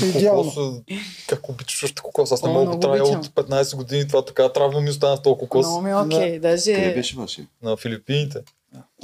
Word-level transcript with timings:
Ти 0.00 0.06
Идеално. 0.06 0.50
кокос, 0.50 0.70
как 1.28 1.48
обичаш 1.48 1.84
още 1.84 2.02
кокос? 2.02 2.32
Аз 2.32 2.42
не 2.42 2.52
мога 2.52 2.70
да 2.70 2.80
трая 2.80 3.04
от 3.04 3.26
15 3.26 3.76
години 3.76 4.08
това 4.08 4.24
така 4.24 4.48
травма 4.48 4.80
ми 4.80 4.90
остана 4.90 5.16
в 5.16 5.22
този 5.22 5.38
кокос 5.38 5.66
Много 5.66 5.82
ми 5.82 5.90
е 5.90 5.96
окей. 5.96 6.18
Къде 6.18 6.38
Даже... 6.38 6.94
беше 6.94 7.16
вашия? 7.16 7.46
на 7.62 7.76
Филипините. 7.76 8.40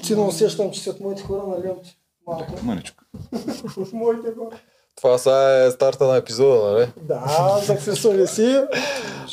Силно 0.03 0.29
усещам, 0.29 0.71
че 0.71 0.81
си 0.81 0.91
от 0.91 1.01
моите 1.01 1.23
хора, 1.23 1.43
нали? 1.47 1.69
Лемче? 1.69 1.97
Малко. 2.27 2.53
Мъничко. 2.63 3.05
От 3.77 3.93
моите 3.93 4.29
хора. 4.39 4.57
Това 5.03 5.19
сега 5.19 5.35
е 5.57 5.71
старта 5.71 6.05
на 6.05 6.17
епизода, 6.17 6.63
нали? 6.63 6.89
Да, 6.99 7.21
заксесали 7.63 8.27
си. 8.27 8.61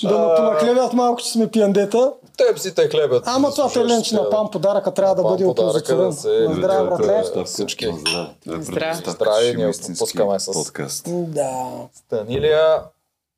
Да 0.04 0.20
ме 0.20 0.36
понаклевят 0.36 0.94
малко, 0.94 1.22
че 1.22 1.32
сме 1.32 1.48
пиандета. 1.48 2.14
Теб 2.38 2.60
си 2.60 2.76
те 2.76 2.88
хлебят. 2.88 3.24
Ама 3.26 3.52
това 3.52 3.70
те 3.70 3.86
ленче 3.86 4.16
на 4.16 4.30
пам 4.30 4.52
подаръка 4.52 4.92
трябва 4.92 5.16
да 5.16 5.24
бъде 5.24 5.46
оползотворен. 5.46 6.06
да 6.06 6.14
се- 6.14 6.30
На 6.30 6.56
здраве, 6.56 6.90
Да, 6.92 6.98
братле. 6.98 7.44
всички. 7.46 7.88
Здраве. 8.48 9.48
Е 9.50 9.54
ние 9.54 9.72
пускаме 10.00 10.40
с- 10.40 10.52
подкаст. 10.54 11.04
Да. 11.08 11.62
Станилия, 11.96 12.80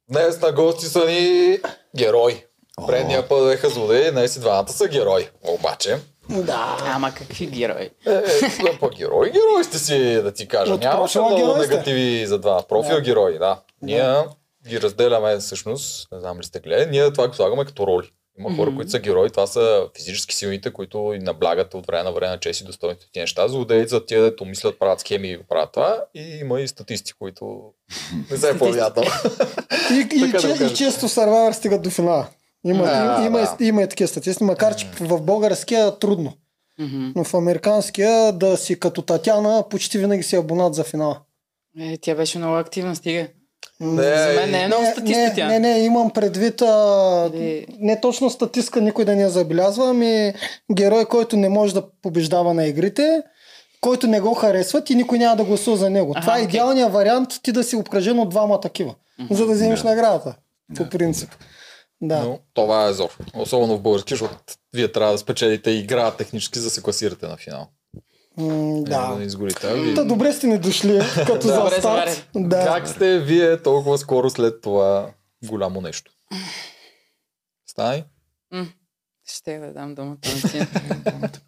днес 0.09 0.41
на 0.41 0.52
гости 0.52 0.85
са 0.85 1.05
ни 1.05 1.57
герои. 1.95 2.43
Предния 2.88 3.27
път 3.30 3.45
беха 3.45 3.69
злодеи, 3.69 4.11
днес 4.11 4.35
и 4.35 4.39
двамата 4.39 4.69
са 4.69 4.88
герои. 4.88 5.27
Обаче, 5.49 5.97
Да. 6.29 6.77
Ама 6.85 7.11
какви 7.11 7.47
герои? 7.47 7.89
е, 8.07 8.11
е, 8.11 8.89
герои, 8.97 9.31
герои 9.31 9.63
сте 9.63 9.79
си, 9.79 10.13
да 10.13 10.31
ти 10.31 10.47
кажа. 10.47 10.73
От 10.73 10.81
Нямаше 10.81 11.19
много 11.19 11.35
герой 11.35 11.59
негативи 11.59 12.25
за 12.25 12.39
два. 12.39 12.63
Профил 12.63 12.95
Да. 12.95 13.02
герои, 13.02 13.38
да. 13.38 13.59
Ние 13.81 14.13
ги 14.67 14.81
разделяме 14.81 15.38
всъщност, 15.38 16.07
не 16.11 16.19
знам 16.19 16.39
ли 16.39 16.43
сте 16.43 16.59
гледали, 16.59 16.89
ние 16.89 17.11
това 17.11 17.27
го 17.27 17.33
слагаме 17.33 17.65
като 17.65 17.88
роли. 17.88 18.09
Има 18.39 18.55
хора, 18.55 18.65
Мгм. 18.65 18.75
които 18.75 18.91
са 18.91 18.99
герои, 18.99 19.29
това 19.29 19.47
са 19.47 19.88
физически 19.97 20.35
силните, 20.35 20.73
които 20.73 21.13
и 21.15 21.19
наблягат 21.19 21.73
от 21.73 21.88
време 21.88 22.03
на 22.03 22.11
време 22.11 22.31
на 22.31 22.39
чест 22.39 22.61
и 22.61 22.66
достойните 22.66 23.05
ти 23.13 23.19
неща. 23.19 23.47
Злодеите 23.47 23.88
за 23.88 24.05
тия, 24.05 24.21
дето 24.21 24.45
мислят, 24.45 24.80
правят 24.80 24.99
схеми 24.99 25.27
и 25.27 25.39
правят 25.39 25.69
това. 25.71 26.03
И 26.16 26.21
има 26.21 26.61
и 26.61 26.67
статисти, 26.67 27.13
които 27.13 27.61
не 28.31 28.38
се 28.38 28.57
повядат. 28.57 29.05
И, 29.91 29.93
и, 30.16 30.19
да 30.19 30.25
го 30.27 30.31
кажа. 30.31 30.66
и 30.66 30.75
често 30.75 31.07
Survivor 31.07 31.52
стигат 31.52 31.81
до 31.81 31.89
финала. 31.89 32.27
Има, 32.65 32.83
Да, 32.83 32.91
има, 32.93 33.25
има, 33.27 33.38
да. 33.39 33.57
и- 33.59 33.67
има 33.67 33.81
и 33.83 33.88
такива 33.88 34.07
статисти, 34.07 34.43
макар 34.43 34.75
че 34.75 34.88
в 34.99 35.21
българския 35.21 35.88
е 35.88 35.99
трудно. 35.99 36.33
Но 37.16 37.23
в 37.23 37.33
американския 37.33 38.31
да 38.31 38.57
си 38.57 38.79
като 38.79 39.01
Татяна 39.01 39.63
почти 39.69 39.97
винаги 39.97 40.23
си 40.23 40.35
абонат 40.35 40.75
за 40.75 40.83
финала. 40.83 41.19
Е, 41.79 41.97
тя 41.97 42.16
беше 42.16 42.38
много 42.38 42.55
активна, 42.55 42.95
стига. 42.95 43.27
Не, 43.79 44.01
За 44.03 44.33
мен 44.35 44.51
не 44.51 44.61
е 44.61 44.67
много 44.67 44.83
не, 44.83 44.91
статистика 44.91 45.31
тя. 45.35 45.47
не, 45.47 45.59
не, 45.59 45.79
имам 45.79 46.09
предвид 46.11 46.61
а, 46.61 47.31
Или- 47.33 47.66
не 47.79 47.99
точно 48.01 48.29
статистика, 48.29 48.81
никой 48.81 49.05
да 49.05 49.16
не 49.16 49.21
я 49.21 49.29
забелязва, 49.29 49.89
ами 49.89 50.33
герой, 50.71 51.05
който 51.05 51.38
не 51.38 51.49
може 51.49 51.73
да 51.73 51.83
побеждава 51.94 52.53
на 52.53 52.66
игрите, 52.66 53.21
който 53.81 54.07
не 54.07 54.21
го 54.21 54.33
харесват 54.33 54.89
и 54.89 54.95
никой 54.95 55.17
няма 55.17 55.35
да 55.35 55.44
гласува 55.44 55.77
за 55.77 55.89
него. 55.89 56.11
Аха, 56.11 56.21
Това 56.21 56.33
е 56.33 56.38
окей. 56.38 56.47
идеалният 56.47 56.94
вариант 56.94 57.29
ти 57.44 57.51
да 57.51 57.63
си 57.63 57.75
обкръжен 57.75 58.19
от 58.19 58.29
двама 58.29 58.59
такива, 58.59 58.95
за 59.29 59.45
да 59.45 59.53
вземеш 59.53 59.79
Да. 59.79 59.88
наградата. 59.88 60.35
По 60.75 60.83
Да. 60.83 60.89
принцип. 60.89 61.29
Да. 61.29 61.35
Но 62.02 62.39
това 62.53 62.86
е 62.86 62.94
зор. 62.94 63.09
Особено 63.36 63.78
в 63.78 63.81
български, 63.81 64.14
защото 64.14 64.36
вие 64.73 64.92
трябва 64.92 65.11
да 65.11 65.17
спечелите 65.17 65.72
игра 65.72 66.11
технически, 66.11 66.59
за 66.59 66.66
да 66.66 66.72
се 66.72 66.81
класирате 66.81 67.28
на 67.28 67.38
финал. 67.38 67.67
М, 68.38 68.83
да. 68.83 69.08
да 69.08 69.16
ни 69.16 69.25
изгорите. 69.25 69.67
А 69.67 69.73
вие- 69.73 69.94
Та 69.94 70.03
добре 70.03 70.33
сте 70.33 70.47
ни 70.47 70.58
дошли, 70.59 71.00
като 71.17 71.47
за 71.47 71.56
Добре, 71.56 71.80
старт. 71.80 72.30
Да. 72.36 72.66
Как 72.66 72.88
сте 72.88 73.19
вие 73.19 73.58
толкова 73.58 73.97
скоро 73.97 74.30
след 74.30 74.61
това 74.61 75.11
голямо 75.44 75.81
нещо? 75.81 76.11
Стани? 77.67 78.03
М, 78.52 78.67
Ще 79.30 79.58
да 79.58 79.73
дам 79.73 79.95
думата 79.95 80.17
на 80.25 80.52
ти. 81.31 81.39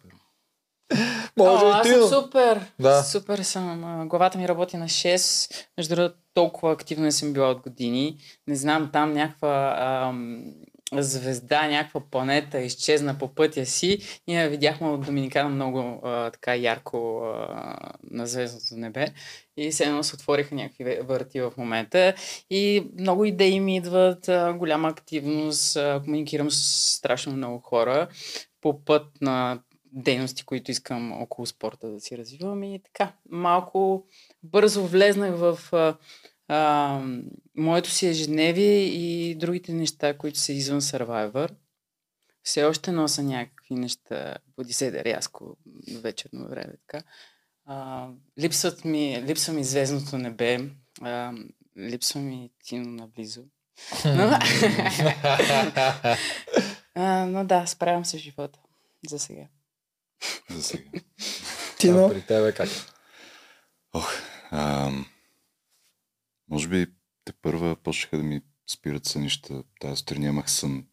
Може 1.38 1.64
О, 1.64 1.68
и 1.68 1.72
аз 1.72 1.88
съм 1.88 2.08
супер. 2.08 2.60
Да. 2.80 3.02
Супер 3.02 3.38
съм. 3.38 4.08
Главата 4.08 4.38
ми 4.38 4.48
работи 4.48 4.76
на 4.76 4.84
6. 4.84 5.66
Между 5.78 5.94
другото, 5.94 6.14
толкова 6.34 6.72
активно 6.72 7.04
не 7.04 7.12
съм 7.12 7.32
била 7.32 7.50
от 7.50 7.60
години. 7.60 8.16
Не 8.46 8.56
знам, 8.56 8.90
там 8.92 9.12
някаква 9.12 9.76
ам, 9.80 10.44
звезда, 10.92 11.68
някаква 11.68 12.00
планета 12.10 12.60
изчезна 12.60 13.18
по 13.18 13.34
пътя 13.34 13.66
си. 13.66 13.98
Ние 14.28 14.48
видяхме 14.48 14.88
от 14.88 15.06
Доминикана 15.06 15.48
много 15.48 16.00
а, 16.04 16.30
така 16.30 16.54
ярко 16.54 17.22
а, 17.24 17.76
на 18.10 18.26
звездното 18.26 18.76
небе. 18.76 19.06
И 19.56 19.72
се 19.72 19.84
едно 19.84 20.02
се 20.02 20.14
отвориха 20.14 20.54
някакви 20.54 20.98
врати 21.02 21.40
в 21.40 21.52
момента. 21.56 22.14
И 22.50 22.86
много 22.98 23.24
идеи 23.24 23.60
ми 23.60 23.76
идват, 23.76 24.28
а, 24.28 24.52
голяма 24.52 24.88
активност, 24.88 25.76
а, 25.76 26.00
комуникирам 26.04 26.50
с 26.50 26.94
страшно 26.96 27.32
много 27.32 27.58
хора 27.58 28.08
по 28.60 28.84
път 28.84 29.06
на 29.20 29.58
дейности, 29.92 30.44
които 30.44 30.70
искам 30.70 31.22
около 31.22 31.46
спорта 31.46 31.88
да 31.88 32.00
си 32.00 32.18
развивам 32.18 32.62
и 32.62 32.80
така. 32.82 33.12
Малко 33.30 34.06
бързо 34.42 34.86
влезнах 34.86 35.34
в 35.36 35.58
а, 35.72 35.96
а, 36.48 37.00
моето 37.56 37.90
си 37.90 38.06
ежедневие 38.06 38.84
и 38.84 39.34
другите 39.34 39.72
неща, 39.72 40.18
които 40.18 40.38
са 40.38 40.52
извън 40.52 40.80
Survivor. 40.80 41.50
Все 42.42 42.64
още 42.64 42.92
носа 42.92 43.22
някакви 43.22 43.74
неща, 43.74 44.36
буди 44.56 44.72
се 44.72 44.90
да 44.90 45.04
рязко 45.04 45.56
вечерно 46.00 46.48
време. 46.48 46.72
Така. 46.86 47.04
А, 47.64 48.08
липсват 48.38 48.84
ми, 48.84 49.22
липсва 49.26 49.52
ми 49.52 49.64
звездното 49.64 50.18
небе, 50.18 50.70
а, 51.00 51.32
липсва 51.78 52.20
ми 52.20 52.50
Тино 52.64 52.90
наблизо. 52.90 53.42
Но, 54.04 54.12
а, 56.94 57.26
но 57.26 57.44
да, 57.44 57.66
справям 57.66 58.04
се 58.04 58.16
в 58.16 58.20
живота. 58.20 58.58
За 59.08 59.18
сега. 59.18 59.46
За 60.50 60.62
сега. 60.62 60.82
А 60.94 61.00
Тино. 61.78 62.08
при 62.08 62.22
тебе 62.22 62.52
как? 62.52 62.68
Ох, 63.92 64.12
ам, 64.50 65.06
може 66.50 66.68
би 66.68 66.86
те 67.24 67.32
първа 67.32 67.76
почнаха 67.76 68.16
да 68.16 68.22
ми 68.22 68.40
спират 68.70 69.06
сънища. 69.06 69.62
Тази 69.80 69.96
сутрин 69.96 70.22
нямах 70.22 70.50
сън 70.50 70.86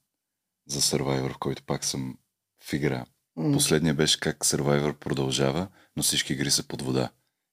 за 0.67 0.81
Survivor, 0.81 1.33
в 1.33 1.37
който 1.37 1.63
пак 1.63 1.85
съм 1.85 2.17
в 2.63 2.73
игра. 2.73 3.05
М, 3.35 3.53
Последния 3.53 3.93
беше 3.93 4.19
как 4.19 4.37
Survivor 4.45 4.93
продължава, 4.93 5.67
но 5.95 6.03
всички 6.03 6.33
игри 6.33 6.51
са 6.51 6.67
под 6.67 6.81
вода. 6.81 7.09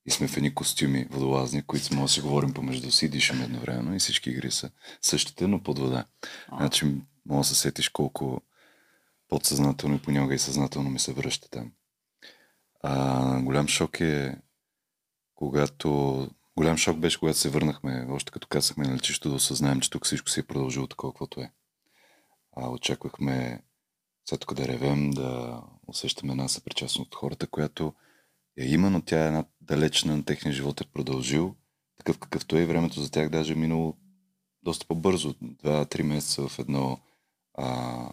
И 0.06 0.10
сме 0.10 0.28
в 0.28 0.36
едни 0.36 0.54
костюми 0.54 1.06
водолазни, 1.10 1.62
които 1.62 1.94
може 1.94 2.02
да 2.02 2.14
си 2.14 2.20
говорим 2.20 2.54
помежду 2.54 2.90
си 2.90 3.06
и 3.06 3.08
дишаме 3.08 3.44
едновременно. 3.44 3.94
И 3.94 3.98
всички 3.98 4.30
игри 4.30 4.50
са 4.50 4.70
същите, 5.02 5.46
но 5.46 5.62
под 5.62 5.78
вода. 5.78 6.04
Значи, 6.56 6.84
мога 7.26 7.40
да 7.40 7.44
се 7.44 7.54
сетиш 7.54 7.88
колко 7.88 8.42
подсъзнателно 9.28 9.96
и 9.96 10.02
понякога 10.02 10.34
и 10.34 10.38
съзнателно 10.38 10.90
ми 10.90 10.98
се 10.98 11.12
връща 11.12 11.50
там. 11.50 11.72
А, 12.82 13.40
голям 13.42 13.68
шок 13.68 14.00
е, 14.00 14.36
когато... 15.34 16.30
Голям 16.56 16.76
шок 16.76 16.98
беше, 16.98 17.18
когато 17.18 17.38
се 17.38 17.50
върнахме, 17.50 18.06
още 18.10 18.32
като 18.32 18.48
казахме 18.48 18.86
на 18.86 18.94
летището, 18.94 19.28
да 19.28 19.34
осъзнаем, 19.34 19.80
че 19.80 19.90
тук 19.90 20.04
всичко 20.04 20.30
си 20.30 20.40
е 20.40 20.46
продължило 20.46 20.86
такова, 20.86 21.12
каквото 21.12 21.40
е. 21.40 21.52
А, 22.56 22.68
очаквахме 22.68 23.62
след 24.28 24.40
тук 24.40 24.54
да 24.54 24.68
ревем, 24.68 25.10
да 25.10 25.62
усещаме 25.86 26.32
една 26.32 26.48
съпричастност 26.48 27.08
от 27.08 27.14
хората, 27.14 27.46
която 27.46 27.94
я 28.58 28.74
има, 28.74 28.90
но 28.90 29.02
тя 29.02 29.24
е 29.24 29.26
една 29.26 29.44
далечна 29.60 30.16
на 30.16 30.24
техния 30.24 30.54
живот 30.54 30.80
е 30.80 30.84
продължил, 30.92 31.54
такъв 31.98 32.18
какъвто 32.18 32.56
е 32.56 32.62
и 32.62 32.66
времето 32.66 33.00
за 33.00 33.10
тях 33.10 33.28
даже 33.28 33.52
е 33.52 33.56
минало 33.56 33.96
доста 34.62 34.86
по-бързо, 34.86 35.34
два-три 35.42 36.02
месеца 36.02 36.48
в 36.48 36.58
едно 36.58 37.00
а, 37.54 38.12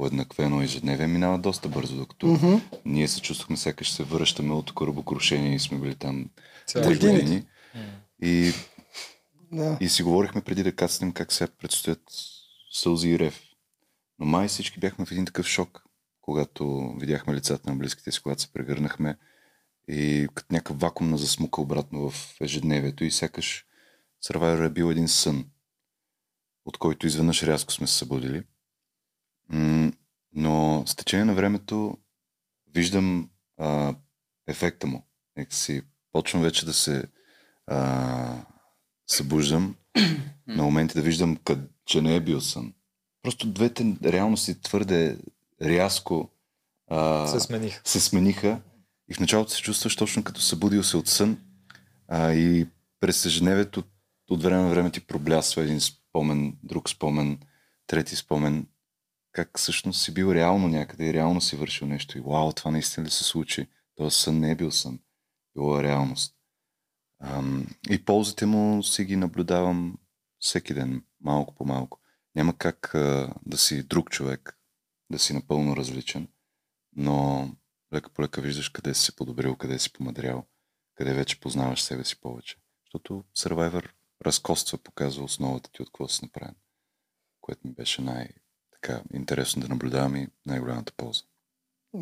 уеднаквено 0.00 0.62
ежедневие 0.62 1.06
минава 1.06 1.38
доста 1.38 1.68
бързо, 1.68 1.96
докато 1.96 2.26
мгм. 2.26 2.54
ние 2.84 3.08
се 3.08 3.20
чувствахме 3.20 3.56
сякаш 3.56 3.92
се 3.92 4.02
връщаме 4.04 4.54
от 4.54 4.72
корабокрушение 4.72 5.54
и 5.54 5.58
сме 5.58 5.78
били 5.78 5.94
там 5.94 6.30
три 6.74 6.84
Години. 6.84 7.46
И, 8.22 8.52
Да. 9.52 9.78
и 9.80 9.88
си 9.88 10.02
говорихме 10.02 10.40
преди 10.40 10.62
да 10.62 10.76
кацнем 10.76 11.12
как 11.12 11.32
сега 11.32 11.50
предстоят 11.58 12.02
сълзи 12.72 13.08
и 13.08 13.18
рев. 13.18 13.42
Но 14.18 14.26
май 14.26 14.48
всички 14.48 14.80
бяхме 14.80 15.06
в 15.06 15.12
един 15.12 15.24
такъв 15.26 15.46
шок, 15.46 15.82
когато 16.20 16.94
видяхме 17.00 17.34
лицата 17.34 17.70
на 17.70 17.76
близките 17.76 18.12
си, 18.12 18.22
когато 18.22 18.42
се 18.42 18.52
прегърнахме 18.52 19.16
и 19.88 20.28
като 20.34 20.54
някакъв 20.54 20.80
вакуум 20.80 21.10
на 21.10 21.18
засмука 21.18 21.60
обратно 21.60 22.10
в 22.10 22.36
ежедневието 22.40 23.04
и 23.04 23.10
сякаш 23.10 23.66
Survivor 24.24 24.66
е 24.66 24.70
бил 24.70 24.90
един 24.90 25.08
сън, 25.08 25.44
от 26.64 26.78
който 26.78 27.06
изведнъж 27.06 27.42
рязко 27.42 27.72
сме 27.72 27.86
се 27.86 27.94
събудили. 27.94 28.42
М, 29.48 29.92
но 30.32 30.84
с 30.86 30.96
течение 30.96 31.24
на 31.24 31.34
времето 31.34 31.98
виждам 32.74 33.30
а, 33.58 33.94
ефекта 34.46 34.86
му. 34.86 35.06
Нека 35.36 35.54
си 35.54 35.82
почвам 36.12 36.42
вече 36.42 36.66
да 36.66 36.72
се 36.72 37.04
а, 37.66 38.44
събуждам 39.06 39.76
на 40.46 40.62
моменти 40.62 40.94
да 40.94 41.02
виждам, 41.02 41.36
къд, 41.36 41.58
че 41.86 42.02
не 42.02 42.16
е 42.16 42.20
бил 42.20 42.40
сън. 42.40 42.74
Просто 43.22 43.46
двете 43.46 43.96
реалности 44.04 44.60
твърде 44.60 45.18
рязко 45.62 46.30
а, 46.90 47.26
Се 47.26 47.40
смених. 47.40 47.80
се 47.84 48.00
смениха 48.00 48.60
и 49.10 49.14
в 49.14 49.20
началото 49.20 49.50
се 49.50 49.62
чувстваш 49.62 49.96
точно 49.96 50.24
като 50.24 50.40
събудил 50.40 50.82
се 50.82 50.96
от 50.96 51.08
сън 51.08 51.38
а, 52.08 52.32
и 52.32 52.66
през 53.00 53.26
ежедневието 53.26 53.82
от 54.30 54.42
време 54.42 54.62
на 54.62 54.68
време 54.68 54.90
ти 54.90 55.00
проблясва 55.00 55.62
един 55.62 55.80
спомен, 55.80 56.56
друг 56.62 56.90
спомен, 56.90 57.38
трети 57.86 58.16
спомен, 58.16 58.66
как 59.32 59.58
всъщност 59.58 60.02
си 60.02 60.14
бил 60.14 60.32
реално 60.34 60.68
някъде 60.68 61.06
и 61.06 61.14
реално 61.14 61.40
си 61.40 61.56
вършил 61.56 61.86
нещо 61.86 62.18
и 62.18 62.20
вау, 62.20 62.52
това 62.52 62.70
наистина 62.70 63.06
ли 63.06 63.10
се 63.10 63.24
случи? 63.24 63.68
Този 63.94 64.16
сън 64.16 64.40
не 64.40 64.50
е 64.50 64.56
бил 64.56 64.70
сън, 64.70 65.00
било 65.54 65.78
е 65.78 65.82
реалност. 65.82 66.36
Ам, 67.22 67.66
и 67.90 68.04
ползите 68.04 68.46
му 68.46 68.82
си 68.82 69.04
ги 69.04 69.16
наблюдавам 69.16 69.98
всеки 70.38 70.74
ден, 70.74 71.04
малко 71.20 71.54
по 71.54 71.64
малко. 71.64 72.00
Няма 72.34 72.58
как 72.58 72.94
а, 72.94 73.34
да 73.46 73.58
си 73.58 73.82
друг 73.82 74.10
човек, 74.10 74.58
да 75.10 75.18
си 75.18 75.32
напълно 75.32 75.76
различен, 75.76 76.28
но 76.96 77.48
лека 77.94 78.10
по 78.10 78.22
лека 78.22 78.40
виждаш 78.40 78.68
къде 78.68 78.94
си 78.94 79.04
се 79.04 79.16
подобрил, 79.16 79.56
къде 79.56 79.78
си 79.78 79.92
помадрял, 79.92 80.46
къде 80.94 81.14
вече 81.14 81.40
познаваш 81.40 81.82
себе 81.82 82.04
си 82.04 82.20
повече. 82.20 82.56
Защото 82.86 83.24
Survivor 83.38 83.90
разкоства, 84.26 84.78
показва 84.78 85.24
основата 85.24 85.70
ти 85.72 85.82
от 85.82 85.88
какво 85.88 86.08
си 86.08 86.24
направен, 86.24 86.56
което 87.40 87.68
ми 87.68 87.74
беше 87.74 88.02
най- 88.02 88.28
така 88.82 89.00
интересно 89.14 89.62
да 89.62 89.68
наблюдавам 89.68 90.16
и 90.16 90.26
най-голямата 90.46 90.92
полза. 90.96 91.20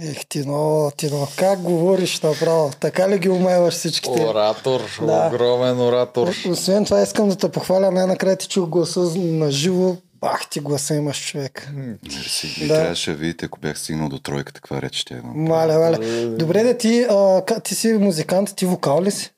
Ех, 0.03 0.27
ти 0.27 0.45
но, 0.47 0.91
ти 0.97 1.11
но, 1.11 1.29
как 1.39 1.61
говориш 1.61 2.21
направо? 2.21 2.71
Така 2.81 3.09
ли 3.09 3.19
ги 3.19 3.29
умеваш 3.29 3.75
всичките? 3.75 4.25
Оратор, 4.25 4.81
Да. 5.01 5.27
огромен 5.27 5.81
оратор. 5.81 6.29
Освен 6.51 6.85
това 6.85 7.03
искам 7.03 7.29
да 7.29 7.37
те 7.37 7.53
похваля, 7.53 7.91
най-накрая 7.91 8.37
ти 8.37 8.49
чух 8.49 8.69
гласа 8.69 9.01
на 9.17 9.51
живо. 9.51 9.97
Бах 10.15 10.49
ти 10.51 10.61
гласа 10.61 10.95
имаш 10.95 11.27
човек. 11.31 11.69
Мерси. 11.75 12.65
И 12.65 12.69
Да. 12.69 12.75
трябваше 12.75 13.11
да 13.11 13.17
видите, 13.17 13.47
ако 13.47 13.61
бях 13.61 13.79
стигнал 13.79 14.09
до 14.09 14.19
тройката, 14.19 14.61
каква 14.61 14.83
реч 14.83 14.95
ще 14.97 15.15
имам. 15.15 15.43
Маля, 15.43 15.79
маля. 15.79 15.99
Добре 16.37 16.63
да 16.63 16.79
ти, 16.79 17.07
а, 17.11 17.45
ти 17.61 17.75
си 17.75 17.93
музикант, 17.93 18.57
ти 18.57 18.67
вокал 18.67 19.03
ли 19.03 19.11
си? 19.11 19.33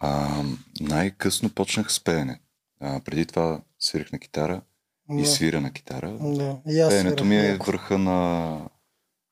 А, 0.00 0.28
най-късно 0.80 1.50
почнах 1.50 1.92
с 1.92 2.04
пеене. 2.04 2.40
А, 2.80 3.00
преди 3.00 3.26
това 3.26 3.60
свирих 3.80 4.12
на 4.12 4.18
китара 4.18 4.60
и 5.12 5.26
свира 5.26 5.60
на 5.60 5.72
китара. 5.72 6.18
Да, 6.20 6.56
и 6.68 6.80
аз 6.80 6.92
Пеенето 6.92 7.24
ми 7.24 7.36
е 7.36 7.56
върха 7.56 7.98
на 7.98 8.60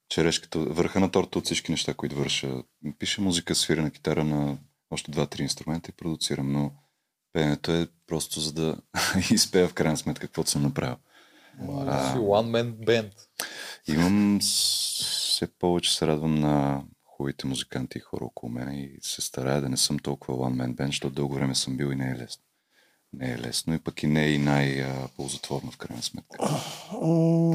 черешката, 0.08 0.58
върха 0.58 1.00
на 1.00 1.10
торта 1.10 1.38
от 1.38 1.44
всички 1.44 1.70
неща, 1.70 1.94
които 1.94 2.16
върша. 2.16 2.62
Пиша 2.98 3.22
музика, 3.22 3.54
свира 3.54 3.82
на 3.82 3.90
китара 3.90 4.24
на 4.24 4.58
още 4.90 5.10
два-три 5.10 5.42
инструмента 5.42 5.90
и 5.90 5.96
продуцирам, 5.96 6.52
но 6.52 6.72
пеенето 7.32 7.72
е 7.72 7.88
просто 8.06 8.40
за 8.40 8.52
да 8.52 8.76
изпея 9.30 9.68
в 9.68 9.74
крайна 9.74 9.96
сметка 9.96 10.26
каквото 10.26 10.50
съм 10.50 10.62
направил. 10.62 10.96
Си 11.58 12.18
One 12.18 12.50
Man 12.50 12.72
Band. 12.72 13.12
Имам 13.88 14.38
все 14.40 15.46
повече 15.58 15.96
се 15.96 16.06
радвам 16.06 16.34
на 16.34 16.82
хубавите 17.04 17.46
музиканти 17.46 17.98
и 17.98 18.00
хора 18.00 18.24
около 18.24 18.52
мен 18.52 18.72
и 18.72 18.98
се 19.00 19.20
старая 19.20 19.60
да 19.60 19.68
не 19.68 19.76
съм 19.76 19.98
толкова 19.98 20.38
one 20.38 20.62
man 20.62 20.74
band, 20.74 20.86
защото 20.86 21.14
дълго 21.14 21.34
време 21.34 21.54
съм 21.54 21.76
бил 21.76 21.86
и 21.86 21.96
не 21.96 22.10
е 22.10 22.14
лесно. 22.14 22.42
Не 23.16 23.32
е 23.32 23.38
лесно 23.38 23.74
и 23.74 23.78
пък 23.78 24.02
и 24.02 24.06
не 24.06 24.24
е 24.24 24.30
и 24.30 24.38
най-ползотворно 24.38 25.70
в 25.70 25.76
крайна 25.76 26.02
сметка. 26.02 26.38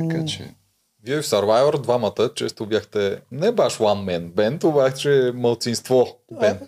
Така 0.09 0.25
че 0.25 0.55
Вие 1.03 1.21
в 1.21 1.25
Survivor 1.25 1.81
двамата 1.81 2.33
често 2.35 2.65
бяхте 2.65 3.21
не 3.31 3.51
баш 3.51 3.77
One 3.77 4.05
Man 4.05 4.31
Band, 4.31 4.63
обаче 4.63 5.31
мълцинство 5.35 6.07
бенд. 6.39 6.61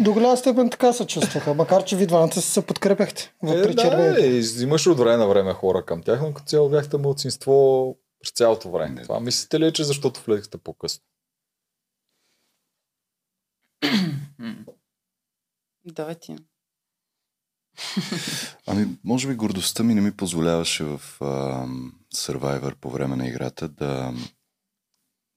До 0.00 0.12
голяма 0.12 0.36
степен 0.36 0.70
така 0.70 0.92
се 0.92 1.06
чувстваха, 1.06 1.54
макар 1.54 1.84
че 1.84 1.96
ви 1.96 2.06
двамата 2.06 2.32
се 2.32 2.66
подкрепяхте 2.66 3.34
Е, 3.44 3.46
вътре 3.46 3.74
да, 3.74 4.20
и 4.20 4.62
имаш 4.62 4.86
от 4.86 4.98
време 4.98 5.16
на 5.16 5.26
време 5.26 5.52
хора 5.52 5.84
към 5.84 6.02
тях, 6.02 6.20
но 6.22 6.34
като 6.34 6.48
цяло 6.48 6.68
бяхте 6.68 6.96
мълцинство 6.96 7.96
през 8.20 8.32
цялото 8.32 8.70
време. 8.70 8.94
Не. 8.94 9.02
Това 9.02 9.20
мислите 9.20 9.60
ли, 9.60 9.66
е, 9.66 9.72
че 9.72 9.84
защото 9.84 10.20
влезахте 10.26 10.58
по-късно? 10.58 11.04
Давай 15.84 16.14
ти. 16.14 16.36
Ами, 18.66 18.86
може 19.04 19.28
би 19.28 19.34
гордостта 19.34 19.82
ми 19.82 19.94
не 19.94 20.00
ми 20.00 20.12
позволяваше 20.12 20.84
в 20.84 21.00
а, 21.20 21.24
Survivor 22.14 22.74
по 22.74 22.90
време 22.90 23.16
на 23.16 23.28
играта 23.28 23.68
да 23.68 24.14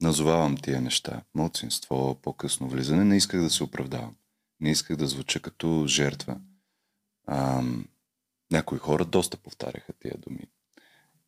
назовавам 0.01 0.57
тия 0.57 0.81
неща. 0.81 1.21
Мълцинство, 1.35 2.19
по-късно 2.21 2.69
влизане. 2.69 3.03
Не 3.03 3.17
исках 3.17 3.41
да 3.41 3.49
се 3.49 3.63
оправдавам. 3.63 4.15
Не 4.59 4.71
исках 4.71 4.97
да 4.97 5.07
звуча 5.07 5.39
като 5.39 5.85
жертва. 5.87 6.37
А, 7.27 7.63
някои 8.51 8.77
хора 8.77 9.05
доста 9.05 9.37
повтаряха 9.37 9.93
тия 9.93 10.17
думи. 10.17 10.43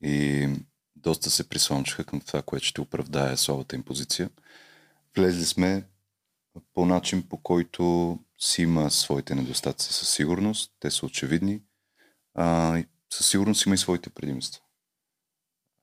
И 0.01 0.49
доста 0.95 1.29
се 1.29 1.49
прислончаха 1.49 2.03
към 2.03 2.21
това, 2.21 2.41
което 2.41 2.65
ще 2.65 2.81
оправдае 2.81 3.37
слабата 3.37 3.75
им 3.75 3.83
позиция. 3.83 4.29
Влезли 5.15 5.45
сме 5.45 5.83
по 6.73 6.85
начин, 6.85 7.23
по 7.29 7.37
който 7.37 8.19
си 8.43 8.61
има 8.61 8.91
своите 8.91 9.35
недостатъци 9.35 9.93
със 9.93 10.09
сигурност. 10.09 10.71
Те 10.79 10.91
са 10.91 11.05
очевидни. 11.05 11.61
А, 12.33 12.83
със 13.13 13.29
сигурност 13.29 13.65
има 13.65 13.75
и 13.75 13.77
своите 13.77 14.09
предимства. 14.09 14.61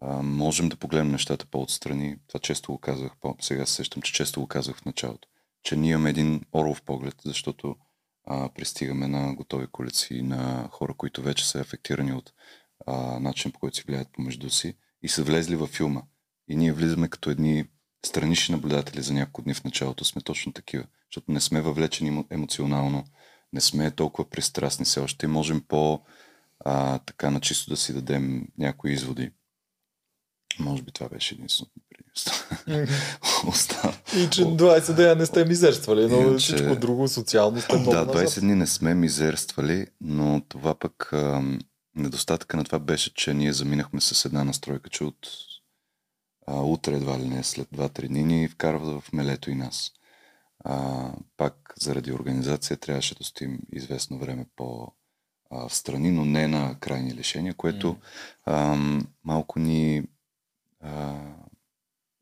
А, 0.01 0.23
можем 0.23 0.69
да 0.69 0.77
погледнем 0.77 1.13
нещата 1.13 1.47
по-отстрани. 1.47 2.17
Това 2.29 2.41
често 2.41 2.73
го 2.73 2.79
казах, 2.79 3.13
сега 3.41 3.67
се 3.67 3.75
сещам, 3.75 4.03
че 4.03 4.13
често 4.13 4.41
го 4.41 4.47
казах 4.47 4.77
в 4.77 4.85
началото. 4.85 5.29
Че 5.63 5.77
ние 5.77 5.93
имаме 5.93 6.11
един 6.11 6.41
орлов 6.53 6.83
поглед, 6.83 7.15
защото 7.25 7.77
а, 8.25 8.49
пристигаме 8.49 9.09
на 9.09 9.35
готови 9.35 9.67
коалиции, 9.67 10.23
на 10.23 10.69
хора, 10.73 10.95
които 10.95 11.23
вече 11.23 11.49
са 11.49 11.61
афектирани 11.61 12.13
от 12.13 12.33
а, 12.87 13.21
начин 13.21 13.53
по 13.53 13.59
който 13.59 13.77
си 13.77 13.85
гледат 13.85 14.13
помежду 14.13 14.51
си 14.51 14.77
и 15.03 15.09
са 15.09 15.23
влезли 15.23 15.57
във 15.57 15.71
филма. 15.71 16.03
И 16.49 16.57
ние 16.57 16.73
влизаме 16.73 17.09
като 17.09 17.31
едни 17.31 17.65
странични 18.07 18.55
наблюдатели 18.55 19.03
за 19.03 19.13
няколко 19.13 19.43
дни 19.43 19.55
в 19.55 19.65
началото. 19.65 20.05
Сме 20.05 20.23
точно 20.23 20.53
такива, 20.53 20.85
защото 21.11 21.33
не 21.33 21.41
сме 21.41 21.61
въвлечени 21.61 22.11
емо- 22.13 22.27
емоционално, 22.31 23.05
не 23.53 23.61
сме 23.61 23.91
толкова 23.91 24.31
пристрастни 24.31 24.85
все 24.85 25.01
още 25.01 25.27
и 25.27 25.29
можем 25.29 25.61
по 25.61 26.01
а, 26.61 26.99
така 26.99 27.31
начисто 27.31 27.71
да 27.71 27.77
си 27.77 27.93
дадем 27.93 28.49
някои 28.59 28.93
изводи. 28.93 29.31
Може 30.59 30.83
би 30.83 30.93
това 30.93 31.09
беше 31.09 31.35
единственото 31.35 31.75
предимство. 31.91 32.45
И 34.17 34.31
че 34.31 34.45
20 34.45 34.95
дена 34.95 35.15
не 35.15 35.27
сте 35.27 35.45
мизерствали, 35.45 36.07
но 36.07 36.21
Иначе- 36.21 36.39
всичко 36.47 36.77
друго 36.77 37.09
социално 37.09 37.61
сте 37.61 37.77
много 37.77 37.91
Да, 37.91 38.05
назад. 38.07 38.29
20 38.29 38.41
дни 38.41 38.55
не 38.55 38.67
сме 38.67 38.95
мизерствали, 38.95 39.87
но 40.01 40.43
това 40.49 40.75
пък 40.75 41.11
недостатъка 41.97 42.57
на 42.57 42.65
това 42.65 42.79
беше, 42.79 43.15
че 43.15 43.35
ние 43.35 43.53
заминахме 43.53 44.01
с 44.01 44.25
една 44.25 44.45
настройка, 44.45 44.91
че 44.91 45.05
от 45.05 45.29
а, 46.47 46.55
утре 46.55 46.95
едва 46.95 47.19
ли 47.19 47.25
не, 47.25 47.45
след 47.45 47.69
2-3 47.69 48.09
дни 48.09 48.23
ни 48.25 48.49
вкарва 48.49 49.01
в 49.01 49.13
мелето 49.13 49.51
и 49.51 49.55
нас. 49.55 49.91
А, 50.65 51.13
пак 51.37 51.75
заради 51.77 52.13
организация 52.13 52.77
трябваше 52.77 53.15
да 53.15 53.25
стоим 53.25 53.61
известно 53.73 54.19
време 54.19 54.47
по 54.57 54.93
а, 55.51 55.69
в 55.69 55.75
страни, 55.75 56.11
но 56.11 56.25
не 56.25 56.49
на 56.49 56.77
крайни 56.81 57.15
лишения, 57.15 57.55
което 57.55 57.97
ам, 58.47 59.07
малко 59.25 59.59
ни 59.59 60.03
а, 60.81 60.91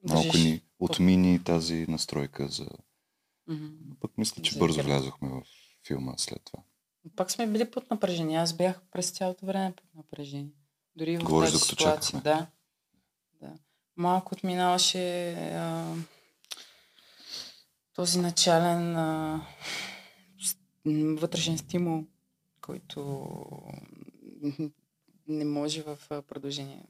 малко 0.09 0.27
Държиш 0.27 0.45
ни 0.45 0.63
отмини 0.79 1.45
тази 1.45 1.87
настройка 1.89 2.49
за... 2.49 2.67
Мгм. 3.49 3.67
Пък 4.01 4.19
мисля, 4.19 4.43
че 4.43 4.53
За 4.53 4.59
бързо 4.59 4.81
игра. 4.81 4.89
влязохме 4.89 5.29
в 5.29 5.43
филма 5.87 6.15
след 6.17 6.45
това. 6.45 6.63
Пак 7.17 7.31
сме 7.31 7.47
били 7.47 7.71
под 7.71 7.91
напрежение. 7.91 8.39
Аз 8.39 8.53
бях 8.53 8.81
през 8.91 9.11
цялото 9.11 9.47
време 9.47 9.73
под 9.77 9.95
напрежение. 9.95 10.53
Дори 10.97 11.17
в 11.19 11.25
Говориш, 11.25 11.51
тази 11.51 11.65
ситуация. 11.65 12.01
чакахме. 12.01 12.21
Да. 12.21 12.47
да. 13.41 13.53
Малко 13.97 14.35
отминаваше 14.35 15.33
а, 15.33 15.95
този 17.99 18.19
начален 18.19 18.97
а, 18.97 19.41
вътрешен 20.87 21.59
стимул, 21.59 22.05
който 22.61 23.29
не 25.29 25.45
може 25.45 25.83
в 25.83 25.99
продължение 26.09 26.85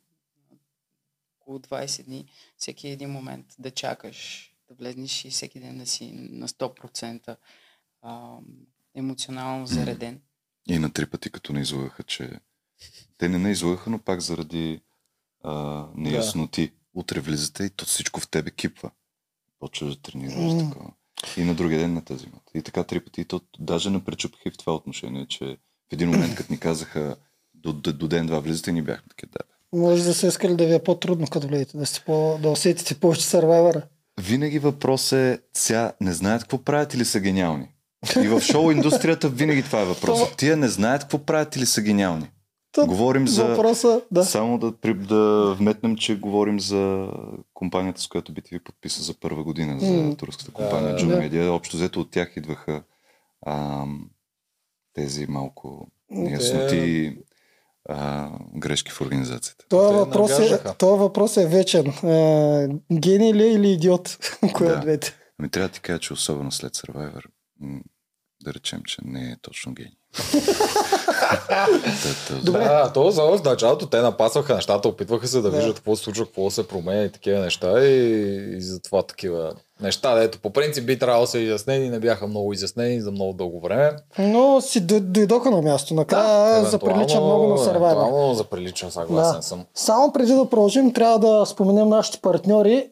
около 1.40 1.58
20 1.58 2.04
дни, 2.04 2.28
всеки 2.56 2.88
един 2.88 3.10
момент 3.10 3.46
да 3.58 3.70
чакаш, 3.70 4.50
да 4.68 4.74
влезнеш 4.74 5.24
и 5.24 5.30
всеки 5.30 5.60
ден 5.60 5.78
да 5.78 5.86
си 5.86 6.12
на 6.12 6.48
100% 6.48 7.36
а, 8.02 8.38
емоционално 8.94 9.66
зареден. 9.66 10.20
И 10.66 10.78
на 10.78 10.92
три 10.92 11.06
пъти, 11.06 11.30
като 11.30 11.52
не 11.52 11.60
излагаха, 11.60 12.02
че... 12.02 12.40
Те 13.18 13.28
не 13.28 13.38
не 13.38 13.50
излагаха, 13.50 13.90
но 13.90 13.98
пак 13.98 14.20
заради 14.20 14.80
а, 15.42 15.86
неясноти. 15.94 16.72
Утре 16.94 17.20
влизате 17.20 17.64
и 17.64 17.70
то 17.70 17.84
всичко 17.84 18.20
в 18.20 18.28
тебе 18.28 18.50
кипва. 18.50 18.90
Почваш 19.58 19.96
да 19.96 20.02
тренираш 20.02 20.64
такова. 20.64 20.92
И 21.36 21.44
на 21.44 21.54
другия 21.54 21.80
ден 21.80 21.94
не 21.94 22.00
те 22.00 22.14
взимат. 22.14 22.42
И 22.54 22.62
така 22.62 22.84
три 22.84 23.00
пъти. 23.00 23.20
И 23.20 23.24
то 23.24 23.40
даже 23.58 23.90
не 23.90 24.04
пречупих 24.04 24.40
и 24.46 24.50
в 24.50 24.58
това 24.58 24.74
отношение, 24.74 25.26
че 25.26 25.44
в 25.90 25.92
един 25.92 26.10
момент, 26.10 26.34
като 26.34 26.52
ни 26.52 26.58
казаха 26.58 27.16
до, 27.54 27.72
до, 27.72 27.92
до 27.92 28.08
ден-два 28.08 28.40
влизате, 28.40 28.72
ни 28.72 28.82
бяхме 28.82 29.04
такива. 29.08 29.30
Да. 29.32 29.78
Може 29.78 30.04
да 30.04 30.14
се 30.14 30.26
искали 30.26 30.56
да 30.56 30.66
ви 30.66 30.74
е 30.74 30.82
по-трудно, 30.82 31.26
като 31.26 31.48
влезете, 31.48 31.78
да, 31.78 31.86
сте 31.86 32.00
по, 32.06 32.38
да 32.42 32.50
усетите 32.50 32.94
повече 32.94 33.24
сървайвъра. 33.24 33.82
Винаги 34.20 34.58
въпрос 34.58 35.12
е, 35.12 35.40
сега 35.52 35.92
не 36.00 36.12
знаят 36.12 36.42
какво 36.42 36.58
правят 36.58 36.94
или 36.94 37.04
са 37.04 37.20
гениални. 37.20 37.68
И 38.24 38.28
в 38.28 38.40
шоу 38.40 38.70
индустрията 38.70 39.28
винаги 39.28 39.62
това 39.62 39.80
е 39.80 39.84
въпросът. 39.84 40.36
Тия 40.36 40.56
не 40.56 40.68
знаят 40.68 41.02
какво 41.02 41.18
правят 41.18 41.56
или 41.56 41.66
са 41.66 41.82
гениални. 41.82 42.30
Говорим 42.86 43.28
за... 43.28 43.44
Въпроса, 43.46 44.02
да. 44.10 44.24
Само 44.24 44.58
да, 44.58 44.72
при- 44.72 44.94
да 44.94 45.54
вметнем, 45.54 45.96
че 45.96 46.18
говорим 46.18 46.60
за 46.60 47.08
компанията, 47.54 48.00
с 48.00 48.06
която 48.06 48.32
BTV 48.32 48.58
подписа 48.58 49.02
за 49.02 49.14
първа 49.14 49.44
година, 49.44 49.80
за 49.80 49.92
М. 49.92 50.16
турската 50.16 50.50
компания 50.52 50.92
Да, 50.92 50.96
Джун 50.96 51.08
да. 51.08 51.16
Media. 51.16 51.48
Общо 51.48 51.76
взето 51.76 52.00
от 52.00 52.10
тях 52.10 52.32
идваха 52.36 52.82
ам, 53.46 54.10
тези 54.94 55.26
малко 55.26 55.88
неясноти, 56.10 57.16
а, 57.88 58.30
грешки 58.56 58.92
в 58.92 59.00
организацията. 59.00 59.64
Това 59.68 59.82
въпрос, 59.88 60.38
е, 60.40 60.58
това 60.78 60.96
въпрос 60.96 61.36
е 61.36 61.46
вечен. 61.46 61.86
А, 61.88 62.68
гений 62.92 63.34
ли 63.34 63.42
е 63.42 63.52
или 63.52 63.68
идиот? 63.68 64.18
Кое 64.54 64.68
Да. 64.68 64.80
двете? 64.80 65.14
Ами 65.38 65.48
трябва 65.48 65.68
да 65.68 65.74
ти 65.74 65.80
кажа, 65.80 65.98
че 65.98 66.12
особено 66.12 66.52
след 66.52 66.72
Survivor, 66.72 67.22
да 68.42 68.54
речем, 68.54 68.82
че 68.82 68.96
не 69.04 69.20
е 69.22 69.36
точно 69.42 69.72
гений. 69.72 69.92
Добре. 72.42 72.58
Да, 72.58 72.92
то 72.92 73.10
за 73.10 73.22
в 73.24 73.40
началото 73.44 73.86
те 73.86 74.00
напасваха 74.00 74.54
нещата, 74.54 74.88
опитваха 74.88 75.26
се 75.26 75.36
да, 75.36 75.42
Да. 75.42 75.50
виждат 75.50 75.76
какво 75.76 75.96
се 75.96 76.04
случва, 76.04 76.24
какво 76.26 76.50
се 76.50 76.68
променя 76.68 77.02
и 77.02 77.12
такива 77.12 77.40
неща 77.40 77.80
и, 77.80 77.94
и 78.50 78.60
затова 78.60 79.02
такива 79.02 79.50
неща, 79.80 80.14
дето 80.14 80.38
по 80.38 80.50
принцип 80.50 80.86
би 80.86 80.98
трябвало 80.98 81.20
да 81.20 81.26
са 81.26 81.38
изяснени, 81.38 81.90
не 81.90 81.98
бяха 82.00 82.26
много 82.26 82.52
изяснени 82.52 83.00
за 83.00 83.10
много 83.10 83.32
дълго 83.32 83.60
време. 83.60 83.90
Но 84.18 84.60
си 84.60 84.80
дой- 84.80 85.00
дойдоха 85.00 85.50
на 85.50 85.62
място. 85.62 85.94
Накрая 85.94 86.64
заприлича 86.64 87.20
много 87.20 87.46
на 87.46 87.58
Survivor. 87.58 88.32
Заприлича, 88.32 88.90
съгласен 88.90 89.36
Да. 89.36 89.42
съм. 89.42 89.64
Само 89.74 90.12
преди 90.12 90.32
да 90.32 90.44
продължим, 90.46 90.92
трябва 90.92 91.18
да 91.18 91.46
споменем 91.46 91.88
нашите 91.88 92.18
партньори. 92.18 92.88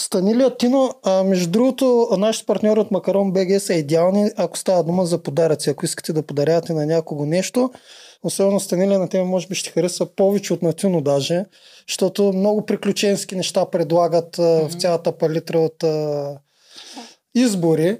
Станилия 0.00 0.56
Тино, 0.56 0.94
а, 1.04 1.24
между 1.24 1.50
другото, 1.50 2.08
нашите 2.18 2.46
партньори 2.46 2.80
от 2.80 2.90
Макарон 2.90 3.32
БГ 3.32 3.60
са 3.60 3.74
идеални, 3.74 4.30
ако 4.36 4.58
става 4.58 4.84
дума 4.84 5.06
за 5.06 5.22
подаръци. 5.22 5.70
Ако 5.70 5.84
искате 5.84 6.12
да 6.12 6.22
подарявате 6.22 6.72
на 6.72 6.86
някого 6.86 7.26
нещо, 7.26 7.70
особено 8.22 8.60
Станилия 8.60 8.98
на 8.98 9.08
тебе 9.08 9.24
може 9.24 9.46
би 9.46 9.54
ще 9.54 9.70
хареса 9.70 10.06
повече 10.06 10.52
от 10.52 10.62
на 10.62 10.72
Тино 10.72 11.00
даже, 11.00 11.44
защото 11.88 12.32
много 12.32 12.66
приключенски 12.66 13.36
неща 13.36 13.70
предлагат 13.70 14.38
а, 14.38 14.68
в 14.68 14.80
цялата 14.80 15.18
палитра 15.18 15.58
от 15.58 15.82
а, 15.82 16.38
избори. 17.34 17.98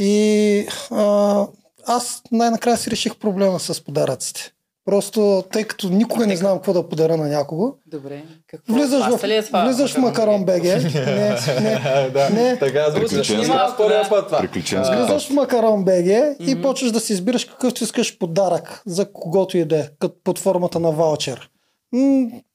И 0.00 0.66
а, 0.90 1.46
аз 1.86 2.22
най-накрая 2.32 2.76
си 2.76 2.90
реших 2.90 3.16
проблема 3.16 3.60
с 3.60 3.84
подаръците. 3.84 4.52
Просто, 4.84 5.44
тъй 5.52 5.64
като 5.64 5.88
никога 5.88 6.26
не 6.26 6.36
знам 6.36 6.56
какво 6.56 6.72
да 6.72 6.88
подаря 6.88 7.16
на 7.16 7.28
някого, 7.28 7.74
Добре. 7.86 8.22
Какво? 8.46 8.74
влизаш 8.74 9.06
в, 9.06 9.24
ли 9.24 9.36
е 9.36 9.42
това? 9.42 9.64
влизаш 9.64 9.94
в 9.94 9.98
Макарон 9.98 10.44
БГ, 10.44 10.62
не, 10.64 11.36
не, 11.60 12.10
да, 12.12 12.30
не. 12.30 12.58
така 12.58 12.90
звучи. 12.90 13.06
Приключенски. 13.06 13.52
Аз 13.56 13.76
първия 13.76 14.08
път 14.08 14.26
това. 14.26 14.38
Приключенски 14.38 14.94
А, 14.94 15.04
влизаш 15.04 15.28
в 15.28 15.30
Макарон 15.30 15.84
БГ 15.84 16.36
и 16.40 16.62
почваш 16.62 16.92
да 16.92 17.00
си 17.00 17.12
избираш 17.12 17.44
какъвто 17.44 17.84
искаш 17.84 18.18
подарък 18.18 18.82
за 18.86 19.12
когото 19.12 19.58
и 19.58 19.64
да 19.64 19.78
е, 19.78 19.88
под 20.24 20.38
формата 20.38 20.80
на 20.80 20.92
ваучер. 20.92 21.48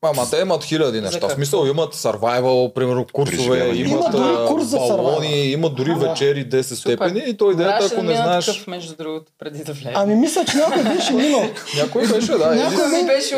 Ама 0.02 0.24
те 0.32 0.38
имат 0.38 0.64
хиляди 0.64 1.02
неща. 1.02 1.28
В 1.28 1.32
смисъл 1.32 1.66
имат 1.66 1.96
survival, 1.96 2.74
примерно 2.74 3.06
курсове, 3.14 3.68
имат 3.68 3.78
Има 3.78 4.10
дори 4.12 4.48
курс 4.48 4.66
за 4.66 4.78
балони, 4.78 5.28
survival. 5.28 5.44
имат 5.46 5.76
дори 5.76 5.90
Да. 5.90 5.96
вечери 6.00 6.46
10 6.46 6.62
степени 6.62 7.24
и 7.28 7.34
то 7.34 7.52
идеята, 7.52 7.86
ако 7.86 8.04
не 8.04 8.16
знаеш... 8.16 8.46
такъв, 8.46 8.68
между 8.68 8.96
другото, 8.96 9.32
преди 9.40 9.58
да 9.60 9.74
влезе. 9.74 9.92
Ами 9.96 10.16
мисля, 10.16 10.46
че 10.46 10.58
някой 10.58 10.84
беше 10.86 11.14
минал. 11.14 11.44
Някой 11.78 12.02
беше, 12.04 12.32
да. 12.32 12.56
Някой 12.56 13.06
беше 13.06 13.36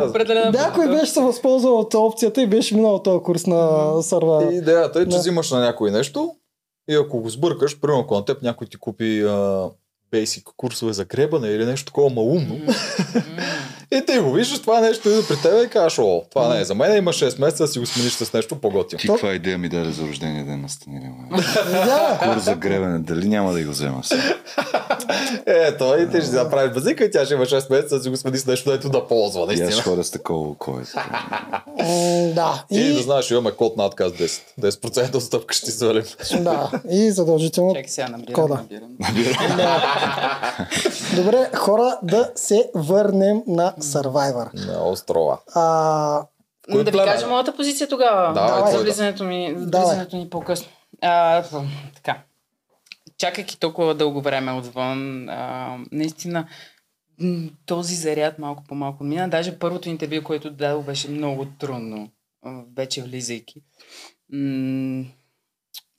определена. 0.00 0.50
Някой 0.52 0.88
беше 0.88 1.06
се 1.06 1.20
възползвал 1.20 1.78
от 1.78 1.94
опцията 1.94 2.42
и 2.42 2.46
беше 2.46 2.74
минал 2.74 2.98
този 2.98 3.22
курс 3.22 3.46
на 3.46 3.92
И 3.98 4.02
сърва. 4.02 4.48
идеята 4.52 4.98
е, 4.98 5.04
че 5.04 5.08
Да. 5.08 5.18
взимаш 5.18 5.50
на 5.50 5.60
някой 5.60 5.90
нещо 5.90 6.30
и 6.90 6.94
ако 6.96 7.20
го 7.20 7.28
сбъркаш, 7.28 7.80
примерно 7.80 8.00
ако 8.00 8.14
на 8.14 8.24
теб 8.24 8.42
някой 8.42 8.66
ти 8.66 8.76
купи 8.76 9.22
а, 9.22 9.66
basic 10.12 10.42
курсове 10.56 10.92
за 10.92 11.04
гребане 11.04 11.48
или 11.48 11.64
нещо 11.64 11.86
такова 11.86 12.10
малумно, 12.10 12.56
и 13.90 14.02
ти 14.02 14.18
го 14.18 14.32
виждаш 14.32 14.60
това 14.60 14.80
нещо 14.80 15.08
идва 15.08 15.22
при 15.24 15.36
теб 15.38 15.66
и 15.66 15.70
кажеш, 15.70 15.98
о, 15.98 16.22
това 16.30 16.48
не 16.48 16.60
е 16.60 16.64
за 16.64 16.74
мен, 16.74 16.96
има 16.96 17.12
6 17.12 17.40
месеца 17.40 17.62
да 17.62 17.68
си 17.68 17.78
го 17.78 17.86
смениш 17.86 18.12
с 18.12 18.32
нещо 18.32 18.56
по-готино. 18.56 18.98
Ти 18.98 19.08
каква 19.08 19.32
идея 19.32 19.58
ми 19.58 19.68
даде 19.68 19.90
за 19.90 20.02
рождения 20.02 20.44
ден 20.44 20.60
на 20.60 20.68
Станилия? 20.68 21.12
Да, 21.64 22.20
Курс 22.24 22.44
за 22.44 22.54
гребене, 22.54 22.98
дали 22.98 23.28
няма 23.28 23.52
да 23.52 23.62
го 23.62 23.70
взема 23.70 24.04
сега? 24.04 24.22
Ето, 25.46 25.94
и 25.98 26.06
ти 26.06 26.16
ще 26.16 26.26
си 26.26 26.32
направиш 26.32 26.72
базика 26.72 27.04
и 27.04 27.10
тя 27.10 27.24
ще 27.24 27.34
има 27.34 27.44
6 27.44 27.70
месеца 27.70 27.96
да 27.96 28.02
си 28.02 28.08
го 28.08 28.16
смени 28.16 28.38
с 28.38 28.46
нещо, 28.46 28.70
дето 28.70 28.88
да 28.88 29.06
ползва, 29.06 29.40
И 29.40 29.44
аз 29.44 29.58
наистина. 29.60 29.82
ходя 29.82 30.04
с 30.04 30.10
такова 30.10 30.48
око. 30.50 30.78
е. 30.80 30.84
Да. 32.26 32.64
И, 32.70 32.80
И, 32.80 32.92
да 32.92 33.02
знаеш, 33.02 33.30
имаме 33.30 33.50
код 33.50 33.76
на 33.76 33.86
отказ 33.86 34.12
10. 34.12 34.40
10% 34.60 35.14
отстъпка 35.14 35.54
ще 35.54 35.64
ти 35.64 35.70
свалим. 35.70 36.04
да, 36.40 36.70
и 36.90 37.10
задължително 37.10 37.74
Чакай 37.74 37.88
сега, 37.88 38.08
набирам, 38.08 38.34
Кода. 38.34 38.54
набирам. 38.54 38.88
Добре, 41.16 41.50
хора, 41.54 41.98
да 42.02 42.32
се 42.34 42.70
върнем 42.74 43.42
на 43.46 43.74
Survivor. 43.80 44.66
На 44.66 44.88
острова. 44.88 45.38
А, 45.54 46.26
Кой 46.72 46.84
да 46.84 46.90
ви 46.90 46.98
кажа 46.98 47.26
моята 47.26 47.56
позиция 47.56 47.88
тогава. 47.88 48.32
Давай, 48.32 48.72
за 48.72 48.78
влизането 48.78 49.24
ми, 49.24 49.54
за 49.56 49.78
влизането 49.78 50.16
ни 50.16 50.30
по-късно. 50.30 50.68
А, 51.02 51.42
така. 51.94 52.22
Чакайки 53.18 53.60
толкова 53.60 53.94
дълго 53.94 54.20
време 54.20 54.52
отвън, 54.52 55.28
а, 55.28 55.76
наистина 55.92 56.46
този 57.66 57.94
заряд 57.94 58.38
малко 58.38 58.62
по 58.68 58.74
малко 58.74 59.04
мина. 59.04 59.28
Даже 59.28 59.58
първото 59.58 59.88
интервю, 59.88 60.22
което 60.24 60.50
дадох, 60.50 60.84
беше 60.84 61.10
много 61.10 61.46
трудно, 61.58 62.10
вече 62.76 63.02
влизайки. 63.02 63.62
М, 64.32 65.04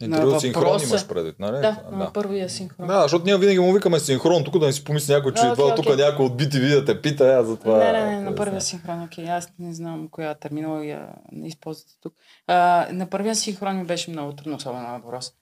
Интервю 0.01 0.32
На 0.32 0.39
синхрон 0.39 0.82
имаш 0.84 1.08
предвид, 1.08 1.39
нали? 1.39 1.62
да, 1.62 1.84
на 1.91 2.13
първия 2.13 2.50
синхрон. 2.50 2.88
Да, 2.88 3.01
защото 3.01 3.25
ние 3.25 3.38
винаги 3.38 3.60
му 3.60 3.74
викаме 3.74 4.00
синхрон, 4.00 4.44
тук 4.44 4.60
да 4.60 4.65
не 4.65 4.74
си 4.74 4.84
помисли 4.84 5.13
някой, 5.13 5.34
че 5.34 5.41
А, 5.41 5.51
идва 5.51 5.65
окей, 5.65 5.75
тук 5.75 5.98
някой 5.98 6.25
от 6.25 6.41
BTV 6.41 6.79
да 6.79 6.86
те 6.86 7.01
пита, 7.01 7.34
аз 7.34 7.48
затова... 7.48 7.77
Не, 7.77 7.91
не, 7.91 8.06
не, 8.06 8.22
на 8.22 8.29
да 8.29 8.36
първия 8.36 8.62
синхрон, 8.62 9.03
окей, 9.03 9.29
аз 9.29 9.53
не 9.60 9.74
знам 9.74 10.08
коя 10.12 10.36
терминология 10.36 11.10
не 11.32 11.48
използвате 11.48 11.94
тук. 12.01 12.13
А, 12.48 12.88
на 12.91 13.10
първия 13.10 13.36
синхрон 13.36 13.77
ми 13.77 13.86
беше 13.86 14.12
много 14.12 14.36
трудно, 14.36 14.56
особено 14.56 14.88
на 14.88 15.00
въпрос. 15.00 15.34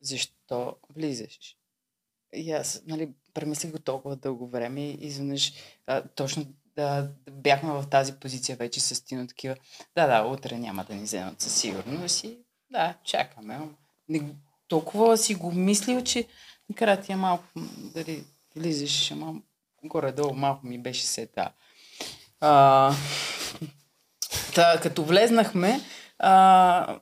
Защо 0.00 0.76
влизаш? 0.96 1.56
И 2.34 2.52
аз, 2.52 2.82
нали, 2.86 3.10
премислих 3.34 3.72
го 3.72 3.78
толкова 3.78 4.16
дълго 4.16 4.48
време 4.48 4.80
и 4.80 4.98
изведнъж 5.00 5.52
точно 6.14 6.46
да, 6.76 7.08
бяхме 7.30 7.72
в 7.72 7.84
тази 7.90 8.12
позиция 8.12 8.56
вече 8.56 8.80
с 8.80 9.04
Тино 9.04 9.26
такива. 9.26 9.56
Да, 9.96 10.06
да, 10.06 10.28
утре 10.28 10.58
няма 10.58 10.84
да 10.84 10.94
ни 10.94 11.02
вземат 11.02 11.40
със 11.40 11.54
сигурност 11.54 12.24
и 12.24 12.38
да, 12.70 12.94
чакаме. 13.04 13.58
Не, 14.12 14.34
толкова 14.68 15.18
си 15.18 15.34
го 15.34 15.52
мислил, 15.52 16.02
че 16.04 16.26
накрая 16.68 17.04
е 17.08 17.16
малко, 17.16 17.44
дали 17.94 18.24
влизаш, 18.56 19.10
ама 19.10 19.34
горе-долу 19.84 20.34
малко 20.34 20.66
ми 20.66 20.78
беше 20.78 21.06
сета. 21.06 21.52
А, 22.40 22.94
та, 24.54 24.80
като 24.82 25.04
влезнахме, 25.04 25.80
а, 26.18 27.00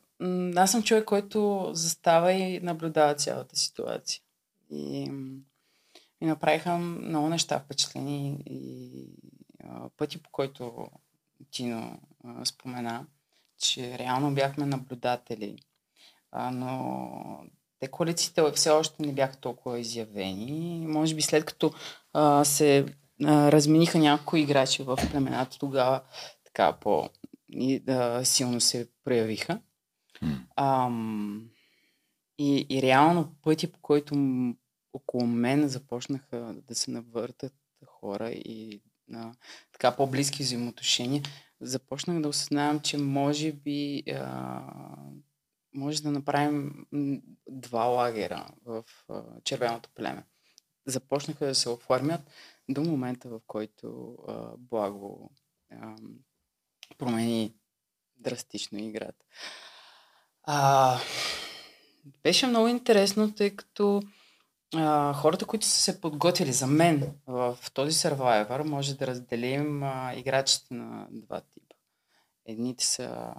аз 0.56 0.70
съм 0.70 0.82
човек, 0.82 1.04
който 1.04 1.70
застава 1.72 2.32
и 2.32 2.60
наблюдава 2.60 3.14
цялата 3.14 3.56
ситуация. 3.56 4.20
И 4.70 5.10
ми 6.20 6.26
направиха 6.26 6.76
много 6.76 7.28
неща 7.28 7.60
впечатлени 7.60 8.42
и 8.46 9.04
а, 9.64 9.88
пъти, 9.96 10.22
по 10.22 10.30
който 10.30 10.88
Тино 11.50 12.00
а, 12.24 12.44
спомена, 12.44 13.06
че 13.58 13.98
реално 13.98 14.34
бяхме 14.34 14.66
наблюдатели, 14.66 15.58
а, 16.32 16.50
но 16.50 17.44
те 17.80 17.88
коалициите 17.88 18.42
все 18.54 18.70
още 18.70 19.02
не 19.02 19.12
бяха 19.12 19.36
толкова 19.36 19.78
изявени. 19.78 20.86
Може 20.88 21.14
би 21.14 21.22
след 21.22 21.44
като 21.44 21.72
а, 22.12 22.44
се 22.44 22.86
а, 23.24 23.52
размениха 23.52 23.98
някои 23.98 24.40
играчи 24.40 24.82
в 24.82 24.98
племената, 25.10 25.58
тогава 25.58 26.00
така 26.44 26.72
по 26.72 27.08
и, 27.52 27.80
да, 27.80 28.24
силно 28.24 28.60
се 28.60 28.88
проявиха. 29.04 29.60
Ам, 30.56 31.50
и, 32.38 32.66
и 32.70 32.82
реално 32.82 33.34
пъти, 33.42 33.72
по 33.72 33.78
който 33.82 34.14
около 34.92 35.26
мен 35.26 35.68
започнаха 35.68 36.54
да 36.68 36.74
се 36.74 36.90
навъртат 36.90 37.54
хора 37.86 38.30
и 38.30 38.80
на 39.08 39.34
така 39.72 39.96
по-близки 39.96 40.42
взаимоотношения, 40.42 41.22
започнах 41.60 42.20
да 42.20 42.28
осъзнавам, 42.28 42.80
че 42.80 42.98
може 42.98 43.52
би 43.52 44.02
а, 44.10 44.62
може 45.74 46.02
да 46.02 46.10
направим 46.10 46.86
два 47.48 47.84
лагера 47.84 48.48
в 48.64 48.84
червеното 49.44 49.90
племе. 49.94 50.24
Започнаха 50.86 51.46
да 51.46 51.54
се 51.54 51.68
оформят 51.68 52.20
до 52.68 52.82
момента, 52.82 53.28
в 53.28 53.40
който 53.46 54.18
а, 54.28 54.56
Благо 54.58 55.30
а, 55.72 55.96
промени 56.98 57.54
драстично 58.16 58.78
играта. 58.78 59.24
А, 60.42 60.98
беше 62.22 62.46
много 62.46 62.68
интересно, 62.68 63.34
тъй 63.34 63.56
като 63.56 64.02
а, 64.74 65.12
хората, 65.12 65.46
които 65.46 65.66
са 65.66 65.80
се 65.80 66.00
подготвили 66.00 66.52
за 66.52 66.66
мен 66.66 67.14
в 67.26 67.58
този 67.74 67.92
Survivor, 67.92 68.62
може 68.62 68.96
да 68.96 69.06
разделим 69.06 69.82
а, 69.82 70.14
играчите 70.16 70.74
на 70.74 71.08
два 71.10 71.40
типа. 71.40 71.74
Едните 72.46 72.86
са 72.86 73.34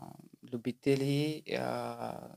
любители 0.53 1.43
а, 1.51 1.63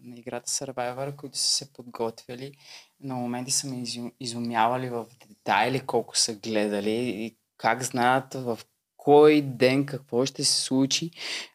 на 0.02 0.18
играта 0.18 0.50
Survivor, 0.50 1.16
които 1.16 1.38
са 1.38 1.44
се 1.44 1.73
подготвили. 1.73 2.52
На 3.00 3.14
моменти 3.14 3.50
са 3.50 3.66
ме 3.66 3.85
изумявали 4.21 4.88
в 4.88 5.06
детайли 5.28 5.80
колко 5.80 6.18
са 6.18 6.35
гледали 6.35 6.90
и 6.90 7.37
как 7.56 7.83
знаят 7.83 8.35
в 8.35 8.59
кой 8.97 9.40
ден 9.40 9.87
какво 9.87 10.26
ще 10.26 10.44
се 10.44 10.62
случи. 10.62 11.11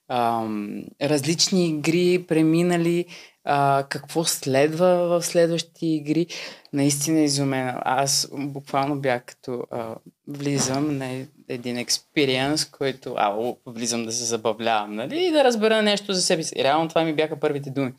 Ам, 0.08 0.84
различни 1.02 1.68
игри 1.68 2.26
преминали, 2.28 3.06
а, 3.44 3.86
какво 3.90 4.24
следва 4.24 5.08
в 5.08 5.26
следващите 5.26 5.86
игри. 5.86 6.28
Наистина 6.74 7.20
изумена. 7.20 7.82
Аз 7.86 8.30
буквално 8.34 9.02
бях 9.02 9.26
като 9.26 9.64
а, 9.72 9.96
влизам 10.28 10.98
на 10.98 11.26
един 11.50 11.78
експириенс, 11.78 12.66
който 12.66 13.14
а, 13.18 13.36
о, 13.38 13.58
влизам 13.66 14.06
да 14.06 14.12
се 14.12 14.24
забавлявам, 14.24 14.96
нали? 14.96 15.26
И 15.26 15.32
да 15.32 15.44
разбера 15.44 15.82
нещо 15.82 16.14
за 16.14 16.22
себе 16.22 16.44
си. 16.44 16.54
И 16.58 16.64
реално 16.64 16.90
това 16.90 17.04
ми 17.04 17.16
бяха 17.16 17.40
първите 17.40 17.70
думи. 17.70 17.94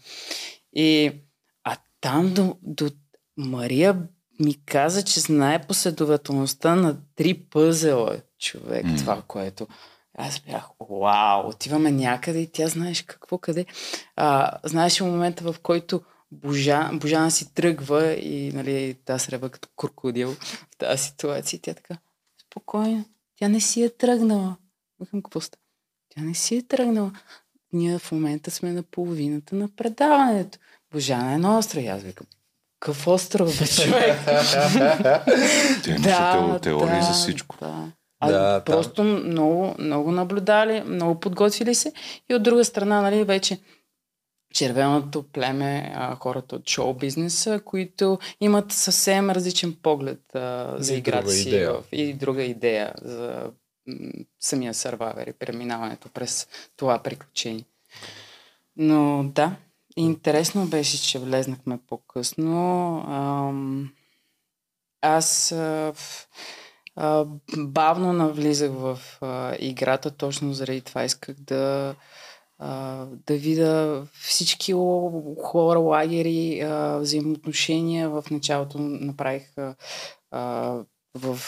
И 0.73 1.13
а 1.65 1.77
там 2.01 2.35
до, 2.35 2.57
до 2.63 2.91
Мария 3.37 3.97
ми 4.41 4.65
каза, 4.67 5.05
че 5.05 5.21
знае 5.21 5.67
последователността 5.67 6.75
на 6.75 6.97
три 7.17 7.35
пъзела, 7.35 8.17
човек, 8.39 8.85
М. 8.85 8.97
това, 8.97 9.23
което 9.27 9.67
аз 10.19 10.41
бях, 10.41 10.69
вау, 10.91 11.49
отиваме 11.49 11.91
някъде 11.91 12.39
и 12.39 12.53
тя 12.53 12.69
знаеш 12.69 13.03
какво, 13.03 13.39
къде. 13.39 13.67
А, 14.17 14.59
знаеш 14.65 15.01
ли 15.01 15.05
момента, 15.05 15.53
в 15.53 15.61
който 15.63 16.01
Божа, 16.33 16.91
Божана 16.93 17.31
си 17.31 17.55
тръгва 17.55 18.13
и 18.13 18.53
нали, 18.53 18.97
тази 19.05 19.25
среба 19.25 19.49
като 19.49 19.69
крокодил 19.77 20.35
в 20.35 20.77
тази 20.79 21.03
ситуация. 21.03 21.57
И 21.57 21.61
тя 21.61 21.75
така, 21.75 21.97
спокойно, 22.47 23.05
тя 23.37 23.49
не 23.49 23.61
си 23.61 23.83
е 23.83 23.91
тръгнала. 23.91 24.57
Викам, 25.01 25.23
какво 25.23 25.41
ста? 25.41 25.59
Тя 26.09 26.21
не 26.23 26.35
си 26.35 26.57
е 26.57 26.63
тръгнала. 26.63 27.13
Ние 27.73 27.99
в 27.99 28.13
момента 28.13 28.51
сме 28.51 28.73
на 28.73 28.83
половината 28.83 29.57
на 29.57 29.69
предаването. 29.77 30.59
Божана 30.93 31.33
е 31.33 31.39
на 31.39 31.59
остров. 31.59 31.83
И 31.83 31.87
аз 31.87 32.03
викам, 32.03 32.27
какъв 32.81 33.07
остров, 33.07 33.59
бе, 33.59 33.67
човек? 33.69 34.25
Тя 34.25 35.95
имаше 35.95 36.11
тео- 36.11 36.61
теории 36.63 37.03
за 37.03 37.13
всичко. 37.13 37.57
Да. 37.61 37.93
А, 38.21 38.33
Да, 38.33 38.39
да, 38.39 38.65
там- 38.65 38.75
просто 38.75 39.05
много, 39.05 39.75
много 39.79 40.13
наблюдали, 40.13 40.83
много 40.83 41.21
подготвили 41.21 41.75
се. 41.75 41.93
И 42.29 42.35
от 42.35 42.43
друга 42.43 42.65
страна, 42.65 43.01
нали, 43.03 43.25
вече 43.25 43.59
червеното 44.55 45.23
племе, 45.23 45.93
а, 45.95 46.15
хората 46.15 46.57
от 46.57 46.69
шоу 46.69 46.95
бизнеса, 46.95 47.61
които 47.65 48.19
имат 48.41 48.73
съвсем 48.73 49.31
различен 49.31 49.77
поглед 49.83 50.35
а, 50.35 50.75
за 50.79 50.95
играта 50.95 51.31
си 51.31 51.49
идея. 51.49 51.73
В, 51.73 51.85
и 51.93 52.13
друга 52.15 52.43
идея 52.43 52.93
за 53.03 53.51
м, 53.87 53.97
самия 54.41 54.75
сървайвер 54.75 55.27
и 55.27 55.33
преминаването 55.33 56.09
през 56.09 56.49
това 56.77 56.99
приключение. 56.99 57.65
Но 58.77 59.25
да, 59.25 59.57
интересно 59.97 60.67
беше, 60.67 61.03
че 61.03 61.19
влезнахме 61.19 61.79
по-късно. 61.89 62.97
Ам, 63.09 63.93
аз 65.03 65.53
а, 65.53 65.93
в- 65.95 66.29
а, 66.97 67.27
бавно 67.59 68.13
навлизах 68.13 68.71
в 68.71 68.99
а, 69.21 69.57
играта, 69.59 70.11
точно 70.11 70.53
заради 70.53 70.81
това 70.81 71.05
исках 71.05 71.37
да, 71.37 71.95
а, 72.59 73.07
да 73.27 73.35
видя 73.35 74.07
всички 74.13 74.73
хора, 75.43 75.79
лагери, 75.79 76.61
а, 76.61 76.99
взаимоотношения. 76.99 78.11
В 78.11 78.25
началото 78.31 78.79
направих 78.79 79.55
а, 80.31 80.85
в 81.15 81.39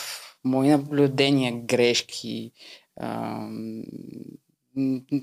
мои 0.45 0.69
наблюдения 0.69 1.53
грешки. 1.67 2.53
А, 3.01 3.47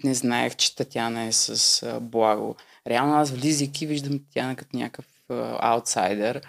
не 0.03 0.13
знаех, 0.13 0.55
че 0.55 0.75
Татяна 0.75 1.23
е 1.23 1.31
с 1.31 1.83
а, 1.83 1.99
благо. 1.99 2.55
Реално 2.87 3.15
аз 3.15 3.31
влизайки 3.31 3.85
виждам 3.85 4.19
Татяна 4.19 4.55
като 4.55 4.77
някакъв 4.77 5.05
а, 5.29 5.57
аутсайдер, 5.59 6.41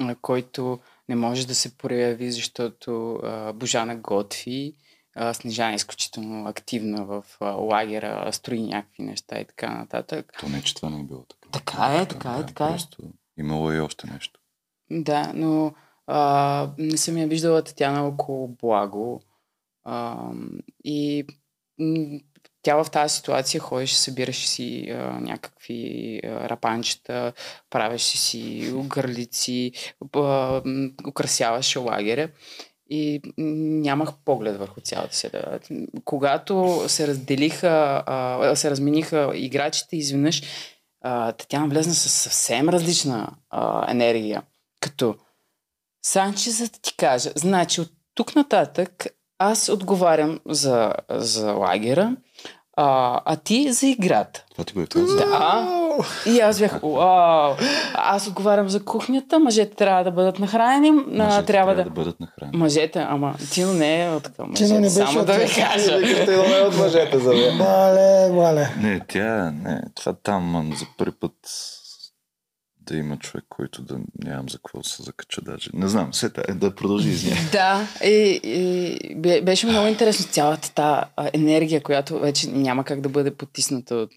а, 0.00 0.14
който 0.14 0.78
не 1.08 1.16
може 1.16 1.46
да 1.46 1.54
се 1.54 1.76
прояви, 1.78 2.32
защото 2.32 3.14
а, 3.14 3.52
Божана 3.52 3.96
готви. 3.96 4.74
А, 5.14 5.34
Снежана 5.34 5.72
е 5.72 5.74
изключително 5.74 6.48
активна 6.48 7.04
в 7.04 7.24
а, 7.40 7.50
лагера, 7.50 8.32
строи 8.32 8.62
някакви 8.62 9.02
неща 9.02 9.40
и 9.40 9.44
така 9.44 9.74
нататък. 9.74 10.32
То 10.40 10.48
не, 10.48 10.62
че 10.62 10.74
това 10.74 10.90
не 10.90 11.00
е 11.00 11.04
било 11.04 11.24
така. 11.24 11.48
Така 11.52 12.02
е, 12.02 12.08
така 12.08 12.36
е, 12.40 12.46
така 12.46 12.64
е. 12.64 12.68
Просто 12.68 13.02
имало 13.38 13.72
и 13.72 13.80
още 13.80 14.06
нещо. 14.06 14.40
Да, 14.90 15.32
но 15.34 15.74
а, 16.06 16.70
не 16.78 16.96
съм 16.96 17.16
я 17.16 17.26
виждала 17.26 17.64
Татяна 17.64 18.06
около 18.06 18.48
благо. 18.48 19.22
А, 19.84 20.28
и 20.84 21.26
тя 22.62 22.82
в 22.84 22.90
тази 22.90 23.14
ситуация 23.14 23.60
ходеше, 23.60 23.98
събираше 23.98 24.48
си 24.48 24.90
а, 24.90 25.20
някакви 25.20 26.20
а, 26.24 26.48
рапанчета, 26.48 27.32
правеше 27.70 28.18
си 28.18 28.72
гърлици, 28.74 29.72
украсяваше 31.08 31.78
лагеря. 31.78 32.28
И 32.90 33.20
нямах 33.38 34.10
поглед 34.24 34.58
върху 34.58 34.80
цялата 34.80 35.16
седа. 35.16 35.58
Когато 36.04 36.84
се 36.86 37.06
разделиха, 37.06 38.02
а, 38.06 38.56
се 38.56 38.70
размениха 38.70 39.30
играчите, 39.34 39.96
изведнъж 39.96 40.42
а, 41.00 41.32
Татяна 41.32 41.68
влезна 41.68 41.94
с 41.94 42.10
съвсем 42.10 42.68
различна 42.68 43.28
а, 43.50 43.90
енергия. 43.90 44.42
Като, 44.80 45.14
Санче, 46.02 46.50
за 46.50 46.64
да 46.64 46.78
ти 46.82 46.96
кажа, 46.96 47.30
значи 47.36 47.80
от 47.80 47.90
тук 48.14 48.36
нататък 48.36 49.06
аз 49.38 49.68
отговарям 49.68 50.40
за, 50.46 50.92
за 51.10 51.52
лагера, 51.52 52.16
а, 52.76 53.20
а 53.24 53.36
ти 53.36 53.72
за 53.72 53.86
играта. 53.86 54.44
Това 54.52 54.64
ти 54.64 54.72
го 54.72 54.80
е 54.80 54.86
казал. 54.86 55.16
Да. 55.16 55.98
И 56.26 56.40
аз 56.40 56.58
бях, 56.58 56.80
вау, 56.82 57.54
аз 57.94 58.26
отговарям 58.26 58.68
за 58.68 58.84
кухнята, 58.84 59.38
мъжете 59.38 59.74
трябва 59.74 60.04
да 60.04 60.10
бъдат 60.10 60.38
нахранени, 60.38 60.90
Мъжете 60.90 61.46
трябва 61.46 61.74
да... 61.74 61.84
да 61.84 61.90
бъдат 61.90 62.20
нахранени. 62.20 62.58
Мъжете, 62.58 63.06
ама 63.08 63.34
Тино 63.50 63.72
не 63.72 64.04
е 64.04 64.10
от 64.10 64.28
към 64.28 64.54
Тино 64.54 64.74
не 64.74 64.80
мъжете, 64.80 65.00
беше 65.00 65.12
само 65.12 65.20
от 65.20 65.26
да 65.26 65.32
ви 65.32 65.54
кажа. 65.54 65.98
Викаш, 65.98 66.24
те 66.24 66.36
да 66.36 66.66
от 66.68 66.78
мъжете 66.78 67.18
за 67.18 67.34
мен. 67.34 67.56
Мале, 67.56 68.32
мале. 68.32 68.70
Не, 68.80 69.00
тя, 69.08 69.50
не, 69.50 69.82
това 69.94 70.12
там 70.22 70.56
ам, 70.56 70.72
за 70.76 70.86
първи 70.98 71.12
път 71.20 71.34
да 72.86 72.96
има 72.96 73.18
човек, 73.18 73.44
който 73.48 73.82
да 73.82 73.98
нямам 74.24 74.48
за 74.48 74.58
какво 74.58 74.78
да 74.78 74.88
се 74.88 75.02
закача 75.02 75.40
даже. 75.40 75.70
Не 75.74 75.88
знам, 75.88 76.12
все 76.12 76.30
та, 76.30 76.42
да 76.54 76.74
продължи 76.74 77.08
извиня. 77.08 77.36
Да, 77.52 77.86
и, 78.04 78.40
и 78.44 79.14
бе- 79.14 79.42
беше 79.42 79.66
много 79.66 79.86
интересно 79.88 80.26
цялата 80.26 80.74
та 80.74 81.04
енергия, 81.32 81.82
която 81.82 82.18
вече 82.18 82.48
няма 82.50 82.84
как 82.84 83.00
да 83.00 83.08
бъде 83.08 83.30
потисната 83.34 83.94
от 83.94 84.12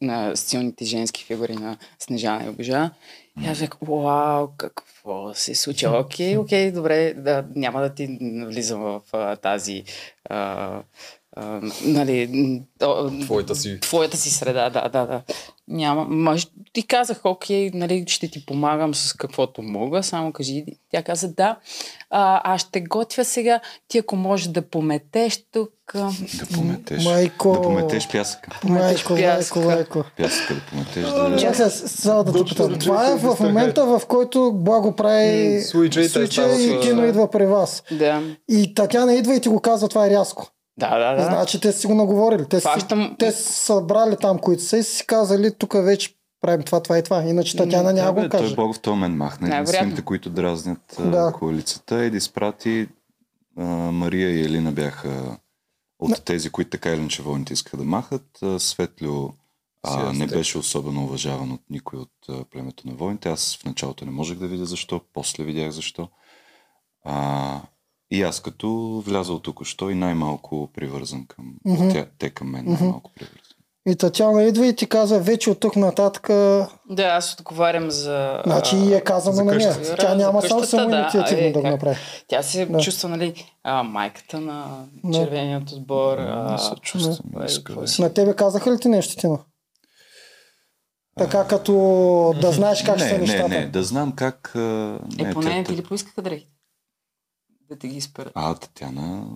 на 0.00 0.36
силните 0.36 0.84
женски 0.84 1.24
фигури 1.24 1.54
на 1.54 1.76
Снежана 1.98 2.44
и 2.44 2.48
Обежа. 2.48 2.90
И 3.42 3.48
аз 3.48 3.58
бях, 3.58 3.70
вау, 3.82 4.48
какво 4.56 5.34
се 5.34 5.54
случи? 5.54 5.86
Окей, 5.86 6.36
окей, 6.36 6.72
добре, 6.72 7.14
да, 7.14 7.44
няма 7.54 7.80
да 7.80 7.94
ти 7.94 8.18
влизам 8.46 8.80
в 8.80 9.36
тази 9.42 9.84
а, 10.24 10.82
а, 11.36 11.60
нали, 11.84 12.62
Твоята 13.20 13.54
си. 13.54 13.80
твоята 13.80 14.16
си 14.16 14.30
среда, 14.30 14.70
да, 14.70 14.88
да, 14.88 15.06
да. 15.06 15.22
Няма. 15.68 16.04
Мъж, 16.04 16.46
ти 16.72 16.86
казах, 16.86 17.20
окей, 17.24 17.70
нали, 17.74 18.04
ще 18.06 18.28
ти 18.28 18.46
помагам 18.46 18.94
с 18.94 19.12
каквото 19.12 19.62
мога, 19.62 20.02
само 20.02 20.32
кажи. 20.32 20.64
Тя 20.90 21.02
каза, 21.02 21.28
да, 21.28 21.56
а, 22.10 22.54
аз 22.54 22.60
ще 22.60 22.80
готвя 22.80 23.24
сега, 23.24 23.60
ти 23.88 23.98
ако 23.98 24.16
можеш 24.16 24.46
да 24.46 24.62
пометеш 24.62 25.44
тук. 25.52 25.70
Да 25.94 26.46
пометеш. 26.54 27.04
Майко. 27.04 27.52
Да 27.52 27.62
пометеш 27.62 28.08
пясъка. 28.12 28.60
Майко, 28.64 29.12
майко, 29.12 29.22
пясъка. 29.22 29.60
майко. 29.60 30.04
Пясъка 30.16 30.54
да 30.54 30.60
пометеш. 30.60 31.04
Да... 31.04 31.36
Чакай, 31.38 31.70
само 31.70 32.24
да 32.24 32.32
те 32.32 32.44
питам. 32.44 32.78
Това 32.78 33.10
е 33.10 33.16
в 33.16 33.36
момента, 33.40 33.86
в 33.86 34.02
който 34.08 34.52
Благо 34.54 34.96
прави 34.96 35.60
случай, 35.62 36.04
и 36.58 36.80
Кино 36.80 37.04
идва 37.04 37.30
при 37.30 37.46
вас. 37.46 37.82
Да, 37.90 38.22
И 38.50 38.74
Татяна 38.74 39.14
идва 39.14 39.34
и 39.34 39.40
ти 39.40 39.48
го 39.48 39.60
казва, 39.60 39.88
това 39.88 40.06
е 40.06 40.10
рязко. 40.10 40.52
Да, 40.78 40.98
да. 40.98 41.16
да. 41.16 41.24
Значи 41.24 41.60
те 41.60 41.72
са 41.72 41.78
си 41.78 41.86
го 41.86 41.94
наговорили. 41.94 42.48
Те, 42.48 42.60
си, 42.60 42.66
Фащам- 42.66 43.16
те 43.18 43.32
са 43.32 43.52
събрали 43.52 44.16
там, 44.16 44.38
които 44.38 44.62
са 44.62 44.76
и 44.78 44.82
си 44.82 45.06
казали, 45.06 45.54
тук 45.58 45.72
вече 45.74 46.14
правим 46.40 46.62
това, 46.62 46.82
това 46.82 46.98
и 46.98 47.02
това. 47.02 47.22
Иначе 47.22 47.56
Татяна 47.56 47.92
няма 47.92 48.06
Да, 48.06 48.22
го 48.22 48.28
той 48.28 48.40
каже. 48.40 48.54
Бог 48.54 48.74
в 48.76 48.80
този 48.80 48.94
момент 48.94 49.16
махна 49.16 49.48
единствените, 49.56 50.02
които 50.02 50.30
дразнят 50.30 50.96
Да. 50.98 51.32
коалицията 51.32 52.04
и 52.04 52.10
да 52.10 52.16
изпрати 52.16 52.88
а, 53.58 53.64
Мария 53.92 54.30
и 54.30 54.44
Елина 54.44 54.72
бяха 54.72 55.38
от 55.98 56.24
тези, 56.24 56.50
които 56.50 56.70
така 56.70 56.90
или 56.90 57.00
иначе 57.00 57.22
войните 57.22 57.52
искаха 57.52 57.76
да 57.76 57.84
махат. 57.84 58.38
Светлио 58.58 59.28
Си 59.86 59.94
а, 59.98 60.12
не 60.12 60.26
беше 60.26 60.58
особено 60.58 61.04
уважаван 61.04 61.52
от 61.52 61.60
никой 61.70 61.98
от 61.98 62.12
а, 62.28 62.44
племето 62.44 62.88
на 62.88 62.94
войните. 62.94 63.28
Аз 63.28 63.58
в 63.62 63.64
началото 63.64 64.04
не 64.04 64.10
можех 64.10 64.38
да 64.38 64.46
видя 64.46 64.66
защо, 64.66 65.00
после 65.12 65.44
видях 65.44 65.70
защо. 65.70 66.08
А, 67.04 67.60
и 68.12 68.22
аз 68.22 68.40
като 68.40 68.68
влязал 69.06 69.38
току-що 69.38 69.90
и 69.90 69.94
най-малко 69.94 70.70
привързан 70.74 71.26
към 71.26 71.54
Мгм. 71.64 71.88
тя, 71.92 72.06
те 72.18 72.30
към 72.30 72.50
мен, 72.50 72.64
най-малко 72.66 73.10
привързан. 73.14 73.38
И 73.86 73.96
Татяна 73.96 74.42
идва 74.42 74.66
и 74.66 74.76
ти 74.76 74.86
казва, 74.86 75.18
вече 75.18 75.50
от 75.50 75.60
тук 75.60 75.76
нататък, 75.76 76.26
Да, 76.90 77.02
аз 77.02 77.34
отговарям 77.34 77.90
за... 77.90 78.42
значи 78.46 78.76
а, 78.76 78.78
и 78.78 78.94
е 78.94 79.00
казано 79.00 79.36
за 79.36 79.44
на 79.44 79.54
нея. 79.54 79.76
Тя 79.98 80.14
няма 80.14 80.42
само 80.42 80.60
къщата, 80.60 80.60
да. 80.60 80.66
самоинициативно 80.82 81.44
Е, 81.44 81.52
да 81.52 81.60
го 81.60 81.66
направи. 81.68 81.96
Тя 82.28 82.42
се 82.42 82.66
Да. 82.66 82.78
чувства, 82.78 83.08
нали, 83.08 83.34
а, 83.64 83.82
майката 83.82 84.40
на 84.40 84.86
Да. 85.04 85.18
червеният 85.18 85.70
отбор. 85.70 86.18
Не 86.18 86.26
А, 86.28 86.58
се 86.58 86.74
чувствам. 86.82 87.16
да. 87.24 87.44
иска 87.44 87.74
да 87.74 87.80
Е, 87.80 88.02
На 88.02 88.14
тебе 88.14 88.34
казаха 88.34 88.72
ли 88.72 88.78
ти 88.78 88.88
нещо, 88.88 89.16
Тино? 89.16 89.38
Така 91.18 91.44
като 91.44 91.72
да 92.40 92.52
знаеш 92.52 92.82
как 92.82 92.98
не, 92.98 93.08
са 93.08 93.18
нещата. 93.18 93.48
Не, 93.48 93.58
не, 93.58 93.66
да 93.66 93.82
знам 93.82 94.12
как... 94.12 94.52
Е, 94.54 94.58
не, 94.58 95.32
поне 95.32 95.54
не 95.54 95.64
ти 95.64 95.76
ли 95.76 95.82
поискаха 95.84 96.22
дрехи? 96.22 96.48
Да 97.76 97.88
ги 97.88 97.96
изперат. 97.96 98.32
А, 98.34 98.54
Татяна... 98.54 99.26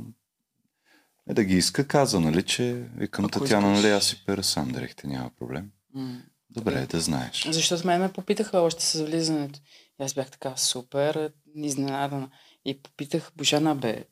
Е 1.29 1.35
да 1.35 1.45
ги 1.45 1.57
иска, 1.57 1.89
каза, 1.89 2.21
нали, 2.21 2.43
че 2.43 2.87
викам 2.97 3.25
Ако 3.25 3.41
Татяна, 3.41 3.71
нали, 3.71 3.91
аз 3.91 4.05
си 4.05 4.23
пера 4.27 4.43
сам 4.45 4.69
дрехите, 4.69 5.07
няма 5.07 5.31
проблем. 5.39 5.71
М. 5.95 6.21
Добре, 6.51 6.87
да 6.87 7.01
знаеш. 7.01 7.47
Защото 7.51 7.87
мен 7.87 8.01
ме 8.01 8.13
попитаха 8.13 8.59
още 8.59 8.85
с 8.85 9.05
влизането. 9.05 9.61
И 10.01 10.05
аз 10.05 10.15
бях 10.15 10.31
така 10.31 10.57
супер 10.57 11.33
изненадана. 11.55 12.31
И 12.65 12.83
попитах 12.83 13.33
Божана, 13.37 13.75
бе, 13.75 14.05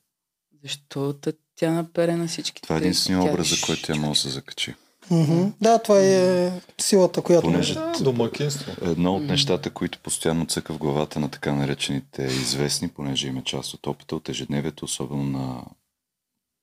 защо 0.63 1.15
тя 1.57 1.73
напере 1.73 2.17
на 2.17 2.27
всички? 2.27 2.63
Това 2.63 2.77
е 2.77 2.79
единствения 2.79 3.33
образ, 3.33 3.49
за 3.49 3.67
който 3.67 3.83
тя 3.83 3.95
може 3.95 4.11
да 4.11 4.29
се 4.29 4.29
закачи. 4.29 4.75
Мгм. 5.11 5.49
Да, 5.61 5.79
това 5.79 6.01
е 6.01 6.53
силата, 6.81 7.23
която 7.23 7.47
Понеже 7.47 7.79
домакинство. 8.01 8.73
Едно 8.83 9.17
от 9.17 9.23
нещата, 9.23 9.71
които 9.71 9.99
постоянно 9.99 10.47
цъка 10.47 10.73
в 10.75 10.79
главата 10.79 11.21
на 11.21 11.29
така 11.29 11.55
наречените 11.55 12.23
известни, 12.23 12.89
понеже 12.89 13.29
има 13.29 13.43
част 13.43 13.75
от 13.75 13.87
опита 13.87 14.17
от 14.17 14.29
ежедневието, 14.29 14.85
особено 14.85 15.25
на 15.25 15.65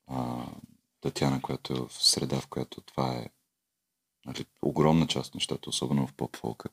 а, 0.08 0.46
Татяна, 1.02 1.42
която 1.42 1.74
е 1.74 1.76
в 1.76 1.88
среда, 2.04 2.40
в 2.40 2.48
която 2.48 2.82
това 2.82 3.14
е 3.14 3.30
нали, 4.26 4.46
огромна 4.62 5.08
част 5.08 5.30
от 5.30 5.36
нещата, 5.36 5.70
особено 5.70 6.08
в 6.08 6.14
поп-фолка. 6.14 6.70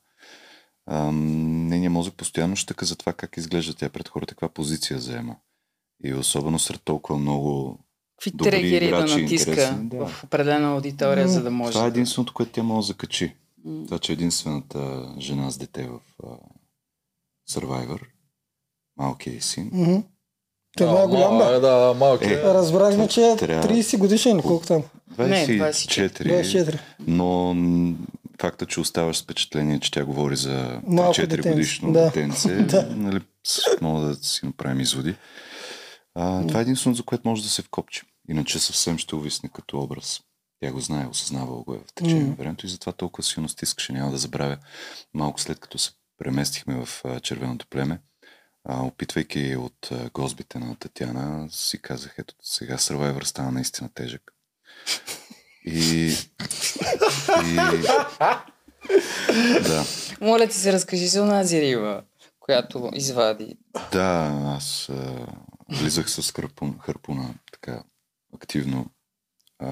Нейният 0.91 1.93
мозък 1.93 2.13
постоянно 2.13 2.55
ще 2.55 2.85
за 2.85 2.95
това 2.95 3.13
как 3.13 3.37
изглежда 3.37 3.73
тя 3.73 3.89
пред 3.89 4.07
хората, 4.07 4.35
каква 4.35 4.49
позиция 4.49 4.99
заема. 4.99 5.35
И 6.03 6.13
особено 6.13 6.59
сред 6.59 6.81
толкова 6.83 7.19
много... 7.19 7.79
Какви 8.19 8.31
Добри 8.31 8.51
трегери 8.51 8.89
да 8.89 9.05
натиска 9.07 9.75
да. 9.81 10.05
в 10.07 10.23
определена 10.23 10.71
аудитория, 10.71 11.25
М, 11.25 11.31
за 11.31 11.43
да 11.43 11.51
може. 11.51 11.71
Това 11.71 11.85
е 11.85 11.87
единственото, 11.87 12.33
което 12.33 12.51
тя 12.51 12.63
може 12.63 12.77
да 12.77 12.87
закачи. 12.87 13.35
Това, 13.85 13.99
че 13.99 14.11
е 14.11 14.13
единствената 14.13 15.07
жена 15.19 15.51
с 15.51 15.57
дете 15.57 15.83
в 15.83 15.99
а, 16.23 16.27
Survivor, 17.51 17.99
малкият 18.97 19.37
й 19.37 19.41
син. 19.41 19.69
Мгм. 19.73 19.95
Той 20.77 21.03
е 21.03 21.07
голям, 21.07 21.37
бе. 21.37 21.43
е, 21.45 21.59
Да, 21.59 21.95
малък 21.99 22.21
е. 22.21 22.33
Е. 22.33 22.43
Разбрахме, 22.43 23.07
че 23.07 23.21
е 23.23 23.35
Трябва- 23.37 23.67
30 23.69 23.97
годишен, 23.97 24.41
колко 24.41 24.65
там? 24.65 24.83
24, 25.11 26.23
24. 26.23 26.79
но 27.07 27.53
м, 27.53 27.95
факта, 28.41 28.65
че 28.65 28.79
оставаш 28.79 29.17
с 29.17 29.23
впечатление, 29.23 29.79
че 29.79 29.91
тя 29.91 30.05
говори 30.05 30.35
за 30.35 30.81
Малко 30.87 31.13
4 31.13 31.27
детенце, 31.27 31.49
годишно 31.49 31.91
да. 31.93 32.01
детенце, 32.01 32.55
Да. 32.63 32.87
нали, 32.89 33.19
мога 33.81 34.01
да 34.01 34.15
си 34.15 34.45
направим 34.45 34.79
изводи. 34.79 35.15
А, 36.15 36.47
това 36.47 36.59
е 36.59 36.63
единственото, 36.63 36.97
за 36.97 37.03
което 37.03 37.27
може 37.27 37.43
да 37.43 37.49
се 37.49 37.61
вкопчи. 37.61 38.01
Иначе 38.29 38.59
съвсем 38.59 38.97
ще 38.97 39.15
увисне 39.15 39.49
като 39.49 39.81
образ. 39.81 40.21
Тя 40.61 40.71
го 40.71 40.79
знае, 40.79 41.07
осъзнавала 41.07 41.63
го 41.63 41.73
е 41.73 41.77
в 41.77 41.93
течение 41.95 42.23
на 42.23 42.35
времето 42.35 42.65
и 42.65 42.69
затова 42.69 42.91
толкова 42.91 43.23
силно 43.23 43.49
стискаше. 43.49 43.93
Няма 43.93 44.11
да 44.11 44.17
забравя 44.17 44.57
малко 45.13 45.41
след 45.41 45.59
като 45.59 45.77
се 45.77 45.91
преместихме 46.17 46.85
в 46.85 47.03
червеното 47.21 47.67
племе, 47.67 47.99
а, 48.65 48.83
опитвайки 48.83 49.55
от 49.55 49.91
а, 49.91 50.09
гозбите 50.09 50.59
на 50.59 50.75
Татяна, 50.75 51.47
си 51.51 51.81
казах, 51.81 52.15
ето 52.17 52.35
сега 52.41 52.77
Survivor 52.77 53.23
стана 53.23 53.51
наистина 53.51 53.89
тежък. 53.93 54.33
И... 55.65 56.13
и 57.45 57.55
да, 59.63 59.85
Моля 60.21 60.47
ти 60.47 60.55
се, 60.55 60.73
разкажи 60.73 61.07
за 61.07 61.21
онази 61.21 61.61
риба, 61.61 62.03
която 62.39 62.89
извади. 62.93 63.57
да, 63.91 64.31
аз 64.57 64.89
а, 64.89 65.27
влизах 65.69 66.09
с 66.09 66.31
харпун, 66.31 66.79
харпуна 66.79 67.33
така 67.51 67.83
активно. 68.35 68.85
А, 69.59 69.67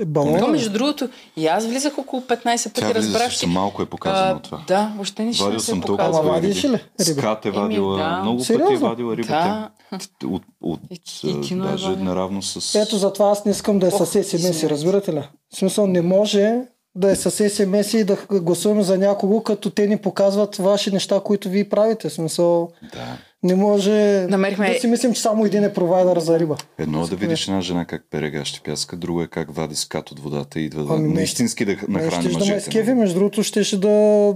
То, 0.00 0.06
балон. 0.06 0.50
между 0.50 0.70
другото, 0.72 1.08
и 1.36 1.46
аз 1.46 1.66
влизах 1.66 1.98
около 1.98 2.22
15 2.22 2.62
тя 2.64 2.80
пъти, 2.80 2.94
разбрах, 2.94 3.32
че... 3.32 3.46
малко 3.46 3.82
е 3.82 3.86
показано 3.86 4.36
а, 4.38 4.42
това. 4.42 4.64
Да, 4.68 4.92
въобще 4.94 5.24
нищо 5.24 5.44
Вадил 5.44 5.54
не 5.54 5.60
се 5.60 5.66
съм 5.66 5.78
е 5.78 5.82
толкова 5.82 6.22
вадиш 6.22 6.64
ли? 6.64 6.80
Скат 7.00 7.44
е 7.44 7.48
Еми, 7.48 7.56
вадила, 7.58 7.96
да. 7.98 8.20
много 8.22 8.38
пъти 8.38 8.52
е 8.52 8.56
Сериозно? 8.56 8.88
вадила 8.88 9.16
рибата. 9.16 9.32
Да. 9.32 9.96
От, 9.96 10.08
от, 10.24 10.42
от, 10.60 10.80
И- 10.90 11.28
и 11.50 11.54
е 11.54 11.56
даже 11.56 11.88
вадила. 11.88 12.04
наравно 12.04 12.42
с... 12.42 12.74
Ето 12.74 12.96
затова 12.96 13.30
аз 13.30 13.44
не 13.44 13.50
искам 13.50 13.78
да 13.78 13.86
е 13.86 13.90
с 13.90 14.14
извинявай. 14.14 14.68
разбирате 14.68 15.12
ли? 15.12 15.22
В 15.52 15.56
смисъл 15.56 15.86
не 15.86 16.02
може 16.02 16.62
да 16.98 17.10
е 17.10 17.16
с 17.16 17.30
СМС 17.50 17.94
и 17.94 18.04
да 18.04 18.16
гласуваме 18.32 18.82
за 18.82 18.98
някого, 18.98 19.42
като 19.42 19.70
те 19.70 19.86
ни 19.86 19.96
показват 19.98 20.56
ваши 20.56 20.90
неща, 20.90 21.20
които 21.20 21.48
вие 21.48 21.64
правите. 21.66 22.10
Смисъл 22.10 22.70
Да. 22.84 23.18
не 23.42 23.54
може 23.54 23.90
Намерихме- 24.26 24.74
да 24.74 24.80
си 24.80 24.86
мислим, 24.86 25.12
че 25.12 25.20
само 25.20 25.44
един 25.44 25.64
е 25.64 25.72
провайдер 25.72 26.18
за 26.18 26.38
риба. 26.38 26.56
Едно 26.78 27.04
е 27.04 27.08
да 27.08 27.16
видиш 27.16 27.48
една 27.48 27.60
жена 27.60 27.84
как 27.84 28.02
пере 28.10 28.30
гащи 28.30 28.60
пяска, 28.60 28.96
друго 28.96 29.22
е 29.22 29.28
как 29.28 29.50
вади 29.50 29.74
скат 29.76 30.10
от 30.10 30.20
водата 30.20 30.60
и 30.60 30.64
идва 30.64 30.84
да 30.84 30.94
Ами 30.94 31.08
не. 31.08 31.14
наистински 31.14 31.64
да 31.64 31.72
Не, 31.72 31.78
нахрани 31.90 32.10
щеш 32.12 32.24
да 32.24 32.30
ме 32.30 32.38
мъжете. 32.40 32.60
скеви, 32.60 32.86
нали? 32.86 33.00
между 33.00 33.14
другото 33.14 33.42
щеше 33.42 33.80
да, 33.80 34.34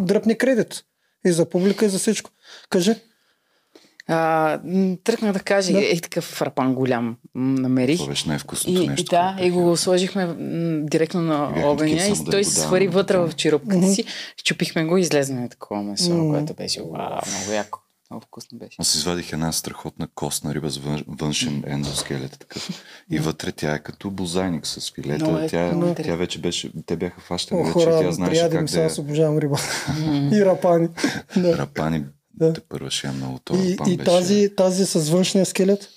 дръпне 0.00 0.34
кредит. 0.34 0.84
И 1.24 1.32
за 1.32 1.44
публика, 1.44 1.86
и 1.86 1.88
за 1.88 1.98
всичко. 1.98 2.30
Кажи. 2.70 2.94
А, 4.10 4.58
м, 4.64 4.96
тръгнах 5.04 5.32
да 5.32 5.40
кажа, 5.40 5.72
Да. 5.72 5.80
е 5.86 6.00
такъв 6.00 6.24
фрапан 6.24 6.74
голям 6.74 7.16
намерих. 7.34 7.96
Това 7.96 8.08
беше 8.08 8.28
най-вкусното 8.28 8.82
И, 8.82 8.88
нещо. 8.88 9.02
и 9.04 9.08
да, 9.10 9.36
и 9.40 9.50
го 9.50 9.76
сложихме 9.76 10.26
м, 10.26 10.34
директно 10.82 11.22
на 11.22 11.52
огъня 11.64 12.06
и 12.06 12.12
да 12.14 12.30
той 12.30 12.44
се 12.44 12.60
свари 12.60 12.88
вътре 12.88 13.18
в 13.18 13.32
черупката 13.36 13.76
Мгм. 13.76 13.86
си. 13.86 14.04
Щупихме 14.36 14.84
го 14.84 14.96
и 14.96 15.00
излезна 15.00 15.48
такова 15.48 15.82
месо, 15.82 16.28
което 16.30 16.54
беше 16.54 16.80
вау, 16.82 16.90
много 17.30 17.52
яко. 17.52 17.78
Много 18.10 18.24
вкусно 18.24 18.58
беше. 18.58 18.76
Аз 18.78 18.94
извадих 18.94 19.32
една 19.32 19.52
страхотна 19.52 20.08
костна 20.08 20.54
риба 20.54 20.70
с 20.70 20.78
вън- 20.78 21.04
външен 21.08 21.62
ендоскелет 21.66 22.38
такъв. 22.38 22.68
И 23.10 23.18
вътре 23.18 23.52
тя 23.52 23.74
е 23.74 23.78
като 23.78 24.10
бозайник 24.10 24.66
с 24.66 24.92
филета. 24.92 25.24
Много 25.24 25.38
е 25.38 25.46
тя, 25.46 25.94
тя 25.96 26.16
вече 26.16 26.40
беше, 26.40 26.72
те 26.86 26.96
бяха 26.96 27.20
фащани 27.20 27.60
вече, 27.62 27.72
хора, 27.72 28.00
тя 28.00 28.12
знаеше 28.12 28.42
как 28.42 28.62
ми 28.62 28.68
да 28.68 28.80
аз 28.80 28.98
обожавам 28.98 29.38
риба. 29.38 29.58
и 30.32 30.44
рапани. 30.44 30.88
Да. 31.36 31.58
Рапани, 31.58 32.04
Да. 32.40 32.52
те 32.52 32.60
първа 32.60 32.90
ще 32.90 33.06
я 33.06 33.12
много 33.12 33.38
това. 33.38 33.60
И, 33.64 33.70
и 33.72 33.96
беше. 33.96 34.10
тази, 34.10 34.54
тази 34.56 34.86
с 34.86 35.10
външния 35.10 35.46
скелет. 35.46 35.88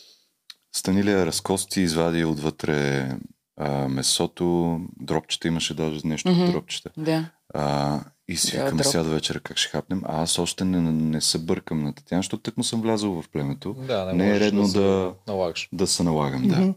Станилия 0.75 1.25
разкости, 1.25 1.81
извади 1.81 2.25
отвътре 2.25 3.09
а, 3.57 3.87
месото, 3.87 4.79
дропчета 4.99 5.47
имаше 5.47 5.73
даже 5.73 5.99
нещо 6.03 6.29
mm-hmm. 6.29 6.51
дропчета. 6.51 6.89
Да. 6.97 7.29
А, 7.53 7.99
и 8.27 8.37
си 8.37 8.51
Да, 8.57 8.63
викаме 8.63 8.81
дроп. 8.83 8.91
сега 8.91 9.03
до 9.03 9.09
вечера 9.09 9.39
как 9.39 9.57
ще 9.57 9.69
хапнем. 9.69 10.01
А 10.05 10.21
аз 10.21 10.39
още 10.39 10.65
не, 10.65 10.81
не 10.91 11.21
се 11.21 11.37
бъркам 11.37 11.83
на 11.83 11.93
Татяна, 11.95 12.19
защото 12.19 12.43
тък 12.43 12.57
му 12.57 12.63
съм 12.63 12.81
влязъл 12.81 13.21
в 13.21 13.29
племето. 13.29 13.73
Да, 13.73 14.05
не, 14.05 14.13
Не 14.13 14.35
е 14.35 14.39
редно 14.39 14.67
се 14.67 14.79
да- 14.79 15.13
налагаш. 15.27 15.69
Да 15.73 15.87
се 15.87 16.03
налагам, 16.03 16.41
Мгм. 16.41 16.49
да. 16.49 16.73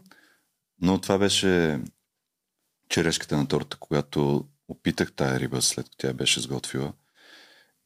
Но 0.81 1.01
това 1.01 1.17
беше 1.17 1.79
черешката 2.89 3.37
на 3.37 3.47
торта, 3.47 3.77
когато 3.79 4.45
опитах 4.67 5.13
тая 5.13 5.39
риба 5.39 5.61
след 5.61 5.85
като 5.85 5.97
тя 5.97 6.13
беше 6.13 6.41
сготвила. 6.41 6.93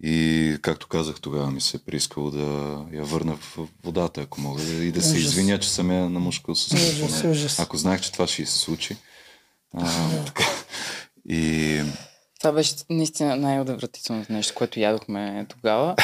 И 0.04 0.58
както 0.62 0.88
казах, 0.88 1.16
тогава 1.22 1.52
ми 1.52 1.62
се 1.62 1.78
е 1.78 1.80
приискало 1.80 2.32
да 2.32 2.78
я 2.94 3.04
върна 3.04 3.36
в 3.36 3.60
водата, 3.84 4.22
ако 4.22 4.42
мога, 4.42 4.62
и 4.62 4.92
да 4.92 5.02
се 5.02 5.18
Ужас. 5.18 5.24
извиня, 5.24 5.60
че 5.60 5.70
съм 5.70 5.92
я 5.92 6.10
намушкал 6.10 6.56
с 6.56 6.74
Ужас, 6.74 7.24
ужас. 7.24 7.60
Ако 7.60 7.78
знаех, 7.78 8.02
че 8.02 8.12
това 8.12 8.28
ще 8.28 8.46
се 8.46 8.58
случи. 8.58 8.98
А, 9.74 9.86
така. 10.26 10.44
И 11.30 11.82
Това 12.40 12.52
беше 12.52 12.76
наистина 12.90 13.36
най-отвратителното 13.36 14.34
нещо, 14.34 14.54
което 14.56 14.80
ядохме 14.80 15.46
тогава. 15.50 15.96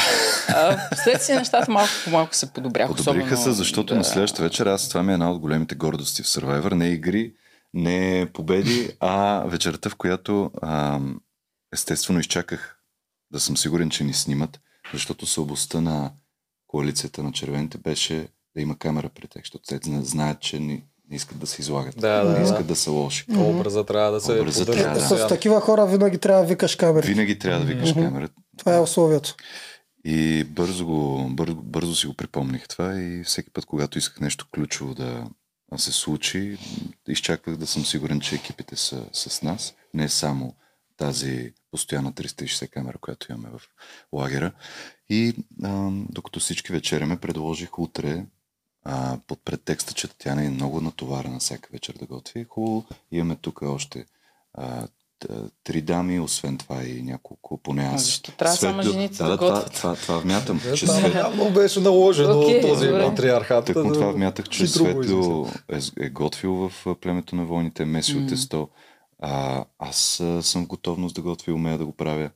А, 0.48 0.78
след 1.04 1.24
си 1.24 1.34
нещата 1.34 1.72
малко 1.72 1.92
по 2.04 2.10
малко 2.10 2.36
се 2.36 2.54
подобряха. 2.54 2.96
Подобриха 2.96 3.34
особено, 3.34 3.44
се, 3.44 3.52
защото 3.52 3.94
да. 3.94 3.96
на 3.96 4.04
следващата 4.04 4.44
вечер 4.44 4.66
аз 4.66 4.90
това 4.90 5.04
ми 5.04 5.12
е 5.12 5.14
една 5.14 5.32
от 5.32 5.40
големите 5.40 5.76
гордости 5.76 6.24
в 6.24 6.26
Survivor. 6.26 6.74
Не 6.74 6.88
игри, 6.88 7.34
не 7.74 8.28
победи, 8.34 8.90
а 9.00 9.44
вечерта, 9.48 9.90
в 9.90 9.96
която 9.96 10.52
ам, 10.64 11.20
естествено 11.74 12.20
изчаках 12.20 12.77
да 13.32 13.40
съм 13.40 13.58
сигурен, 13.58 13.90
че 13.90 14.04
ни 14.04 14.14
снимат, 14.14 14.60
защото 14.94 15.26
слабостта 15.26 15.82
на 15.82 16.12
коалицията 16.68 17.24
на 17.24 17.32
червените 17.32 17.78
беше 17.78 18.28
да 18.56 18.62
има 18.62 18.78
камера 18.78 19.10
при 19.10 19.28
тях, 19.28 19.44
защото 19.44 19.66
те 19.68 19.80
зна- 19.84 20.04
знаят, 20.04 20.40
че 20.40 20.60
не, 20.60 20.84
не 21.10 21.16
искат 21.16 21.40
да 21.40 21.48
се 21.48 21.62
излагат. 21.62 21.96
Да, 21.98 22.24
да, 22.24 22.30
не 22.30 22.38
да. 22.38 22.44
искат 22.44 22.68
да 22.68 22.76
са 22.76 22.92
лоши. 22.92 23.26
Образа 23.38 23.84
трябва 23.84 24.12
да 24.12 24.22
се 24.22 24.32
Образа 24.32 24.60
поддържа 24.60 24.84
трябва 24.84 25.00
да- 25.00 25.26
С 25.26 25.28
такива 25.28 25.62
хора 25.62 25.86
винаги 25.88 26.18
трябва 26.18 26.42
да 26.42 26.48
викаш 26.48 26.76
камери. 26.76 27.08
Винаги 27.08 27.40
трябва 27.40 27.60
да 27.60 27.66
викаш 27.66 27.92
Мгм. 27.92 28.00
камера. 28.02 28.30
Това 28.58 28.76
е 28.76 28.80
условието. 28.80 29.36
И 30.06 30.44
бързо, 30.44 30.86
го, 30.86 31.30
бързо, 31.30 31.56
бързо 31.56 31.96
си 31.96 32.08
го 32.08 32.14
припомних 32.14 32.68
това 32.68 33.00
и 33.00 33.24
всеки 33.24 33.50
път, 33.50 33.66
когато 33.66 33.98
исках 33.98 34.20
нещо 34.20 34.48
ключово 34.54 34.94
да 34.94 35.28
се 35.78 35.92
случи, 35.92 36.58
изчаквах 37.08 37.56
да 37.58 37.68
съм 37.68 37.86
сигурен, 37.86 38.20
че 38.20 38.36
екипите 38.36 38.76
са 38.76 39.06
с 39.14 39.42
нас. 39.42 39.74
Не 39.94 40.10
само 40.10 40.54
тази 40.98 41.54
постоянна 41.72 42.14
360 42.14 42.70
камера, 42.70 42.98
която 42.98 43.32
имаме 43.32 43.50
в 43.50 43.62
лагера. 44.14 44.52
И 45.10 45.34
а, 45.64 45.90
докато 45.92 46.40
всички 46.40 46.72
вечеряме, 46.72 47.18
предложих 47.18 47.80
утре 47.80 48.26
а, 48.84 49.18
под 49.28 49.46
предтекста, 49.46 49.94
че 49.94 50.08
тя 50.10 50.36
не 50.36 50.46
е 50.46 50.50
много 50.50 50.82
натоварена 50.82 51.40
всяка 51.40 51.70
вечер 51.72 51.94
да 51.94 52.06
готви. 52.06 52.46
Хубаво, 52.46 52.86
имаме 53.12 53.36
тук 53.36 53.62
още 53.62 54.06
а, 54.54 54.88
три 55.64 55.82
дами, 55.82 56.20
освен 56.20 56.58
това 56.58 56.84
и 56.84 57.02
няколко, 57.02 57.58
поне 57.58 57.84
аз. 57.84 58.06
защо 58.06 58.32
трябва 58.32 58.56
само 58.56 58.84
Светло- 58.84 58.92
жените 58.92 59.18
да, 59.18 59.30
да 59.30 59.38
това, 59.38 59.52
готвят? 59.52 59.74
това, 59.74 59.96
това 59.96 60.18
вмятам, 60.20 60.62
Е, 60.66 60.74
че 60.74 60.88
Свет... 60.88 61.16
явно 61.16 61.52
беше 61.52 61.80
наложено 61.80 62.40
Окей, 62.42 62.62
този 62.62 62.88
добре. 62.88 63.06
патриархат. 63.06 63.66
Тъкмо 63.66 63.84
да- 63.84 63.94
това 63.94 64.12
вмятах, 64.12 64.50
че 64.50 64.68
Светло 64.68 65.48
е, 65.70 65.80
е 66.00 66.10
готвил 66.10 66.54
в 66.54 66.96
племето 66.96 67.36
на 67.36 67.46
войните, 67.46 67.86
меси 67.86 68.16
М. 68.16 68.22
от 68.24 68.30
тесто. 68.30 68.70
А, 69.22 69.66
аз 69.80 69.98
съм 70.42 70.64
в 70.64 70.68
готовност 70.68 71.16
да 71.16 71.22
готвя, 71.22 71.54
умея 71.54 71.78
да 71.78 71.86
го 71.86 71.92
правя. 71.92 72.30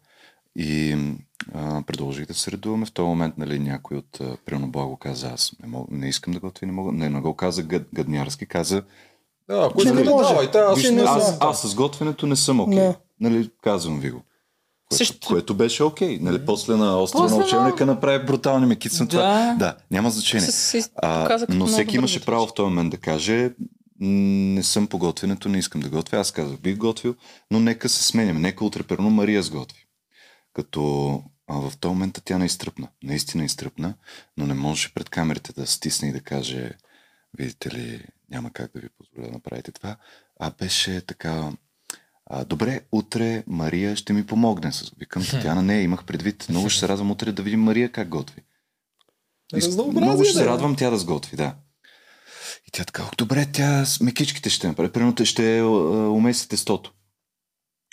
И 0.55 0.97
а, 1.53 1.81
предложих 1.81 2.25
да 2.25 2.33
се 2.33 2.51
редуваме. 2.51 2.85
В 2.85 2.91
този 2.91 3.05
момент 3.07 3.37
нали, 3.37 3.59
някой 3.59 3.97
от 3.97 4.21
Прино 4.45 4.67
Благо 4.67 4.97
каза, 4.97 5.27
аз 5.33 5.53
не, 5.63 5.67
мога, 5.67 5.87
не 5.91 6.09
искам 6.09 6.33
да 6.33 6.39
готвя, 6.39 6.67
не 6.67 6.73
мога. 6.73 6.91
Не, 6.91 7.09
не 7.09 7.19
го 7.19 7.33
каза 7.35 7.63
гъд, 7.63 7.87
гаднярски, 7.93 8.45
каза, 8.45 8.83
Да, 9.49 9.65
ако 9.65 9.81
Че 9.81 9.87
искате, 9.87 10.03
не 10.03 10.09
може. 10.09 10.29
давайте, 10.29 10.57
аз 10.57 10.79
ще 10.79 10.91
не 10.91 11.01
не 11.01 11.07
аз, 11.09 11.37
аз 11.39 11.61
с 11.61 11.75
готвенето 11.75 12.27
не 12.27 12.35
съм 12.35 12.59
окей. 12.59 12.75
Не. 12.75 12.95
Нали, 13.19 13.49
казвам 13.63 13.99
ви 13.99 14.11
го. 14.11 14.21
Което, 14.89 14.97
Също- 14.97 15.27
което 15.27 15.53
беше 15.55 15.83
окей. 15.83 16.17
Нали, 16.21 16.45
после 16.45 16.75
на 16.75 17.01
острова 17.01 17.29
на 17.29 17.35
учебника 17.45 17.85
направи 17.85 18.25
брутални 18.25 18.65
мекици 18.65 19.01
на 19.01 19.07
това. 19.07 19.21
Да. 19.21 19.55
Да, 19.59 19.75
няма 19.91 20.09
значение. 20.09 20.47
А, 20.95 21.45
но 21.49 21.65
всеки 21.65 21.95
имаше 21.95 22.25
право 22.25 22.47
в 22.47 22.53
този 22.53 22.69
момент 22.69 22.91
да 22.91 22.97
каже 22.97 23.51
не 24.01 24.63
съм 24.63 24.87
по 24.87 24.97
готвенето, 24.97 25.49
не 25.49 25.57
искам 25.57 25.81
да 25.81 25.89
готвя. 25.89 26.17
Аз 26.17 26.31
казах, 26.31 26.59
бих 26.59 26.77
готвил, 26.77 27.15
но 27.51 27.59
нека 27.59 27.89
се 27.89 28.03
сменяме. 28.03 28.39
Нека 28.39 28.65
утре, 28.65 28.83
перно, 28.83 29.09
Мария 29.09 29.43
сготви. 29.43 29.85
Като 30.53 31.23
а 31.53 31.69
в 31.69 31.77
този 31.77 31.93
момент 31.93 32.21
тя 32.25 32.37
не 32.37 32.45
изтръпна. 32.45 32.87
Наистина 33.03 33.45
изтръпна, 33.45 33.93
но 34.37 34.47
не 34.47 34.53
можеше 34.53 34.93
пред 34.93 35.09
камерите 35.09 35.53
да 35.53 35.67
стисне 35.67 36.09
и 36.09 36.11
да 36.11 36.21
каже, 36.21 36.71
видите 37.37 37.73
ли, 37.73 38.05
няма 38.29 38.51
как 38.51 38.71
да 38.73 38.79
ви 38.79 38.89
позволя 38.89 39.25
да 39.25 39.31
направите 39.31 39.71
това. 39.71 39.97
А 40.39 40.51
беше 40.51 41.01
така, 41.01 41.51
а, 42.25 42.45
добре, 42.45 42.81
утре 42.91 43.43
Мария 43.47 43.95
ще 43.95 44.13
ми 44.13 44.25
помогне. 44.25 44.71
С... 44.71 44.91
Викам, 44.99 45.23
Татяна, 45.31 45.61
не, 45.61 45.81
имах 45.81 46.05
предвид. 46.05 46.45
Много 46.49 46.69
ще 46.69 46.79
се 46.79 46.87
радвам 46.87 47.11
утре 47.11 47.31
да 47.31 47.43
видим 47.43 47.63
Мария 47.63 47.91
как 47.91 48.09
готви. 48.09 48.41
Много 50.01 50.23
ще 50.23 50.33
се 50.33 50.45
радвам 50.45 50.75
тя 50.75 50.89
да 50.89 50.97
сготви, 50.97 51.37
да. 51.37 51.55
И 52.71 52.73
тя 52.73 52.83
така, 52.83 53.11
добре, 53.17 53.51
тя 53.53 53.85
с 53.85 53.99
мекичките 53.99 54.49
ще 54.49 54.67
направи. 54.67 54.91
Примерно 54.91 55.25
ще 55.25 55.57
е, 55.57 55.63
умеси 55.63 56.49
тестото. 56.49 56.93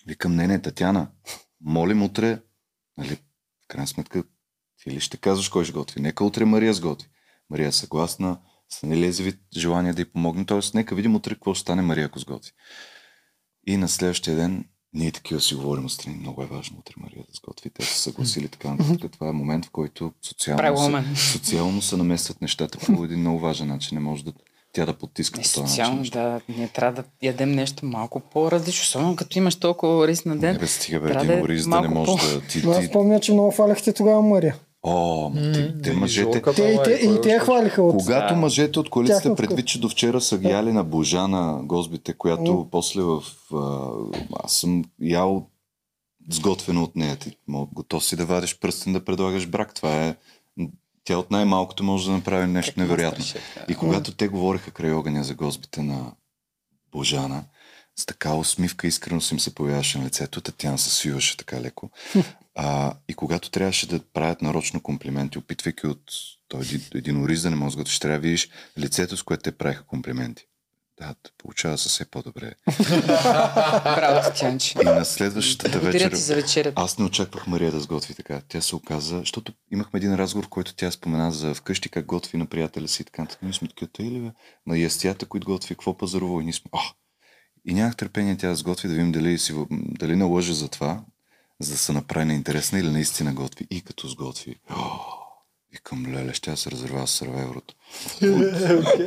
Викам, 0.06 0.36
не, 0.36 0.46
не, 0.46 0.62
Татяна, 0.62 1.10
молим 1.60 2.02
утре, 2.02 2.40
нали, 2.96 3.16
в 3.64 3.68
крайна 3.68 3.86
сметка, 3.86 4.24
ти 4.82 4.90
ли 4.90 5.00
ще 5.00 5.16
казваш 5.16 5.48
кой 5.48 5.64
ще 5.64 5.72
готви? 5.72 6.00
Нека 6.00 6.24
утре 6.24 6.44
Мария 6.44 6.74
сготви. 6.74 7.08
Мария 7.50 7.68
е 7.68 7.72
съгласна, 7.72 8.40
с 8.68 8.82
нали 8.82 9.06
изяви 9.06 9.32
желание 9.56 9.92
да 9.92 10.02
й 10.02 10.04
помогне, 10.04 10.46
т.е. 10.46 10.60
нека 10.74 10.94
видим 10.94 11.14
утре 11.14 11.34
какво 11.34 11.54
ще 11.54 11.60
стане 11.60 11.82
Мария, 11.82 12.06
ако 12.06 12.18
сготви. 12.18 12.52
И 13.66 13.76
на 13.76 13.88
следващия 13.88 14.36
ден 14.36 14.64
ние 14.92 15.12
такива 15.12 15.40
си 15.40 15.54
говорим 15.54 15.84
отстрани. 15.84 16.16
Много 16.16 16.42
е 16.42 16.46
важно 16.46 16.78
утре 16.78 16.94
Мария 16.96 17.24
да 17.28 17.34
сготви. 17.34 17.70
Те 17.70 17.84
са 17.84 17.98
съгласили 17.98 18.48
така 18.48 18.74
нататък. 18.74 19.12
Това 19.12 19.28
е 19.28 19.32
момент, 19.32 19.66
в 19.66 19.70
който 19.70 20.12
социално 20.22 21.14
се, 21.16 21.32
социално 21.32 21.82
се 21.82 21.96
наместват 21.96 22.40
нещата 22.40 22.78
по 22.78 23.04
един 23.04 23.20
много 23.20 23.38
важен 23.38 23.68
начин. 23.68 23.98
Не 23.98 24.00
може 24.00 24.24
да 24.24 24.32
тя 24.72 24.86
да 24.86 24.92
потиска 24.92 25.36
Не, 25.36 25.40
нещата. 25.40 26.10
да, 26.12 26.40
ние 26.48 26.68
трябва 26.68 27.02
да 27.02 27.08
ядем 27.22 27.52
нещо 27.52 27.86
малко 27.86 28.20
по-различно, 28.20 28.82
особено 28.82 29.16
като 29.16 29.38
имаш 29.38 29.56
толкова 29.56 30.08
рис 30.08 30.24
на 30.24 30.34
Не 30.34 30.40
ден. 30.40 30.56
бе, 30.58 30.66
стига 30.66 31.00
бе, 31.00 31.06
един 31.06 31.26
да 31.26 31.34
е 31.34 31.56
да 31.56 31.80
не 31.80 31.88
може 31.88 32.12
по- 32.12 32.16
да... 32.16 32.40
Ти, 32.40 32.62
Но 32.64 32.70
аз 32.70 32.80
ти... 32.80 32.90
помня, 32.90 33.20
че 33.20 33.32
много 33.32 33.50
хвалихте 33.50 33.92
тогава 33.92 34.22
Мария. 34.22 34.56
О, 34.82 35.32
ти, 35.54 35.74
те 35.82 35.92
мъжете... 35.92 36.42
Те 36.42 36.62
и 36.62 36.78
те, 36.84 37.00
кой 37.00 37.14
и 37.14 37.20
те 37.20 37.38
хвалиха 37.38 37.82
от... 37.82 37.96
Когато 37.96 38.34
Да. 38.34 38.40
мъжете 38.40 38.78
от 38.78 38.90
Тяхно 39.06 39.36
предвид, 39.36 39.66
че 39.66 39.80
до 39.80 39.88
вчера 39.88 40.20
са 40.20 40.38
ги 40.38 40.48
яли 40.48 40.72
на 40.72 40.84
Божана 40.84 41.60
гозбите, 41.62 42.12
която 42.12 42.52
М. 42.54 42.66
после 42.70 43.02
в... 43.02 43.22
А, 43.54 43.88
аз 44.44 44.52
съм 44.52 44.84
ял 45.00 45.46
сготвено 46.30 46.82
от 46.82 46.96
нея. 46.96 47.16
Ти 47.16 47.36
готов 47.48 48.04
си 48.04 48.16
да 48.16 48.26
вадиш 48.26 48.58
пръстен 48.58 48.92
да 48.92 49.04
предлагаш 49.04 49.46
брак. 49.46 49.74
Това 49.74 50.04
е... 50.04 50.16
Тя 51.08 51.18
от 51.18 51.30
най-малкото 51.30 51.84
може 51.84 52.06
да 52.06 52.12
направи 52.12 52.46
нещо 52.46 52.70
Как 52.70 52.76
невероятно. 52.76 53.24
Да. 53.24 53.72
И 53.72 53.74
когато 53.74 54.12
те 54.12 54.28
говориха 54.28 54.70
край 54.70 54.92
огъня 54.92 55.24
за 55.24 55.34
гозбите 55.34 55.82
на 55.82 56.12
Божана, 56.92 57.44
с 57.96 58.06
така 58.06 58.34
усмивка 58.34 58.86
искреност 58.86 59.32
им 59.32 59.40
се 59.40 59.54
появяваше 59.54 59.98
на 59.98 60.04
лицето, 60.04 60.40
Татяна 60.40 60.78
се 60.78 60.90
свиваше 60.90 61.36
така 61.36 61.60
леко. 61.60 61.90
А, 62.54 62.94
и 63.08 63.14
когато 63.14 63.50
трябваше 63.50 63.88
да 63.88 64.00
правят 64.12 64.42
нарочно 64.42 64.82
комплименти, 64.82 65.38
опитвайки 65.38 65.86
от 65.86 66.02
той 66.48 66.60
един, 66.60 66.80
един 66.94 67.22
ориз 67.22 67.42
да 67.42 67.50
не 67.50 67.56
да 67.56 67.76
готвиш, 67.76 67.98
трябва 67.98 68.18
да 68.18 68.22
видиш 68.22 68.48
лицето, 68.78 69.16
с 69.16 69.22
което 69.22 69.42
те 69.42 69.52
правиха 69.52 69.84
комплименти. 69.84 70.46
Да, 71.00 71.14
получава 71.38 71.78
се 71.78 71.88
все 71.88 72.04
по-добре. 72.10 72.54
Браво, 73.84 74.20
Татянче. 74.22 74.78
И 74.82 74.84
на 74.84 75.04
следващата 75.04 75.78
вечер... 75.78 76.14
за 76.14 76.34
вечерята. 76.34 76.82
Аз 76.82 76.98
не 76.98 77.04
очаквах 77.04 77.46
Мария 77.46 77.72
да 77.72 77.80
сготви 77.80 78.14
така. 78.14 78.40
Тя 78.48 78.60
се 78.60 78.76
оказа, 78.76 79.18
защото 79.18 79.52
имахме 79.72 79.96
един 79.96 80.14
разговор, 80.14 80.46
в 80.46 80.48
който 80.48 80.74
тя 80.74 80.90
спомена 80.90 81.32
за 81.32 81.54
вкъщи 81.54 81.88
как 81.88 82.06
готви 82.06 82.38
на 82.38 82.46
приятеля 82.46 82.88
си 82.88 83.02
и 83.02 83.04
така. 83.04 83.26
Ние 83.42 83.52
сме 83.52 83.68
такива, 83.68 83.90
тъй 83.92 84.06
ли 84.06 84.20
бе? 84.20 84.30
Ма 84.66 84.78
ястията, 84.78 85.26
които 85.26 85.46
готви, 85.46 85.74
какво 85.74 85.96
пазарува? 85.96 86.42
И 86.42 86.44
ние 86.44 86.52
сме, 86.52 86.70
а! 86.72 86.80
И 87.64 87.74
нямах 87.74 87.96
търпение 87.96 88.36
тя 88.36 88.48
да 88.48 88.54
сготви, 88.54 88.88
да 88.88 88.94
видим 88.94 89.12
дали, 89.12 89.38
си, 89.38 89.54
дали 89.70 90.16
налъжа 90.16 90.54
за 90.54 90.68
това, 90.68 91.04
за 91.60 91.72
да 91.72 91.78
се 91.78 91.92
направи 91.92 92.24
неинтересна 92.24 92.78
или 92.78 92.90
наистина 92.90 93.34
готви. 93.34 93.66
И 93.70 93.80
като 93.80 94.08
сготви, 94.08 94.56
о, 94.70 94.74
викам, 95.78 96.06
леле, 96.14 96.34
ще 96.34 96.56
се 96.56 96.70
разрива 96.70 97.06
с 97.06 97.10
сървайврото. 97.10 97.74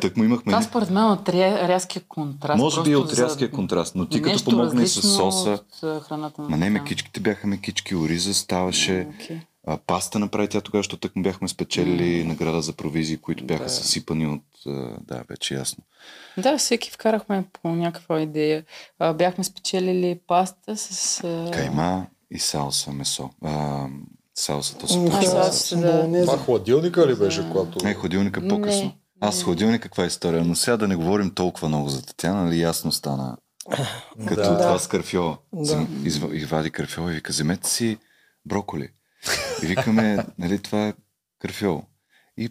Так 0.02 0.18
му 0.18 0.24
имахме... 0.24 0.52
Това 0.52 0.62
според 0.64 0.90
мен 0.90 1.04
от 1.06 1.28
ря- 1.28 1.68
рязкия 1.68 2.02
контраст. 2.08 2.60
Може 2.60 2.84
би 2.84 2.90
и 2.90 2.94
просто 2.94 3.10
от 3.12 3.16
за 3.16 3.24
рязкия 3.24 3.52
контраст, 3.52 3.96
но 3.96 4.06
ти 4.06 4.22
като 4.22 4.44
помогне 4.44 4.84
и 4.84 4.88
с 4.88 5.02
соса, 5.02 5.60
От, 5.84 6.38
Ма 6.38 6.58
не, 6.58 6.70
мекичките 6.70 7.20
бяха 7.20 7.48
мекички, 7.48 7.96
ориза 7.96 8.34
ставаше. 8.34 9.08
А, 9.68 9.78
паста 9.78 10.20
направи 10.20 10.48
тя 10.48 10.62
тогава, 10.62 10.80
защото 10.80 10.98
тък 10.98 11.16
му 11.16 11.24
бяхме 11.24 11.48
спечелили 11.48 12.24
М. 12.24 12.28
награда 12.28 12.62
за 12.62 12.74
провизии, 12.74 13.18
които 13.18 13.46
бяха 13.46 13.64
Да. 13.64 13.70
съсипани 13.70 14.28
от... 14.28 14.44
Да, 15.02 15.24
вече 15.30 15.54
ясно. 15.54 15.84
Да, 16.38 16.58
всеки 16.58 16.92
вкарахме 16.92 17.44
по 17.54 17.70
някаква 17.70 18.22
идея. 18.22 18.64
А, 19.00 19.14
бяхме 19.14 19.44
спечелили 19.44 20.20
паста 20.28 20.78
с... 20.78 21.22
а, 21.24 21.52
Кайма 21.52 22.06
и 22.32 22.40
салса 22.40 22.92
месо. 22.92 23.30
А, 23.44 23.86
салсата 24.42 24.88
с 24.88 24.96
М, 24.96 25.02
А, 25.04 25.06
пушена. 25.06 25.26
салса, 25.44 25.78
да. 25.78 26.22
Това 26.26 26.38
хладилника 26.38 27.08
ли 27.08 27.16
беше, 27.16 27.50
когато... 27.52 27.86
Не, 27.86 27.94
ходилника 27.94 28.48
по-късно. 28.48 28.84
Не, 28.84 28.96
Аз 29.20 29.38
не. 29.38 29.44
ходилника 29.44 29.82
каква 29.84 30.04
е 30.04 30.08
история, 30.08 30.44
но 30.46 30.56
сега 30.56 30.78
да 30.78 30.88
не 30.88 30.96
говорим 30.96 31.32
толкова 31.32 31.68
много 31.68 31.90
за 31.90 32.06
Татяна, 32.06 32.44
нали 32.44 32.62
ясно 32.62 32.92
стана. 32.92 33.38
Като 34.28 34.42
Да. 34.42 34.58
това 34.58 34.80
с 34.80 34.88
карфьола. 34.88 35.38
Да. 35.54 35.88
Извади 36.34 36.72
карфьола 36.72 37.12
и 37.12 37.16
вика, 37.16 37.32
вземете 37.32 37.70
си 37.70 37.98
броколи. 38.46 38.90
И 39.64 39.66
викаме, 39.66 40.26
нали, 40.38 40.60
това 40.60 40.88
е 40.88 40.94
карфьол. 41.40 41.84
И 42.38 42.50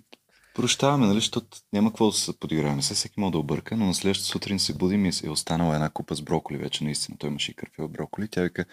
прощаваме, 0.54 1.06
нали, 1.06 1.16
защото 1.16 1.58
няма 1.72 1.90
какво 1.90 2.06
да 2.10 2.16
се 2.16 2.38
подиграваме. 2.38 2.82
Сега 2.82 2.94
всеки 2.96 3.20
може 3.20 3.32
да 3.32 3.38
обърка, 3.38 3.76
но 3.76 3.86
на 3.86 3.94
следващата 3.94 4.28
сутрин 4.28 4.58
се 4.58 4.74
будим 4.74 5.06
и 5.06 5.12
е 5.24 5.30
останала 5.30 5.74
една 5.74 5.88
купа 5.88 6.14
с 6.14 6.22
броколи 6.22 6.58
вече, 6.58 6.84
наистина. 6.84 7.18
Той 7.18 7.30
имаше 7.30 7.50
и 7.50 7.54
карфьол 7.54 7.88
броколи. 7.88 8.28
Тя 8.28 8.42
вика, 8.42 8.64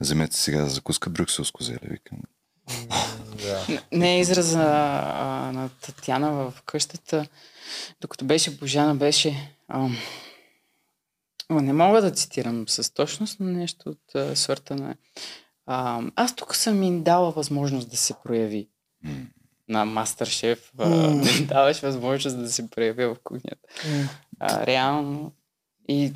вземете 0.00 0.36
сега 0.36 0.64
за 0.64 0.74
закуска 0.74 1.10
брюкселско 1.10 1.62
зеле. 1.62 1.78
Викам, 1.82 2.18
Да. 3.42 3.82
Не 3.92 4.16
е 4.16 4.20
израза 4.20 4.62
а, 4.62 5.52
на 5.52 5.68
Татяна 5.68 6.32
в 6.32 6.62
къщата, 6.66 7.26
докато 8.00 8.24
беше 8.24 8.56
Божана, 8.56 8.94
беше... 8.94 9.54
ама 9.68 9.96
не 11.50 11.72
мога 11.72 12.02
да 12.02 12.12
цитирам 12.12 12.68
с 12.68 12.94
точност, 12.94 13.36
но 13.40 13.46
нещо 13.46 13.88
от 13.88 14.14
а, 14.14 14.36
сорта 14.36 14.76
на... 14.76 14.96
А, 15.66 16.02
аз 16.16 16.36
тук 16.36 16.56
съм 16.56 16.82
им 16.82 17.02
дала 17.02 17.30
възможност 17.30 17.90
да 17.90 17.96
се 17.96 18.14
прояви 18.24 18.68
на 19.68 19.84
мастер-шеф. 19.84 20.72
А, 20.78 20.88
М. 20.88 21.24
даваш 21.48 21.80
възможност 21.80 22.38
да 22.38 22.50
се 22.50 22.70
прояви 22.70 23.06
в 23.06 23.16
кухнята. 23.24 23.68
А, 24.40 24.66
реално. 24.66 25.32
И 25.88 26.12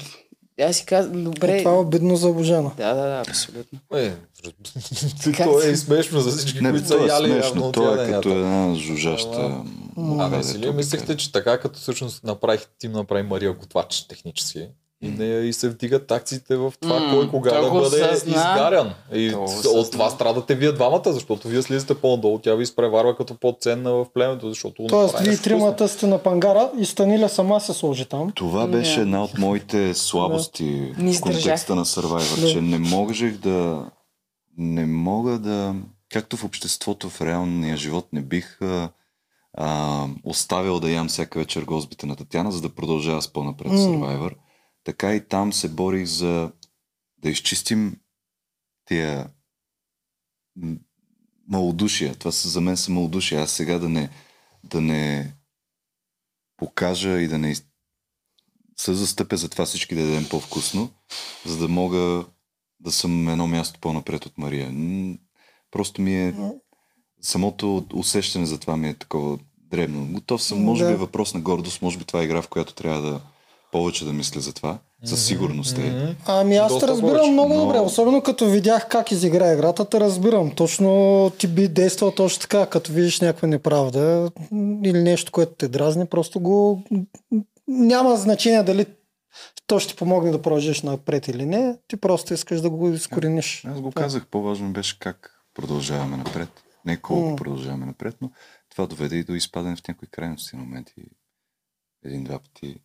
аз 0.63 0.77
си 0.77 0.87
казвам, 0.87 1.25
добре... 1.25 1.59
това 1.59 1.71
е 1.71 1.75
обидно 1.75 2.17
за 2.17 2.33
Божана. 2.33 2.71
Да, 2.77 2.95
да, 2.95 3.03
да, 3.03 3.25
абсолютно. 3.29 3.79
Е, 3.95 4.13
то 5.37 5.63
е 5.63 5.77
смешно 5.77 6.21
за 6.21 6.31
всички, 6.31 6.61
Не, 6.61 6.71
които 6.71 6.87
са 6.87 6.95
е 6.95 7.07
яли. 7.07 7.29
смешно. 7.29 7.47
явно 7.47 7.73
То 7.73 7.97
тя 7.97 8.05
е 8.05 8.13
като 8.13 8.29
една 8.29 8.75
жужаща... 8.75 9.63
А, 9.99 10.43
то 10.63 10.73
мислехте, 10.73 11.17
че 11.17 11.33
така 11.33 11.59
като 11.59 11.79
всъщност 11.79 12.25
направих, 12.25 12.67
ти 12.79 12.89
направи 12.89 13.23
Мария 13.23 13.53
готвач 13.53 14.09
технически 14.09 14.69
и, 15.03 15.09
не, 15.09 15.25
и 15.25 15.53
се 15.53 15.69
вдигат 15.69 16.11
акциите 16.11 16.57
в 16.57 16.73
това 16.81 17.01
М, 17.01 17.11
кой 17.11 17.29
кога 17.29 17.51
да 17.53 17.71
бъде 17.71 17.87
осъзна. 17.87 18.31
изгарян. 18.31 18.93
И 19.13 19.31
го 19.31 19.45
от 19.67 19.93
това 19.93 20.11
страдате 20.11 20.55
вие 20.55 20.73
двамата, 20.73 21.03
защото 21.05 21.49
вие 21.49 21.63
слизате 21.63 21.95
по-надолу, 21.95 22.39
тя 22.39 22.55
ви 22.55 22.63
изпреварва 22.63 23.17
като 23.17 23.35
по-ценна 23.35 23.93
в 23.93 24.07
племето, 24.15 24.49
защото 24.49 24.87
Тоест, 24.87 25.19
вие 25.19 25.37
тримата 25.37 25.89
сте 25.89 26.07
на 26.07 26.19
пангара 26.19 26.71
и 26.79 26.85
Станиля 26.85 27.29
сама 27.29 27.61
се 27.61 27.73
сложи 27.73 28.05
там. 28.05 28.33
Това 28.35 28.67
беше 28.67 29.01
една 29.01 29.25
от 29.25 29.39
моите 29.39 29.95
слабости 29.95 30.93
Не 30.99 31.13
в 31.13 31.21
контекста 31.21 31.75
на 31.75 31.85
Survivor, 31.85 32.41
Да. 32.41 32.49
че 32.49 32.61
не 32.61 32.79
можех 32.79 33.37
да... 33.37 33.85
Не 34.59 34.87
мога 34.87 35.39
да... 35.39 35.75
Както 36.13 36.37
в 36.37 36.45
обществото, 36.45 37.09
в 37.09 37.21
реалния 37.21 37.77
живот 37.77 38.07
не 38.13 38.21
бих 38.21 38.63
а, 38.63 38.89
а, 39.55 40.05
оставил 40.25 40.81
да 40.81 40.91
ям 40.91 41.09
всяка 41.09 41.39
вечер 41.39 41.63
гозбите 41.63 42.07
на 42.07 42.17
Татяна, 42.17 42.53
за 42.53 42.61
да 42.61 42.69
продължава 42.69 43.23
с 43.23 43.29
по-напред 43.29 43.73
М. 43.73 43.79
Survivor. 43.79 44.31
Така 44.87 45.15
и 45.15 45.29
там 45.29 45.53
се 45.53 45.69
борих 45.69 46.07
за 46.07 46.53
да 47.19 47.31
изчистим 47.31 48.01
тия 48.85 49.31
малодушия. 51.49 52.15
Това 52.15 52.33
са, 52.33 52.49
за 52.49 52.61
мен 52.61 52.77
са 52.77 52.93
малодушия. 52.93 53.43
Аз 53.43 53.51
сега 53.51 53.79
да 53.79 53.89
не, 53.89 54.11
да 54.65 54.81
не 54.81 55.35
покажа 56.57 57.21
и 57.21 57.29
да 57.29 57.39
не 57.39 57.55
се 58.77 58.95
застъпя 58.95 59.37
за 59.37 59.49
това 59.49 59.67
всички 59.67 59.95
да 59.95 60.01
ядем 60.01 60.29
по-вкусно, 60.29 60.91
за 61.47 61.59
да 61.59 61.69
мога 61.69 62.25
да 62.81 62.93
съм 62.93 63.29
едно 63.29 63.47
място 63.47 63.81
по-напред 63.81 64.27
от 64.27 64.39
Мария. 64.39 64.75
Просто 65.71 66.03
ми 66.03 66.17
е... 66.17 66.35
Самото 67.21 67.87
усещане 67.95 68.47
за 68.47 68.59
това 68.61 68.77
ми 68.77 68.89
е 68.89 68.95
такова 68.95 69.39
дребно. 69.59 70.07
Готов 70.07 70.43
съм, 70.43 70.65
може 70.65 70.85
Да. 70.85 70.89
би 70.91 70.95
е 70.95 70.97
въпрос 70.97 71.35
на 71.35 71.41
гордост, 71.41 71.83
може 71.83 71.99
би 71.99 72.05
това 72.05 72.21
е 72.21 72.25
игра, 72.25 72.43
в 72.43 72.49
която 72.49 72.75
трябва 72.75 73.03
да 73.03 73.21
повече 73.77 74.05
да 74.05 74.13
мисля 74.13 74.41
за 74.41 74.53
това. 74.53 74.79
Със 75.05 75.27
сигурност 75.27 75.79
е. 75.79 76.17
Ами 76.27 76.57
аз 76.57 76.73
Доста 76.73 76.87
те 76.87 76.93
разбирам 76.93 77.13
повече, 77.13 77.31
много 77.31 77.55
но- 77.55 77.61
добре, 77.61 77.79
особено 77.79 78.23
като 78.23 78.47
видях 78.47 78.89
как 78.89 79.11
изигра 79.11 79.53
играта, 79.53 79.85
те 79.85 80.01
разбирам. 80.01 80.51
Точно 80.51 81.33
ти 81.39 81.49
би 81.49 81.69
действал 81.69 82.11
точно 82.11 82.41
така, 82.41 82.67
като 82.67 82.93
видиш 82.93 83.21
някаква 83.21 83.49
неправда 83.49 84.31
или 84.85 85.03
нещо, 85.03 85.33
което 85.33 85.53
те 85.53 85.69
дразни, 85.69 86.07
просто 86.07 86.41
го... 86.41 86.83
Няма 87.69 88.17
значение 88.17 88.63
дали 88.63 88.87
То 89.67 89.79
ще 89.79 89.93
ти 89.93 89.97
помогне 89.97 90.31
да 90.31 90.43
продължиш 90.43 90.83
напред 90.83 91.29
или 91.29 91.47
не, 91.47 91.79
ти 91.89 91.97
просто 91.97 92.35
искаш 92.35 92.61
да 92.61 92.71
го 92.71 92.89
изкорениш. 92.89 93.65
Аз 93.65 93.81
го 93.81 93.91
Това. 93.91 94.03
казах, 94.03 94.27
по-важно 94.27 94.73
беше 94.73 94.99
как 94.99 95.41
продължаваме 95.55 96.17
напред. 96.17 96.49
Не 96.85 96.97
колко 96.97 97.31
М. 97.31 97.37
продължаваме 97.37 97.87
напред, 97.87 98.17
но 98.21 98.31
това 98.71 98.87
доведе 98.87 99.17
и 99.17 99.25
до 99.25 99.35
изпадане 99.35 99.77
в 99.77 99.89
някои 99.89 100.09
крайности 100.09 100.57
моменти. 100.57 100.93
Един-два 102.05 102.39
пъти. 102.39 102.77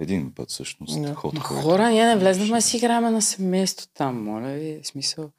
Един 0.00 0.34
път 0.34 0.50
всъщност. 0.50 1.02
Да. 1.02 1.14
Ход, 1.14 1.38
хора, 1.38 1.90
ние 1.90 2.04
не 2.06 2.16
влезнахме 2.16 2.56
да 2.56 2.62
си 2.62 2.76
играем 2.76 3.02
на 3.02 3.22
семейство 3.22 3.86
там, 3.94 4.24
моля 4.24 4.48
ви. 4.48 4.80
В 4.82 4.86
смисъл 4.86 5.30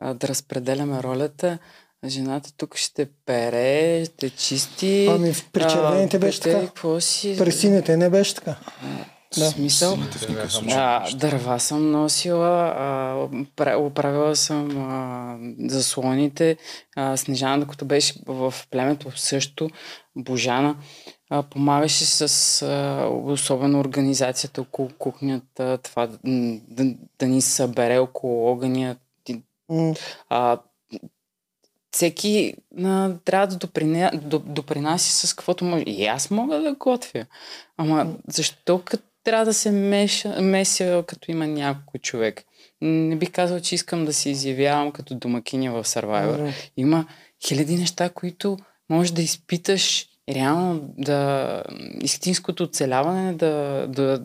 а, 0.00 0.14
да 0.14 0.28
разпределяме 0.28 1.02
ролята. 1.02 1.58
Жената 2.06 2.52
тук 2.56 2.76
ще 2.76 3.06
пере, 3.26 4.04
ще 4.06 4.30
чисти. 4.30 5.06
Ами 5.10 5.32
в- 5.32 5.50
при 5.50 5.60
червените 5.62 6.16
а, 6.16 6.20
беше 6.20 6.40
те 6.40 6.52
така. 6.52 6.66
Какво 6.66 7.00
си? 7.00 7.34
При 7.38 7.52
сините 7.52 7.96
не 7.96 8.10
беше 8.10 8.34
така. 8.34 8.56
В 9.32 9.38
Да. 9.38 9.50
смисъл, 9.50 9.98
а, 10.70 11.16
дърва 11.16 11.60
съм 11.60 11.90
носила, 11.90 12.48
а, 12.68 13.14
пра- 13.56 13.76
оправила 13.76 14.36
съм 14.36 14.78
а, 14.80 15.36
заслоните. 15.68 16.56
А, 16.96 17.16
Снежана, 17.16 17.60
докато 17.60 17.84
беше 17.84 18.14
в 18.26 18.54
племето 18.70 19.18
също, 19.18 19.70
Божана, 20.16 20.76
а, 21.34 21.42
помагаше 21.42 22.04
с 22.04 22.62
а, 22.62 23.08
особено 23.08 23.80
организацията 23.80 24.60
около 24.60 24.88
кухнята, 24.98 25.78
това 25.78 26.06
да, 26.06 26.94
да, 27.18 27.26
ни 27.26 27.42
събере 27.42 27.98
около 27.98 28.52
огъня. 28.52 28.96
А, 30.28 30.58
всеки 31.90 32.54
а, 32.84 33.14
трябва 33.24 33.46
да 33.46 33.56
доприня, 33.56 34.10
допринася 34.44 35.26
с 35.26 35.34
каквото 35.34 35.64
може. 35.64 35.84
И 35.86 36.06
аз 36.06 36.30
мога 36.30 36.60
да 36.60 36.74
готвя. 36.74 37.26
Ама 37.76 38.06
защо 38.28 38.82
като 38.84 39.04
трябва 39.24 39.44
да 39.44 39.54
се 39.54 39.70
меша, 39.70 40.42
меся, 40.42 41.04
като 41.06 41.30
има 41.30 41.46
няколко 41.46 41.98
човек? 41.98 42.44
Не 42.80 43.16
бих 43.16 43.32
казал, 43.32 43.60
че 43.60 43.74
искам 43.74 44.04
да 44.04 44.12
се 44.12 44.30
изявявам 44.30 44.92
като 44.92 45.14
домакиня 45.14 45.72
в 45.72 45.84
Survivor. 45.84 46.52
Има 46.76 47.06
хиляди 47.46 47.76
неща, 47.76 48.08
които 48.08 48.56
можеш 48.90 49.12
да 49.12 49.22
изпиташ 49.22 50.08
реално 50.28 50.94
да 50.98 51.62
истинското 52.00 52.62
оцеляване 52.62 53.34
да, 53.34 53.86
да, 53.88 54.22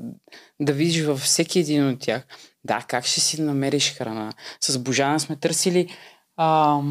да 0.59 0.73
видиш 0.73 1.03
във 1.03 1.19
всеки 1.19 1.59
един 1.59 1.89
от 1.89 1.99
тях. 1.99 2.27
Да, 2.63 2.85
как 2.87 3.05
ще 3.05 3.19
си 3.19 3.41
намериш 3.41 3.93
храна? 3.93 4.33
С 4.61 4.79
Божана 4.79 5.19
сме 5.19 5.35
търсили 5.35 5.95
а, 6.37 6.81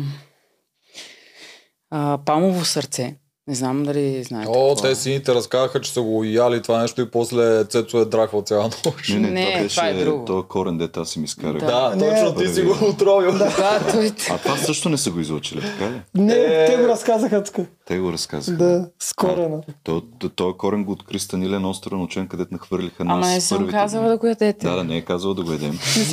а, 1.90 2.18
палмово 2.24 2.64
сърце. 2.64 3.16
Не 3.48 3.54
знам 3.54 3.82
дали 3.82 4.22
знаете. 4.22 4.50
О, 4.54 4.72
е. 4.72 4.82
те 4.82 4.94
сините 4.94 5.34
разказаха, 5.34 5.80
че 5.80 5.92
са 5.92 6.02
го 6.02 6.24
яли 6.24 6.62
това 6.62 6.82
нещо 6.82 7.00
и 7.00 7.10
после 7.10 7.64
Цецо 7.64 7.98
е 7.98 8.04
драхвал 8.04 8.42
цяла 8.42 8.64
нощ. 8.64 9.08
Не, 9.10 9.18
не, 9.18 9.30
Не, 9.30 9.46
това 9.46 9.62
беше 9.62 9.76
това 9.76 9.88
е 9.88 10.04
друго. 10.04 10.24
този 10.24 10.48
корен, 10.48 10.78
дете 10.78 11.00
аз 11.00 11.10
си 11.10 11.18
ми 11.18 11.24
изкарах. 11.24 11.60
Да. 11.60 11.88
Да, 11.90 11.96
Не, 11.96 12.24
точно 12.24 12.40
ти 12.42 12.48
си 12.48 12.62
го 12.62 12.88
отровил. 12.88 13.32
Да, 13.32 13.80
той... 13.92 14.12
А 14.30 14.38
това 14.38 14.56
също 14.56 14.88
не 14.88 14.98
са 14.98 15.10
го 15.10 15.20
излучили, 15.20 15.60
така 15.60 15.90
ли? 15.90 16.02
Не, 16.14 16.34
Е. 16.34 16.66
те 16.66 16.76
го 16.76 16.88
разказаха 16.88 17.44
тук. 17.44 17.66
Те 17.86 17.98
го 17.98 18.12
разказаха. 18.12 18.58
Да, 18.58 18.88
с 18.98 19.12
корена. 19.12 19.60
То, 19.84 20.02
то, 20.18 20.28
този 20.28 20.56
корен 20.58 20.84
го 20.84 20.92
откри 20.92 21.18
Станилен 21.18 21.64
остров 21.64 22.00
учен, 22.00 22.28
където 22.28 22.48
нахвърлиха 22.52 23.04
нас. 23.04 23.14
Ама 23.14 23.26
не 23.34 23.40
съм 23.40 23.68
казала 23.68 24.08
да 24.08 24.18
го 24.18 24.26
ядете. 24.26 24.66
Да, 24.66 24.76
да, 24.76 24.84
не 24.84 24.96
е 24.96 25.02
казал 25.02 25.34
да 25.34 25.42
го 25.42 25.48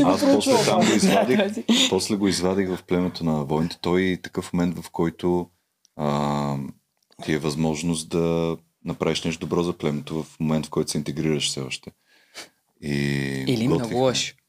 го 0.04 0.10
Аз 0.10 0.26
после 0.36 0.66
там 0.66 0.80
го 0.80 0.94
извадих, 0.96 1.40
после 1.90 2.16
го 2.16 2.28
извадих 2.28 2.70
в 2.76 2.84
племето 2.84 3.26
на 3.26 3.44
войните. 3.44 3.78
Той 3.82 4.02
е 4.04 4.22
такъв 4.22 4.54
момент, 4.54 4.80
в 4.80 4.90
който 4.92 5.48
а, 5.98 6.56
ти 7.24 7.34
е 7.34 7.40
възможност 7.40 8.10
да 8.10 8.58
направиш 8.86 9.24
нещо 9.24 9.40
добро 9.46 9.64
за 9.64 9.74
племето 9.74 10.24
в 10.24 10.40
момент, 10.40 10.66
в 10.66 10.70
който 10.70 10.92
се 10.92 10.98
интегрираш 10.98 11.50
все 11.50 11.62
още. 11.62 11.92
И 12.82 12.94
Или 13.48 13.68
много 13.68 13.80
готвихме. 13.80 14.00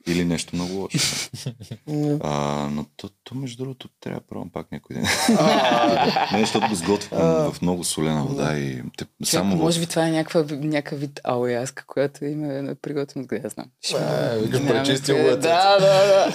Или 0.07 0.25
нещо 0.25 0.57
много 0.57 0.73
лошо. 0.75 1.31
А, 2.21 2.69
но 2.73 2.85
то, 2.97 3.09
то, 3.25 3.35
между 3.35 3.57
другото, 3.57 3.88
трябва 4.01 4.21
да 4.21 4.27
пробвам 4.27 4.51
пак 4.51 4.73
някой 4.73 4.97
ден. 4.97 5.03
не, 6.33 6.40
защото 6.40 6.69
го 6.69 6.75
сготвям 6.75 7.21
в 7.53 7.62
много 7.62 7.85
солена 7.85 8.25
вода 8.25 8.59
и 8.59 8.83
те, 8.97 9.05
Само 9.25 9.51
само 9.51 9.57
може 9.57 9.81
би 9.81 9.87
това 9.87 10.07
е 10.07 10.11
някаква, 10.11 10.45
някакъв 10.51 11.01
вид 11.01 11.21
ауяска, 11.25 11.85
която 11.87 12.25
има 12.25 12.71
е 12.71 12.75
приготвена 12.75 13.23
откъде 13.23 13.42
я 13.45 13.51
знам. 13.51 13.66
Ще 13.83 14.66
пречистил 14.66 15.16
къде- 15.16 15.37
Да, 15.37 15.79
да, 15.79 16.31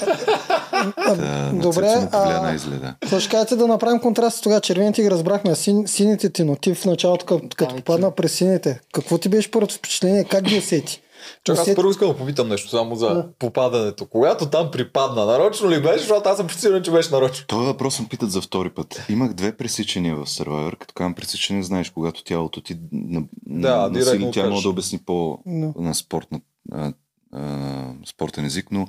да. 1.16 1.52
Добре, 1.54 2.08
а- 2.12 3.20
ще 3.20 3.30
кажете 3.30 3.56
да 3.56 3.68
направим 3.68 4.00
контраст 4.00 4.44
тогава? 4.44 4.62
Червените 4.62 5.02
ги 5.02 5.12
разбрахме, 5.12 5.56
сините 5.86 6.30
ти, 6.30 6.44
но 6.44 6.56
ти 6.56 6.74
в 6.74 6.86
началото, 6.86 7.26
като, 7.26 7.76
попадна 7.76 8.12
през 8.12 8.32
сините, 8.32 8.80
какво 8.94 9.18
ти 9.18 9.30
беше 9.30 9.52
първото 9.52 9.76
впечатление? 9.76 10.24
Как 10.24 10.44
ги 10.44 10.58
усети? 10.58 11.02
Чак, 11.44 11.58
аз 11.58 11.76
първо 11.76 11.90
искам 11.90 12.08
да 12.08 12.18
попитам 12.18 12.50
нещо 12.50 12.70
само 12.70 12.96
за 12.96 13.08
Да. 13.14 13.30
попадането. 13.40 14.06
Когато 14.06 14.50
там 14.50 14.72
припадна, 14.72 15.26
нарочно 15.26 15.70
ли 15.70 15.82
беше, 15.82 16.00
защото 16.00 16.30
аз 16.30 16.38
съм 16.38 16.50
сигурен, 16.50 16.84
че 16.84 16.92
беше 16.92 17.12
нарочно. 17.12 17.46
Това 17.48 17.64
въпрос 17.64 17.96
съм 17.96 18.08
питат 18.10 18.32
за 18.32 18.42
втори 18.42 18.70
път. 18.70 19.06
Имах 19.10 19.34
две 19.34 19.58
пресичания 19.58 20.16
в 20.16 20.26
Survivor. 20.26 20.78
Като 20.78 20.94
казвам 20.94 21.14
пресичане, 21.14 21.64
знаеш, 21.64 21.90
когато 21.90 22.24
тялото 22.24 22.62
ти 22.62 22.78
на, 22.92 23.24
Да, 23.46 23.90
на, 23.90 24.06
сили, 24.06 24.32
тя 24.34 24.50
може 24.50 24.64
да 24.64 24.70
обясни 24.70 24.98
по 24.98 25.40
Да. 25.46 25.74
на 25.76 25.96
спортна, 25.96 26.42
а, 26.72 26.94
а, 27.34 27.94
спортен 28.06 28.46
език, 28.46 28.68
но 28.72 28.88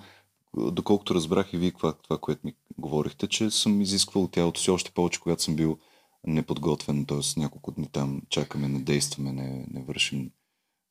доколкото 0.56 1.14
разбрах 1.14 1.52
и 1.52 1.56
вие 1.56 1.70
това, 1.70 1.92
това, 1.92 2.18
което 2.18 2.40
ми 2.44 2.54
говорихте, 2.78 3.26
че 3.26 3.50
съм 3.50 3.80
изисквал 3.80 4.28
тялото 4.28 4.60
си 4.60 4.70
още 4.70 4.90
повече, 4.90 5.20
когато 5.20 5.42
съм 5.42 5.56
бил 5.56 5.78
неподготвен, 6.26 7.06
т.е. 7.06 7.40
няколко 7.40 7.70
дни 7.70 7.88
там 7.92 8.22
чакаме, 8.28 8.68
не 8.68 8.78
действаме, 8.78 9.32
не, 9.32 9.66
не 9.70 9.82
вършим 9.82 10.30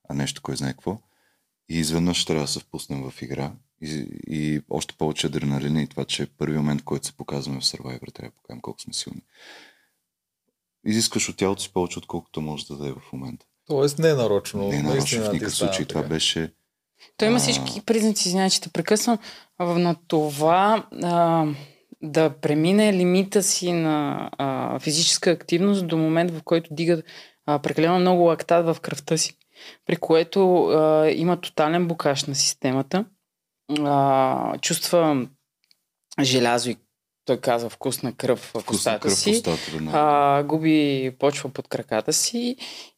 а 0.09 0.13
нещо, 0.13 0.41
кой 0.41 0.55
знае 0.55 0.71
какво. 0.71 0.97
И 1.71 1.79
изведнъж 1.79 2.25
трябва 2.25 2.43
да 2.43 2.47
се 2.51 2.59
впуснем 2.59 3.09
в 3.09 3.21
игра. 3.21 3.51
И, 3.81 4.05
и 4.27 4.61
още 4.69 4.95
повече 4.97 5.27
адреналин 5.27 5.77
и 5.77 5.87
това, 5.87 6.05
че 6.05 6.27
първи 6.37 6.57
момент, 6.57 6.83
който 6.83 7.07
се 7.07 7.13
показваме 7.13 7.59
в 7.59 7.63
Survivor, 7.63 8.13
трябва 8.13 8.29
да 8.29 8.35
покажем 8.35 8.61
колко 8.61 8.81
сме 8.81 8.93
силни. 8.93 9.21
Изискваш 10.85 11.29
от 11.29 11.37
тялото 11.37 11.61
си 11.61 11.73
повече, 11.73 11.99
отколкото 11.99 12.41
може 12.41 12.65
да 12.65 12.77
даде 12.77 12.91
в 12.91 13.13
момента. 13.13 13.45
Тоест 13.67 13.99
не 13.99 14.13
нарочно. 14.13 14.67
Не 14.67 14.75
е 14.75 14.83
нарочно 14.83 15.23
в 15.23 15.33
никакъв 15.33 15.55
случай. 15.55 15.85
Това 15.85 16.03
беше 16.03 16.53
Той 17.17 17.27
има 17.27 17.37
А. 17.37 17.39
всички 17.39 17.81
признаци, 17.81 18.27
извинявай, 18.27 18.49
че 18.49 18.61
те 18.61 18.69
прекъсвам, 18.69 19.17
на 19.59 19.95
това 20.07 20.87
а, 21.03 21.45
да 22.01 22.29
премине 22.29 22.93
лимита 22.93 23.43
си 23.43 23.71
на 23.71 24.29
а, 24.37 24.79
физическа 24.79 25.31
активност 25.31 25.87
до 25.87 25.97
момент, 25.97 26.31
в 26.31 26.43
който 26.43 26.73
дига 26.73 27.01
а, 27.45 27.59
прекалено 27.59 27.99
много 27.99 28.21
лактат 28.21 28.65
в 28.65 28.77
кръвта 28.81 29.17
си, 29.17 29.37
при 29.85 29.95
което 29.95 30.65
а, 30.65 31.09
има 31.09 31.41
тотален 31.41 31.87
букаш 31.87 32.23
на 32.23 32.35
системата, 32.35 33.05
а, 33.79 34.57
чувства 34.57 35.27
желязо 36.21 36.69
и 36.69 36.77
той 37.25 37.37
казва 37.37 37.69
вкусна 37.69 38.13
кръв 38.13 38.39
в 38.39 38.61
вкусна 38.61 38.75
устата 38.75 38.99
кръв 38.99 39.13
си 39.13 39.31
устата. 39.31 39.77
Да, 39.81 39.89
а, 39.93 40.43
губи 40.43 41.11
почва 41.19 41.49
под 41.49 41.67
краката 41.67 42.13
си 42.13 42.55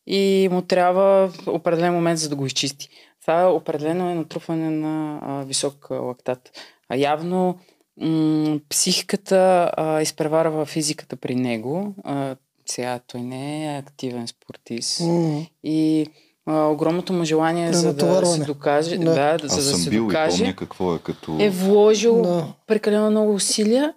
и 0.08 0.50
му 0.52 0.62
трябва 0.62 1.32
определен 1.48 1.94
момент 1.94 2.20
за 2.20 2.30
да 2.30 2.36
го 2.36 2.46
изчисти. 2.46 2.90
Това 3.22 3.52
определено 3.52 4.10
е 4.10 4.16
натрупване 4.16 4.70
на 4.70 5.20
а, 5.22 5.44
висок 5.44 5.88
лактат. 5.92 6.52
А 6.90 6.96
явно 6.96 7.60
м- 8.02 8.60
психиката 8.70 9.72
а, 9.78 10.02
изпреварва 10.02 10.66
физиката 10.66 11.16
при 11.16 11.36
него. 11.36 11.96
А, 12.04 12.36
сега 12.66 13.00
той 13.08 13.22
не 13.22 13.76
е 13.76 13.80
активен 13.80 14.28
спортист. 14.28 15.00
М, 15.00 15.46
И 15.64 16.08
а, 16.46 16.66
огромното 16.66 17.14
му 17.14 17.26
желание 17.26 17.74
за 17.74 17.94
да 17.94 18.26
се 18.26 18.40
докаже, 18.40 18.98
Да. 18.98 19.04
да, 19.06 19.14
да, 19.38 19.46
Аз 19.46 19.52
за 19.52 19.58
да 19.58 19.64
съм 19.64 19.80
се 19.80 19.90
бил 19.90 19.98
и 19.98 20.02
докаже, 20.02 20.38
помня 20.38 20.56
какво 20.56 20.96
е 20.96 21.00
като... 21.00 21.38
е 21.40 21.50
вложил 21.50 22.22
Да. 22.22 22.48
прекалено 22.68 23.10
много 23.10 23.34
усилия 23.34 23.94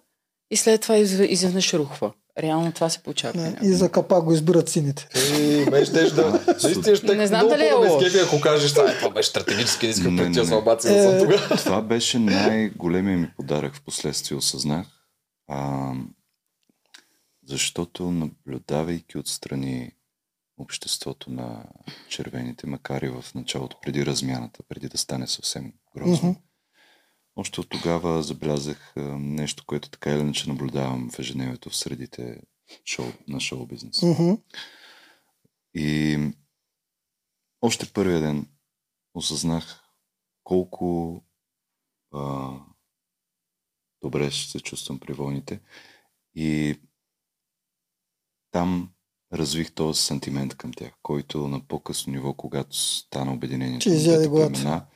и 0.50 0.56
след 0.56 0.80
това 0.80 0.96
из- 0.96 1.20
изведнъж 1.20 1.74
рухва. 1.74 2.12
Реално 2.38 2.72
това 2.72 2.88
се 2.88 2.98
получава. 2.98 3.32
да. 3.34 3.56
И 3.62 3.68
за 3.68 3.88
капак 3.88 4.24
го 4.24 4.32
избират 4.32 4.68
сините. 4.68 5.08
И 5.32 5.70
беше 5.70 5.84
щеш 5.84 6.10
да... 6.10 6.40
Наистина 6.62 6.96
ще 6.96 7.14
Не 7.14 7.26
знам 7.26 7.48
дали 7.48 7.66
е 7.66 7.70
по-ме 7.70 7.88
лош. 7.88 8.02
изкепи, 8.04 8.24
ако 8.24 8.40
кажеш, 8.40 8.72
това, 8.72 8.90
е, 8.90 8.96
това 8.96 9.10
беше 9.10 9.28
стратегически, 9.28 9.86
Не, 9.86 10.16
пред 10.16 10.28
не. 10.30 10.44
салбаци 10.44 10.88
да 10.88 10.98
Е, 10.98 11.02
съм 11.02 11.18
тогава. 11.20 11.56
Това 11.56 11.82
беше 11.82 12.18
най-големия 12.18 13.18
ми 13.18 13.30
подарък 13.36 13.74
в 13.74 13.82
последствие 13.82 14.38
осъзнах. 14.38 14.86
А, 15.48 15.92
защото 17.46 18.10
наблюдавайки 18.10 19.18
отстрани 19.18 19.90
обществото 20.58 21.30
на 21.30 21.64
червените, 22.08 22.66
макар 22.66 23.02
и 23.02 23.08
в 23.08 23.24
началото, 23.34 23.76
преди 23.82 24.06
размяната, 24.06 24.62
преди 24.68 24.88
да 24.88 24.98
стане 24.98 25.26
съвсем 25.26 25.72
грозно, 25.96 26.28
Мгм. 26.28 26.40
още 27.36 27.60
от 27.60 27.68
тогава 27.68 28.22
забелязах 28.22 28.92
нещо, 29.18 29.64
което 29.66 29.90
така 29.90 30.10
или 30.10 30.20
иначе 30.20 30.48
наблюдавам 30.48 31.10
в 31.10 31.18
ежедневието 31.18 31.70
в 31.70 31.76
средите 31.76 32.42
шоу, 32.84 33.06
на 33.28 33.40
шоу 33.40 33.66
бизнес. 33.66 34.02
Мгм. 34.02 34.32
И 35.74 36.18
още 37.60 37.92
първия 37.92 38.20
ден 38.20 38.46
осъзнах 39.14 39.82
колко 40.44 41.20
а, 42.12 42.50
добре 44.02 44.30
ще 44.30 44.50
се 44.50 44.60
чувствам 44.60 45.00
при 45.00 45.12
войните. 45.12 45.60
И 46.34 46.80
там 48.50 48.92
развих 49.32 49.72
този 49.72 50.02
сантимент 50.02 50.54
към 50.54 50.72
тях, 50.72 50.92
който 51.02 51.48
на 51.48 51.60
по-късно 51.60 52.12
ниво, 52.12 52.32
когато 52.34 52.76
стана 52.76 53.32
обединението 53.32 53.82
Че 53.82 53.90
изяде 53.90 54.28
племена, 54.28 54.86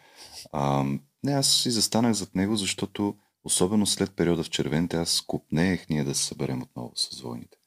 А, 0.53 0.85
не, 1.25 1.33
аз 1.33 1.49
си 1.49 1.71
застанах 1.71 2.13
зад 2.13 2.35
него, 2.35 2.57
защото 2.57 3.15
особено 3.45 3.87
след 3.87 4.11
периода 4.17 4.43
в 4.43 4.51
червените, 4.51 4.97
аз 4.97 5.21
купнеех 5.27 5.89
ние 5.91 6.05
да 6.05 6.15
се 6.15 6.25
съберем 6.25 6.63
отново 6.63 6.93
с 6.95 7.21
войните. 7.21 7.59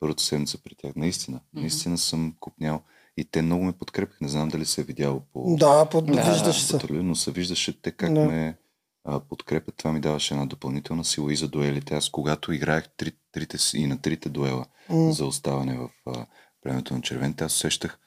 Първата 0.00 0.22
седмица 0.22 0.58
при 0.62 0.74
тях. 0.74 0.92
Наистина, 0.96 1.40
наистина 1.54 1.98
съм 1.98 2.34
купнял. 2.40 2.82
И 3.16 3.24
те 3.24 3.42
много 3.42 3.64
ме 3.64 3.72
подкрепиха. 3.72 4.18
Не 4.20 4.28
знам 4.28 4.48
дали 4.48 4.66
се 4.66 4.80
е 4.80 4.84
видяло 4.84 5.20
по 5.32 5.56
Да, 5.56 5.88
под... 5.88 6.06
Да, 6.06 6.30
виждаш 6.32 6.62
се. 6.62 6.78
но 6.90 7.14
се 7.14 7.30
виждаше 7.30 7.82
те 7.82 7.90
как 7.90 8.12
Да. 8.14 8.20
ме 8.20 8.58
а, 9.04 9.20
подкрепят. 9.20 9.74
Това 9.76 9.92
ми 9.92 10.00
даваше 10.00 10.34
една 10.34 10.46
допълнителна 10.46 11.04
сила 11.04 11.32
и 11.32 11.36
за 11.36 11.48
дуелите. 11.48 11.94
Аз 11.94 12.08
когато 12.08 12.52
играех 12.52 12.84
три, 12.96 13.12
трите, 13.32 13.56
и 13.74 13.86
на 13.86 13.98
трите 13.98 14.28
дуела 14.28 14.64
М. 14.88 15.12
за 15.12 15.26
оставане 15.26 15.74
в 15.74 15.88
а, 16.06 16.26
племето 16.62 16.94
на 16.94 17.00
червените, 17.00 17.44
аз 17.44 17.54
усещах 17.54 17.98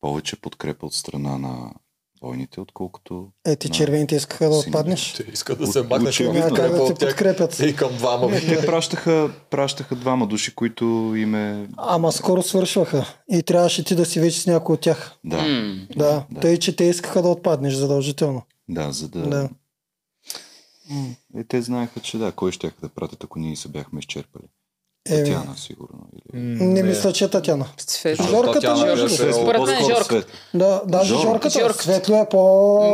повече 0.00 0.36
подкрепа 0.36 0.86
от 0.86 0.94
страна 0.94 1.38
на 1.38 1.72
войните, 2.22 2.60
отколкото 2.60 3.28
Е, 3.46 3.56
ти 3.56 3.68
на- 3.68 3.74
червените 3.74 4.16
искаха 4.16 4.44
да 4.44 4.54
отпаднеш. 4.56 5.12
Те 5.12 5.24
искат 5.32 5.58
да 5.58 5.66
се 5.66 5.80
От- 5.80 5.88
махнеш 5.90 6.20
от 6.20 6.34
как 6.34 6.70
да 6.70 6.82
от 6.82 6.98
те 6.98 7.06
подкрепят. 7.06 7.58
И 7.60 7.76
към 7.76 7.92
двама. 7.92 8.26
Не, 8.28 8.40
те 8.40 8.66
пращаха, 8.66 9.30
пращаха 9.50 9.96
двама 9.96 10.26
души, 10.26 10.54
които 10.54 10.84
им 11.16 11.34
е... 11.34 11.68
Ама 11.76 12.12
скоро 12.12 12.42
свършваха 12.42 13.06
и 13.30 13.42
трябваше 13.42 13.84
ти 13.84 13.94
да 13.94 14.04
си 14.04 14.20
вече 14.20 14.40
с 14.40 14.46
някой 14.46 14.74
от 14.74 14.80
тях. 14.80 15.12
Да, 15.24 15.36
М. 15.38 15.86
Да, 15.96 16.26
Да. 16.30 16.40
тъй, 16.40 16.58
че 16.58 16.76
те 16.76 16.84
искаха 16.84 17.22
да 17.22 17.28
отпаднеш 17.28 17.74
задължително. 17.74 18.42
да, 18.68 18.92
за 18.92 19.08
да... 19.08 19.22
Да. 19.22 19.48
И 21.38 21.44
те 21.48 21.62
знаеха, 21.62 22.00
че 22.00 22.18
да, 22.18 22.32
кой 22.32 22.52
ще 22.52 22.72
да 22.82 22.88
пратят, 22.88 23.24
ако 23.24 23.38
ние 23.38 23.56
се 23.56 23.68
бяхме 23.68 23.98
изчерпали. 23.98 24.44
Еми, 25.10 25.24
Татяна, 25.24 25.56
сигурно. 25.56 25.98
Или... 26.34 26.40
не 26.64 26.82
мисля, 26.82 27.12
че 27.12 27.24
е 27.24 27.30
Татяна. 27.30 27.66
Светло. 27.78 28.26
Жорката 28.26 28.70
между 28.76 29.02
беше 29.02 29.16
другото. 29.16 29.42
Според 29.42 29.60
мен 29.60 29.78
по-скоро 29.78 29.96
Жорка. 29.96 30.26
Да, 30.54 30.82
даже 30.86 31.14
Жор- 31.14 31.22
Жорката. 31.22 31.60
Жорката. 31.60 31.82
Светло 31.82 32.16
е 32.16 32.28
по... 32.30 32.36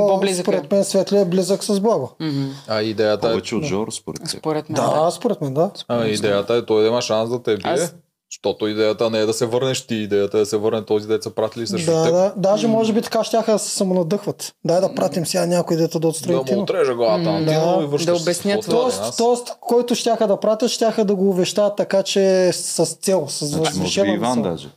По-близък 0.08 0.40
е. 0.40 0.50
Според 0.50 0.72
мен 0.72 0.84
Светло 0.84 1.18
е 1.18 1.24
близък 1.24 1.64
с 1.64 1.80
Благо. 1.80 2.10
Мгм. 2.20 2.48
А 2.68 2.82
идеята 2.82 3.28
е, 3.28 3.30
Повече 3.30 3.54
от 3.54 3.64
Жоро, 3.64 3.90
според 3.90 4.20
теб. 4.20 4.40
Според 4.40 4.70
мен. 4.70 4.76
Да, 4.76 5.10
според 5.10 5.40
мен, 5.40 5.54
да. 5.54 5.70
а, 5.88 6.06
идеята 6.06 6.54
е 6.54 6.66
той 6.66 6.82
да 6.82 6.88
има 6.88 7.02
шанс 7.02 7.30
да 7.30 7.42
те 7.42 7.56
бие. 7.56 7.72
Аз- 7.72 7.94
Защото 8.32 8.66
идеята 8.66 9.10
не 9.10 9.18
е 9.18 9.26
да 9.26 9.32
се 9.32 9.46
върнеш 9.46 9.86
ти, 9.86 9.94
идеята 9.94 10.36
е 10.36 10.40
да 10.40 10.46
се 10.46 10.56
върне 10.56 10.84
този 10.84 11.06
деца 11.06 11.30
пратили 11.30 11.66
срещу 11.66 11.90
Да, 11.90 12.04
теб. 12.04 12.12
да. 12.12 12.32
Даже 12.36 12.68
може 12.68 12.92
би 12.92 13.02
така 13.02 13.24
щяха 13.24 13.52
да 13.52 13.58
се 13.58 13.70
самонадъхват. 13.70 14.52
Дай 14.64 14.80
да 14.80 14.94
пратим 14.94 15.26
сега 15.26 15.46
някой 15.46 15.76
дето 15.76 15.92
да 15.92 16.00
Да 16.00 16.08
отстрани 16.08 16.36
му 16.36 16.44
Тино. 16.44 16.62
отрежа 16.62 16.94
главата 16.94 17.30
на 17.30 17.44
Да. 17.44 17.78
И 17.82 17.86
връщаш 17.86 18.06
Да 18.06 18.22
обяснят. 18.22 18.66
Тоест, 18.70 19.16
тоест, 19.18 19.56
който 19.60 19.94
щяха 19.94 20.26
да 20.26 20.40
пратят, 20.40 20.70
щяха 20.70 21.04
да 21.04 21.14
го 21.14 21.28
увещават 21.30 21.76
така, 21.76 22.02
че 22.02 22.50
с 22.52 22.86
цел, 22.86 23.26
с 23.28 23.46
Значи, 23.46 23.70
възвишена 23.70 24.14
Иван 24.14 24.42
даже. 24.42 24.68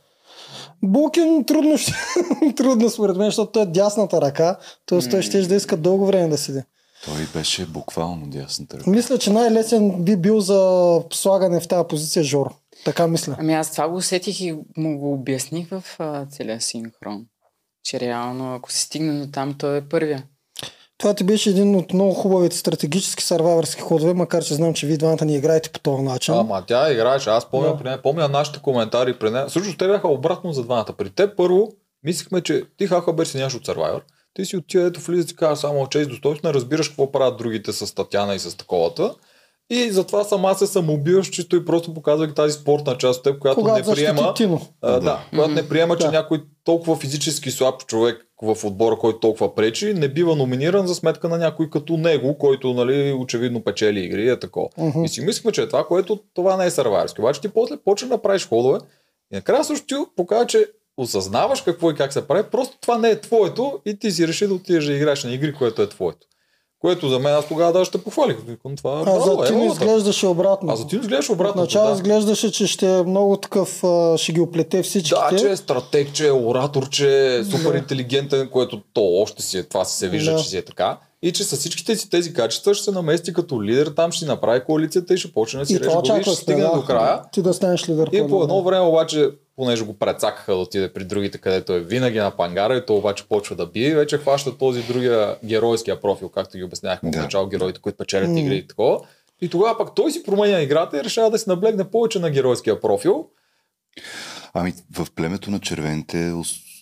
Булкин 0.82 1.44
трудно, 1.44 1.78
ще, 1.78 1.92
трудно 2.56 2.90
според 2.90 3.16
мен, 3.16 3.26
защото 3.26 3.52
той 3.52 3.62
е 3.62 3.66
дясната 3.66 4.20
ръка, 4.20 4.56
т.е. 4.86 5.08
той 5.10 5.22
ще 5.22 5.42
да 5.42 5.54
иска 5.54 5.76
дълго 5.76 6.06
време 6.06 6.28
да 6.28 6.38
седи. 6.38 6.62
Той 7.04 7.40
беше 7.40 7.66
буквално 7.66 8.26
дясната 8.26 8.76
ръка. 8.78 8.90
Мисля, 8.90 9.18
че 9.18 9.32
най-лесен 9.32 10.02
би 10.04 10.16
бил 10.16 10.40
за 10.40 11.00
слагане 11.12 11.60
в 11.60 11.68
тази 11.68 11.84
позиция 11.88 12.24
Жоро. 12.24 12.50
Така 12.84 13.06
мисля. 13.06 13.36
Ами 13.38 13.54
аз 13.54 13.72
това 13.72 13.88
го 13.88 13.96
усетих 13.96 14.40
и 14.40 14.58
му 14.76 14.98
го 14.98 15.12
обясних 15.12 15.68
в 15.68 15.84
а, 15.98 16.26
целия 16.26 16.60
синхрон. 16.60 17.24
Че 17.84 18.00
реално, 18.00 18.54
ако 18.54 18.72
се 18.72 18.80
стигне 18.80 19.26
до 19.26 19.32
там, 19.32 19.54
той 19.58 19.76
е 19.76 19.88
първия. 19.88 20.24
Това 20.98 21.14
ти 21.14 21.24
беше 21.24 21.50
един 21.50 21.76
от 21.76 21.92
много 21.92 22.14
хубавите 22.14 22.56
стратегически 22.56 23.22
сървайвърски 23.22 23.80
ходове, 23.80 24.14
макар 24.14 24.44
че 24.44 24.54
знам, 24.54 24.74
че 24.74 24.86
вие 24.86 24.96
двамата 24.96 25.24
ни 25.24 25.36
играете 25.36 25.70
по 25.70 25.80
този 25.80 26.02
начин. 26.02 26.34
Ама 26.34 26.64
тя 26.66 26.92
играеше, 26.92 27.30
аз 27.30 27.50
помня, 27.50 27.68
Да. 27.68 27.76
при 27.78 27.84
нея, 27.84 28.02
помня 28.02 28.28
нашите 28.28 28.58
коментари 28.62 29.18
при 29.18 29.30
нея. 29.30 29.50
Също 29.50 29.76
те 29.76 29.86
бяха 29.86 30.08
обратно 30.08 30.52
за 30.52 30.62
двамата. 30.62 30.94
При 30.98 31.10
теб 31.10 31.36
първо 31.36 31.68
мислихме, 32.04 32.40
че 32.40 32.62
ти 32.76 32.86
хаха 32.86 33.12
беше 33.12 33.38
нямаш 33.38 33.54
от 33.54 33.66
Survivor. 33.66 34.00
Ти 34.34 34.44
си 34.44 34.56
от 34.56 34.64
тия, 34.68 34.86
ето 34.86 35.00
влиза 35.00 35.28
и 35.32 35.36
казва 35.36 35.56
само 35.56 35.86
чест 35.86 36.10
достойство, 36.10 36.48
не 36.48 36.54
разбираш 36.54 36.88
какво 36.88 37.12
правят 37.12 37.36
другите 37.36 37.72
с 37.72 37.94
Татяна 37.94 38.34
и 38.34 38.38
с 38.38 38.56
таковата. 38.56 39.14
И 39.70 39.90
затова 39.90 40.24
сама 40.24 40.54
се 40.54 40.66
самоубиваш, 40.66 41.30
чисто 41.30 41.56
и 41.56 41.64
просто 41.64 41.94
показвайки 41.94 42.34
тази 42.34 42.52
спортна 42.52 42.98
част 42.98 43.18
от 43.18 43.24
теб, 43.24 43.38
която 43.38 43.60
Когато 43.60 43.90
не 43.90 43.96
приема. 43.96 44.34
А, 44.80 44.92
да, 44.92 45.00
Да. 45.00 45.24
когато 45.30 45.50
не 45.50 45.68
приема, 45.68 45.96
че 45.96 46.06
Да. 46.06 46.12
някой 46.12 46.42
толкова 46.64 46.96
физически 46.96 47.50
слаб 47.50 47.86
човек 47.86 48.26
в 48.42 48.64
отбора, 48.64 48.96
който 48.96 49.20
толкова 49.20 49.54
пречи, 49.54 49.94
не 49.94 50.08
бива 50.08 50.36
номиниран 50.36 50.86
за 50.86 50.94
сметка 50.94 51.28
на 51.28 51.38
някой 51.38 51.70
като 51.70 51.96
него, 51.96 52.38
който 52.38 52.74
нали, 52.74 53.12
очевидно 53.12 53.64
печели 53.64 54.00
игри 54.00 54.22
и 54.22 54.30
е 54.30 54.38
такова. 54.38 54.68
Мгм. 54.78 55.04
И 55.04 55.08
си 55.08 55.20
мислихме, 55.20 55.52
че 55.52 55.62
е 55.62 55.68
това, 55.68 55.86
което 55.86 56.20
това 56.34 56.56
не 56.56 56.66
е 56.66 56.70
сървайърски. 56.70 57.20
Обаче 57.20 57.40
ти 57.40 57.48
после 57.48 57.76
почна 57.76 58.08
да 58.08 58.22
правиш 58.22 58.48
ходове 58.48 58.78
и 59.32 59.34
накрая 59.34 59.64
също 59.64 59.86
ти 59.86 59.94
показва, 60.16 60.46
че 60.46 60.66
осъзнаваш 60.96 61.60
какво 61.60 61.90
и 61.90 61.94
как 61.94 62.12
се 62.12 62.28
прави, 62.28 62.42
просто 62.50 62.78
това 62.80 62.98
не 62.98 63.10
е 63.10 63.20
твоето 63.20 63.80
и 63.86 63.98
ти 63.98 64.10
си 64.10 64.28
реши 64.28 64.46
да 64.46 64.54
отидеш 64.54 64.84
да 64.84 64.92
играеш 64.92 65.24
на 65.24 65.32
игри, 65.32 65.54
което 65.54 65.82
е 65.82 65.88
твоето. 65.88 66.26
Което 66.84 67.08
за 67.08 67.18
мен 67.18 67.34
аз 67.34 67.48
тогава 67.48 67.72
даже 67.72 67.90
те 67.90 67.98
похвалих. 67.98 68.36
Това 68.76 68.98
е 68.98 69.02
А 69.02 69.04
браво, 69.04 69.44
за 69.46 69.54
е, 69.54 69.66
изглеждаше 69.66 70.26
обратно. 70.26 70.72
А 70.72 70.76
за 70.76 70.86
Тино 70.86 71.02
изглеждаш 71.02 71.30
обратно. 71.30 71.62
Отначало 71.62 71.86
да. 71.86 71.92
изглеждаше, 71.92 72.52
че 72.52 72.66
ще 72.66 72.98
е 72.98 73.02
много 73.02 73.36
такъв, 73.36 73.84
а, 73.84 74.18
ще 74.18 74.32
ги 74.32 74.40
оплете 74.40 74.82
всичките. 74.82 75.20
Да, 75.30 75.36
че 75.38 75.50
е 75.50 75.56
стратег, 75.56 76.12
че 76.12 76.26
е 76.26 76.32
оратор, 76.32 76.88
че 76.88 77.36
е 77.36 77.44
супер 77.44 77.72
Да. 77.72 77.78
интелигентен, 77.78 78.48
което 78.48 78.80
то 78.92 79.02
още 79.04 79.42
си 79.42 79.58
е, 79.58 79.62
това 79.62 79.84
си 79.84 79.98
се 79.98 80.08
вижда, 80.08 80.32
Да. 80.32 80.38
че 80.38 80.48
си 80.48 80.56
е 80.56 80.62
така. 80.62 80.98
И 81.24 81.32
че 81.32 81.44
с 81.44 81.56
всичките 81.56 81.96
си 81.96 82.10
тези 82.10 82.32
качества 82.32 82.74
ще 82.74 82.84
се 82.84 82.90
намести 82.90 83.32
като 83.32 83.62
лидер, 83.62 83.86
там 83.86 84.12
ще 84.12 84.24
си 84.24 84.28
направи 84.28 84.64
коалицията 84.64 85.14
и 85.14 85.16
ще 85.16 85.32
почне 85.32 85.60
да 85.60 85.66
си 85.66 85.80
реже 85.80 85.90
глави 85.90 86.20
и 86.20 86.22
ще 86.22 86.34
стигне 86.34 86.62
да. 86.62 86.72
до 86.74 86.84
края. 86.84 87.22
Ти 87.32 87.42
да 87.42 87.54
станеш 87.54 87.88
лидер. 87.88 88.10
И 88.12 88.28
по 88.28 88.42
едно 88.42 88.62
време 88.62 88.86
обаче, 88.86 89.30
понеже 89.56 89.84
го 89.84 89.98
прецакаха 89.98 90.52
да 90.52 90.58
отиде 90.58 90.92
при 90.92 91.04
другите, 91.04 91.38
където 91.38 91.72
е 91.72 91.80
винаги 91.80 92.18
на 92.18 92.30
пангара 92.30 92.76
и 92.76 92.86
то 92.86 92.96
обаче 92.96 93.28
почва 93.28 93.56
да 93.56 93.66
бие 93.66 93.94
вече 93.94 94.18
хваща 94.18 94.58
този 94.58 94.82
другия 94.82 95.36
геройския 95.44 96.00
профил, 96.00 96.28
както 96.28 96.56
ги 96.58 96.64
обяснявахме 96.64 97.10
Да. 97.10 97.18
в 97.18 97.22
начало, 97.22 97.46
героите, 97.46 97.80
които 97.80 97.98
печелят 97.98 98.30
М. 98.30 98.40
игри 98.40 98.56
и 98.56 98.66
такова. 98.66 99.00
И 99.40 99.48
тогава 99.48 99.78
пък 99.78 99.94
той 99.94 100.12
си 100.12 100.22
променя 100.22 100.60
играта 100.60 100.98
и 100.98 101.04
решава 101.04 101.30
да 101.30 101.38
си 101.38 101.44
наблегне 101.48 101.90
повече 101.90 102.18
на 102.18 102.30
геройския 102.30 102.80
профил. 102.80 103.26
Ами 104.54 104.74
в 104.96 105.06
племето 105.14 105.50
на 105.50 105.60
червените 105.60 106.32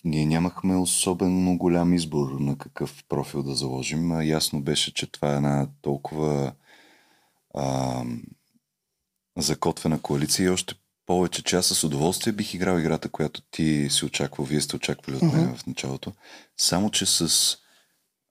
ние 0.03 0.25
нямахме 0.25 0.75
особено 0.75 1.57
голям 1.57 1.93
избор 1.93 2.31
на 2.39 2.57
какъв 2.57 3.03
профил 3.09 3.43
да 3.43 3.55
заложим. 3.55 4.21
Ясно 4.21 4.61
беше, 4.61 4.93
че 4.93 5.11
това 5.11 5.33
е 5.33 5.35
една 5.35 5.67
толкова 5.81 6.53
а, 7.55 8.03
закотвена 9.37 10.01
коалиция 10.01 10.45
и 10.45 10.49
още 10.49 10.75
повече, 11.05 11.43
че 11.43 11.55
аз 11.55 11.65
с 11.65 11.83
удоволствие 11.83 12.33
бих 12.33 12.53
играл 12.53 12.79
играта, 12.79 13.09
която 13.09 13.41
ти 13.41 13.87
си 13.89 14.05
очаквал, 14.05 14.45
вие 14.47 14.61
сте 14.61 14.75
очаквали 14.75 15.15
от 15.15 15.21
мен 15.21 15.45
Мгм. 15.45 15.55
в 15.55 15.67
началото. 15.67 16.13
Само, 16.57 16.89
че 16.89 17.05
с 17.05 17.57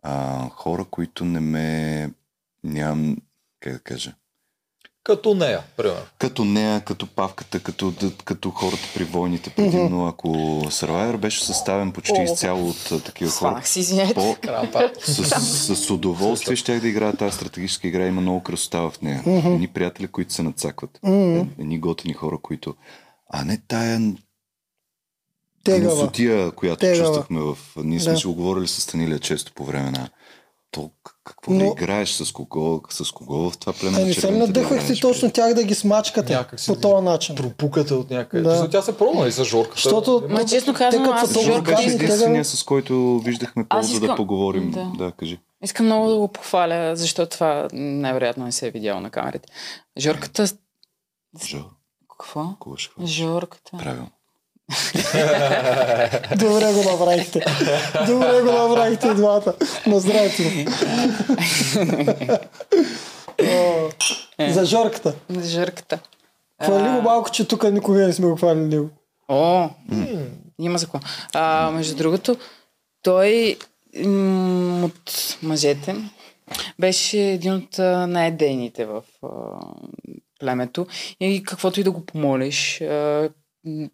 а, 0.02 0.48
хора, 0.48 0.84
които 0.84 1.24
не 1.24 1.40
ме... 1.40 2.10
Нямам... 2.64 3.16
Как 3.60 3.72
да 3.72 3.80
кажа? 3.80 4.14
Като 5.04 5.34
нея, 5.34 5.60
примерно. 5.76 6.00
Като 6.18 6.44
нея, 6.44 6.80
като 6.80 7.06
павката, 7.06 7.60
като, 7.60 7.92
като 8.24 8.50
хората 8.50 8.82
при 8.94 9.04
войните 9.04 9.50
предимно. 9.50 10.06
Ако 10.06 10.28
Survivor 10.66 11.16
беше 11.16 11.44
съставен 11.44 11.92
почти 11.92 12.14
О. 12.18 12.22
изцяло 12.22 12.68
от 12.68 13.04
такива 13.04 13.30
хора, 13.30 13.38
Сванах 13.38 13.68
си, 13.68 13.80
извинете. 13.80 14.14
по, 14.14 14.36
с, 15.04 15.76
с 15.76 15.90
удоволствие 15.90 16.56
щях 16.56 16.80
да 16.80 16.88
играя 16.88 17.16
тази 17.16 17.36
стратегическа 17.36 17.88
игра. 17.88 18.06
Има 18.06 18.20
много 18.20 18.42
красота 18.42 18.80
в 18.80 19.02
нея. 19.02 19.22
Едни 19.26 19.68
приятели, 19.68 20.06
които 20.08 20.32
се 20.32 20.42
нацакват. 20.42 20.98
Е- 21.06 21.46
Едни 21.58 21.78
готини 21.80 22.14
хора, 22.14 22.38
които... 22.42 22.74
А 23.30 23.44
не 23.44 23.58
тая 23.68 24.00
Тегава. 25.64 25.94
гнусотия, 25.94 26.50
която 26.50 26.80
Тегава. 26.80 26.98
чувствахме 27.06 27.40
в... 27.40 27.58
Ние 27.76 28.00
сме 28.00 28.12
Да. 28.12 28.18
си 28.18 28.26
оговорили 28.26 28.68
с 28.68 28.80
Станилия 28.80 29.18
често 29.18 29.52
по 29.52 29.64
време 29.64 29.90
на 29.90 30.08
то, 30.72 30.90
какво 31.24 31.52
Но- 31.52 31.58
да 31.58 31.64
играеш, 31.66 32.10
с 32.10 32.32
кого, 32.32 32.80
с 32.90 33.10
кого 33.10 33.50
в 33.50 33.58
това 33.58 33.72
племе 33.72 33.98
на 33.98 34.06
не 34.06 34.14
се 34.14 34.26
да 34.26 34.60
играеш, 34.60 35.00
точно 35.00 35.30
тях 35.30 35.54
да 35.54 35.64
ги 35.64 35.74
смачкате 35.74 36.32
Някак 36.32 36.60
си 36.60 36.66
по 36.66 36.80
този 36.80 37.04
начин? 37.04 37.34
Пропуката 37.34 37.94
от 37.94 38.10
някъде. 38.10 38.42
Да. 38.42 38.56
Да. 38.56 38.70
Тя 38.70 38.82
се 38.82 38.98
пробва 38.98 39.28
и 39.28 39.32
с 39.32 39.44
жорката. 39.44 39.76
Защото- 39.76 40.22
Ма 40.28 40.44
честно 40.44 40.74
като 40.74 40.96
аз 41.02 41.32
Жор 41.34 41.60
беше 41.60 41.76
гадни, 41.76 41.92
единствения, 41.92 42.44
с 42.44 42.62
който 42.62 43.18
виждахме 43.18 43.64
полза 43.68 43.88
да 43.90 43.94
искам- 43.96 44.16
поговорим. 44.16 44.70
Да. 44.70 44.92
Да, 44.98 45.12
кажи. 45.12 45.40
Искам 45.62 45.86
много 45.86 46.08
да 46.08 46.16
го 46.16 46.28
похваля, 46.28 46.96
защото 46.96 47.30
това 47.30 47.68
най-вероятно 47.72 48.44
не 48.44 48.52
се 48.52 48.66
е 48.66 48.70
видяло 48.70 49.00
на 49.00 49.10
камерите. 49.10 49.48
Жорката... 49.98 50.46
Жо, 51.44 51.64
Какво? 52.10 52.46
Жорката. 53.04 53.76
Правилно. 53.78 54.10
Добре 56.36 56.72
го 56.72 56.90
направихте. 56.90 57.44
Добре 58.06 58.40
го 58.40 58.52
направихте 58.52 59.08
и 59.08 59.14
двата. 59.14 59.54
На 59.86 60.00
здравето. 60.00 60.42
О, 63.42 63.88
За 64.48 64.64
Жорката. 64.64 65.14
Жорката. 65.44 65.98
Хвали 66.64 66.88
го 66.88 67.02
малко, 67.02 67.30
че 67.30 67.48
тук 67.48 67.72
никога 67.72 68.06
не 68.06 68.12
сме 68.12 68.26
го 68.26 68.36
хвалили 68.36 68.64
него. 68.64 68.88
О, 69.28 69.68
има 70.60 70.78
за 70.78 70.86
какво. 70.86 71.00
А, 71.32 71.70
между 71.70 71.96
другото, 71.96 72.36
той 73.02 73.56
м- 74.04 74.84
от 74.84 75.12
мъжете 75.42 75.96
беше 76.78 77.20
един 77.20 77.54
от 77.54 77.78
най-дейните 78.08 78.84
в 78.84 79.02
а, 79.22 79.28
племето 80.40 80.86
и 81.20 81.42
каквото 81.42 81.80
и 81.80 81.84
да 81.84 81.90
го 81.90 82.06
помолиш, 82.06 82.80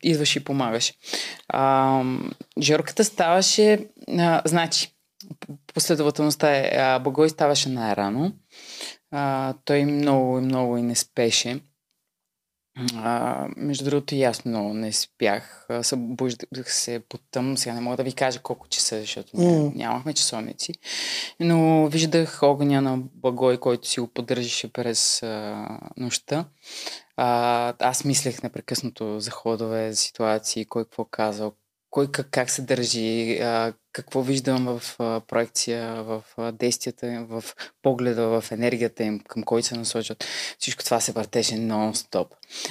идваш 0.03 0.37
и 0.37 0.45
помагаш. 0.45 0.95
А, 1.49 2.03
Жорката 2.61 3.05
ставаше, 3.05 3.87
а, 4.09 4.43
значи, 4.45 4.95
последователността 5.75 6.57
е, 6.57 6.71
а, 6.77 6.99
Багой 6.99 7.31
ставаше 7.31 7.69
най-рано. 7.69 8.33
А, 9.11 9.55
той 9.65 9.85
много, 9.85 10.41
много 10.41 10.77
и 10.77 10.83
не 10.83 10.95
спеше. 10.95 11.61
А, 12.95 13.47
между 13.57 13.85
другото 13.85 14.15
и 14.15 14.23
аз 14.23 14.45
много 14.45 14.75
не 14.75 14.93
спях. 14.93 15.67
Събуждах 15.83 16.75
се 16.75 17.01
по 17.09 17.19
тъм. 17.19 17.57
Сега 17.57 17.75
не 17.75 17.81
мога 17.81 17.97
да 17.97 18.03
ви 18.03 18.13
кажа 18.13 18.39
колко 18.39 18.69
часа, 18.69 19.01
защото 19.01 19.37
mm. 19.37 19.77
нямахме 19.77 20.15
часовници. 20.15 20.75
Но 21.41 21.89
виждах 21.89 22.43
огъня 22.43 22.83
на 22.83 22.99
Багой, 23.15 23.57
който 23.57 23.89
си 23.89 24.01
го 24.01 24.07
поддържаше 24.07 24.73
през 24.73 25.23
а, 25.23 25.67
нощта. 25.97 26.45
А, 27.21 27.75
аз 27.79 28.05
мислех 28.05 28.43
непрекъснато 28.43 29.21
за 29.21 29.31
ходове, 29.31 29.93
за 29.93 29.97
ситуации, 29.97 30.65
кой 30.65 30.85
какво 30.85 31.05
казал, 31.05 31.53
кой 31.91 32.13
как, 32.13 32.29
как 32.31 32.51
се 32.51 32.63
държи, 32.63 33.39
а, 33.39 33.73
какво 33.93 34.23
виждам 34.23 34.79
в 34.79 34.97
а, 34.99 35.21
проекция, 35.21 36.03
в 36.03 36.25
а, 36.37 36.53
действията 36.53 37.07
им, 37.07 37.27
в 37.27 37.45
погледа, 37.83 38.41
в 38.41 38.53
енергията 38.53 39.05
им, 39.05 39.21
към 39.21 39.43
кой 39.43 39.63
се 39.63 39.77
насочат. 39.77 40.25
Всичко 40.59 40.85
това 40.85 41.01
се 41.01 41.13
въртеше 41.13 41.55
нон-стоп. 41.55 42.27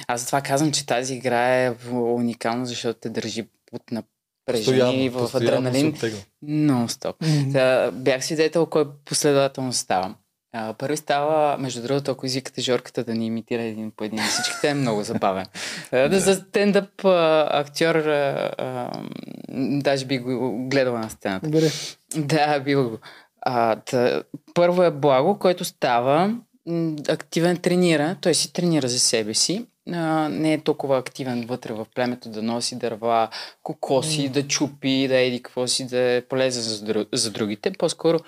Аз 0.06 0.20
затова 0.20 0.40
казвам, 0.40 0.72
че 0.72 0.86
тази 0.86 1.14
игра 1.14 1.64
е 1.64 1.74
уникална, 1.92 2.66
защото 2.66 3.00
те 3.00 3.08
държи 3.08 3.48
под 3.70 3.82
напрежение 3.90 5.10
в 5.10 5.30
адреналин. 5.34 5.94
Нон-стоп. 6.44 7.18
Mm-hmm. 7.18 7.90
бях 7.90 8.24
свидетел 8.24 8.66
кой 8.66 8.84
последователно 9.04 9.72
става. 9.72 10.14
А, 10.52 10.72
първи 10.72 10.96
става, 10.96 11.58
между 11.58 11.82
другото, 11.82 12.10
ако 12.10 12.26
извикате 12.26 12.60
Жорката 12.60 13.04
да 13.04 13.14
ни 13.14 13.26
имитира 13.26 13.62
един 13.62 13.90
по 13.90 14.04
един 14.04 14.18
всичките, 14.18 14.68
е 14.68 14.74
много 14.74 15.02
забавен. 15.02 15.46
да. 15.92 16.20
За 16.20 16.34
стендъп 16.34 17.04
актьор, 17.04 17.94
а, 17.94 18.50
а, 18.58 18.90
даже 19.82 20.04
би 20.04 20.18
го 20.18 20.68
гледала 20.68 20.98
на 20.98 21.10
сцената. 21.10 21.50
Добре. 21.50 21.70
Да, 22.16 22.60
бил 22.60 22.90
го. 22.90 22.98
А, 23.40 23.76
тъ, 23.76 24.22
първо 24.54 24.82
е 24.82 24.90
Благо, 24.90 25.38
който 25.38 25.64
става 25.64 26.34
активен 27.08 27.56
тренира, 27.56 28.16
той 28.20 28.34
си 28.34 28.52
тренира 28.52 28.88
за 28.88 28.98
себе 28.98 29.34
си. 29.34 29.66
А, 29.92 30.28
не 30.28 30.52
е 30.52 30.60
толкова 30.60 30.98
активен 30.98 31.46
вътре 31.46 31.72
в 31.72 31.86
племето 31.94 32.28
да 32.28 32.42
носи 32.42 32.76
дърва, 32.76 33.28
кокоси, 33.62 34.28
mm. 34.28 34.30
да 34.30 34.48
чупи, 34.48 35.08
да 35.08 35.16
еди 35.16 35.42
какво 35.42 35.66
си, 35.66 35.86
да 35.86 35.98
е 35.98 36.20
полезен 36.20 36.62
за, 36.62 37.06
за 37.12 37.30
другите. 37.30 37.70
По-скоро 37.70 38.18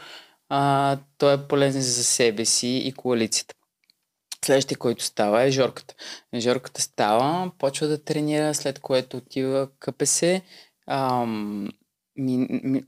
а, 0.50 0.98
той 1.18 1.34
е 1.34 1.48
полезен 1.48 1.82
за 1.82 2.04
себе 2.04 2.44
си 2.44 2.76
и 2.76 2.92
коалицията. 2.92 3.54
Следващия, 4.44 4.78
който 4.78 5.04
става 5.04 5.42
е 5.42 5.50
Жорката. 5.50 5.94
Жорката 6.38 6.82
става, 6.82 7.52
почва 7.58 7.86
да 7.86 8.04
тренира, 8.04 8.54
след 8.54 8.78
което 8.78 9.16
отива 9.16 9.68
КПС, 9.78 10.40
ам, 10.86 11.68
ми, 12.16 12.46
ми, 12.62 12.82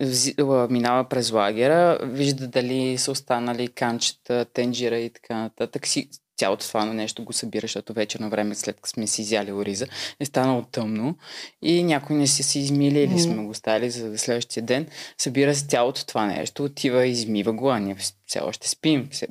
минава 0.71 1.09
през 1.09 1.31
лагера, 1.31 1.99
вижда 2.03 2.49
дали 2.49 2.99
са 2.99 3.11
останали 3.11 3.69
канчета, 3.69 4.47
тенджира 4.53 4.99
и 4.99 5.11
така 5.11 5.37
нататък. 5.37 5.87
Си, 5.87 6.11
цялото 6.37 6.67
това 6.69 6.85
нещо 6.85 7.25
го 7.25 7.33
събира, 7.33 7.65
защото 7.65 7.93
вечер 7.93 8.21
на 8.21 8.29
време, 8.29 8.55
след 8.55 8.77
като 8.77 8.89
сме 8.89 9.07
си 9.07 9.23
изяли 9.23 9.53
ориза, 9.53 9.87
е 10.21 10.25
станало 10.25 10.63
тъмно 10.63 11.17
и 11.63 11.83
някой 11.83 12.17
не 12.17 12.27
си 12.27 12.43
се 12.43 12.59
измили 12.59 13.01
или 13.01 13.19
сме 13.19 13.45
го 13.45 13.55
стали 13.55 13.91
за 13.91 14.19
следващия 14.19 14.63
ден. 14.63 14.87
Събира 15.19 15.55
се 15.55 15.67
цялото 15.67 16.07
това 16.07 16.27
нещо, 16.27 16.65
отива, 16.65 17.07
измива 17.07 17.53
го, 17.53 17.71
а 17.71 17.79
ние 17.79 17.97
все 18.27 18.41
още 18.41 18.69
спим. 18.69 19.09
Все, 19.11 19.29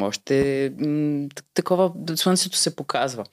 още 0.00 0.72
м- 0.78 1.28
такова, 1.54 1.92
слънцето 2.16 2.56
се 2.56 2.76
показва. 2.76 3.24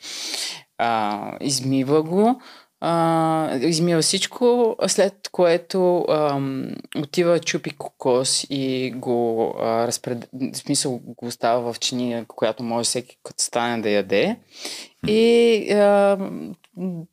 А, 0.78 1.32
измива 1.41 2.03
го, 2.03 2.41
а, 2.80 3.57
измива 3.61 4.01
всичко, 4.01 4.75
след 4.88 5.30
което 5.32 6.05
а, 6.09 6.41
отива 6.97 7.39
чупи 7.39 7.69
кокос 7.69 8.45
и 8.49 8.93
го 8.95 9.53
а, 9.59 9.88
разпред... 9.88 10.30
в 10.53 10.57
смисъл 10.57 10.99
го 11.03 11.25
остава 11.25 11.73
в 11.73 11.80
чиния, 11.80 12.25
която 12.28 12.63
може 12.63 12.88
всеки 12.88 13.17
като 13.23 13.43
стане 13.43 13.82
да 13.82 13.89
яде. 13.89 14.36
И 15.07 15.71
а, 15.71 16.17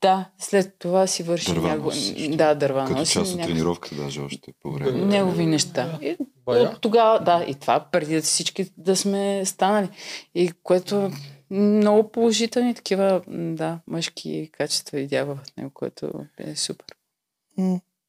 да, 0.01 0.25
след 0.39 0.75
това 0.79 1.07
си 1.07 1.23
върши 1.23 1.53
дърва 1.53 1.69
няко... 1.69 1.85
носи. 1.85 2.37
Да, 2.37 2.55
дърва 2.55 2.85
Като 2.85 2.99
носи. 2.99 3.13
част 3.13 3.33
от 3.33 3.37
няко... 3.37 3.49
тренировката 3.49 3.95
даже 3.95 4.21
още 4.21 4.53
по 4.63 4.73
време. 4.73 5.05
Негови 5.05 5.47
неща. 5.47 5.99
И, 6.03 6.17
от 6.49 6.81
тогава, 6.81 7.21
да, 7.21 7.45
и 7.49 7.55
това 7.55 7.81
преди 7.81 8.15
да 8.15 8.23
всички 8.23 8.67
да 8.79 8.97
сме 8.97 9.43
станали. 9.45 9.89
И 10.35 10.51
което 10.63 11.11
много 11.55 12.13
положителни 12.13 12.75
такива, 12.75 13.23
да, 13.29 13.81
мъжки 13.87 14.51
качества 14.53 14.99
видява 14.99 15.37
в 15.37 15.57
него, 15.57 15.71
което 15.71 16.27
е 16.39 16.57
супер. 16.57 16.87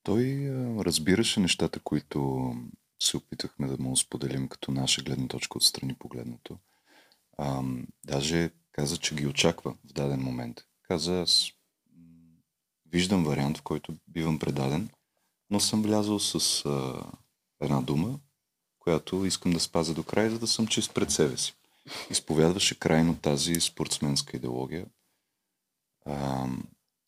Той 0.04 0.50
разбираше 0.80 1.40
нещата, 1.40 1.80
които 1.80 2.52
се 3.00 3.18
опитахме 3.18 3.68
да 3.68 3.78
му 3.80 3.98
споделим 3.98 4.48
като 4.48 4.72
наша 4.72 5.02
гледна 5.02 5.28
точка 5.28 5.58
отстрани 5.58 5.94
погледнато. 5.94 6.58
А, 7.38 7.62
даже 8.06 8.50
каза, 8.72 8.98
че 8.98 9.16
ги 9.16 9.28
очаква 9.28 9.72
в 9.72 9.94
даден 9.94 10.20
момент. 10.20 10.62
Каза, 10.84 11.22
аз 11.22 11.52
виждам 12.92 13.24
вариант, 13.24 13.58
в 13.58 13.62
който 13.62 13.94
бивам 14.08 14.40
предаден, 14.40 14.90
но 15.50 15.60
съм 15.60 15.82
влязъл 15.82 16.20
с 16.20 16.66
а, 16.66 17.04
една 17.62 17.82
дума, 17.82 18.20
която 18.80 19.26
искам 19.26 19.54
да 19.54 19.60
спазя 19.60 19.94
до 19.94 20.04
край, 20.04 20.30
за 20.30 20.40
да 20.40 20.48
съм 20.48 20.68
чист 20.68 20.94
пред 20.94 21.12
себе 21.12 21.38
си. 21.38 21.54
Изповядваше 22.10 22.80
крайно 22.80 23.18
тази 23.18 23.62
спортсменска 23.62 24.38
идеология. 24.38 24.86
А, 26.06 26.48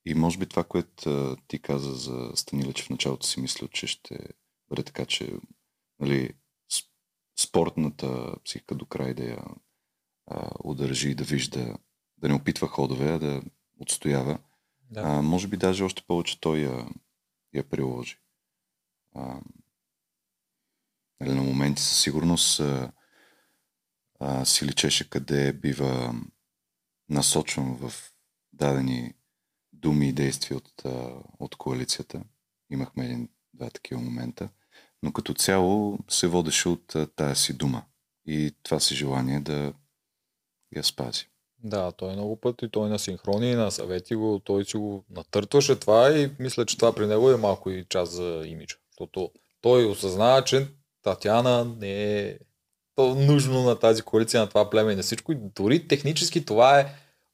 и 0.05 0.13
може 0.13 0.37
би 0.37 0.45
това, 0.45 0.63
което 0.63 1.37
ти 1.47 1.59
каза 1.59 1.91
за 1.91 2.31
Станиле, 2.35 2.73
че 2.73 2.83
в 2.83 2.89
началото 2.89 3.27
си 3.27 3.39
мисля, 3.39 3.67
че 3.67 3.87
ще 3.87 4.19
бъде 4.69 4.83
така, 4.83 5.05
че 5.05 5.33
нали, 5.99 6.33
спортната 7.39 8.35
психика 8.45 8.75
до 8.75 8.85
край 8.85 9.13
да 9.13 9.23
я 9.23 9.43
а, 10.27 10.49
удържи, 10.63 11.15
да 11.15 11.23
вижда, 11.23 11.77
да 12.17 12.27
не 12.27 12.33
опитва 12.33 12.67
ходове, 12.67 13.11
а 13.11 13.19
да 13.19 13.41
отстоява. 13.79 14.39
Да. 14.89 15.01
А, 15.01 15.21
може 15.21 15.47
би 15.47 15.57
даже 15.57 15.83
още 15.83 16.03
повече 16.07 16.39
той 16.39 16.57
я, 16.57 16.87
я 17.53 17.69
приложи. 17.69 18.19
А, 19.15 19.41
нали, 21.19 21.33
на 21.33 21.43
моменти 21.43 21.81
със 21.81 22.01
сигурност 22.01 22.59
а, 22.59 22.91
а, 24.19 24.45
си 24.45 24.65
личеше 24.65 25.09
къде 25.09 25.53
бива 25.53 26.15
насочван 27.09 27.77
в 27.77 27.93
дадени 28.53 29.13
думи 29.73 30.09
и 30.09 30.13
действия 30.13 30.57
от, 30.57 30.85
а, 30.85 31.13
от 31.39 31.55
коалицията. 31.55 32.23
Имахме 32.69 33.05
един-два 33.05 33.69
такива 33.69 34.01
момента. 34.01 34.49
Но 35.03 35.13
като 35.13 35.33
цяло 35.33 35.99
се 36.09 36.27
водеше 36.27 36.69
от 36.69 36.95
а, 36.95 37.07
тая 37.07 37.35
си 37.35 37.53
дума 37.53 37.83
и 38.25 38.55
това 38.63 38.79
си 38.79 38.95
желание 38.95 39.39
да 39.39 39.73
я 40.75 40.83
спази. 40.83 41.25
Да, 41.63 41.91
той 41.91 42.13
много 42.13 42.35
пъти, 42.35 42.69
той 42.71 42.89
на 42.89 42.99
синхрони, 42.99 43.55
на 43.55 43.71
съвети 43.71 44.15
го, 44.15 44.39
той 44.39 44.65
си 44.65 44.77
го 44.77 45.05
натъртваше 45.09 45.79
това 45.79 46.19
и 46.19 46.31
мисля, 46.39 46.65
че 46.65 46.77
това 46.77 46.95
при 46.95 47.07
него 47.07 47.31
е 47.31 47.37
малко 47.37 47.69
и 47.69 47.85
част 47.89 48.11
за 48.11 48.43
имиджа. 48.45 48.77
Защото 48.91 49.31
той 49.61 49.85
осъзнава, 49.85 50.43
че 50.43 50.67
Татяна 51.01 51.65
не 51.65 52.19
е 52.19 52.39
то 52.97 53.15
нужно 53.15 53.63
на 53.63 53.75
тази 53.75 54.01
коалиция, 54.01 54.41
на 54.41 54.47
това 54.47 54.69
племе 54.69 54.91
и 54.91 54.95
на 54.95 55.03
всичко. 55.03 55.31
И 55.31 55.37
дори 55.55 55.87
технически 55.87 56.45
това 56.45 56.79
е 56.79 56.85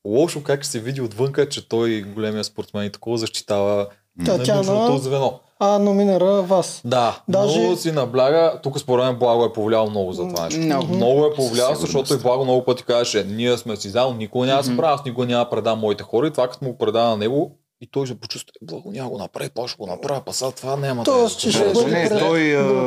лошо 0.07 0.43
как 0.43 0.65
се 0.65 0.79
види 0.79 1.01
отвънка, 1.01 1.49
че 1.49 1.69
той, 1.69 2.01
големия 2.01 2.43
спортсмен 2.43 2.85
и 2.85 2.89
такова, 2.89 3.17
защитава 3.17 3.87
Татяна- 4.25 4.57
нужното 4.57 4.97
звено. 4.97 5.39
А 5.59 5.79
номинира 5.79 6.25
вас. 6.25 6.81
Да, 6.85 7.21
Даже- 7.27 7.59
много 7.59 7.75
си 7.75 7.91
набляга. 7.91 8.59
Тук 8.63 8.79
според 8.79 9.05
мен 9.05 9.15
Благо 9.15 9.45
е 9.45 9.53
повлиял 9.53 9.89
много 9.89 10.13
за 10.13 10.27
това 10.27 10.43
нещо. 10.45 10.59
Много. 10.59 10.95
Много 10.95 11.25
е 11.25 11.33
повлиял, 11.33 11.75
защото 11.75 12.13
и 12.13 12.17
Благо 12.17 12.43
много 12.43 12.65
пъти 12.65 12.83
казваше, 12.83 13.23
ние 13.23 13.57
сме 13.57 13.75
си 13.75 13.89
заедно, 13.89 14.13
никога 14.13 14.45
няма 14.45 14.61
да 14.61 14.67
се 14.67 14.77
правя, 14.77 14.93
аз 14.93 15.05
никога 15.05 15.27
няма 15.27 15.43
да 15.43 15.49
предам 15.49 15.79
моите 15.79 16.03
хора 16.03 16.27
и 16.27 16.31
това 16.31 16.47
като 16.47 16.65
му 16.65 16.77
предава 16.77 17.09
на 17.09 17.17
него 17.17 17.51
и 17.81 17.87
той 17.91 18.05
ще 18.05 18.15
почувства, 18.15 18.51
«Е, 18.61 18.65
Благо 18.65 18.91
няма 18.91 19.09
го 19.09 19.17
направи, 19.17 19.49
па 19.49 19.67
ще 19.67 19.77
го 19.77 19.87
направя, 19.87 20.21
па 20.25 20.33
сега 20.33 20.51
това 20.51 20.75
няма 20.75 21.03
Тоест, 21.03 21.35
да 21.35 21.41
че 21.41 21.49
е. 21.49 21.51
ще 21.51 21.73
бъде 21.73 22.09
той, 22.19 22.39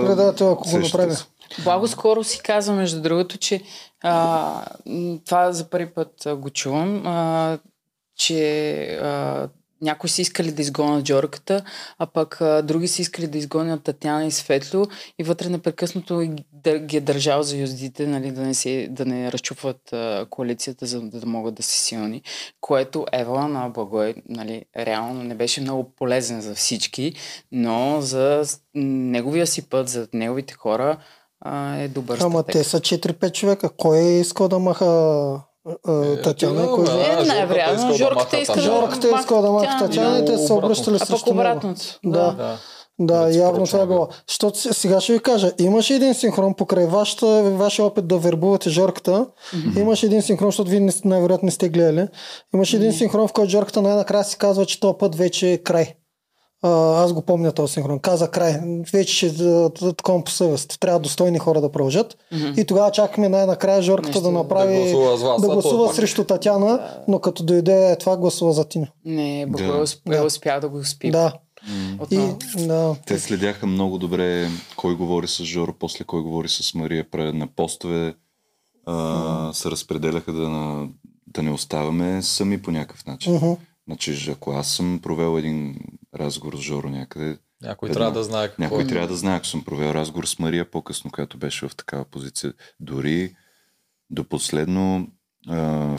предател, 0.07 0.53
ако 0.53 0.70
го 0.70 0.78
направи. 0.78 1.14
се. 1.14 1.24
Благо 1.64 1.89
скоро 1.89 2.24
си 2.24 2.41
казва, 2.43 2.74
между 2.74 3.03
другото, 3.03 3.39
че 3.39 3.62
а, 4.03 4.64
това 5.26 5.53
за 5.53 5.70
първи 5.70 5.95
път 5.95 6.26
а, 6.26 6.37
го 6.37 6.51
чувам, 6.51 7.07
а, 7.07 7.59
че 8.16 8.82
а, 9.03 9.49
някои 9.82 10.10
си 10.10 10.22
искали 10.22 10.52
да 10.52 10.62
изгонят 10.62 11.04
Джорката, 11.04 11.64
а 11.98 12.06
пък 12.06 12.40
а, 12.40 12.62
други 12.62 12.88
си 12.88 13.02
искали 13.02 13.26
да 13.26 13.38
изгонят 13.38 13.82
Татяна 13.82 14.26
и 14.26 14.30
Светло 14.30 14.86
и 15.18 15.24
вътре 15.24 15.48
непрекъснато 15.48 16.20
ги- 16.20 16.96
е 16.96 17.00
държал 17.00 17.42
за 17.42 17.56
юздите, 17.56 18.06
нали, 18.06 18.30
да, 18.30 18.40
не 18.40 18.54
се, 18.54 18.88
да 18.90 19.04
не 19.04 19.32
разчупват 19.32 19.92
а, 19.92 20.26
коалицията, 20.30 20.86
за 20.86 21.00
да, 21.00 21.20
да 21.20 21.26
могат 21.26 21.54
да 21.54 21.62
са 21.62 21.78
силни, 21.78 22.22
което 22.60 23.06
Ева 23.12 23.48
на 23.48 23.68
Благой 23.68 24.14
нали, 24.28 24.64
реално 24.76 25.22
не 25.22 25.34
беше 25.34 25.60
много 25.60 25.92
полезен 25.96 26.40
за 26.40 26.54
всички, 26.54 27.12
но 27.52 28.00
за 28.00 28.42
неговия 28.74 29.46
си 29.46 29.68
път, 29.68 29.88
за 29.88 30.08
неговите 30.12 30.54
хора 30.54 30.98
а, 31.40 31.76
е 31.76 31.88
добър 31.88 32.18
Ама 32.20 32.40
стратег. 32.40 32.52
те 32.52 32.64
са 32.64 32.80
4-5 32.80 33.32
човека. 33.32 33.70
Кой 33.76 33.98
е 33.98 34.20
искал 34.20 34.48
да 34.48 34.58
маха 34.58 34.86
Татяна? 36.22 36.62
и 36.62 36.66
Кой 36.66 36.84
е- 36.84 37.46
бе. 37.46 37.58
Е, 37.90 37.94
Жорката 37.94 38.38
иска 38.38 38.54
да 38.54 38.60
Жорката 38.60 39.08
иска 39.10 39.34
да 39.34 39.46
е 39.46 39.50
маха 39.50 39.76
Татяна. 39.78 40.18
И 40.18 40.24
те 40.24 40.38
са 40.38 40.44
Обратно. 40.44 40.56
обръщали 40.58 40.98
срещу 40.98 41.34
него. 41.34 41.74
Да. 42.04 42.56
Да. 43.00 43.28
Явно 43.30 43.66
това 43.66 43.82
е 43.82 43.86
било. 43.86 44.08
Защото 44.28 44.58
се- 44.58 44.72
сега 44.72 45.00
ще 45.00 45.12
ви 45.12 45.20
кажа, 45.20 45.52
имаше 45.58 45.94
един 45.94 46.14
синхрон 46.14 46.54
покрай 46.54 46.86
вашата, 46.86 47.26
вашия 47.44 47.84
опит 47.84 48.06
да 48.06 48.18
вербувате 48.18 48.70
Жорката. 48.70 49.26
Имаше 49.76 50.06
един 50.06 50.22
синхрон, 50.22 50.48
защото 50.48 50.70
вие 50.70 50.80
не 50.80 50.92
най-вероятно 51.04 51.46
не 51.46 51.52
сте 51.52 51.68
гледали. 51.68 52.08
Имаше 52.54 52.76
един 52.76 52.92
синхрон, 52.92 53.28
в 53.28 53.32
който 53.32 53.50
Жорката 53.50 53.82
най-накрая 53.82 54.24
си 54.24 54.38
казва, 54.38 54.66
че 54.66 54.80
този 54.80 54.94
път 54.98 55.14
вече 55.14 55.52
е 55.52 55.58
край. 55.58 55.94
А, 56.62 56.68
аз 56.94 57.12
го 57.12 57.22
помня 57.22 57.52
този 57.52 57.72
синхрон. 57.72 57.98
Каза 57.98 58.28
край. 58.28 58.61
Вече 58.92 59.14
ще 59.14 59.30
да- 59.30 59.44
да- 59.70 59.92
такова 59.92 60.24
по 60.24 60.30
съвест. 60.30 60.80
Трябва 60.80 61.00
достойни 61.00 61.38
хора 61.38 61.61
да 61.61 61.72
продължат. 61.72 62.16
И 62.57 62.64
тогава 62.64 62.90
чакахме 62.90 63.28
най-накрая 63.28 63.82
Жорката 63.82 64.09
Нещо 64.09 64.20
да 64.20 64.26
да 64.26 64.32
направи 64.32 64.74
Да 64.74 64.80
гласува 64.82 65.16
с 65.18 65.22
вас, 65.22 65.40
да 65.40 65.48
гласува 65.48 65.86
пак. 65.86 65.96
срещу 65.96 66.24
Татяна, 66.24 66.80
но 67.09 67.18
като 67.18 67.44
дойде 67.44 67.96
това 67.96 68.16
гласува 68.16 68.52
за 68.52 68.64
Тина. 68.64 68.86
Не, 69.04 69.46
Бог 69.48 69.57
Да. 69.57 69.66
е 69.66 69.70
усп- 69.70 70.46
е 70.46 70.50
Да. 70.50 70.61
да 70.61 70.68
го 70.68 70.84
спи. 70.84 71.11
Да. 71.11 71.32
И, 72.11 72.20
да. 72.59 72.96
Те 73.07 73.18
следяха 73.18 73.66
много 73.66 73.98
добре 73.98 74.48
кой 74.76 74.96
говори 74.96 75.28
с 75.28 75.44
Жоро, 75.44 75.72
после 75.72 76.04
кой 76.04 76.22
говори 76.22 76.48
с 76.48 76.74
Мария. 76.74 77.07
На 77.14 77.46
постове 77.46 78.14
а, 78.86 79.50
се 79.52 79.70
разпределяха 79.70 80.32
да, 80.32 80.48
на, 80.48 80.88
да 81.26 81.42
не 81.42 81.50
оставаме 81.50 82.22
сами 82.22 82.62
по 82.62 82.70
някакъв 82.70 83.07
начин. 83.07 83.34
Мгм. 83.34 83.52
Значи, 83.87 84.30
ако 84.30 84.53
аз 84.53 84.68
съм 84.68 85.01
провел 85.03 85.39
един 85.39 85.78
разговор 86.14 86.57
с 86.57 86.61
Жоро 86.61 86.89
някъде, 86.89 87.39
Някой 87.62 87.91
трябва 87.91 88.12
да 88.12 88.24
знае 88.24 88.49
какво 88.49 88.62
някой 88.62 88.82
е. 88.82 88.87
трябва 88.87 89.09
да 89.09 89.16
знае, 89.16 89.37
ако 89.37 89.47
съм 89.47 89.64
провел 89.64 89.91
разговор 89.91 90.24
с 90.24 90.39
Мария 90.39 90.70
по-късно, 90.70 91.11
която 91.11 91.39
беше 91.39 91.68
в 91.68 91.76
такава 91.76 92.05
позиция. 92.05 92.55
Дори 92.80 93.37
до 94.11 94.24
последно, 94.24 95.09
а, 95.49 95.97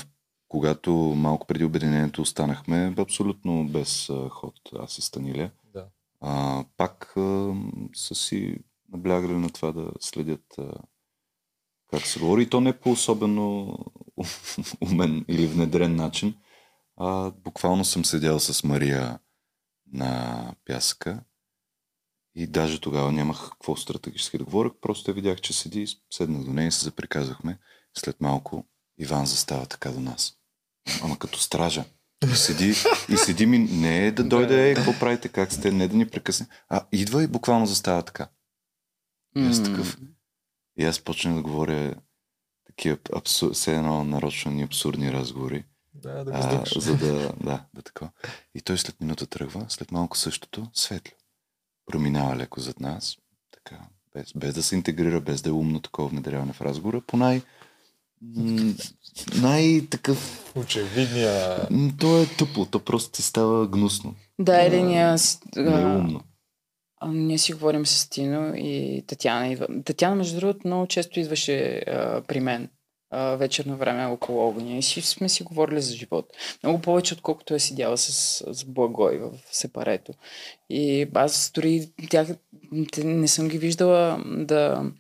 когато 0.48 0.92
малко 0.94 1.48
преди 1.48 1.64
обединението 1.64 2.22
останахме 2.22 2.96
абсолютно 2.98 3.68
без 3.68 4.10
а, 4.10 4.30
ход, 4.30 4.54
аз 4.80 4.98
и 4.98 5.02
Станиля. 5.02 5.50
Да. 5.74 5.86
А, 6.22 6.64
пак 6.78 7.14
а, 7.18 7.54
са 7.96 8.16
си 8.16 8.56
наблягали 8.92 9.34
на 9.34 9.50
това 9.50 9.72
да 9.72 9.92
следят 10.00 10.56
а, 10.58 10.72
как 11.92 12.02
се 12.02 12.20
говори. 12.20 12.42
И 12.42 12.50
то 12.50 12.62
не 12.62 12.80
по 12.80 12.92
особено 12.92 13.78
умен 14.82 15.26
или 15.28 15.48
внедрен 15.48 15.96
начин. 15.96 16.36
А, 16.98 17.32
буквално 17.32 17.86
съм 17.86 18.06
седял 18.06 18.40
с 18.40 18.64
Мария 18.64 19.20
на 19.94 20.54
пясъка 20.66 21.24
и 22.36 22.48
даже 22.48 22.82
тогава 22.82 23.12
нямах 23.12 23.50
какво 23.50 23.76
стратегически 23.76 24.38
да 24.38 24.44
говоря. 24.44 24.72
Просто 24.82 25.14
видях, 25.14 25.42
че 25.42 25.54
седи, 25.54 25.88
седнах 26.14 26.44
до 26.44 26.54
нея 26.54 26.68
и 26.68 26.72
се 26.72 26.84
заприказахме. 26.84 27.60
След 27.98 28.22
малко 28.22 28.66
Иван 28.98 29.26
застава 29.26 29.66
така 29.66 29.92
до 29.92 30.00
нас. 30.00 30.34
Ама 31.04 31.20
като 31.20 31.40
стража. 31.40 31.86
И 32.32 32.36
седи, 32.36 32.74
и 33.10 33.18
седи 33.18 33.46
ми, 33.46 33.60
не 33.60 34.08
е 34.08 34.12
да 34.12 34.24
дойде, 34.24 34.72
е, 34.72 34.76
какво 34.76 35.00
правите, 35.00 35.30
как 35.30 35.54
сте, 35.54 35.72
не 35.72 35.88
да 35.88 35.96
ни 35.96 36.10
прекъсне, 36.10 36.48
а 36.70 36.86
идва 36.92 37.24
и 37.24 37.28
буквално 37.28 37.66
застава 37.66 38.04
така. 38.04 38.30
И 39.36 39.46
аз 39.46 39.64
такъв. 39.64 39.98
И 40.78 40.84
аз 40.86 41.00
почнах 41.00 41.36
да 41.36 41.42
говоря 41.42 41.96
такива 42.66 42.98
абсур... 43.16 43.54
все 43.54 43.76
едно 43.76 44.04
нарочно 44.04 44.52
ни 44.52 44.64
абсурдни 44.64 45.12
разговори. 45.12 45.66
Да, 46.08 46.24
да 46.24 46.32
го 46.32 46.38
А, 46.38 46.42
сдъкаш. 46.42 46.78
за 46.78 46.98
да, 46.98 47.14
да, 47.44 47.64
да 47.74 47.82
така. 47.82 48.10
И 48.56 48.62
той 48.62 48.78
след 48.78 49.02
минута 49.02 49.26
тръгва, 49.28 49.66
след 49.70 49.92
малко 49.92 50.18
същото, 50.18 50.68
светло. 50.74 51.14
Проминава 51.86 52.36
леко 52.36 52.60
зад 52.60 52.80
нас, 52.80 53.18
така, 53.52 53.80
без, 54.14 54.34
без 54.36 54.54
да 54.54 54.64
се 54.64 54.76
интегрира, 54.76 55.22
без 55.22 55.42
да 55.42 55.50
е 55.50 55.54
умно 55.54 55.80
такова 55.80 56.08
внедряване 56.08 56.54
в 56.54 56.62
разговора, 56.62 57.02
по 57.02 57.18
най... 57.18 57.42
най-такъв... 59.36 60.52
Очевидния... 60.56 61.68
То 62.00 62.22
е 62.22 62.26
тъпо, 62.38 62.66
то 62.66 62.80
просто 62.80 63.12
ти 63.12 63.22
става 63.22 63.68
гнусно. 63.68 64.16
Да, 64.40 64.62
или 64.62 64.84
ние, 64.84 65.16
Не 65.56 65.82
е 65.82 65.86
умно. 65.86 66.22
а, 67.00 67.08
ние 67.08 67.38
си 67.38 67.54
говорим 67.54 67.86
с 67.86 68.10
Тино 68.10 68.54
и 68.56 69.04
Татяна 69.08 69.48
идва. 69.48 69.68
Татяна, 69.86 70.16
между 70.16 70.40
другото, 70.40 70.68
много 70.68 70.88
често 70.88 71.20
идваше 71.20 71.84
а, 71.88 72.22
при 72.22 72.40
мен 72.40 72.70
а, 73.10 73.36
вечерно 73.36 73.78
време 73.78 74.06
около 74.06 74.48
огъня 74.48 74.78
и 74.78 74.84
си, 74.84 75.02
сме 75.02 75.30
си 75.30 75.44
говорили 75.44 75.82
за 75.82 75.96
живот. 75.96 76.34
Много 76.64 76.82
повече, 76.82 77.14
отколкото 77.14 77.54
е 77.54 77.60
седяла 77.60 77.98
с, 77.98 78.44
с 78.54 78.66
Благой 78.66 79.18
в 79.18 79.32
сепарето. 79.52 80.14
И 80.70 81.08
аз 81.14 81.52
дори 81.56 81.92
тях 82.10 82.28
не 83.04 83.28
съм 83.28 83.48
ги 83.48 83.58
виждала 83.58 84.24
да, 84.26 84.92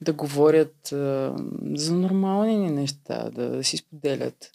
да 0.00 0.12
говорят 0.12 0.92
а, 0.92 1.36
за 1.74 1.94
нормални 1.94 2.70
неща, 2.70 3.30
да, 3.30 3.50
да 3.50 3.64
си 3.64 3.76
споделят. 3.76 4.52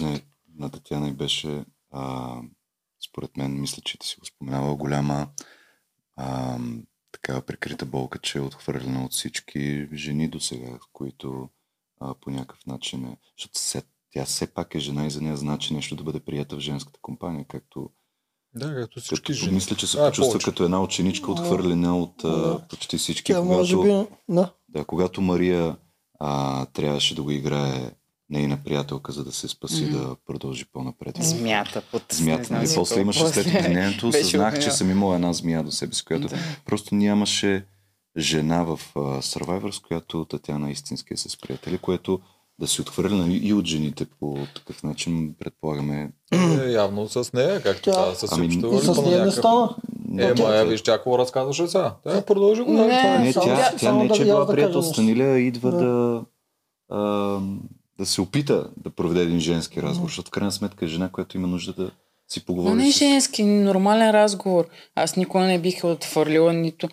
На, 0.00 0.20
на 0.58 0.70
Татяна 0.70 1.12
беше, 1.12 1.64
а, 1.90 2.34
според 3.08 3.36
мен, 3.36 3.60
мисля, 3.60 3.82
че 3.84 3.98
ти 3.98 4.06
си 4.06 4.16
го 4.20 4.26
споменава, 4.26 4.76
голяма 4.76 5.28
а, 6.16 6.58
такава 7.12 7.40
прикрита 7.40 7.86
болка, 7.86 8.18
че 8.18 8.38
е 8.38 8.42
отхвърлена 8.42 9.04
от 9.04 9.12
всички 9.12 9.88
жени 9.92 10.28
до 10.28 10.40
сега, 10.40 10.78
които 10.92 11.48
а, 12.00 12.14
по 12.14 12.30
някакъв 12.30 12.66
начин 12.66 13.04
е... 13.04 13.16
Защото 13.38 13.58
се, 13.58 13.82
тя 14.12 14.24
все 14.24 14.46
пак 14.46 14.74
е 14.74 14.78
жена 14.78 15.06
и 15.06 15.10
за 15.10 15.20
нея 15.20 15.36
значи 15.36 15.74
нещо 15.74 15.96
да 15.96 16.02
бъде 16.02 16.20
прията 16.20 16.56
в 16.56 16.60
женската 16.60 16.98
компания, 17.02 17.44
както, 17.48 17.90
Да, 18.54 18.74
като 18.74 19.00
всички 19.00 19.22
като 19.22 19.32
жени. 19.32 19.52
мисля, 19.54 19.76
че 19.76 19.86
се 19.86 19.98
А, 19.98 20.06
почувства 20.06 20.32
повече. 20.32 20.44
като 20.44 20.64
една 20.64 20.82
ученичка, 20.82 21.32
отхвърлена 21.32 21.98
от 21.98 22.24
а, 22.24 22.28
Да. 22.28 22.58
почти 22.68 22.98
всички. 22.98 23.32
Тя 23.32 23.40
може 23.42 23.76
би... 23.76 24.06
Да. 24.28 24.52
Да, 24.68 24.84
когато 24.84 25.20
Мария 25.20 25.76
а, 26.20 26.66
трябваше 26.66 27.14
да 27.14 27.22
го 27.22 27.30
играе 27.30 27.90
нейна 28.30 28.58
приятелка, 28.64 29.12
за 29.12 29.24
да 29.24 29.32
се 29.32 29.48
спаси 29.48 29.84
Мгм. 29.84 29.92
да 29.92 30.16
продължи 30.26 30.64
по-напред. 30.64 31.16
Змията 31.20 31.82
под... 31.82 32.02
не 32.02 32.16
Змията. 32.16 32.44
знам 32.44 32.62
И 32.62 32.66
си 32.66 32.74
после 32.74 33.00
имаше 33.00 33.18
след 33.20 33.34
После 33.34 33.50
обединението, 33.58 34.10
беше 34.10 34.24
съзнах, 34.24 34.58
че 34.60 34.70
съм 34.70 34.90
имал 34.90 35.14
една 35.14 35.32
змия 35.32 35.62
до 35.62 35.70
себе 35.70 35.94
си, 35.94 36.04
която 36.04 36.28
Да. 36.28 36.36
просто 36.66 36.94
нямаше 36.94 37.66
жена 38.16 38.62
в 38.62 38.80
Survivor, 39.22 39.70
с 39.70 39.78
която 39.78 40.24
Татяна 40.24 40.70
истински 40.70 41.14
е 41.14 41.16
с 41.16 41.40
приятели, 41.40 41.78
което 41.78 42.20
да 42.58 42.66
си 42.66 42.80
отхвърля 42.80 43.26
и 43.28 43.52
от 43.52 43.66
жените 43.66 44.06
по 44.20 44.38
такъв 44.54 44.82
начин, 44.82 45.34
предполагаме. 45.38 46.10
Е, 46.32 46.70
явно 46.70 47.08
с 47.08 47.32
нея, 47.32 47.62
както 47.62 47.90
Тя- 47.90 47.92
тя 48.10 48.14
си 48.14 48.26
Ами, 48.32 48.52
с 48.52 48.60
по 48.60 48.66
нея 48.68 48.80
не 49.10 49.16
някакъв- 49.16 49.34
стана. 49.34 49.76
Е, 50.18 50.34
тя- 50.34 50.42
ма, 50.42 50.54
я 50.54 50.64
виж, 50.64 50.82
тя 50.82 50.92
какво 50.92 51.18
разказваше 51.18 51.66
сега. 51.66 51.94
Тя 52.04 52.22
продължи 52.22 52.62
го. 52.62 52.72
Не, 52.72 52.78
това 52.78 53.14
е. 53.14 53.18
Не, 53.18 53.32
само 53.32 53.46
тя, 53.46 53.54
да- 53.56 53.70
тя 53.70 53.78
само 53.78 54.02
не, 54.02 54.08
да 54.08 54.14
че 54.14 54.22
аз 54.22 54.26
била 54.28 54.44
да 54.44 54.52
приятел 54.52 54.82
с 54.82 54.98
идва 55.38 55.70
Да. 55.70 55.76
да, 55.78 56.24
а, 56.90 56.98
да 57.98 58.06
се 58.06 58.20
опита 58.20 58.70
да 58.76 58.90
проведе 58.90 59.22
един 59.22 59.40
женски 59.40 59.82
разговор, 59.82 60.08
защото 60.08 60.28
в 60.28 60.32
крайна 60.32 60.52
сметка 60.52 60.84
е 60.84 60.88
жена, 60.88 61.08
която 61.08 61.36
има 61.36 61.46
нужда 61.48 61.72
да 61.72 61.90
си 62.28 62.40
Но 62.40 62.44
поговори 62.46 62.74
не 62.74 62.88
е 62.88 62.92
с... 62.92 62.98
женски, 62.98 63.44
нормален 63.44 64.10
разговор. 64.10 64.64
Аз 64.94 65.16
никога 65.16 65.44
не 65.44 65.58
бих 65.58 65.84
отхвърлила, 65.84 66.52
нито 66.52 66.88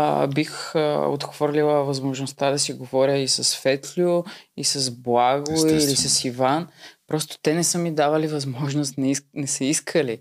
а, 0.00 0.26
бих 0.26 0.74
а, 0.74 1.06
отхвърлила 1.08 1.84
възможността 1.84 2.50
да 2.50 2.58
си 2.58 2.72
говоря 2.72 3.16
и 3.16 3.28
с 3.28 3.56
Фетлю, 3.56 4.24
и 4.56 4.64
с 4.64 4.90
Благо, 4.90 5.52
или 5.52 5.76
Естествено. 5.76 6.10
с 6.10 6.24
Иван. 6.24 6.68
Просто 7.06 7.38
те 7.42 7.54
не 7.54 7.64
са 7.64 7.78
ми 7.78 7.90
давали 7.90 8.26
възможност, 8.26 8.98
не, 8.98 9.10
иск, 9.10 9.24
не 9.34 9.46
са 9.46 9.64
искали. 9.64 10.18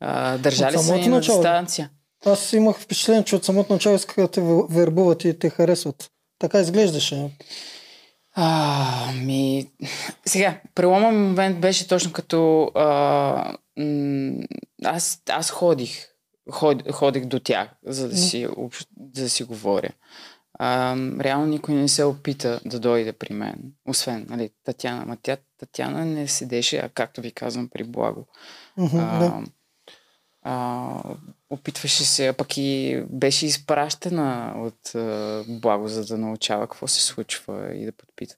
А, 0.00 0.38
държали 0.38 0.78
са 0.78 0.96
ни 0.96 1.08
на 1.08 1.20
дистанция. 1.20 1.90
Аз 2.26 2.52
имах 2.52 2.76
впечатление, 2.76 3.24
че 3.24 3.36
от 3.36 3.44
самото 3.44 3.72
начало 3.72 3.96
искаха 3.96 4.20
да 4.20 4.28
те 4.28 4.40
вербуват 4.70 5.24
и 5.24 5.38
те 5.38 5.50
харесват. 5.50 6.10
Така 6.38 6.60
изглеждаше. 6.60 7.30
А, 8.34 9.12
ми... 9.12 9.70
Сега, 10.26 10.60
прелома 10.74 11.10
момент 11.10 11.60
беше 11.60 11.88
точно 11.88 12.12
като... 12.12 12.70
А, 12.74 13.56
м- 13.78 14.42
аз, 14.84 15.22
аз 15.30 15.50
ходих. 15.50 16.06
Ход, 16.50 16.92
ходих 16.92 17.24
до 17.24 17.40
тях, 17.40 17.68
за 17.82 18.08
да 18.08 18.16
си, 18.16 18.48
да 18.96 19.30
си 19.30 19.44
говоря. 19.44 19.90
А, 20.54 20.96
реално 21.20 21.46
никой 21.46 21.74
не 21.74 21.88
се 21.88 22.04
опита 22.04 22.60
да 22.64 22.80
дойде 22.80 23.12
при 23.12 23.34
мен. 23.34 23.72
Освен, 23.86 24.26
нали, 24.28 24.50
Татяна. 24.64 25.06
Ма 25.06 25.16
тя, 25.22 25.36
Татяна 25.58 26.04
не 26.04 26.28
седеше, 26.28 26.76
а 26.76 26.88
както 26.88 27.20
ви 27.20 27.32
казвам, 27.32 27.68
при 27.68 27.84
Благо. 27.84 28.26
Мгм, 28.76 28.98
А, 28.98 29.18
да. 29.18 29.42
а, 30.42 31.02
опитваше 31.50 32.04
се, 32.04 32.28
а 32.28 32.32
пък 32.32 32.56
и 32.56 33.02
беше 33.10 33.46
изпращана 33.46 34.54
от 34.56 34.94
а, 34.94 35.44
Благо, 35.48 35.88
за 35.88 36.04
да 36.04 36.18
научава 36.18 36.66
какво 36.66 36.86
се 36.86 37.00
случва 37.00 37.74
и 37.74 37.84
да 37.84 37.92
подпита. 37.92 38.34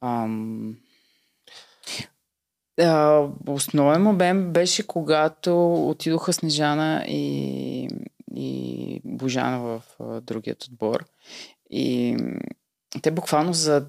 Ам, 0.00 0.76
основен 3.46 4.02
момент 4.02 4.52
беше 4.52 4.86
когато 4.86 5.74
отидоха 5.88 6.32
Снежана 6.32 7.04
и, 7.08 7.88
и 8.34 9.00
Божана 9.04 9.58
в 9.58 9.82
а, 10.00 10.20
другият 10.20 10.64
отбор. 10.64 11.04
И 11.70 12.16
те 13.02 13.10
буквално 13.10 13.52
за 13.52 13.86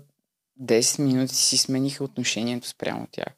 10 0.61 1.01
минути 1.01 1.35
си 1.35 1.57
смениха 1.57 2.03
отношението 2.03 2.67
спрямо 2.67 3.07
тях. 3.11 3.33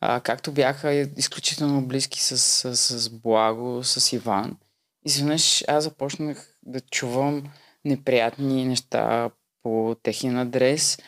А, 0.00 0.20
както 0.20 0.52
бяха 0.52 0.92
изключително 0.92 1.86
близки 1.86 2.20
с, 2.20 2.38
с, 2.38 2.76
с 2.76 3.10
Благо, 3.10 3.84
с 3.84 4.12
Иван. 4.12 4.56
Изведнъж 5.04 5.64
аз 5.68 5.84
започнах 5.84 6.56
да 6.62 6.80
чувам 6.80 7.44
неприятни 7.84 8.64
неща 8.64 9.30
по 9.62 9.96
техен 10.02 10.38
адрес. 10.38 10.98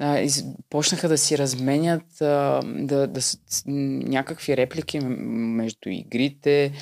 Из, 0.00 0.44
почнаха 0.70 1.08
да 1.08 1.18
си 1.18 1.38
разменят 1.38 2.20
а, 2.20 2.60
да, 2.64 3.06
да, 3.06 3.20
някакви 3.66 4.56
реплики 4.56 5.00
между 5.00 5.88
игрите, 5.88 6.72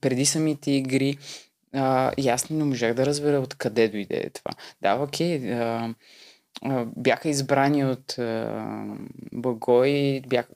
преди 0.00 0.26
самите 0.26 0.70
игри. 0.70 1.18
а, 1.74 2.12
и 2.16 2.28
аз 2.28 2.50
не 2.50 2.64
можах 2.64 2.94
да 2.94 3.06
разбера 3.06 3.40
откъде 3.40 3.88
дойде 3.88 4.30
това. 4.30 4.50
Да, 4.82 4.94
окей, 4.94 5.52
а, 5.54 5.94
бяха 6.96 7.28
избрани 7.28 7.84
от 7.84 8.18
а, 8.18 8.96
Богой, 9.32 10.22
бях, 10.28 10.48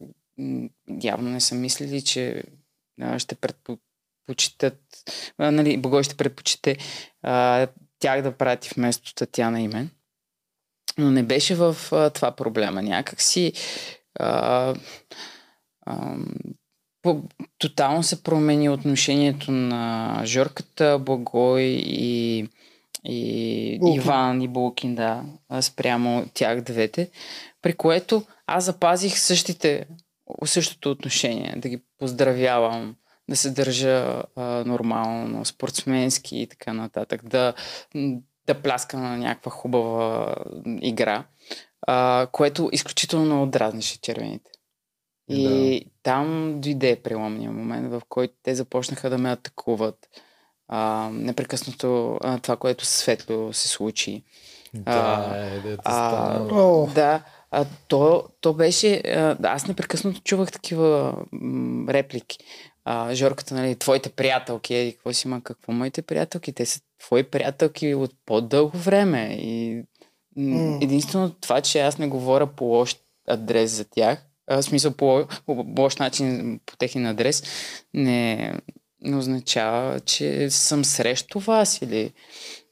явно 1.02 1.30
не 1.30 1.40
са 1.40 1.54
мислили, 1.54 2.02
че 2.02 2.42
а, 3.00 3.18
ще 3.18 3.34
предпочитат, 3.34 4.80
а, 5.38 5.50
нали, 5.50 5.76
Богой 5.76 6.02
ще 6.02 6.16
предпочите 6.16 6.76
а, 7.22 7.66
тях 7.98 8.22
да 8.22 8.32
прати 8.32 8.70
вместо 8.76 9.14
Татяна 9.14 9.60
и 9.60 9.68
мен. 9.68 9.90
Но 10.98 11.10
не 11.10 11.22
беше 11.22 11.54
в 11.54 11.76
а, 11.92 12.10
това 12.10 12.30
проблема. 12.30 12.82
Някак 12.82 13.22
си 13.22 13.52
а, 14.20 14.74
а, 15.86 16.16
по, 17.02 17.22
тотално 17.58 18.02
се 18.02 18.22
промени 18.22 18.68
отношението 18.68 19.52
на 19.52 20.20
Жорката, 20.24 20.98
Благой 20.98 21.62
и, 21.86 22.48
и 23.04 23.78
Булкин. 23.80 24.02
Иван 24.02 24.42
и 24.42 24.48
Булкин, 24.48 24.94
да, 24.94 25.24
спрямо 25.60 26.26
тях 26.34 26.60
двете, 26.60 27.10
при 27.62 27.72
което 27.72 28.22
аз 28.46 28.64
запазих 28.64 29.18
същите, 29.18 29.86
същото 30.44 30.90
отношение, 30.90 31.54
да 31.56 31.68
ги 31.68 31.82
поздравявам, 31.98 32.96
да 33.28 33.36
се 33.36 33.50
държа 33.50 34.22
а, 34.36 34.42
нормално, 34.66 35.44
спортсменски 35.44 36.38
и 36.38 36.46
така 36.46 36.72
нататък, 36.72 37.28
да, 37.28 37.54
да 38.46 38.62
пляска 38.62 38.98
на 38.98 39.16
някаква 39.16 39.50
хубава 39.50 40.34
игра, 40.80 41.24
а, 41.86 42.26
което 42.32 42.68
изключително 42.72 43.24
много 43.24 43.46
дразнеше 43.46 44.00
червените. 44.00 44.50
И 45.28 45.90
там 46.02 46.54
дойде 46.60 47.02
преломния 47.02 47.50
момент, 47.52 47.90
в 47.90 48.02
който 48.08 48.34
те 48.42 48.54
започнаха 48.54 49.10
да 49.10 49.18
ме 49.18 49.32
атакуват. 49.32 50.08
А, 50.68 51.10
непрекъснато 51.12 52.18
а, 52.22 52.38
това, 52.38 52.56
което 52.56 52.84
Светло 52.84 53.52
се 53.52 53.68
случи. 53.68 54.24
Да, 54.74 55.32
е, 55.36 55.60
дето 55.60 55.82
А, 55.84 56.10
стана. 56.10 56.48
О, 56.52 56.86
да, 56.94 57.22
а, 57.50 57.64
то, 57.88 58.24
то 58.40 58.54
беше... 58.54 58.94
А, 58.94 59.36
аз 59.42 59.66
непрекъснато 59.66 60.20
чувах 60.20 60.52
такива 60.52 61.14
м, 61.32 61.92
реплики. 61.92 62.38
А, 62.84 63.14
Жорката, 63.14 63.54
нали, 63.54 63.76
твоите 63.76 64.08
приятелки, 64.10 64.74
еди, 64.74 64.92
какво 64.92 65.12
си 65.12 65.28
има, 65.28 65.40
какво 65.42 65.72
моите 65.72 66.02
приятелки? 66.02 66.52
Те 66.52 66.66
са 66.66 66.80
твои 66.98 67.22
приятелки 67.22 67.94
от 67.94 68.10
по-дълго 68.26 68.78
време. 68.78 69.36
И 69.40 69.82
единствено 70.82 71.30
това, 71.30 71.60
че 71.60 71.80
аз 71.80 71.98
не 71.98 72.08
говоря 72.08 72.46
по 72.46 72.64
лош 72.64 72.96
адрес 73.28 73.70
за 73.70 73.84
тях, 73.84 74.26
в 74.50 74.62
смисъл 74.62 74.92
по, 74.92 75.24
по 75.46 75.82
лош 75.82 75.96
начин 75.96 76.60
по 76.66 76.76
техен 76.76 77.06
адрес, 77.06 77.42
не, 77.94 78.52
не 79.00 79.16
означава, 79.16 80.00
че 80.00 80.50
съм 80.50 80.84
срещу 80.84 81.38
вас 81.38 81.82
или... 81.82 82.12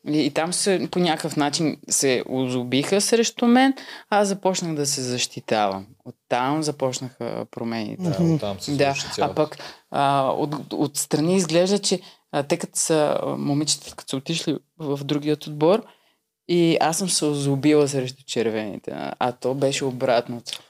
И, 0.08 0.18
и 0.18 0.30
там 0.30 0.52
се, 0.52 0.88
по 0.90 0.98
някакъв 0.98 1.36
начин 1.36 1.76
се 1.88 2.24
озубиха 2.28 3.00
срещу 3.00 3.46
мен, 3.46 3.74
а 4.10 4.18
аз 4.20 4.28
започнах 4.28 4.74
да 4.74 4.86
се 4.86 5.02
защитавам. 5.02 5.86
Оттам 6.04 6.62
започнаха 6.62 7.46
промените. 7.50 8.02
Да, 8.02 8.38
там 8.38 8.60
се 8.60 8.76
Да, 8.76 8.94
а 9.20 9.34
пък 9.34 9.58
а, 9.90 10.30
от, 10.30 10.72
от 10.72 10.96
страни 10.96 11.36
изглежда, 11.36 11.78
че 11.78 12.00
а, 12.32 12.42
те 12.42 12.56
като 12.56 12.78
са 12.78 13.20
момичета, 13.38 13.96
като 13.96 14.10
са 14.10 14.16
отишли 14.16 14.58
в 14.78 15.00
другият 15.04 15.46
отбор 15.46 15.84
и 16.48 16.76
аз 16.80 16.98
съм 16.98 17.08
се 17.08 17.24
озлобила 17.24 17.88
срещу 17.88 18.22
червените, 18.26 18.92
а, 19.18 19.32
то 19.32 19.54
беше 19.54 19.84
обратното. 19.84 20.60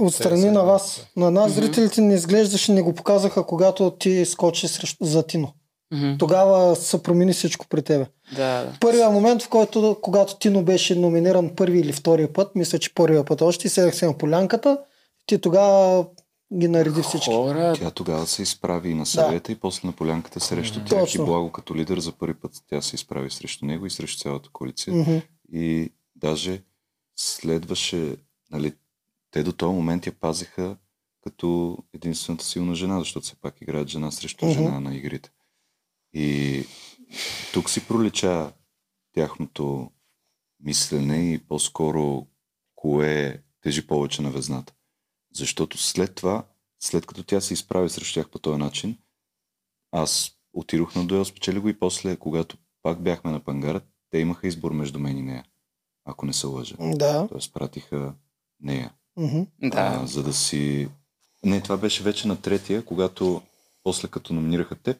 отстрани 0.00 0.42
Те 0.42 0.50
на 0.50 0.64
вас. 0.64 1.06
На 1.16 1.30
нас 1.30 1.52
зрителите 1.52 2.00
не 2.00 2.14
изглеждаше, 2.14 2.72
не 2.72 2.82
го 2.82 2.94
показаха, 2.94 3.46
когато 3.46 3.90
ти 3.90 4.24
скочи 4.24 4.68
срещу, 4.68 5.04
за 5.04 5.26
Тино. 5.26 5.52
Тогава 6.18 6.76
се 6.76 7.02
промени 7.02 7.32
всичко 7.32 7.66
при 7.68 7.82
тебе. 7.82 8.06
Да, 8.36 8.64
да. 8.64 8.72
Първият 8.80 9.12
момент, 9.12 9.42
в 9.42 9.48
който, 9.48 9.96
когато 10.02 10.38
Тино 10.38 10.62
беше 10.62 10.94
номиниран 10.94 11.50
първи 11.56 11.80
или 11.80 11.92
втория 11.92 12.32
път, 12.32 12.54
мисля, 12.54 12.78
че 12.78 12.94
първия 12.94 13.24
път 13.24 13.42
още, 13.42 13.68
седах 13.68 13.96
се 13.96 14.06
на 14.06 14.18
полянката, 14.18 14.78
ти 15.26 15.38
тогава 15.38 16.06
ги 16.56 16.68
нареди 16.68 17.02
всички. 17.02 17.30
Хора, 17.30 17.74
Тя 17.78 17.90
тогава 17.90 18.26
се 18.26 18.42
изправи 18.42 18.90
и 18.90 18.94
на 18.94 19.06
съвета 19.06 19.52
и 19.52 19.60
после 19.60 19.86
на 19.88 19.92
полянката 19.92 20.40
срещу 20.40 20.84
тях 20.84 21.00
Точно. 21.00 21.22
и 21.22 21.26
Благо 21.26 21.52
като 21.52 21.76
лидер 21.76 21.98
за 21.98 22.12
първи 22.12 22.34
път 22.34 22.52
тя 22.66 22.82
се 22.82 22.94
изправи 22.96 23.30
срещу 23.30 23.66
него 23.66 23.86
и 23.86 23.90
срещу 23.90 24.22
цялата 24.22 24.48
коалиция. 24.52 24.94
Мгм. 24.94 25.16
И 25.52 25.92
даже 26.16 26.62
следваше, 27.16 28.16
нали, 28.50 28.72
те 29.30 29.42
до 29.42 29.52
този 29.52 29.74
момент 29.74 30.06
я 30.06 30.12
пазиха 30.12 30.76
като 31.20 31.78
единствената 31.94 32.44
силна 32.44 32.74
жена, 32.74 32.98
защото 32.98 33.24
все 33.26 33.36
пак 33.36 33.60
играят 33.60 33.88
жена 33.88 34.10
срещу 34.10 34.46
Мгм. 34.46 34.54
жена 34.54 34.80
на 34.80 34.94
игрите. 34.96 35.30
И 36.12 36.64
тук 37.52 37.70
си 37.70 37.86
пролича 37.88 38.52
тяхното 39.14 39.90
мислене 40.60 41.32
и 41.32 41.38
по-скоро 41.38 42.26
кое 42.74 43.42
тежи 43.62 43.86
повече 43.86 44.22
на 44.22 44.30
везната. 44.30 44.74
Защото 45.34 45.78
след 45.78 46.14
това, 46.14 46.44
след 46.80 47.06
като 47.06 47.22
тя 47.22 47.40
се 47.40 47.54
изправи 47.54 47.88
срещу 47.88 48.14
тях 48.14 48.28
по 48.28 48.38
този 48.38 48.58
начин, 48.58 48.98
аз 49.92 50.32
отидох 50.52 50.94
на 50.94 51.06
дуел, 51.06 51.24
спечели 51.24 51.58
го 51.58 51.68
и 51.68 51.78
после, 51.78 52.16
когато 52.16 52.56
пак 52.82 53.02
бяхме 53.02 53.30
на 53.30 53.40
пангара, 53.40 53.80
те 54.10 54.18
имаха 54.18 54.48
избор 54.48 54.72
между 54.72 54.98
мен 54.98 55.18
и 55.18 55.22
нея, 55.22 55.44
ако 56.04 56.26
не 56.26 56.32
се 56.32 56.46
лъжа. 56.46 56.76
Да. 56.80 57.28
Тоест 57.28 57.54
пратиха 57.54 58.14
нея. 58.60 58.92
Да. 59.62 60.00
А, 60.02 60.06
за 60.06 60.22
да 60.22 60.32
си... 60.32 60.88
Не, 61.44 61.60
това 61.60 61.76
беше 61.76 62.02
вече 62.02 62.28
на 62.28 62.40
третия, 62.40 62.84
когато 62.84 63.42
после 63.82 64.08
като 64.08 64.32
номинираха 64.32 64.74
теб, 64.74 64.96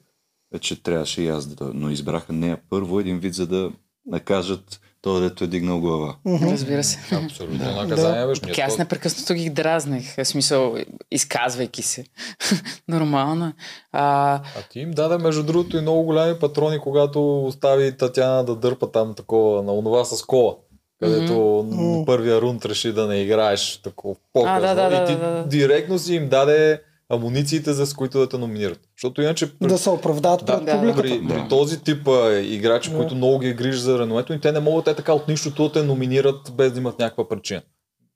вече 0.53 0.83
трябваше 0.83 1.23
и 1.23 1.29
аз 1.29 1.47
да... 1.47 1.75
Но 1.75 1.91
избраха 1.91 2.33
нея 2.33 2.63
първо 2.71 3.01
един 3.01 3.19
вид, 3.19 3.35
за 3.35 3.47
да 3.47 3.73
накажат 4.07 4.81
този, 5.03 5.23
дето 5.23 5.45
е 5.45 5.49
дигнал 5.49 5.81
глава. 5.81 6.17
Разбира 6.27 6.85
се. 6.85 6.99
Абсолютно 7.17 7.59
Да. 7.59 7.73
наказание 7.77 8.27
беше. 8.27 8.41
Ние 8.45 8.53
Пък 8.53 8.59
аз 8.59 8.73
то- 8.73 8.79
непрекъснато 8.79 9.35
ги 9.35 9.51
дразнех, 9.51 10.17
в 10.17 10.25
смисъл, 10.25 10.75
изказвайки 11.13 11.83
се. 11.83 12.05
Нормално. 12.89 13.53
А, 13.93 14.35
А 14.35 14.41
ти 14.71 14.81
им 14.81 14.91
даде, 14.91 15.19
между 15.19 15.43
другото, 15.43 15.77
и 15.77 15.81
много 15.81 16.03
голями 16.03 16.39
патрони, 16.39 16.79
когато 16.79 17.45
остави 17.45 17.93
Татяна 17.93 18.45
да 18.45 18.57
дърпа 18.57 18.91
там 18.91 19.15
такова, 19.15 19.63
на 19.63 19.73
онова 19.75 20.05
с 20.05 20.23
кола. 20.23 20.55
Където 21.01 21.67
м- 21.71 22.05
първия 22.07 22.41
рунд 22.41 22.65
реши 22.65 22.93
да 22.93 23.07
не 23.07 23.17
играеш 23.17 23.77
такова 23.77 24.15
по 24.33 24.43
А, 24.47 24.61
да, 24.61 24.75
да, 24.75 24.97
и 24.97 25.07
ти 25.07 25.13
да, 25.15 25.19
да, 25.21 25.31
да. 25.33 25.45
директно 25.45 25.99
си 25.99 26.15
им 26.15 26.29
даде 26.29 26.81
амунициите, 27.11 27.73
за 27.73 27.87
с 27.87 27.95
които 27.95 28.19
да 28.19 28.29
те 28.29 28.39
номинират. 28.39 28.81
Защото 28.97 29.23
иначе 29.23 29.53
при, 29.55 29.67
Да 29.67 29.79
се 29.79 29.91
оправдават 29.91 30.41
да, 30.41 30.57
пред 30.57 30.65
да. 30.65 30.73
публиката. 30.73 31.03
при, 31.03 31.19
Да. 31.19 31.35
при 31.35 31.49
този 31.49 31.81
тип 31.81 32.09
а, 32.09 32.33
играчи, 32.35 32.91
Да. 32.91 32.97
които 32.97 33.15
много 33.15 33.39
ги 33.39 33.53
грижат 33.53 33.83
за 33.83 33.99
реномето, 33.99 34.33
и 34.33 34.41
те 34.41 34.53
не 34.53 34.61
могат 34.61 34.85
те 34.85 34.95
така 34.95 35.13
от 35.13 35.29
нищото 35.29 35.63
да 35.63 35.73
те 35.73 35.83
номинират 35.83 36.53
без 36.53 36.73
да 36.73 36.79
имат 36.79 36.99
някаква 36.99 37.29
причина. 37.29 37.63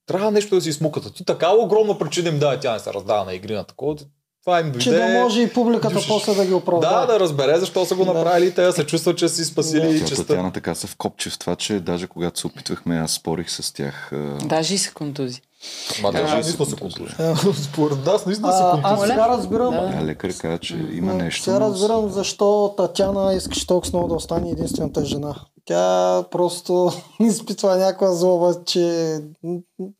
Трябва 0.07 0.31
нещо 0.31 0.55
да 0.55 0.61
си 0.61 0.73
смукат. 0.73 1.07
А 1.07 1.11
Ти 1.11 1.25
такава 1.25 1.57
огромна 1.57 1.99
причина 1.99 2.29
им 2.29 2.39
даде, 2.39 2.61
тя 2.61 2.73
не 2.73 2.79
се 2.79 2.93
раздава 2.93 3.25
на 3.25 3.35
игри 3.35 3.55
на 3.55 3.65
такова. 3.65 3.97
Това 4.45 4.61
им 4.61 4.67
дойде. 4.67 4.79
Че 4.79 4.91
да 4.91 5.07
може 5.07 5.43
и 5.43 5.49
публиката 5.49 5.95
Душиш. 5.95 6.09
после 6.09 6.35
да 6.35 6.45
ги 6.45 6.51
Да, 6.51 6.57
оправдава. 6.57 7.07
да 7.07 7.21
разбере 7.21 7.59
защо 7.59 7.85
са 7.85 7.95
го 7.95 8.05
Да. 8.05 8.13
направили 8.13 8.47
и 8.47 8.53
те 8.53 8.63
да 8.63 8.73
се 8.73 8.87
чувстват, 8.87 9.19
че 9.19 9.29
са 9.29 9.35
си 9.35 9.45
спасили 9.45 9.81
Да. 9.83 9.89
и 9.89 9.99
честа. 10.01 10.27
Татяна 10.27 10.53
така 10.53 10.75
се 10.75 10.87
вкопче 10.87 11.31
в 11.31 11.39
това, 11.39 11.57
че 11.57 11.81
даже 11.81 12.07
когато 12.07 12.41
се 12.41 12.47
опитвахме, 12.47 12.97
аз 12.97 13.13
спорих 13.13 13.51
с 13.51 13.73
тях. 13.73 14.11
даже 14.45 14.75
и 14.75 14.79
се 14.79 14.91
контузи. 14.91 15.41
Ма 16.03 16.13
Да. 16.13 16.19
даже 16.19 16.35
наистина 16.35 16.67
се 16.67 16.77
контузи. 16.77 17.15
Да. 17.19 17.37
Според 17.55 18.07
нас 18.07 18.27
наистина 18.27 18.53
се 18.53 18.63
А, 18.63 18.81
аз 18.83 19.01
сега 19.01 19.29
разбирам, 19.29 19.71
Да. 19.71 19.93
а 19.95 20.05
лекар 20.05 20.31
каза, 20.31 20.59
че 20.59 20.89
има 20.93 21.15
нещо. 21.15 21.45
Сега 21.45 21.61
разбирам 21.61 22.09
защо 22.09 22.75
Татяна 22.77 23.35
искаше 23.35 23.67
толкова 23.67 23.91
много 23.93 24.09
да 24.09 24.15
остане 24.15 24.51
единствената 24.51 25.05
жена. 25.05 25.35
Тя 25.65 26.23
просто 26.23 26.93
изпитва 27.21 27.77
някаква 27.77 28.13
злоба, 28.13 28.55
че 28.67 29.19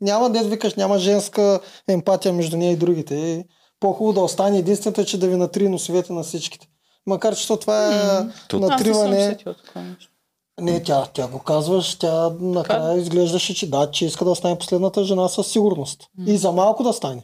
няма 0.01 0.31
да 0.31 0.43
викаш, 0.43 0.75
няма 0.75 0.99
женска 0.99 1.61
емпатия 1.89 2.33
между 2.33 2.57
нея 2.57 2.73
и 2.73 2.77
другите. 2.77 3.15
И 3.15 3.45
по-хубаво 3.81 4.13
да 4.13 4.21
остане 4.21 4.59
единствената, 4.59 5.05
че 5.05 5.19
да 5.19 5.29
ви 5.29 5.37
натри 5.37 5.69
носовете 5.69 6.13
на 6.13 6.23
всичките. 6.23 6.67
Макар, 7.07 7.37
че 7.37 7.47
то 7.49 7.57
това 7.57 7.87
е 7.87 7.91
То- 8.49 8.57
Аз 8.57 8.61
не 8.61 8.61
съм 8.61 8.69
натриване. 8.69 9.37
Не, 10.61 10.83
тя, 10.83 11.07
тя 11.13 11.29
го 11.29 11.39
казваш, 11.39 11.95
тя 11.95 12.31
накрая 12.41 12.99
изглеждаше, 12.99 13.55
че 13.55 13.71
да, 13.71 13.91
че 13.91 14.07
иска 14.07 14.25
да 14.25 14.31
остане 14.31 14.59
последната 14.59 15.05
жена 15.05 15.29
със 15.29 15.47
сигурност. 15.47 16.03
И 16.27 16.37
за 16.37 16.53
малко 16.53 16.83
да 16.83 16.93
стане. 16.93 17.23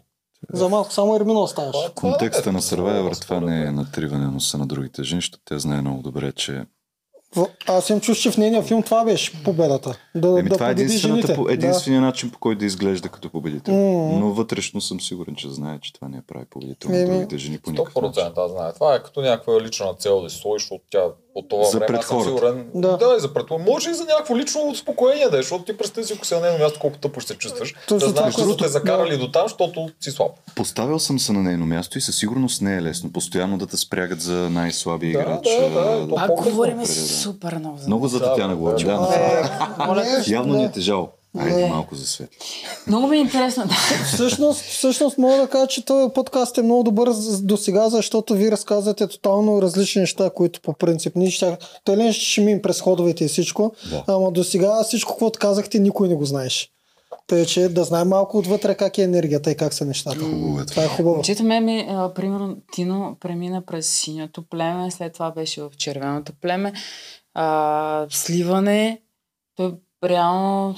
За 0.53 0.69
малко, 0.69 0.93
само 0.93 1.17
Ермина 1.17 1.41
оставаш. 1.41 1.77
В 1.77 1.95
контекста 1.95 2.53
на 2.53 2.61
Survivor 2.63 3.23
това 3.23 3.41
не 3.41 3.63
е 3.63 3.71
натриване 3.73 4.27
носа 4.27 4.59
на 4.59 4.67
другите 4.67 5.03
жени, 5.03 5.19
защото 5.21 5.43
тя 5.45 5.59
знае 5.59 5.81
много 5.81 6.03
добре, 6.03 6.33
че 6.33 6.65
В- 7.37 7.47
Аз 7.67 7.91
им 7.91 8.01
чуш, 8.01 8.19
че 8.19 8.31
в 8.31 8.37
нейния 8.37 8.63
филм 8.63 8.83
това 8.83 9.05
беше 9.05 9.43
победата. 9.45 9.99
Да, 10.15 10.29
Еми, 10.29 10.49
да 10.49 10.55
това 10.55 10.69
е 10.69 10.71
единствената, 10.71 11.35
по, 11.35 11.49
единствения 11.49 12.01
начин 12.03 12.31
по 12.31 12.39
който 12.39 12.59
да 12.59 12.65
изглежда 12.65 13.09
като 13.09 13.31
победител. 13.31 13.75
М. 13.75 14.19
Но 14.19 14.33
вътрешно 14.33 14.81
съм 14.81 15.01
сигурен, 15.01 15.35
че 15.35 15.51
знае, 15.51 15.79
че 15.83 15.93
това 15.93 16.09
не 16.09 16.17
е 16.17 16.23
прави 16.27 16.45
победител 16.51 16.91
на 16.91 17.07
другите 17.07 17.39
жени 17.39 17.59
по 17.59 17.71
никакъв 17.71 18.03
начин. 18.03 18.23
100% 18.23 18.33
аз 18.37 18.51
знае. 18.51 18.73
Това 18.73 18.95
е 18.95 19.03
като 19.03 19.21
някаква 19.21 19.61
лична 19.61 19.95
цел 19.99 20.23
да 20.23 20.31
си 20.31 20.37
сложиш, 20.37 20.63
защото 20.63 20.85
тя 20.91 21.05
по 21.35 21.43
това 21.43 21.65
За 21.65 21.79
време, 21.79 21.87
пред 21.87 21.99
аз 22.01 22.07
съм 22.07 22.23
сигурен. 22.23 22.67
Да. 22.75 22.97
Да. 22.97 23.15
и 23.17 23.21
за 23.21 23.35
пред 23.35 23.47
Може 23.51 23.91
и 23.91 23.95
за 23.95 24.05
някакво 24.05 24.37
лично 24.37 24.69
успокоение, 24.71 25.29
да, 25.29 25.39
е, 25.39 25.43
защото 25.43 25.65
ти 25.65 25.77
представи 25.77 26.07
си, 26.07 26.13
ако 26.13 26.27
си 26.27 26.35
на 26.35 26.41
нейно 26.41 26.59
място, 26.59 26.81
колко 26.81 26.99
тъпо 26.99 27.21
ще 27.21 27.33
се 27.33 27.39
чувстваш. 27.39 27.75
Точно 27.89 27.99
да 28.09 28.15
знаеш, 28.15 28.35
че 28.35 28.57
те 28.59 28.69
закарали 28.69 29.11
да. 29.11 29.19
до 29.19 29.31
там, 29.31 29.43
защото 29.43 29.89
си 30.01 30.11
слаб. 30.11 30.31
Поставил 30.55 30.99
съм 30.99 31.19
се 31.19 31.33
на 31.33 31.43
нейно 31.43 31.67
място 31.67 31.99
и 31.99 32.01
със 32.01 32.17
сигурност 32.17 32.63
не 32.63 32.77
е 32.77 32.83
лесно. 32.83 33.13
Постоянно 33.13 33.59
да 33.59 33.67
те 33.67 33.77
спрягат 33.77 34.21
за 34.21 34.51
най-слабия 34.51 35.13
Да, 35.13 35.19
играч. 35.23 35.45
да, 35.45 35.71
да, 35.71 35.81
а, 35.81 36.09
то 36.09 36.15
Пак 36.15 36.27
по-късно 36.27 36.51
говорим 36.51 36.87
супер 36.87 37.55
много 37.59 37.79
за 37.79 37.87
Много 37.87 38.09
за 38.09 38.19
Да, 38.19 38.25
Татяна 38.25 38.57
говорим. 38.57 38.87
да. 38.87 38.93
Да, 38.93 39.75
А, 39.79 39.95
не, 39.95 40.25
Явно 40.35 40.55
ни 40.55 40.65
е 40.65 40.67
да. 40.67 40.73
тежало. 40.73 41.09
Айде 41.39 41.61
Да. 41.61 41.67
малко 41.69 41.95
за 41.95 42.07
свет. 42.07 42.31
Много 42.87 43.07
ми 43.07 43.17
е 43.17 43.21
интересно. 43.21 43.65
Да. 43.67 43.75
Всъщност, 44.05 44.61
всъщност 44.61 45.19
мога 45.19 45.37
да 45.37 45.49
кажа, 45.49 45.67
че 45.67 45.85
този 45.85 46.13
подкаст 46.15 46.59
е 46.59 46.63
много 46.63 46.83
добър 46.83 47.11
до 47.43 47.57
сега, 47.57 47.89
защото 47.89 48.35
ви 48.35 48.51
разказвате 48.51 49.09
тотално 49.09 49.63
различни 49.63 50.01
неща, 50.01 50.31
които 50.31 50.61
по 50.61 50.73
принцип 50.73 51.17
ние 51.17 51.31
ще... 51.31 51.57
Той 51.85 51.97
ли 51.97 52.13
ще 52.13 52.41
минем 52.41 52.63
през 52.63 52.81
ходовете 52.81 53.25
и 53.25 53.29
всичко, 53.29 53.73
Да. 53.91 54.05
ама 54.07 54.33
до 54.33 54.45
сега 54.45 54.83
всичко, 54.85 55.17
което 55.19 55.39
казахте, 55.39 55.79
никой 55.79 56.09
не 56.09 56.15
го 56.15 56.25
знаеш. 56.25 56.71
Тъй, 57.27 57.47
че 57.47 57.69
да 57.69 57.85
знаем 57.85 58.09
малко 58.09 58.39
отвътре 58.39 58.75
как 58.75 58.99
е 58.99 59.03
енергията 59.03 59.51
и 59.51 59.57
как 59.57 59.75
са 59.75 59.85
нещата. 59.85 60.19
Хубаво 60.19 60.61
е 60.61 60.67
Това 60.67 60.85
е 60.85 60.89
хубаво. 60.89 61.15
Момчето 61.15 61.45
ме, 61.45 61.61
ми, 61.61 61.87
а, 61.91 62.15
примерно, 62.15 62.57
Тино 62.73 63.17
премина 63.21 63.63
през 63.67 63.89
синьото 63.89 64.43
племе, 64.51 64.91
след 64.91 65.13
това 65.13 65.31
беше 65.31 65.63
в 65.63 65.71
червеното 65.79 66.33
племе. 66.43 66.73
А, 67.35 68.07
сливане, 68.11 69.01
той 69.57 69.75
реално 70.05 70.75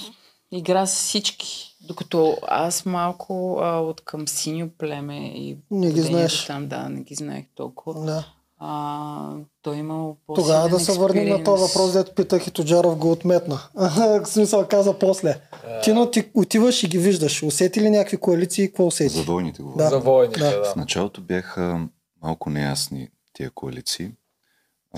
игра 0.51 0.85
с 0.85 0.95
всички. 0.95 1.75
Докато 1.81 2.37
аз 2.47 2.85
малко 2.85 3.59
а, 3.61 3.79
от 3.79 4.01
към 4.01 4.27
синьо 4.27 4.69
племе 4.77 5.17
и 5.17 5.57
Не 5.71 5.91
ги 5.91 6.01
знаеш. 6.01 6.45
Там, 6.45 6.67
да, 6.67 6.89
не 6.89 7.01
ги 7.01 7.15
знаех 7.15 7.45
толкова. 7.55 8.05
Да. 8.05 8.25
А, 8.63 9.33
той 9.61 9.77
имал 9.77 10.17
по 10.27 10.33
Тогава 10.33 10.69
да 10.69 10.79
се 10.79 10.99
върнем 10.99 11.29
на 11.29 11.43
този 11.43 11.61
въпрос, 11.61 11.93
дето 11.93 12.15
питах 12.15 12.47
и 12.47 12.51
Тоджаров 12.51 12.97
го 12.97 13.11
отметна. 13.11 13.59
В 13.75 14.25
смисъл 14.25 14.67
каза 14.67 14.99
после. 14.99 15.41
Тино, 15.83 16.11
ти 16.11 16.31
отиваш 16.33 16.83
и 16.83 16.87
ги 16.87 16.97
виждаш. 16.97 17.43
Усети 17.43 17.81
ли 17.81 17.89
някакви 17.89 18.17
коалиции? 18.17 18.67
Какво 18.67 18.87
усети? 18.87 19.15
За 19.15 19.23
войните 19.23 19.61
говоря. 19.61 19.83
Да. 19.83 19.89
За 19.89 19.99
войните, 19.99 20.39
Да. 20.39 20.57
да. 20.59 20.63
В 20.63 20.75
началото 20.75 21.21
бяха 21.21 21.87
малко 22.23 22.49
неясни 22.49 23.09
тия 23.33 23.51
коалиции. 23.51 24.11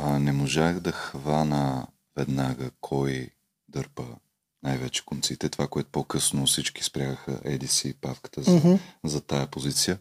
А, 0.02 0.20
не 0.20 0.32
можах 0.32 0.80
да 0.80 0.92
хвана 0.92 1.88
веднага 2.18 2.70
кой 2.82 3.30
дърпа 3.70 4.04
най-вече 4.64 5.06
конците. 5.06 5.50
Това, 5.50 5.68
което 5.68 5.90
по-късно 5.90 6.46
всички 6.46 6.84
спрягаха 6.84 7.42
Едиси 7.44 7.90
и 7.90 7.94
Павката 7.94 8.42
за, 8.44 8.52
Мгм. 8.52 8.74
за 9.04 9.22
тая 9.22 9.48
позиция. 9.48 10.00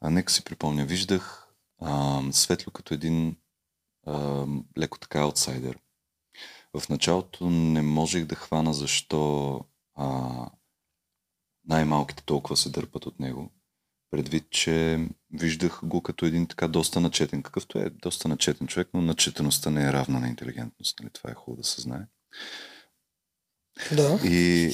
А 0.00 0.10
нека 0.10 0.32
си 0.32 0.44
припомня, 0.44 0.84
виждах 0.84 1.48
а, 1.80 2.22
Светло 2.32 2.72
като 2.72 2.94
един 2.94 3.36
а, 4.06 4.46
леко 4.78 4.98
така 4.98 5.20
аутсайдер. 5.20 5.78
В 6.78 6.88
началото 6.88 7.50
не 7.50 7.82
можех 7.82 8.24
да 8.24 8.34
хвана 8.34 8.74
защо 8.74 9.60
а, 9.94 10.30
най-малките 11.68 12.22
толкова 12.24 12.56
се 12.56 12.70
дърпат 12.70 13.06
от 13.06 13.20
него. 13.20 13.50
Предвид, 14.10 14.50
че 14.50 15.06
виждах 15.32 15.80
го 15.84 16.02
като 16.02 16.26
един 16.26 16.46
така 16.46 16.68
доста 16.68 17.00
начетен, 17.00 17.42
какъвто 17.42 17.78
е 17.78 17.90
доста 17.90 18.28
начетен 18.28 18.66
човек, 18.66 18.88
но 18.94 19.02
начетеността 19.02 19.70
не 19.70 19.84
е 19.84 19.92
равна 19.92 20.20
на 20.20 20.28
интелигентност. 20.28 21.00
Нали? 21.00 21.10
Това 21.12 21.30
е 21.30 21.34
хубаво 21.34 21.62
да 21.62 21.68
се 21.68 21.80
знае. 21.80 22.06
Да. 23.92 24.18
И 24.24 24.72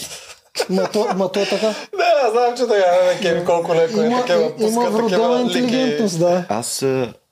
Ма 0.70 0.90
то, 0.92 1.14
ма 1.16 1.32
то 1.32 1.40
е 1.40 1.48
така. 1.48 1.66
Не, 1.68 2.30
знам, 2.30 2.56
че 2.56 2.62
така 2.66 3.04
не 3.14 3.20
кеми 3.22 3.44
колко 3.44 3.74
леко 3.74 4.00
е 4.00 4.10
такива, 4.10 4.54
и- 4.58 4.64
има 4.66 4.90
вродена 4.90 5.40
интелигентност, 5.40 6.18
да. 6.18 6.46
аз 6.48 6.82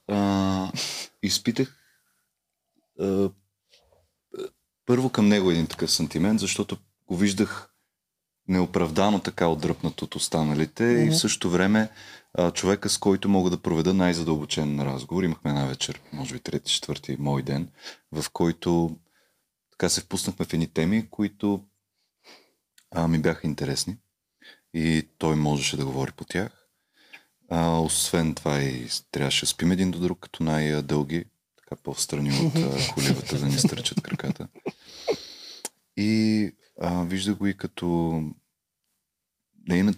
а, 0.08 0.72
изпитах 1.22 1.76
а, 3.00 3.28
първо 4.86 5.10
към 5.10 5.28
него 5.28 5.50
един 5.50 5.66
такъв 5.66 5.90
сантимент, 5.92 6.40
защото 6.40 6.76
го 7.08 7.16
виждах 7.16 7.70
неоправдано 8.48 9.18
така 9.18 9.46
отдръпнат 9.46 10.02
от 10.02 10.14
останалите 10.14 10.84
и 10.84 11.04
Мгм. 11.04 11.10
в 11.12 11.18
същото 11.18 11.50
време 11.50 11.88
а, 12.34 12.50
човека, 12.50 12.88
с 12.88 12.98
който 12.98 13.28
мога 13.28 13.50
да 13.50 13.56
проведа 13.62 13.94
най-задълбочен 13.94 14.80
разговор. 14.82 15.22
Имахме 15.22 15.50
една 15.50 15.66
вечер, 15.66 16.00
може 16.12 16.34
би 16.34 16.40
трети, 16.40 16.72
четвърти 16.72 17.16
мой 17.18 17.42
ден, 17.42 17.68
в 18.12 18.24
който 18.32 18.96
така 19.78 19.88
се 19.88 20.00
впуснахме 20.00 20.44
в 20.44 20.52
едни 20.52 20.66
теми, 20.66 21.10
които 21.10 21.64
а, 22.90 23.08
ми 23.08 23.18
бяха 23.18 23.46
интересни 23.46 23.96
и 24.74 25.08
той 25.18 25.36
можеше 25.36 25.76
да 25.76 25.86
говори 25.86 26.12
по 26.12 26.24
тях. 26.24 26.68
А, 27.50 27.78
освен 27.80 28.34
това 28.34 28.60
и 28.60 28.88
трябваше 29.10 29.46
да 29.46 29.46
спим 29.46 29.72
един 29.72 29.90
до 29.90 29.98
друг, 29.98 30.18
като 30.20 30.42
най-дълги, 30.42 31.24
така 31.56 31.82
по-встрани 31.82 32.30
от 32.30 32.56
а, 32.56 32.92
коливата, 32.94 33.38
да 33.38 33.46
ни 33.46 33.58
стърчат 33.58 34.00
краката. 34.00 34.48
И 35.96 36.52
а, 36.80 37.04
вижда 37.04 37.34
го 37.34 37.46
и 37.46 37.56
като 37.56 38.22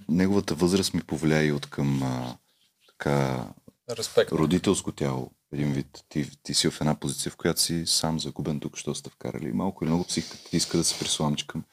неговата 0.08 0.54
възраст 0.54 0.94
ми 0.94 1.02
повлия 1.02 1.44
и 1.44 1.52
от 1.52 1.66
към 1.66 2.02
а, 2.02 2.38
така 2.86 3.46
Респект. 3.90 4.32
родителско 4.32 4.92
тяло. 4.92 5.30
Един 5.52 5.72
вид. 5.72 6.04
Ти, 6.08 6.42
ти 6.42 6.54
си 6.54 6.70
в 6.70 6.80
една 6.80 6.94
позиция, 6.94 7.32
в 7.32 7.36
която 7.36 7.60
си 7.60 7.86
сам 7.86 8.20
загубен 8.20 8.60
тук, 8.60 8.76
що 8.76 8.94
сте 8.94 9.10
вкарали. 9.10 9.52
Малко 9.52 9.84
или 9.84 9.90
много 9.90 10.04
психиката 10.04 10.50
ти 10.50 10.56
иска 10.56 10.78
да 10.78 10.84
се 10.84 10.98
присламчикам 10.98 11.64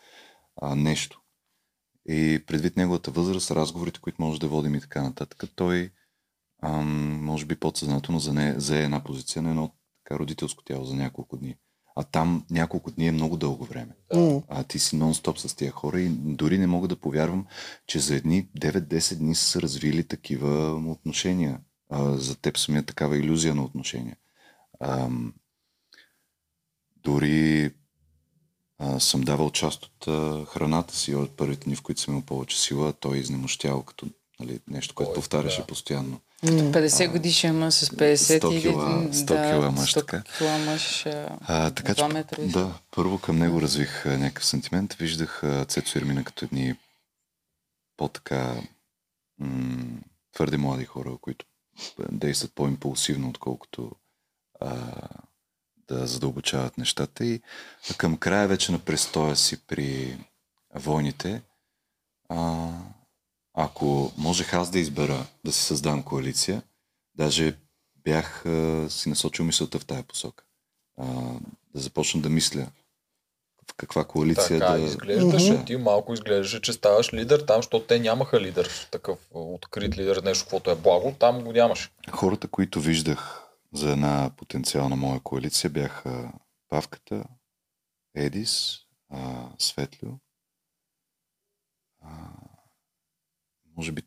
а, 0.61 0.75
нещо. 0.75 1.21
И 2.09 2.43
предвид 2.47 2.77
неговата 2.77 3.11
възраст, 3.11 3.51
разговорите, 3.51 3.99
които 3.99 4.21
може 4.21 4.39
да 4.39 4.47
водим 4.47 4.75
и 4.75 4.81
така 4.81 5.01
нататък, 5.01 5.43
той 5.55 5.91
ам, 6.63 7.25
може 7.25 7.45
би 7.45 7.55
подсъзнателно 7.55 8.19
за, 8.19 8.33
не, 8.33 8.59
за 8.59 8.77
една 8.77 9.03
позиция 9.03 9.41
на 9.41 9.49
едно 9.49 9.71
така 10.03 10.19
родителско 10.19 10.63
тяло 10.63 10.85
за 10.85 10.95
няколко 10.95 11.37
дни. 11.37 11.55
А 11.95 12.03
там 12.03 12.45
няколко 12.51 12.91
дни 12.91 13.07
е 13.07 13.11
много 13.11 13.37
дълго 13.37 13.65
време. 13.65 13.95
М. 14.15 14.41
А 14.47 14.63
ти 14.63 14.79
си 14.79 14.95
нон-стоп 14.95 15.37
с 15.37 15.55
тия 15.55 15.71
хора 15.71 16.01
и 16.01 16.09
дори 16.09 16.57
не 16.57 16.67
мога 16.67 16.87
да 16.87 16.95
повярвам, 16.95 17.45
че 17.87 17.99
за 17.99 18.15
едни 18.15 18.49
9-10 18.59 19.15
дни 19.15 19.35
са 19.35 19.45
се 19.45 19.61
развили 19.61 20.03
такива 20.03 20.73
отношения. 20.91 21.59
А, 21.89 22.17
за 22.17 22.35
теб 22.35 22.57
самия 22.57 22.83
такава 22.83 23.17
иллюзия 23.17 23.55
на 23.55 23.63
отношения. 23.63 24.17
А, 24.79 25.09
дори 26.95 27.71
а, 28.79 28.99
съм 28.99 29.21
давал 29.21 29.51
част 29.51 29.83
от 29.85 30.07
а, 30.07 30.45
храната 30.45 30.95
си 30.95 31.15
от 31.15 31.37
първите 31.37 31.65
дни, 31.65 31.75
в 31.75 31.81
които 31.81 32.01
съм 32.01 32.13
имал 32.13 32.25
повече 32.25 32.59
сила, 32.61 32.93
той 32.93 33.17
изнемощял 33.17 33.83
като 33.83 34.07
нали, 34.39 34.59
нещо, 34.67 34.95
което 34.95 35.09
Ой, 35.09 35.15
повтаряше 35.15 35.61
да. 35.61 35.67
постоянно. 35.67 36.21
М. 36.43 36.49
50 36.51 37.11
годишен 37.11 37.57
мъж 37.59 37.73
с 37.73 37.89
50 37.89 38.39
100 38.39 38.53
и- 38.53 38.61
кила- 38.61 39.11
100 39.13 39.51
кила 39.53 39.71
мъж, 39.71 39.93
100 39.93 39.99
така. 39.99 40.23
кила 40.37 40.57
мъж. 40.57 41.05
а, 41.05 41.71
така 41.71 41.95
че, 41.95 42.03
да, 42.39 42.73
първо 42.91 43.19
към 43.19 43.37
него 43.37 43.61
развих 43.61 44.05
а, 44.05 44.17
някакъв 44.17 44.45
сантимент. 44.45 44.93
Виждах 44.93 45.43
а, 45.43 45.65
Цецо 45.65 45.99
Ермина 45.99 46.23
като 46.23 46.45
едни 46.45 46.75
по-така 47.97 48.61
м- 49.39 49.97
твърде 50.33 50.57
млади 50.57 50.85
хора, 50.85 51.17
които 51.21 51.45
действат 52.11 52.53
по-импулсивно, 52.53 53.29
отколкото 53.29 53.91
а, 54.59 54.77
да 55.87 56.07
задълбочават 56.07 56.77
нещата. 56.77 57.25
И 57.25 57.41
към 57.97 58.17
края 58.17 58.47
вече 58.47 58.71
на 58.71 58.79
престоя 58.79 59.35
си 59.35 59.65
при 59.67 60.17
войните, 60.75 61.41
а, 62.29 62.71
ако 63.53 64.11
можех 64.17 64.53
аз 64.53 64.69
да 64.69 64.79
избера 64.79 65.25
да 65.45 65.51
си 65.51 65.63
създам 65.63 66.03
коалиция, 66.03 66.61
даже 67.15 67.57
бях 67.95 68.45
а, 68.45 68.87
си 68.89 69.09
насочил 69.09 69.45
мисълта 69.45 69.79
в 69.79 69.85
тая 69.85 70.03
посока. 70.03 70.43
А, 70.97 71.05
да 71.73 71.79
започна 71.81 72.21
да 72.21 72.29
мисля 72.29 72.67
каква 73.77 74.03
коалиция 74.03 74.59
Така 74.59 74.71
да... 74.71 74.79
изглеждаше. 74.79 75.53
Мгм. 75.53 75.65
Ти 75.65 75.75
малко 75.77 76.13
изглеждаше, 76.13 76.61
че 76.61 76.73
ставаш 76.73 77.13
лидер 77.13 77.39
там, 77.39 77.57
защото 77.57 77.85
те 77.85 77.99
нямаха 77.99 78.41
лидер. 78.41 78.87
Такъв 78.91 79.19
открит 79.31 79.97
лидер, 79.97 80.17
нещо, 80.23 80.43
каквото 80.43 80.71
е 80.71 80.75
благо. 80.75 81.15
Там 81.19 81.43
го 81.43 81.51
нямаше. 81.51 81.89
Хората, 82.11 82.47
които 82.47 82.79
виждах 82.81 83.43
за 83.73 83.91
една 83.91 84.31
потенциална 84.37 84.95
моя 84.95 85.19
коалиция 85.19 85.69
бяха 85.69 86.31
Павката, 86.69 87.23
Едис, 88.15 88.77
а, 89.09 89.49
Светлю. 89.59 90.09
А, 92.03 92.09
може 93.77 93.91
би 93.91 94.01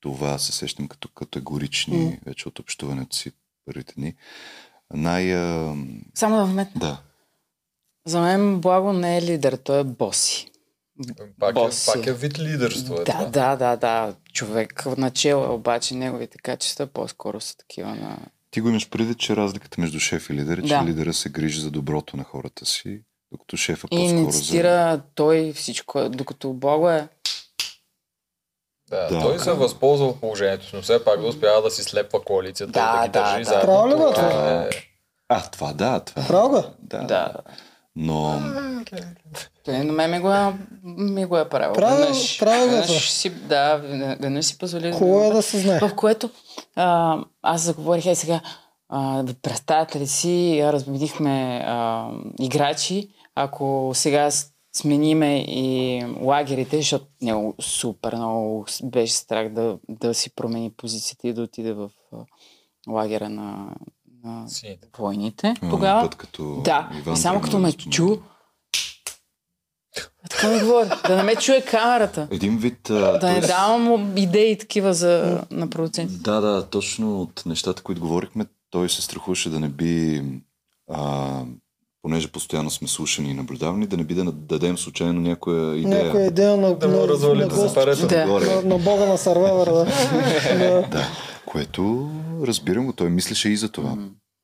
това 0.00 0.38
се 0.38 0.52
сещам 0.52 0.88
като 0.88 1.08
категорични 1.08 2.04
М. 2.04 2.12
вече 2.26 2.48
от 2.48 2.58
общуването 2.58 3.16
си 3.16 3.32
първите 3.66 3.94
дни. 3.94 4.14
Най... 4.94 5.34
А, 5.34 5.74
Само 6.14 6.36
да 6.36 6.44
вметна. 6.44 6.80
да, 6.80 7.02
За 8.08 8.20
мен 8.20 8.60
Благо 8.60 8.92
не 8.92 9.18
е 9.18 9.22
лидер, 9.22 9.52
той 9.54 9.80
е 9.80 9.84
боси. 9.84 10.50
Пак, 11.40 11.50
е, 11.50 11.52
Боси. 11.52 11.90
пак 11.94 12.06
е 12.06 12.12
вид 12.12 12.38
лидерство. 12.38 12.94
Е 12.94 12.96
Да, 12.96 13.04
това. 13.04 13.24
да, 13.24 13.56
да, 13.56 13.76
да. 13.76 14.14
Човек 14.32 14.86
начало, 14.88 15.44
е, 15.44 15.48
обаче 15.48 15.94
неговите 15.94 16.38
качества 16.38 16.86
по-скоро 16.86 17.40
са 17.40 17.56
такива 17.56 17.88
на... 17.90 18.18
Ти 18.50 18.60
го 18.60 18.68
имаш 18.68 18.90
предвид, 18.90 19.18
че 19.18 19.36
разликата 19.36 19.80
между 19.80 20.00
шеф 20.00 20.30
и 20.30 20.34
лидер 20.34 20.58
е, 20.58 20.62
че 20.62 20.68
Да. 20.68 20.84
лидера 20.84 21.12
се 21.12 21.28
грижи 21.28 21.60
за 21.60 21.70
доброто 21.70 22.16
на 22.16 22.24
хората 22.24 22.66
си, 22.66 23.00
докато 23.32 23.56
шефа 23.56 23.88
И 23.90 23.96
по-скоро 23.96 24.20
не 24.20 24.32
цитира 24.32 25.00
той 25.14 25.52
всичко, 25.52 26.08
докато 26.08 26.52
Благо 26.52 26.90
е... 26.90 27.08
Да, 28.90 29.08
Да. 29.08 29.20
той 29.20 29.38
се 29.38 29.52
възползва 29.52 30.06
от 30.06 30.20
положението, 30.20 30.66
но 30.74 30.82
все 30.82 31.04
пак 31.04 31.20
да 31.20 31.26
успява 31.26 31.62
да 31.62 31.70
си 31.70 31.82
слепва 31.82 32.22
коалицията 32.22 32.72
Да, 32.72 32.92
и 32.96 33.00
да 33.00 33.06
ги 33.08 33.12
да, 33.12 33.22
държи 33.22 33.38
да. 33.38 33.44
заедно. 33.44 33.66
Право 33.66 33.88
ли 33.88 33.92
Това 33.92 34.12
това? 34.12 34.62
е- 34.62 34.70
А, 35.28 35.42
това 35.42 35.72
да, 35.72 36.00
това. 36.00 36.26
Право 36.26 36.48
го? 36.48 36.64
Да. 36.78 36.98
Да. 36.98 37.32
Но 38.00 38.40
Той 39.64 39.78
на 39.78 39.92
мен 39.92 40.10
ми 40.10 40.20
го 40.20 40.32
е, 40.32 40.54
ми 40.84 41.24
го 41.24 41.38
е 41.38 41.48
правил. 41.48 41.72
Право- 41.72 41.96
веднъж, 41.96 42.38
право 42.38 42.68
го 42.68 42.74
е 42.76 42.80
веднъж 42.80 43.10
си, 43.10 43.30
да, 43.30 43.76
веднъж 44.20 44.46
си 44.46 44.58
позволи. 44.58 44.92
Хубаво 44.92 45.24
е 45.24 45.30
да 45.30 45.42
се 45.42 45.58
знае. 45.58 45.80
В 45.80 45.94
което 45.96 46.30
а, 46.76 47.18
аз 47.42 47.62
заговорих, 47.62 48.06
е 48.06 48.14
сега, 48.14 48.40
а, 48.88 49.24
представяте 49.42 50.00
ли 50.00 50.06
си, 50.06 50.60
разменихме 50.62 51.62
а, 51.66 52.08
играчи, 52.40 53.08
ако 53.34 53.90
сега 53.94 54.30
смениме 54.76 55.38
и 55.38 56.02
лагерите, 56.20 56.76
защото 56.76 57.06
него 57.22 57.54
супер 57.60 58.14
много 58.14 58.66
беше 58.84 59.12
страх 59.12 59.48
да, 59.48 59.78
да 59.88 60.14
си 60.14 60.34
промени 60.34 60.70
позицията 60.76 61.28
и 61.28 61.32
да 61.32 61.42
отиде 61.42 61.72
в 61.72 61.90
а, 62.12 62.16
лагера 62.92 63.28
на, 63.28 63.74
на 64.24 64.48
Сините. 64.48 64.88
войните. 64.98 65.54
а, 65.62 65.70
Тогава 65.70 66.02
път 66.02 66.14
като 66.14 66.60
да, 66.64 66.88
Иван 66.98 67.14
и 67.14 67.16
само 67.16 67.40
като 67.40 67.58
ме 67.58 67.72
чу, 67.72 68.16
така 70.30 70.48
ми 70.48 70.60
говори, 70.60 70.88
да 71.06 71.16
не 71.16 71.22
ме 71.22 71.36
чуе 71.36 71.60
камерата. 71.60 72.28
Един 72.30 72.58
вид... 72.58 72.90
А, 72.90 72.94
Да 73.18 73.26
не 73.26 73.34
тоест- 73.34 73.46
давам 73.48 74.16
идеи 74.16 74.58
такива 74.58 74.94
за, 74.94 75.42
на 75.50 75.70
продуцентите. 75.70 76.20
Да, 76.20 76.40
да, 76.40 76.62
точно 76.62 77.20
от 77.22 77.42
нещата, 77.46 77.82
които 77.82 78.00
говорихме, 78.00 78.46
той 78.70 78.88
се 78.88 79.02
страхуваше 79.02 79.50
да 79.50 79.60
не 79.60 79.68
би, 79.68 80.22
а, 80.90 81.40
понеже 82.02 82.28
постоянно 82.28 82.70
сме 82.70 82.88
слушани 82.88 83.30
и 83.30 83.34
наблюдавани, 83.34 83.86
да 83.86 83.96
не 83.96 84.04
би 84.04 84.14
да 84.14 84.24
дадем 84.24 84.78
случайно 84.78 85.20
някоя 85.20 85.76
идея. 85.76 86.04
Някоя 86.04 86.26
идея 86.26 86.56
на, 86.56 86.74
Да 86.74 86.88
му 86.88 86.96
на, 86.96 87.08
развали 87.08 87.40
на, 87.40 87.48
да 87.48 87.74
парето. 87.74 88.06
Да. 88.06 88.26
на, 88.26 88.62
на 88.64 88.78
бога 88.78 89.04
на 89.04 89.18
сървевъра. 89.18 89.72
Да. 90.58 90.88
да. 90.90 91.06
Което 91.48 92.10
разбирам 92.42 92.86
го, 92.86 92.92
той 92.92 93.10
мислеше 93.10 93.48
и 93.48 93.56
за 93.56 93.68
това. 93.68 93.98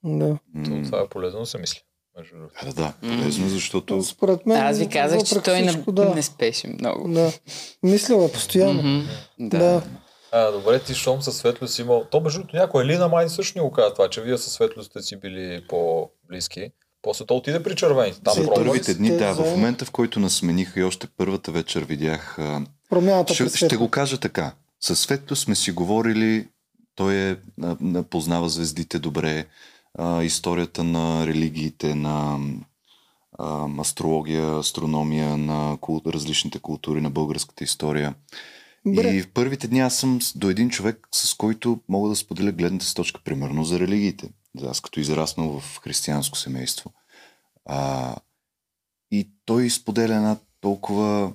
Да. 0.05 0.39
М, 0.55 0.83
Това 0.85 1.01
е 1.01 1.09
полезно 1.11 1.41
да 1.41 1.47
се 1.47 1.59
мисли. 1.59 1.81
Да, 2.65 2.73
да, 2.73 2.93
полезно, 3.01 3.49
защото 3.49 4.03
Според 4.03 4.47
мен. 4.47 4.63
Аз 4.63 4.79
ви 4.79 4.89
казах, 4.89 5.25
че 5.25 5.41
той 5.41 5.63
не, 5.63 5.69
всичко, 5.69 5.93
да. 5.93 6.15
не 6.15 6.23
спеше 6.23 6.69
много. 6.69 7.09
Да. 7.09 7.33
Мислила 7.83 8.33
постоянно. 8.33 8.83
Мгм. 8.83 9.07
Да. 9.39 9.59
Да. 9.59 9.83
А, 10.33 10.51
добре, 10.51 10.79
ти 10.79 10.95
щом 10.95 11.23
със 11.23 11.37
Светло 11.37 11.69
си 11.69 11.83
имал... 11.83 12.05
То 12.11 12.21
между 12.21 12.39
другото 12.39 12.57
някой 12.57 12.85
Елина 12.85 13.09
май 13.09 13.29
също 13.29 13.59
ни 13.59 13.65
го 13.65 13.73
каза 13.73 13.95
това, 13.95 14.09
че 14.09 14.23
вие 14.23 14.39
със 14.39 14.53
Светло 14.53 14.83
сте 14.83 15.03
си 15.03 15.21
били 15.21 15.65
по-близки. 15.69 16.71
После 17.03 17.27
то 17.27 17.37
отиде 17.37 17.63
при 17.63 17.77
червените. 17.77 18.21
Там 18.25 18.43
ли 18.43 18.49
първите 18.55 18.95
дни, 18.95 19.17
да, 19.17 19.33
в 19.33 19.51
момента 19.51 19.85
в 19.85 19.91
който 19.91 20.21
нас 20.21 20.33
смениха 20.33 20.81
и 20.81 20.85
още 20.85 21.07
първата 21.17 21.53
вечер 21.53 21.85
видях 21.85 22.39
Промяната 22.91 23.35
Ще, 23.35 23.49
ще 23.49 23.77
го 23.77 23.89
кажа 23.89 24.21
така. 24.21 24.53
Със 24.81 25.01
Светло 25.01 25.37
сме 25.37 25.55
си 25.55 25.71
говорили, 25.71 26.49
той 26.95 27.15
е, 27.31 27.37
познава 28.11 28.49
звездите 28.49 28.99
добре, 28.99 29.47
а, 29.99 30.23
историята 30.23 30.85
на 30.85 31.27
религиите, 31.27 31.95
на 31.95 32.41
а, 33.39 33.69
астрология, 33.81 34.59
астрономия, 34.59 35.37
на 35.37 35.79
кул, 35.81 36.03
различните 36.07 36.59
култури 36.59 37.01
на 37.01 37.11
българската 37.11 37.65
история. 37.65 38.15
Добре. 38.87 39.09
И 39.09 39.23
в 39.23 39.33
първите 39.33 39.69
дни 39.69 39.81
аз 39.81 39.97
съм 39.97 40.19
до 40.37 40.51
един 40.51 40.71
човек, 40.71 41.09
с 41.13 41.35
който 41.35 41.81
мога 41.89 42.09
да 42.09 42.17
споделя 42.17 42.53
гледната 42.53 42.85
си 42.85 42.95
точка, 42.95 43.21
примерно 43.25 43.65
за 43.65 43.81
религиите. 43.81 44.29
Аз 44.63 44.81
като 44.81 45.01
израснал 45.01 45.61
в 45.61 45.79
християнско 45.79 46.39
семейство. 46.39 46.93
А, 47.67 48.17
и 49.11 49.29
той 49.45 49.71
споделя 49.71 50.15
една 50.15 50.37
толкова 50.61 51.33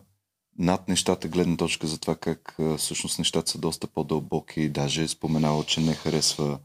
над 0.60 0.88
нещата 0.90 1.28
гледна 1.28 1.58
точка 1.58 1.88
за 1.88 1.98
това 1.98 2.16
как 2.16 2.58
всъщност 2.78 3.20
нещата 3.20 3.52
са 3.52 3.58
доста 3.58 3.88
по-дълбоки 3.88 4.62
и 4.62 4.70
даже 4.70 5.04
е 5.04 5.08
споменава, 5.08 5.64
че 5.64 5.82
не 5.82 5.94
харесва 5.94 6.60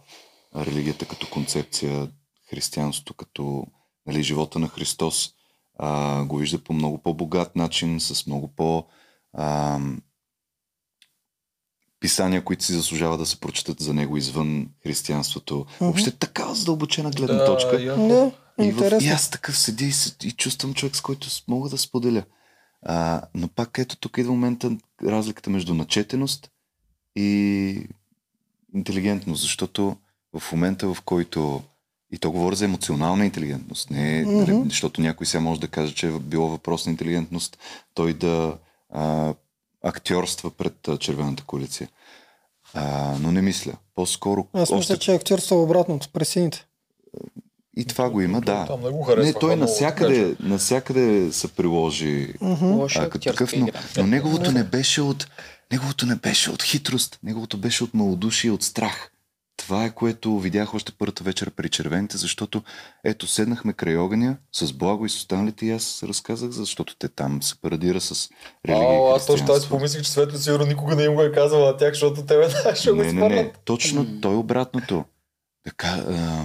религията 0.57 1.07
като 1.07 1.31
концепция, 1.31 2.09
християнството 2.51 3.15
като 3.15 3.67
нали, 4.07 4.23
живота 4.23 4.59
на 4.59 4.69
Христос. 4.69 5.31
А, 5.79 6.25
го 6.25 6.37
вижда 6.37 6.59
по 6.59 6.73
много 6.73 6.99
по-богат 6.99 7.57
начин, 7.57 8.01
с 8.01 8.27
много 8.27 8.49
по- 8.49 8.85
а, 9.33 9.79
писания, 12.01 12.45
които 12.45 12.65
си 12.65 12.73
заслужава 12.73 13.19
да 13.19 13.27
се 13.27 13.41
прочитат 13.41 13.81
за 13.81 13.95
него 13.95 14.17
извън 14.17 14.69
християнството. 14.83 15.67
Въобще 15.81 16.11
такава 16.11 16.55
задълбочена 16.55 17.11
гледна 17.11 17.45
точка. 17.47 17.79
Да, 17.99 18.33
И, 18.61 18.73
в, 18.73 18.81
и 19.01 19.09
аз 19.09 19.31
такъв 19.31 19.59
седя 19.59 19.85
и, 19.85 19.93
се- 19.93 20.17
и 20.25 20.33
чувствам 20.33 20.75
човек, 20.75 20.97
с 20.97 21.01
който 21.01 21.29
мога 21.49 21.69
да 21.71 21.79
споделя. 21.79 22.25
А, 22.85 23.23
но 23.35 23.49
пак 23.49 23.79
ето 23.79 23.97
тук 23.97 24.19
идва 24.19 24.33
момента 24.33 24.77
разликата 25.03 25.51
между 25.51 25.75
начетеност 25.75 26.51
и 27.17 27.89
интелигентност, 28.75 29.43
защото 29.43 29.97
в 30.39 30.53
момента 30.53 30.95
в 30.95 31.03
който 31.03 31.63
и 32.13 32.19
то 32.19 32.31
говоря 32.31 32.57
за 32.57 32.65
емоционална 32.65 33.25
интелигентност, 33.25 33.91
не, 33.91 34.25
нали, 34.25 34.63
защото 34.65 35.01
някой 35.01 35.27
сега 35.27 35.41
може 35.41 35.61
да 35.61 35.69
каже, 35.69 35.95
че 35.95 36.09
е 36.09 36.19
било 36.19 36.49
въпрос 36.49 36.87
на 36.87 36.93
интелигентност 36.93 37.59
той 37.95 38.13
да 38.13 38.59
а, 38.91 39.35
актьорства 39.83 40.51
пред 40.51 40.89
а, 40.89 40.99
червената 40.99 41.43
коалиция. 41.43 41.89
А, 42.75 43.15
но 43.21 43.33
не 43.33 43.43
мисля. 43.43 43.73
По-скоро 43.95 44.47
Аз 44.53 44.71
още 44.71 44.77
мисля, 44.77 44.97
че 44.97 45.15
актьорства 45.15 45.63
обратното, 45.63 46.09
през 46.13 46.29
сините. 46.29 46.67
И 47.77 47.85
това 47.85 48.11
го 48.11 48.21
има, 48.21 48.41
да. 48.41 48.67
Там 48.67 48.81
не 48.81 48.91
го 48.91 48.99
Не, 48.99 49.05
харесваха 49.05 49.39
той 49.39 49.57
много, 49.57 49.71
насякъде, 49.71 50.37
насякъде 50.41 51.33
се 51.33 51.49
приложи. 51.49 52.35
Лоша 52.63 53.03
а, 53.03 53.11
като 53.11 53.31
такъв, 53.31 53.57
но, 53.57 53.69
но 53.97 54.07
неговото 54.07 54.53
не 54.53 54.65
беше 54.65 55.01
от 55.01 55.27
неговото 55.73 56.07
не 56.07 56.15
беше 56.15 56.51
от 56.51 56.63
хитрост, 56.63 57.19
неговото 57.23 57.59
беше 57.59 57.85
от 57.85 57.95
малодушие, 57.95 58.51
от 58.51 58.63
страх. 58.63 59.11
Това 59.57 59.85
е 59.85 59.91
което 59.91 60.39
видях 60.39 60.75
още 60.75 60.93
първата 60.93 61.25
вечер 61.25 61.51
при 61.51 61.69
червените, 61.69 62.17
защото 62.17 62.63
ето 63.05 63.27
седнахме 63.27 63.73
край 63.73 63.97
огъня 63.97 64.37
с 64.53 64.73
Благо 64.73 65.07
и 65.07 65.11
с 65.11 65.17
останалите 65.17 65.67
и 65.67 65.71
аз 65.71 66.03
разказах, 66.03 66.51
защото 66.51 66.97
те 66.99 67.09
там 67.09 67.43
се 67.43 67.55
парадира 67.61 68.01
с 68.01 68.29
религия 68.69 69.13
А, 69.13 69.17
аз 69.17 69.27
точно 69.27 69.47
тази 69.47 69.47
християнство. 69.47 69.77
помислих, 69.79 70.03
че 70.03 70.11
Светло 70.11 70.39
сигурно 70.39 70.67
никога 70.67 70.97
не 70.97 71.03
им 71.03 71.15
го 71.15 71.23
е 71.23 71.33
казал 71.33 71.65
на 71.67 71.77
тях, 71.77 71.93
защото 71.93 72.27
тебе 72.27 72.49
ще 72.75 72.91
го 72.91 72.97
Не, 72.97 73.03
не, 73.03 73.13
не. 73.13 73.21
спърнат. 73.21 73.59
Точно 73.65 74.03
М. 74.03 74.09
той 74.23 74.35
обратното. 74.37 75.05
Така, 75.65 75.89
а, 75.89 76.45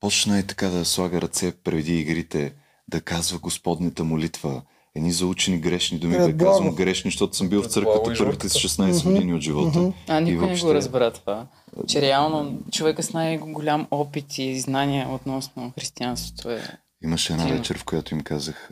почна 0.00 0.38
е 0.38 0.42
така 0.42 0.68
да 0.68 0.84
слага 0.84 1.20
ръце 1.20 1.52
преди 1.54 2.00
игрите, 2.00 2.54
да 2.88 3.00
казва 3.00 3.38
Господнята 3.38 4.04
молитва. 4.04 4.62
Едни 4.94 5.12
заучени 5.12 5.58
грешни 5.60 5.98
думи, 5.98 6.16
да 6.16 6.36
казвам 6.36 6.74
грешни, 6.74 7.10
защото 7.10 7.36
съм 7.36 7.48
бил 7.48 7.62
в 7.62 7.66
църквата 7.66 8.14
първите 8.18 8.48
с 8.48 8.52
16 8.54 9.00
Мгм. 9.00 9.12
години 9.14 9.34
от 9.34 9.40
живота. 9.40 9.92
А, 10.08 10.20
никой 10.20 10.32
не 10.34 10.46
въобще- 10.46 10.66
го 10.66 10.74
разбра 10.74 11.10
това. 11.10 11.46
Че 11.88 12.02
реално 12.02 12.60
човека 12.72 13.02
с 13.02 13.12
най-голям 13.12 13.86
опит 13.90 14.38
и 14.38 14.60
знания 14.60 15.08
относно 15.08 15.72
християнството 15.74 16.50
е... 16.50 16.62
Имаше 17.04 17.32
една 17.32 17.46
вечер, 17.46 17.78
в 17.78 17.84
която 17.84 18.14
им 18.14 18.20
казах 18.20 18.68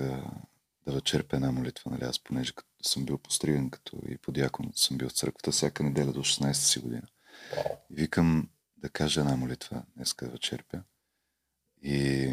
да 0.86 0.92
вечерпя 0.92 1.36
една 1.36 1.52
молитва, 1.52 1.90
нали? 1.90 2.04
Аз 2.04 2.18
понеже 2.18 2.52
като 2.54 2.68
съм 2.82 3.04
бил 3.04 3.18
постриган 3.18 3.70
като 3.70 3.96
и 4.08 4.18
подякон, 4.18 4.66
съм 4.74 4.98
бил 4.98 5.08
в 5.08 5.12
църквата 5.12 5.50
всяка 5.50 5.82
неделя 5.82 6.12
до 6.12 6.20
16 6.20 6.52
си 6.52 6.78
година. 6.78 7.02
И 7.90 7.94
викам 7.94 8.48
да 8.76 8.88
кажа 8.88 9.20
една 9.20 9.36
молитва, 9.36 9.82
днеска 9.96 10.28
вечерпя. 10.28 10.78
И 11.82 12.28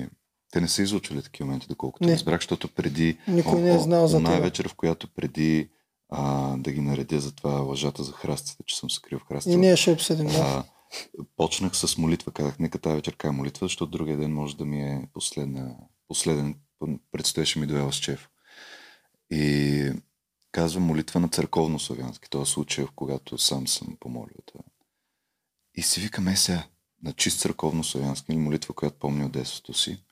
те 0.51 0.61
не 0.61 0.67
са 0.67 0.81
излучвали 0.81 1.21
такива 1.21 1.45
моменти, 1.47 1.67
доколкото 1.67 2.05
Не. 2.05 2.13
разбрах, 2.13 2.41
защото 2.41 2.67
преди... 2.67 3.17
Никой 3.27 3.61
не 3.61 3.75
е 3.75 3.79
знал 3.79 4.07
за 4.07 4.17
това. 4.17 4.39
вечер, 4.39 4.67
в 4.69 4.73
която 4.73 5.07
преди 5.07 5.69
а, 6.09 6.55
да 6.57 6.71
ги 6.71 6.81
наредя 6.81 7.19
за 7.19 7.35
това 7.35 7.51
лъжата 7.51 8.03
за 8.03 8.11
храстите, 8.11 8.63
че 8.65 8.77
съм 8.77 8.89
се 8.89 9.01
крил 9.01 9.19
в 9.19 9.27
храстите. 9.27 9.53
И 9.53 9.57
ние 9.57 9.75
ще 9.75 9.91
обсъдим. 9.91 10.27
Да. 10.27 10.63
Почнах 11.37 11.75
с 11.75 11.97
молитва. 11.97 12.31
Казах, 12.31 12.59
нека 12.59 12.79
тази 12.79 12.95
вечер 12.95 13.15
кажа 13.17 13.31
молитва, 13.31 13.65
защото 13.65 13.91
другия 13.91 14.17
ден 14.17 14.33
може 14.33 14.57
да 14.57 14.65
ми 14.65 14.81
е 14.81 15.07
последна, 15.13 15.75
последен. 16.07 16.55
Предстоеше 17.11 17.59
ми 17.59 17.67
дуел 17.67 17.91
с 17.91 17.95
Чеф. 17.95 18.29
И 19.31 19.91
казвам 20.51 20.83
молитва 20.83 21.19
на 21.19 21.27
църковно-славянски. 21.27 22.29
Това 22.29 22.45
случай, 22.45 22.85
в 22.85 22.91
когато 22.95 23.37
сам 23.37 23.67
съм 23.67 23.97
помолил. 23.99 24.37
Това. 24.45 24.63
И 25.75 25.81
си 25.81 25.99
викам, 25.99 26.27
е 26.27 26.35
сега, 26.35 26.63
на 27.03 27.13
чист 27.13 27.39
църковно-славянски 27.39 28.29
или 28.29 28.37
молитва, 28.37 28.73
която 28.73 28.99
помня 28.99 29.25
от 29.25 29.31
детството 29.31 29.73
си. 29.73 30.03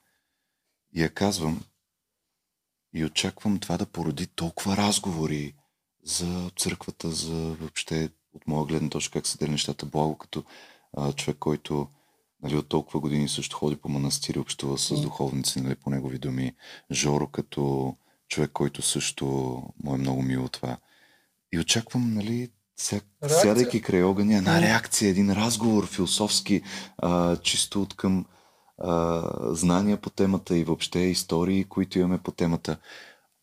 И 0.94 1.04
я 1.04 1.10
казвам 1.10 1.64
и 2.94 3.06
очаквам 3.06 3.60
това 3.60 3.78
да 3.78 3.86
породи 3.86 4.28
толкова 4.28 4.78
разговори 4.78 5.56
за 6.04 6.52
църквата, 6.58 7.12
за 7.12 7.34
въобще 7.34 8.10
от 8.34 8.48
моя 8.48 8.66
гледна 8.66 8.90
точка 8.90 9.20
как 9.20 9.28
се 9.28 9.38
дели 9.38 9.52
нещата. 9.52 9.86
Благо 9.86 10.18
като 10.18 10.44
а, 10.98 11.14
човек, 11.14 11.38
който 11.40 11.88
нали, 12.44 12.58
от 12.58 12.70
толкова 12.70 13.00
години 13.00 13.30
също 13.30 13.58
ходи 13.58 13.76
по 13.76 13.90
манастири, 13.90 14.40
общува 14.40 14.78
с 14.78 15.02
духовници, 15.02 15.62
нали, 15.62 15.76
по 15.76 15.90
негови 15.90 16.18
думи. 16.18 16.56
Жоро 16.92 17.28
като 17.28 17.96
човек, 18.28 18.52
който 18.54 18.82
също 18.82 19.26
му 19.84 19.96
е 19.96 19.98
много 19.98 20.22
мило 20.22 20.50
това. 20.50 20.78
И 21.52 21.60
очаквам, 21.60 22.14
нали, 22.14 22.50
ся, 22.82 23.02
сядайки 23.28 23.82
край 23.82 24.04
огъня, 24.04 24.38
една 24.38 24.62
реакция, 24.62 25.10
един 25.10 25.32
разговор 25.32 25.88
философски, 25.88 26.62
а, 26.98 27.38
чисто 27.38 27.82
от 27.82 27.94
към 27.94 28.26
а, 28.78 29.24
знания 29.56 29.98
по 29.98 30.10
темата 30.10 30.58
и 30.58 30.64
въобще 30.64 31.00
истории, 31.00 31.64
които 31.64 32.00
имаме 32.00 32.18
по 32.18 32.32
темата. 32.32 32.78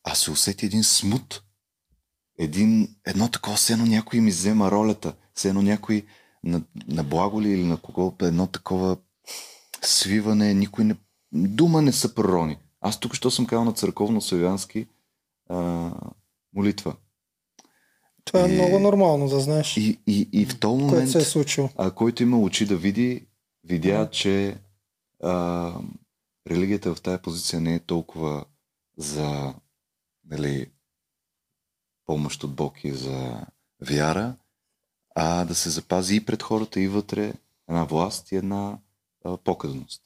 А 0.05 0.15
се 0.15 0.31
усети 0.31 0.67
един 0.67 0.85
смут. 0.85 1.43
Един, 2.39 2.89
едно 3.07 3.29
такова, 3.29 3.57
все 3.57 3.73
едно 3.73 3.87
някой 3.87 4.21
ми 4.21 4.31
взема 4.31 4.71
ролята. 4.71 5.15
Все 5.35 5.49
едно 5.49 5.63
някой 5.63 6.07
на, 6.45 6.63
на 6.89 7.05
благо 7.05 7.43
ли 7.43 7.51
или 7.51 7.65
на 7.65 7.77
кого, 7.77 8.15
едно 8.23 8.47
такова 8.47 8.97
свиване, 9.83 10.55
никой 10.55 10.85
не... 10.85 10.97
Дума 11.33 11.83
не 11.83 11.93
са 11.93 12.15
пророни. 12.15 12.59
Аз 12.81 13.01
тук, 13.01 13.15
що 13.15 13.31
съм 13.31 13.47
казал 13.47 13.65
на 13.65 13.73
църковно-славянски 13.73 14.87
а, 15.49 15.91
молитва. 16.55 16.97
Това 18.29 18.41
е 18.41 18.49
И- 18.49 18.55
много 18.55 18.79
нормално 18.79 19.29
да 19.29 19.41
знаеш, 19.41 19.77
И, 19.77 19.99
и, 20.07 20.29
и 20.33 20.47
в 20.47 20.59
този 20.61 20.83
момент, 20.85 21.11
се 21.11 21.19
е 21.19 21.21
случило. 21.21 21.69
а, 21.77 21.91
който 21.91 22.23
има 22.23 22.39
очи 22.41 22.67
да 22.67 22.77
види, 22.77 23.27
видя, 23.65 24.11
че 24.11 24.57
а, 25.23 25.73
религията 26.51 26.95
в 26.95 27.01
тая 27.01 27.23
позиция 27.23 27.61
не 27.61 27.75
е 27.75 27.79
толкова 27.79 28.45
за 28.97 29.55
нали, 30.25 30.67
помощ 32.07 32.45
от 32.45 32.55
Бог 32.55 32.85
и 32.85 32.93
за 32.93 33.47
вяра, 33.83 34.35
а 35.15 35.45
да 35.45 35.55
се 35.55 35.71
запази 35.71 36.17
и 36.17 36.25
пред 36.25 36.43
хората, 36.43 36.81
и 36.81 36.89
вътре 36.89 37.33
една 37.69 37.85
власт 37.85 38.33
и 38.33 38.37
една 38.37 38.79
а, 39.25 39.37
показност. 39.37 40.03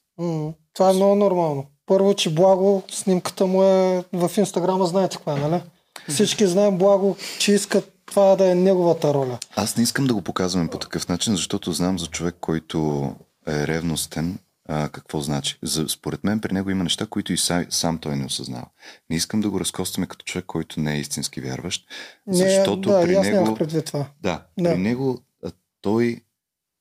Това 0.73 0.89
е 0.89 0.93
много 0.93 1.15
нормално. 1.15 1.65
Първо, 1.85 2.13
че 2.13 2.33
Благо, 2.33 2.83
снимката 2.91 3.45
му 3.45 3.63
е 3.63 4.03
в 4.13 4.31
Инстаграма, 4.37 4.85
знаете 4.85 5.17
каква 5.17 5.37
е, 5.37 5.41
нали? 5.41 5.61
Всички 6.09 6.47
знаем 6.47 6.77
Благо, 6.77 7.15
че 7.39 7.53
искат 7.53 7.92
това 8.13 8.35
да 8.35 8.51
е 8.51 8.55
неговата 8.55 9.13
роля. 9.13 9.37
Аз 9.55 9.77
не 9.77 9.83
искам 9.83 10.07
да 10.07 10.13
го 10.13 10.21
показваме 10.21 10.69
по 10.69 10.77
такъв 10.79 11.07
начин, 11.07 11.35
защото 11.35 11.73
знам 11.73 11.99
за 11.99 12.07
човек, 12.07 12.35
който 12.39 13.09
е 13.47 13.67
ревностен, 13.67 14.39
а, 14.69 14.89
какво 14.89 15.21
значи. 15.21 15.59
За, 15.63 15.89
според 15.89 16.23
мен 16.23 16.39
при 16.39 16.53
него 16.53 16.69
има 16.69 16.83
неща, 16.83 17.05
които 17.05 17.33
и 17.33 17.37
сам, 17.37 17.65
сам 17.69 17.97
той 17.97 18.15
не 18.15 18.25
осъзнава. 18.25 18.65
Не 19.09 19.15
искам 19.15 19.41
да 19.41 19.49
го 19.49 19.59
разкостваме 19.59 20.07
като 20.07 20.25
човек, 20.25 20.45
който 20.45 20.79
не 20.79 20.95
е 20.95 20.99
истински 20.99 21.41
вярващ, 21.41 21.85
Не, 22.27 22.35
защото 22.35 22.89
да, 22.89 23.01
при 23.01 23.19
него... 23.19 23.55
предвид 23.55 23.85
това. 23.85 24.05
Да, 24.21 24.43
Да. 24.59 24.73
при 24.73 24.77
него 24.77 25.19
а, 25.45 25.51
той 25.81 26.21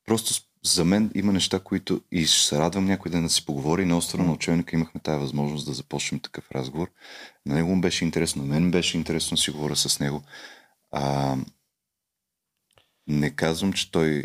просто 0.06 0.34
за 0.64 0.84
мен 0.84 1.10
има 1.14 1.32
неща, 1.32 1.58
които 1.58 2.00
и 2.12 2.26
ще 2.26 2.46
се 2.46 2.58
радвам 2.58 2.84
някой 2.84 3.12
ден 3.12 3.22
да 3.22 3.28
си 3.28 3.46
поговори. 3.46 3.84
На 3.84 3.96
острова 3.96 4.24
на 4.24 4.32
учебника 4.32 4.76
имахме 4.76 5.00
тази 5.00 5.20
възможност 5.20 5.66
да 5.66 5.72
започнем 5.72 6.20
такъв 6.20 6.52
разговор. 6.52 6.90
На 7.46 7.54
него 7.54 7.74
му 7.74 7.80
беше 7.80 8.04
интересно, 8.04 8.42
на 8.42 8.48
мен 8.48 8.70
беше 8.70 8.96
интересно 8.98 9.34
да 9.34 9.40
си 9.40 9.50
говоря 9.50 9.76
с 9.76 10.00
него. 10.00 10.22
А, 10.92 11.36
не 13.06 13.30
казвам, 13.30 13.72
че 13.72 13.90
той 13.90 14.24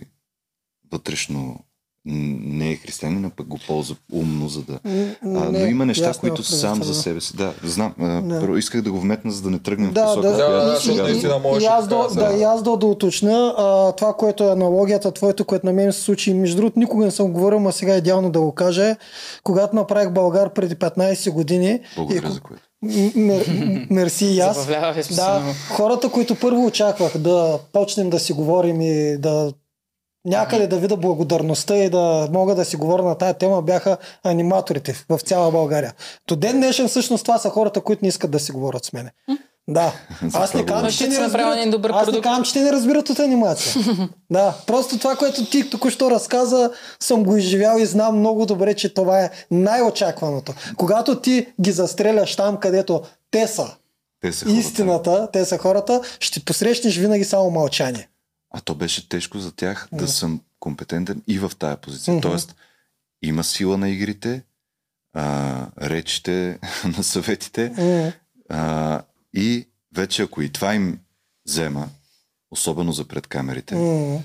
вътрешно 0.91 1.59
не 2.05 2.71
е 2.71 2.75
християнин, 2.75 3.25
а 3.25 3.29
пък 3.29 3.47
го 3.47 3.59
ползва 3.67 3.95
умно, 4.11 4.49
за 4.49 4.63
да... 4.63 4.79
М, 4.83 4.91
А, 5.13 5.15
но 5.23 5.51
не, 5.51 5.59
има 5.59 5.85
неща, 5.85 6.11
които 6.13 6.43
сам 6.43 6.83
за 6.83 6.89
да. 6.89 6.95
себе 6.95 7.21
си. 7.21 7.35
Да, 7.35 7.53
знам. 7.63 7.93
Да. 7.99 8.39
Първо 8.39 8.57
исках 8.57 8.81
да 8.81 8.91
го 8.91 8.99
вметна, 8.99 9.31
за 9.31 9.41
да 9.41 9.49
не 9.49 9.59
тръгнем 9.59 9.89
в 9.89 9.93
Да, 9.93 10.05
посока, 10.05 10.21
да, 10.21 10.33
в 10.33 10.37
да, 10.37 10.71
и- 10.71 10.75
защото 10.75 11.09
и- 11.09 11.63
и- 11.63 11.65
аз 11.65 11.87
да, 11.87 12.07
да 12.07 12.29
да, 12.29 12.37
и 12.37 12.43
аз 12.43 12.63
да, 12.63 12.77
да 12.77 12.85
уточня 12.85 13.55
а, 13.57 13.91
това, 13.91 14.13
което 14.13 14.43
е 14.43 14.51
аналогията, 14.51 15.11
твоето, 15.11 15.45
което 15.45 15.65
на 15.65 15.73
мен 15.73 15.93
се 15.93 16.01
случи. 16.01 16.33
Между 16.33 16.55
другото, 16.57 16.79
никога 16.79 17.05
не 17.05 17.11
съм 17.11 17.31
говорил, 17.31 17.67
а 17.67 17.71
сега 17.71 17.93
е 17.93 17.97
идеално 17.97 18.31
да 18.31 18.41
го 18.41 18.51
кажа. 18.51 18.95
Когато 19.43 19.75
направих 19.75 20.11
Българ 20.11 20.49
преди 20.49 20.75
15 20.75 21.31
години, 21.31 21.79
Благодаря 21.95 22.27
и- 22.27 22.31
за 22.31 22.39
което. 22.39 22.66
Мер- 23.15 23.87
мерси 23.89 24.25
и 24.25 24.39
аз. 24.39 24.57
Да, 25.15 25.39
много. 25.39 25.55
хората, 25.71 26.09
които 26.09 26.35
първо 26.35 26.65
очаквах 26.65 27.17
да 27.17 27.59
почнем 27.73 28.09
да 28.09 28.19
си 28.19 28.33
говорим 28.33 28.81
и 28.81 29.17
да 29.17 29.53
някъде 30.25 30.67
да 30.67 30.77
видя 30.77 30.97
благодарността 30.97 31.77
и 31.77 31.89
да 31.89 32.29
мога 32.31 32.55
да 32.55 32.65
си 32.65 32.75
говоря 32.75 33.03
на 33.03 33.15
тая 33.15 33.33
тема, 33.33 33.61
бяха 33.61 33.97
аниматорите 34.23 35.05
в 35.09 35.19
цяла 35.19 35.51
България. 35.51 35.93
До 36.27 36.35
ден 36.35 36.57
днешен 36.57 36.87
всъщност 36.87 37.25
това 37.25 37.37
са 37.37 37.49
хората, 37.49 37.81
които 37.81 37.99
не 38.05 38.07
искат 38.09 38.31
да 38.31 38.39
си 38.39 38.51
говорят 38.51 38.85
с 38.85 38.93
мене. 38.93 39.11
Да. 39.69 39.93
Аз 40.33 40.53
не 40.53 40.65
казвам, 40.65 40.91
че 40.91 41.07
не 41.07 41.19
разбират. 41.19 41.71
добър 41.71 41.91
Аз 41.93 42.11
не 42.11 42.21
казвам, 42.21 42.43
че 42.43 42.53
те 42.53 42.63
не 42.63 42.71
разбират 42.71 43.09
от 43.09 43.19
анимация. 43.19 43.83
да. 44.31 44.55
Просто 44.67 44.99
това, 44.99 45.15
което 45.15 45.45
ти 45.45 45.69
току-що 45.69 46.11
разказа, 46.11 46.71
съм 46.99 47.23
го 47.23 47.37
изживял 47.37 47.77
и 47.79 47.85
знам 47.85 48.19
много 48.19 48.45
добре, 48.45 48.73
че 48.73 48.93
това 48.93 49.21
е 49.21 49.29
най-очакваното. 49.51 50.53
Когато 50.77 51.21
ти 51.21 51.47
ги 51.61 51.71
застреляш 51.71 52.35
там, 52.35 52.57
където 52.57 53.01
те 53.31 53.47
са, 53.47 53.75
Те 54.21 54.33
са 54.33 54.45
хората. 54.45 54.59
истината, 54.59 55.29
те 55.33 55.45
са 55.45 55.57
хората, 55.57 56.01
ще 56.19 56.39
посрещнеш 56.39 56.97
винаги 56.97 57.23
само 57.23 57.51
мълчание. 57.51 58.09
А 58.53 58.61
то 58.61 58.75
беше 58.75 59.09
тежко 59.09 59.39
за 59.39 59.51
тях 59.51 59.87
да 59.91 60.07
съм 60.07 60.41
компетентен 60.59 61.21
и 61.27 61.39
в 61.39 61.51
тая 61.59 61.77
позиция. 61.77 62.13
Мгм. 62.13 62.21
Тоест, 62.21 62.55
има 63.21 63.43
сила 63.43 63.77
на 63.77 63.89
игрите, 63.89 64.43
а, 65.15 65.65
речите 65.81 66.59
на 66.97 67.03
съветите 67.03 67.73
М, 67.77 68.11
а, 68.49 69.01
и 69.33 69.67
вече 69.95 70.21
ако 70.21 70.41
и 70.41 70.51
това 70.51 70.75
им 70.75 70.99
взема, 71.47 71.89
особено 72.51 72.91
за 72.91 73.07
пред 73.07 73.27
камерите, 73.27 73.75
м. 73.75 74.23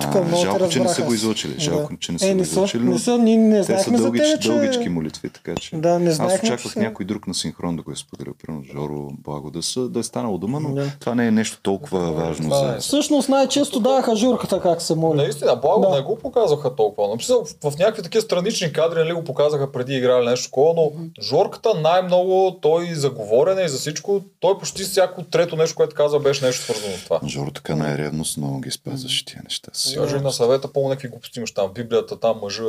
Тук 0.00 0.14
а, 0.14 0.20
много 0.20 0.42
жалко, 0.42 0.68
че 0.68 0.80
не 0.80 0.88
са 0.88 1.02
го 1.02 1.08
аз. 1.08 1.14
излучили. 1.14 1.54
Да. 1.54 1.60
Жалко, 1.60 1.96
че 1.96 2.12
не 2.12 2.18
са 2.18 2.26
Е, 2.26 2.30
го 2.30 2.36
не 2.36 2.44
са, 2.44 2.50
излучили. 2.50 2.84
не 2.84 2.90
но 2.90 2.98
са, 2.98 3.18
ние 3.18 3.36
не 3.36 3.56
Те 3.56 3.62
са 3.62 3.66
знаехме 3.66 3.98
за 3.98 4.04
тебе, 4.04 4.38
че... 4.40 4.48
дългички 4.48 4.88
молитви, 4.88 5.30
така 5.30 5.54
че... 5.54 5.76
Да, 5.76 5.98
не 5.98 6.10
Аз 6.10 6.16
знаехме, 6.16 6.48
очаквах 6.48 6.72
че 6.72 6.78
някой 6.78 7.06
друг 7.06 7.26
на 7.26 7.34
синхрон 7.34 7.76
да 7.76 7.82
го 7.82 7.92
е 7.92 7.96
споделил. 7.96 8.34
Примерно 8.36 8.64
Жоро, 8.64 9.10
Благо, 9.18 9.50
да, 9.50 9.62
са, 9.62 9.80
да 9.80 9.98
е 9.98 10.02
станало 10.02 10.38
дума, 10.38 10.60
но 10.60 10.74
Да. 10.74 10.90
това 11.00 11.14
не 11.14 11.26
е 11.26 11.30
нещо 11.30 11.58
толкова 11.62 12.12
важно 12.12 12.44
Това 12.44 12.58
за... 12.58 12.74
е. 12.74 12.78
Всъщност 12.78 13.28
най-често 13.28 13.80
даваха 13.80 14.16
журката 14.16 14.60
как 14.60 14.82
се 14.82 14.94
моли. 14.94 15.16
Наистина, 15.16 15.56
Благо 15.56 15.80
Да. 15.82 15.90
не 15.90 16.02
го 16.02 16.16
показваха 16.16 16.76
толкова. 16.76 17.08
Написал, 17.08 17.44
в, 17.62 17.70
в 17.70 17.78
някакви 17.78 18.02
такива 18.02 18.22
странични 18.22 18.72
кадри 18.72 18.98
нали, 18.98 19.12
го 19.12 19.24
показаха 19.24 19.72
преди 19.72 19.94
играли 19.94 20.26
нещо 20.26 20.44
такова, 20.44 20.74
но 20.74 20.92
Жорката 21.22 21.74
най-много 21.74 22.24
той 22.62 22.94
за 22.94 23.10
говорене 23.10 23.62
и 23.62 23.68
за 23.68 23.78
всичко, 23.78 24.20
той 24.40 24.58
почти 24.58 24.82
всяко 24.82 25.22
трето 25.22 25.56
нещо, 25.56 25.76
което 25.76 25.94
каза, 25.96 26.18
беше 26.18 26.44
нещо 26.44 26.62
свързано 26.62 26.96
с 26.96 27.04
това. 27.04 27.20
Жоро 27.26 27.50
така 27.50 27.76
най-ревност, 27.76 28.36
много 28.36 28.60
ги 28.60 28.70
спазваше 28.70 29.24
тия 29.24 29.40
неща. 29.44 29.70
Си. 29.84 29.96
Даже 29.96 30.16
и 30.16 30.20
на 30.20 30.32
съвета 30.32 30.72
по 30.72 30.88
някакви 30.88 31.08
глупости 31.08 31.38
имаш 31.38 31.54
там. 31.54 31.72
Библията, 31.74 32.20
там 32.20 32.36
мъжа 32.42 32.62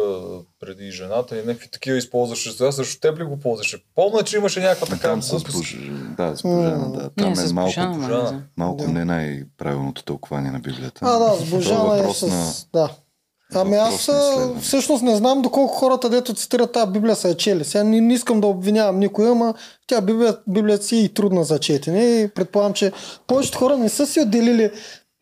преди 0.59 0.91
жената 0.91 1.35
и 1.35 1.45
някакви 1.45 1.69
такива 1.71 1.97
използваше. 1.97 2.51
Сега 2.51 2.71
също 2.71 2.99
теб 2.99 3.19
ли 3.19 3.23
го 3.23 3.39
ползваше? 3.39 3.77
Помня, 3.95 4.23
че 4.23 4.37
имаше 4.37 4.59
някаква 4.59 4.87
така 4.87 5.07
Там 5.09 5.21
с 5.23 5.29
глупост. 5.31 5.53
Бож... 5.53 5.77
Да, 6.17 6.35
с 6.37 6.41
Божана, 6.41 6.91
да. 6.91 7.09
Там 7.09 7.33
Не, 7.33 7.41
е 7.41 7.53
малко, 7.53 7.69
Божана, 7.95 8.43
малко 8.57 8.83
Да. 8.83 8.91
не 8.91 9.05
най-правилното 9.05 10.03
тълкование 10.03 10.51
на 10.51 10.59
Библията. 10.59 10.99
А, 11.03 11.19
да, 11.19 11.35
с 11.35 11.41
е 11.43 11.45
Божана 11.45 11.93
е 11.93 11.97
въпрос 11.97 12.19
с... 12.19 12.27
на- 12.27 12.51
Да. 12.73 12.89
Ами 13.53 13.75
аз 13.75 14.09
всъщност 14.61 15.03
не 15.03 15.15
знам 15.15 15.41
доколко 15.41 15.73
хората, 15.73 16.09
дето 16.09 16.33
цитират 16.33 16.71
тази 16.71 16.91
Библия, 16.91 17.15
са 17.15 17.27
я 17.29 17.37
чели. 17.37 17.63
Сега 17.63 17.83
не, 17.83 18.01
не 18.01 18.13
искам 18.13 18.41
да 18.41 18.47
обвинявам 18.47 18.99
никой, 18.99 19.29
ама 19.29 19.53
тя 19.87 20.01
Библия, 20.01 20.37
Библията 20.47 20.83
си 20.85 20.95
е 20.95 20.99
и 20.99 21.13
трудна 21.13 21.43
за 21.43 21.59
четене 21.59 22.03
и 22.03 22.27
предполагам, 22.27 22.73
че 22.73 22.91
повечето 23.27 23.57
хора 23.57 23.77
не 23.77 23.89
са 23.89 24.07
си 24.07 24.19
отделили 24.19 24.71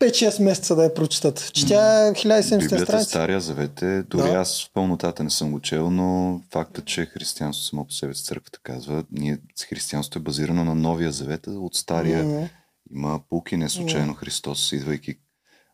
5-6 0.04 0.42
месеца 0.42 0.76
да 0.76 0.84
я 0.84 0.94
прочитат. 0.94 1.50
Че 1.52 1.66
тя 1.66 2.06
е 2.06 2.12
1700 2.12 2.58
Библията 2.58 2.84
страници. 2.86 3.10
Стария 3.10 3.40
Завет 3.40 3.82
е, 3.82 4.02
дори 4.02 4.30
Да. 4.30 4.36
аз 4.38 4.64
в 4.64 4.70
пълнотата 4.74 5.24
не 5.24 5.30
съм 5.30 5.50
го 5.50 5.60
чел, 5.60 5.90
но 5.90 6.40
факта, 6.52 6.82
че 6.82 7.06
християнство 7.06 7.64
само 7.64 7.84
по 7.84 7.92
себе 7.92 8.14
си 8.14 8.24
църквата 8.24 8.58
казва, 8.62 9.04
ние, 9.12 9.38
християнството 9.68 10.18
е 10.18 10.22
базирано 10.22 10.64
на 10.64 10.74
Новия 10.74 11.12
Завет, 11.12 11.46
от 11.46 11.74
Стария 11.74 12.24
М, 12.24 12.48
има 12.94 13.20
пулки, 13.30 13.56
не 13.56 13.68
случайно 13.68 14.14
Христос, 14.14 14.72
идвайки 14.72 15.14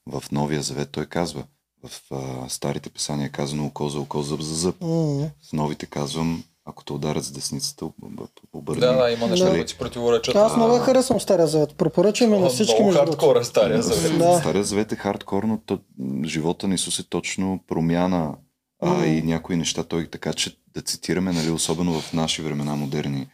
в 0.07 0.24
Новия 0.33 0.62
Завет, 0.62 0.89
той 0.91 1.07
казва, 1.07 1.45
в 1.85 2.03
а, 2.12 2.49
старите 2.49 2.91
писания 2.91 3.26
е 3.26 3.31
казано 3.31 3.66
око 3.66 3.89
за 3.89 4.01
око, 4.01 4.22
зъб 4.22 4.41
за 4.41 4.55
зъб. 4.55 4.81
м. 4.81 4.89
В 5.49 5.53
новите 5.53 5.87
казвам, 5.87 6.45
ако 6.71 6.85
те 6.85 6.93
ударят 6.93 7.25
с 7.25 7.31
десницата, 7.31 7.85
об- 7.85 7.95
об- 8.05 8.31
обърни. 8.53 8.81
Да, 8.81 8.93
да, 8.93 9.11
има 9.11 9.27
неща, 9.27 9.45
Да. 9.45 9.51
които 9.51 9.71
си 9.71 9.79
противоречат. 9.79 10.37
Аз 10.37 10.57
много 10.57 10.75
я 10.75 10.81
харесвам 10.81 11.21
Стария 11.21 11.47
Завет. 11.47 11.74
Препоръчваме 11.74 12.39
на 12.39 12.49
всички 12.49 12.82
Много 12.82 12.97
хардкор 12.97 13.36
е 13.36 13.44
стария 13.44 13.82
завет. 13.82 14.19
Да. 14.19 14.39
Стария 14.39 14.65
завет 14.65 14.93
е 14.93 14.97
хардкор, 14.97 15.43
но 15.43 15.59
то, 15.66 15.78
м, 15.99 16.24
живота 16.28 16.69
на 16.69 16.74
Исус 16.74 16.99
е 16.99 17.09
точно 17.09 17.61
промяна 17.66 18.36
а, 18.82 19.05
и 19.07 19.23
някои 19.23 19.57
неща. 19.57 19.82
Той 19.85 20.07
така, 20.07 20.32
че 20.32 20.57
да 20.74 20.82
цитираме, 20.82 21.32
нали, 21.32 21.51
особено 21.51 22.01
в 22.01 22.12
наши 22.12 22.43
времена 22.43 22.77
модерни, 22.77 23.27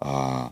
а, 0.00 0.50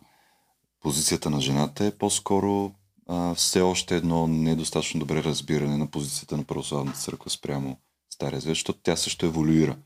позицията 0.80 1.30
на 1.30 1.40
жената 1.40 1.84
е 1.84 1.90
по-скоро 1.90 2.70
а, 3.08 3.34
все 3.34 3.60
още 3.60 3.96
едно 3.96 4.26
недостатъчно 4.26 5.00
добре 5.00 5.24
разбиране 5.24 5.76
на 5.76 5.86
позицията 5.86 6.36
на 6.36 6.44
православната 6.44 6.98
църква 6.98 7.30
спрямо 7.30 7.76
Стария 8.10 8.40
завет, 8.40 8.56
защото 8.56 8.78
тя 8.82 8.96
също 8.96 9.26
еволюира. 9.26 9.76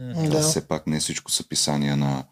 М. 0.00 0.28
Да. 0.30 0.40
Все 0.40 0.68
пак 0.68 0.86
не 0.86 1.00
всичко 1.00 1.30
са 1.30 1.48
писания 1.48 1.96
на 1.96 2.24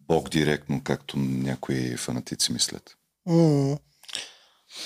Бог 0.00 0.28
директно, 0.28 0.80
както 0.84 1.18
някои 1.18 1.96
фанатици 1.96 2.52
мислят. 2.52 2.96
М. 3.26 3.78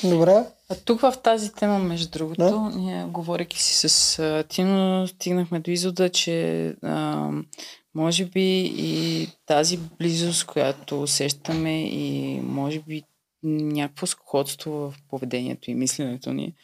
Добре. 0.04 0.44
А 0.70 0.74
тук 0.84 1.00
в 1.00 1.14
тази 1.22 1.52
тема, 1.52 1.78
между 1.78 2.10
другото, 2.10 2.42
Да. 2.42 2.78
ние, 2.78 3.04
говорейки 3.04 3.62
си 3.62 3.88
с 3.88 4.44
Тино, 4.48 5.08
стигнахме 5.08 5.60
до 5.60 5.70
извода, 5.70 6.08
че 6.08 6.66
а, 6.82 7.30
може 7.94 8.24
би 8.24 8.72
и 8.76 9.28
тази 9.46 9.76
близост, 9.98 10.46
която 10.46 11.02
усещаме 11.02 11.82
и 11.82 12.40
може 12.40 12.80
би 12.80 13.02
някакво 13.42 14.06
сходство 14.06 14.70
в 14.70 14.94
поведението 15.10 15.70
и 15.70 15.74
мисленето 15.74 16.32
ни, 16.32 16.54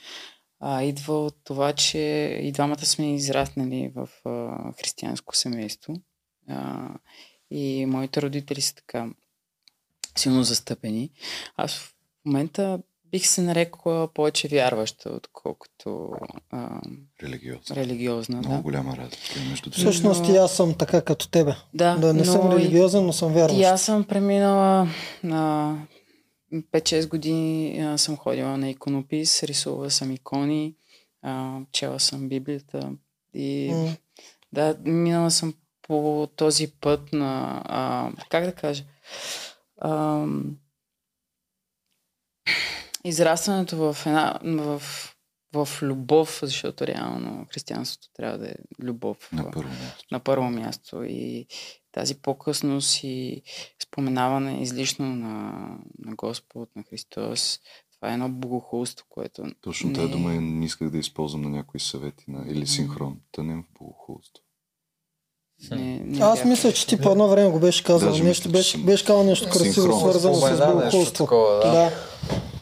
а, 0.61 0.83
идва 0.83 1.15
от 1.17 1.37
това, 1.45 1.73
че 1.73 1.99
и 2.43 2.53
двамата 2.53 2.79
сме 2.79 3.15
израснали 3.15 3.93
в 3.95 4.09
а, 4.25 4.73
християнско 4.73 5.37
семейство. 5.37 5.95
А, 6.49 6.89
и 7.51 7.87
моите 7.87 8.23
родители 8.23 8.61
са 8.61 8.75
така 8.75 9.09
силно 10.17 10.43
застъпени. 10.43 11.11
Аз 11.57 11.73
в 11.73 11.95
момента 12.25 12.79
бих 13.05 13.27
се 13.27 13.43
нарекла 13.43 14.09
повече 14.09 14.49
вярваща, 14.49 15.11
отколкото 15.11 16.11
а, 16.51 16.81
Религиозно. 17.23 17.77
религиозна. 17.77 18.37
Много 18.37 18.55
Да. 18.55 18.63
голяма 18.63 18.97
разлика 18.97 19.41
е 19.41 19.49
между 19.49 19.71
двете. 19.71 19.81
Всъщност 19.81 20.29
и 20.29 20.37
аз 20.37 20.57
съм 20.57 20.75
така 20.75 21.01
като 21.03 21.29
тебе. 21.29 21.55
Да, 21.75 21.97
Да, 21.97 22.15
не 22.15 22.25
съм 22.25 22.47
но 22.47 22.53
и- 22.53 22.61
религиозен, 22.61 23.07
но 23.07 23.13
съм 23.13 23.33
вярващ. 23.33 23.61
И 23.61 23.65
аз 23.65 23.83
съм 23.83 24.05
преминала 24.05 24.89
на 25.25 25.77
5-6 26.55 27.09
години 27.09 27.81
а, 27.81 27.99
съм 27.99 28.17
ходила 28.17 28.59
на 28.59 28.71
иконопис, 28.71 29.43
рисувала 29.43 29.91
съм 29.91 30.13
икони, 30.13 30.75
а, 31.23 31.61
чела 31.73 32.01
съм 32.01 32.29
Библията 32.29 32.93
и 33.35 33.71
М. 33.75 33.97
да, 34.53 34.79
минала 34.85 35.31
съм 35.31 35.55
по 35.83 36.29
този 36.37 36.73
път 36.81 37.13
на, 37.13 37.63
а, 37.65 38.11
как 38.29 38.45
да 38.45 38.55
кажа, 38.55 38.85
а, 39.79 40.27
израстването 43.05 43.77
в 43.77 44.07
една, 44.07 44.39
в, 44.45 44.83
в 45.55 45.69
любов, 45.83 46.39
защото 46.43 46.87
реално 46.87 47.47
християнството 47.53 48.09
трябва 48.15 48.39
да 48.39 48.49
е 48.49 48.55
любов. 48.81 49.33
На 49.33 49.51
първо 49.51 49.69
място. 49.69 50.05
на 50.13 50.21
първо 50.21 50.51
място 50.51 51.03
и 51.03 51.47
тази 51.93 52.15
по-късност 52.15 53.01
и 53.03 53.43
споменаване 53.83 54.63
излишно 54.63 55.07
на, 55.07 55.53
на 55.99 56.15
Господ, 56.15 56.69
на 56.77 56.83
Христос, 56.83 57.61
това 57.95 58.11
е 58.11 58.13
едно 58.13 58.29
богохулство, 58.29 59.07
което 59.09 59.43
Точно 59.61 59.89
не 59.89 59.95
тази 59.95 60.07
е- 60.07 60.11
дума 60.11 60.35
е, 60.35 60.41
не 60.41 60.65
исках 60.65 60.91
да 60.91 60.99
използвам 60.99 61.43
на 61.43 61.51
някои 61.51 61.81
съвети 61.81 62.25
на, 62.29 62.45
или 62.49 62.67
синхрон. 62.67 63.21
Тънем 63.33 63.63
в 63.63 63.79
богохулство. 63.79 64.45
не, 65.71 65.99
не 65.99 66.19
Аз 66.21 66.39
бях- 66.39 66.45
мисля, 66.49 66.73
че 66.73 66.87
ти 66.87 67.01
по 67.01 67.11
едно 67.11 67.29
време 67.29 67.51
го 67.51 67.61
беше 67.61 67.85
казал. 67.85 68.09
Даже 68.11 68.23
нещо, 68.25 68.51
беше, 68.51 68.79
беше 68.79 69.05
казал 69.05 69.25
нещо 69.25 69.49
красиво, 69.49 69.99
свързано 70.01 70.35
с 70.35 70.51
нещо 70.51 70.67
богохулство. 70.69 71.27
да. 71.65 71.71
да. 71.71 71.91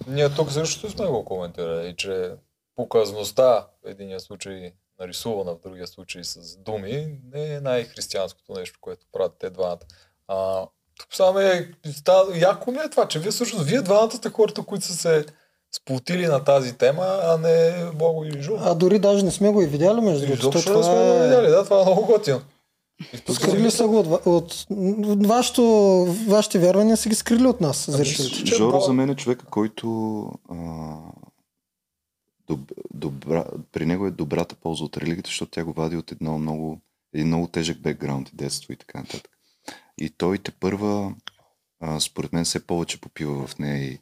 Ние 0.09 0.35
тук 0.35 0.53
също 0.53 0.91
сме 0.91 1.07
го 1.07 1.25
коментирали, 1.25 1.95
че 1.97 2.31
показността 2.77 3.67
в 3.85 3.89
единия 3.91 4.21
случай 4.21 4.73
нарисувана, 5.01 5.53
в 5.53 5.61
другия 5.63 5.87
случай 5.87 6.25
с 6.25 6.57
думи, 6.57 7.19
не 7.33 7.55
е 7.55 7.61
най-християнското 7.61 8.53
нещо, 8.53 8.79
което 8.81 9.07
правят 9.13 9.33
те 9.39 9.51
двамата. 9.51 9.79
А, 10.29 10.67
тук 10.99 11.15
само 11.15 11.39
е, 11.39 11.71
става, 11.97 12.39
яко 12.39 12.71
ми 12.73 12.79
е 12.79 12.91
това, 12.91 13.09
че 13.09 13.19
вие 13.19 13.31
всъщност, 13.31 13.65
вие 13.65 13.83
двамата 13.83 14.11
сте 14.11 14.31
хората, 14.31 14.63
които 14.63 14.87
са 14.87 14.93
се 14.95 15.27
сплотили 15.75 16.27
на 16.27 16.45
тази 16.45 16.73
тема, 16.73 17.21
а 17.23 17.39
не 17.39 17.85
Бого 17.95 18.25
и 18.25 18.43
Жу. 18.43 18.57
А 18.61 18.75
дори 18.75 18.99
даже 18.99 19.25
не 19.25 19.31
сме 19.31 19.51
го 19.51 19.63
и 19.63 19.67
видяли, 19.67 20.01
между 20.01 20.27
другото. 20.27 20.49
Изобщо 20.49 20.73
То 20.73 20.79
не 20.79 20.85
сме 20.85 20.93
това 20.93 21.05
го 21.05 21.11
е- 21.13 21.23
видяли, 21.23 21.49
да, 21.49 21.65
това 21.65 21.81
е 21.81 21.85
много 21.85 22.07
готино. 22.07 22.41
Скрили 23.33 23.71
са 23.71 23.87
го 23.87 23.99
от, 23.99 24.27
от, 24.27 24.67
от 25.07 25.27
вашето, 25.27 25.63
вашите 26.29 26.59
вярвания 26.59 26.97
са 26.97 27.09
ги 27.09 27.15
скрили 27.15 27.47
от 27.47 27.61
нас, 27.61 27.91
зрителите. 27.91 28.45
че 28.45 28.55
Жоро 28.55 28.81
за 28.81 28.93
мен 28.93 29.11
е 29.11 29.17
човека, 29.17 29.47
който 29.47 30.21
а, 30.51 30.57
доб, 32.57 32.73
добра, 32.95 33.45
при 33.73 33.87
него 33.87 34.07
е 34.07 34.11
добрата 34.11 34.55
полза 34.55 34.85
от 34.85 34.97
религията, 34.97 35.29
защото 35.29 35.51
тя 35.51 35.65
го 35.65 35.73
вади 35.73 35.97
от 35.97 36.13
едно 36.13 36.39
много, 36.39 36.81
един 37.15 37.27
много 37.27 37.47
тежък 37.47 37.81
бекграунд 37.81 38.29
и 38.29 38.37
детство 38.37 38.73
и 38.73 38.77
така 38.77 38.99
нататък. 38.99 39.31
И 39.99 40.11
той 40.11 40.39
те 40.39 40.51
първа, 40.51 41.15
а, 41.81 42.01
според 42.01 42.33
мен, 42.33 42.45
все 42.45 42.67
повече 42.67 43.01
попива 43.01 43.47
в 43.47 43.59
нея 43.59 43.85
и, 43.85 43.99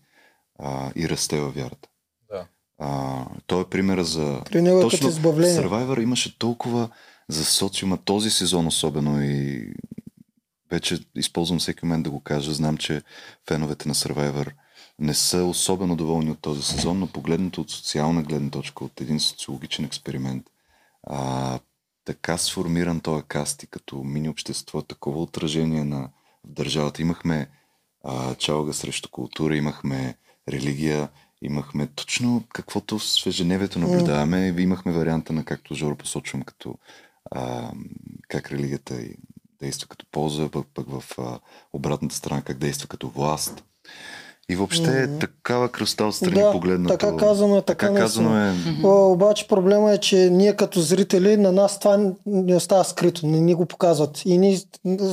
а, 0.59 0.93
и 0.97 1.09
расте 1.09 1.41
във 1.41 1.55
вярата. 1.55 1.89
Да. 2.31 2.47
А, 2.79 3.27
той 3.47 3.63
е 3.63 3.65
примера 3.71 4.05
за... 4.05 4.43
При 4.51 4.63
него 4.63 4.79
е 4.79 4.83
като 4.83 4.91
Точно 4.91 5.09
избавление. 5.09 5.61
Survivor 5.61 6.03
имаше 6.03 6.39
толкова 6.39 6.91
за 7.29 7.45
социума, 7.45 7.99
този 8.05 8.31
сезон 8.31 8.67
особено 8.67 9.23
и 9.23 9.67
вече 10.71 10.99
използвам 11.15 11.59
всеки 11.59 11.85
момент 11.85 12.05
да 12.05 12.11
го 12.11 12.21
кажа. 12.21 12.53
Знам, 12.53 12.77
че 12.77 13.03
феновете 13.49 13.89
на 13.89 13.95
Survivor 13.95 14.53
не 15.01 15.15
са 15.15 15.45
особено 15.45 15.97
доволни 15.97 16.31
от 16.31 16.39
този 16.41 16.63
сезон, 16.63 16.99
но 16.99 17.07
погледнато 17.07 17.61
от 17.61 17.71
социална 17.71 18.23
гледна 18.23 18.51
точка, 18.51 18.85
от 18.85 19.01
един 19.01 19.21
социологичен 19.21 19.85
експеримент, 19.85 20.47
а, 21.03 21.59
така 22.05 22.39
сформиран 22.39 23.01
този 23.01 23.25
каст 23.29 23.63
и 23.63 23.67
като 23.67 23.97
мини 23.97 24.29
общество, 24.29 24.83
такова 24.83 25.23
отражение 25.23 25.85
на 25.85 26.11
в 26.45 26.53
държавата. 26.53 27.03
Имахме 27.03 27.49
а, 28.05 28.35
чалга 28.35 28.73
срещу 28.73 29.09
култура, 29.11 29.57
имахме 29.57 30.15
религия, 30.49 31.09
имахме 31.43 31.87
точно 31.87 32.45
каквото 32.53 32.99
в 32.99 33.27
ежедневието 33.27 33.79
наблюдаваме. 33.79 34.55
Имахме 34.59 34.93
варианта 34.93 35.33
на, 35.33 35.45
както 35.45 35.75
Жоро 35.75 35.97
посочвам, 35.97 36.43
като 36.43 36.75
а, 37.31 37.73
как 38.29 38.53
религията 38.53 39.03
и 39.03 39.17
действа 39.61 39.89
като 39.89 40.07
полза, 40.11 40.49
пък, 40.49 40.67
пък 40.75 40.87
в 40.91 41.19
а, 41.19 41.39
обратната 41.73 42.15
страна 42.15 42.43
как 42.43 42.59
действа 42.59 42.89
като 42.89 43.09
власт. 43.09 43.65
И 44.51 44.57
въобще 44.57 45.03
е 45.03 45.19
такава 45.19 45.69
кръста 45.69 46.05
отстрани 46.05 46.43
Да, 46.43 46.53
погледнато. 46.53 46.99
така 46.99 47.17
казано 47.17 47.57
е, 47.57 47.63
така 47.63 47.95
казано 47.95 48.47
е. 48.47 48.53
О, 48.85 49.13
обаче 49.13 49.49
проблема 49.49 49.93
е, 49.93 49.99
че 49.99 50.17
ние 50.17 50.57
като 50.57 50.81
зрители, 50.81 51.37
на 51.37 51.53
нас 51.53 51.79
това 51.79 52.13
не 52.27 52.57
остава 52.57 52.85
скрито, 52.85 53.27
не 53.27 53.41
ни 53.41 53.55
го 53.55 53.67
показват. 53.67 54.23
И 54.25 54.39
ние 54.39 54.59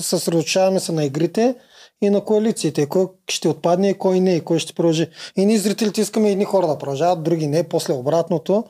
съсредоточаваме 0.01 0.79
се 0.79 0.91
на 0.91 1.05
игрите 1.05 1.55
и 2.01 2.09
на 2.09 2.21
коалициите. 2.21 2.85
Кой 2.85 3.05
ще 3.29 3.47
отпадне 3.47 3.89
и 3.89 3.93
кой 3.97 4.19
не, 4.19 4.35
и 4.35 4.41
кой 4.41 4.59
ще 4.59 4.73
продължи. 4.73 5.07
И 5.35 5.45
ние 5.45 5.57
зрителите 5.57 6.01
искаме 6.01 6.31
едни 6.31 6.45
хора 6.45 6.67
да 6.67 6.77
продължават, 6.77 7.23
други 7.23 7.47
не, 7.47 7.63
после 7.63 7.93
обратното. 7.93 8.63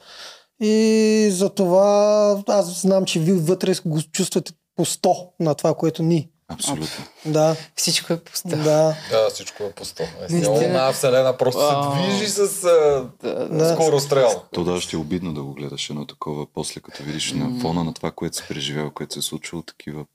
И 0.61 1.29
за 1.31 1.49
това 1.49 2.43
аз 2.47 2.81
знам, 2.81 3.05
че 3.05 3.19
вие 3.19 3.33
вътре 3.33 3.73
го 3.85 4.01
чувствате 4.11 4.51
по 4.75 4.85
100 4.85 5.29
на 5.39 5.55
това, 5.55 5.73
което 5.73 6.03
ни. 6.03 6.29
Абсолютно. 6.49 7.05
Да, 7.25 7.55
Всичко 7.75 8.13
е 8.13 8.17
пусто. 8.17 8.47
да. 8.47 8.95
Да, 9.11 9.29
всичко 9.33 9.63
е 9.63 9.71
пусто. 9.71 10.03
Една 10.29 10.93
вселена 10.93 11.37
просто 11.37 11.61
се 11.61 12.01
движи 12.01 12.27
с 12.27 12.63
а, 12.63 13.05
Да. 13.51 13.73
скорострел. 13.73 14.41
То 14.51 14.63
даже 14.63 14.81
ще 14.81 14.95
е 14.95 14.99
обидно 14.99 15.33
да 15.33 15.43
го 15.43 15.53
гледаш 15.53 15.89
едно 15.89 16.05
такова, 16.05 16.45
после 16.53 16.81
като 16.81 17.03
видиш 17.03 17.31
на 17.31 17.59
фона 17.61 17.83
на 17.83 17.93
това, 17.93 18.11
което 18.11 18.37
се 18.37 18.43
преживява, 18.43 18.91
което 18.91 19.13
се 19.13 19.19
е 19.19 19.23
случило, 19.23 19.61
такива 19.61 20.05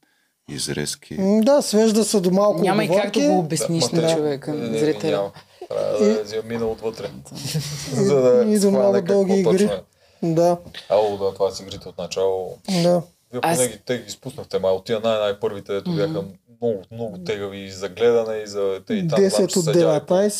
изрезки. 0.48 1.16
Да, 1.18 1.62
свежда 1.62 2.04
се 2.04 2.20
до 2.20 2.30
малко 2.30 2.59
Няма 2.60 2.84
и 2.84 2.88
как 2.88 3.12
да 3.12 3.20
го 3.20 3.38
обясниш 3.38 3.84
Да, 3.84 4.02
на 4.02 4.14
човека, 4.14 4.54
на 4.54 4.78
зрителя. 4.78 5.30
Трябва 5.68 5.98
да 6.24 6.36
е 6.36 6.42
мина 6.44 6.66
отвътре. 6.66 7.10
За 7.92 8.14
да 8.14 8.44
и 8.44 8.59
до 8.59 8.70
много 8.70 9.00
дълги 9.02 9.32
игри. 9.32 9.59
точно 9.59 9.72
е. 9.72 9.82
Да, 10.24 10.56
Ало, 10.88 11.16
да, 11.16 11.34
това 11.34 11.50
си 11.50 11.62
игрите 11.62 11.88
от 11.88 11.98
начало. 11.98 12.59
да. 12.82 13.02
Вие 13.32 13.40
Аз- 13.42 13.59
поне 13.59 13.68
ги, 13.68 13.78
те 13.78 13.98
ги 13.98 14.10
спуснахте, 14.10 14.59
ма 14.59 14.68
от 14.68 14.84
тия 14.84 15.00
най- 15.00 15.18
най-първите, 15.18 15.72
дето 15.72 15.92
бяха 15.92 16.09
много, 16.52 16.82
много 16.90 17.18
тегави 17.18 17.59
и 17.59 17.70
за 17.70 17.88
гледане 17.88 18.36
и 18.36 18.46
за... 18.46 18.80
Те 18.86 18.94
и 18.94 19.09
там, 19.09 19.18
10 19.18 19.28
знам, 19.28 19.48
че 19.48 19.59
от 19.59 19.64
седяли 19.64 20.00
по 20.00 20.14
19. 20.14 20.30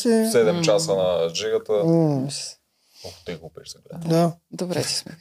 7 0.51 0.61
часа 0.61 0.95
на 0.95 1.29
жегата. 1.29 1.73
М, 1.73 2.27
Ох, 3.05 3.23
тегаво 3.25 3.51
беше 3.55 3.71
за 3.71 3.79
гледане. 3.79 4.13
Да. 4.13 4.33
Добре 4.51 4.83
си 4.83 4.95
сме. 4.95 5.17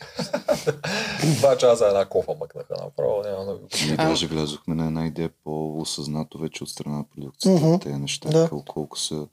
Два 1.33 1.57
часа 1.57 1.87
една 1.87 2.05
кофа 2.05 2.33
мъкнаха 2.35 2.75
направо, 2.81 3.23
няма 3.23 3.45
да 3.45 3.55
го 3.55 3.69
даже 3.97 4.27
влязохме 4.27 4.75
на 4.75 4.87
една 4.87 5.07
идея 5.07 5.31
по-осъзнато 5.45 6.39
вече 6.39 6.65
от 6.65 6.71
страна 6.71 6.97
на 6.97 7.05
продукцията. 7.07 7.61
Мгм. 7.61 7.79
Тези 7.79 7.97
неща, 7.97 8.29
Да. 8.31 8.49
колко, 8.49 8.65
колко 8.65 8.99
са 8.99 9.27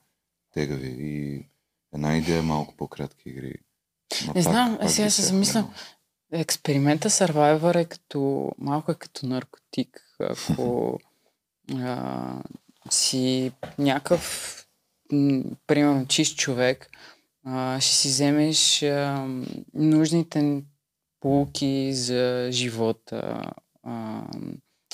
тегави. 0.54 0.96
И 1.00 1.46
една 1.94 2.18
идея 2.18 2.44
малко 2.44 2.74
по-кратки 2.78 3.30
игри. 3.30 3.54
Ма 4.22 4.28
Не 4.28 4.44
пак- 4.44 4.44
знам, 4.44 4.78
пак 4.82 4.90
сега 4.92 5.10
се 5.10 5.22
замислям. 5.22 5.74
Експеримента 6.32 7.10
Survivor 7.10 7.76
е 7.76 7.86
като, 7.86 8.52
малко 8.58 8.92
е 8.92 8.96
като 8.96 9.26
наркотик. 9.26 10.02
Ако 10.20 11.00
а, 11.74 12.44
си 12.90 13.52
някакъв, 13.78 14.56
м, 15.12 15.44
примерно, 15.68 16.08
чист 16.08 16.38
човек, 16.38 16.90
а, 17.46 17.82
ще 17.82 17.96
си 17.96 18.08
вземеш 18.08 18.84
а, 18.84 19.28
нужните 19.74 20.64
полуки 21.20 21.94
за 21.94 22.48
живота, 22.52 23.52
а, 23.84 24.24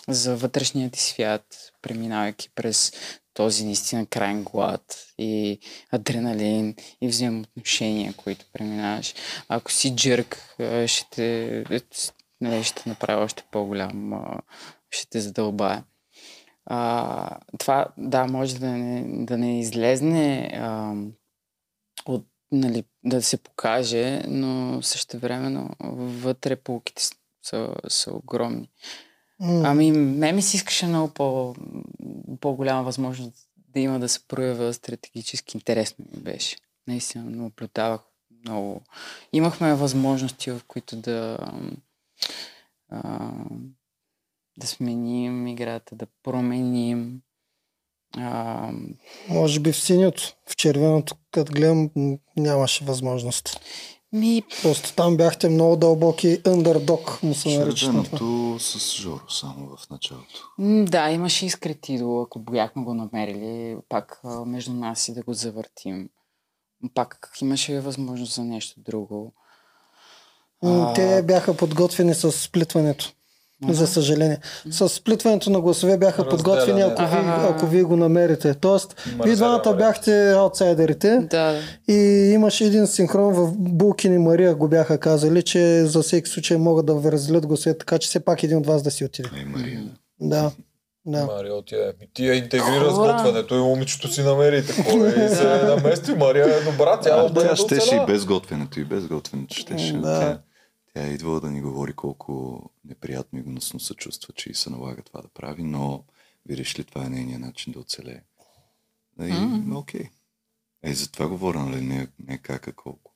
за 0.10 0.36
вътрешния 0.36 0.90
ти 0.90 1.00
свят, 1.00 1.72
преминавайки 1.82 2.50
през 2.56 2.94
този 3.34 3.66
наистина 3.66 4.06
крайен 4.06 4.44
глад 4.44 4.84
и 5.18 5.60
адреналин 5.92 6.76
и 7.02 7.08
взаимоотношения, 7.08 8.14
които 8.14 8.46
преминаваш. 8.54 9.14
Ако 9.50 9.72
си 9.72 9.96
джърк, 9.96 10.56
ще 10.88 11.06
те, 11.12 11.58
е, 11.72 11.82
нали, 12.42 12.64
ще 12.64 12.84
те 12.84 12.90
направи 12.90 13.24
още 13.24 13.44
по-голям, 13.52 14.24
ще 14.92 15.10
те 15.10 15.20
задълбае. 15.20 15.84
А, 16.66 17.38
това, 17.60 17.88
да, 17.98 18.28
може 18.28 18.60
да 18.60 18.68
не, 18.68 19.26
да 19.26 19.38
не 19.38 19.60
излезне 19.60 20.52
а, 20.54 20.94
от, 22.06 22.28
нали, 22.52 22.84
да 23.04 23.22
се 23.22 23.38
покаже, 23.38 24.22
но 24.28 24.82
същевременно 24.82 25.70
вътре 26.22 26.56
полуките 26.56 27.04
с- 27.04 27.12
са, 27.44 27.76
са 27.88 28.12
огромни. 28.14 28.70
М, 29.40 29.62
Ами, 29.66 29.92
ме 29.92 30.32
ми 30.32 30.42
се 30.42 30.58
искаше 30.58 30.86
много 30.88 31.14
по, 31.14 31.56
по-голяма 32.42 32.84
възможност 32.84 33.50
да 33.74 33.80
има 33.80 34.00
да 34.00 34.10
се 34.10 34.28
проявя 34.28 34.74
стратегически. 34.74 35.58
Интересно 35.58 36.06
ми 36.16 36.22
беше. 36.22 36.58
Наистина, 36.88 37.24
наблюдавах 37.24 38.02
много. 38.46 38.82
Имахме 39.34 39.76
възможности, 39.76 40.52
в 40.52 40.62
които 40.68 40.96
да 40.96 41.38
а, 42.90 43.32
да 44.58 44.68
сменим 44.68 45.48
играта, 45.48 45.96
да 45.96 46.08
променим. 46.24 47.22
А, 48.18 48.72
Може 49.30 49.60
би 49.60 49.72
в 49.72 49.78
синьото, 49.78 50.36
в 50.50 50.56
червеното, 50.56 51.16
като 51.32 51.52
гледам, 51.54 51.90
нямаше 52.38 52.86
възможност. 52.86 53.60
Ми, 54.16 54.44
Просто 54.62 54.96
там 54.96 55.18
бяхте 55.18 55.50
много 55.50 55.76
дълбоки 55.76 56.28
underdog, 56.44 57.24
му 57.24 57.34
се 57.36 57.60
нарича. 57.60 58.04
с 58.60 58.96
Жоро 58.96 59.30
само 59.30 59.78
в 59.78 59.90
началото. 59.90 60.44
м, 60.60 60.86
да, 60.86 61.10
имаше 61.10 61.46
изкретидо, 61.46 62.22
ако 62.22 62.40
бяхме 62.40 62.84
го 62.84 62.94
намерили, 62.94 63.78
пак 63.90 64.22
между 64.46 64.74
нас 64.74 65.08
и 65.08 65.14
да 65.14 65.24
го 65.24 65.34
завъртим. 65.34 66.10
Пак 66.94 67.32
имаше 67.42 67.80
възможност 67.80 68.34
за 68.34 68.44
нещо 68.44 68.80
друго. 68.80 69.34
Те 70.96 71.24
бяха 71.24 71.58
подготвени 71.58 72.16
с 72.16 72.32
сплитването. 72.32 73.14
За 73.70 73.88
съжаление. 73.88 74.38
С 74.72 74.90
сплитването 74.90 75.50
на 75.50 75.62
гласове 75.62 75.98
бяха 75.98 76.18
Разделяне. 76.18 76.30
подготвени, 76.30 76.82
ако, 76.82 77.02
ви, 77.02 77.08
Аха. 77.08 77.48
ако 77.50 77.66
вие 77.66 77.84
го 77.84 77.96
намерите. 77.98 78.54
Тоест, 78.54 78.96
Има 79.12 79.24
вие 79.24 79.36
двамата 79.36 79.74
бяхте 79.74 80.32
аутсайдерите 80.32 81.10
Да, 81.22 81.52
да. 81.52 81.60
и 81.88 81.96
имаше 82.30 82.66
един 82.66 82.88
синхрон 82.88 83.34
в 83.34 83.52
Булкин 83.54 84.14
и 84.14 84.18
Мария 84.18 84.56
го 84.56 84.68
бяха 84.68 84.98
казали, 84.98 85.44
че 85.44 85.86
за 85.86 86.02
всеки 86.02 86.30
случай 86.30 86.58
могат 86.58 86.86
да 86.86 86.96
ви 86.96 87.12
разделят 87.12 87.48
гласове, 87.48 87.78
така 87.78 87.98
че 87.98 88.08
все 88.08 88.20
пак 88.20 88.44
един 88.44 88.58
от 88.58 88.68
вас 88.68 88.84
да 88.84 88.92
си 88.92 89.06
отиде. 89.06 89.30
Ай, 89.36 89.46
Мария. 89.46 89.84
Да. 90.22 90.52
Да. 91.08 91.26
Мария 91.28 91.56
отиде. 91.56 91.94
Ми 92.02 92.08
Ти 92.14 92.28
я 92.28 92.36
интегрира 92.36 92.92
с 92.92 92.96
готвенето 92.96 93.56
и 93.56 93.60
момичето 93.60 94.08
си 94.08 94.24
намери 94.24 94.66
такова 94.66 95.26
и 95.26 95.30
се 95.30 95.44
намести. 95.44 96.12
Мария 96.12 96.46
е 96.48 96.62
добра, 96.62 97.00
тя 97.00 97.10
А, 97.10 97.34
тя 97.34 97.56
щеше 97.56 97.96
и 97.96 98.06
без 98.08 98.26
готвенето, 98.26 98.80
и 98.80 98.86
без 98.86 99.08
готвенето 99.08 99.56
щеше. 99.56 99.94
Да. 99.94 100.20
Тя, 100.20 100.40
тя 100.96 101.04
е 101.04 101.10
идвала 101.10 101.40
да 101.40 101.52
ни 101.52 101.62
говори 101.62 101.94
колко 101.94 102.62
неприятно 102.86 103.40
и 103.40 103.44
гнусно 103.44 103.80
се 103.80 103.94
чувства, 103.94 104.34
че 104.34 104.50
и 104.50 104.54
се 104.54 104.70
налага 104.70 105.02
това 105.02 105.22
да 105.22 105.28
прави, 105.28 105.64
но 105.64 106.04
видиш 106.46 106.80
ли, 106.80 106.84
това 106.84 107.06
е 107.06 107.10
нейният 107.10 107.42
начин 107.42 107.74
да 107.74 107.80
оцелее. 107.80 108.22
И, 109.22 109.32
Мгм. 109.34 109.76
окей. 109.78 110.10
Е, 110.84 110.94
за 110.94 111.12
това 111.12 111.28
говоря, 111.28 111.60
нали, 111.60 111.82
не, 111.82 112.08
не 112.20 112.38
как, 112.38 112.68
а 112.68 112.74
колко. 112.74 113.12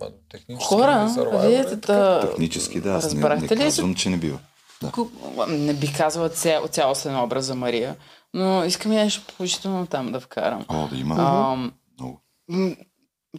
Ма, 0.00 0.06
технически 0.30 0.64
Хора, 0.66 1.08
е 1.34 1.48
вие 1.48 1.64
така. 1.64 1.92
да... 1.92 2.20
Технически 2.22 2.80
да, 2.80 2.90
аз 2.90 3.04
не, 3.04 3.20
не 3.20 3.28
разбрахте 3.28 3.56
ли, 3.56 3.60
казвам, 3.60 3.94
че 3.94 4.10
не 4.10 4.16
бива. 4.16 4.38
Ку- 4.82 5.10
Не 5.48 5.74
бих 5.74 5.96
казала 5.96 6.28
цял, 6.28 6.68
цялостен 6.68 7.16
образ 7.16 7.44
за 7.44 7.54
Мария, 7.54 7.96
но 8.34 8.64
искам 8.64 8.92
и 8.92 8.96
нещо 8.96 9.22
положително 9.28 9.86
там 9.86 10.12
да 10.12 10.20
вкарам. 10.20 10.64
О, 10.68 10.88
да 10.88 10.96
има 10.96 11.14
Ам, 11.16 11.72
много. 11.98 12.20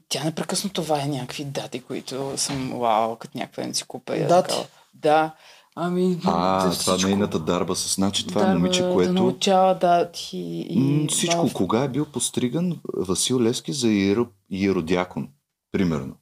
Тя 0.09 0.23
непрекъснато 0.23 0.81
това 0.81 1.01
е 1.01 1.07
някакви 1.07 1.43
дати, 1.45 1.81
които 1.81 2.33
съм 2.37 2.79
вау, 2.79 3.15
като 3.15 3.37
някаква 3.37 3.63
енциклопедия. 3.63 4.27
Дати? 4.27 4.47
такава. 4.49 4.65
Да. 4.93 5.35
Ами, 5.75 6.17
А, 6.25 6.59
това 6.61 6.71
всичко. 6.93 7.09
нейната 7.09 7.39
дарба 7.39 7.75
с... 7.75 7.95
Значи 7.95 8.27
това 8.27 8.41
е 8.41 8.43
Дарба, 8.43 8.59
момиче, 8.59 8.83
Да 8.83 8.93
което... 8.93 9.13
научава 9.13 9.75
дати 9.75 10.37
и... 10.69 11.07
Всичко. 11.09 11.47
в- 11.47 11.53
Кога 11.53 11.83
е 11.83 11.89
бил 11.89 12.05
постриган 12.05 12.79
Васил 12.97 13.41
Левски 13.41 13.73
за 13.73 13.87
иеро, 13.87 14.27
иеродякон? 14.51 15.29
Примерно. 15.71 16.15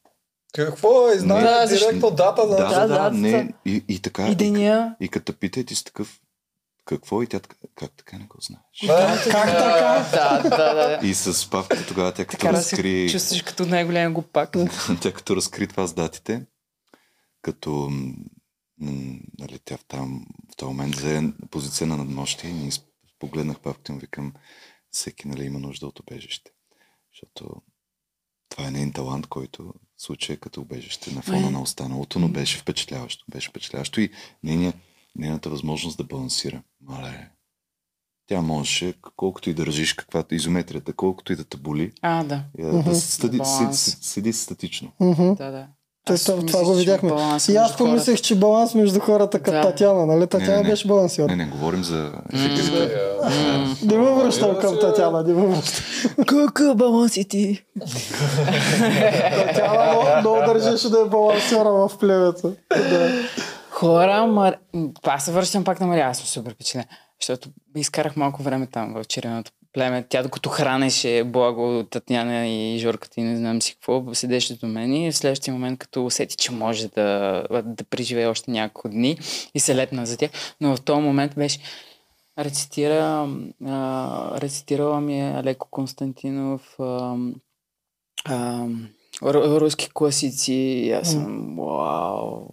Какво 0.53 1.09
е? 1.09 1.19
Знае 1.19 1.43
Да, 1.43 1.67
защо- 1.67 1.87
директно 1.87 2.11
дата 2.11 2.41
Да, 2.41 2.55
да... 2.57 2.69
да, 2.69 2.87
да, 2.87 2.99
да, 2.99 3.11
не. 3.11 3.31
да. 3.31 3.49
И, 3.65 3.83
и 3.89 3.99
така. 3.99 4.27
И 4.27 4.35
деня. 4.35 4.95
И, 5.01 5.05
и 5.05 5.09
като 5.09 5.33
питай 5.33 5.63
ти 5.63 5.75
си 5.75 5.83
такъв, 5.85 6.19
какво? 6.89 7.23
И 7.23 7.27
тя 7.27 7.39
така, 7.39 7.55
как 7.75 7.91
така 7.91 8.17
не 8.17 8.25
го 8.25 8.37
знаеш? 8.41 8.63
Да, 8.87 9.21
Как 9.31 9.47
така? 9.47 10.09
Да, 10.11 10.41
да, 10.43 10.73
да. 10.73 11.07
И 11.07 11.13
с 11.13 11.49
павката 11.49 11.87
тогава 11.87 12.13
тя 12.13 12.25
като 12.25 12.41
Така 12.41 12.53
да 12.53 12.61
се 12.61 12.75
разкри... 12.75 13.09
чувстваш 13.11 13.41
като 13.41 13.65
най-голям 13.65 14.13
глупак. 14.13 14.55
тя 15.01 15.13
като 15.13 15.35
разкри 15.35 15.67
това 15.67 15.87
с 15.87 15.93
датите, 15.93 16.45
като 17.41 17.91
нали, 19.39 19.59
тя 19.65 19.77
в, 19.77 19.85
там, 19.85 20.25
в 20.53 20.55
този 20.55 20.67
момент 20.67 20.95
взе 20.95 21.23
позиция 21.51 21.87
на 21.87 21.97
надмощие 21.97 22.49
и 22.49 22.53
ние 22.53 22.71
погледнах 23.19 23.59
папката 23.59 23.91
и 23.91 23.95
му 23.95 24.01
викам, 24.01 24.33
всеки 24.91 25.27
нали, 25.27 25.43
има 25.43 25.59
нужда 25.59 25.87
от 25.87 25.99
обежище. 25.99 26.51
Защото 27.13 27.61
това 28.49 28.67
е 28.67 28.71
нейн 28.71 28.93
талант, 28.93 29.27
който 29.27 29.73
случая 29.97 30.33
е 30.33 30.37
като 30.37 30.61
обежище 30.61 31.11
на 31.11 31.21
фона 31.21 31.47
Е. 31.47 31.51
на 31.51 31.61
останалото, 31.61 32.19
но 32.19 32.27
беше 32.27 32.57
впечатляващо. 32.57 33.25
Беше 33.31 33.49
впечатляващо 33.49 34.01
и 34.01 34.09
нейния, 34.43 34.73
нейната 35.15 35.49
възможност 35.49 35.97
да 35.97 36.03
балансира. 36.03 36.61
Мале, 36.81 37.29
тя 38.27 38.41
можеше, 38.41 38.93
колкото 39.15 39.49
и 39.49 39.53
да 39.53 39.63
държиш 39.65 39.93
каквато 39.93 40.35
изометрията, 40.35 40.93
колкото 40.93 41.33
и 41.33 41.35
да 41.35 41.43
те 41.43 41.57
боли, 41.57 41.91
А, 42.01 42.23
да. 42.23 42.43
е, 42.59 42.63
да 42.65 42.95
седи, 42.95 43.37
Баланс. 43.37 43.79
седи, 43.81 43.97
седи 44.01 44.33
статично. 44.33 44.91
Да, 44.99 45.51
да. 45.51 45.67
Аз 46.09 46.23
това, 46.23 46.63
го 46.63 46.73
видяхме. 46.73 47.11
И 47.49 47.55
аз 47.55 47.77
помислех, 47.77 48.21
че 48.21 48.35
баланс 48.35 48.75
между 48.75 48.99
хората 48.99 49.39
като 49.39 49.51
Да. 49.51 49.61
Татяна, 49.61 50.05
нали? 50.05 50.27
Татяна 50.27 50.51
Не, 50.51 50.57
не, 50.57 50.63
не. 50.63 50.69
беше 50.69 50.87
балансиор. 50.87 51.29
Не, 51.29 51.35
не, 51.35 51.45
говорим 51.45 51.83
за 51.83 51.95
М, 51.95 52.21
ефектите. 52.33 52.71
да. 52.71 53.35
Не 53.85 53.97
ме 53.97 54.11
връщам 54.13 54.57
към. 54.61 54.77
Татяна, 54.81 55.23
не 55.23 55.33
ме 55.33 55.47
връщам. 55.47 55.83
Колко 56.29 56.75
баланси 56.75 57.25
ти? 57.27 57.63
Татяна 59.47 59.91
много, 59.91 60.05
много 60.19 60.53
държеше 60.53 60.89
да 60.89 61.01
е 61.01 61.05
балансиора 61.05 61.69
в 61.69 61.91
племето. 61.99 62.53
Хора, 63.79 64.27
мар... 64.27 64.57
Аз 65.03 65.25
се 65.25 65.31
връщам 65.31 65.63
пак 65.63 65.79
на 65.79 65.87
Мария. 65.87 66.07
Аз 66.07 66.17
съм 66.17 66.27
супер 66.27 66.53
впечатлен. 66.53 66.85
Защото 67.21 67.49
изкарах 67.75 68.15
малко 68.15 68.43
време 68.43 68.67
там 68.67 68.93
в 68.93 69.05
червеното 69.05 69.51
племе. 69.73 70.05
Тя 70.09 70.23
докато 70.23 70.49
хранеше 70.49 71.23
благо 71.23 71.83
Татьяна 71.83 72.47
и 72.47 72.79
Жорката 72.79 73.21
и 73.21 73.23
не 73.23 73.37
знам 73.37 73.61
си 73.61 73.73
какво, 73.73 74.13
седеше 74.13 74.59
до 74.59 74.67
мен 74.67 74.93
и 74.93 75.11
в 75.11 75.15
следващия 75.15 75.53
момент, 75.53 75.79
като 75.79 76.05
усети, 76.05 76.35
че 76.35 76.51
може 76.51 76.87
да, 76.87 77.43
да 77.65 77.83
преживее 77.83 78.27
още 78.27 78.51
няколко 78.51 78.89
дни 78.89 79.17
и 79.53 79.59
се 79.59 79.75
летна 79.75 80.05
за 80.05 80.17
тях. 80.17 80.31
Но 80.61 80.75
в 80.75 80.81
този 80.81 81.01
момент 81.01 81.35
беше 81.35 81.59
рецитира, 82.39 83.29
а, 83.65 84.41
рецитирала 84.41 85.01
ми 85.01 85.21
е 85.21 85.33
Алеко 85.33 85.67
Константинов 85.71 86.79
а, 86.79 87.15
а, 88.25 88.65
ру- 89.23 89.59
руски 89.59 89.89
класици 89.93 90.53
и 90.53 90.91
аз 90.91 91.11
съм 91.11 91.55
вау. 91.55 92.47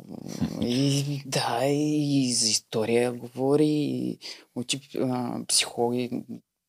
И 0.61 1.05
да, 1.27 1.67
и 1.67 2.33
за 2.35 2.49
история 2.49 3.13
говори, 3.13 3.67
и 3.69 4.19
учи 4.57 4.81
а, 5.01 5.39
психологи 5.49 6.11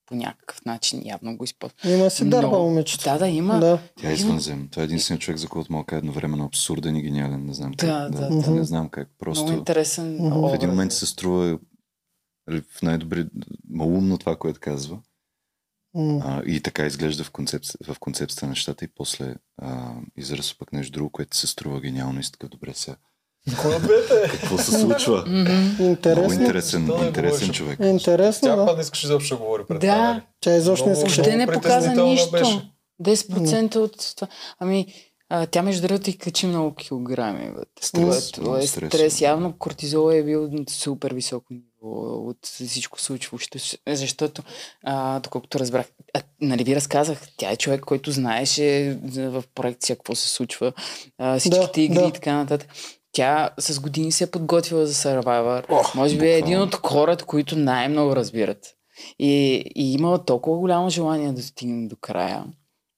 по 0.05 0.15
някакъв 0.15 0.65
начин 0.65 1.01
явно 1.05 1.37
го 1.37 1.43
използва. 1.43 1.75
Има 1.85 2.09
си 2.09 2.29
дарба, 2.29 2.57
Но- 2.57 2.63
момичето. 2.63 3.03
Да, 3.03 3.17
да, 3.17 3.27
има. 3.27 3.59
Да. 3.59 3.79
Тя 4.01 4.09
е 4.09 4.13
извънзем. 4.13 4.67
Това 4.71 4.81
е 4.81 4.85
единственият 4.85 5.21
човек, 5.21 5.37
за 5.37 5.47
който 5.47 5.71
мога 5.71 5.83
да 5.83 5.87
кажа 5.87 5.97
едновременно 5.99 6.45
абсурден 6.45 6.95
и 6.95 7.01
гениален. 7.01 7.45
Не 7.45 7.53
знам 7.53 7.73
как. 7.73 7.89
Да, 7.89 8.09
да, 8.09 8.29
да. 8.41 8.51
Не 8.51 8.63
знам 8.63 8.89
как. 8.89 9.09
Просто 9.19 9.43
Много 9.43 9.57
интересен 9.59 10.17
в 10.31 10.51
един 10.55 10.69
момент 10.69 10.91
се 10.93 11.05
струва 11.05 11.59
нали, 12.47 12.61
в 12.71 12.81
най-добри, 12.81 13.25
малумно 13.69 14.17
това, 14.17 14.35
което 14.35 14.59
казва. 14.59 14.99
М. 15.97 16.21
А, 16.25 16.43
и 16.45 16.61
така 16.61 16.85
изглежда 16.85 17.23
в, 17.23 17.31
концепци... 17.31 17.73
в 17.87 17.99
концепцията 17.99 18.45
на 18.45 18.49
нещата 18.49 18.85
и 18.85 18.87
после 18.95 19.35
а, 19.61 19.91
израз 20.17 20.55
пък 20.59 20.73
нещо 20.73 20.91
друго, 20.91 21.09
което 21.09 21.37
се 21.37 21.47
струва 21.47 21.81
гениално 21.81 22.19
и 22.19 22.23
си 22.23 22.31
така 22.31 22.47
добре 22.47 22.73
сега. 22.73 22.95
Кой? 23.61 23.75
Какво 24.31 24.57
се 24.57 24.71
случва? 24.71 25.23
Мгм. 25.27 25.51
Много 25.51 25.89
Интересно. 25.89 26.33
интересен, 26.33 26.85
не 26.85 27.07
интересен 27.07 27.49
човек. 27.49 27.79
Интересно, 27.83 28.47
Тя 28.47 28.55
да. 28.55 28.75
не 28.75 28.81
искаш 28.81 29.03
изобщо 29.03 29.35
да 29.35 29.39
говори 29.41 29.63
пред 29.67 29.81
Да. 29.81 30.21
Тя 30.39 30.55
изобщо 30.55 30.85
не 30.85 30.91
искаше. 30.93 31.21
Въобще 31.21 31.35
не 31.37 31.47
показа 31.47 31.93
нищо. 31.93 32.31
беше. 32.31 32.71
10% 33.03 33.75
от 33.75 34.15
това. 34.15 34.27
Ами, 34.59 34.93
а, 35.29 35.45
тя 35.45 35.61
между 35.61 35.87
другото 35.87 36.09
и 36.09 36.17
качи 36.17 36.47
много 36.47 36.75
килограми. 36.75 37.51
Стрес, 37.81 38.17
е 38.17 38.67
стрес. 38.67 38.89
стрес. 38.89 39.21
Явно 39.21 39.57
кортизол 39.57 40.11
е 40.11 40.23
бил 40.23 40.49
супер 40.69 41.13
високо 41.13 41.53
ниво 41.53 41.67
от 42.29 42.45
всичко 42.45 43.01
случващо. 43.01 43.59
се. 43.59 43.77
Защото, 43.87 44.43
а, 44.83 45.19
доколкото 45.19 45.59
разбрах, 45.59 45.85
а, 46.13 46.21
нали 46.41 46.63
ви 46.63 46.75
разказах, 46.75 47.21
тя 47.37 47.51
е 47.51 47.57
човек, 47.57 47.81
който 47.81 48.11
знаеше 48.11 48.97
в 49.15 49.43
проекция 49.55 49.95
какво 49.95 50.15
се 50.15 50.29
случва, 50.29 50.73
а, 51.17 51.39
всичките 51.39 51.71
Да, 51.73 51.81
игри 51.81 52.01
да. 52.01 52.07
и 52.07 52.11
така 52.11 52.33
нататък. 52.33 52.69
Тя 53.11 53.49
с 53.59 53.79
години 53.79 54.11
се 54.11 54.23
е 54.23 54.31
подготвила 54.31 54.87
за 54.87 54.93
Survivor. 54.93 55.95
Може 55.95 56.17
би 56.17 56.25
е 56.25 56.37
един 56.37 56.61
от 56.61 56.75
хората, 56.75 57.25
които 57.25 57.57
най-много 57.57 58.15
разбират. 58.15 58.73
И, 59.19 59.63
и 59.75 59.93
имала 59.93 60.25
толкова 60.25 60.57
голямо 60.57 60.89
желание 60.89 61.31
да 61.31 61.43
стигне 61.43 61.87
до 61.87 61.95
края, 61.95 62.43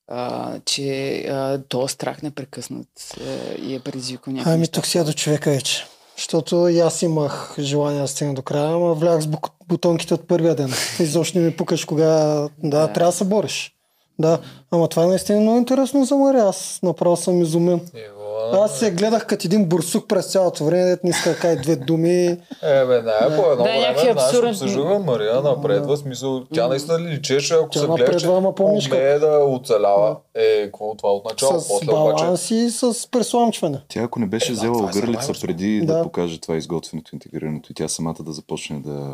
а, 0.07 0.60
че 0.66 1.18
а, 1.30 1.61
този 1.70 1.94
страх 1.94 2.22
непрекъснат 2.22 2.88
а, 3.22 3.56
и 3.61 3.76
е 3.76 3.80
предизвикал 3.80 4.34
някакви 4.34 4.53
Ами 4.53 4.68
тук 4.68 4.86
сега 4.86 5.03
до 5.03 5.14
човека 5.14 5.49
вече. 5.49 5.86
Защото 6.20 6.68
и 6.68 6.80
аз 6.80 7.02
имах 7.02 7.56
желание 7.60 8.02
да 8.02 8.08
стигна 8.08 8.34
до 8.34 8.41
края, 8.41 8.74
ама 8.74 8.94
влях 8.94 9.22
с 9.22 9.28
бутонките 9.68 10.14
от 10.14 10.28
първия 10.28 10.56
ден. 10.56 10.70
Изобщо 11.00 11.38
не 11.38 11.46
ми 11.46 11.56
пукаш 11.56 11.86
кога... 11.86 12.06
Да, 12.06 12.50
Да. 12.64 12.94
трябва 12.94 13.12
да 13.12 13.18
се 13.18 13.26
бориш. 13.26 13.72
Да, 14.20 14.40
ама 14.72 14.88
това 14.88 15.04
е 15.04 15.08
наистина 15.08 15.40
много 15.40 15.58
интересно 15.58 16.06
за 16.06 16.16
Мария. 16.16 16.44
Аз 16.44 16.80
направо 16.84 17.18
съм 17.18 17.41
изумен. 17.41 17.82
Ево, 17.96 18.54
Аз 18.54 18.80
се 18.80 18.91
гледах 18.91 19.26
като 19.26 19.48
един 19.48 19.66
бурсук 19.66 20.08
през 20.08 20.26
цялото 20.26 20.66
време, 20.66 20.98
не 21.04 21.10
иска 21.10 21.36
да 21.44 21.56
две 21.56 21.76
думи. 21.76 22.26
Е, 22.64 22.86
бе, 22.86 23.02
не, 23.02 23.12
по 23.28 23.52
едно 23.52 23.56
Да, 23.56 23.64
време, 23.64 23.80
знаеш, 23.94 24.16
абсурдни- 24.16 24.50
обсъждахме 24.50 25.00
Мария 25.00 25.41
напредва, 25.41 25.98
смисъл, 25.98 26.46
тя 26.46 26.68
наистина 26.68 27.00
личеше, 27.00 27.54
ако 27.54 27.70
Тя 27.70 27.80
се 27.80 27.88
гледа, 27.88 28.18
че 28.18 28.30
умее 28.30 29.20
да 29.20 29.38
оцелява. 29.40 30.16
Е, 30.36 30.64
какво 30.64 30.96
това 30.96 31.12
от 31.12 31.26
начало, 31.26 31.60
с 31.60 31.68
после 31.68 31.91
обаче. 31.91 32.24
баланс 32.24 32.52
и 32.52 32.70
с 32.70 33.12
пресламчване. 33.12 33.82
Тя 33.88 34.02
ако 34.02 34.20
не 34.20 34.26
беше 34.26 34.46
Е, 34.46 34.56
да, 34.56 34.60
взела 34.60 34.74
това 34.74 34.86
е 34.86 34.91
огърлица 34.91 35.34
преди 35.41 35.80
да. 35.80 35.94
Да. 35.94 36.04
покаже 36.04 36.41
това 36.41 36.58
изготвянето, 36.58 37.10
интегрирането 37.14 37.72
и 37.72 37.76
тя 37.76 37.88
самата 37.88 38.16
да 38.20 38.32
започне 38.32 38.80
да 38.80 39.14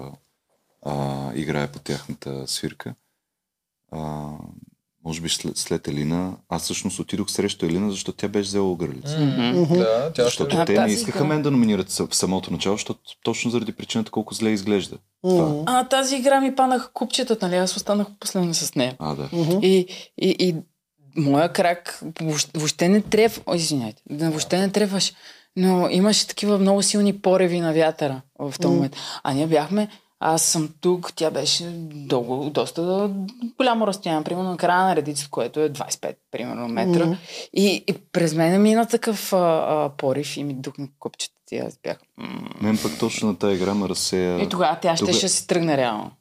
а, 0.81 0.93
играе 1.35 1.67
по 1.67 1.79
тяхната 1.79 2.43
свирка, 2.47 2.93
А, 3.91 4.29
може 5.05 5.21
би 5.21 5.29
след, 5.29 5.57
след 5.57 5.87
Елина. 5.87 6.33
Аз 6.49 6.63
всъщност 6.63 6.99
отидох 6.99 7.29
срещу 7.31 7.65
Елина, 7.65 7.91
защото 7.91 8.17
тя 8.17 8.27
беше 8.27 8.47
взела 8.47 8.71
огърлица. 8.71 9.17
Да, 9.69 10.11
тя 10.13 10.21
ще... 10.21 10.23
Защото 10.23 10.57
А, 10.57 10.65
те 10.65 10.79
не 10.79 10.91
искаха 10.91 11.17
игра- 11.17 11.27
мен 11.27 11.41
да 11.41 11.51
номинират 11.51 11.91
в 11.91 12.07
самото 12.11 12.51
начало, 12.51 12.75
защото 12.75 12.99
точно 13.23 13.51
заради 13.51 13.71
причината 13.71 14.11
колко 14.11 14.33
зле 14.33 14.49
изглежда. 14.49 14.97
М. 15.23 15.63
А, 15.65 15.87
тази 15.87 16.15
игра 16.15 16.41
ми 16.41 16.55
панаха 16.55 16.89
купчетата, 16.93 17.47
нали? 17.47 17.57
Аз 17.57 17.75
останах 17.77 18.07
последно 18.19 18.53
с 18.53 18.75
нея. 18.75 18.95
А, 18.99 19.15
да. 19.15 19.29
Мгм. 19.33 19.59
И, 19.61 19.87
и, 20.17 20.35
и 20.39 20.55
моя 21.17 21.53
крак 21.53 22.01
въобще, 22.53 22.89
не 22.89 23.01
трев... 23.01 23.41
О, 23.45 23.55
извиняйте. 23.55 24.01
Въобще 24.09 24.59
не 24.59 24.69
треваш. 24.69 25.13
Но 25.55 25.89
имаше 25.89 26.27
такива 26.27 26.57
много 26.57 26.81
силни 26.83 27.21
пореви 27.21 27.59
на 27.59 27.73
вятъра 27.73 28.21
в 28.39 28.53
този 28.61 28.75
момент. 28.75 28.95
А 29.23 29.33
ние 29.33 29.47
бяхме... 29.47 29.87
Аз 30.19 30.41
съм 30.43 30.69
тук, 30.81 31.13
тя 31.15 31.31
беше 31.31 31.63
дълго, 31.93 32.49
доста 32.49 33.11
голямо 33.57 33.87
разстояние, 33.87 34.23
примерно 34.23 34.49
на 34.49 34.57
края 34.57 34.83
на 34.83 34.95
редицата, 34.95 35.29
което 35.31 35.59
е 35.59 35.69
25, 35.69 36.15
примерно, 36.31 36.67
метра. 36.67 37.05
Мгм. 37.05 37.15
И, 37.53 37.83
и 37.87 37.93
през 38.11 38.33
мен 38.33 38.61
мина 38.61 38.85
такъв 38.85 39.33
а, 39.33 39.37
а, 39.37 39.89
порив 39.89 40.37
и 40.37 40.43
ми 40.43 40.53
духна 40.53 40.87
копчета 40.99 41.35
и 41.51 41.57
аз 41.57 41.79
бях... 41.83 41.97
Мен 42.61 42.77
пък 42.83 42.99
точно 42.99 43.27
на 43.27 43.37
тази 43.37 43.55
игра 43.55 43.73
ме 43.73 43.89
разсея. 43.89 44.43
И 44.43 44.49
тогава 44.49 44.77
тя 44.81 44.95
Тога- 44.95 45.13
ще 45.13 45.29
се 45.29 45.47
тръгне 45.47 45.77
реално. 45.77 46.11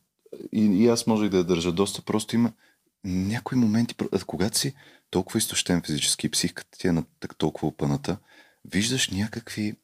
И, 0.52 0.64
и 0.64 0.88
аз 0.88 1.06
можех 1.06 1.28
да 1.28 1.36
я 1.36 1.44
държа 1.44 1.72
доста. 1.72 2.02
Просто 2.02 2.34
има 2.34 2.52
някои 3.04 3.58
моменти, 3.58 3.94
когато 4.26 4.58
си 4.58 4.74
толкова 5.10 5.38
изтощен 5.38 5.82
физически, 5.82 6.26
и 6.26 6.30
психиката 6.30 6.78
ти 6.78 6.88
е 6.88 6.92
на 6.92 7.04
так 7.20 7.36
толкова 7.38 7.68
опъната, 7.68 8.16
виждаш 8.64 9.08
някакви 9.08 9.74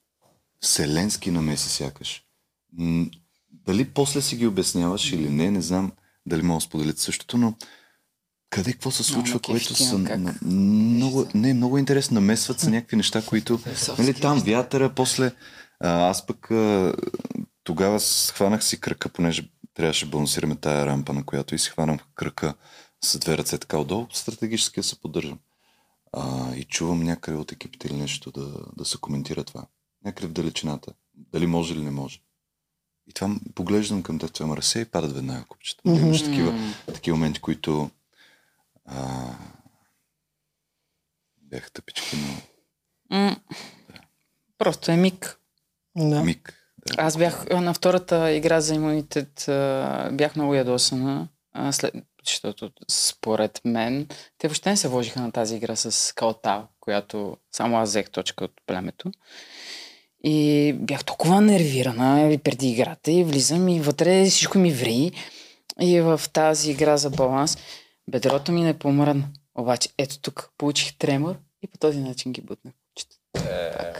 вселенски 0.60 1.30
намеси 1.30 1.68
сякаш. 1.68 2.24
Дали 3.70 3.84
после 3.84 4.20
си 4.20 4.36
ги 4.36 4.46
обясняваш 4.46 5.12
или 5.12 5.30
не, 5.30 5.50
не 5.50 5.60
знам 5.60 5.92
дали 6.26 6.42
мога 6.42 6.56
да 6.56 6.60
споделите 6.60 7.00
същото, 7.00 7.38
но 7.38 7.54
къде 8.50 8.72
какво 8.72 8.90
се 8.90 9.02
случва, 9.02 9.34
ме 9.34 9.40
което 9.40 9.74
са 9.74 10.04
как? 10.06 10.42
много, 10.42 11.26
не, 11.34 11.54
много 11.54 11.78
интересно, 11.78 12.14
намесват 12.14 12.60
се 12.60 12.70
някакви 12.70 12.96
неща, 12.96 13.22
които 13.26 13.60
Нали, 13.98 14.14
там 14.14 14.38
вятъра, 14.38 14.94
после 14.94 15.32
а, 15.80 16.08
аз 16.08 16.26
пък 16.26 16.50
а, 16.50 16.94
тогава 17.64 18.00
схванах 18.00 18.64
си 18.64 18.80
кръка, 18.80 19.08
понеже 19.08 19.50
трябваше 19.74 20.04
да 20.04 20.10
балансираме 20.10 20.56
тая 20.56 20.86
рампа, 20.86 21.12
на 21.12 21.24
която 21.24 21.54
и 21.54 21.58
си 21.58 21.70
хванам 21.70 21.98
кръка 22.14 22.54
с 23.04 23.18
две 23.18 23.38
ръце 23.38 23.58
така 23.58 23.78
отдолу, 23.78 24.06
стратегически 24.12 24.80
да 24.80 24.84
се 24.84 25.00
поддържам. 25.00 25.38
А, 26.12 26.54
и 26.54 26.64
чувам 26.64 27.02
някъде 27.02 27.38
от 27.38 27.52
екипите 27.52 27.88
или 27.88 27.96
нещо 27.96 28.30
да, 28.30 28.52
да 28.76 28.84
се 28.84 28.98
коментира 29.00 29.44
това. 29.44 29.66
Някъде 30.04 30.26
в 30.26 30.32
далечината. 30.32 30.92
Дали 31.14 31.46
може 31.46 31.74
или 31.74 31.82
не 31.82 31.90
може. 31.90 32.20
И 33.10 33.12
това 33.12 33.36
поглеждам 33.54 34.02
към 34.02 34.18
ме 34.40 34.56
разсея 34.56 34.82
и 34.82 34.86
падат 34.86 35.12
веднага 35.12 35.44
купчета. 35.44 35.82
Мгм. 35.84 36.06
Имаш 36.06 36.24
такива, 36.24 36.74
такива 36.86 37.16
моменти, 37.16 37.40
които 37.40 37.90
а, 38.84 39.28
бяха 41.42 41.70
тъпички, 41.70 42.16
но 42.16 42.42
М. 43.18 43.36
Просто 44.58 44.92
е 44.92 44.96
миг. 44.96 45.38
Да. 45.96 46.22
миг. 46.22 46.54
Да. 46.86 47.02
Аз 47.02 47.16
бях 47.16 47.46
на 47.50 47.74
втората 47.74 48.32
игра 48.32 48.60
за 48.60 48.74
имунитет, 48.74 49.44
бях 50.12 50.36
много 50.36 50.54
ядосана, 50.54 51.28
след, 51.70 51.94
защото 52.26 52.70
според 52.88 53.60
мен 53.64 54.08
те 54.38 54.48
въобще 54.48 54.70
не 54.70 54.76
се 54.76 54.88
вложиха 54.88 55.20
на 55.20 55.32
тази 55.32 55.56
игра 55.56 55.76
с 55.76 56.14
Калтал, 56.14 56.68
която 56.80 57.36
само 57.52 57.78
аз 57.78 57.88
взех 57.88 58.10
точка 58.10 58.44
от 58.44 58.52
племето. 58.66 59.12
И 60.24 60.72
бях 60.72 61.04
толкова 61.04 61.40
нервирана 61.40 62.32
и 62.32 62.38
преди 62.38 62.70
играта 62.70 63.12
и 63.12 63.24
влизам 63.24 63.68
и 63.68 63.80
вътре 63.80 64.24
всичко 64.24 64.58
ми 64.58 64.72
ври. 64.72 65.12
И 65.80 66.00
в 66.00 66.20
тази 66.32 66.70
игра 66.70 66.96
за 66.96 67.10
баланс 67.10 67.58
бедрото 68.10 68.52
ми 68.52 68.62
не 68.62 68.78
помръдна. 68.78 69.28
Обаче 69.54 69.88
ето 69.98 70.20
тук 70.20 70.50
получих 70.58 70.98
тремор 70.98 71.36
и 71.62 71.66
по 71.66 71.78
този 71.78 71.98
начин 71.98 72.32
ги 72.32 72.40
бутнах. 72.40 72.74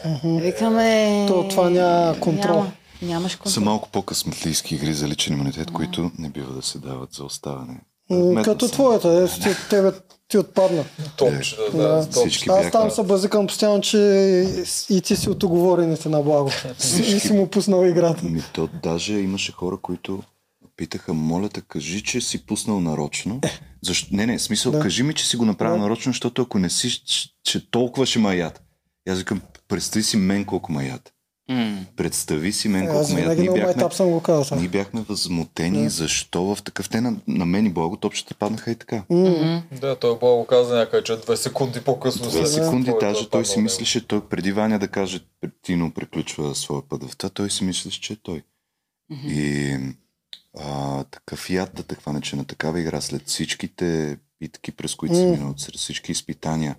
Мгм. 0.07 0.39
Викаме... 0.39 1.25
То 1.29 1.49
това 1.49 1.71
няма 1.71 2.21
контрол. 2.21 2.57
Няма, 2.57 2.73
нямаш 3.03 3.37
контрол. 3.37 3.53
Са 3.53 3.61
малко 3.61 3.89
по-късметлийски 3.89 4.75
игри 4.75 4.95
за 4.95 5.09
личен 5.09 5.35
имунитет, 5.35 5.71
които 5.71 6.11
не 6.19 6.29
бива 6.29 6.55
да 6.55 6.63
се 6.63 6.79
дават 6.79 7.13
за 7.13 7.25
оставане. 7.25 7.81
Като 8.45 8.69
съм. 8.69 8.73
твоята, 8.73 9.09
е, 9.09 9.41
ти, 9.41 9.49
тебе 9.71 9.93
ти 10.29 10.39
отпадна. 10.39 10.85
Топче, 11.17 11.57
да, 11.57 11.79
Да. 11.79 11.89
да. 11.89 12.03
Всички 12.11 12.49
Аз 12.51 12.57
бяха- 12.57 12.71
там 12.71 12.91
се 12.91 13.03
базикам 13.03 13.47
постоянно, 13.47 13.81
че 13.81 13.99
и 14.91 15.01
ти 15.01 15.17
си 15.17 15.31
от 15.31 15.43
оговорените 15.43 16.09
на 16.09 16.23
благо. 16.23 16.51
И 16.99 17.21
си 17.21 17.33
му 17.33 17.47
пуснал 17.49 17.87
играта. 17.87 18.25
Ми 18.25 18.43
то 18.53 18.69
даже 18.83 19.15
имаше 19.15 19.53
хора, 19.53 19.77
които 19.77 20.23
питаха, 20.77 21.15
моля 21.15 21.49
те, 21.49 21.61
кажи, 21.61 22.03
че 22.03 22.21
си 22.21 22.47
пуснал 22.47 22.81
нарочно. 22.81 23.41
Защо? 23.83 24.09
Не, 24.13 24.27
не, 24.27 24.39
смисъл, 24.39 24.73
Да. 24.73 24.81
кажи 24.81 25.03
ми, 25.03 25.15
че 25.15 25.27
си 25.27 25.37
го 25.37 25.45
направил 25.45 25.77
Да. 25.77 25.83
нарочно, 25.83 26.11
защото 26.13 26.43
ако 26.43 26.59
не 26.59 26.71
си, 26.71 26.91
че, 26.91 27.29
че 27.45 27.71
толкова 27.71 28.07
ще 28.07 28.19
маят. 28.19 28.63
Аз 29.09 29.19
викам, 29.19 29.41
представи 29.69 30.03
си 30.03 30.17
мен 30.17 30.45
колко 30.45 30.73
маят. 30.73 31.13
Представи 31.97 32.53
си 32.53 32.69
мен 32.69 32.87
колко 32.89 33.07
винаги 33.15 33.41
Ние 33.41 33.51
бяхме, 33.51 33.65
майтап 33.65 33.95
съм 33.95 34.11
го 34.11 34.21
казал. 34.21 34.59
ние 34.59 34.69
бяхме 34.69 35.01
възмутени, 35.01 35.83
Да. 35.83 35.91
защо 35.91 36.43
в 36.55 36.63
такъв 36.63 36.89
те 36.89 37.01
на, 37.01 37.17
на 37.29 37.47
мен 37.47 37.67
и 37.67 37.71
Благо 37.71 37.97
топчета 37.97 38.35
паднаха 38.35 38.71
и 38.71 38.75
така. 38.75 39.05
Мгм. 39.11 39.59
Да, 39.81 39.97
той 39.97 40.19
Благо 40.19 40.47
каза 40.47 40.77
някъде, 40.77 41.05
че 41.05 41.13
2 41.13 41.35
секунди 41.35 41.81
по-късно. 41.81 42.29
Две 42.31 42.47
след 42.47 42.65
секунди, 42.65 42.85
твоето 42.85 43.07
даже 43.07 43.29
той 43.31 43.47
си 43.47 43.61
мислеше, 43.61 44.07
той 44.07 44.29
преди 44.29 44.53
Ваня 44.53 44.79
да 44.79 44.89
каже, 44.89 45.21
Тино 45.63 45.91
приключва 45.91 46.55
своя 46.55 46.83
път 46.89 47.05
в 47.05 47.17
това, 47.17 47.31
той 47.31 47.51
си 47.51 47.65
мислеше, 47.65 48.01
че 48.01 48.13
е 48.13 48.17
той. 48.17 48.43
Мгм. 49.11 49.29
И 49.29 49.79
а, 50.61 51.05
такъв 51.05 51.51
яд 51.51 51.71
да 51.75 51.83
те 51.83 51.95
хване, 51.95 52.21
че 52.21 52.37
на 52.37 52.45
такава 52.45 52.81
игра, 52.81 53.01
след 53.01 53.29
всичките 53.29 54.17
битки, 54.41 54.73
през 54.73 54.95
които 54.95 55.15
си 55.15 55.23
М. 55.25 55.31
минал, 55.31 55.55
след 55.57 55.75
всички 55.77 56.13
изпитания 56.13 56.77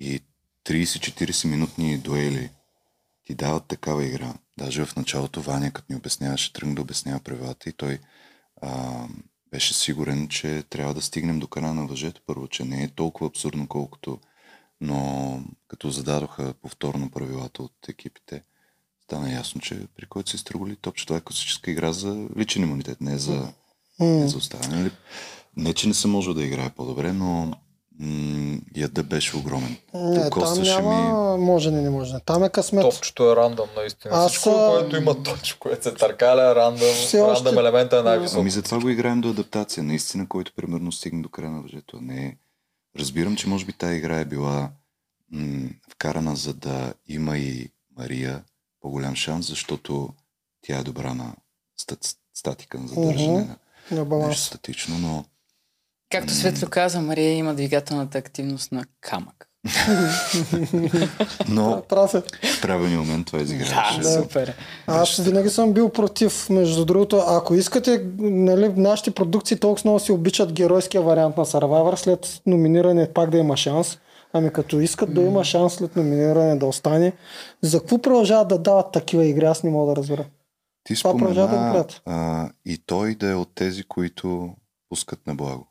и 0.00 0.20
30-40 0.64 1.48
минутни 1.48 1.98
дуели, 1.98 2.50
ти 3.26 3.34
дават 3.34 3.66
такава 3.66 4.04
игра. 4.04 4.34
Даже 4.58 4.84
в 4.84 4.96
началото 4.96 5.42
Ваня, 5.42 5.70
като 5.70 5.86
ни 5.90 5.96
обясняваше, 5.96 6.52
тръгна 6.52 6.74
да 6.74 6.82
обяснява 6.82 7.20
правилата 7.20 7.68
и 7.68 7.72
той 7.72 7.98
а, 8.62 9.02
беше 9.50 9.74
сигурен, 9.74 10.28
че 10.28 10.62
трябва 10.70 10.94
да 10.94 11.02
стигнем 11.02 11.38
до 11.38 11.46
края 11.46 11.74
на 11.74 11.86
въжето. 11.86 12.20
Първо, 12.26 12.48
че 12.48 12.64
не 12.64 12.82
е 12.82 12.88
толкова 12.88 13.26
абсурдно, 13.26 13.68
колкото 13.68 14.20
но 14.80 15.40
като 15.68 15.90
зададоха 15.90 16.54
повторно 16.62 17.10
правилата 17.10 17.62
от 17.62 17.88
екипите, 17.88 18.42
стана 19.04 19.32
ясно, 19.32 19.60
че 19.60 19.86
при 19.96 20.06
който 20.06 20.30
се 20.30 20.36
изтръгли 20.36 20.76
топче, 20.76 21.06
това 21.06 21.18
е 21.18 21.20
класическа 21.20 21.70
игра 21.70 21.92
за 21.92 22.28
личен 22.36 22.62
имунитет, 22.62 23.00
не 23.00 23.18
за, 23.18 23.52
не 24.00 24.20
м. 24.22 24.28
за 24.28 24.38
оставане. 24.38 24.90
Не, 25.56 25.74
че 25.74 25.88
не 25.88 25.94
съм 25.94 26.10
можел 26.10 26.34
да 26.34 26.44
играе 26.44 26.70
по-добре, 26.70 27.12
но 27.12 27.52
м- 28.00 28.58
яда 28.76 29.02
беше 29.02 29.36
огромен. 29.36 29.76
Не, 29.94 30.30
там 30.30 30.62
няма 30.62 31.36
може 31.36 31.70
не, 31.70 31.82
не 31.82 31.90
може. 31.90 32.14
Там 32.20 32.44
е 32.44 32.48
късмет. 32.48 32.82
Топчето 32.82 33.32
е 33.32 33.36
рандъм, 33.36 33.66
наистина. 33.76 34.14
Аз, 34.16 34.30
Всичко, 34.30 34.50
а, 34.50 34.68
което 34.70 34.96
има 34.96 35.22
точка, 35.22 35.58
което 35.58 35.82
се 35.82 35.94
търкаля, 35.94 36.54
рандъм, 36.54 36.88
Все 36.88 37.20
още- 37.20 37.44
рандъм 37.44 37.58
елемента 37.58 37.98
е 37.98 38.02
най-висок. 38.02 38.38
Ами 38.38 38.50
затова 38.50 38.80
го 38.80 38.88
играем 38.88 39.20
до 39.20 39.30
адаптация. 39.30 39.82
Наистина, 39.82 40.28
който 40.28 40.52
примерно 40.54 40.92
стигне 40.92 41.22
до 41.22 41.28
края 41.28 41.50
на 41.50 41.62
въжето. 41.62 42.00
Не 42.00 42.16
е... 42.16 42.36
Разбирам, 42.98 43.36
че 43.36 43.48
може 43.48 43.64
би 43.64 43.72
тази 43.72 43.96
игра 43.96 44.18
е 44.18 44.24
била 44.24 44.70
м- 45.30 45.68
вкарана, 45.90 46.36
за 46.36 46.54
да 46.54 46.94
има 47.08 47.38
и 47.38 47.68
Мария 47.98 48.44
по-голям 48.80 49.14
шанс, 49.14 49.46
защото 49.46 50.08
тя 50.62 50.78
е 50.78 50.82
добра 50.82 51.14
на 51.14 51.34
стат, 51.76 51.98
статика, 52.34 52.78
на 52.78 52.88
задържане 52.88 53.28
Мгм. 53.30 53.40
на 53.40 53.46
На 53.46 53.56
нещо 53.92 54.04
баланс. 54.06 54.38
статично, 54.38 54.98
но 54.98 55.24
Както 56.10 56.34
Светло 56.34 56.68
каза, 56.68 57.00
Мария 57.00 57.32
има 57.32 57.54
двигателната 57.54 58.18
активност 58.18 58.72
на 58.72 58.84
камък. 59.00 59.48
но 61.48 61.82
в 61.88 62.60
правилния 62.62 62.98
момент 62.98 63.26
това 63.26 63.38
изиграваше. 63.38 64.00
Да, 64.00 64.22
супер. 64.22 64.54
Аз 64.86 65.16
винаги 65.16 65.50
съм 65.50 65.72
бил 65.72 65.88
против, 65.88 66.50
между 66.50 66.84
другото, 66.84 67.16
ако 67.26 67.54
искате, 67.54 68.06
нали, 68.18 68.68
нашите 68.68 69.10
продукции 69.10 69.56
толкова 69.56 69.82
много 69.84 70.00
си 70.00 70.12
обичат 70.12 70.52
геройския 70.52 71.02
вариант 71.02 71.36
на 71.36 71.44
Survivor, 71.44 71.94
след 71.94 72.42
номиниране 72.46 73.12
пак 73.12 73.30
да 73.30 73.38
има 73.38 73.56
шанс. 73.56 73.98
Ами 74.32 74.52
като 74.52 74.80
искат 74.80 75.14
да 75.14 75.22
има 75.22 75.44
шанс 75.44 75.74
след 75.74 75.96
номиниране 75.96 76.56
да 76.56 76.66
остане, 76.66 77.12
за 77.62 77.80
какво 77.80 77.98
продължават 77.98 78.48
да 78.48 78.58
дават 78.58 78.92
такива 78.92 79.24
игри, 79.26 79.44
аз 79.44 79.62
не 79.62 79.70
мога 79.70 79.90
да 79.90 79.96
разбера. 79.96 80.24
Ти 80.84 80.94
Това 80.94 81.16
продължава 81.16 81.48
да 81.48 81.56
го 81.56 81.56
спомена 81.56 81.72
правят. 81.72 82.02
а, 82.04 82.50
и 82.64 82.78
той 82.86 83.14
да 83.14 83.30
е 83.30 83.34
от 83.34 83.48
тези, 83.54 83.84
които 83.84 84.50
пускат 84.88 85.26
на 85.26 85.34
благо. 85.34 85.66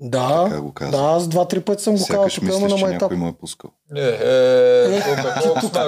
Да, 0.00 0.44
Така 0.44 0.60
го 0.60 0.72
казва. 0.72 0.98
да, 0.98 1.04
аз 1.06 1.28
два-три 1.28 1.60
пъти 1.60 1.82
съм 1.82 1.94
го 1.94 2.00
казал, 2.00 2.16
Сякаш 2.16 2.40
мислиш, 2.40 2.62
на 2.62 2.78
че 2.78 2.84
някой 2.86 3.16
му 3.16 3.28
е 3.28 3.32
пускал. 3.32 3.70
Не, 3.90 4.00
е, 4.00 4.18
Е, 4.84 4.88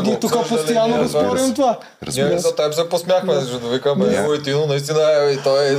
ние 0.03 0.21
тук 0.21 0.49
постоянно 0.49 1.03
го 1.03 1.09
спорим 1.09 1.55
това. 1.55 1.79
Ние 2.17 2.39
за 2.39 2.55
теб 2.55 2.75
се 2.75 2.89
посмяхме, 2.89 3.35
защото 3.35 3.69
викаме, 3.69 4.07
и 4.33 4.43
Тино 4.43 4.67
наистина 4.67 5.01
е, 5.21 5.33
и 5.33 5.39
той 5.39 5.65
е, 5.65 5.69
е 5.69 5.73
и 5.73 5.77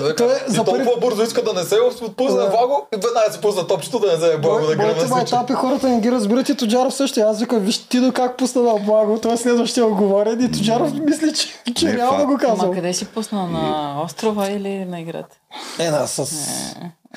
за 0.48 0.64
толкова 0.64 0.98
бързо 1.02 1.24
иска 1.24 1.44
да 1.44 1.54
не 1.54 1.64
се 1.64 1.76
отпусне 2.02 2.36
Да. 2.36 2.46
Ваго 2.46 2.88
и 2.94 2.98
веднага 2.98 3.32
се 3.32 3.42
пусна 3.42 3.68
топчето 3.68 4.00
да 4.00 4.08
не 4.08 4.16
вземе 4.18 4.38
Благо 4.38 4.60
да 4.60 4.76
Моите 4.76 5.00
случай. 5.00 5.10
майтапи 5.10 5.54
хората 5.54 5.90
не 5.90 6.00
ги 6.00 6.12
разбират 6.12 6.50
и 6.50 6.56
Тоджаров 6.56 6.94
също. 6.94 7.20
Аз 7.22 7.40
викам, 7.40 7.60
виж 7.60 7.78
ти 7.80 8.00
до 8.00 8.12
как 8.14 8.38
пусна 8.38 8.62
на 8.64 8.74
благо, 8.76 9.20
той 9.20 9.34
е 9.34 9.38
следващия 9.38 9.86
оговорен 9.86 10.42
и 10.42 10.52
Тоджаров 10.52 10.94
мисли, 10.96 11.34
че, 11.76 11.94
реално 11.94 12.12
това- 12.14 12.26
го 12.26 12.32
Ама 12.34 12.40
казвам. 12.40 12.74
къде 12.74 12.94
си 12.94 13.06
пуснал? 13.06 13.48
На 13.48 13.96
острова 14.06 14.48
или 14.48 14.86
на 14.86 15.00
играта? 15.00 15.36
Е, 15.80 15.88
да, 15.88 16.08
с... 16.08 16.32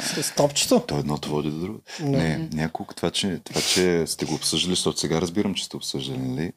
С 0.01 0.35
топчето? 0.35 0.81
То 0.89 0.99
едното 0.99 1.29
води 1.29 1.51
до 1.51 1.59
друго. 1.59 1.81
Не. 2.01 2.19
Не, 2.19 2.49
няколко. 2.53 2.95
Това 2.95 3.11
че, 3.11 3.41
това, 3.45 3.61
че 3.61 4.07
сте 4.07 4.25
го 4.25 4.35
обсъждали, 4.35 4.73
защото 4.75 5.01
сега 5.01 5.21
разбирам, 5.21 5.55
че 5.55 5.65
сте 5.65 5.77
обсъждали, 5.77 6.19
нали? 6.19 6.53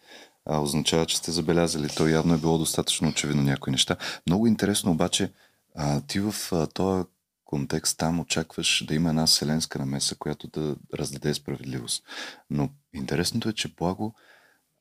А, 0.46 0.60
означава, 0.60 1.06
че 1.06 1.18
сте 1.18 1.32
забелязали. 1.32 1.90
То 1.90 2.08
явно 2.08 2.34
е 2.34 2.38
било 2.38 2.58
достатъчно 2.58 3.10
очевидно 3.10 3.44
някои 3.44 3.72
неща. 3.72 3.96
Много 4.28 4.48
интересно 4.48 4.92
обаче, 4.92 5.32
а, 5.76 6.02
ти 6.02 6.20
в 6.20 6.36
а, 6.52 6.68
този 6.68 7.04
контекст 7.46 7.98
там 7.98 8.20
очакваш 8.20 8.84
да 8.88 8.96
има 8.96 9.10
една 9.10 9.26
вселенска 9.26 9.80
намеса, 9.80 10.16
която 10.16 10.48
да 10.48 10.76
раздаде 10.94 11.34
справедливост. 11.34 12.04
Но 12.50 12.70
интересното 12.94 13.50
е, 13.50 13.54
че 13.54 13.68
Благо 13.68 14.14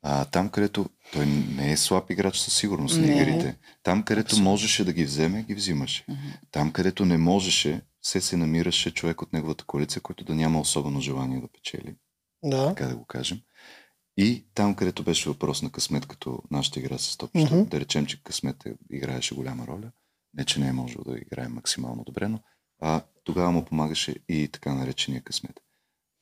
а, 0.08 0.24
там, 0.24 0.48
където 0.48 0.86
той 1.12 1.26
не 1.26 1.72
е 1.72 1.76
слаб 1.76 2.10
играч 2.10 2.38
със 2.38 2.54
сигурност 2.54 2.96
на 2.96 3.06
Не. 3.06 3.12
игрите. 3.12 3.56
Там, 3.82 4.02
където 4.02 4.40
можеше 4.40 4.84
да 4.84 4.92
ги 4.92 5.04
вземе, 5.04 5.42
ги 5.42 5.54
взимаше. 5.54 6.04
Там, 6.50 6.72
където 6.72 7.04
не 7.04 7.18
можеше, 7.18 7.80
все 8.06 8.20
се 8.20 8.36
намираше 8.36 8.94
човек 8.94 9.22
от 9.22 9.32
неговата 9.32 9.64
коалиция, 9.64 10.02
който 10.02 10.24
да 10.24 10.34
няма 10.34 10.60
особено 10.60 11.00
желание 11.00 11.40
да 11.40 11.48
печели, 11.48 11.96
Да. 12.42 12.68
така 12.68 12.86
да 12.86 12.96
го 12.96 13.04
кажем. 13.04 13.40
И 14.16 14.46
там, 14.54 14.74
където 14.74 15.02
беше 15.02 15.28
въпрос 15.28 15.62
на 15.62 15.70
късмет, 15.70 16.06
като 16.06 16.42
нашата 16.50 16.80
игра 16.80 16.98
с 16.98 17.16
топчета, 17.16 17.54
Мгм. 17.54 17.68
да 17.68 17.80
речем, 17.80 18.06
че 18.06 18.22
късмет 18.22 18.66
е, 18.66 18.74
играеше 18.90 19.34
голяма 19.34 19.66
роля. 19.66 19.90
Не, 20.34 20.44
че 20.44 20.60
не 20.60 20.68
е 20.68 20.72
можел 20.72 21.00
да 21.06 21.18
играе 21.18 21.48
максимално 21.48 22.04
добре, 22.04 22.28
но 22.28 22.40
а, 22.80 23.02
тогава 23.24 23.52
му 23.52 23.64
помагаше 23.64 24.14
и 24.28 24.48
така 24.52 24.74
наречения 24.74 25.22
късмет. 25.22 25.60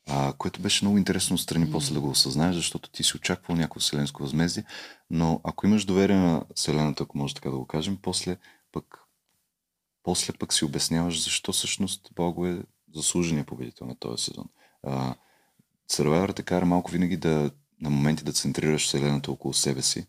А, 0.09 0.33
което 0.33 0.61
беше 0.61 0.85
много 0.85 0.99
интересно 0.99 1.35
отстрани 1.35 1.71
после 1.71 1.95
да 1.95 2.01
го 2.01 2.09
осъзнаеш, 2.11 2.57
защото 2.57 2.91
ти 2.91 3.03
си 3.03 3.17
очаквал 3.17 3.57
някакво 3.57 3.81
вселенско 3.81 4.23
възмездие, 4.23 4.65
но 5.11 5.41
ако 5.45 5.67
имаш 5.67 5.85
доверие 5.85 6.17
на 6.17 6.45
Вселената, 6.55 7.03
ако 7.03 7.19
може 7.19 7.35
така 7.35 7.51
да 7.51 7.57
го 7.57 7.67
кажем, 7.67 7.99
после 8.03 8.37
после 10.05 10.33
пък 10.33 10.53
си 10.53 10.65
обясняваш 10.65 11.25
защо 11.25 11.53
всъщност 11.53 12.11
Бого 12.15 12.47
е 12.47 12.63
заслужения 12.95 13.45
победител 13.45 13.87
на 13.87 13.97
този 13.97 14.25
сезон. 14.25 14.49
Survivor 15.91 16.37
те 16.37 16.43
кара 16.43 16.67
малко 16.67 16.91
винаги 16.91 17.17
да 17.17 17.51
на 17.81 17.91
моменти 17.91 18.25
да 18.25 18.33
центрираш 18.33 18.87
Вселената 18.87 19.33
около 19.33 19.55
себе 19.55 19.83
си, 19.83 20.07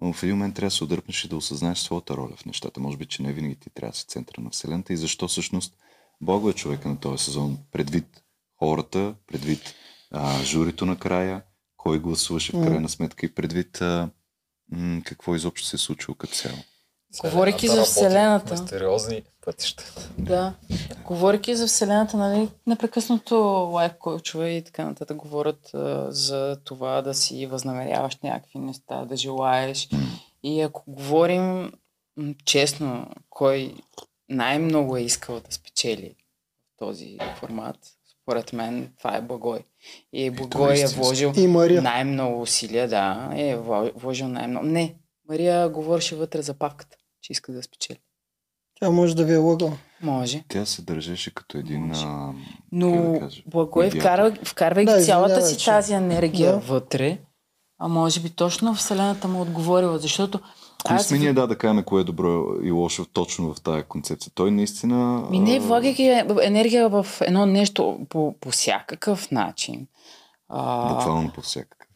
но 0.00 0.12
в 0.12 0.22
един 0.22 0.36
момент 0.36 0.54
трябва 0.54 0.66
да 0.66 0.70
се 0.70 0.84
отдръпнеш 0.84 1.24
и 1.24 1.28
да 1.28 1.36
осъзнаеш 1.36 1.78
своята 1.78 2.16
роля 2.16 2.36
в 2.36 2.44
нещата. 2.44 2.80
Може 2.80 2.96
би, 2.96 3.06
че 3.06 3.22
не 3.22 3.32
винаги 3.32 3.56
ти 3.56 3.70
трябва 3.70 3.90
да 3.90 3.96
си 3.96 4.06
центъра 4.06 4.40
на 4.40 4.50
Вселената 4.50 4.92
и 4.92 4.96
защо 4.96 5.28
всъщност 5.28 5.76
Бого 6.20 6.50
е 6.50 6.52
човека 6.52 6.88
на 6.88 7.00
този 7.00 7.24
сезон, 7.24 7.58
предвид 7.72 8.24
хората, 8.58 9.14
предвид 9.26 9.74
а, 10.10 10.42
журито 10.42 10.86
накрая, 10.86 11.42
кой 11.76 11.98
гласуваше 11.98 12.52
в 12.52 12.64
крайна 12.64 12.88
сметка 12.88 13.26
и 13.26 13.34
предвид 13.34 13.80
а, 13.80 14.10
м- 14.68 15.02
какво 15.04 15.34
изобщо 15.34 15.66
се 15.66 15.76
е 15.76 15.78
случило 15.78 16.14
като 16.14 16.34
цяло. 16.34 16.58
Говорейки 17.24 17.68
за 17.68 17.82
Вселената. 17.82 18.52
Мистериозни 18.52 19.22
пътища. 19.44 19.84
Да. 20.18 20.54
Говорейки 21.04 21.56
за 21.56 21.66
Вселената, 21.66 22.16
нали, 22.16 22.48
непрекъснато 22.66 23.36
лайф 23.72 23.92
коучове 23.98 24.50
и 24.50 24.64
така 24.64 24.84
нататък 24.84 25.16
говорят 25.16 25.74
а, 25.74 26.06
за 26.12 26.56
това 26.64 27.02
да 27.02 27.14
си 27.14 27.46
възнамеряваш 27.46 28.16
някакви 28.22 28.58
неща, 28.58 29.04
да 29.04 29.16
желаеш. 29.16 29.88
И 30.42 30.60
ако 30.60 30.82
говорим 30.86 31.72
честно, 32.44 33.06
кой 33.30 33.74
най-много 34.28 34.96
е 34.96 35.00
искал 35.00 35.40
да 35.40 35.52
спечели 35.52 36.14
този 36.78 37.18
формат, 37.40 37.76
според 38.22 38.52
мен 38.52 38.92
това 38.98 39.16
е 39.16 39.20
Благой. 39.20 39.60
И 40.12 40.30
Благой 40.30 40.70
е 40.70 40.74
истински. 40.74 40.98
вложил 41.00 41.32
И 41.36 41.46
Мария. 41.46 41.82
най-много 41.82 42.42
усилия, 42.42 42.88
да, 42.88 43.30
е 43.36 43.56
вложил 43.96 44.28
най-много. 44.28 44.66
Не, 44.66 44.94
Мария 45.28 45.68
говореше 45.68 46.16
вътре 46.16 46.42
за 46.42 46.54
павката, 46.54 46.96
че 47.26 47.32
иска 47.32 47.52
да 47.52 47.62
спечели. 47.62 47.98
Тя 48.80 48.90
може 48.90 49.16
да 49.16 49.24
ви 49.24 49.32
е 49.32 49.36
лъгала. 49.36 49.72
Може. 50.02 50.44
Тя 50.48 50.66
се 50.66 50.82
държеше 50.82 51.34
като 51.34 51.58
един... 51.58 51.92
А, 51.94 52.32
Но 52.72 53.12
да 53.12 53.18
кажа, 53.18 53.42
Благой, 53.46 53.90
вкарва, 53.90 54.36
вкарвайки 54.44 54.92
Да, 54.92 55.04
цялата 55.04 55.42
си 55.42 55.58
че- 55.58 55.64
тази 55.64 55.92
енергия 55.92 56.52
Да. 56.52 56.58
вътре, 56.58 57.18
а 57.78 57.88
може 57.88 58.20
би 58.20 58.30
точно 58.30 58.74
Вселената 58.74 59.28
му 59.28 59.40
отговорила, 59.42 59.98
защото 59.98 60.40
Кои 60.84 60.96
аз 60.96 61.06
сме 61.06 61.18
ние 61.18 61.32
да, 61.32 61.46
да 61.46 61.58
кажем 61.58 61.84
кое 61.84 62.00
е 62.00 62.04
добро 62.04 62.44
и 62.62 62.70
лошо 62.70 63.04
точно 63.04 63.54
в 63.54 63.60
тази 63.60 63.82
концепция? 63.82 64.32
Той 64.34 64.50
наистина... 64.50 65.26
Ми 65.30 65.38
не, 65.38 65.60
влагайки 65.60 66.02
енергия 66.42 66.88
в 66.88 67.06
едно 67.20 67.46
нещо 67.46 67.98
по, 68.08 68.34
по 68.40 68.50
всякакъв 68.50 69.30
начин. 69.30 69.86
А, 70.48 70.88
Буквално 70.94 71.32
по 71.32 71.40
всякакъв. 71.40 71.88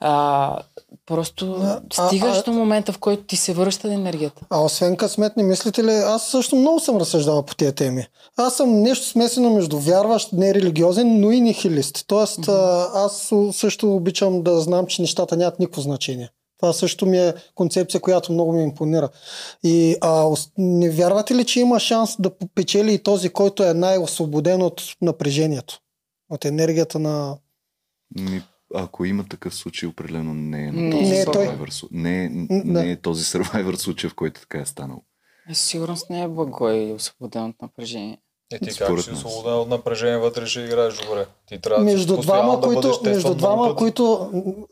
А, 0.00 0.58
просто 1.06 1.56
А, 1.62 1.80
стигаш 1.92 2.38
а- 2.38 2.42
до 2.42 2.52
момента, 2.52 2.92
в 2.92 2.98
който 2.98 3.24
ти 3.24 3.36
се 3.36 3.52
връща 3.52 3.92
енергията. 3.92 4.42
А 4.50 4.60
освен 4.60 4.96
късмет, 4.96 5.36
не 5.36 5.42
мислите 5.42 5.84
ли, 5.84 5.90
аз 5.90 6.28
също 6.28 6.56
много 6.56 6.80
съм 6.80 6.96
разсъждавал 6.96 7.42
по 7.42 7.54
тези 7.54 7.74
теми. 7.74 8.06
Аз 8.36 8.56
съм 8.56 8.82
нещо 8.82 9.06
смесено 9.06 9.50
между 9.50 9.78
вярващ, 9.78 10.32
нерелигиозен, 10.32 11.20
но 11.20 11.30
и 11.30 11.40
нихилист. 11.40 12.04
Тоест, 12.06 12.38
mm-hmm. 12.38 12.90
аз 12.94 13.32
също 13.56 13.94
обичам 13.94 14.42
да 14.42 14.60
знам, 14.60 14.86
че 14.86 15.02
нещата 15.02 15.36
нямат 15.36 15.58
никакво 15.58 15.80
значение. 15.80 16.30
Това 16.60 16.72
също 16.72 17.06
ми 17.06 17.18
е 17.18 17.34
концепция, 17.54 18.00
която 18.00 18.32
много 18.32 18.52
ми 18.52 18.62
импонира. 18.62 19.08
И 19.64 19.96
а, 20.00 20.34
не 20.58 20.90
вярвате 20.90 21.34
ли, 21.34 21.44
че 21.44 21.60
има 21.60 21.80
шанс 21.80 22.16
да 22.18 22.30
печели 22.54 22.94
и 22.94 23.02
този, 23.02 23.28
който 23.28 23.62
е 23.62 23.74
най-освободен 23.74 24.62
от 24.62 24.82
напрежението? 25.02 25.78
От 26.30 26.44
енергията 26.44 26.98
на... 26.98 27.36
Ми, 28.18 28.42
ако 28.74 29.04
има 29.04 29.24
такъв 29.24 29.54
случай, 29.54 29.88
определено 29.88 30.34
не 30.34 30.62
е 30.62 30.72
на 30.72 30.90
този 30.90 31.04
не 31.04 31.20
е 31.20 31.24
той. 31.24 31.46
Survivor. 31.46 31.70
су- 31.70 31.88
Не, 31.90 32.24
е- 32.24 32.28
да. 32.64 32.82
не 32.82 32.90
е 32.90 32.96
този 32.96 33.24
Survivor 33.24 33.76
случай, 33.76 34.10
в 34.10 34.14
който 34.14 34.40
така 34.40 34.60
е 34.60 34.66
станало. 34.66 35.02
Е, 35.50 35.54
сигурност 35.54 36.10
не 36.10 36.22
е 36.22 36.28
Благой 36.28 36.92
освободен 36.92 37.44
от 37.44 37.62
напрежение. 37.62 38.18
И 38.54 38.58
ти 38.58 38.70
Според 38.70 38.96
как 38.96 39.04
си 39.04 39.10
освободен 39.10 39.54
от 39.54 39.68
напрежение 39.68 40.18
вътре 40.18 40.46
ще 40.46 40.60
играеш 40.60 40.98
добре. 40.98 41.26
Ти 41.46 41.60
трябва 41.60 41.84
между 41.84 42.16
постоянно 42.16 42.42
двама, 42.42 42.60
да 42.60 42.66
които, 42.66 42.80
бъдеш 42.80 42.96
тестван 42.96 43.12
между 43.12 43.34
двама 43.34 43.76
които 43.76 44.30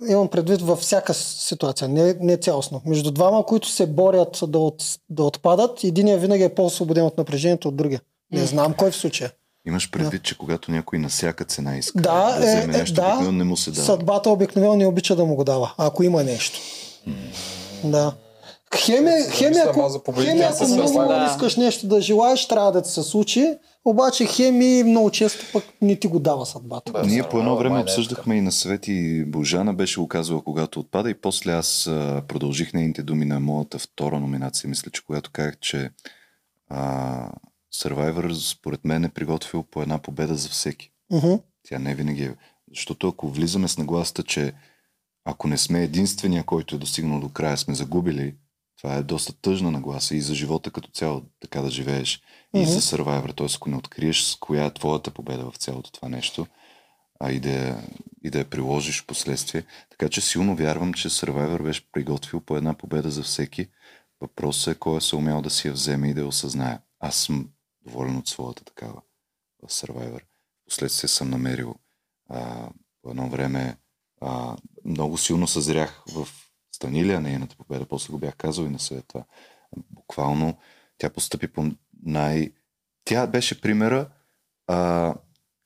имам 0.09 0.29
предвид 0.29 0.63
във 0.63 0.79
всяка 0.79 1.15
ситуация, 1.15 1.89
не, 1.89 2.15
не 2.21 2.37
цялостно. 2.37 2.83
Между 2.87 3.11
двама, 3.11 3.47
които 3.47 3.69
се 3.69 3.87
борят 3.87 4.39
да, 4.49 4.59
от, 4.59 4.85
да 5.11 5.23
отпадат, 5.25 5.85
единия 5.85 6.19
винаги 6.19 6.43
е 6.43 6.55
по-освободен 6.55 7.05
от 7.05 7.19
напрежението 7.19 7.69
от 7.69 7.77
другия. 7.77 8.01
Не 8.33 8.47
знам 8.47 8.75
кой 8.75 8.91
в 8.91 8.97
случая. 8.97 9.33
Имаш 9.67 9.91
предвид, 9.91 10.23
че 10.23 10.39
когато 10.39 10.71
някой 10.71 10.99
на 10.99 11.09
всяка 11.09 11.45
цена 11.45 11.77
иска 11.77 12.01
Да, 12.01 12.39
да 12.39 12.47
е, 12.51 12.57
вземе 12.57 12.75
е, 12.75 12.79
нещо, 12.79 12.95
да. 12.95 13.03
обикновено 13.03 13.33
не 13.33 13.45
му 13.45 13.57
се 13.57 13.71
дава. 13.71 13.87
Съдбата 13.87 14.31
обикновено 14.31 14.77
не 14.77 14.87
обича 14.87 15.17
да 15.17 15.25
му 15.25 15.35
го 15.37 15.45
дава, 15.45 15.75
ако 15.79 16.03
има 16.03 16.25
нещо. 16.25 16.59
Да. 17.85 18.15
Хем, 18.77 19.07
е, 19.07 19.27
хем, 19.31 19.49
Мисля, 19.49 19.65
ако, 19.69 19.81
ама 19.81 19.89
за 19.89 20.03
победителите 20.03 20.43
хем, 20.43 20.53
ако 20.53 20.93
много 20.93 20.99
да. 20.99 21.29
искаш 21.31 21.57
нещо 21.57 21.87
да 21.87 22.01
желаеш, 22.01 22.49
трябва 22.49 22.73
да 22.73 22.83
ти 22.83 22.91
се 22.91 23.03
случи, 23.03 23.55
обаче 23.85 24.27
хем 24.27 24.63
и 24.63 24.83
много 24.85 25.11
често 25.11 25.45
пък 25.53 25.65
не 25.83 25.97
ти 25.97 26.07
го 26.07 26.19
дава 26.19 26.47
съдбата. 26.47 26.93
Да, 26.93 27.03
Ние 27.03 27.23
по 27.23 27.39
едно 27.39 27.57
време 27.57 27.79
е 27.79 27.83
обсъждахме 27.83 28.37
и 28.37 28.41
на 28.41 28.53
Свети 28.53 29.25
Божана 29.27 29.75
беше 29.75 30.01
го 30.01 30.09
казала 30.09 30.43
когато 30.45 30.81
отпада 30.81 31.11
и 31.11 31.15
после 31.15 31.53
аз 31.53 31.87
а, 31.87 32.23
продължих 32.29 32.73
нейните 32.73 33.03
думи 33.03 33.25
на 33.25 33.41
моята 33.41 33.79
втора 33.79 34.21
номинация. 34.21 34.69
Мисля, 34.69 34.91
че 34.91 35.05
когато 35.07 35.31
казах, 35.33 35.59
че 35.61 35.91
а, 36.69 37.31
Survivor 37.75 38.33
според 38.33 38.85
мен 38.85 39.05
е 39.05 39.09
приготвил 39.09 39.63
по 39.63 39.83
една 39.83 39.99
победа 39.99 40.37
за 40.37 40.49
всеки. 40.49 40.91
Мгм. 41.13 41.35
Тя 41.63 41.79
не 41.79 41.95
винаги 41.95 42.23
е. 42.25 42.37
Защото 42.75 43.09
ако 43.09 43.29
влизаме 43.29 43.69
с 43.69 43.79
нагласата, 43.79 44.23
че 44.23 44.53
ако 45.25 45.49
не 45.49 45.59
сме 45.59 45.83
единствения, 45.83 46.45
който 46.45 46.77
е 46.77 46.79
достигнал 46.79 47.21
до 47.21 47.29
края, 47.29 47.57
сме 47.57 47.75
загубили, 47.75 48.35
това 48.83 48.95
е 48.95 49.03
доста 49.03 49.33
тъжна 49.33 49.71
нагласа 49.71 50.17
и 50.17 50.21
за 50.21 50.35
живота 50.35 50.71
като 50.71 50.91
цяло 50.91 51.23
така 51.41 51.61
да 51.61 51.71
живееш. 51.71 52.23
И 52.55 52.61
Мгм. 52.61 52.69
за 52.71 52.81
Survivor, 52.81 53.37
т.е. 53.37 53.47
ако 53.57 53.71
не 53.71 53.77
откриеш 53.77 54.23
с 54.23 54.37
коя 54.37 54.65
е 54.65 54.75
твоята 54.75 55.11
победа 55.11 55.51
в 55.51 55.57
цялото 55.57 55.93
това 55.93 56.09
нещо, 56.09 56.47
а 57.21 57.33
и 57.33 57.41
да, 57.41 57.83
и 58.25 58.31
да 58.31 58.39
я 58.39 58.51
приложиш 58.51 59.03
в 59.03 59.07
последствие. 59.07 59.65
Така 59.91 60.09
че 60.09 60.21
силно 60.21 60.57
вярвам, 60.57 60.95
че 60.95 61.09
Survivor 61.09 61.63
беше 61.63 61.91
приготвил 61.93 62.41
по 62.41 62.57
една 62.57 62.75
победа 62.75 63.11
за 63.11 63.23
всеки. 63.23 63.67
Въпросът 64.21 64.77
е 64.77 64.79
кой 64.79 64.97
е 64.97 65.01
се 65.01 65.17
умял 65.17 65.43
да 65.43 65.51
си 65.51 65.69
я 65.69 65.73
вземе 65.73 66.09
и 66.09 66.15
да 66.15 66.21
я 66.21 66.27
осъзнае. 66.27 66.79
Аз 67.01 67.17
съм 67.17 67.49
доволен 67.85 68.17
от 68.17 68.29
своята 68.29 68.65
такава 68.65 69.01
в 69.63 69.69
Survivor. 69.69 70.21
Впоследствие 70.63 71.09
съм 71.09 71.31
намерил 71.31 71.75
а, 72.29 72.69
по 73.03 73.11
едно 73.11 73.29
време 73.29 73.77
а, 74.21 74.57
много 74.85 75.19
силно 75.19 75.47
съзрях 75.47 76.05
в 76.15 76.29
Станилия 76.75 77.21
нейната 77.21 77.57
победа. 77.57 77.87
После 77.87 78.13
го 78.13 78.19
бях 78.19 78.37
казал 78.37 78.65
и 78.65 78.69
на 78.69 78.79
съвета. 78.79 79.25
Буквално 79.91 80.57
тя 80.99 81.11
постъпи 81.11 81.49
по 81.49 81.71
най... 82.03 82.53
Тя 83.05 83.27
беше 83.27 83.61
примера 83.61 84.09
а, 84.67 85.15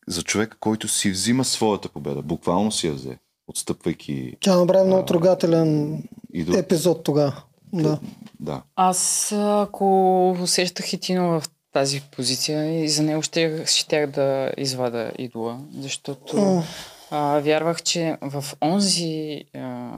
за 0.07 0.23
човек, 0.23 0.57
който 0.61 0.89
си 0.89 1.11
взима 1.11 1.45
своята 1.45 1.89
победа. 1.89 2.23
Буквално 2.23 2.73
си 2.73 2.87
я 2.87 2.93
взе, 2.93 3.19
отстъпвайки 3.47 4.37
Тя 4.41 4.57
направи 4.57 4.87
много 4.87 5.05
трогателен 5.05 6.03
и 6.33 6.45
до... 6.45 6.59
епизод 6.59 7.05
тогава. 7.05 7.43
Да. 7.73 8.01
Да. 8.41 8.63
Аз, 8.77 9.33
ако 9.37 10.31
усещах 10.31 10.93
Етино 10.93 11.41
в 11.41 11.51
тази 11.73 12.01
позиция, 12.01 12.85
и 12.85 12.89
за 12.89 13.03
него 13.03 13.23
ще, 13.23 13.67
щях 13.67 14.11
да 14.11 14.53
извада 14.57 15.13
идола, 15.19 15.61
защото 15.79 16.37
М. 16.37 16.65
а, 17.11 17.39
вярвах, 17.39 17.83
че 17.83 18.17
в 18.23 18.45
онзи 18.63 19.45
а, 19.55 19.91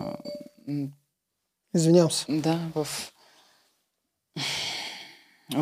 Извинявам 1.74 2.10
се. 2.10 2.26
Да, 2.28 2.58
в... 2.74 2.86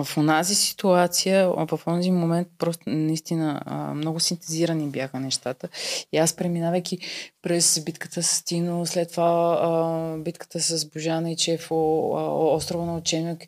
в 0.05 0.17
онази 0.17 0.55
ситуация, 0.55 1.49
в 1.49 1.81
този 1.85 2.11
момент 2.11 2.49
просто 2.59 2.91
наистина 2.91 3.63
много 3.95 4.21
синтезирани 4.21 4.87
бяха 4.87 5.21
нещата. 5.21 5.69
И 6.13 6.19
аз 6.19 6.37
преминавайки 6.37 6.99
през 7.43 7.81
битката 7.85 8.23
с 8.23 8.43
Тино, 8.43 8.87
след 8.87 9.11
това 9.11 10.17
битката 10.19 10.61
с 10.61 10.85
Божана 10.91 11.31
и 11.31 11.37
Чефо, 11.37 12.11
острова 12.55 12.85
на 12.85 12.97
ученик, 12.97 13.47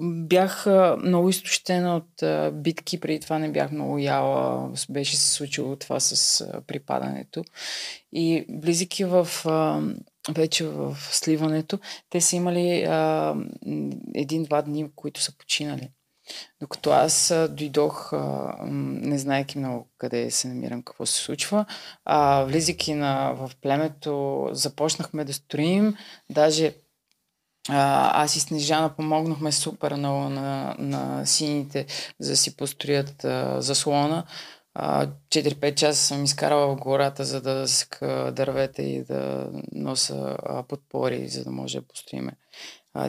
бях 0.00 0.66
много 0.98 1.28
изтощена 1.28 1.96
от 1.96 2.24
битки, 2.62 3.00
преди 3.00 3.20
това 3.20 3.38
не 3.38 3.52
бях 3.52 3.70
много 3.70 3.98
яла, 3.98 4.70
беше 4.90 5.16
се 5.16 5.32
случило 5.32 5.76
това 5.76 6.00
с 6.00 6.46
припадането. 6.66 7.44
И 8.12 8.46
влизайки 8.62 9.04
в 9.04 9.28
вече 10.28 10.64
в 10.66 10.96
сливането, 11.00 11.78
те 12.10 12.20
са 12.20 12.36
имали 12.36 12.82
а, 12.82 13.34
един-два 14.14 14.62
дни, 14.62 14.90
които 14.94 15.20
са 15.20 15.36
починали. 15.36 15.90
Докато 16.60 16.90
аз 16.90 17.34
дойдох, 17.50 18.12
не 18.66 19.18
знаеки 19.18 19.58
много 19.58 19.88
къде 19.98 20.30
се 20.30 20.48
намирам, 20.48 20.82
какво 20.82 21.06
се 21.06 21.22
случва, 21.22 21.66
а, 22.04 22.44
влизайки 22.44 22.94
на, 22.94 23.32
в 23.32 23.50
племето, 23.62 24.48
започнахме 24.52 25.24
да 25.24 25.32
строим, 25.32 25.96
даже 26.30 26.74
аз 27.68 28.36
и 28.36 28.40
Снежана 28.40 28.96
помогнахме 28.96 29.52
супер 29.52 29.94
много 29.94 30.28
на, 30.28 30.76
на 30.78 31.26
сините, 31.26 31.86
за 32.20 32.30
да 32.30 32.36
си 32.36 32.56
построят 32.56 33.24
а, 33.24 33.62
заслона. 33.62 34.24
4-5 34.76 35.74
часа 35.74 36.02
съм 36.02 36.24
изкарала 36.24 36.66
в 36.66 36.76
гората, 36.76 37.24
за 37.24 37.40
да 37.40 37.68
ска 37.68 38.32
дървета 38.36 38.82
и 38.82 39.04
да 39.04 39.50
носа 39.72 40.36
подпори, 40.68 41.28
за 41.28 41.44
да 41.44 41.50
може 41.50 41.80
да 41.80 41.86
построиме 41.86 42.32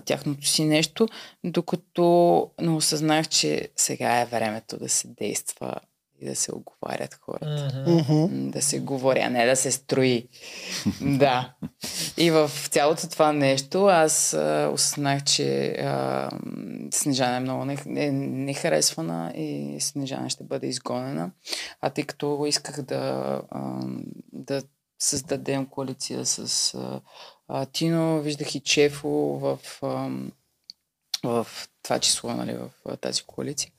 тяхното 0.06 0.48
си 0.48 0.66
нещо, 0.66 1.08
докато 1.44 2.52
не 2.62 2.70
осъзнах, 2.70 3.28
че 3.28 3.70
сега 3.76 4.22
е 4.22 4.26
времето 4.26 4.78
да 4.78 4.90
се 4.90 5.08
действа 5.08 5.76
и 6.22 6.26
да 6.26 6.36
се 6.36 6.52
оговарят 6.56 7.14
хората. 7.14 7.84
Мгм. 7.88 8.50
Да 8.50 8.62
се 8.62 8.80
говори, 8.80 9.20
а 9.20 9.30
не 9.30 9.46
да 9.46 9.56
се 9.56 9.72
строи. 9.72 10.28
да. 11.02 11.54
И 12.18 12.32
в 12.32 12.52
цялото 12.70 13.10
това 13.10 13.32
нещо 13.34 13.86
аз 13.86 14.34
а, 14.34 14.70
осъзнах, 14.74 15.24
че 15.24 15.68
а, 15.68 16.30
Снежана 16.92 17.36
е 17.36 17.40
много 17.40 17.66
не, 17.66 17.78
не, 17.86 18.12
нехаресвана 18.12 19.34
и 19.36 19.78
Снежана 19.80 20.30
ще 20.30 20.44
бъде 20.44 20.68
изгонена. 20.68 21.32
А 21.82 21.90
тъй 21.90 22.04
като 22.04 22.46
исках 22.48 22.82
да, 22.82 23.42
а, 23.52 23.80
да 24.34 24.62
създадем 25.00 25.66
коалиция 25.66 26.26
с 26.26 26.74
а, 26.74 27.02
а, 27.48 27.66
Тино, 27.66 28.22
виждах 28.22 28.56
и 28.56 28.60
Чефо 28.60 29.10
в, 29.10 29.60
а, 29.82 30.10
в 31.24 31.48
това 31.84 32.00
число, 32.00 32.34
нали, 32.34 32.54
в 32.54 32.70
а, 32.86 32.98
тази 32.98 33.24
коалиция. 33.24 33.72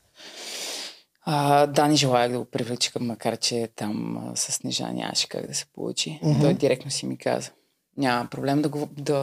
А, 1.30 1.66
да, 1.66 1.88
не 1.88 1.96
желаях 1.96 2.32
да 2.32 2.38
го 2.38 2.44
привлеча, 2.44 2.90
макар 3.00 3.36
че 3.36 3.68
там 3.76 4.16
а, 4.16 4.36
с 4.36 4.52
Снежана 4.52 4.92
нямаше 4.92 5.28
как 5.28 5.46
да 5.46 5.54
се 5.54 5.66
получи. 5.66 6.20
Мгм. 6.22 6.40
Той 6.40 6.54
директно 6.54 6.90
си 6.90 7.06
ми 7.06 7.18
каза. 7.18 7.50
Няма 7.96 8.30
проблем 8.30 8.62
да, 8.62 8.68
го, 8.68 8.88
да 8.92 9.20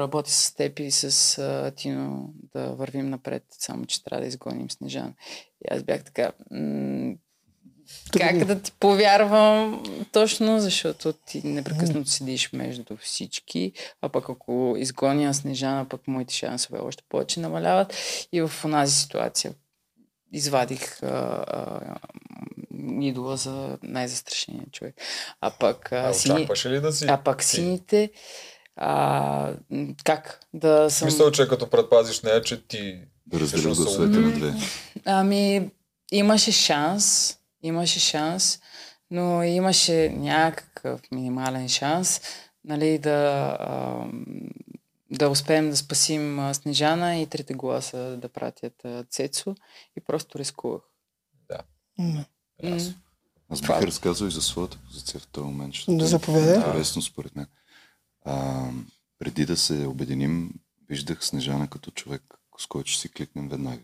работя 0.00 0.30
с 0.30 0.54
теб 0.54 0.78
и 0.78 0.90
с 0.90 1.38
а, 1.38 1.72
Тино, 1.76 2.30
да 2.54 2.66
вървим 2.66 3.10
напред, 3.10 3.44
само 3.50 3.86
че 3.86 4.04
трябва 4.04 4.20
да 4.20 4.28
изгоним 4.28 4.70
Снежана. 4.70 5.12
И 5.64 5.74
аз 5.74 5.82
бях 5.82 6.04
така, 6.04 6.32
м- 6.50 7.14
как 8.18 8.44
да 8.44 8.62
ти 8.62 8.72
повярвам 8.72 9.82
точно, 10.12 10.60
защото 10.60 11.12
ти 11.12 11.42
непрекъснато 11.44 12.10
седиш 12.10 12.52
между 12.52 12.96
всички, 12.96 13.72
а 14.02 14.08
пък 14.08 14.28
ако 14.28 14.74
изгоня 14.78 15.34
Снежана, 15.34 15.88
пък 15.88 16.08
моите 16.08 16.34
шансове 16.34 16.78
още 16.78 17.04
повече 17.08 17.40
намаляват. 17.40 17.94
И 18.32 18.40
в 18.40 18.50
онази 18.64 18.94
ситуация 18.94 19.54
извадих 20.32 21.02
а, 21.02 21.06
а, 21.48 21.80
идола 23.00 23.36
за 23.36 23.78
най-застрашения 23.82 24.64
човек. 24.72 24.94
А 25.40 25.50
пък 25.50 25.92
а, 25.92 26.08
А, 26.08 26.14
сини... 26.14 26.48
ли 26.66 26.80
да 26.80 26.92
си? 26.92 27.06
А 27.08 27.16
ти? 27.38 27.46
сините, 27.46 28.10
а, 28.76 29.52
как 30.04 30.40
да 30.54 30.90
съм... 30.90 31.10
смисъл, 31.10 31.30
че 31.30 31.48
като 31.48 31.70
предпазиш 31.70 32.20
нея, 32.20 32.42
че 32.42 32.66
ти... 32.66 33.00
Да 33.26 33.46
Всъщност, 33.46 33.82
гласовете 33.82 34.18
на 34.18 34.32
две. 34.32 34.54
Ами, 35.04 35.70
имаше 36.12 36.52
шанс, 36.52 37.36
имаше 37.62 38.00
шанс, 38.00 38.60
но 39.10 39.42
имаше 39.42 40.08
някакъв 40.08 41.00
минимален 41.12 41.68
шанс, 41.68 42.20
нали, 42.64 42.98
да, 42.98 43.56
а, 43.60 44.04
да 45.10 45.28
успеем 45.30 45.70
да 45.70 45.76
спасим 45.76 46.38
а, 46.38 46.54
Снежана 46.54 47.16
и 47.16 47.26
трите 47.26 47.54
гласа 47.54 48.16
да 48.16 48.28
пратят 48.28 48.84
а, 48.84 49.04
Цецо 49.04 49.54
и 49.96 50.00
просто 50.00 50.38
рискувах. 50.38 50.82
М. 51.98 52.24
М. 52.62 52.76
Аз 53.48 53.60
бих 53.60 53.62
Това- 53.62 53.82
разказал 53.82 54.26
и 54.26 54.30
за 54.30 54.42
своята 54.42 54.78
позиция 54.78 55.20
в 55.20 55.26
този 55.26 55.46
момент, 55.46 55.74
защото 55.74 55.96
Да 55.96 56.04
е 56.04 56.08
заповядай. 56.08 56.56
интересно 56.56 57.02
според 57.02 57.36
мен. 57.36 57.46
А, 58.24 58.64
преди 59.18 59.46
да 59.46 59.56
се 59.56 59.86
обединим, 59.86 60.50
виждах 60.88 61.24
Снежана 61.24 61.68
като 61.68 61.90
човек, 61.90 62.22
с 62.58 62.66
който 62.66 62.90
ще 62.90 63.00
си 63.00 63.08
кликнем 63.08 63.48
веднага. 63.48 63.82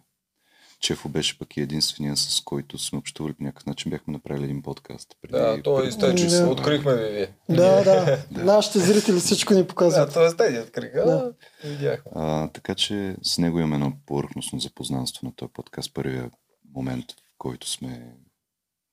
Чефо 0.83 1.09
беше 1.09 1.39
пък 1.39 1.57
и 1.57 1.61
единствения, 1.61 2.17
с 2.17 2.41
който 2.41 2.79
сме 2.79 2.99
общували 2.99 3.33
по 3.35 3.43
някакъв 3.45 3.67
начин. 3.67 3.91
Бяхме 3.91 4.13
направили 4.13 4.45
един 4.45 4.63
подкаст. 4.63 5.17
Преди, 5.23 5.33
Да, 5.33 5.63
той 5.63 5.83
преди- 5.83 5.89
изтече. 5.89 6.27
Да. 6.27 6.49
Открихме 6.49 6.95
ви 6.95 7.11
вие. 7.11 7.35
Да, 7.49 7.85
да. 7.85 8.25
Да. 8.31 8.45
Нашите 8.45 8.79
зрители 8.79 9.21
всичко 9.21 9.55
ни 9.55 9.61
Да, 9.61 9.67
показват. 9.67 10.15
т.е. 10.15 10.37
те 10.37 10.51
ни 10.51 10.59
откриха. 10.59 11.05
Да. 11.05 11.35
Видяхме. 11.65 12.13
А, 12.15 12.49
така 12.49 12.75
че 12.75 13.17
с 13.23 13.39
него 13.39 13.59
имаме 13.59 13.75
едно 13.75 13.93
повърхностно 14.07 14.61
запознанство 14.61 15.27
на 15.27 15.35
този 15.35 15.53
подкаст. 15.53 15.95
Първия 15.95 16.31
момент, 16.75 17.05
в 17.13 17.35
който 17.39 17.69
сме 17.71 18.17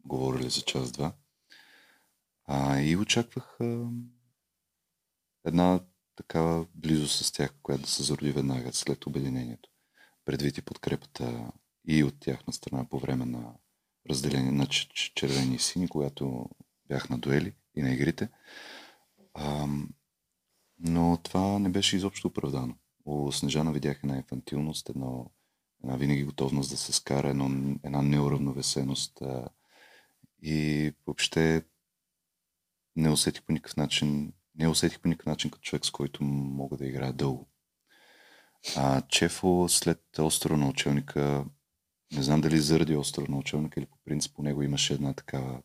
говорили 0.06 0.50
за 0.50 0.62
час-два. 0.62 1.12
А, 2.46 2.80
и 2.80 2.96
очаквах 2.98 3.58
а, 3.62 3.86
една 5.46 5.80
такава 6.16 6.66
близост 6.76 7.26
с 7.26 7.32
тях, 7.32 7.50
която 7.64 7.82
да 7.84 7.90
се 7.90 8.04
зароди 8.04 8.32
веднага 8.32 8.74
след 8.74 9.06
обединението. 9.06 9.70
Предвид 10.26 10.58
и 10.58 10.62
подкрепата 10.62 11.52
и 11.90 12.04
от 12.04 12.20
тяхна 12.20 12.54
страна 12.54 12.86
по 12.90 13.00
време 13.00 13.26
на 13.26 13.54
разделение 14.10 14.52
на 14.52 14.66
червени 15.16 15.56
и 15.56 15.60
сини, 15.60 15.88
когато 15.88 16.50
бях 16.88 17.10
на 17.10 17.18
дуели 17.18 17.54
и 17.76 17.82
на 17.82 17.94
игрите. 17.94 18.30
Но 20.80 21.18
това 21.24 21.60
не 21.60 21.70
беше 21.70 21.96
изобщо 21.96 22.28
оправдано. 22.28 22.76
У 23.06 23.32
Снежана 23.32 23.72
видях 23.72 24.00
една 24.04 24.18
инфантилност, 24.18 24.90
едно, 24.90 25.32
една 25.84 25.96
винаги 25.96 26.24
готовност 26.24 26.70
да 26.70 26.78
се 26.78 26.94
скара, 26.94 27.30
едно, 27.30 27.76
една 27.84 28.02
неуравновесеност. 28.02 29.22
И 30.42 30.92
въобще 31.06 31.64
не 32.96 33.10
усетих 33.10 33.44
по 33.44 33.52
никакъв 33.52 33.78
начин, 33.78 34.34
не 34.56 34.68
усетих 34.68 35.00
по 35.00 35.08
никакъв 35.08 35.26
начин 35.26 35.52
като 35.52 35.62
човек, 35.62 35.86
с 35.86 35.92
който 35.92 36.24
мога 36.24 36.78
да 36.78 36.88
играя 36.88 37.14
дълго. 37.14 37.48
А 38.76 39.02
Чефо 39.02 39.66
след 39.70 40.20
острова 40.20 40.58
на 40.58 40.70
учелника, 40.70 41.46
не 42.18 42.24
знам 42.24 42.42
дали 42.42 42.60
заради 42.60 42.96
острова 42.96 43.28
на 43.30 43.70
или 43.78 43.86
по 43.86 43.98
принцип 44.06 44.36
по 44.36 44.44
него 44.44 44.64
имаше 44.64 44.94
една 44.94 45.14
такава 45.14 45.58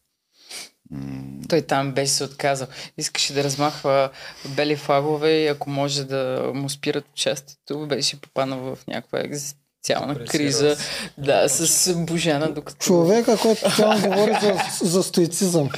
м- 0.90 1.42
Той 1.48 1.62
там 1.62 1.92
беше 1.92 2.12
се 2.12 2.24
отказал. 2.24 2.68
Искаше 2.98 3.32
да 3.32 3.44
размахва 3.44 4.10
бели 4.48 4.76
флагове 4.76 5.30
и 5.30 5.46
ако 5.46 5.70
може 5.70 6.04
да 6.04 6.50
му 6.54 6.68
спират 6.68 7.04
участието, 7.12 7.86
беше 7.86 8.20
попаднал 8.20 8.58
в 8.58 8.78
някаква 8.86 9.20
екзистенциална 9.20 10.24
криза. 10.24 10.76
Да, 11.18 11.48
с 11.48 11.94
Божана, 11.96 12.52
докато... 12.52 12.78
Човека, 12.78 13.38
който 13.38 13.62
постоянно 13.62 14.08
говори 14.08 14.32
за, 14.42 14.86
за 14.86 15.02
стоицизъм. 15.02 15.68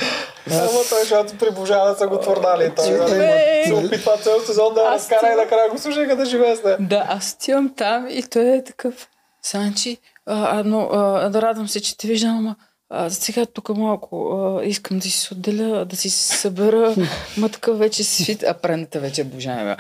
Ама 0.51 0.71
той, 0.89 1.01
защото 1.01 1.39
при 1.39 1.51
Божана 1.51 1.97
са 1.99 2.09
го 2.09 2.21
твърдали. 2.21 2.73
Той 2.77 2.99
Човек! 2.99 3.67
се 3.67 3.75
опитва 3.75 4.19
цял 4.23 4.41
сезон 4.47 4.75
да 4.75 4.91
разкара 4.91 5.33
и 5.33 5.37
накрая 5.37 5.71
го 5.71 5.79
слушаха 5.79 6.17
да 6.17 6.25
живее 6.25 6.57
с. 6.57 6.77
Да, 6.81 7.07
аз 7.09 7.33
отивам 7.33 7.75
там 7.77 8.09
и 8.11 8.23
той 8.23 8.57
е 8.57 8.65
такъв. 8.65 9.09
Санчи, 9.43 9.99
а, 10.27 10.63
но, 10.67 10.81
а, 10.93 11.29
да 11.29 11.43
радвам 11.43 11.69
се, 11.69 11.81
че 11.81 11.97
те 11.97 12.09
виждам, 12.09 12.39
ама 12.39 12.57
а, 12.91 13.11
сега 13.11 13.47
тук 13.47 13.69
малко 13.69 14.31
а, 14.31 14.65
искам 14.65 14.99
да 14.99 15.03
си 15.03 15.11
се 15.11 15.35
отделя, 15.35 15.85
да 15.85 15.97
си 15.97 16.11
се 16.11 16.37
събера. 16.37 16.95
Ма 17.37 17.49
такъв 17.49 17.79
вече 17.79 18.05
си 18.05 18.25
свит, 18.25 18.43
а 18.43 18.55
прената 18.55 19.01
вече 19.01 19.21
е 19.21 19.25
Божана. 19.25 19.77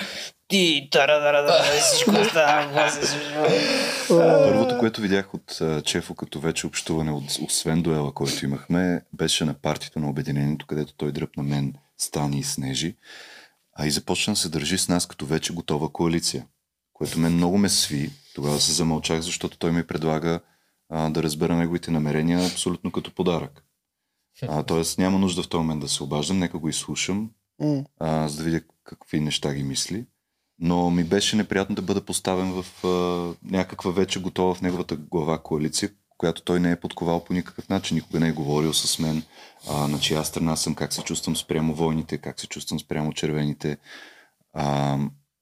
Ти, 0.48 0.88
тара, 0.92 1.20
тара, 1.20 1.46
тара, 1.46 1.80
всичко 1.80 2.24
става. 2.30 2.90
Първото, 4.08 4.78
което 4.78 5.00
видях 5.00 5.34
от 5.34 5.62
Чефо 5.84 6.14
като 6.14 6.40
вече 6.40 6.66
общуване, 6.66 7.10
от, 7.10 7.38
освен 7.46 7.82
дуела, 7.82 8.12
който 8.12 8.44
имахме, 8.44 9.02
беше 9.12 9.44
на 9.44 9.54
партията 9.54 10.00
на 10.00 10.10
Обединението, 10.10 10.66
където 10.66 10.94
той 10.96 11.12
дръпна 11.12 11.42
мен, 11.42 11.74
Стани 11.98 12.38
и 12.38 12.42
Снежи. 12.42 12.96
А 13.78 13.86
и 13.86 13.90
започна 13.90 14.32
да 14.32 14.40
се 14.40 14.48
държи 14.48 14.78
с 14.78 14.88
нас 14.88 15.06
като 15.06 15.26
вече 15.26 15.52
готова 15.52 15.88
коалиция, 15.88 16.46
което 16.92 17.18
мен 17.18 17.32
много 17.32 17.58
ме 17.58 17.68
сви. 17.68 18.10
Тогава 18.36 18.60
се 18.60 18.72
замълчах, 18.72 19.20
защото 19.20 19.58
той 19.58 19.72
ми 19.72 19.86
предлага 19.86 20.40
а, 20.88 21.10
да 21.10 21.22
разбера 21.22 21.56
неговите 21.56 21.90
намерения 21.90 22.46
абсолютно 22.46 22.92
като 22.92 23.14
подарък. 23.14 23.64
А, 24.42 24.62
тоест 24.62 24.98
няма 24.98 25.18
нужда 25.18 25.42
в 25.42 25.48
този 25.48 25.58
момент 25.58 25.80
да 25.80 25.88
се 25.88 26.02
обаждам, 26.02 26.38
нека 26.38 26.58
го 26.58 26.68
изслушам, 26.68 27.30
а, 28.00 28.28
за 28.28 28.36
да 28.36 28.44
видя 28.44 28.60
какви 28.84 29.20
неща 29.20 29.54
ги 29.54 29.62
мисли. 29.62 30.06
но 30.58 30.90
ми 30.90 31.04
беше 31.04 31.36
неприятно 31.36 31.74
да 31.74 31.82
бъда 31.82 32.04
поставен 32.04 32.62
в 32.62 32.84
а, 32.84 32.88
някаква 33.50 33.90
вече 33.90 34.20
готова 34.20 34.54
в 34.54 34.62
неговата 34.62 34.96
глава 34.96 35.42
коалиция, 35.42 35.90
която 36.18 36.42
той 36.42 36.60
не 36.60 36.70
е 36.70 36.80
подковал 36.80 37.24
по 37.24 37.32
никакъв 37.32 37.68
начин, 37.68 37.94
никога 37.94 38.20
не 38.20 38.28
е 38.28 38.32
говорил 38.32 38.72
с 38.72 38.98
мен, 38.98 39.22
а, 39.70 39.88
на 39.88 39.98
чия 40.00 40.24
страна 40.24 40.56
съм, 40.56 40.74
как 40.74 40.92
се 40.92 41.02
чувствам 41.02 41.36
спрямо 41.36 41.74
войните, 41.74 42.18
как 42.18 42.40
се 42.40 42.46
чувствам 42.46 42.80
спрямо 42.80 43.12
червените. 43.12 43.78
А, 44.52 44.98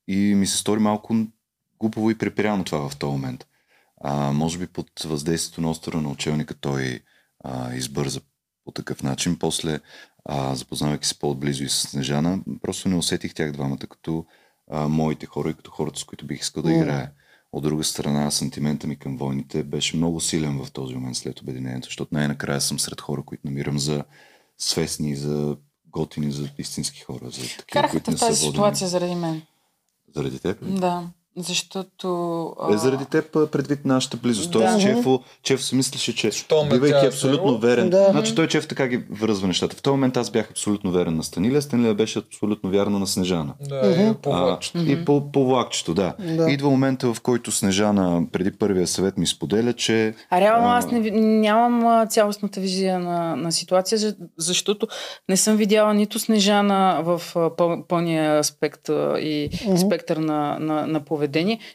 и 0.08 0.34
ми 0.34 0.46
се 0.46 0.56
стори 0.56 0.80
малко 0.80 1.14
глупаво 1.80 2.10
и 2.10 2.18
препирано 2.18 2.64
това 2.64 2.88
в 2.88 2.96
този 2.96 3.12
момент. 3.12 3.46
А, 4.00 4.32
може 4.32 4.58
би 4.58 4.66
под 4.66 5.02
въздействието 5.04 5.60
на 5.60 5.70
остра 5.70 6.00
на 6.00 6.08
учебника 6.08 6.54
той 6.54 7.00
а, 7.44 7.74
избърза 7.74 8.20
по 8.64 8.72
такъв 8.72 9.02
начин. 9.02 9.38
После, 9.38 9.80
а, 10.24 10.54
запознавайки 10.54 11.06
се 11.06 11.18
по-отблизо 11.18 11.64
и 11.64 11.68
с 11.68 11.88
Снежана, 11.88 12.40
просто 12.62 12.88
не 12.88 12.96
усетих 12.96 13.34
тях 13.34 13.52
двамата 13.52 13.78
като 13.78 14.26
а, 14.70 14.88
моите 14.88 15.26
хора 15.26 15.50
и 15.50 15.54
като 15.54 15.70
хората, 15.70 16.00
с 16.00 16.04
които 16.04 16.26
бих 16.26 16.40
искал 16.40 16.62
да 16.62 16.72
играя. 16.72 17.10
От 17.52 17.62
друга 17.62 17.84
страна, 17.84 18.30
сантимента 18.30 18.86
ми 18.86 18.96
към 18.96 19.16
войните 19.16 19.62
беше 19.62 19.96
много 19.96 20.20
силен 20.20 20.64
в 20.64 20.72
този 20.72 20.94
момент 20.94 21.16
след 21.16 21.40
обединението, 21.40 21.86
защото 21.86 22.14
най-накрая 22.14 22.60
съм 22.60 22.78
сред 22.78 23.00
хора, 23.00 23.22
които 23.22 23.46
намирам 23.46 23.78
за 23.78 24.04
свестни, 24.58 25.16
за 25.16 25.56
готини, 25.88 26.32
за 26.32 26.48
истински 26.58 27.00
хора. 27.00 27.30
За 27.30 27.40
такива, 27.40 27.64
Карахте 27.72 27.90
които 27.90 28.10
в 28.10 28.14
не 28.14 28.18
са 28.18 28.26
тази 28.26 28.40
водени. 28.40 28.52
ситуация 28.52 28.88
заради 28.88 29.14
мен. 29.14 29.42
Заради 30.14 30.38
теб? 30.38 30.62
ли? 30.62 30.80
Да. 30.80 31.08
Защото... 31.36 32.08
Е, 32.72 32.76
заради 32.76 33.04
теб, 33.04 33.36
а, 33.36 33.46
предвид 33.46 33.84
нашата 33.84 34.16
близост. 34.16 34.50
Да. 34.50 34.58
Тоест, 34.58 34.80
Чефо, 34.80 35.20
Чеф 35.42 35.64
си 35.64 35.74
мислеше, 35.74 36.14
че 36.14 36.30
ме 36.64 36.68
бивайки 36.70 37.06
е 37.06 37.08
абсолютно 37.08 37.58
верен. 37.58 37.90
да. 37.90 38.08
Значи 38.10 38.34
той 38.34 38.48
Чеф 38.48 38.68
така 38.68 38.86
ги 38.86 39.04
връзва 39.10 39.48
нещата. 39.48 39.76
В 39.76 39.82
този 39.82 39.90
момент 39.92 40.16
аз 40.16 40.30
бях 40.30 40.50
абсолютно 40.50 40.90
верен 40.90 41.16
на 41.16 41.22
Станилия, 41.22 41.62
Станилия 41.62 41.94
беше 41.94 42.18
абсолютно 42.18 42.70
вярна 42.70 42.98
на 42.98 43.06
Снежана. 43.06 43.54
Да, 43.60 44.10
и 44.10 44.14
по 44.14 44.30
А, 44.30 44.44
влакчето. 44.44 44.78
и 44.80 45.04
по, 45.04 45.32
по 45.32 45.46
влакчето, 45.46 45.94
да. 45.94 46.14
Да. 46.28 46.50
Идва 46.50 46.70
момента, 46.70 47.14
в 47.14 47.20
който 47.20 47.52
Снежана 47.52 48.22
преди 48.32 48.50
първия 48.50 48.86
съвет 48.86 49.18
ми 49.18 49.26
споделя, 49.26 49.72
че 49.72 50.14
А 50.30 50.40
реално 50.40 50.68
А. 50.68 50.78
аз 50.78 50.90
не, 50.90 50.98
нямам 51.20 51.86
а, 51.86 52.06
цялостната 52.06 52.60
визия 52.60 52.98
на, 52.98 53.36
на 53.36 53.52
ситуация, 53.52 53.98
за- 53.98 54.16
защото 54.36 54.86
не 55.28 55.36
съм 55.36 55.56
видяла 55.56 55.94
нито 55.94 56.18
Снежана 56.18 57.00
в 57.02 57.22
а, 57.36 57.56
пъл, 57.56 57.84
пълния 57.88 58.38
аспект 58.38 58.88
а, 58.88 59.16
и 59.18 59.50
Мгм. 59.66 59.76
спектър 59.76 60.16
на, 60.16 60.58
на, 60.60 60.86
на 60.86 61.00
поведение, 61.00 61.23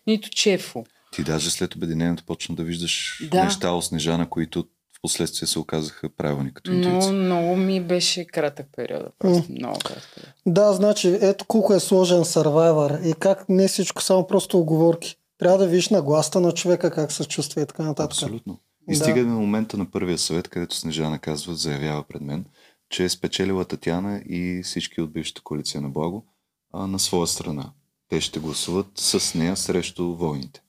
нито 0.08 0.30
Чефо. 0.30 0.84
ти 1.12 1.24
даже 1.24 1.50
след 1.50 1.76
обединението 1.76 2.24
почна 2.24 2.56
да 2.56 2.64
виждаш 2.64 3.24
Да. 3.32 3.44
неща 3.44 3.72
от 3.72 3.86
Снежана, 3.86 4.30
които 4.30 4.62
в 4.98 5.02
последствие 5.02 5.48
се 5.48 5.60
оказаха 5.60 6.10
правилни 6.10 6.54
като 6.54 6.72
Но 6.72 6.78
интуиция. 6.78 7.14
много 7.14 7.56
ми 7.56 7.82
беше 7.82 8.26
кратък 8.26 8.68
период. 8.76 9.14
Просто 9.20 9.52
много 9.52 9.80
кратък 9.80 10.10
период. 10.16 10.34
Да, 10.46 10.74
значи, 10.74 11.18
ето 11.22 11.46
колко 11.46 11.74
е 11.74 11.80
сложен 11.80 12.18
Survivor 12.20 13.06
и 13.06 13.14
как 13.14 13.50
не 13.50 13.68
всичко 13.68 14.02
само 14.02 14.28
просто 14.28 14.60
оговорки. 14.60 15.16
Трябва 15.38 15.58
да 15.58 15.68
видиш 15.68 15.90
нагласта 15.90 16.40
на 16.40 16.52
човека, 16.52 16.92
как 16.92 17.12
се 17.12 17.26
чувства 17.26 17.62
и 17.62 17.66
така 17.66 17.84
нататък. 17.84 18.12
Абсолютно. 18.12 18.60
И 18.90 18.94
Да. 18.94 18.98
стига 18.98 19.22
до 19.22 19.30
момента 19.30 19.78
на 19.78 19.92
първия 19.92 20.18
съвет, 20.18 20.48
където 20.48 20.76
Снежана 20.76 21.20
казва, 21.20 21.56
заявява 21.56 22.04
пред 22.04 22.22
мен, 22.22 22.46
че 22.90 23.04
е 23.04 23.10
спечелила 23.10 23.66
Татяна 23.66 24.18
и 24.20 24.62
всички 24.64 25.02
от 25.02 25.14
бившата 25.14 25.42
коалиция 25.42 25.82
на 25.82 25.90
Благо 25.90 26.26
а, 26.74 26.88
на 26.88 27.00
своя 27.00 27.28
страна. 27.28 27.72
Те 28.10 28.22
ще 28.22 28.40
гласуват 28.40 28.88
с 28.96 29.36
нея 29.36 29.58
срещу 29.58 30.16
войните. 30.16 30.62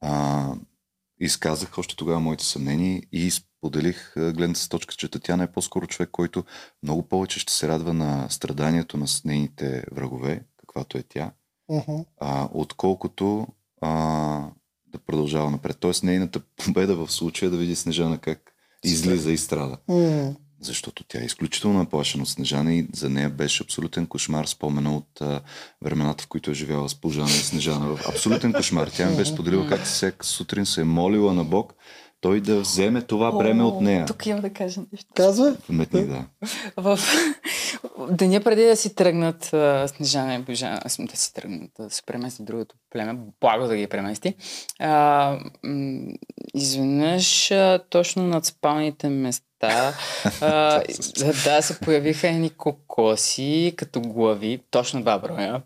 А, 0.00 0.54
изказах 1.20 1.78
още 1.78 1.96
тогава 1.96 2.20
моите 2.20 2.44
съмнения 2.44 3.02
и 3.12 3.30
споделих 3.30 4.12
гледната 4.16 4.68
точка, 4.68 4.94
че 4.94 5.08
Татяна 5.08 5.44
е 5.44 5.52
по-скоро 5.52 5.86
човек, 5.86 6.08
който 6.12 6.44
много 6.82 7.02
повече 7.08 7.40
ще 7.40 7.52
се 7.52 7.68
радва 7.68 7.92
на 7.94 8.30
страданието 8.30 8.96
на 8.96 9.06
нейните 9.24 9.84
врагове, 9.92 10.44
каквато 10.56 10.98
е 10.98 11.02
тя, 11.02 11.32
Мгм. 11.68 11.92
а, 12.20 12.48
отколкото 12.52 13.46
а, 13.80 13.90
да 14.86 14.98
продължава 14.98 15.50
напред. 15.50 15.76
Тоест 15.80 16.02
нейната 16.02 16.40
победа 16.40 16.96
в 16.96 17.12
случая 17.12 17.50
да 17.50 17.56
види 17.56 17.76
Снежана 17.76 18.18
как 18.18 18.52
излиза 18.84 19.32
и 19.32 19.38
страда. 19.38 19.78
М. 19.88 20.34
Защото 20.62 21.04
тя 21.04 21.22
е 21.22 21.24
изключително 21.24 21.78
наплашена 21.78 22.22
от 22.22 22.28
Снежана 22.28 22.74
и 22.74 22.86
за 22.94 23.10
нея 23.10 23.30
беше 23.30 23.62
абсолютен 23.62 24.06
кошмар 24.06 24.46
спомена 24.46 24.96
от 24.96 25.20
а, 25.20 25.40
времената, 25.82 26.24
в 26.24 26.26
които 26.26 26.50
е 26.50 26.54
живяла 26.54 26.88
с 26.88 26.94
Пожана 26.94 27.30
и 27.30 27.32
Снежана. 27.32 27.98
Абсолютен 28.08 28.52
кошмар. 28.52 28.88
Тя 28.88 29.10
ми 29.10 29.16
беше 29.16 29.32
споделила 29.32 29.68
как 29.68 29.84
всяка 29.84 30.26
сутрин 30.26 30.66
се 30.66 30.80
е 30.80 30.84
молила 30.84 31.34
на 31.34 31.44
Бог 31.44 31.74
той 32.20 32.40
да 32.40 32.60
вземе 32.60 33.02
това 33.02 33.32
бреме 33.32 33.62
от 33.62 33.80
нея. 33.80 34.06
Тук 34.06 34.26
има 34.26 34.40
да 34.40 34.50
кажа 34.50 34.80
нещо. 34.92 35.08
Казва? 35.14 35.56
Вметни, 35.68 36.06
да. 36.06 36.24
В 36.76 36.98
деня 38.10 38.40
преди 38.40 38.64
да 38.64 38.76
си 38.76 38.94
тръгнат 38.94 39.44
Снежана 39.86 40.34
и 40.34 40.38
Божана, 40.38 40.80
аз 40.84 40.96
да 41.00 41.16
си 41.16 41.34
тръгнат, 41.34 41.70
да 41.80 41.90
се 41.90 42.02
премести 42.02 42.42
другото 42.42 42.74
племе, 42.90 43.18
благо 43.40 43.66
да 43.66 43.76
ги 43.76 43.86
премести, 43.86 44.34
а, 44.78 45.38
м- 45.64 46.12
изведнъж 46.54 47.50
а, 47.50 47.80
точно 47.90 48.22
над 48.22 48.44
спалните 48.44 49.08
места 49.08 49.94
а, 50.40 50.82
да, 51.44 51.62
се 51.62 51.80
появиха 51.80 52.28
едни 52.28 52.50
кокоси 52.50 53.74
като 53.76 54.00
глави, 54.00 54.60
точно 54.70 55.00
два 55.00 55.18
броя. 55.18 55.62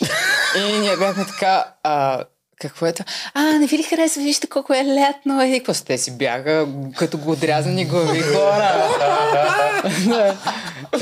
И 0.56 0.80
ние 0.80 0.96
бяхме 0.96 1.26
така, 1.26 1.74
а, 1.82 2.24
какво 2.60 2.86
е 2.86 2.92
това? 2.92 3.04
А, 3.34 3.42
не 3.58 3.66
ви 3.66 3.78
ли 3.78 3.82
харесва? 3.82 4.22
Вижте 4.22 4.46
колко 4.46 4.74
е 4.74 4.84
лятно. 4.84 5.44
И 5.44 5.58
какво 5.58 5.84
те 5.84 5.98
си 5.98 6.10
бяха 6.18 6.68
като 6.96 7.18
го 7.18 7.30
отрязани 7.30 7.84
глави 7.84 8.20
хора. 8.34 8.88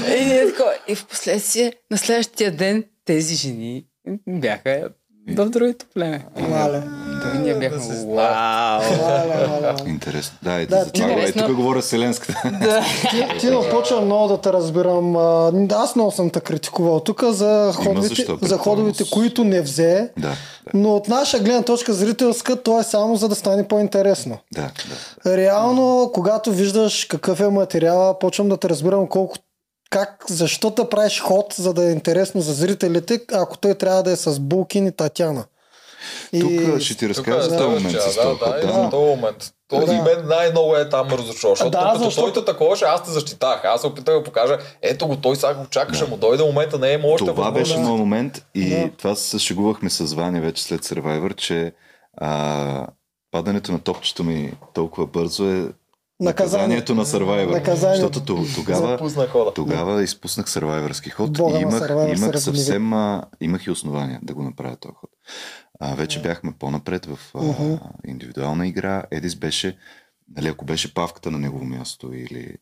И, 0.09 0.53
и 0.89 0.95
в 0.95 1.07
последствие, 1.07 1.73
на 1.91 1.99
следващия 1.99 2.51
ден, 2.51 2.85
тези 3.05 3.35
жени 3.35 3.85
бяха 4.29 4.89
в 5.29 5.49
другото 5.49 5.87
племе. 5.95 6.25
Мале. 6.37 7.08
И 7.35 7.39
ние 7.39 7.55
бяхме, 7.55 7.79
Да 7.79 8.07
вау. 8.07 8.83
Мале. 9.49 9.75
Интересно. 9.87 10.39
Да, 10.43 10.61
ето 10.61 10.71
Да, 10.71 10.85
за 10.85 10.93
това. 10.93 11.07
Е, 11.09 11.33
тук 11.33 11.53
говоря 11.53 11.83
селенската. 11.83 12.43
Да. 12.61 12.85
Тино, 13.39 13.65
почвам 13.71 14.05
много 14.05 14.29
да 14.29 14.41
те 14.41 14.53
разбирам. 14.53 15.17
Аз 15.73 15.97
много 15.97 16.11
съм 16.11 16.31
те 16.31 16.41
критикувал 16.41 17.01
тук 17.01 17.25
за 17.25 17.73
ходовете, 17.75 18.15
защо, 18.15 18.39
за 18.43 18.59
ходовете 18.59 19.05
които 19.11 19.45
не 19.45 19.61
взе. 19.61 20.11
да, 20.19 20.29
да, 20.29 20.35
Но 20.75 20.95
от 20.95 21.09
наша 21.09 21.39
гледна 21.39 21.63
точка 21.63 21.93
зрителска, 21.93 22.63
то 22.63 22.81
е 22.81 22.83
само 22.83 23.17
за 23.17 23.29
да 23.29 23.35
стане 23.35 23.69
по-интересно. 23.69 24.39
да, 24.55 24.71
да. 25.25 25.37
Реално, 25.37 26.11
когато 26.15 26.53
виждаш 26.53 27.05
какъв 27.05 27.41
е 27.41 27.49
материала, 27.49 28.19
почвам 28.19 28.49
да 28.49 28.57
те 28.57 28.69
разбирам 28.69 29.07
колко 29.07 29.37
как, 29.91 30.25
защо 30.29 30.71
да 30.71 30.89
правиш 30.89 31.21
ход, 31.21 31.55
за 31.59 31.75
да 31.75 31.89
е 31.89 31.93
интересно 31.93 32.41
за 32.41 32.53
зрителите, 32.53 33.21
ако 33.33 33.59
той 33.59 33.75
трябва 33.75 34.03
да 34.03 34.11
е 34.11 34.17
с 34.17 34.41
Булкин 34.41 34.87
и 34.87 34.93
Татяна. 34.93 35.45
Тук 36.41 36.81
ще 36.81 36.97
ти 36.97 37.09
разкажа 37.09 37.39
е 37.39 37.43
за 37.43 37.59
този 37.59 37.69
момент 37.69 37.93
да, 38.15 38.25
да, 38.25 38.59
и 38.59 38.67
Да, 38.67 38.73
за 38.73 38.91
този 38.91 39.17
момент. 39.17 39.37
Този 39.69 39.87
Да. 39.87 40.03
мен 40.03 40.27
най-много 40.27 40.77
е 40.77 40.89
там 40.89 41.07
ме 41.07 41.19
разочарова, 41.19 41.57
защото 41.57 41.71
Да, 41.71 41.91
като 41.93 42.05
защото- 42.05 42.33
той 42.33 42.43
те 42.43 42.47
таковаше, 42.47 42.85
аз 42.85 43.03
те 43.03 43.11
защитах. 43.11 43.61
Аз 43.65 43.81
се 43.81 43.87
опитах 43.87 44.15
да 44.15 44.25
покажа, 44.25 44.59
ето 44.83 45.07
го, 45.07 45.17
той 45.17 45.37
сега 45.37 45.55
го 45.55 45.67
чакаше, 45.67 46.05
му 46.05 46.17
дойде 46.17 46.45
момента, 46.45 46.79
не 46.79 46.93
е 46.93 47.01
още 47.05 47.27
Това 47.27 47.33
възможност. 47.35 47.55
беше 47.71 47.79
моят 47.79 47.99
момент 47.99 48.45
и 48.55 48.71
Да. 48.71 48.91
това 48.99 49.15
се 49.15 49.39
шегувахме 49.39 49.91
с 49.91 50.15
Ваня 50.15 50.41
вече 50.41 50.63
след 50.63 50.85
Survivor, 50.85 51.35
че 51.35 51.73
а, 52.17 52.87
падането 53.31 53.73
на 53.73 53.79
топчето 53.79 54.25
ми 54.25 54.53
толкова 54.75 55.07
бързо 55.07 55.45
е 55.45 55.67
наказанието 56.21 56.95
на 56.95 57.07
Survivor. 57.07 57.51
Наказанието. 57.51 58.07
Защото 58.15 58.47
тогава, 58.55 58.99
тогава 59.55 60.03
изпуснах 60.03 60.47
Survivorски 60.47 61.11
ход 61.11 61.33
Бога 61.33 61.59
и 61.59 61.63
имах, 61.63 61.83
Survivor 61.83 62.17
имах 62.19 62.41
съвсем, 62.41 62.93
а, 62.93 63.25
имах 63.41 63.67
и 63.67 63.71
основания 63.71 64.21
да 64.23 64.35
го 64.35 64.43
направя 64.43 64.77
този 64.77 64.95
ход. 64.95 65.11
А, 65.81 65.95
вече 65.95 66.23
бяхме 66.23 66.53
по-напред 66.59 67.07
в 67.07 67.19
а, 67.35 67.79
индивидуална 68.07 68.67
игра. 68.67 69.05
Едис 69.11 69.35
беше, 69.35 69.77
нали, 70.37 70.49
ако 70.49 70.65
беше 70.65 70.95
павката 70.95 71.31
на 71.31 71.39
негово 71.39 71.65
място 71.65 72.15
или 72.15 72.55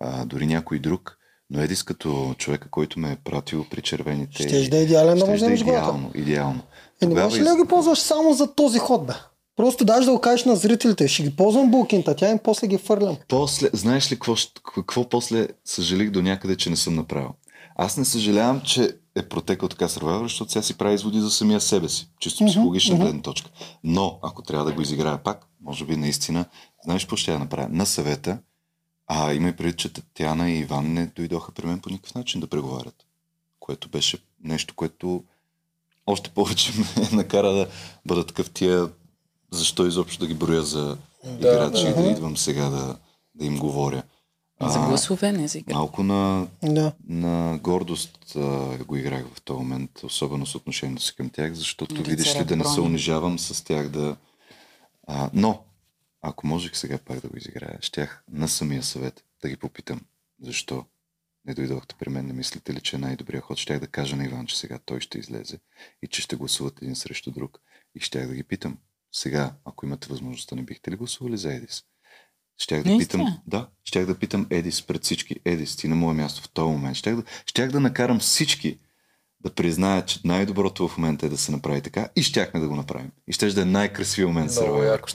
а, 0.00 0.24
дори 0.24 0.46
някой 0.46 0.78
друг, 0.78 1.18
но 1.50 1.60
Едис 1.60 1.82
като 1.82 2.34
човека, 2.38 2.70
който 2.70 2.98
ме 2.98 3.12
е 3.12 3.16
пратил 3.16 3.66
при 3.70 3.82
червените... 3.82 4.42
Щеш 4.42 4.68
да 4.68 4.78
е 4.78 4.82
идеален 4.82 5.18
да 5.18 5.26
може 5.26 5.44
да 5.44 5.52
идеално, 5.52 6.10
идеално. 6.14 6.60
Е, 7.02 7.06
не 7.06 7.22
можеш 7.22 7.40
ли 7.40 7.44
да 7.44 7.56
ги 7.56 7.68
ползваш 7.68 7.98
само 7.98 8.32
за 8.32 8.54
този 8.54 8.78
ход, 8.78 9.06
бе? 9.06 9.12
Просто 9.56 9.84
даже 9.84 10.06
да 10.06 10.12
го 10.12 10.20
кажеш 10.20 10.44
на 10.44 10.56
зрителите. 10.56 11.08
Ще 11.08 11.22
ги 11.22 11.36
ползвам 11.36 11.70
булкинта, 11.70 12.16
тя 12.16 12.30
им 12.30 12.38
после 12.38 12.66
ги 12.66 12.78
фърлям. 12.78 13.16
После, 13.28 13.68
знаеш 13.72 14.12
ли 14.12 14.16
какво, 14.16 14.34
какво 14.62 15.08
после 15.08 15.48
съжалих 15.64 16.10
до 16.10 16.22
някъде, 16.22 16.56
че 16.56 16.70
не 16.70 16.76
съм 16.76 16.94
направил? 16.94 17.30
Аз 17.76 17.96
не 17.96 18.04
съжалявам, 18.04 18.60
че 18.60 18.90
е 19.16 19.28
протекал 19.28 19.68
така 19.68 19.88
Survivor, 19.88 20.22
защото 20.22 20.52
сега 20.52 20.62
си 20.62 20.78
прави 20.78 20.94
изводи 20.94 21.20
за 21.20 21.30
самия 21.30 21.60
себе 21.60 21.88
си. 21.88 22.08
Чисто 22.20 22.46
психологична 22.46 22.96
гледна 22.96 23.22
точка. 23.22 23.50
Но, 23.84 24.18
ако 24.22 24.42
трябва 24.42 24.64
да 24.64 24.72
го 24.72 24.82
изиграя 24.82 25.22
пак, 25.22 25.46
може 25.60 25.84
би 25.84 25.96
наистина, 25.96 26.44
знаеш 26.84 27.04
какво 27.04 27.16
ще 27.16 27.32
я 27.32 27.38
направя? 27.38 27.68
На 27.68 27.86
съвета, 27.86 28.38
а 29.06 29.32
има 29.34 29.48
и 29.48 29.56
преди, 29.56 29.72
че 29.72 29.92
Татяна 29.92 30.50
и 30.50 30.58
Иван 30.58 30.92
не 30.92 31.06
дойдоха 31.06 31.52
при 31.52 31.66
мен 31.66 31.80
по 31.80 31.90
никакъв 31.90 32.14
начин 32.14 32.40
да 32.40 32.46
преговарят. 32.46 33.06
Което 33.60 33.88
беше 33.88 34.18
нещо, 34.44 34.74
което 34.74 35.24
още 36.06 36.30
повече 36.30 36.72
ме 36.78 37.08
накара 37.12 37.52
да 37.52 37.68
бъда 38.06 38.26
такъв 38.26 38.50
тия, 38.50 38.88
защо 39.50 39.86
изобщо 39.86 40.20
да 40.20 40.26
ги 40.26 40.34
броя 40.34 40.62
за 40.62 40.98
Да, 41.24 41.48
играчи 41.48 41.86
и 41.86 41.88
да. 41.88 42.02
да 42.02 42.10
идвам 42.10 42.36
сега 42.36 42.68
да, 42.68 42.96
да 43.34 43.44
им 43.44 43.58
говоря. 43.58 44.02
За 44.68 44.78
А, 44.80 44.88
гласове, 44.88 45.32
не 45.32 45.48
за 45.48 45.58
игра. 45.58 45.74
Малко 45.74 46.02
на, 46.02 46.48
Да. 46.62 46.92
на 47.08 47.58
гордост 47.62 48.36
а, 48.36 48.78
го 48.84 48.96
играх 48.96 49.26
в 49.34 49.42
този 49.42 49.58
момент, 49.58 50.04
особено 50.04 50.46
с 50.46 50.54
отношението 50.54 51.02
си 51.02 51.14
към 51.16 51.30
тях, 51.30 51.52
защото 51.52 51.94
Рицарят 51.94 52.08
видиш 52.08 52.34
ли 52.34 52.44
да 52.44 52.56
не 52.56 52.64
се 52.64 52.80
унижавам 52.80 53.38
с 53.38 53.64
тях 53.64 53.88
да... 53.88 54.16
А, 55.06 55.30
но, 55.32 55.64
ако 56.22 56.46
можех 56.46 56.76
сега 56.76 56.98
пак 56.98 57.20
да 57.20 57.28
го 57.28 57.36
изиграя, 57.36 57.78
щях 57.80 58.24
на 58.32 58.48
самия 58.48 58.82
съвет 58.82 59.24
да 59.42 59.48
ги 59.48 59.56
попитам 59.56 60.00
защо 60.42 60.84
не 61.46 61.54
дойдохте 61.54 61.94
при 61.98 62.10
мен, 62.10 62.26
не 62.26 62.32
мислите 62.32 62.74
ли, 62.74 62.80
че 62.80 62.96
е 62.96 62.98
най-добрият 62.98 63.44
ход? 63.44 63.58
Щях 63.58 63.80
да 63.80 63.86
кажа 63.86 64.16
на 64.16 64.24
Иван, 64.24 64.46
че 64.46 64.58
сега 64.58 64.78
той 64.78 65.00
ще 65.00 65.18
излезе 65.18 65.58
и 66.02 66.06
че 66.06 66.22
ще 66.22 66.36
гласуват 66.36 66.82
един 66.82 66.96
срещу 66.96 67.30
друг. 67.30 67.60
И 67.94 68.00
щях 68.00 68.28
да 68.28 68.34
ги 68.34 68.42
питам, 68.42 68.78
сега, 69.12 69.54
ако 69.64 69.86
имате 69.86 70.08
възможността, 70.08 70.56
не 70.56 70.62
бихте 70.62 70.90
ли 70.90 70.96
гласували 70.96 71.36
за 71.36 71.54
Едис? 71.54 71.84
Щях 72.58 72.82
да 72.82 72.90
Наистина? 72.90 73.24
питам, 73.24 73.38
да, 73.46 73.66
щях 73.84 74.06
да 74.06 74.14
питам 74.14 74.46
Едис 74.50 74.82
пред 74.82 75.04
всички. 75.04 75.36
Едис, 75.44 75.76
ти 75.76 75.88
на 75.88 75.94
мое 75.96 76.14
място 76.14 76.42
в 76.42 76.48
този 76.48 76.72
момент. 76.72 76.96
Щях 76.96 77.16
да, 77.16 77.22
щях 77.46 77.70
да 77.70 77.80
накарам 77.80 78.18
всички 78.18 78.78
да 79.40 79.50
признаят, 79.50 80.06
че 80.06 80.20
най-доброто 80.24 80.88
в 80.88 80.98
момента 80.98 81.26
е 81.26 81.28
да 81.28 81.36
се 81.36 81.52
направи 81.52 81.80
така 81.80 82.08
и 82.16 82.22
щяхме 82.22 82.60
да 82.60 82.68
го 82.68 82.76
направим. 82.76 83.10
И 83.28 83.32
ще 83.32 83.46
да 83.46 83.62
е 83.62 83.64
най-красивия 83.64 84.28
момент 84.28 84.50
Много 84.50 84.72
Survivor. 84.72 85.08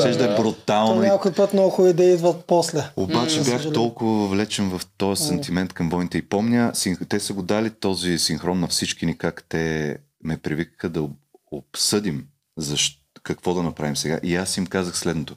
Щеше 0.00 0.18
да 0.18 0.24
е 0.24 0.36
То 0.36 0.42
брутално. 0.42 1.02
и 1.02 1.06
някой 1.06 1.32
път 1.32 1.52
много 1.52 1.70
хубави 1.70 1.90
идеи 1.90 2.14
идват 2.14 2.44
после. 2.44 2.90
обаче 2.96 3.38
М, 3.38 3.44
бях 3.44 3.72
толкова 3.72 4.28
влечен 4.28 4.70
в 4.70 4.80
този 4.88 5.24
сантимент 5.24 5.72
към 5.72 5.88
войните 5.88 6.18
и 6.18 6.22
помня, 6.22 6.72
те 7.08 7.20
са 7.20 7.32
го 7.32 7.42
дали 7.42 7.70
този 7.70 8.18
синхрон 8.18 8.60
на 8.60 8.68
всички 8.68 9.06
ни, 9.06 9.18
как 9.18 9.44
те 9.48 9.96
ме 10.24 10.36
привикаха 10.36 10.88
да 10.88 11.02
об- 11.02 11.16
обсъдим 11.52 12.26
защо, 12.56 13.02
какво 13.22 13.54
да 13.54 13.62
направим 13.62 13.96
сега. 13.96 14.20
И 14.22 14.36
аз 14.36 14.56
им 14.56 14.66
казах 14.66 14.98
следното. 14.98 15.36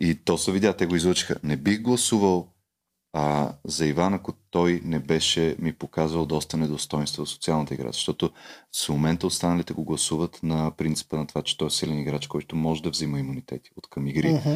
И 0.00 0.14
то 0.14 0.38
се 0.38 0.52
видя, 0.52 0.76
те 0.76 0.86
го 0.86 0.96
излучиха. 0.96 1.36
Не 1.42 1.56
бих 1.56 1.82
гласувал 1.82 2.48
а, 3.12 3.52
за 3.64 3.86
Иван, 3.86 4.14
ако 4.14 4.32
той 4.50 4.80
не 4.84 4.98
беше 4.98 5.56
ми 5.58 5.72
показвал 5.72 6.26
доста 6.26 6.56
недостоинства 6.56 7.24
в 7.24 7.28
социалната 7.28 7.74
игра. 7.74 7.92
Защото 7.92 8.30
в 8.84 8.88
момента 8.88 9.26
останалите 9.26 9.72
го 9.72 9.84
гласуват 9.84 10.40
на 10.42 10.70
принципа 10.70 11.16
на 11.16 11.26
това, 11.26 11.42
че 11.42 11.58
той 11.58 11.66
е 11.66 11.70
силен 11.70 11.98
играч, 11.98 12.26
който 12.26 12.56
може 12.56 12.82
да 12.82 12.90
взима 12.90 13.18
имунитети 13.18 13.70
от 13.76 13.86
към 13.90 14.06
игри. 14.06 14.32
Мгм. 14.32 14.54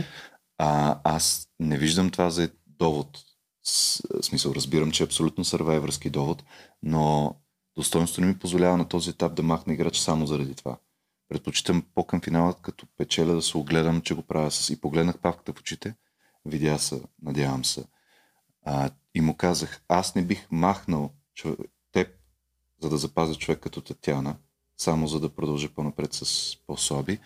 А, 0.58 1.00
аз 1.04 1.48
не 1.60 1.78
виждам 1.78 2.10
това 2.10 2.30
за 2.30 2.50
довод. 2.66 3.18
С, 3.62 4.02
смисъл, 4.22 4.52
разбирам, 4.52 4.90
че 4.90 5.02
е 5.02 5.06
абсолютно 5.06 5.44
сървайвърски 5.44 6.10
довод, 6.10 6.44
но 6.82 7.34
достоинството 7.76 8.20
не 8.20 8.26
ми 8.26 8.38
позволява 8.38 8.76
на 8.76 8.88
този 8.88 9.10
етап 9.10 9.34
да 9.34 9.42
махна 9.42 9.72
играч 9.72 9.98
само 9.98 10.26
заради 10.26 10.54
това. 10.54 10.76
Предпочитам 11.28 11.86
по-към 11.94 12.20
финала, 12.20 12.54
като 12.62 12.86
печеля 12.98 13.34
да 13.34 13.42
се 13.42 13.58
огледам, 13.58 14.00
че 14.00 14.14
го 14.14 14.22
правя 14.22 14.50
с... 14.50 14.70
И 14.70 14.80
погледнах 14.80 15.18
павката 15.18 15.52
в 15.52 15.60
очите, 15.60 15.94
видя 16.44 16.78
се, 16.78 17.02
надявам 17.22 17.64
се. 17.64 17.84
А, 18.64 18.90
и 19.14 19.20
му 19.20 19.36
казах, 19.36 19.82
аз 19.88 20.14
не 20.14 20.22
бих 20.22 20.46
махнал 20.50 21.12
човек, 21.34 21.58
теб, 21.92 22.08
за 22.82 22.90
да 22.90 22.96
запазя 22.96 23.34
човек 23.34 23.60
като 23.60 23.80
Татяна, 23.80 24.36
само 24.76 25.06
за 25.06 25.20
да 25.20 25.34
продължа 25.34 25.68
по-напред 25.68 26.12
с 26.12 26.50
по-слаби. 26.66 27.18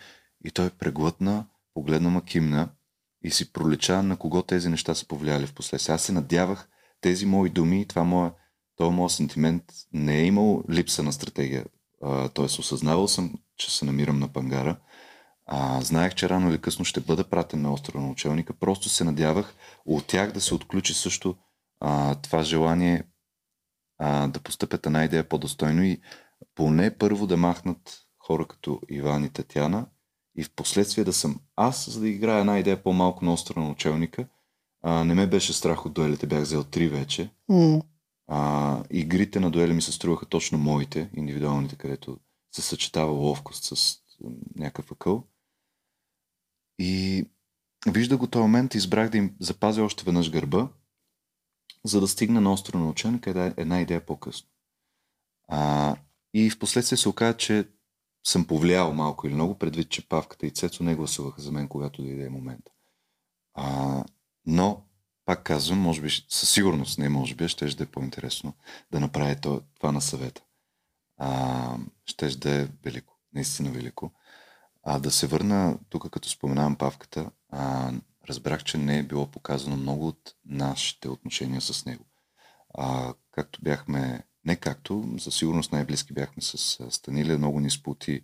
И 0.45 0.51
той 0.51 0.69
преглътна, 0.69 1.45
погледна 1.73 2.09
ма 2.09 2.25
кимна 2.25 2.69
и 3.23 3.31
си 3.31 3.53
пролича 3.53 4.03
на 4.03 4.17
кого 4.17 4.43
тези 4.43 4.69
неща 4.69 4.95
са 4.95 5.07
повлияли 5.07 5.47
в 5.47 5.53
последствие. 5.53 5.95
Аз 5.95 6.03
се 6.03 6.11
надявах 6.11 6.69
тези 7.01 7.25
мои 7.25 7.49
думи, 7.49 7.85
това 7.85 8.03
мое, 8.03 8.31
този 8.75 8.95
моят 8.95 9.11
сентимент 9.11 9.63
не 9.93 10.19
е 10.19 10.25
имал 10.25 10.63
липса 10.69 11.03
на 11.03 11.13
стратегия. 11.13 11.65
Тоест 12.33 12.59
осъзнавал 12.59 13.07
съм, 13.07 13.33
че 13.59 13.77
се 13.77 13.85
намирам 13.85 14.19
на 14.19 14.27
пангара. 14.27 14.77
А, 15.45 15.81
знаех, 15.81 16.15
че 16.15 16.29
рано 16.29 16.49
или 16.49 16.61
късно 16.61 16.85
ще 16.85 16.99
бъда 16.99 17.23
пратен 17.23 17.61
на 17.61 17.73
острова 17.73 18.01
на 18.01 18.11
учелника. 18.11 18.53
Просто 18.53 18.89
се 18.89 19.03
надявах 19.03 19.55
от 19.85 20.07
тях 20.07 20.31
да 20.31 20.41
се 20.41 20.53
отключи 20.53 20.93
също 20.93 21.35
а, 21.79 22.15
това 22.15 22.43
желание 22.43 23.03
а, 23.97 24.27
да 24.27 24.39
постъпят 24.39 24.85
една 24.85 25.05
идея 25.05 25.29
по-достойно 25.29 25.83
и 25.83 26.01
поне 26.55 26.97
първо 26.97 27.27
да 27.27 27.37
махнат 27.37 27.99
хора 28.19 28.45
като 28.45 28.81
Иван 28.89 29.23
и 29.23 29.29
Татяна 29.29 29.85
и 30.37 30.43
в 30.43 30.51
последствие 30.55 31.03
да 31.03 31.13
съм 31.13 31.39
аз, 31.55 31.89
за 31.89 31.99
да 31.99 32.09
играя 32.09 32.39
една 32.39 32.59
идея 32.59 32.83
по-малко 32.83 33.25
на 33.25 33.33
острова 33.33 33.61
на 33.61 33.69
учелника. 33.69 34.27
А, 34.81 35.03
не 35.03 35.13
ме 35.13 35.27
беше 35.27 35.53
страх 35.53 35.85
от 35.85 35.93
дуелите, 35.93 36.27
бях 36.27 36.41
взел 36.41 36.63
три 36.63 36.87
вече. 36.87 37.29
М. 37.49 37.81
А, 38.27 38.83
игрите 38.91 39.39
на 39.39 39.51
дуели 39.51 39.73
ми 39.73 39.81
се 39.81 39.91
струваха 39.91 40.25
точно 40.25 40.57
моите, 40.57 41.09
индивидуалните, 41.15 41.75
където 41.75 42.17
се 42.51 42.61
съчетава 42.61 43.11
ловкост 43.11 43.63
с 43.63 43.99
някакъв 44.55 44.91
акъл. 44.91 45.23
И 46.79 47.25
вижда 47.87 48.17
го 48.17 48.27
този 48.27 48.41
момент, 48.41 48.75
избрах 48.75 49.09
да 49.09 49.17
им 49.17 49.35
запазя 49.39 49.83
още 49.83 50.03
веднъж 50.03 50.31
гърба, 50.31 50.69
за 51.83 52.01
да 52.01 52.07
стигна 52.07 52.41
на 52.41 52.53
острова 52.53 52.79
на 52.79 52.89
ученика 52.89 53.29
една, 53.29 53.53
една 53.57 53.81
идея 53.81 54.05
по-късно. 54.05 54.49
А, 55.47 55.95
и 56.33 56.49
в 56.49 56.59
последствие 56.59 56.97
се 56.97 57.09
оказа, 57.09 57.37
че 57.37 57.67
съм 58.27 58.47
повлиял 58.47 58.93
малко 58.93 59.27
или 59.27 59.33
много, 59.33 59.59
предвид, 59.59 59.89
че 59.89 60.07
Павката 60.07 60.45
и 60.45 60.51
Цецо 60.51 60.83
не 60.83 60.95
гласуваха 60.95 61.41
за 61.41 61.51
мен, 61.51 61.67
когато 61.67 62.01
дойде 62.01 62.29
момент. 62.29 62.69
А, 63.53 64.03
но, 64.45 64.83
пак 65.25 65.43
казвам, 65.43 65.79
може 65.79 66.01
би, 66.01 66.09
със 66.29 66.49
сигурност, 66.49 66.99
не 66.99 67.09
може 67.09 67.35
би, 67.35 67.47
ще 67.47 67.65
да 67.65 67.83
е 67.83 67.87
по-интересно 67.87 68.53
да 68.91 68.99
направи 68.99 69.41
то- 69.41 69.61
това 69.75 69.91
на 69.91 70.01
съвета. 70.01 70.41
А, 71.19 71.77
ще 72.05 72.27
да 72.27 72.61
е 72.61 72.67
велико, 72.83 73.17
наистина 73.33 73.71
велико. 73.71 74.11
А 74.83 74.99
да 74.99 75.11
се 75.11 75.27
върна 75.27 75.79
тук, 75.89 76.09
като 76.09 76.29
споменавам 76.29 76.75
Павката, 76.75 77.31
а, 77.49 77.91
разбрах, 78.29 78.63
че 78.63 78.77
не 78.77 78.99
е 78.99 79.03
било 79.03 79.27
показано 79.27 79.75
много 79.75 80.07
от 80.07 80.35
нашите 80.45 81.09
отношения 81.09 81.61
с 81.61 81.85
него. 81.85 82.05
А, 82.73 83.13
както 83.31 83.61
бяхме, 83.61 84.23
не 84.45 84.55
както, 84.55 85.15
за 85.17 85.31
сигурност 85.31 85.71
най-близки 85.71 86.13
бяхме 86.13 86.41
с 86.41 86.79
а, 86.79 86.91
Станилия, 86.91 87.37
много 87.37 87.59
ни 87.59 87.69
спути 87.69 88.21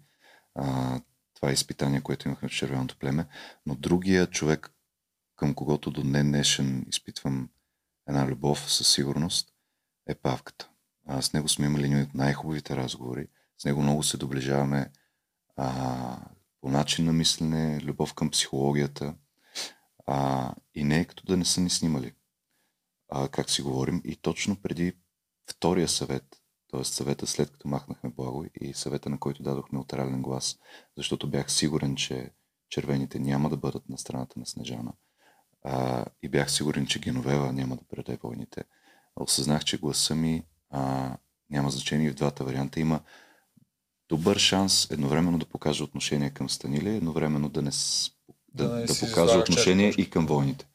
а, 0.56 1.00
това 1.34 1.52
изпитание, 1.52 2.02
което 2.02 2.28
имахме 2.28 2.50
в 2.50 2.52
червеното 2.52 2.98
племе, 3.00 3.28
но 3.66 3.76
другия 3.76 4.28
човек, 4.28 4.72
към 5.36 5.54
когото 5.54 5.92
до 5.92 6.02
днен 6.02 6.28
днешен 6.28 6.86
изпитвам 6.90 7.50
една 8.08 8.28
любов 8.28 8.72
със 8.72 8.94
сигурност, 8.94 9.54
е 10.08 10.16
Павката. 10.16 10.70
А, 11.06 11.22
с 11.22 11.34
него 11.34 11.49
сме 11.49 11.65
имали 11.65 12.02
от 12.02 12.14
най-хубавите 12.14 12.76
разговори. 12.76 13.27
С 13.57 13.65
него 13.65 13.82
много 13.82 14.03
се 14.03 14.18
доближаваме 14.18 14.91
а, 15.56 16.18
по 16.61 16.69
начин 16.69 17.06
на 17.06 17.14
мислене, 17.14 17.80
любов 17.82 18.14
към 18.14 18.30
психологията. 18.30 19.15
А, 20.07 20.53
и 20.76 20.84
не 20.84 20.99
е 20.99 21.06
като 21.06 21.26
да 21.26 21.38
не 21.38 21.45
са 21.45 21.61
ни 21.61 21.69
снимали, 21.69 22.14
а, 23.10 23.27
как 23.27 23.49
си 23.49 23.61
говорим. 23.61 24.02
И 24.06 24.15
точно 24.15 24.61
преди 24.61 24.94
втория 25.52 25.88
съвет, 25.88 26.23
т.е. 26.72 26.84
съвета 26.84 27.27
след 27.27 27.52
като 27.52 27.68
махнахме 27.68 28.10
Благо 28.10 28.45
и 28.61 28.73
съвета 28.73 29.10
на 29.10 29.19
който 29.19 29.44
дадохме 29.44 29.80
утерален 29.80 30.22
глас, 30.22 30.57
защото 30.98 31.30
бях 31.30 31.52
сигурен, 31.52 31.95
че 31.95 32.32
червените 32.69 33.19
няма 33.19 33.49
да 33.49 33.57
бъдат 33.57 33.90
на 33.90 33.98
страната 33.98 34.40
на 34.40 34.45
Снежана. 34.45 34.94
А, 35.64 36.06
и 36.23 36.30
бях 36.30 36.52
сигурен, 36.52 36.86
че 36.86 36.99
Геновева 36.99 37.53
няма 37.53 37.76
да 37.76 37.84
предаде 37.84 38.18
войните. 38.23 38.64
Осъзнах, 39.15 39.64
че 39.64 39.77
гласа 39.77 40.15
ми 40.15 40.44
а, 40.70 41.12
няма 41.50 41.70
значение 41.70 42.08
и 42.08 42.12
в 42.12 42.16
двата 42.16 42.44
варианта. 42.44 42.80
Има 42.80 43.00
добър 44.10 44.38
шанс 44.38 44.88
едновременно 44.92 45.40
да 45.40 45.46
покаже 45.46 45.84
отношение 45.84 46.30
към 46.30 46.50
Станилия, 46.50 46.94
едновременно 46.96 47.50
да 47.50 47.62
не, 47.62 47.72
да, 48.54 48.64
Да 48.64 48.70
да, 48.70 48.76
не 48.76 48.86
да 48.86 48.94
си 48.94 49.06
покаже 49.06 49.38
отношение 49.38 49.90
и 49.98 50.10
към 50.10 50.26
войните. 50.26 50.68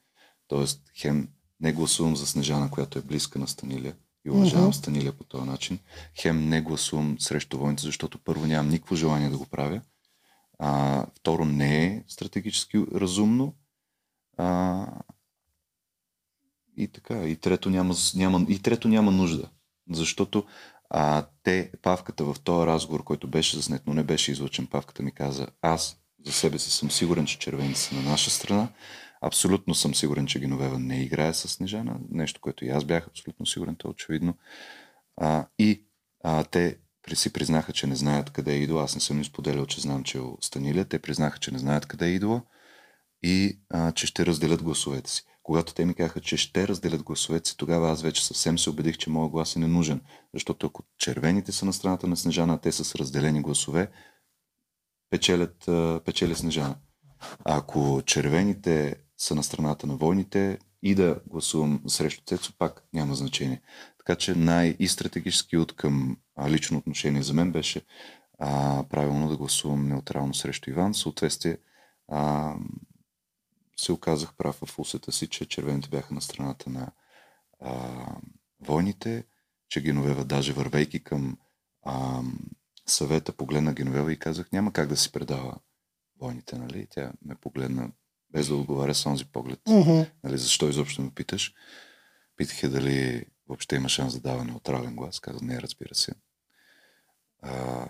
Тоест, 0.48 0.82
хем 0.96 1.28
не 1.60 1.72
гласувам 1.72 2.16
за 2.16 2.26
Снежана, 2.26 2.70
която 2.70 2.98
е 2.98 3.02
близка 3.02 3.38
на 3.38 3.48
Станилия 3.48 3.96
и 4.24 4.30
уважавам 4.30 4.64
Мгм. 4.64 4.72
Станилия 4.72 5.12
по 5.12 5.24
този 5.24 5.44
начин. 5.44 5.78
Хем 6.20 6.48
не 6.48 6.60
гласувам 6.60 7.16
срещу 7.20 7.58
войните, 7.58 7.82
защото 7.82 8.18
първо 8.18 8.46
нямам 8.46 8.70
никакво 8.70 8.96
желание 8.96 9.30
да 9.30 9.38
го 9.38 9.46
правя. 9.46 9.80
А, 10.58 11.06
второ, 11.14 11.44
не 11.44 11.86
е 11.86 12.04
стратегически 12.08 12.84
разумно. 12.94 13.54
А, 14.36 14.86
и 16.76 16.88
така. 16.88 17.26
И 17.26 17.36
трето 17.36 17.70
няма, 17.70 17.94
няма, 18.14 18.46
и 18.48 18.58
трето 18.58 18.88
няма 18.88 19.10
нужда. 19.10 19.50
Защото 19.90 20.44
а, 20.90 21.26
те, 21.42 21.72
Павката 21.82 22.24
в 22.24 22.36
този 22.44 22.66
разговор, 22.66 23.04
който 23.04 23.28
беше 23.28 23.56
заснет, 23.56 23.82
но 23.86 23.94
не 23.94 24.02
беше 24.02 24.32
излъчен, 24.32 24.66
Павката 24.66 25.02
ми 25.02 25.12
каза, 25.12 25.46
аз 25.62 25.96
за 26.26 26.32
себе 26.32 26.58
си 26.58 26.70
съм 26.70 26.90
сигурен, 26.90 27.26
че 27.26 27.38
червените 27.38 27.78
са 27.78 27.94
на 27.94 28.02
наша 28.02 28.30
страна. 28.30 28.68
Абсолютно 29.22 29.74
съм 29.74 29.94
сигурен, 29.94 30.26
че 30.26 30.40
Геновева 30.40 30.78
не 30.78 31.02
играе 31.02 31.34
с 31.34 31.48
Снежана. 31.48 31.96
Нещо, 32.10 32.40
което 32.40 32.64
и 32.64 32.68
аз 32.68 32.84
бях 32.84 33.08
абсолютно 33.08 33.46
сигурен, 33.46 33.76
то 33.76 33.88
е 33.88 33.90
очевидно. 33.90 34.34
А, 35.16 35.46
и 35.58 35.84
а, 36.24 36.44
те 36.44 36.76
си 37.14 37.32
признаха, 37.32 37.72
че 37.72 37.86
не 37.86 37.96
знаят 37.96 38.30
къде 38.30 38.52
е 38.52 38.58
идола. 38.58 38.82
Аз 38.82 38.94
не 38.94 39.00
съм 39.00 39.18
им 39.18 39.24
споделял, 39.24 39.66
че 39.66 39.80
знам, 39.80 40.04
че 40.04 40.18
е 40.18 40.22
Станилия. 40.40 40.84
Те 40.84 40.98
признаха, 40.98 41.38
че 41.38 41.50
не 41.50 41.58
знаят 41.58 41.86
къде 41.86 42.06
е 42.06 42.14
идола 42.14 42.42
и 43.22 43.60
а, 43.70 43.92
че 43.92 44.06
ще 44.06 44.26
разделят 44.26 44.62
гласовете 44.62 45.10
си. 45.10 45.24
Когато 45.50 45.74
те 45.74 45.84
ми 45.84 45.94
казаха, 45.94 46.20
че 46.20 46.36
ще 46.36 46.68
разделят 46.68 47.02
гласовете 47.02 47.50
си, 47.50 47.56
тогава 47.56 47.90
аз 47.90 48.02
вече 48.02 48.26
съвсем 48.26 48.58
се 48.58 48.70
убедих, 48.70 48.96
че 48.96 49.10
моят 49.10 49.30
глас 49.30 49.56
е 49.56 49.58
ненужен. 49.58 50.00
Защото 50.34 50.66
ако 50.66 50.82
червените 50.98 51.52
са 51.52 51.66
на 51.66 51.72
страната 51.72 52.06
на 52.06 52.16
Снежана, 52.16 52.60
те 52.60 52.72
са 52.72 52.84
с 52.84 52.94
разделени 52.94 53.42
гласове, 53.42 53.90
печелят, 55.10 55.68
печели 56.04 56.34
Снежана. 56.34 56.76
А 57.44 57.56
ако 57.56 58.02
червените 58.06 58.96
са 59.18 59.34
на 59.34 59.42
страната 59.42 59.86
на 59.86 59.96
войните, 59.96 60.58
и 60.82 60.94
да 60.94 61.20
гласувам 61.26 61.82
срещу 61.86 62.24
Цецо, 62.26 62.52
пак 62.58 62.84
няма 62.92 63.14
значение. 63.14 63.60
Така 63.98 64.16
че 64.16 64.34
най- 64.34 64.76
и 64.78 64.88
стратегически 64.88 65.56
от 65.56 65.76
към 65.76 66.16
лично 66.48 66.78
отношение 66.78 67.22
за 67.22 67.34
мен 67.34 67.52
беше 67.52 67.82
а, 68.38 68.84
правилно 68.90 69.28
да 69.28 69.36
гласувам 69.36 69.88
неутрално 69.88 70.34
срещу 70.34 70.70
Иван. 70.70 70.94
Съответствие 70.94 71.58
а, 72.08 72.54
се 73.80 73.92
оказах 73.92 74.34
прав 74.34 74.56
в 74.64 74.78
усета 74.78 75.12
си, 75.12 75.28
че 75.28 75.48
червените 75.48 75.88
бяха 75.88 76.14
на 76.14 76.22
страната 76.22 76.70
на 76.70 76.92
а, 77.60 78.06
войните, 78.60 79.24
че 79.68 79.80
Геновева 79.80 80.24
даже 80.24 80.52
вървейки 80.52 81.04
към 81.04 81.38
а, 81.82 82.22
съвета 82.86 83.32
погледна 83.32 83.74
Геновева 83.74 84.12
и 84.12 84.18
казах, 84.18 84.52
няма 84.52 84.72
как 84.72 84.88
да 84.88 84.96
си 84.96 85.12
предава 85.12 85.56
войните, 86.20 86.58
нали? 86.58 86.86
Тя 86.90 87.12
ме 87.22 87.34
погледна 87.34 87.90
без 88.30 88.48
да 88.48 88.54
отговаря 88.54 88.94
с 88.94 89.02
този 89.02 89.24
поглед. 89.24 89.60
Мгм. 89.68 90.02
Нали, 90.24 90.38
защо 90.38 90.68
изобщо 90.68 91.02
ме 91.02 91.10
питаш? 91.10 91.54
Питах 92.36 92.62
я 92.62 92.70
дали 92.70 93.26
въобще 93.48 93.76
има 93.76 93.88
шанс 93.88 94.14
да 94.14 94.20
дава 94.20 94.44
неутрален 94.44 94.96
глас. 94.96 95.20
Каза, 95.20 95.38
не, 95.42 95.62
разбира 95.62 95.94
се. 95.94 96.12
А, 97.42 97.86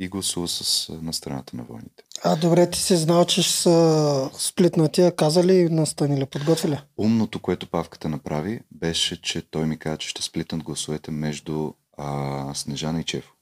и 0.00 0.08
гласува 0.08 0.48
с, 0.48 0.88
на 0.92 1.12
страната 1.12 1.56
на 1.56 1.62
войните. 1.62 2.02
А, 2.24 2.36
добре, 2.36 2.70
ти 2.70 2.78
си 2.78 2.96
знал, 2.96 3.24
че 3.24 3.42
ще 3.42 3.52
са 3.52 4.30
сплитнати. 4.32 5.02
а 5.02 5.12
Каза 5.12 5.44
ли 5.44 5.68
на 5.68 5.86
Станиле? 5.86 6.26
Подготви 6.26 6.68
ли? 6.68 6.78
Умното, 6.98 7.38
което 7.38 7.66
Павката 7.66 8.08
направи, 8.08 8.60
беше, 8.72 9.22
че 9.22 9.42
той 9.42 9.66
ми 9.66 9.78
каза, 9.78 9.98
че 9.98 10.08
ще 10.08 10.22
сплитнат 10.22 10.62
гласовете 10.62 11.10
между 11.10 11.72
а, 11.98 12.54
Снежана 12.54 13.00
и 13.00 13.04
Чефо. 13.04 13.32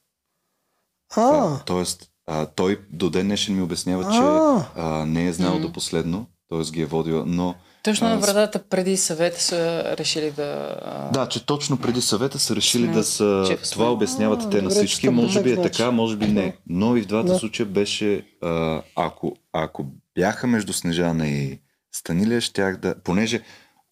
Това- 1.11 1.59
А, 1.61 1.65
Тоест, 1.65 2.11
а, 2.27 2.47
той 2.47 2.81
до 2.91 3.11
ден 3.11 3.27
днешен 3.27 3.57
ми 3.57 3.63
обяснява, 3.63 4.03
че 4.05 4.19
А. 4.19 4.67
а, 4.77 5.07
не 5.07 5.27
е 5.27 5.33
знал 5.33 5.55
М. 5.55 5.61
до 5.61 5.73
последно, 5.73 6.27
т.е. 6.49 6.63
ги 6.63 6.81
е 6.83 6.87
водил, 6.87 7.25
но 7.27 7.55
Точно 7.83 8.09
на 8.09 8.19
вратата 8.19 8.59
преди 8.61 8.97
съвета 8.97 9.41
са 9.43 9.57
решили 9.99 10.31
да... 10.31 10.77
Да, 11.13 11.29
че 11.29 11.47
точно 11.47 11.77
преди 11.79 12.01
съвета 12.01 12.39
са 12.39 12.57
решили 12.57 12.85
Сме- 12.85 12.93
да 12.93 13.05
са... 13.05 13.45
сме- 13.47 13.57
Това 13.73 13.93
обясняват 13.93 14.43
А, 14.43 14.51
те 14.51 14.63
на 14.63 14.71
всички. 14.71 15.09
Може 15.09 15.43
би 15.43 15.53
е 15.53 15.63
така, 15.63 15.91
може 15.91 16.17
би 16.17 16.27
не. 16.27 16.57
Но 16.67 16.97
и 16.97 17.03
в 17.03 17.07
двата 17.07 17.29
Да. 17.29 17.39
случая 17.39 17.67
беше... 17.67 18.27
А, 18.43 18.83
ако, 18.97 19.33
ако 19.53 19.87
бяха 20.15 20.47
между 20.47 20.73
Снежана 20.73 21.29
и 21.29 21.61
Станилия, 21.93 22.41
щях 22.41 22.77
да... 22.77 22.95
Понеже 22.95 23.43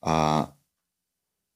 а, 0.02 0.46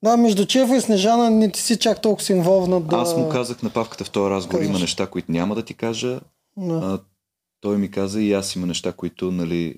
да, 0.02 0.16
между 0.16 0.46
Чефо 0.46 0.74
и 0.74 0.80
Снежана 0.80 1.30
не 1.30 1.52
ти 1.52 1.60
си 1.60 1.78
чак 1.78 2.02
толкова 2.02 2.24
си 2.24 2.32
инволвнат 2.32 2.86
да... 2.86 2.96
аз 2.96 3.16
му 3.16 3.28
казах 3.28 3.62
на 3.62 3.70
Павката 3.70 4.04
в 4.04 4.10
този 4.10 4.30
разговор, 4.30 4.58
има 4.58 4.66
Казваш. 4.66 4.80
неща, 4.80 5.06
които 5.06 5.32
няма 5.32 5.54
да 5.54 5.64
ти 5.64 5.74
кажа. 5.74 6.20
Да. 6.56 6.74
А, 6.74 6.98
той 7.60 7.76
ми 7.76 7.90
каза 7.90 8.20
и 8.22 8.32
аз 8.32 8.56
има 8.56 8.66
неща, 8.66 8.92
които, 8.92 9.30
нали, 9.30 9.74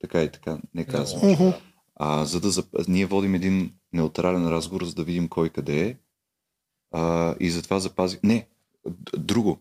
така 0.00 0.22
и 0.22 0.32
така 0.32 0.58
не 0.74 0.84
казвам. 0.84 1.54
А, 1.94 2.24
за 2.24 2.40
да 2.40 2.62
ние 2.88 3.06
водим 3.06 3.34
един 3.34 3.74
неутрален 3.92 4.48
разговор, 4.48 4.84
за 4.84 4.94
да 4.94 5.04
видим 5.04 5.28
кой 5.28 5.48
къде 5.48 5.86
е. 5.86 5.96
А, 6.92 7.34
и 7.40 7.50
затова 7.50 7.78
запазих. 7.80 8.20
Не, 8.22 8.48
друго. 9.18 9.58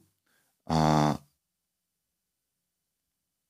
А, 0.66 1.18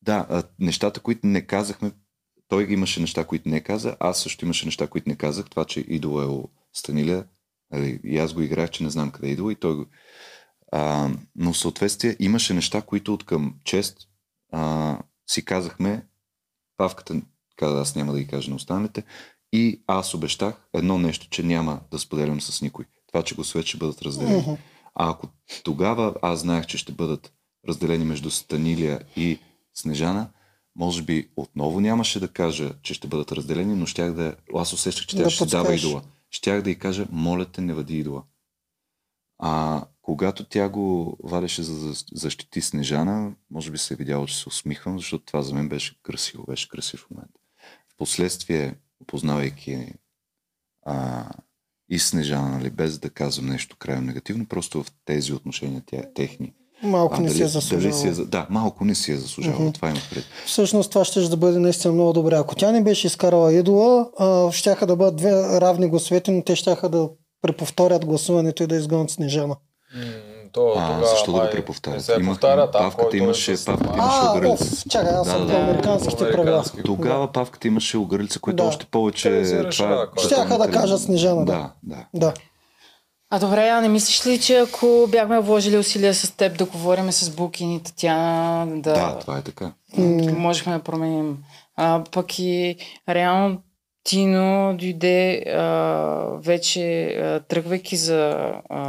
да, 0.01 0.43
нещата, 0.59 0.99
които 0.99 1.27
не 1.27 1.45
казахме, 1.47 1.91
той 2.47 2.67
имаше 2.69 3.01
неща, 3.01 3.25
които 3.25 3.49
не 3.49 3.61
каза, 3.61 3.97
аз 3.99 4.21
също 4.21 4.45
имаше 4.45 4.65
неща, 4.65 4.87
които 4.87 5.09
не 5.09 5.15
казах. 5.15 5.49
Това, 5.49 5.65
че 5.65 5.79
идол 5.79 6.21
е 6.21 6.49
Станиля, 6.73 7.25
нали, 7.71 7.99
и 8.03 8.17
аз 8.17 8.33
го 8.33 8.41
играх, 8.41 8.69
че 8.69 8.83
не 8.83 8.89
знам 8.89 9.11
къде 9.11 9.27
е 9.27 9.31
идол, 9.31 9.51
и 9.51 9.55
той 9.55 9.75
го... 9.75 9.85
А, 10.71 11.09
но 11.35 11.53
в 11.53 11.57
съответствие 11.57 12.15
имаше 12.19 12.53
неща, 12.53 12.81
които 12.81 13.13
от 13.13 13.25
към 13.25 13.59
чест 13.63 13.97
а, 14.51 14.97
си 15.27 15.45
казахме, 15.45 16.07
Павката 16.79 17.21
каза, 17.57 17.81
аз 17.81 17.95
няма 17.95 18.13
да 18.13 18.19
ги 18.19 18.27
кажа 18.27 18.49
на 18.49 18.55
останалите. 18.55 19.03
И 19.53 19.83
аз 19.87 20.13
обещах 20.13 20.55
едно 20.73 20.97
нещо, 20.97 21.27
че 21.29 21.43
няма 21.43 21.79
да 21.91 21.99
споделям 21.99 22.41
с 22.41 22.61
никой. 22.61 22.85
Това, 23.07 23.23
че 23.23 23.35
гласовете 23.35 23.69
ще 23.69 23.77
бъдат 23.77 24.01
разделени. 24.01 24.41
Мгм. 24.41 24.51
А 24.95 25.09
ако 25.09 25.27
тогава 25.63 26.15
аз 26.21 26.39
знаех, 26.39 26.65
че 26.65 26.77
ще 26.77 26.91
бъдат 26.91 27.33
разделени 27.67 28.05
между 28.05 28.29
Станилия 28.31 28.99
и 29.15 29.39
Снежана, 29.73 30.29
може 30.75 31.01
би 31.01 31.29
отново 31.35 31.79
нямаше 31.79 32.19
да 32.19 32.27
кажа, 32.27 32.73
че 32.83 32.93
ще 32.93 33.07
бъдат 33.07 33.31
разделени, 33.31 33.75
но 33.75 33.85
щях 33.85 34.13
да... 34.13 34.35
Аз 34.55 34.73
усещах, 34.73 35.05
че 35.05 35.17
тя 35.17 35.23
Да 35.23 35.29
ще 35.29 35.43
си 35.43 35.49
дава 35.49 35.75
идола. 35.75 36.01
Щях 36.29 36.61
да 36.61 36.69
й 36.69 36.75
кажа, 36.75 37.05
моля 37.11 37.45
те, 37.45 37.61
не 37.61 37.73
въди 37.73 37.97
идола. 37.97 38.23
А 39.39 39.83
когато 40.09 40.43
тя 40.43 40.69
го 40.69 41.17
вадеше 41.23 41.63
за 41.63 41.93
защити 42.13 42.61
Снежана, 42.61 43.31
може 43.51 43.71
би 43.71 43.77
се 43.77 43.93
е 43.93 43.97
видяло, 43.97 44.25
че 44.25 44.37
се 44.37 44.49
усмихвам, 44.49 44.97
защото 44.97 45.25
това 45.25 45.41
за 45.41 45.53
мен 45.53 45.69
беше 45.69 45.95
красиво, 46.03 46.43
беше 46.47 46.69
красив 46.69 47.05
момент. 47.11 47.31
Впоследствие, 47.93 48.75
познавайки 49.07 49.93
а, 50.85 51.25
и 51.89 51.99
Снежана, 51.99 52.49
нали, 52.49 52.69
без 52.69 52.99
да 52.99 53.09
казвам 53.09 53.47
нещо 53.49 53.75
крайно 53.79 54.01
негативно, 54.01 54.45
просто 54.45 54.83
в 54.83 54.91
тези 55.05 55.33
отношения 55.33 55.83
тя, 55.85 56.03
техни. 56.15 56.53
Малко 56.83 57.15
А, 57.17 57.21
не 57.21 57.29
си 57.29 57.35
е 57.35 57.39
дали 57.39 57.49
заслужавал. 57.49 57.97
си 57.97 58.07
е, 58.07 58.11
да, 58.11 58.47
малко 58.49 58.85
не 58.85 58.95
си 58.95 59.11
е 59.11 59.17
заслужавал. 59.17 59.61
Мгм. 59.61 59.71
Това 59.71 59.89
имах 59.89 60.09
пред. 60.09 60.23
Всъщност 60.45 60.91
това 60.91 61.05
ще 61.05 61.19
да 61.19 61.37
бъде 61.37 61.59
наистина 61.59 61.93
много 61.93 62.13
добре. 62.13 62.35
Ако 62.35 62.55
тя 62.55 62.71
не 62.71 62.83
беше 62.83 63.07
изкарала 63.07 63.53
идола, 63.53 64.09
а, 64.17 64.51
щяха 64.51 64.87
да 64.87 64.95
бъдат 64.95 65.15
две 65.15 65.31
равни 65.61 65.89
гласовете, 65.89 66.31
но 66.31 66.43
те 66.43 66.55
щяха 66.55 66.89
да 66.89 67.09
преповторят 67.41 68.05
гласуването 68.05 68.63
и 68.63 68.67
да 68.67 68.75
изгонят 68.75 69.09
Снежана. 69.09 69.55
То, 70.51 70.67
А, 70.67 70.73
тогава 70.87 71.07
защо 71.07 71.31
да 71.31 71.39
го 71.39 71.47
преповтарят? 71.51 71.97
Не 71.97 72.03
се 72.03 72.13
Има- 72.13 72.31
повтаря 72.31 72.71
там, 72.71 72.81
Павката 72.83 73.09
е 73.13 73.19
имаше- 73.19 73.57
с- 73.57 73.65
Павката 73.65 73.93
имаше 73.93 74.17
А, 74.21 74.31
огърлица. 74.31 74.63
оф, 74.65 74.83
чакай, 74.89 75.11
аз 75.11 75.25
Да, 75.25 75.31
съм 75.31 75.41
да, 75.41 75.47
по 75.47 75.53
да. 75.53 75.57
американските 75.59 76.17
правила. 76.17 76.41
Американски. 76.41 76.83
Тогава 76.83 77.27
павката 77.29 77.67
имаше 77.67 77.97
огърлица, 77.97 78.39
което 78.39 78.55
Да. 78.55 78.63
още 78.63 78.85
повече... 78.85 79.43
Това 79.71 79.93
е 79.93 80.05
кой? 80.07 80.25
Щяха 80.25 80.57
да 80.57 80.71
кажат 80.71 81.01
Снежана, 81.01 81.45
да. 81.45 81.51
Да, 81.53 81.71
да. 81.83 82.05
Да. 82.15 82.33
А 83.29 83.39
добре, 83.39 83.67
а 83.67 83.81
не 83.81 83.87
мислиш 83.89 84.27
ли, 84.27 84.39
че 84.39 84.57
ако 84.57 84.85
бяхме 85.09 85.39
вложили 85.39 85.77
усилия 85.77 86.13
с 86.13 86.31
теб 86.31 86.57
да 86.57 86.65
говорим 86.65 87.11
с 87.11 87.29
Букин 87.29 87.71
и 87.71 87.83
Татяна, 87.83 88.67
да, 88.71 88.93
Да, 88.93 89.19
това 89.19 89.37
е 89.37 89.41
така. 89.41 89.71
Можехме 90.29 90.73
да 90.73 90.79
променим. 90.79 91.37
А, 91.75 92.03
пък 92.11 92.39
и 92.39 92.75
реално 93.09 93.57
Тино 94.03 94.77
дойде 94.77 95.43
а, 95.47 95.65
вече 96.37 97.05
а, 97.05 97.39
тръгвайки 97.39 97.97
за 97.97 98.29
а, 98.69 98.79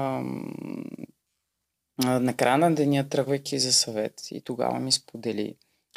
на 2.05 2.35
края 2.35 2.59
на 2.59 2.75
деня, 2.75 3.09
тръгвайки 3.09 3.59
за 3.59 3.73
съвет 3.73 4.15
и 4.31 4.41
тогава 4.41 4.81
ми 4.81 4.93
сподели, 4.93 5.55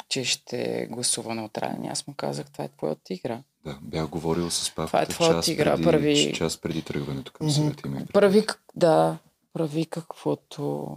че 0.08 0.24
ще 0.24 0.86
гласува 0.90 1.34
неутрален. 1.34 1.84
И 1.84 1.88
Аз 1.88 2.06
му 2.06 2.14
казах, 2.16 2.50
това 2.52 2.64
е 2.64 2.68
твоята 2.68 3.14
игра. 3.14 3.42
Да, 3.64 3.78
бях 3.82 4.08
говорил 4.08 4.50
с 4.50 4.70
Това 4.74 5.02
е 5.02 5.06
твоята 5.06 5.34
час, 5.34 5.48
игра, 5.48 5.70
преди, 5.76 5.84
първи- 5.84 6.32
час 6.34 6.58
преди 6.58 6.82
тръгването 6.82 7.32
към 7.32 7.50
съвета. 7.50 7.82
имах 7.88 7.98
предвид. 7.98 8.12
Прави, 8.12 8.44
да, 8.74 9.18
прави 9.52 9.86
каквото... 9.86 10.96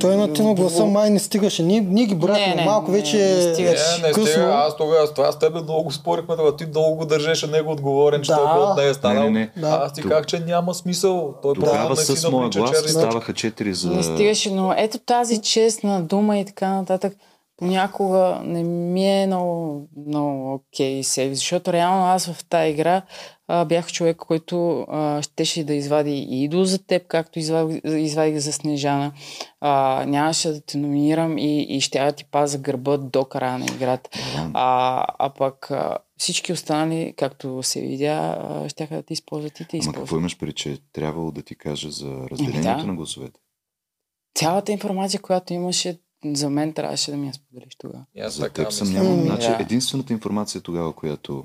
Той 0.00 0.16
на 0.16 0.32
Тино 0.32 0.54
гласа 0.54 0.86
май 0.86 1.10
не 1.10 1.18
стигаше. 1.18 1.62
Ние, 1.62 1.80
ние 1.80 2.04
ги 2.04 2.14
Не, 2.14 2.20
брахме. 2.20 2.54
не, 2.54 2.64
Малко 2.64 2.90
не, 2.90 2.98
вече 2.98 3.16
не 3.16 3.22
е 3.24 3.54
стигаше. 3.54 3.84
Не, 3.92 4.08
не 4.08 4.08
късно. 4.08 4.26
стига. 4.26 4.52
Аз 4.56 4.76
тогава 4.76 5.06
с 5.06 5.12
това 5.12 5.32
с 5.32 5.38
тебе 5.38 5.60
много 5.60 5.90
спорихме, 5.92 6.36
това 6.36 6.56
ти 6.56 6.66
много 6.66 6.96
го 6.96 7.04
държеше 7.04 7.46
него 7.46 7.72
отговорен, 7.72 8.22
че 8.22 8.26
Да. 8.26 8.36
той 8.36 8.62
от 8.62 8.76
нея 8.76 8.90
е 8.90 8.94
станал. 8.94 9.22
Не, 9.22 9.30
не, 9.30 9.38
не. 9.40 9.50
Да. 9.58 9.80
Аз 9.82 9.92
ти 9.92 10.02
Тог- 10.02 10.08
казах, 10.08 10.26
че 10.26 10.38
няма 10.38 10.74
смисъл. 10.74 11.34
Той 11.42 11.54
Тогава 11.54 11.86
просто 11.86 12.16
с 12.16 12.30
моя 12.30 12.48
глас 12.50 12.70
черни 12.70 12.88
ставаха 12.88 13.32
4 13.32 13.70
за... 13.70 13.90
Не 13.90 14.02
стигаше, 14.02 14.50
но 14.50 14.74
ето 14.76 14.98
тази 14.98 15.38
честна 15.38 16.02
дума 16.02 16.38
и 16.38 16.44
така 16.44 16.68
нататък 16.68 17.12
понякога 17.56 18.40
не 18.44 18.62
ми 18.62 19.22
е 19.22 19.26
много, 19.26 19.82
много 20.06 20.54
окей 20.54 21.02
сейф, 21.02 21.34
защото 21.34 21.72
реално 21.72 22.04
аз 22.04 22.26
в 22.26 22.44
тази 22.44 22.70
игра 22.70 23.02
а, 23.48 23.64
бях 23.64 23.92
човек, 23.92 24.16
който 24.16 24.80
а, 24.80 25.22
щеше 25.22 25.64
да 25.64 25.74
извади 25.74 26.10
и 26.10 26.44
идол 26.44 26.64
за 26.64 26.78
теб, 26.78 27.06
както 27.06 27.38
извадих, 27.38 27.80
извадих 27.84 28.38
за 28.38 28.52
Снежана. 28.52 29.12
А, 29.60 30.04
нямаше 30.06 30.48
да 30.48 30.60
те 30.60 30.78
номинирам 30.78 31.38
и, 31.38 31.62
и 31.62 31.80
ще 31.80 31.98
да 31.98 32.12
ти 32.12 32.24
паза 32.24 32.58
гърба 32.58 32.96
до 32.96 33.24
края 33.24 33.58
на 33.58 33.66
играта. 33.66 34.10
А, 34.54 35.04
а 35.18 35.30
пък 35.30 35.70
а, 35.70 35.98
всички 36.18 36.52
останали, 36.52 37.14
както 37.16 37.62
се 37.62 37.80
видя, 37.80 38.38
а, 38.40 38.68
щяха 38.68 38.94
да 38.94 39.02
те 39.02 39.12
използват 39.12 39.60
и 39.60 39.64
те 39.64 39.76
Ама 39.76 39.78
използват. 39.78 40.02
какво 40.02 40.16
имаш 40.16 40.38
при, 40.38 40.52
че 40.52 40.72
е 40.72 40.76
трябвало 40.92 41.30
да 41.30 41.42
ти 41.42 41.54
кажа 41.54 41.90
за 41.90 42.28
разделението 42.30 42.80
да. 42.80 42.86
на 42.86 42.94
гласовете? 42.94 43.40
Цялата 44.34 44.72
информация, 44.72 45.20
която 45.20 45.52
имаше, 45.52 45.98
за 46.24 46.50
мен 46.50 46.72
трябваше 46.72 47.10
да 47.10 47.16
ми 47.16 47.26
я 47.26 47.34
споделиш 47.34 47.76
тогава. 47.78 48.04
За 48.16 48.42
така 48.42 48.62
теб 48.62 48.72
съм 48.72 48.92
нямал. 48.92 49.22
Значи, 49.22 49.48
единствената 49.60 50.12
информация 50.12 50.60
тогава, 50.60 50.92
която 50.92 51.44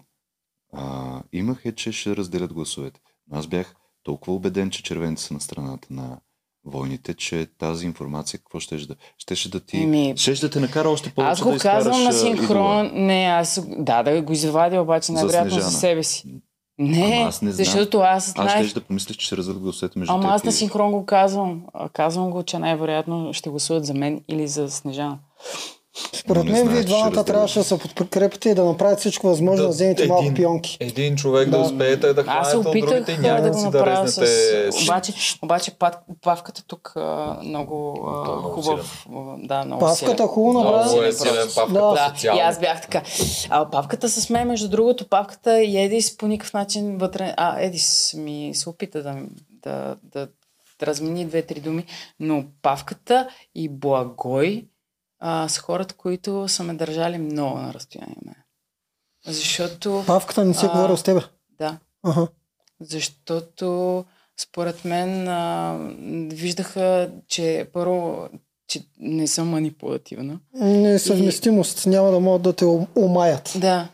а, 0.74 1.22
имах 1.34 1.66
е, 1.66 1.76
че 1.76 1.92
ще 1.92 2.16
разделят 2.16 2.54
гласовете. 2.54 3.00
Но 3.32 3.38
аз 3.40 3.48
бях 3.48 3.76
толкова 4.04 4.34
убеден, 4.36 4.70
че 4.70 4.84
червените 4.84 5.22
са 5.22 5.34
на 5.34 5.42
страната 5.42 5.88
на 5.92 6.18
войните, 6.66 7.14
че 7.14 7.48
тази 7.58 7.86
информация, 7.86 8.40
какво 8.40 8.60
ще 8.60 8.78
да... 8.78 8.96
Щеше 9.18 9.52
да 9.52 9.60
ти... 9.60 9.78
Еми, 9.78 10.14
Щеше 10.18 10.42
да 10.42 10.50
те 10.50 10.60
накара 10.60 10.90
още 10.90 11.10
повече 11.10 11.32
Аз 11.32 11.42
го 11.42 11.52
да 11.52 11.60
казвам 11.60 12.04
на 12.04 12.14
синхрон. 12.14 12.86
идола. 12.86 12.92
Не, 12.94 13.24
аз 13.24 13.62
да, 13.78 14.04
да 14.04 14.22
го 14.22 14.34
извадя, 14.34 14.82
обаче 14.82 15.12
най-вероятно 15.12 15.60
за, 15.60 15.72
себе 15.72 16.04
си. 16.04 16.42
Не, 16.78 17.14
Ама 17.16 17.28
аз 17.28 17.42
не 17.42 17.52
знам. 17.52 17.66
защото 17.66 18.00
аз 18.00 18.28
Аз 18.28 18.34
знаех. 18.34 18.68
ще 18.68 18.80
да 18.80 18.86
помислиш, 18.86 19.18
че 19.18 19.26
ще 19.26 19.38
разделят 19.38 19.60
гласовете 19.60 20.00
между 20.00 20.14
Ама 20.14 20.28
аз 20.30 20.44
на 20.44 20.52
синхрон 20.52 20.92
го 20.92 21.06
казвам. 21.06 21.64
Казвам 21.94 22.32
го, 22.32 22.44
че 22.44 22.60
най-вероятно 22.60 23.34
ще 23.34 23.50
гласуват 23.50 23.86
за 23.86 23.94
мен 23.94 24.24
или 24.28 24.48
за 24.48 24.72
Снежана. 24.72 25.20
Според 26.14 26.44
мен 26.44 26.68
вие 26.68 26.84
двамата 26.84 27.24
трябваше 27.24 27.60
да 27.60 27.66
се 27.66 27.78
подкрепите 27.96 28.50
и 28.50 28.56
да 28.56 28.66
направите 28.66 29.00
всичко 29.00 29.28
възможно 29.28 29.64
да, 29.64 29.70
вземете 29.70 30.08
малко 30.08 30.34
пионки. 30.34 30.78
един 30.80 31.16
човек 31.16 31.50
да, 31.50 31.58
Да. 31.58 31.64
успеете 31.64 32.14
да 32.14 32.24
Аз 32.28 32.48
се 32.48 32.52
хванете 32.52 32.70
опитах 32.70 32.90
другите 33.06 33.42
да 33.42 33.50
го 33.50 33.58
си 33.58 33.64
да 33.64 33.72
направя 33.72 34.08
с... 34.08 34.22
Обаче, 34.84 35.14
обаче 35.42 35.72
пат, 35.72 35.96
павката 36.22 36.64
тук 36.68 36.94
а, 36.96 37.38
много 37.44 38.06
а, 38.08 38.30
е 38.30 38.32
много 38.32 38.50
хубав. 38.50 39.06
Да, 39.38 39.66
много 39.66 39.80
Павката 39.80 40.16
силен. 40.16 40.28
хубаво 40.28 40.60
Много 40.60 40.78
направи. 40.78 41.08
е 41.08 41.12
силен 41.12 41.48
павката 41.56 41.80
Да. 41.80 41.92
Да, 41.92 42.12
социално. 42.16 42.40
и 42.40 42.44
аз 42.44 42.60
бях 42.60 42.82
така. 42.82 43.02
А 43.50 43.70
павката 43.70 44.10
с 44.10 44.30
мен, 44.30 44.48
между 44.48 44.70
другото, 44.70 45.10
павката 45.10 45.62
и 45.62 45.78
Едис 45.78 46.18
по 46.18 46.28
никакъв 46.28 46.54
начин 46.54 46.98
вътре... 46.98 47.34
А, 47.38 47.60
Едис 47.60 48.14
ми 48.14 48.52
се 48.54 48.70
опита 48.70 49.04
да, 49.04 49.16
да, 49.64 49.96
да, 50.04 50.28
да 50.78 50.86
размени 50.86 51.26
две-три 51.26 51.60
думи, 51.60 51.86
но 52.20 52.44
павката 52.62 53.28
и 53.56 53.70
Благой 53.70 54.66
а, 55.26 55.50
са 55.50 55.62
хората, 55.62 55.94
които 55.96 56.48
са 56.48 56.64
ме 56.64 56.74
държали 56.74 57.18
много 57.18 57.58
на 57.58 57.74
разстояние. 57.74 58.16
Защото... 59.26 60.04
Павката 60.08 60.46
не 60.46 60.54
си 60.54 60.66
А. 60.66 60.72
говорил 60.72 60.98
с 60.98 61.04
тебе. 61.04 61.22
Да, 61.60 61.78
Ага. 62.04 62.28
защото 62.82 64.06
според 64.40 64.86
мен 64.86 65.28
а, 65.28 65.78
виждаха, 66.34 67.12
че 67.28 67.68
първо, 67.74 68.28
че 68.68 68.82
не 69.00 69.28
съм 69.28 69.50
манипулативна. 69.50 70.40
Несъвместимост. 70.54 71.86
Няма 71.86 72.12
да 72.12 72.20
могат 72.20 72.42
да 72.42 72.54
те 72.54 72.66
умаят. 72.96 73.54
Да. 73.58 73.88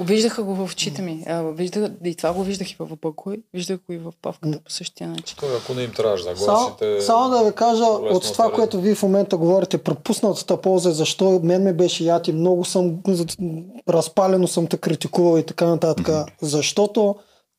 Виждаха 0.00 0.42
го 0.42 0.54
в 0.54 0.72
очите 0.72 1.02
ми. 1.02 1.24
Виждах, 1.52 1.90
и 2.04 2.14
това 2.14 2.32
го 2.32 2.42
виждах 2.42 2.70
и 2.70 2.76
в 2.78 2.88
Бакой, 3.02 3.42
виждах 3.54 3.78
го 3.86 3.92
и 3.92 3.98
в 3.98 4.12
Павката 4.22 4.60
по 4.64 4.70
същия 4.70 5.08
начин. 5.08 5.36
Той, 5.40 5.56
ако 5.56 5.74
не 5.74 5.82
им 5.82 5.92
трябваше 5.92 6.24
да 6.24 6.36
Само, 6.36 6.58
гласите... 6.58 7.00
само 7.00 7.30
да 7.30 7.44
ви 7.44 7.52
кажа, 7.52 7.84
от 7.84 8.22
това, 8.32 8.44
се 8.44 8.52
което 8.54 8.80
вие 8.80 8.94
в 8.94 9.02
момента 9.02 9.36
говорите, 9.36 9.78
пропуснатата 9.78 10.60
полза, 10.60 10.90
е 10.90 10.92
защо 10.92 11.40
мен 11.42 11.62
ме 11.62 11.72
беше 11.72 12.04
яд 12.04 12.28
и 12.28 12.32
много 12.32 12.64
съм 12.64 12.98
разпалено 13.88 14.48
съм 14.48 14.66
те 14.66 14.76
критикувал 14.76 15.38
и 15.38 15.46
така 15.46 15.66
нататък. 15.66 16.08
Защото 16.42 17.16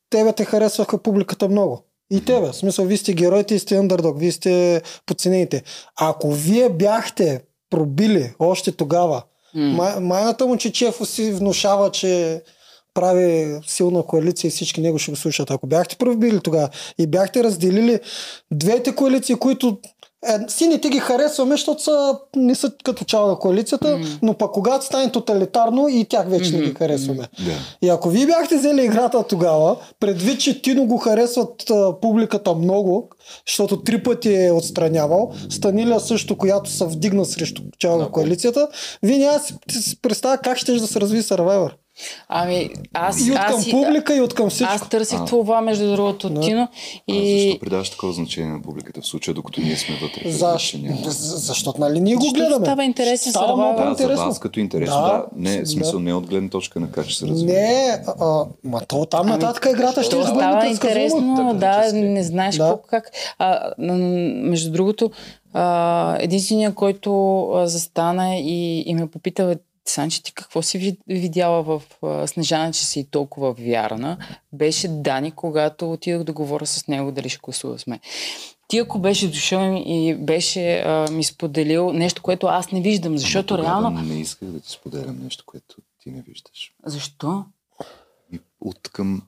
тебе 0.09 0.33
те 0.33 0.45
харесваха 0.45 0.97
публиката 0.97 1.49
много. 1.49 1.83
И 2.11 2.25
тебе. 2.25 2.47
В 2.47 2.55
смисъл, 2.55 2.85
вие 2.85 2.97
сте 2.97 3.13
героите 3.13 3.55
и 3.55 3.59
сте 3.59 3.75
underdog, 3.75 4.17
вие 4.17 4.31
сте 4.31 4.81
подценените. 5.05 5.63
Ако 5.99 6.31
вие 6.31 6.69
бяхте 6.69 7.41
пробили 7.69 8.33
още 8.39 8.71
тогава, 8.71 9.23
Май, 9.55 9.99
майната 9.99 10.45
му, 10.45 10.57
че 10.57 10.71
Чефо 10.71 11.05
си 11.05 11.31
внушава, 11.31 11.91
че 11.91 12.41
прави 12.93 13.59
силна 13.67 14.03
коалиция 14.03 14.47
и 14.47 14.51
всички 14.51 14.81
него 14.81 14.99
ще 14.99 15.11
го 15.11 15.17
слушат. 15.17 15.51
Ако 15.51 15.67
бяхте 15.67 15.95
пробили 15.95 16.39
тогава 16.43 16.69
и 16.97 17.07
бяхте 17.07 17.43
разделили 17.43 17.99
двете 18.51 18.95
коалиции, 18.95 19.35
които 19.35 19.79
е, 20.27 20.39
сините 20.47 20.89
ги 20.89 20.99
харесваме, 20.99 21.53
защото 21.53 21.83
са, 21.83 22.17
не 22.35 22.55
са 22.55 22.71
като 22.83 23.05
чало 23.05 23.27
на 23.27 23.35
коалицията, 23.35 23.97
М. 23.97 24.05
но 24.21 24.33
пък 24.33 24.51
когато 24.51 24.85
стане 24.85 25.11
тоталитарно 25.11 25.87
и 25.87 26.05
тях 26.05 26.29
вече 26.29 26.57
не 26.57 26.61
ги 26.61 26.73
харесваме. 26.73 27.27
Да. 27.45 27.51
И 27.81 27.89
ако 27.89 28.09
вие 28.09 28.25
бяхте 28.25 28.57
взели 28.57 28.85
играта 28.85 29.23
тогава, 29.23 29.75
предвид, 29.99 30.39
че 30.39 30.61
Тино 30.61 30.85
го 30.85 30.97
харесват 30.97 31.69
а, 31.69 31.99
публиката 32.01 32.55
много, 32.55 33.09
защото 33.47 33.81
три 33.83 34.03
пъти 34.03 34.35
е 34.45 34.51
отстранявал, 34.51 35.31
Станиля 35.49 35.99
също, 35.99 36.37
която 36.37 36.69
се 36.69 36.85
вдигна 36.85 37.25
срещу 37.25 37.61
чало 37.79 37.97
на 37.97 38.11
коалицията, 38.11 38.67
вие 39.03 39.17
няма 39.17 39.39
си 39.39 39.53
си 39.81 40.01
представя 40.01 40.37
как 40.37 40.57
ще 40.57 40.71
да 40.73 40.87
се 40.87 41.01
разви 41.01 41.21
Survivor. 41.21 41.71
Ами, 42.29 42.69
аз, 42.93 43.27
И 43.27 43.31
от 43.31 43.37
към 43.37 43.55
аз, 43.55 43.69
публика, 43.71 44.15
и 44.15 44.21
от 44.21 44.33
към 44.33 44.49
всичко. 44.49 44.73
аз 44.73 44.89
търсих 44.89 45.19
А. 45.19 45.25
това, 45.25 45.61
между 45.61 45.91
другото, 45.91 46.29
Да. 46.29 46.41
Тино. 46.41 46.67
А 47.09 47.13
И... 47.13 47.41
защо 47.41 47.59
придаваш 47.59 47.89
такова 47.89 48.13
значение 48.13 48.51
на 48.51 48.61
публиката 48.61 49.01
в 49.01 49.07
случая, 49.07 49.35
докато 49.35 49.61
ние 49.61 49.77
сме 49.77 49.95
вътре? 49.95 50.21
Няма. 50.79 50.97
За- 51.03 51.37
Защото 51.37 51.81
нали 51.81 51.99
ние 51.99 52.15
го 52.15 52.31
гледаме. 52.33 52.65
става 52.65 52.83
интересен 52.85 53.31
Става 53.31 53.55
много 53.57 53.77
Да, 53.77 53.83
за 53.85 53.89
интересно. 53.91 54.25
вас 54.25 54.39
като 54.39 54.59
интересно, 54.59 54.95
Да, 54.97 55.07
да. 55.07 55.25
Не, 55.35 55.57
да. 55.57 55.65
смисъл 55.65 55.99
не 55.99 56.13
от 56.13 56.27
гледна 56.27 56.49
точка 56.49 56.79
на 56.79 56.91
как 56.91 57.05
ще 57.05 57.15
се 57.15 57.27
развие. 57.27 57.53
Не, 57.53 58.03
а, 58.07 58.13
а, 58.21 58.45
ма 58.63 58.81
то 58.81 59.05
там 59.05 59.19
Ами, 59.21 59.29
нататък 59.31 59.67
играта 59.67 60.03
ще 60.03 60.15
избъдне 60.15 60.39
става 60.39 60.67
интересно, 60.67 61.53
да, 61.55 61.91
не 61.93 62.23
знаеш 62.23 62.55
Да. 62.55 62.67
колко 62.67 62.87
как. 62.87 63.11
А, 63.39 63.71
между 63.77 64.71
другото, 64.71 65.11
а, 65.53 66.17
единственият, 66.19 66.75
който 66.75 67.11
а, 67.45 67.67
застана 67.67 68.35
и, 68.35 68.79
и 68.81 68.95
ме 68.95 69.07
попита, 69.07 69.45
«Бе, 69.45 69.55
Санче, 69.85 70.23
ти 70.23 70.33
какво 70.33 70.61
си 70.61 70.77
ви- 70.77 70.97
видяла 71.07 71.63
в 71.63 71.81
а, 72.03 72.27
Снежана, 72.27 72.73
че 72.73 72.85
си 72.85 73.07
толкова 73.11 73.53
вярна, 73.53 74.17
беше 74.53 74.87
Дани, 74.87 75.31
когато 75.31 75.91
отидох 75.91 76.23
да 76.23 76.33
говоря 76.33 76.65
с 76.65 76.87
него 76.87 77.11
дали 77.11 77.29
ще 77.29 77.39
гласува 77.39 77.79
с 77.79 77.87
мен. 77.87 77.99
Ти 78.67 78.77
ако 78.77 78.99
беше 78.99 79.27
дошъл 79.27 79.83
и 79.85 80.15
беше 80.15 80.77
а, 80.77 81.11
ми 81.11 81.23
споделил 81.23 81.93
нещо, 81.93 82.21
което 82.21 82.47
аз 82.47 82.71
не 82.71 82.81
виждам, 82.81 83.17
защото 83.17 83.53
Ама 83.53 83.63
тогава 83.63 83.81
реално... 83.81 84.01
Не 84.03 84.19
исках 84.19 84.49
да 84.49 84.59
ти 84.59 84.71
споделям 84.71 85.19
нещо, 85.23 85.43
което 85.47 85.75
ти 85.99 86.11
не 86.11 86.21
виждаш. 86.21 86.73
Защо? 86.85 87.45
И 88.33 88.39
от 88.61 88.89
към... 88.89 89.21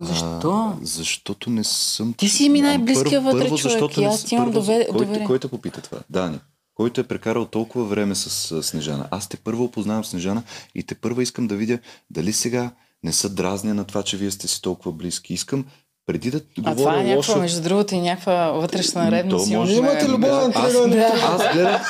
а, 0.00 0.04
Защо? 0.04 0.76
защото 0.82 1.50
не 1.50 1.64
съм... 1.64 2.14
Ти 2.14 2.28
си 2.28 2.48
ми 2.48 2.60
първо- 2.60 3.20
вътре 3.20 3.38
първо, 3.38 3.58
човек 3.58 3.72
защото 3.72 4.00
и 4.00 4.04
аз 4.04 4.32
имам 4.32 4.44
първо, 4.44 4.60
дове- 4.60 4.86
кой, 4.90 5.06
доверие. 5.06 5.26
Кой 5.26 5.38
те 5.38 5.48
попита 5.48 5.82
това? 5.82 5.98
Дани. 6.10 6.38
Който 6.78 7.00
е 7.00 7.08
прекарал 7.08 7.46
толкова 7.46 7.84
време 7.84 8.14
с 8.14 8.62
Снежана. 8.62 9.08
Аз 9.10 9.28
те 9.28 9.36
първо 9.36 9.64
опознавам 9.64 10.04
Снежана 10.04 10.42
и 10.74 10.82
те 10.82 10.94
първо 10.94 11.20
искам 11.20 11.46
да 11.46 11.56
видя 11.56 11.78
дали 12.10 12.32
сега 12.32 12.74
не 13.04 13.12
са 13.12 13.34
дразня 13.34 13.74
на 13.74 13.84
това, 13.84 14.02
че 14.02 14.16
вие 14.16 14.30
сте 14.30 14.48
си 14.48 14.62
толкова 14.62 14.92
близки. 14.92 15.34
Искам 15.34 15.64
преди 16.08 16.30
да 16.30 16.36
А 16.38 16.40
това 16.56 16.74
говоря 16.74 16.94
е 16.94 16.96
някаква, 16.96 17.16
лошо... 17.16 17.38
между 17.38 17.62
другото, 17.62 17.94
и 17.94 18.00
някаква 18.00 18.34
вътрешна 18.46 19.10
ревност. 19.10 19.50
То 19.50 19.58
може-. 19.58 19.74
Имате 19.74 20.08
любовен 20.08 20.52
аз, 20.54 20.64
триъгълник. 20.64 21.02
аз, 21.22 21.52
гледам, 21.52 21.80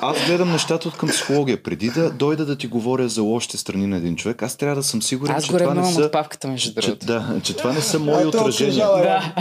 аз 0.00 0.16
гледам 0.26 0.52
нещата 0.52 0.88
от 0.88 0.96
към 0.96 1.08
психология. 1.08 1.62
Преди 1.62 1.90
да 1.90 2.10
дойда 2.10 2.46
да 2.46 2.56
ти 2.56 2.66
говоря 2.66 3.08
за 3.08 3.22
лошите 3.22 3.56
страни 3.56 3.86
на 3.86 3.96
един 3.96 4.16
човек, 4.16 4.42
аз 4.42 4.56
трябва 4.56 4.76
да 4.76 4.82
съм 4.82 5.02
сигурен, 5.02 5.34
Аз 5.34 5.44
че 5.44 5.52
това 5.52 5.74
не 5.74 5.92
са... 5.92 6.00
от 6.00 6.12
павката, 6.12 6.48
между 6.48 6.68
Че, 6.70 6.74
другото. 6.80 7.06
да, 7.06 7.40
че 7.42 7.56
това 7.56 7.72
не 7.72 7.80
са 7.80 7.98
мои 7.98 8.18
Ето, 8.18 8.28
отражения. 8.28 8.88
отлежава, 8.88 9.02
Да. 9.02 9.34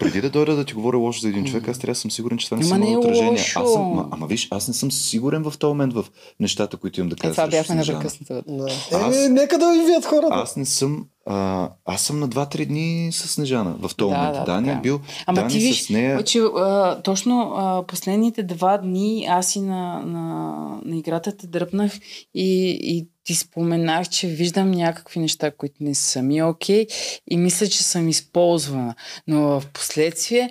Преди 0.00 0.20
да 0.20 0.30
дойда 0.30 0.56
да 0.56 0.64
ти 0.64 0.74
говоря 0.74 0.96
лошо 0.96 1.20
за 1.20 1.28
един 1.28 1.44
човек, 1.44 1.68
аз 1.68 1.78
трябва 1.78 1.92
да 1.92 2.00
съм 2.00 2.10
сигурен, 2.10 2.38
че 2.38 2.46
това 2.46 2.56
не 2.56 2.64
Ама 2.64 2.74
са 2.74 2.80
мои 2.80 2.92
е 2.92 2.96
отражения. 2.98 3.30
лошо. 3.30 3.60
Аз 3.60 3.72
съм, 3.72 3.82
ма, 3.84 4.08
ама 4.10 4.26
виж, 4.26 4.48
аз 4.50 4.68
не 4.68 4.74
съм 4.74 4.92
сигурен 4.92 5.42
в 5.42 5.58
този 5.58 5.68
момент 5.68 5.94
в 5.94 6.04
нещата, 6.40 6.76
които 6.76 7.00
имам 7.00 7.08
да 7.08 7.14
Е, 7.14 7.16
кажа. 7.18 7.32
това 7.32 7.44
срещу 7.44 7.56
бяхме 7.58 7.74
непрекъснато. 7.76 8.42
Да. 8.48 8.66
Аз- 8.92 9.16
Еми, 9.16 9.28
нека 9.30 9.58
да 9.58 9.72
ви 9.72 9.78
вият 9.80 10.04
хората. 10.04 10.28
Аз 10.32 10.56
не 10.56 10.66
съм. 10.66 11.04
А, 11.26 11.68
аз 11.84 12.02
съм 12.02 12.20
на 12.20 12.28
2-3 12.28 12.66
дни 12.66 13.12
с 13.12 13.28
Снежана 13.28 13.70
в 13.72 13.90
този 13.96 14.10
Да, 14.10 14.16
момент. 14.16 14.34
да, 14.34 14.44
Дани 14.44 14.68
е 14.68 14.72
е. 14.72 14.76
бил. 14.76 15.00
Ама 15.26 15.36
Дани 15.36 15.50
ти 15.50 15.58
виж, 15.58 15.82
с 15.82 15.90
нея. 15.90 16.22
че 16.24 16.38
а, 16.38 17.02
точно 17.02 17.52
а, 17.52 17.82
последните 17.82 18.42
два 18.42 18.78
дни 18.78 19.26
аз 19.28 19.56
и 19.56 19.60
на, 19.60 20.00
на, 20.00 20.52
на 20.84 20.96
играта 20.96 21.36
те 21.36 21.46
дръпнах 21.46 21.92
и, 22.34 22.70
и 22.82 23.08
ти 23.24 23.34
споменах, 23.34 24.08
че 24.08 24.26
виждам 24.28 24.70
някакви 24.70 25.20
неща, 25.20 25.50
които 25.50 25.74
не 25.80 25.94
са 25.94 26.22
ми 26.22 26.42
окей 26.42 26.86
и 27.30 27.36
мисля, 27.36 27.66
че 27.66 27.82
съм 27.82 28.08
използвана. 28.08 28.94
Но 29.26 29.60
в 29.60 29.66
последствие 29.68 30.50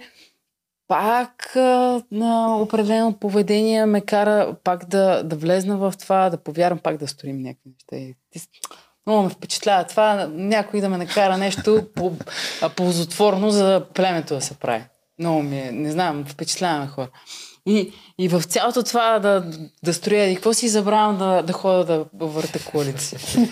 пак 0.87 1.55
а, 1.55 2.01
на 2.11 2.57
определено 2.57 3.13
поведение 3.13 3.85
ме 3.85 4.01
кара 4.01 4.55
пак 4.63 4.85
да, 4.85 5.23
да 5.23 5.35
влезна 5.35 5.77
в 5.77 5.93
това, 5.99 6.29
да 6.29 6.37
повярвам, 6.37 6.79
пак 6.79 6.97
да 6.97 7.07
сторим 7.07 7.37
някакви 7.37 7.69
неща. 7.69 7.95
И 7.97 8.15
ти, 8.31 8.39
с- 8.39 8.47
много 9.11 9.23
ме 9.23 9.29
впечатлява 9.29 9.83
това, 9.83 10.27
някой 10.31 10.81
да 10.81 10.89
ме 10.89 10.97
накара 10.97 11.37
нещо 11.37 11.83
по, 11.95 12.11
ползотворно 12.75 13.49
за 13.49 13.85
племето 13.93 14.35
да 14.35 14.41
се 14.41 14.53
прави. 14.53 14.83
Много 15.19 15.43
ми 15.43 15.59
е, 15.59 15.71
не 15.71 15.91
знам, 15.91 16.25
впечатляваме 16.27 16.87
хора. 16.87 17.07
И, 17.65 17.91
и 18.19 18.27
в 18.27 18.43
цялото 18.43 18.83
това 18.83 19.19
да, 19.19 19.43
да 19.83 19.93
строя, 19.93 20.31
и 20.31 20.35
какво 20.35 20.53
си 20.53 20.67
забравям 20.67 21.17
да, 21.17 21.41
да 21.41 21.53
ходя 21.53 22.05
да 22.13 22.25
върта 22.25 22.59
коалиция. 22.65 23.19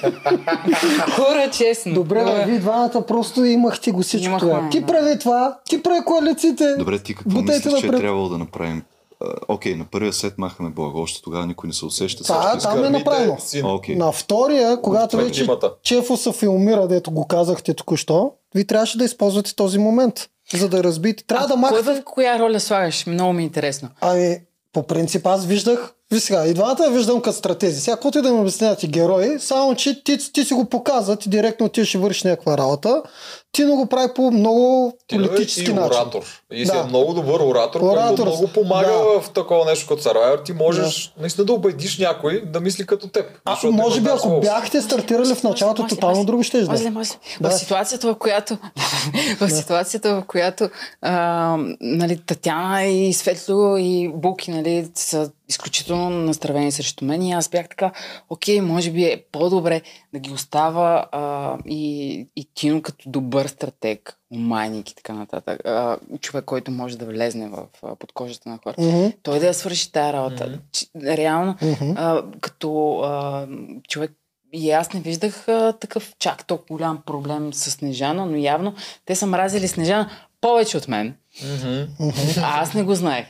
хора, 1.15 1.49
честно. 1.53 1.93
Добре, 1.93 2.23
бе, 2.25 2.45
вие 2.45 2.59
двамата 2.59 3.05
просто 3.07 3.45
имахте 3.45 3.91
го 3.91 4.01
всичко 4.01 4.25
Имахме, 4.25 4.49
това. 4.49 4.69
Ти 4.69 4.79
да. 4.79 4.85
прави 4.85 5.19
това, 5.19 5.57
ти 5.65 5.83
прави 5.83 6.05
коалициите. 6.05 6.75
Добре, 6.77 6.99
ти 6.99 7.15
какво 7.15 7.29
Бутайте 7.29 7.69
мислиш, 7.69 7.81
че 7.81 7.87
е 7.87 7.91
трябвало 7.91 8.29
да 8.29 8.37
направим? 8.37 8.83
А, 9.21 9.33
Окей, 9.47 9.75
на 9.75 9.85
първия 9.85 10.13
сет 10.13 10.37
махаме 10.37 10.69
Благо, 10.69 11.01
още 11.01 11.21
тогава 11.21 11.45
никой 11.45 11.67
не 11.67 11.73
се 11.73 11.85
усеща. 11.85 12.23
Всички 12.23 12.63
там 12.63 12.83
е 12.83 12.89
направено. 12.89 13.37
Окей. 13.63 13.95
На 13.95 14.11
втория, 14.11 14.81
когато 14.81 15.19
е 15.19 15.23
вече. 15.23 15.47
Чефо 15.83 16.17
се 16.17 16.31
филмира, 16.31 16.87
дето 16.87 17.11
го 17.11 17.27
казахте 17.27 17.73
току-що, 17.73 18.31
ви 18.55 18.67
трябваше 18.67 18.97
да 18.97 19.03
използвате 19.05 19.55
този 19.55 19.77
момент, 19.77 20.29
за 20.53 20.69
да 20.69 20.83
разбиете. 20.83 21.23
Трябва 21.23 21.47
да 21.47 21.53
Кой 21.53 21.61
махате... 21.61 22.01
в 22.01 22.03
коя 22.05 22.39
роля 22.39 22.59
слагаш? 22.59 23.05
Много 23.05 23.33
ми 23.33 23.41
е 23.41 23.45
интересно. 23.45 23.89
Ами, 24.01 24.37
по 24.73 24.83
принцип 24.83 25.27
аз 25.27 25.45
виждах, 25.45 25.93
ви 26.11 26.19
сега, 26.19 26.45
и 26.45 26.53
двамата 26.53 26.83
я 26.83 26.91
виждам 26.91 27.21
като 27.21 27.37
стратези. 27.37 27.81
Сега, 27.81 27.95
каквото 27.95 28.19
и 28.19 28.21
да 28.21 28.33
ми 28.33 28.39
обяснявате 28.39 28.87
герои, 28.87 29.39
само 29.39 29.75
че 29.75 30.03
ти, 30.03 30.33
ти 30.33 30.43
си 30.43 30.53
го 30.53 30.65
показва, 30.65 31.15
ти 31.15 31.29
директно 31.29 31.69
ти 31.69 31.85
ще 31.85 31.97
вършиш 31.97 32.23
някаква 32.23 32.57
работа. 32.57 33.03
Ти 33.51 33.65
го 33.65 33.85
прави 33.85 34.07
по 34.15 34.31
много 34.31 34.93
Ти 35.07 35.17
да 35.17 35.23
политически 35.23 35.65
си 35.65 35.73
начин. 35.73 35.91
оратор. 35.91 36.21
И 36.51 36.65
си 36.65 36.71
Да. 36.71 36.79
е 36.79 36.83
много 36.83 37.13
добър 37.13 37.39
оратор, 37.39 37.81
Оратор, 37.81 38.07
който 38.07 38.25
много 38.25 38.47
помага 38.47 38.87
да. 38.87 39.21
в 39.21 39.29
такова 39.29 39.65
нещо 39.65 39.87
като 39.87 40.03
Survivor. 40.03 40.45
Ти 40.45 40.53
можеш 40.53 41.13
наистина 41.19 41.45
да 41.45 41.53
убедиш 41.53 41.97
някой 41.97 42.43
да 42.45 42.59
мисли 42.59 42.85
като 42.85 43.07
теб. 43.07 43.25
А, 43.45 43.57
може 43.63 44.01
би, 44.01 44.09
ако 44.09 44.39
бяхте 44.39 44.81
стартирали 44.81 45.35
в 45.35 45.43
началото, 45.43 45.81
Може, 45.81 45.95
тотално 45.95 46.15
може. 46.15 46.25
друго 46.25 46.43
ще 46.43 46.57
Може 46.57 46.73
изде. 46.73 46.89
може? 46.89 47.09
Да. 47.41 47.49
В 47.49 47.53
ситуацията, 47.53 48.07
в 48.07 48.17
която 48.17 48.57
в 49.39 49.49
ситуацията, 49.49 50.15
в 50.15 50.23
която 50.27 50.69
а, 51.01 51.57
нали, 51.81 52.17
Татяна 52.17 52.83
и 52.85 53.13
Светло 53.13 53.77
и 53.77 54.11
Буки 54.15 54.51
нали, 54.51 54.87
са 54.95 55.31
изключително 55.49 55.98
настравени 55.99 56.71
срещу 56.71 57.05
мен 57.05 57.21
и 57.21 57.31
аз 57.31 57.49
бях 57.49 57.69
така, 57.69 57.91
окей, 58.29 58.61
може 58.61 58.91
би 58.91 59.03
е 59.03 59.23
по-добре 59.31 59.81
да 60.13 60.19
ги 60.19 60.31
остава 60.31 61.05
а, 61.11 61.57
и, 61.65 62.27
и 62.35 62.47
Тино 62.53 62.81
като 62.81 63.09
добър 63.09 63.47
стратег, 63.47 64.17
умайник 64.33 64.89
и 64.89 64.95
така 64.95 65.13
нататък, 65.13 65.65
а, 65.65 65.97
човек, 66.21 66.45
който 66.45 66.71
може 66.71 66.97
да 66.97 67.05
влезне 67.05 67.49
в 67.49 67.65
а, 67.83 67.95
подкожата 67.95 68.49
на 68.49 68.59
хората. 68.63 68.81
Мгм. 68.81 69.07
Той 69.23 69.39
да 69.39 69.47
я 69.47 69.53
свърши 69.53 69.91
тази 69.91 70.13
работа. 70.13 70.59
Mm-hmm. 70.73 71.17
Реално, 71.17 71.55
Мгм. 71.61 71.91
а, 71.95 72.23
като 72.41 72.99
а, 72.99 73.47
човек 73.87 74.11
и 74.53 74.71
аз 74.71 74.93
не 74.93 74.99
виждах 74.99 75.47
а, 75.47 75.73
такъв 75.79 76.13
чак 76.19 76.47
толкова 76.47 76.75
голям 76.75 77.01
проблем 77.05 77.53
с 77.53 77.71
Снежана, 77.71 78.25
но 78.25 78.37
явно 78.37 78.73
те 79.05 79.15
са 79.15 79.25
мразили 79.25 79.67
Снежана 79.67 80.09
повече 80.41 80.77
от 80.77 80.87
мен. 80.87 81.15
Мгм. 81.43 82.09
А 82.43 82.61
аз 82.61 82.73
не 82.73 82.83
го 82.83 82.95
знаех. 82.95 83.25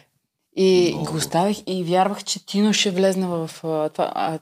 И 0.61 0.91
Много. 0.93 1.11
го 1.11 1.17
оставих 1.17 1.57
и 1.67 1.83
вярвах, 1.83 2.23
че 2.23 2.45
Тино 2.45 2.73
ще 2.73 2.91
влезне 2.91 3.27
в 3.27 3.51
а, 3.63 3.89
това. 3.89 4.11
А, 4.15 4.39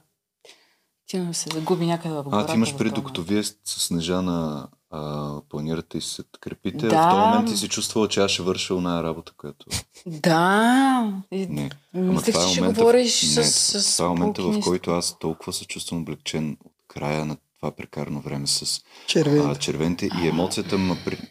Тино 1.06 1.34
се 1.34 1.50
загуби 1.54 1.86
някъде 1.86 2.14
в 2.14 2.18
А, 2.18 2.22
гората. 2.22 2.46
ти 2.46 2.54
имаш 2.56 2.76
преди, 2.76 2.90
докато 2.90 3.22
вие 3.22 3.42
с 3.44 3.54
Снежана 3.64 4.68
а, 4.90 5.32
планирате 5.48 5.98
и 5.98 6.00
се 6.00 6.22
крепите, 6.40 6.86
Да. 6.88 7.08
в 7.08 7.10
този 7.10 7.20
момент 7.26 7.48
ти 7.48 7.56
си 7.56 7.68
чувствала, 7.68 8.08
че 8.08 8.20
аз 8.20 8.30
ще 8.30 8.42
върша 8.42 8.74
оная 8.74 9.02
работа, 9.02 9.32
която... 9.36 9.66
Да. 10.06 11.22
И, 11.32 11.46
Не. 11.46 11.70
Ама 11.94 12.12
мислех, 12.12 12.34
това 12.34 12.44
е 12.44 12.46
че 12.46 12.52
ще 12.52 12.60
момента, 12.60 12.80
говориш 12.80 13.22
в... 13.22 13.26
с, 13.26 13.36
не, 13.74 13.80
с 13.80 13.96
това 13.96 14.06
е 14.06 14.08
момента, 14.08 14.42
в 14.42 14.60
който 14.60 14.90
аз 14.90 15.18
толкова 15.18 15.52
се 15.52 15.64
чувствам 15.64 16.00
облегчен 16.00 16.56
от 16.64 16.72
края 16.88 17.24
на 17.24 17.36
това 17.60 17.70
прекарано 17.70 18.20
време 18.20 18.46
с 18.46 18.80
Червен. 19.06 19.50
а, 19.50 19.54
червените 19.56 20.08
и 20.22 20.28
емоцията 20.28 20.78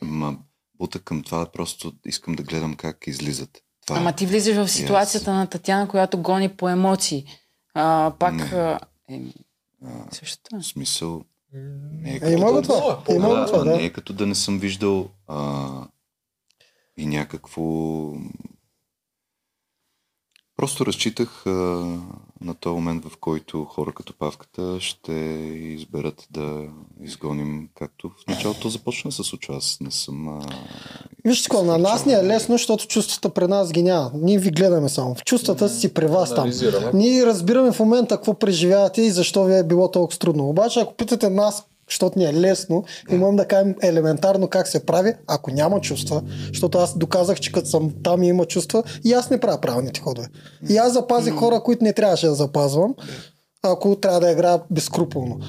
ма 0.02 0.38
бута 0.80 1.00
към 1.00 1.24
това, 1.24 1.46
просто 1.46 1.94
искам 2.06 2.36
да 2.36 2.44
гледам 2.44 2.76
как 2.76 3.08
излизат. 3.08 3.64
Това 3.88 4.00
е. 4.00 4.02
Ама 4.02 4.14
ти 4.14 4.26
влизаш 4.26 4.56
в 4.56 4.68
ситуацията 4.68 5.34
на 5.34 5.48
Татяна, 5.48 5.88
която 5.88 6.22
гони 6.22 6.50
по 6.50 6.70
емоции. 6.70 7.26
А, 7.74 8.14
пак... 8.20 8.34
Не. 8.34 8.50
А, 8.54 8.80
същото 10.12 10.56
е. 10.56 10.60
в 10.60 10.66
смисъл, 10.66 11.24
не 11.92 12.12
е 12.12 12.16
Е, 12.16 12.20
като 12.20 12.32
има 12.32 12.52
го 12.52 12.54
да, 12.54 12.62
това. 12.62 13.04
По- 13.04 13.14
Има 13.14 13.30
го 13.30 13.36
да, 13.36 13.46
това, 13.46 13.64
да. 13.64 13.66
не 13.78 13.84
е 13.84 13.90
като 13.90 14.14
да 14.14 14.26
не 14.26 14.36
съм 14.36 14.60
виждал 14.60 15.10
а, 15.28 15.68
и 16.98 17.06
някакво... 17.06 17.62
Просто 20.58 20.86
разчитах 20.86 21.44
а, 21.46 21.50
на 22.42 22.54
този 22.60 22.74
момент, 22.74 23.06
в 23.06 23.18
който 23.18 23.66
хора 23.66 23.92
като 23.94 24.14
Павката 24.20 24.78
ще 24.80 25.14
изберат 25.78 26.28
да 26.32 26.64
изгоним, 27.04 27.70
както 27.76 28.10
в 28.10 28.28
началото 28.28 28.70
започна 28.70 29.12
случва. 29.12 29.56
Аз 29.56 29.78
не 29.82 29.92
съм... 29.92 30.28
А, 30.28 30.42
Вижте, 31.26 31.50
какво, 31.50 31.64
на 31.64 31.78
нас 31.78 32.06
ни 32.06 32.14
е 32.14 32.24
лесно, 32.24 32.54
защото 32.56 32.88
чувствата 32.88 33.30
при 33.30 33.48
нас 33.48 33.72
ги 33.72 33.84
няма. 33.84 34.12
Ние 34.14 34.40
ви 34.40 34.52
гледаме 34.52 34.90
само. 34.90 35.16
В 35.16 35.24
чувствата 35.24 35.70
си 35.70 35.94
при 35.94 36.06
вас 36.06 36.36
там. 36.36 36.52
Ние 36.94 37.26
разбираме 37.26 37.72
в 37.72 37.80
момента 37.80 38.16
какво 38.16 38.34
преживявате 38.34 39.02
и 39.02 39.12
защо 39.12 39.44
ви 39.44 39.58
е 39.58 39.64
било 39.64 39.92
толкова 39.92 40.20
трудно. 40.20 40.50
Обаче, 40.50 40.80
ако 40.80 40.94
питате 40.94 41.30
нас, 41.30 41.64
защото 41.90 42.20
ни 42.20 42.26
е 42.26 42.34
лесно, 42.34 42.84
и 43.12 43.16
можем 43.16 43.36
да 43.36 43.46
кажем 43.46 43.76
елементарно 43.82 44.48
как 44.48 44.68
се 44.68 44.86
прави, 44.86 45.14
ако 45.28 45.52
няма 45.52 45.82
чувства, 45.82 46.22
защото 46.48 46.78
аз 46.78 46.98
доказах, 46.98 47.40
че 47.40 47.52
като 47.52 47.68
съм 47.68 47.92
там 48.04 48.24
и 48.24 48.28
има 48.28 48.46
чувства, 48.46 48.84
и 49.04 49.14
аз 49.14 49.30
не 49.30 49.40
правя 49.40 49.62
правилните 49.62 50.00
ходове. 50.00 50.28
И 50.70 50.78
аз 50.78 50.94
запазих 50.94 51.34
хора, 51.34 51.62
които 51.64 51.84
не 51.84 51.94
трябваше 51.94 52.28
да 52.28 52.36
запазвам, 52.36 52.96
ако 53.64 53.96
трябва 53.96 54.20
да 54.20 54.32
играя 54.32 54.60
безкруполно. 54.72 55.40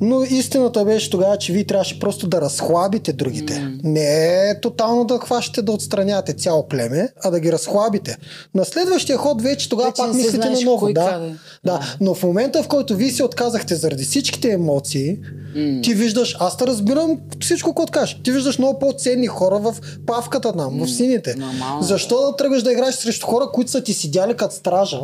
Но 0.00 0.22
истината 0.22 0.84
беше 0.84 1.10
тогава, 1.10 1.36
че 1.36 1.52
вие 1.52 1.64
трябваше 1.64 1.98
просто 1.98 2.28
да 2.28 2.40
разхлабите 2.40 3.12
другите. 3.12 3.52
Mm. 3.52 3.80
Не 3.84 4.50
е 4.50 4.60
тотално 4.60 5.04
да 5.04 5.18
хващате 5.18 5.62
да 5.62 5.72
отстранявате 5.72 6.32
цяло 6.32 6.68
племе, 6.68 7.08
а 7.22 7.30
да 7.30 7.40
ги 7.40 7.52
разхлабите. 7.52 8.16
На 8.54 8.64
следващия 8.64 9.18
ход 9.18 9.42
вече 9.42 9.68
тогава 9.68 9.92
пак 9.96 10.14
мислите 10.14 10.50
на 10.50 10.60
ново. 10.60 10.78
кой 10.78 10.92
Да, 10.92 11.10
къде. 11.12 11.34
да. 11.64 11.80
Но 12.00 12.14
в 12.14 12.22
момента, 12.22 12.62
в 12.62 12.68
който 12.68 12.96
вие 12.96 13.10
се 13.10 13.24
отказахте 13.24 13.74
заради 13.74 14.04
всичките 14.04 14.48
емоции, 14.52 15.18
М. 15.56 15.80
ти 15.82 15.94
виждаш, 15.94 16.36
аз 16.40 16.56
те 16.56 16.66
разбирам 16.66 17.18
всичко, 17.40 17.74
което 17.74 17.92
кажеш. 17.92 18.20
Ти 18.24 18.32
виждаш 18.32 18.58
много 18.58 18.78
по-ценни 18.78 19.26
хора 19.26 19.58
в 19.58 19.74
павката 20.06 20.52
там, 20.56 20.84
в 20.84 20.90
сините. 20.90 21.34
нормално. 21.34 21.82
Защо 21.82 22.26
да 22.26 22.36
тръгваш 22.36 22.62
да 22.62 22.72
играеш 22.72 22.94
срещу 22.94 23.26
хора, 23.26 23.44
които 23.52 23.70
са 23.70 23.82
ти 23.82 23.92
седяли 23.94 24.34
като 24.36 24.54
стража? 24.54 25.00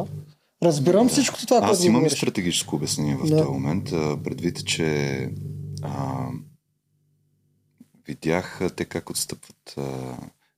Разбирам 0.63 1.09
всичко 1.09 1.39
това, 1.39 1.59
което 1.59 1.73
Аз 1.73 1.85
имам 1.85 1.95
и 1.95 1.99
говориш. 1.99 2.19
стратегическо 2.19 2.77
обяснение 2.77 3.17
в 3.17 3.27
Да. 3.27 3.37
този 3.37 3.51
момент. 3.51 3.93
а, 3.93 4.17
Предвид, 4.25 4.67
че 4.67 5.31
а, 5.83 6.27
видях 8.07 8.61
а, 8.61 8.71
те 8.71 8.85
как 8.85 9.11
отстъпват. 9.11 9.75
А, 9.79 9.83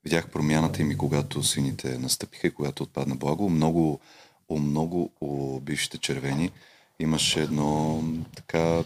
видях 0.04 0.28
промяната 0.28 0.82
им 0.82 0.90
и 0.90 0.96
когато 0.96 1.42
сините 1.42 1.98
настъпиха 1.98 2.46
и 2.46 2.50
когато 2.50 2.82
отпадна 2.82 3.16
благо. 3.16 3.50
Много, 3.50 4.00
у 4.48 4.58
много 4.58 5.10
у 5.20 5.60
бившите 5.60 5.98
червени 5.98 6.50
имаше 7.00 7.42
едно 7.42 8.02
така 8.36 8.82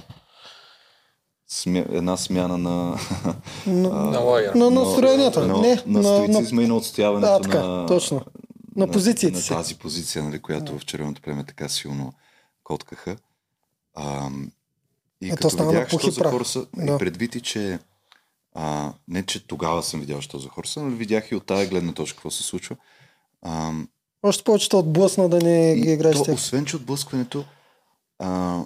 смя, 1.48 1.84
една 1.88 2.16
смяна 2.16 2.58
на, 2.58 2.96
На 3.66 4.18
лагер. 4.18 4.54
На 4.54 4.70
настроенията. 4.70 5.46
на, 5.46 5.58
не, 5.58 5.74
на, 5.76 5.82
на, 5.86 5.98
на, 5.98 6.04
стоицизма 6.04 6.62
и 6.62 6.66
на 6.66 6.76
отстояването 6.76 7.32
Да, 7.32 7.40
така, 7.40 7.62
на, 7.62 7.86
точно. 7.86 8.20
На 8.76 8.90
позициите 8.90 9.36
на 9.36 9.42
си. 9.42 9.48
тази 9.48 9.74
позиция, 9.74 10.24
нали, 10.24 10.38
която 10.38 10.78
в 10.78 10.84
червеното 10.84 11.22
племе 11.22 11.44
така 11.44 11.68
силно 11.68 12.12
коткаха. 12.64 13.16
А, 13.94 14.30
и 15.20 15.26
Ето 15.26 15.36
като 15.36 15.50
стана 15.50 15.70
видях, 15.70 15.88
що 15.88 16.10
за 16.10 16.24
хора 16.24 16.44
са, 16.44 16.66
Да. 16.76 16.94
и 16.94 16.98
предвид 16.98 17.34
и, 17.34 17.40
че 17.40 17.78
а, 18.54 18.92
не, 19.08 19.22
че 19.22 19.46
тогава 19.46 19.82
съм 19.82 20.00
видял, 20.00 20.20
що 20.20 20.38
за 20.38 20.48
хора 20.48 20.66
са, 20.66 20.82
но 20.82 20.96
видях 20.96 21.30
и 21.30 21.34
от 21.34 21.46
тази 21.46 21.68
гледна 21.68 21.92
точка 21.92 22.16
какво 22.16 22.30
се 22.30 22.42
случва. 22.42 22.76
А, 23.42 23.72
Още 24.22 24.44
повече 24.44 24.68
те 24.68 24.76
отблъсна 24.76 25.28
да 25.28 25.38
не 25.38 25.76
ги 25.76 25.92
играеш 25.92 26.16
то, 26.16 26.32
освен, 26.32 26.64
че 26.64 26.76
отблъскването, 26.76 27.44
а, 28.18 28.60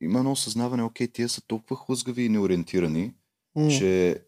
има 0.00 0.18
едно 0.18 0.32
осъзнаване, 0.32 0.82
окей, 0.82 1.08
тия 1.08 1.28
са 1.28 1.40
толкова 1.40 1.76
хлъзгави 1.76 2.22
и 2.22 2.28
неориентирани, 2.28 3.12
М. 3.56 3.68
че 3.68 4.20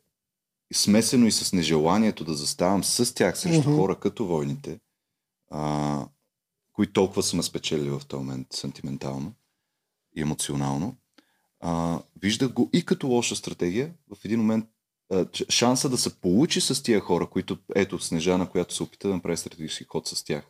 смесено 0.74 1.26
и 1.26 1.32
с 1.32 1.52
нежеланието 1.52 2.24
да 2.24 2.34
заставам 2.34 2.84
с 2.84 3.14
тях 3.14 3.38
срещу 3.38 3.70
Мгм. 3.70 3.78
хора 3.78 3.96
като 3.96 4.26
войните, 4.26 4.78
а, 5.50 6.06
които 6.72 6.92
толкова 6.92 7.22
са 7.22 7.36
ме 7.36 7.42
спечели 7.42 7.90
в 7.90 8.02
този 8.08 8.24
момент 8.24 8.46
сантиментално 8.50 9.34
и 10.16 10.22
емоционално, 10.22 10.96
а, 11.60 12.00
виждах 12.22 12.52
го 12.52 12.70
и 12.72 12.84
като 12.84 13.08
лоша 13.08 13.36
стратегия. 13.36 13.94
В 14.16 14.24
един 14.24 14.40
момент 14.40 14.64
а, 15.12 15.26
шанса 15.50 15.88
да 15.88 15.98
се 15.98 16.20
получи 16.20 16.60
с 16.60 16.82
тия 16.82 17.00
хора, 17.00 17.26
които, 17.26 17.58
ето 17.74 17.98
Снежана, 17.98 18.50
която 18.50 18.74
се 18.74 18.82
опита 18.82 19.08
да 19.08 19.14
направи 19.14 19.36
стратегически 19.36 19.84
ход 19.84 20.08
с 20.08 20.24
тях. 20.24 20.44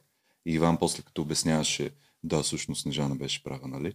И 0.47 0.53
Иван 0.53 0.77
после 0.77 1.03
като 1.03 1.23
обясняваше, 1.23 1.91
да, 2.23 2.43
всъщност 2.43 2.83
Снежана 2.83 3.17
беше 3.17 3.43
права, 3.43 3.69
нали? 3.69 3.95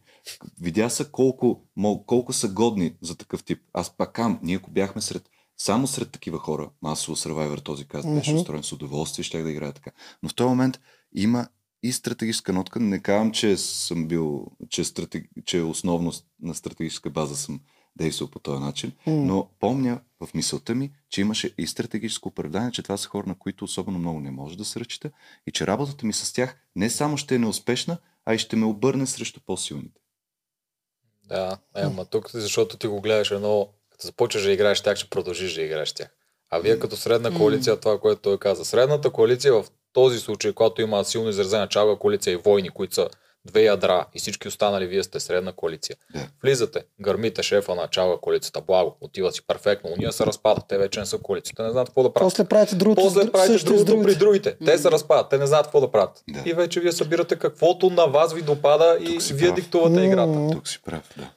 Видя 0.62 0.90
са 0.90 1.12
колко, 1.12 1.64
колко 2.06 2.34
са 2.34 2.50
годни 2.50 2.96
за 3.02 3.16
такъв 3.16 3.44
тип. 3.44 3.60
Аз 3.74 3.98
пак 3.98 4.14
кам, 4.14 4.40
ние 4.44 4.56
ако 4.56 4.72
бяхме 4.72 5.02
сред, 5.02 5.30
само 5.58 5.88
сред 5.88 6.12
такива 6.12 6.40
хора, 6.40 6.70
масово 6.82 7.16
Survivor 7.16 7.64
този 7.64 7.88
каст 7.88 8.08
беше 8.08 8.36
устроен 8.36 8.64
с 8.64 8.72
удоволствие, 8.72 9.24
щях 9.24 9.44
да 9.44 9.52
играя 9.52 9.74
така. 9.74 9.92
Но 10.24 10.30
в 10.30 10.36
този 10.36 10.48
момент 10.48 10.80
има 11.16 11.48
и 11.84 11.92
стратегическа 11.92 12.54
нотка. 12.54 12.80
Не 12.80 13.00
казвам, 13.00 13.32
че 13.32 13.58
съм 13.58 14.08
бил, 14.08 14.46
че, 14.70 14.84
стратег... 14.84 15.30
че 15.46 15.62
основно 15.62 16.12
на 16.42 16.56
стратегическа 16.56 17.10
база 17.10 17.36
съм 17.36 17.60
действал 17.98 18.30
по 18.30 18.40
този 18.40 18.64
начин, 18.64 18.92
М. 19.08 19.14
но 19.14 19.50
помня 19.60 20.02
в 20.20 20.34
мисълта 20.34 20.76
ми, 20.76 20.92
че 21.10 21.22
имаше 21.22 21.54
и 21.58 21.68
стратегическо 21.68 22.30
оправдание, 22.30 22.72
че 22.72 22.84
това 22.84 22.98
са 22.98 23.08
хора, 23.08 23.28
на 23.28 23.36
които 23.40 23.66
особено 23.66 24.00
много 24.00 24.20
не 24.20 24.32
може 24.32 24.58
да 24.58 24.66
се 24.66 24.80
ръчита 24.80 25.12
и 25.48 25.52
че 25.52 25.68
работата 25.68 26.06
ми 26.06 26.14
с 26.14 26.34
тях 26.34 26.58
не 26.76 26.90
само 26.90 27.18
ще 27.18 27.36
е 27.36 27.40
неуспешна, 27.40 27.98
а 28.26 28.34
и 28.34 28.38
ще 28.38 28.56
ме 28.56 28.66
обърне 28.66 29.06
срещу 29.06 29.40
по-силните. 29.46 30.02
Да, 31.24 31.58
е, 31.76 31.82
ама 31.82 32.06
тук, 32.06 32.30
защото 32.32 32.78
ти 32.78 32.88
го 32.88 33.02
гледаш 33.02 33.32
едно, 33.32 33.70
като 33.90 34.08
започнеш 34.08 34.44
да 34.44 34.52
играеш 34.52 34.82
тях, 34.82 34.98
ще 34.98 35.10
продължиш 35.10 35.54
да 35.54 35.62
играеш 35.62 35.94
тях. 35.94 36.16
А 36.50 36.60
вие 36.60 36.80
като 36.80 36.96
средна 36.96 37.38
коалиция, 37.38 37.80
това, 37.80 38.00
което 38.00 38.22
той 38.22 38.40
каза, 38.40 38.66
средната 38.66 39.10
коалиция 39.10 39.54
в 39.54 39.66
този 39.96 40.20
случай, 40.20 40.54
когато 40.54 40.82
има 40.82 41.06
силно 41.06 41.30
изразена 41.30 41.68
чалга 41.68 41.96
коалиция 41.96 42.34
и 42.34 42.36
войни, 42.36 42.70
които 42.70 42.96
са 42.96 43.10
две 43.46 43.64
ядра 43.64 44.06
и 44.14 44.20
всички 44.20 44.48
останали, 44.48 44.88
вие 44.88 45.04
сте 45.04 45.20
средна 45.20 45.52
коалиция. 45.52 45.96
Да. 46.14 46.28
Влизате, 46.44 46.84
гърмите 47.02 47.44
шефа 47.44 47.76
на 47.76 47.88
чалга 47.88 48.18
коалицията, 48.22 48.62
благо, 48.62 48.98
отива 49.02 49.32
си 49.32 49.48
перфектно, 49.48 49.90
уния 49.94 50.12
се 50.12 50.26
разпадат, 50.26 50.64
те 50.70 50.78
вече 50.78 51.00
не 51.00 51.06
са 51.06 51.18
коалицията, 51.18 51.64
не 51.64 51.72
знаят 51.72 51.88
какво 51.90 52.04
да 52.04 52.14
правят. 52.14 52.26
После 52.26 52.46
правите 52.46 52.76
другото. 52.76 53.02
После 53.02 53.32
правите 53.32 53.66
другото 53.66 54.04
при 54.04 54.16
другите. 54.16 54.58
Те 54.66 54.78
се 54.78 54.92
разпадат, 54.92 55.30
те 55.30 55.38
не 55.38 55.48
знаят 55.48 55.66
какво 55.66 55.82
да 55.82 55.92
правят. 55.92 56.24
Да. 56.30 56.44
И 56.46 56.54
вече 56.54 56.80
вие 56.80 56.92
събирате 56.92 57.36
каквото 57.36 57.90
на 57.90 58.06
вас 58.06 58.34
ви 58.34 58.42
допада 58.42 58.98
и 59.02 59.20
вие 59.34 59.48
прав. 59.48 59.56
диктувате 59.56 60.02
играта. 60.02 60.50
Тук 60.52 60.68
си 60.68 60.80
прав, 60.86 61.14
да. 61.18 61.30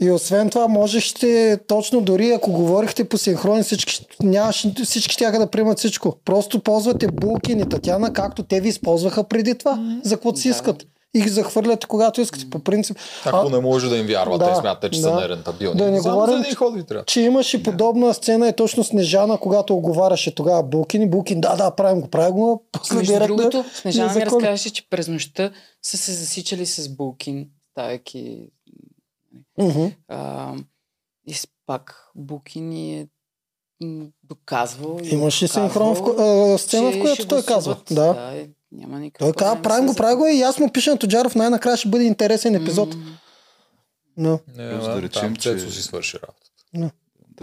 И 0.00 0.10
освен 0.10 0.50
това, 0.50 0.68
можехте 0.68 1.58
точно 1.68 2.00
дори 2.00 2.30
ако 2.30 2.52
говорихте 2.52 3.04
по 3.04 3.18
синхрони, 3.18 3.62
всички, 3.62 4.06
нямаш, 4.22 4.66
всички 4.84 5.12
ще 5.12 5.30
да 5.30 5.46
приемат 5.46 5.78
всичко. 5.78 6.16
Просто 6.24 6.60
ползвате 6.60 7.06
Булкин 7.06 7.60
и 7.60 7.68
Татяна, 7.68 8.12
както 8.12 8.42
те 8.42 8.60
ви 8.60 8.68
използваха 8.68 9.24
преди 9.24 9.54
това, 9.54 9.98
за 10.04 10.16
каквото 10.16 10.38
си 10.38 10.48
Да. 10.48 10.54
искат. 10.54 10.86
и 11.14 11.20
ги 11.20 11.28
захвърляте 11.28 11.86
когато 11.86 12.20
искате. 12.20 12.50
По 12.50 12.58
принцип, 12.58 12.96
Ако 13.24 13.46
А- 13.46 13.50
не 13.50 13.60
може 13.60 13.88
да 13.88 13.96
им 13.96 14.06
вярвате 14.06 14.44
Да, 14.44 14.50
и 14.50 14.56
смятате, 14.56 14.90
че 14.90 15.00
да. 15.00 15.08
са 15.08 15.14
нерентабилни. 15.14 15.78
Да 15.78 15.90
не 15.90 16.00
Само 16.00 16.14
говорим, 16.14 16.32
за 16.32 16.38
един 16.38 16.50
че- 16.50 16.56
имаше 17.16 17.62
подобна 17.62 18.14
сцена 18.14 18.48
и 18.48 18.52
точно 18.52 18.84
Снежана, 18.84 19.38
когато 19.38 19.74
оговаряше 19.74 20.34
тогава 20.34 20.62
Булкин 20.62 21.02
и 21.02 21.10
Булкин, 21.10 21.40
да, 21.40 21.56
да, 21.56 21.70
правим 21.70 22.00
го, 22.00 22.08
правим 22.08 22.34
го, 22.34 22.64
после 22.72 22.94
Между 22.94 23.12
директно 23.12 23.36
другото, 23.36 23.64
Снежана 23.74 24.14
ми 24.14 24.20
разказваше, 24.20 24.70
че 24.70 24.88
през 24.90 25.08
нощта 25.08 25.50
са 25.82 25.96
се 25.96 26.12
засичали 26.12 26.66
с 26.66 26.88
Булкин, 26.88 27.46
ставайки 27.72 28.38
Мгм. 29.58 29.86
а, 30.08 30.54
и 31.26 31.34
с 31.34 31.48
пак 31.66 32.10
Булкин 32.14 32.68
ни 32.68 33.00
е 33.00 33.06
доказвал. 34.24 34.98
и 35.02 35.08
Имаше 35.08 35.48
синхрон 35.48 35.94
в, 35.94 36.00
а, 36.10 36.58
сцена, 36.58 36.92
че 36.92 36.98
в 36.98 37.00
която 37.00 37.26
той 37.26 37.42
гласуват. 37.42 37.46
казва. 37.46 37.76
Да. 37.92 38.14
да 38.14 38.32
е, 38.32 38.48
няма 38.72 38.98
никакъв 38.98 39.26
Той 39.26 39.32
казва, 39.34 39.54
проблем 39.54 39.62
правим 39.62 39.86
го, 39.86 39.94
правим 39.94 40.18
го 40.18 40.26
и 40.26 40.42
аз 40.42 40.58
му 40.58 40.72
пиша 40.72 40.90
на 40.90 40.98
Тоджаров, 40.98 41.34
най-накрая 41.34 41.76
ще 41.76 41.88
бъде 41.88 42.04
интересен 42.04 42.54
епизод. 42.54 42.94
М, 42.94 43.16
Но. 44.16 44.40
Не, 44.48 44.70
Просто 44.70 44.90
да 44.90 45.02
речем, 45.02 45.20
там 45.22 45.36
Цецо 45.36 45.66
че- 45.66 45.72
си 45.72 45.82
свърши 45.82 46.16
работа. 46.16 46.50
Дали- 46.74 46.90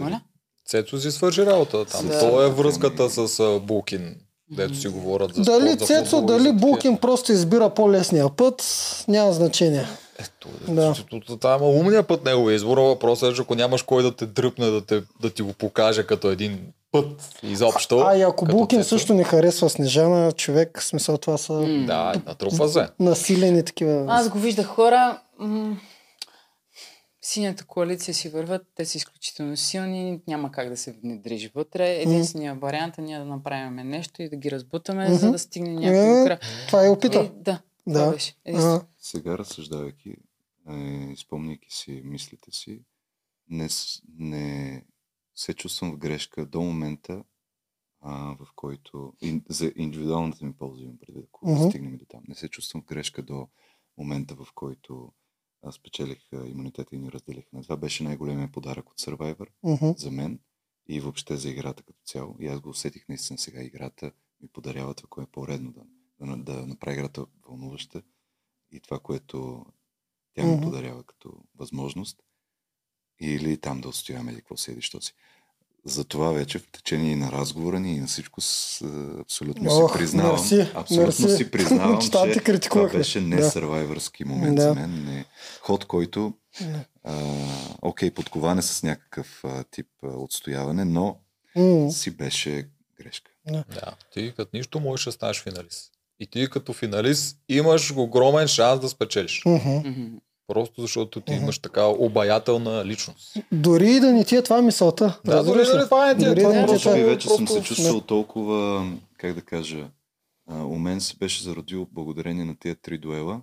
Моля? 0.00 0.20
Цецо 0.66 0.98
си 0.98 1.10
свърши 1.10 1.46
работа 1.46 1.84
там. 1.84 2.08
Да. 2.08 2.20
То 2.20 2.42
е 2.42 2.50
връзката 2.50 3.10
с 3.10 3.40
а, 3.40 3.60
Булкин, 3.60 4.16
дето 4.50 4.74
си 4.74 4.88
говорят 4.88 5.34
за 5.34 5.42
Дали 5.42 5.66
спорт, 5.66 5.80
за 5.80 5.86
Цецо, 5.86 6.10
футбол 6.10 6.24
и 6.24 6.36
дали 6.36 6.48
за. 6.48 6.52
Булкин 6.54 6.96
просто 6.98 7.32
избира 7.32 7.70
по-лесния 7.70 8.28
път, 8.30 8.62
няма 9.08 9.32
значение. 9.32 9.86
Ето, 10.18 10.48
Да. 10.68 10.94
да. 11.28 11.36
Това 11.36 11.54
е 11.54 11.58
умния 11.58 12.02
път 12.02 12.24
неговия 12.24 12.54
избор. 12.56 12.78
Въпросът 12.78 13.32
е, 13.32 13.36
че 13.36 13.42
ако 13.42 13.54
нямаш 13.54 13.82
кой 13.82 14.02
да 14.02 14.16
те 14.16 14.26
дръпне, 14.26 14.66
да, 14.66 14.80
те, 14.80 15.02
да 15.20 15.30
ти 15.30 15.42
го 15.42 15.52
покаже 15.52 16.06
като 16.06 16.30
един 16.30 16.60
път 16.92 17.06
изобщо. 17.42 17.98
А 17.98 18.16
и 18.16 18.22
ако 18.22 18.44
Булкин 18.44 18.78
Цецо. 18.78 18.88
също 18.88 19.14
не 19.14 19.24
харесва 19.24 19.70
Снежана, 19.70 20.32
човек, 20.32 20.80
в 20.80 20.84
смисъл 20.84 21.18
това 21.18 21.38
са. 21.38 21.52
Да, 21.86 22.14
натрупва 22.26 22.68
се. 22.68 22.88
насилени 23.00 23.64
такива. 23.64 24.04
Аз 24.08 24.28
го 24.28 24.38
виждах 24.38 24.66
хора. 24.66 25.20
М- 25.38 25.76
синята 27.22 27.64
коалиция 27.64 28.14
си 28.14 28.28
върват, 28.28 28.62
те 28.74 28.84
са 28.84 28.98
изключително 28.98 29.56
силни, 29.56 30.20
няма 30.28 30.52
как 30.52 30.68
да 30.68 30.76
се 30.76 30.94
внедриш 30.94 31.50
вътре. 31.54 31.90
Единственият 31.90 32.60
вариант 32.60 32.98
е 32.98 33.02
ние 33.02 33.18
да 33.18 33.24
направим 33.24 33.88
нещо 33.88 34.22
и 34.22 34.28
да 34.28 34.36
ги 34.36 34.50
разбутаме, 34.50 35.04
Мгм. 35.04 35.14
за 35.14 35.32
да 35.32 35.38
стигне 35.38 35.70
някой 35.72 35.88
Е, 36.10 36.18
до 36.18 36.24
края. 36.26 36.38
Това 36.66 36.86
е 36.86 36.90
опита. 36.90 37.18
Е, 37.20 37.30
да, 37.36 37.58
това 37.84 38.00
Да. 38.04 38.10
беше. 38.10 38.34
Сега 38.98 39.38
разсъждавайки, 39.38 40.16
е, 40.70 41.08
изпомняйки 41.12 41.68
си 41.70 42.02
мислите 42.04 42.52
си, 42.52 42.84
не, 43.48 43.68
не 44.18 44.84
се 45.34 45.54
чувствам 45.54 45.92
в 45.92 45.98
грешка 45.98 46.46
до 46.46 46.60
момента, 46.60 47.24
а, 48.00 48.36
в 48.40 48.46
който 48.56 49.12
ин, 49.20 49.44
за 49.48 49.72
индивидуалната 49.76 50.44
ми 50.44 50.52
полза 50.56 50.82
имам 50.84 50.98
предвид, 50.98 51.24
ако 51.24 51.50
Мгм. 51.50 51.68
стигнем 51.68 51.96
до 51.96 52.04
там. 52.04 52.22
Не 52.28 52.34
се 52.34 52.48
чувствам 52.48 52.82
в 52.82 52.86
грешка 52.86 53.22
до 53.22 53.48
момента, 53.98 54.34
в 54.34 54.46
който 54.54 55.12
аз 55.62 55.74
спечелих 55.74 56.32
а, 56.32 56.46
имунитета 56.46 56.96
и 56.96 56.98
ни 56.98 57.12
разделихме. 57.12 57.62
Това 57.62 57.76
беше 57.76 58.04
най-големия 58.04 58.52
подарък 58.52 58.90
от 58.90 59.00
Survivor 59.00 59.48
Мгм. 59.62 59.86
за 59.96 60.10
мен 60.10 60.40
и 60.88 61.00
въобще 61.00 61.36
за 61.36 61.50
играта 61.50 61.82
като 61.82 61.98
цяло. 62.04 62.36
И 62.40 62.46
аз 62.46 62.60
го 62.60 62.68
усетих 62.68 63.08
наистина 63.08 63.38
сега. 63.38 63.62
Играта 63.62 64.12
ми 64.40 64.48
подарява 64.48 64.94
това, 64.94 65.08
което 65.08 65.28
е 65.28 65.32
по-редно 65.32 65.72
да, 65.72 65.82
да, 66.26 66.36
да 66.36 66.66
направи 66.66 66.94
играта 66.96 67.24
вълнуваща 67.48 68.02
и 68.72 68.80
това, 68.80 68.98
което 68.98 69.64
тя 70.34 70.42
ми 70.44 70.52
Мгм. 70.52 70.62
подарява 70.62 71.02
като 71.02 71.32
възможност. 71.58 72.16
Или 73.20 73.56
там 73.56 73.80
да 73.80 73.88
отстояваме 73.88 74.32
или 74.32 74.38
какво 74.38 74.56
седи, 74.56 74.82
що 74.82 75.00
си. 75.00 75.12
Затова 75.84 76.32
вече 76.32 76.58
в 76.58 76.66
течение 76.70 77.16
на 77.16 77.32
разговора 77.32 77.80
ни 77.80 77.94
и 77.94 78.00
на 78.00 78.06
всичко 78.06 78.40
с, 78.40 78.82
абсолютно 79.20 79.70
Ох, 79.70 79.92
си 79.92 79.98
признавам. 79.98 80.32
мерси, 80.32 80.70
абсолютно 80.74 81.04
мерси. 81.26 81.36
си 81.36 81.50
признавам, 81.50 82.00
Че 82.02 82.10
това 82.10 82.88
беше 82.88 83.20
не 83.20 83.36
Да. 83.36 83.50
сървайвърски 83.50 84.24
момент 84.24 84.56
Да. 84.56 84.62
за 84.62 84.74
мен. 84.74 85.04
Не 85.04 85.24
ход, 85.60 85.84
който 85.84 86.34
Да. 86.60 86.84
а, 87.04 87.34
окей, 87.82 88.10
подковане 88.10 88.62
с 88.62 88.82
някакъв 88.82 89.40
а, 89.44 89.64
тип 89.64 89.88
а, 90.02 90.06
отстояване, 90.08 90.84
но 90.84 91.20
М. 91.56 91.90
си 91.92 92.10
беше 92.10 92.68
грешка. 92.96 93.30
Да, 93.46 93.64
ти 94.12 94.32
като 94.36 94.56
нищо 94.56 94.80
можеш 94.80 95.04
да 95.04 95.12
станеш 95.12 95.42
финалист. 95.42 95.92
И 96.20 96.26
ти 96.26 96.50
като 96.50 96.72
финалист 96.72 97.38
имаш 97.48 97.92
огромен 97.96 98.46
шанс 98.46 98.80
да 98.80 98.88
спечелиш. 98.88 99.42
Мгм. 99.46 99.78
Просто 100.46 100.80
защото 100.82 101.20
ти 101.20 101.32
имаш 101.32 101.58
така 101.58 101.84
обаятелна 101.84 102.84
личност. 102.84 103.36
Дори 103.52 103.90
и 103.90 104.00
да 104.00 104.12
не 104.12 104.24
ти 104.24 104.36
е 104.36 104.42
това 104.42 104.62
мисълта. 104.62 105.20
Да, 105.24 105.42
дори 105.42 105.58
да 105.58 105.74
ли? 105.74 105.78
не 105.78 105.84
това 105.84 106.06
не 106.06 106.18
ти 106.18 106.24
е, 106.24 106.34
това 106.34 106.48
да 106.50 106.58
е 106.58 106.66
Може 106.66 106.82
това. 106.82 106.94
би 106.94 107.02
вече 107.04 107.28
съм 107.28 107.36
просто- 107.38 107.54
се 107.54 107.62
чувствал 107.64 108.00
толкова, 108.00 108.86
как 109.18 109.34
да 109.34 109.42
кажа, 109.42 109.90
а, 110.50 110.64
у 110.64 110.78
мен 110.78 111.00
се 111.00 111.16
беше 111.16 111.42
зародил 111.42 111.86
благодарение 111.92 112.44
на 112.44 112.56
тия 112.56 112.74
три 112.74 112.98
дуела 112.98 113.40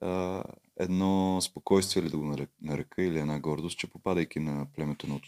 а, 0.00 0.42
едно 0.80 1.38
спокойствие, 1.40 2.02
или 2.02 2.10
да 2.10 2.16
го 2.16 2.24
нарек- 2.24 2.50
нарека, 2.62 3.02
или 3.02 3.18
една 3.18 3.40
гордост, 3.40 3.78
че 3.78 3.86
попадайки 3.86 4.40
на 4.40 4.66
племето 4.76 5.06
на, 5.06 5.20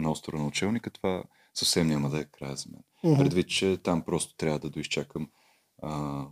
на 0.00 0.10
острова 0.10 0.38
на 0.38 0.48
учелника, 0.48 0.90
това 0.90 1.22
съвсем 1.54 1.86
няма 1.88 2.10
да 2.10 2.18
е 2.18 2.24
края 2.24 2.56
за 2.56 2.66
мен. 2.72 2.82
Мгм. 3.04 3.22
Предвид, 3.22 3.48
че 3.48 3.78
там 3.82 4.02
просто 4.02 4.34
трябва 4.36 4.58
да 4.58 4.70
доизчакам 4.70 5.28
а, 5.82 6.24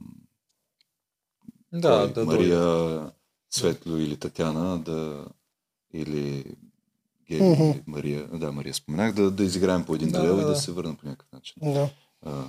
Да, 1.73 1.99
кой, 2.05 2.13
да, 2.15 2.25
Мария, 2.27 2.59
дойде. 2.61 3.11
Светло 3.51 3.97
или 3.97 4.17
Татяна, 4.17 4.79
да, 4.79 5.25
или 5.93 6.45
Мгм. 7.31 7.43
или 7.63 7.83
Мария, 7.87 8.27
да, 8.29 8.53
Мария 8.53 8.75
споменах, 8.75 9.13
да, 9.13 9.31
да 9.31 9.45
изиграем 9.45 9.85
по 9.85 9.95
един 9.95 10.09
Да, 10.09 10.21
дуел 10.21 10.37
да, 10.37 10.43
и 10.43 10.45
да 10.45 10.51
да. 10.51 10.57
се 10.57 10.73
върна 10.73 10.95
по 10.95 11.07
някакъв 11.07 11.33
начин. 11.33 11.55
Да. 11.63 11.91
А, 12.23 12.45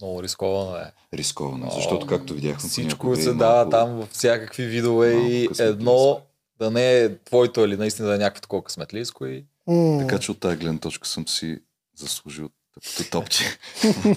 Много 0.00 0.22
рисковано 0.22 0.76
е. 0.76 0.92
рисковано, 1.12 1.66
О, 1.66 1.70
защото 1.70 2.06
както 2.06 2.34
видяхме 2.34 2.68
Всичко 2.68 3.16
се 3.16 3.30
е 3.30 3.34
дава 3.34 3.54
малко- 3.56 3.70
там 3.70 3.88
в 3.90 4.06
всякакви 4.06 4.66
видове 4.66 5.12
и 5.12 5.48
едно 5.58 6.20
да 6.58 6.70
не 6.70 6.92
е 6.94 7.18
твоето 7.18 7.60
или 7.60 7.76
наистина 7.76 8.08
да 8.08 8.14
е 8.14 8.18
някакво 8.18 8.40
такова 8.40 8.64
късметлийско 8.64 9.26
и 9.26 9.46
М. 9.66 9.98
Така 10.00 10.18
че 10.18 10.30
от 10.30 10.40
тази 10.40 10.56
гледна 10.56 10.78
точка 10.78 11.08
съм 11.08 11.28
си 11.28 11.58
заслужил 11.96 12.50
тъпото 12.74 13.10
топче. 13.10 13.44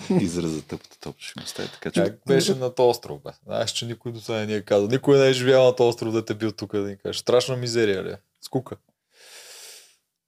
Израза 0.22 0.62
тъпото 0.62 0.98
топче 1.00 1.28
ще 1.28 1.40
ми 1.40 1.44
остави. 1.44 1.68
Така 1.70 1.92
че 1.92 2.04
как 2.04 2.20
беше 2.28 2.56
на 2.56 2.76
този 2.76 2.90
остров, 2.90 3.22
бе. 3.22 3.30
Знаеш, 3.46 3.72
че 3.72 3.86
никой 3.86 4.12
до 4.12 4.22
сега 4.22 4.38
не 4.38 4.46
ни 4.46 4.54
е 4.54 4.62
казал. 4.62 4.88
Никой 4.88 5.20
не 5.20 5.28
е 5.28 5.34
живял 5.34 5.66
на 5.66 5.76
този 5.76 5.90
остров, 5.90 6.14
да 6.14 6.26
те 6.26 6.34
бил 6.34 6.52
тук, 6.52 6.72
да 6.72 6.88
ни 6.88 6.98
каже. 6.98 7.20
Страшна 7.20 7.56
мизерия, 7.56 8.04
ли? 8.04 8.16
Скука. 8.42 8.76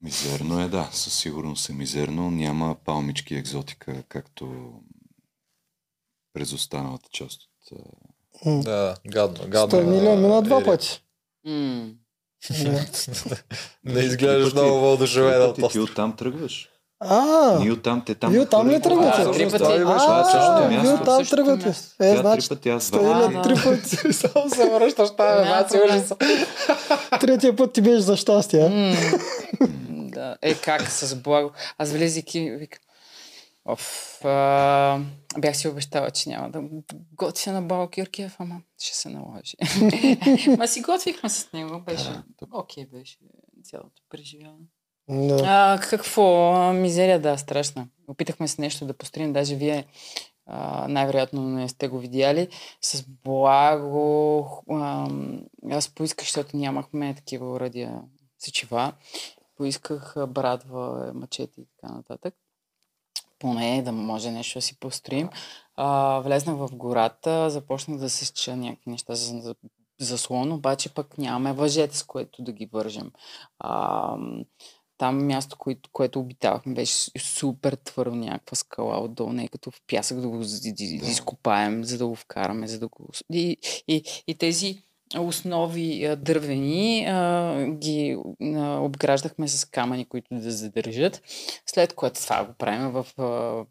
мизерно 0.02 0.62
е, 0.62 0.68
да. 0.68 0.90
Със 0.94 1.14
сигурност 1.14 1.70
е 1.70 1.74
мизерно. 1.74 2.32
Няма 2.32 2.76
палмички 2.86 3.36
екзотика, 3.36 4.04
както 4.10 4.74
през 6.34 6.54
останалата 6.54 7.10
част 7.12 7.42
от... 7.72 7.80
М. 8.46 8.60
Да, 8.62 8.96
гадно, 9.08 9.48
гадно. 9.48 9.70
Стой 9.70 9.86
милион 9.86 10.22
мина 10.22 10.42
два 10.42 10.58
Ери. 10.58 10.66
пъти. 10.66 11.02
Не 13.84 14.00
изглеждаш 14.00 14.54
много 14.54 14.80
въодушевен 14.80 15.34
три 15.34 15.42
от 15.42 15.56
пъти 15.56 15.62
Ти 15.74 15.80
остров. 15.80 15.92
оттам 15.92 16.16
тръгваш. 16.16 16.70
А, 17.00 17.60
Ние 17.60 17.72
оттам, 17.72 18.04
те 18.06 18.16
там. 18.16 18.32
Вие 18.32 18.42
оттам 18.42 18.70
ли 18.70 18.82
тръгвате? 18.82 19.24
Да, 19.24 19.32
три 19.32 19.44
пъти. 19.44 19.58
това. 19.58 19.98
Това 19.98 20.66
е 20.66 20.68
вие 20.68 20.94
оттам 20.94 21.26
тръгвате. 21.26 21.74
Е, 22.00 22.18
значи, 22.18 22.50
три 22.50 22.56
пъти, 22.56 22.70
аз 22.70 22.92
два 22.92 23.42
три 23.44 23.56
пъти. 23.64 23.96
Само 24.14 24.50
се 24.50 24.70
връщаш 24.70 25.10
емоция, 25.20 25.82
проблем. 25.82 25.98
ужаса. 25.98 26.16
Третия 27.22 27.56
път 27.56 27.74
ти 27.74 27.82
беше 27.82 28.00
за 28.00 28.18
щастие. 28.18 28.70
да. 29.90 30.38
Е, 30.42 30.56
как 30.56 30.82
с 30.92 31.16
благо. 31.16 31.52
Аз 31.78 31.92
влизайки, 31.92 32.52
викам, 32.52 32.80
Оф, 33.66 34.26
а, 34.26 35.00
бях 35.38 35.58
си 35.58 35.68
обещала, 35.68 36.12
че 36.12 36.30
няма 36.30 36.50
да 36.50 36.62
готвя 37.14 37.52
на 37.52 37.62
Бао 37.62 37.90
Киркиев, 37.90 38.36
ама 38.40 38.62
ще 38.80 38.98
се 38.98 39.10
наложи. 39.10 39.56
Ма 40.58 40.68
си 40.68 40.82
готвихме 40.82 41.30
с 41.30 41.54
него, 41.54 41.82
беше. 41.86 42.10
Окей, 42.52 42.86
беше 42.86 43.18
цялото 43.64 44.02
преживяване. 44.10 44.66
Да. 45.10 45.44
А, 45.46 45.80
какво? 45.90 46.54
Мизерия, 46.74 47.20
да, 47.20 47.38
страшна. 47.38 47.88
Опитахме 48.08 48.48
се 48.48 48.62
нещо 48.62 48.86
да 48.86 48.94
построим, 48.94 49.34
даже 49.34 49.56
вие 49.56 49.86
а, 50.46 50.88
най-вероятно 50.88 51.42
не 51.42 51.70
сте 51.70 51.88
го 51.88 52.00
видяли. 52.00 52.48
С 52.82 53.04
благо, 53.24 54.64
ам, 54.72 55.42
аз 55.72 55.90
поисках, 55.90 56.26
защото 56.26 56.58
нямахме 56.58 57.16
такива 57.16 57.52
урадия 57.52 58.02
сечива. 58.40 58.94
Поисках 59.58 60.16
брадва, 60.28 61.12
мачети 61.16 61.62
и 61.62 61.66
така 61.66 61.94
нататък. 61.94 62.36
Поне 63.40 63.82
да 63.82 63.92
може 63.92 64.32
нещо 64.32 64.58
да 64.58 64.62
си 64.62 64.80
построим. 64.80 65.30
А, 65.76 66.20
влезнах 66.20 66.56
в 66.56 66.70
гората, 66.74 67.50
започнах 67.50 67.98
да 67.98 68.10
се 68.10 68.26
сеча 68.26 68.56
някакви 68.56 68.92
неща 68.92 69.16
за, 69.16 69.40
за, 69.40 69.56
за 70.00 70.18
слон, 70.18 70.52
обаче 70.52 70.94
пък 70.94 71.18
нямаме 71.18 71.54
въжете, 71.54 71.98
с 71.98 72.04
което 72.04 72.44
да 72.44 72.52
ги 72.52 72.66
вържем. 72.66 73.12
А, 73.60 74.18
там 74.98 75.28
място, 75.28 75.58
което, 75.58 75.90
което 75.94 76.20
обитавахме, 76.20 76.74
беше 76.74 77.12
супер 77.20 77.78
твърдо, 77.84 78.16
някаква 78.16 78.56
скала 78.56 79.04
отдолу, 79.04 79.34
не 79.34 79.44
е 79.44 79.48
като 79.48 79.72
в 79.72 79.82
пясък 79.88 80.22
да 80.22 80.28
го 80.28 80.42
изкопаем, 80.82 81.84
за 81.84 81.98
да 81.98 82.08
го 82.08 82.16
вкараме, 82.16 82.68
за 82.68 82.80
да 82.80 82.88
го... 82.88 83.10
И, 83.34 83.58
и, 83.88 84.04
и 84.28 84.36
тези 84.36 84.84
основи 85.20 86.16
дървени 86.18 87.06
а, 87.06 87.68
ги 87.68 88.18
а, 88.42 88.80
обграждахме 88.80 89.48
с 89.48 89.66
камъни, 89.66 90.06
които 90.06 90.36
да 90.36 90.52
задържат, 90.52 91.22
след 91.66 91.94
което 91.94 92.22
това 92.22 92.46
го 92.46 92.54
правим 92.54 92.92
в 92.92 93.08
а, 93.18 93.66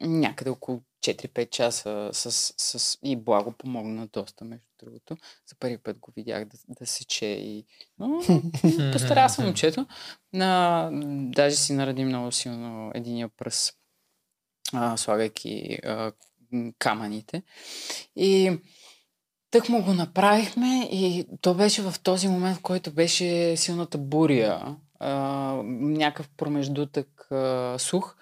някъде 0.00 0.50
около 0.50 0.80
4-5 1.04 1.50
часа 1.50 2.10
с, 2.12 2.54
с, 2.56 2.98
и 3.02 3.16
благо 3.16 3.52
помогна 3.52 4.06
доста 4.06 4.44
между 4.44 4.66
другото. 4.84 5.16
За 5.46 5.56
първи 5.60 5.78
път 5.78 5.98
го 5.98 6.12
видях 6.16 6.44
да, 6.44 6.58
да 6.68 6.86
сече 6.86 7.26
и... 7.26 7.64
Но, 7.98 8.20
постаря 8.92 9.28
се 9.28 9.44
момчето. 9.44 9.86
На, 10.32 10.90
даже 11.34 11.56
си 11.56 11.72
наради 11.72 12.04
много 12.04 12.32
силно 12.32 12.90
единия 12.94 13.28
пръст, 13.28 13.74
а, 14.72 14.96
слагайки 14.96 15.78
а, 15.84 16.12
камъните. 16.78 17.42
И 18.16 18.58
тък 19.50 19.68
му 19.68 19.84
го 19.84 19.92
направихме 19.92 20.88
и 20.92 21.26
то 21.40 21.54
беше 21.54 21.82
в 21.82 21.94
този 22.02 22.28
момент, 22.28 22.58
в 22.58 22.62
който 22.62 22.92
беше 22.92 23.56
силната 23.56 23.98
буря, 23.98 24.76
а, 25.00 25.12
някакъв 25.64 26.28
промеждутък 26.36 27.26
а, 27.30 27.76
сух. 27.78 28.16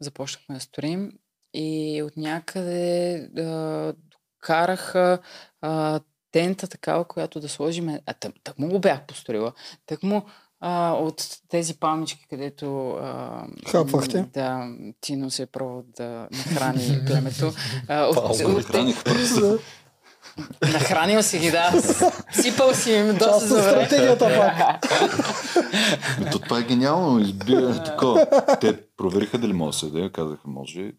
Започнахме 0.00 0.54
да 0.54 0.60
строим 0.60 1.12
и 1.54 2.02
от 2.02 2.16
някъде 2.16 3.14
а, 3.36 3.94
караха 4.40 5.18
а, 5.60 6.00
тента 6.32 6.66
такава, 6.66 7.04
която 7.04 7.40
да 7.40 7.48
сложим. 7.48 7.98
А 8.06 8.14
тък, 8.14 8.32
тък 8.44 8.58
му 8.58 8.68
го 8.68 8.78
бях 8.78 9.06
построила. 9.06 9.52
Тък 9.86 10.02
му 10.02 10.22
а, 10.60 10.92
от 10.92 11.38
тези 11.48 11.74
палмички, 11.74 12.26
където 12.30 12.90
а, 12.90 13.42
Хапвахте? 13.70 14.26
Да, 14.34 14.68
Тино 15.00 15.30
се 15.30 15.42
е 15.42 15.46
пробвал 15.46 15.84
да 15.96 16.28
нахрани 16.32 17.00
племето. 17.06 17.52
А, 17.88 18.04
от, 18.04 18.14
Палма, 18.14 18.28
от, 18.30 18.58
от, 18.58 18.64
Храних 18.64 19.04
пръста. 19.04 19.58
Нахранил 20.72 21.22
си 21.22 21.38
ги, 21.38 21.50
да. 21.50 21.72
Сипал 22.32 22.74
си 22.74 22.92
им 22.92 23.16
доста 23.18 23.46
за 23.46 23.62
стратегията 23.62 24.28
пак. 24.36 24.80
То 26.32 26.38
това 26.38 26.58
е 26.58 26.62
гениално. 26.62 27.20
Избира 27.20 27.84
такова. 27.84 28.26
Те 28.60 28.80
провериха 28.96 29.38
дали 29.38 29.52
може 29.52 29.90
да 29.90 30.02
се. 30.02 30.12
Казаха, 30.12 30.48
може. 30.48 30.92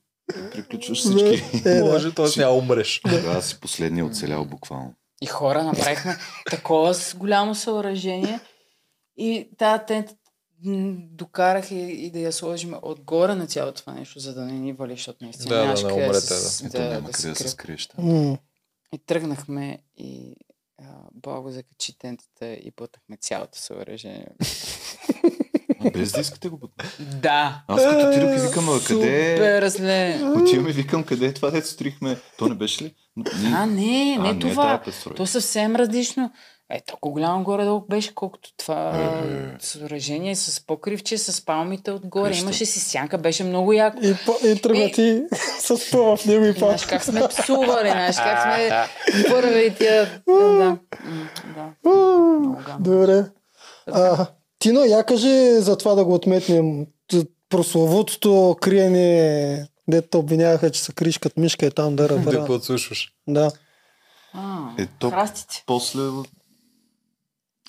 Приключваш 0.51 0.99
всички. 0.99 1.43
Е, 1.59 1.73
да. 1.73 1.85
Може, 1.85 2.13
т.е. 2.13 2.25
няма 2.37 2.53
умреш. 2.53 3.01
Тогава 3.01 3.41
си 3.41 3.59
последния 3.59 4.05
оцелял 4.05 4.45
буквално. 4.45 4.93
И 5.21 5.25
хора 5.25 5.63
направихме 5.63 6.17
такова 6.45 6.93
с 6.93 7.15
голямо 7.15 7.55
съоръжение 7.55 8.39
и 9.17 9.49
тази 9.57 9.83
тент 9.87 10.09
м, 10.63 10.95
докарах 11.01 11.71
и, 11.71 11.75
и 11.75 12.11
да 12.11 12.19
я 12.19 12.33
сложим 12.33 12.75
отгоре 12.81 13.35
на 13.35 13.47
цялото 13.47 13.81
това 13.81 13.93
нещо, 13.93 14.19
за 14.19 14.33
да 14.33 14.41
не 14.41 14.53
ни 14.53 14.73
вали, 14.73 14.91
защото 14.91 15.23
наистина 15.23 15.49
Да, 15.49 15.55
да, 15.55 15.63
нямаше 15.63 15.83
не 15.83 15.89
къде 15.89 16.03
умрете, 16.03 16.19
с- 16.19 16.63
да, 16.63 16.79
няма 16.79 16.91
да 16.91 17.01
къде 17.03 17.17
се 17.17 17.29
да 17.29 17.35
се 17.35 17.43
крие. 17.43 17.49
скриеш. 17.77 17.89
И 18.93 18.99
тръгнахме 18.99 19.79
и 19.97 20.35
а, 20.79 20.83
Благо 21.13 21.51
закачи 21.51 21.97
тентата 21.97 22.47
и 22.47 22.71
бутахме 22.71 23.17
цялото 23.17 23.57
съоръжение. 23.57 24.27
Без 25.91 26.11
да 26.11 26.21
искате 26.21 26.49
го. 26.49 26.59
Да. 26.99 27.61
Аз 27.67 27.83
като 27.83 28.09
отидох 28.09 28.29
и 28.33 28.39
викам, 28.39 28.69
а 28.69 28.79
къде 28.79 29.33
е? 29.33 29.69
Супер. 29.69 30.21
Отиваме 30.35 30.69
и 30.69 30.73
викам, 30.73 31.03
къде 31.03 31.25
е 31.25 31.33
това, 31.33 31.51
дето 31.51 31.67
строихме? 31.67 32.17
То 32.37 32.47
не 32.47 32.55
беше 32.55 32.83
ли? 32.83 32.93
Ние- 33.17 33.53
А, 33.55 33.65
не, 33.65 34.15
А, 34.19 34.23
не 34.23 34.33
не 34.33 34.39
това. 34.39 34.81
пестрой. 34.85 35.15
То 35.15 35.25
съвсем 35.25 35.75
различно. 35.75 36.31
Е, 36.69 36.81
толкова 36.81 37.13
голямо 37.13 37.43
горе-долу 37.43 37.81
беше, 37.81 38.15
колкото 38.15 38.49
това 38.57 38.89
Е. 38.91 39.55
съоръжение 39.59 40.35
с 40.35 40.65
покривче, 40.65 41.17
с 41.17 41.45
палмите 41.45 41.91
отгоре. 41.91 42.29
Къща. 42.29 42.43
Имаше 42.43 42.65
си 42.65 42.79
сянка, 42.79 43.17
беше 43.17 43.43
много 43.43 43.73
яко. 43.73 43.97
И, 44.01 44.15
по- 44.25 44.47
и 44.47 44.61
тръгна 44.61 44.79
И- 44.79 44.91
ти 44.91 45.21
с 45.59 45.89
това 45.91 46.17
в 46.17 46.25
него 46.25 46.45
и 46.45 46.51
Знаеш 46.51 46.81
пак. 46.81 46.89
как 46.89 47.03
сме 47.03 47.27
псували, 47.29 47.89
знаеш 47.89 48.15
как 48.15 48.41
сме 48.41 48.69
първи 49.29 49.75
тия... 49.75 50.21
Да, 50.27 50.77
да. 51.83 52.77
Добре. 52.79 53.25
А, 53.87 54.25
Тино, 54.59 54.79
я 54.79 55.05
кажи 55.05 55.61
за 55.61 55.77
това 55.77 55.95
да 55.95 56.05
го 56.05 56.13
отметнем. 56.13 56.87
Прословутото 57.49 58.57
криене, 58.61 59.67
дето 59.87 60.19
обвиняваха, 60.19 60.71
че 60.71 60.81
са 60.83 60.93
криш 60.93 61.17
като 61.17 61.39
мишка 61.39 61.65
и 61.65 61.71
там 61.71 61.95
да 61.95 62.03
Да 62.03 62.09
ръбара. 62.09 62.45
подслушваш. 62.45 63.13
Да. 63.27 63.51
А, 64.33 64.73
Ето, 64.77 65.09
Храстите. 65.09 65.63
после 65.65 65.99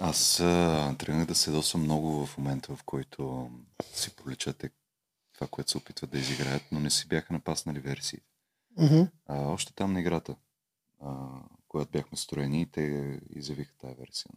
аз 0.00 0.40
а, 0.40 0.94
тръгнах 0.98 1.26
да 1.26 1.34
се 1.34 1.50
досвам 1.50 1.82
много 1.82 2.26
в 2.26 2.38
момента, 2.38 2.76
в 2.76 2.82
който 2.84 3.50
си 3.94 4.16
проличате 4.16 4.70
това, 5.34 5.46
което 5.46 5.70
се 5.70 5.78
опитват 5.78 6.10
да 6.10 6.18
изиграят, 6.18 6.62
но 6.72 6.80
не 6.80 6.90
си 6.90 7.08
бяха 7.08 7.32
напаснали 7.32 7.80
версии. 7.80 8.18
Мгм. 8.78 9.00
А, 9.26 9.42
още 9.42 9.72
там 9.74 9.92
на 9.92 10.00
играта, 10.00 10.34
а, 11.02 11.14
когато 11.68 11.90
бяхме 11.90 12.18
строени, 12.18 12.66
те 12.72 12.80
изявиха 13.30 13.72
тази 13.78 13.94
версия. 13.94 14.30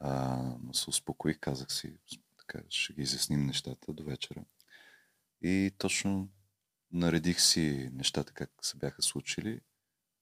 А, 0.00 0.42
но 0.62 0.74
се 0.74 0.90
успокоих, 0.90 1.38
казах 1.40 1.72
си, 1.72 1.96
така, 2.38 2.64
ще 2.68 2.92
ги 2.92 3.02
изясним 3.02 3.46
нещата 3.46 3.92
до 3.92 4.04
вечера. 4.04 4.44
И 5.42 5.72
точно 5.78 6.28
наредих 6.92 7.40
си 7.40 7.90
нещата 7.92 8.32
как 8.32 8.50
се 8.62 8.76
бяха 8.76 9.02
случили. 9.02 9.60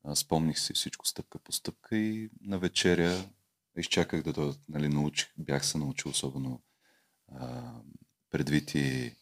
А, 0.05 0.15
спомних 0.17 0.59
си 0.59 0.73
всичко 0.75 1.07
стъпка 1.07 1.39
по 1.39 1.53
стъпка 1.53 1.97
и 1.97 2.31
на 2.41 2.59
вечеря 2.59 3.29
изчаках 3.77 4.23
да 4.23 4.33
дойдат, 4.33 4.61
нали, 4.69 4.89
научих, 4.89 5.29
бях 5.39 5.67
се 5.67 5.79
научил 5.79 6.11
особено 6.11 6.63
а, 7.29 7.73
предвид 8.31 8.75
и 8.75 9.17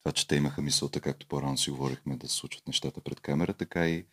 това, 0.00 0.12
че 0.12 0.28
те 0.28 0.36
имаха 0.36 0.62
мисълта, 0.62 1.00
както 1.00 1.26
по-рано 1.26 1.58
си 1.58 1.70
говорихме, 1.70 2.16
да 2.16 2.28
случват 2.28 2.66
нещата 2.66 3.00
пред 3.00 3.20
камера, 3.20 3.54
така 3.54 3.88
и 3.88 4.06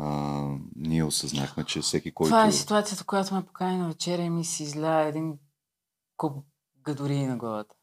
а, 0.00 0.42
ние 0.76 1.04
осъзнахме, 1.04 1.64
че 1.64 1.80
всеки, 1.80 2.10
който... 2.10 2.28
Това 2.28 2.46
е 2.46 2.52
ситуацията, 2.52 3.04
която 3.04 3.34
ме 3.34 3.46
покани 3.46 3.76
на 3.76 3.88
вечеря 3.88 4.22
и 4.22 4.30
ми 4.30 4.44
се 4.44 4.62
изля 4.62 5.02
един 5.02 5.38
куп 6.16 6.44
гадори 6.84 7.26
на 7.26 7.36
главата. 7.36 7.74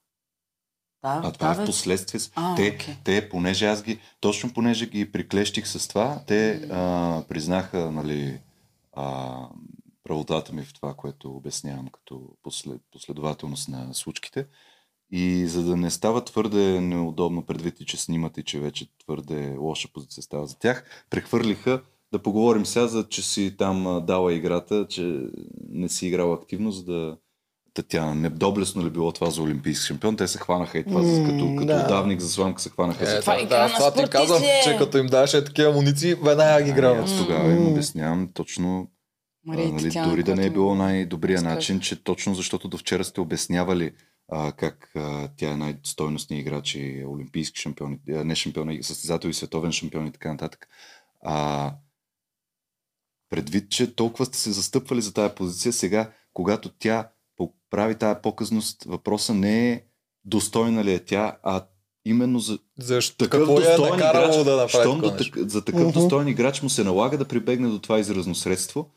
Да, 1.04 1.22
А 1.24 1.32
това 1.32 1.52
е 1.52 1.56
да, 1.56 1.64
в 1.64 1.66
последствие. 1.66 2.20
А, 2.36 2.56
те, 2.56 2.76
окей. 2.76 2.96
те, 3.04 3.30
понеже 3.30 3.66
аз 3.66 3.84
ги, 3.84 4.00
точно 4.20 4.54
понеже 4.54 4.86
ги 4.90 5.12
приклещих 5.12 5.68
с 5.68 5.88
това, 5.88 6.24
те 6.28 6.70
а, 6.72 7.24
признаха, 7.30 7.92
нали, 7.92 8.42
а, 8.94 9.38
правотата 10.04 10.54
ми 10.54 10.64
в 10.64 10.74
това, 10.74 10.94
което 10.94 11.36
обяснявам 11.36 11.88
като 11.88 12.30
послед, 12.44 12.82
последователност 12.92 13.70
на 13.70 13.94
случките. 13.94 14.48
И 15.12 15.48
за 15.48 15.64
да 15.64 15.78
не 15.78 15.92
става 15.92 16.26
твърде 16.26 16.82
неудобно 16.82 17.46
предвид 17.46 17.80
и 17.80 17.86
че 17.86 17.98
снимат 17.98 18.38
и 18.38 18.44
че 18.44 18.60
вече 18.60 18.90
твърде 18.98 19.56
лоша 19.58 19.88
позиция 19.94 20.24
става 20.24 20.48
за 20.48 20.60
тях, 20.60 21.06
прехвърлиха 21.10 21.82
да 22.18 22.24
поговорим 22.24 22.66
сега 22.66 22.88
за, 22.88 23.08
че 23.10 23.22
си 23.22 23.56
там 23.58 24.02
дала 24.08 24.34
играта, 24.34 24.86
че 24.90 25.20
не 25.70 25.90
си 25.90 26.08
играла 26.08 26.36
активно, 26.36 26.72
за 26.72 26.84
да 26.84 27.18
Татяна, 27.76 28.16
не 28.16 28.30
доблесно 28.30 28.86
ли 28.86 28.90
било 28.90 29.12
това 29.12 29.30
за 29.30 29.42
олимпийски 29.42 29.86
шампион? 29.88 30.18
Те 30.18 30.28
се 30.28 30.40
хванаха 30.40 30.78
и 30.78 30.84
това, 30.84 31.02
М, 31.02 31.26
като, 31.26 31.56
като 31.56 31.66
да. 31.66 31.88
давник 31.88 32.20
за 32.20 32.30
сламка 32.30 32.62
се 32.62 32.70
хванаха 32.70 33.04
Е, 33.04 33.08
за 33.08 33.22
това 33.22 33.36
е 33.36 33.46
да, 33.46 33.68
на 33.68 33.74
това 33.74 33.94
ти 33.94 34.10
казвам, 34.10 34.44
е. 34.44 34.62
че 34.64 34.78
като 34.78 34.98
им 34.98 35.08
даваше 35.08 35.46
такива 35.46 35.70
амуниции, 35.72 36.14
веднага 36.14 36.64
ги 36.64 36.72
грабват. 36.72 37.06
Аз 37.06 37.18
тогава 37.18 37.52
им 37.52 37.68
обяснявам 37.68 38.30
точно, 38.34 38.88
Мария 39.46 39.68
а, 39.68 39.72
нали, 39.72 39.84
Татяна, 39.84 40.10
дори 40.10 40.24
да 40.24 40.36
не 40.36 40.46
е 40.46 40.50
било 40.50 40.76
най-добрия 40.76 41.36
разказва. 41.36 41.56
начин, 41.56 41.80
че 41.80 42.04
точно 42.04 42.36
защото 42.36 42.68
до 42.68 42.78
вчера 42.78 43.04
сте 43.04 43.22
обяснявали 43.22 43.92
а, 44.32 44.52
как 44.52 44.92
а, 44.96 45.30
тя 45.38 45.52
е 45.52 45.56
най-стойностният 45.58 46.42
играч 46.42 46.76
и 46.76 47.06
олимпийски 47.08 47.62
шампион, 47.62 48.00
не 48.08 48.36
шампион, 48.36 48.78
състезател 48.82 49.30
и 49.30 49.34
световен 49.34 49.72
шампион 49.72 50.08
и 50.08 50.12
така 50.12 50.32
нататък. 50.32 50.68
А, 51.24 51.74
предвид, 53.30 53.69
че 53.69 53.95
толкова 53.95 54.26
сте 54.26 54.38
се 54.38 54.52
застъпвали 54.52 55.02
за 55.02 55.14
тази 55.14 55.35
позиция, 55.35 55.73
сега, 55.73 56.11
когато 56.34 56.69
тя 56.69 57.10
прави 57.69 57.95
тази 57.95 58.19
показност, 58.23 58.84
въпроса 58.84 59.34
не 59.34 59.72
е 59.72 59.84
достойна 60.26 60.84
ли 60.84 60.93
е 60.93 60.99
тя, 60.99 61.38
а 61.43 61.65
именно 62.06 62.39
за 62.39 62.60
Защо? 62.80 63.18
такъв 63.18 63.39
Какво 63.39 63.60
е 63.60 63.64
достоен 63.64 63.91
накарало 63.91 64.34
играч, 64.34 64.45
да 64.45 64.56
направи 64.56 64.84
щом 64.84 65.02
за 65.49 65.65
такъв 65.65 65.81
Мгм. 65.81 65.91
достоен 65.91 66.27
играч 66.27 66.61
му 66.61 66.69
се 66.69 66.84
налага 66.84 67.18
да 67.18 67.26
прибегне 67.26 67.68
до 67.68 67.80
това 67.80 67.99
изразно 67.99 68.35
средство. 68.35 68.89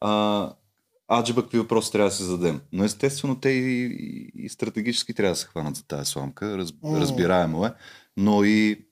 А, 0.00 0.52
аджиба 1.12 1.42
какви 1.42 1.58
въпроси 1.58 1.92
трябва 1.92 2.10
да 2.10 2.16
се 2.16 2.24
зададем. 2.24 2.60
Но 2.72 2.84
естествено 2.84 3.40
те 3.40 3.48
и, 3.48 3.86
и, 3.86 4.32
и 4.44 4.48
стратегически 4.48 5.14
трябва 5.14 5.32
да 5.32 5.36
се 5.36 5.46
хванат 5.46 5.76
за 5.76 5.86
тази 5.86 6.10
сламка. 6.10 6.58
Раз, 6.58 6.72
М. 6.82 7.00
разбираемо 7.00 7.66
е. 7.66 7.72
Но 8.16 8.44
и 8.44 8.86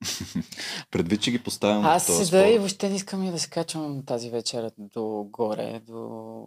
предвид, 0.90 1.22
че 1.22 1.30
ги 1.30 1.42
поставям 1.42 1.82
в 1.82 1.86
Аз 1.86 2.06
този 2.06 2.24
седа 2.24 2.48
и 2.48 2.58
въобще 2.58 2.88
не 2.88 2.96
искам 2.96 3.24
и 3.24 3.30
да 3.30 3.38
се 3.38 3.50
качвам 3.50 4.02
тази 4.06 4.30
вечер 4.30 4.70
до 4.78 5.26
горе, 5.30 5.80
до 5.86 6.44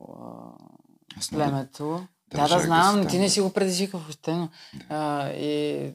а, 1.15 1.29
племето. 1.31 2.07
Да, 2.27 2.47
да, 2.47 2.55
да 2.55 2.63
знам, 2.63 3.03
си 3.03 3.09
ти 3.09 3.19
не 3.19 3.29
си 3.29 3.41
го 3.41 3.53
предизвикал 3.53 3.99
въобще, 3.99 4.33
но 4.33 4.49
а, 4.89 5.29
и 5.29 5.93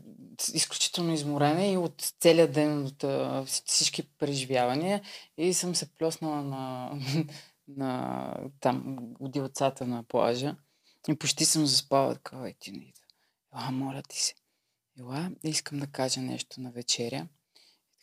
изключително 0.54 1.12
изморена 1.12 1.66
и 1.66 1.76
от 1.76 2.14
целият 2.20 2.52
ден, 2.52 2.86
от 2.86 3.04
а, 3.04 3.44
вс- 3.46 3.62
всички 3.66 4.02
преживявания 4.02 5.02
и 5.38 5.54
съм 5.54 5.74
се 5.74 5.86
плеснала 5.86 6.42
на, 6.42 6.92
на 7.68 8.34
там, 8.60 8.98
удилцата 9.20 9.86
на 9.86 10.02
плажа 10.02 10.56
и 11.08 11.14
почти 11.14 11.44
съм 11.44 11.66
заспала 11.66 12.14
такава 12.14 12.50
и 12.50 12.54
ти 12.58 12.72
не 12.72 12.78
идва. 12.78 13.02
Ела, 13.54 13.70
моля 13.70 14.02
ти 14.08 14.22
се. 14.22 14.34
Ела, 15.00 15.30
искам 15.44 15.78
да 15.78 15.86
кажа 15.86 16.20
нещо 16.20 16.60
на 16.60 16.70
вечеря. 16.70 17.26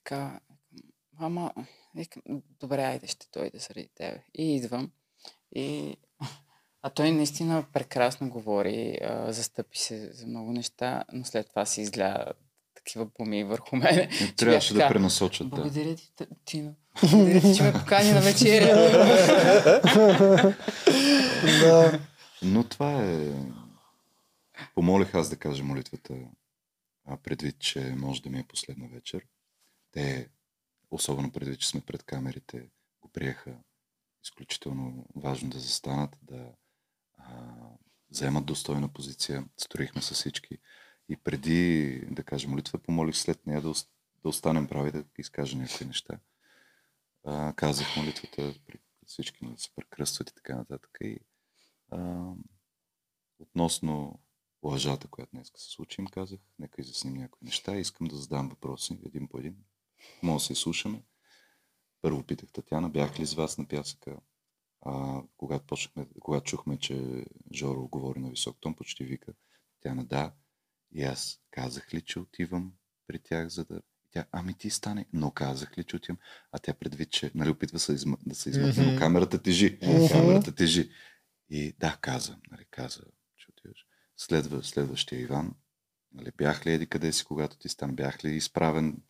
Така, 0.04 0.40
ама, 1.20 1.54
викам, 1.96 2.22
добре, 2.60 2.84
айде, 2.84 3.08
ще 3.08 3.28
дойде 3.34 3.58
заради 3.60 3.90
тебе. 3.96 4.24
И 4.34 4.56
идвам. 4.56 4.92
И 5.56 5.98
а 6.82 6.90
той 6.90 7.12
наистина 7.12 7.66
прекрасно 7.74 8.30
говори, 8.30 8.98
а, 9.04 9.34
застъпи 9.34 9.78
се 9.78 10.14
за 10.14 10.28
много 10.28 10.52
неща, 10.52 11.04
но 11.14 11.26
след 11.26 11.50
това 11.50 11.66
се 11.66 11.82
изля 11.82 12.26
такива 12.76 13.10
поми 13.14 13.44
върху 13.44 13.76
мене. 13.76 14.10
Не 14.22 14.32
трябваше 14.36 14.74
да 14.74 14.88
пренасочат. 14.88 15.50
Да. 15.50 15.56
Благодаря 15.56 15.96
ти, 15.96 16.12
Тино. 16.46 16.76
Благодаря 17.12 17.42
ти, 17.42 17.56
че 17.56 17.64
ме 17.64 17.74
покани 17.74 18.12
на 18.12 18.22
вечеря. 18.22 18.76
да. 21.62 22.00
Но 22.44 22.64
това 22.64 23.04
е... 23.04 23.34
Помолих 24.76 25.16
аз 25.16 25.30
да 25.30 25.36
кажа 25.36 25.64
молитвата, 25.64 26.14
а 27.08 27.18
предвид, 27.18 27.60
че 27.60 27.96
може 27.98 28.22
да 28.22 28.30
ми 28.30 28.40
е 28.40 28.48
последна 28.48 28.88
вечер. 28.94 29.26
Те, 29.92 30.30
особено 30.92 31.32
предвид, 31.32 31.60
че 31.60 31.68
сме 31.68 31.82
пред 31.82 32.04
камерите, 32.04 32.70
го 33.02 33.10
приеха 33.10 33.58
изключително 34.24 35.06
важно 35.16 35.50
да 35.50 35.60
застанат, 35.60 36.18
да 36.22 36.54
а, 37.18 37.54
заемат 38.12 38.46
достойна 38.46 38.90
позиция. 38.90 39.46
Строихме 39.58 40.02
с 40.02 40.14
всички. 40.14 40.58
И 41.10 41.18
преди 41.18 42.00
да 42.12 42.24
кажа 42.24 42.48
молитва, 42.48 42.80
помолих 42.80 43.16
след 43.16 43.48
нея 43.48 43.62
да, 43.62 43.74
да 44.24 44.30
останем 44.30 44.68
прави, 44.68 44.92
да 44.92 45.06
изкажа 45.18 45.58
някои 45.58 45.88
неща. 45.88 46.20
А, 47.24 47.54
казах 47.54 47.98
молитвата, 47.98 48.54
всички 49.06 49.46
да 49.46 49.58
се 49.58 49.70
прекръстват 49.76 50.30
и 50.30 50.36
така 50.36 50.56
нататък. 50.56 50.98
И, 51.02 51.20
а, 51.92 52.32
относно 53.40 54.20
лъжата, 54.64 55.08
която 55.08 55.32
днес 55.32 55.52
се 55.56 55.70
случи, 55.70 56.02
им 56.02 56.08
казах, 56.08 56.40
нека 56.60 56.82
изясним 56.82 57.14
някои 57.14 57.46
неща. 57.46 57.76
Искам 57.76 58.08
да 58.08 58.16
задам 58.16 58.50
въпроси 58.50 59.00
един 59.06 59.28
по 59.28 59.38
един. 59.38 59.56
Може 60.24 60.42
да 60.42 60.46
се 60.46 60.54
изслушаме. 60.54 61.04
Първо 62.02 62.24
питах 62.24 62.52
Татяна, 62.52 62.90
бях 62.90 63.20
ли 63.20 63.26
с 63.26 63.34
вас 63.34 63.58
на 63.58 63.68
пясъка? 63.68 64.18
А, 64.82 65.22
когато, 65.38 65.66
почнахме, 65.66 66.08
когато 66.20 66.44
чухме, 66.44 66.78
че 66.78 67.26
Жоро 67.54 67.88
говори 67.88 68.20
на 68.20 68.30
висок 68.30 68.58
тон, 68.60 68.76
почти 68.76 69.04
вика 69.04 69.34
Татяна 69.74 70.06
да. 70.06 70.34
И 70.92 71.04
аз 71.04 71.40
казах 71.52 71.94
ли, 71.94 72.02
че 72.02 72.20
отивам 72.20 72.74
при 73.08 73.20
тях, 73.20 73.48
за 73.48 73.66
да... 73.66 73.82
Тя, 74.12 74.26
ами 74.32 74.54
ти 74.54 74.70
стане. 74.70 75.06
Но 75.14 75.32
казах 75.32 75.78
ли, 75.78 75.84
че 75.84 75.96
отивам? 75.96 76.18
А 76.52 76.60
тя 76.60 76.74
предвид, 76.74 77.12
че 77.12 77.32
нали, 77.36 77.50
опитва 77.50 77.80
се 77.80 77.94
изм... 77.94 78.14
да 78.26 78.36
се 78.36 78.50
измъкне, 78.50 78.92
но 78.92 79.00
камерата 79.00 79.42
тежи. 79.42 79.80
Камерата 80.12 80.56
тежи. 80.56 80.92
И 81.50 81.76
да, 81.80 81.98
каза, 82.02 82.38
нали, 82.52 82.66
каза, 82.72 83.02
че 83.38 83.48
отиваш. 83.50 83.86
Следва, 84.18 84.64
следващия 84.64 85.22
Иван. 85.22 85.56
Нали, 86.14 86.32
бях 86.38 86.66
ли 86.66 86.72
еди 86.72 86.88
къде 86.88 87.14
си, 87.14 87.26
когато 87.26 87.58
ти 87.58 87.70
стана? 87.70 87.94
Бях 87.94 88.26
ли 88.26 88.36
изправен 88.36 89.04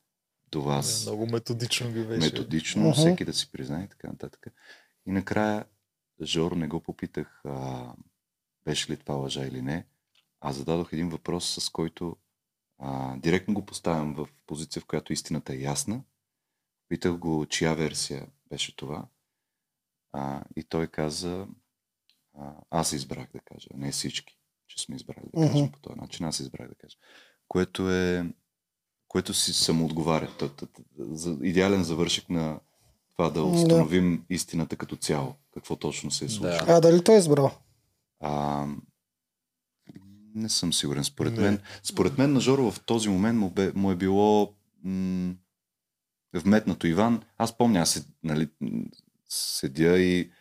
до 0.52 0.62
вас? 0.62 1.06
Много 1.06 1.26
методично 1.28 1.92
ги 1.92 2.04
беше. 2.04 2.20
методично, 2.20 2.82
Мгм. 2.84 2.94
всеки 2.94 3.26
да 3.26 3.34
си 3.34 3.52
признае 3.52 3.84
и 3.84 3.88
така 3.88 4.08
нататък. 4.08 4.48
И 5.06 5.12
накрая 5.12 5.66
Жоро 6.22 6.56
не 6.56 6.68
го 6.68 6.80
попитах 6.80 7.42
а, 7.46 7.94
беше 8.66 8.92
ли 8.92 8.98
това 8.98 9.16
лъжа 9.16 9.46
или 9.46 9.62
не, 9.62 9.86
а 10.42 10.52
зададох 10.54 10.94
един 10.94 11.10
въпрос, 11.10 11.64
с 11.64 11.70
който 11.70 12.18
а, 12.80 13.18
директно 13.18 13.54
го 13.54 13.66
поставям 13.66 14.14
в 14.14 14.28
позиция, 14.46 14.82
в 14.82 14.86
която 14.86 15.14
истината 15.14 15.54
е 15.54 15.58
ясна. 15.58 16.04
Питах 16.88 17.18
го, 17.18 17.46
чия 17.46 17.76
версия 17.76 18.28
беше 18.50 18.76
това. 18.76 19.08
А, 20.12 20.44
и 20.56 20.64
той 20.64 20.88
каза, 20.88 21.48
а, 22.38 22.54
аз 22.70 22.94
избрах 22.94 23.28
да 23.34 23.40
кажа, 23.40 23.68
не 23.74 23.92
всички, 23.92 24.38
че 24.68 24.84
сме 24.84 24.96
избрали 24.96 25.26
да 25.34 25.42
кажем 25.48 25.64
Мгм. 25.66 25.72
по 25.72 25.80
този 25.80 26.00
начин, 26.00 26.26
аз 26.26 26.40
избрах 26.40 26.70
да 26.70 26.76
кажа. 26.76 26.98
Което 27.48 27.92
е, 27.92 28.34
което 29.12 29.34
си 29.34 29.54
самоотговаря. 29.54 30.30
Идеален 31.42 31.84
завършик 31.84 32.30
на 32.30 32.60
това 33.12 33.26
да 33.26 33.40
Да. 33.40 33.46
установим 33.46 34.26
истината 34.30 34.76
като 34.76 34.96
цяло. 34.96 35.36
Какво 35.54 35.76
точно 35.76 36.12
се 36.12 36.26
е 36.26 36.30
случило. 36.30 36.66
Да. 36.66 36.66
А 36.68 36.80
дали 36.82 37.04
той 37.04 37.16
е 37.16 37.20
избрал? 37.20 37.52
А, 38.20 38.66
не 40.36 40.50
съм 40.50 40.74
сигурен. 40.74 41.04
Според 41.04 41.34
Не. 41.34 41.40
мен, 41.40 41.60
според 41.84 42.18
мен 42.18 42.34
на 42.34 42.40
Жоро 42.40 42.72
в 42.72 42.80
този 42.80 43.10
момент 43.10 43.40
му, 43.40 43.50
бе, 43.50 43.72
му 43.72 43.92
е 43.92 43.96
било 43.96 44.54
м- 44.84 45.34
вметнато 46.34 46.88
Иван. 46.88 47.24
Аз 47.38 47.58
помня, 47.58 47.80
аз 47.80 47.90
се- 47.90 48.06
нали, 48.24 48.50
седя 49.30 50.00
и 50.00 50.32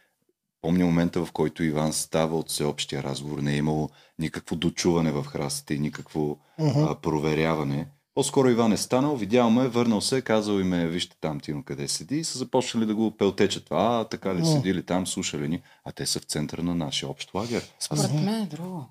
помня 0.63 0.87
момента, 0.87 1.25
в 1.25 1.33
който 1.33 1.63
Иван 1.65 1.93
става 1.93 2.39
от 2.39 2.49
всеобщия 2.49 3.03
разговор. 3.03 3.39
Не 3.39 3.53
е 3.53 3.57
имало 3.57 3.91
никакво 4.19 4.57
дочуване 4.57 5.13
в 5.13 5.25
храстите 5.25 5.75
и 5.75 5.79
никакво 5.79 6.39
Мгм. 6.59 6.79
а, 6.79 6.95
проверяване. 6.95 7.89
По-скоро 8.15 8.51
Иван 8.51 8.73
е 8.73 8.77
станал, 8.77 9.17
видял 9.17 9.51
ме, 9.51 9.69
върнал 9.69 10.01
се, 10.01 10.23
казал 10.23 10.59
им 10.61 10.73
е, 10.75 10.87
вижте 10.87 11.17
там 11.21 11.41
Тино 11.41 11.63
къде 11.65 11.89
седи 11.89 12.17
и 12.17 12.25
са 12.25 12.39
започнали 12.39 12.87
да 12.87 12.95
го 12.95 13.17
пелтечат. 13.17 13.67
А, 13.71 14.05
така 14.05 14.35
ли 14.35 14.47
седили 14.47 14.83
там, 14.83 15.07
слушали 15.07 15.49
ни, 15.49 15.63
а 15.85 15.93
те 15.93 16.07
са 16.07 16.21
в 16.21 16.25
центъра 16.25 16.63
на 16.63 16.75
нашия 16.75 17.09
общ 17.09 17.35
лагер. 17.35 17.63
Според 17.79 18.13
мен 18.13 18.43
е 18.43 18.47
друго. 18.47 18.87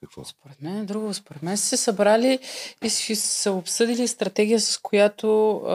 какво? 0.00 0.24
Според 0.24 0.62
мен 0.62 0.76
е 0.76 0.84
друго. 0.84 1.14
Според 1.14 1.42
мен 1.42 1.56
са 1.56 1.66
се 1.66 1.76
събрали 1.76 2.38
и 2.84 2.90
си 2.90 3.16
са 3.16 3.52
обсъдили 3.52 4.08
стратегия, 4.08 4.60
с 4.60 4.78
която 4.78 5.56
а, 5.56 5.74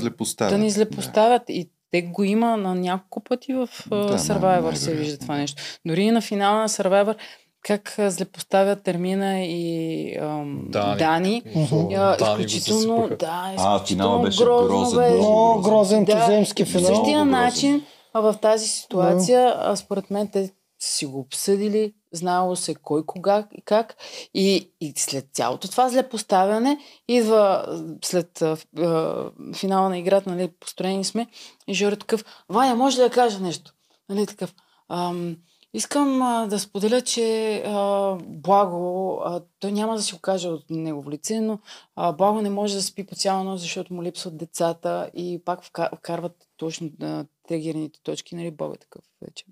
да 0.00 0.50
да 0.50 0.58
ни 0.58 0.70
злепоставят. 0.70 1.42
И 1.48 1.70
те 1.90 2.02
го 2.02 2.24
има 2.24 2.56
на 2.56 2.74
няколко 2.74 3.20
пъти 3.20 3.54
в 3.54 3.68
Да, 3.86 3.96
да, 3.96 4.18
Survivor 4.18 4.74
се 4.74 4.94
вижда 4.94 5.18
това 5.18 5.34
да. 5.34 5.40
нещо. 5.40 5.62
Дори 5.86 6.02
и 6.02 6.10
на 6.10 6.20
финала 6.20 6.60
на 6.60 6.68
Survivor, 6.68 7.16
как 7.64 7.98
а, 7.98 8.10
злепоставят 8.10 8.82
Термина 8.82 9.44
и 9.44 10.16
ам, 10.20 10.64
Дани. 10.68 10.98
Дани. 10.98 11.42
Особено 11.56 11.90
А, 11.96 12.16
изключително, 12.20 13.08
да, 13.18 13.42
А, 13.44 13.54
изключително 13.54 13.86
финала 13.86 14.22
беше 14.22 14.44
грозно 14.44 14.68
грозен, 14.68 14.98
беше. 14.98 15.14
много 15.14 15.60
грозен 15.62 16.04
Да. 16.04 16.20
туземски 16.20 16.64
По 16.64 16.70
финал. 16.70 16.86
същия 16.94 17.24
Много 17.24 17.30
начин, 17.42 17.84
а 18.12 18.20
в 18.20 18.34
тази 18.42 18.68
ситуация, 18.68 19.54
а, 19.58 19.76
според 19.76 20.10
мен, 20.10 20.28
те 20.28 20.50
си 20.80 21.06
го 21.06 21.18
обсъдили, 21.20 21.92
знаело 22.12 22.56
се 22.56 22.74
кой, 22.74 23.06
кога 23.06 23.46
и 23.52 23.62
как. 23.62 23.96
И, 24.34 24.70
и 24.80 24.92
след 24.96 25.26
цялото 25.32 25.68
това 25.70 25.88
злепоставяне, 25.88 26.78
идва 27.08 27.64
а, 27.68 27.82
след 28.04 28.42
а, 28.42 28.56
а, 28.78 29.24
финала 29.54 29.88
на 29.88 29.98
играта, 29.98 30.30
нали, 30.30 30.48
построени 30.60 31.04
сме, 31.04 31.26
и 31.68 31.74
Жори 31.74 31.96
такъв, 31.96 32.24
Ваня, 32.48 32.74
може 32.74 32.96
ли 32.98 33.02
да 33.02 33.10
кажа 33.10 33.40
нещо? 33.40 33.72
Нали, 34.08 34.26
такъв, 34.26 34.54
ам, 34.88 35.36
искам 35.74 36.22
а, 36.22 36.46
да 36.46 36.58
споделя, 36.58 37.00
че 37.00 37.56
а, 37.66 38.14
Благо, 38.26 39.20
а, 39.24 39.42
той 39.58 39.72
няма 39.72 39.96
да 39.96 40.02
си 40.02 40.14
го 40.14 40.20
каже 40.20 40.48
от 40.48 40.70
негово 40.70 41.10
лице, 41.10 41.40
но 41.40 41.58
а, 41.96 42.12
Благо 42.12 42.42
не 42.42 42.50
може 42.50 42.74
да 42.74 42.82
спи 42.82 43.06
по 43.06 43.14
цяла 43.14 43.44
нощ, 43.44 43.62
защото 43.62 43.94
му 43.94 44.02
липсват 44.02 44.36
децата 44.36 45.10
и 45.14 45.42
пак 45.44 45.64
вка- 45.64 45.96
вкарват 45.96 46.48
точно 46.56 46.90
а, 47.02 47.24
тригерните 47.48 48.02
точки, 48.02 48.36
нали, 48.36 48.50
Благо 48.50 48.74
е 48.74 48.78
такъв 48.78 49.04
вече. 49.22 49.44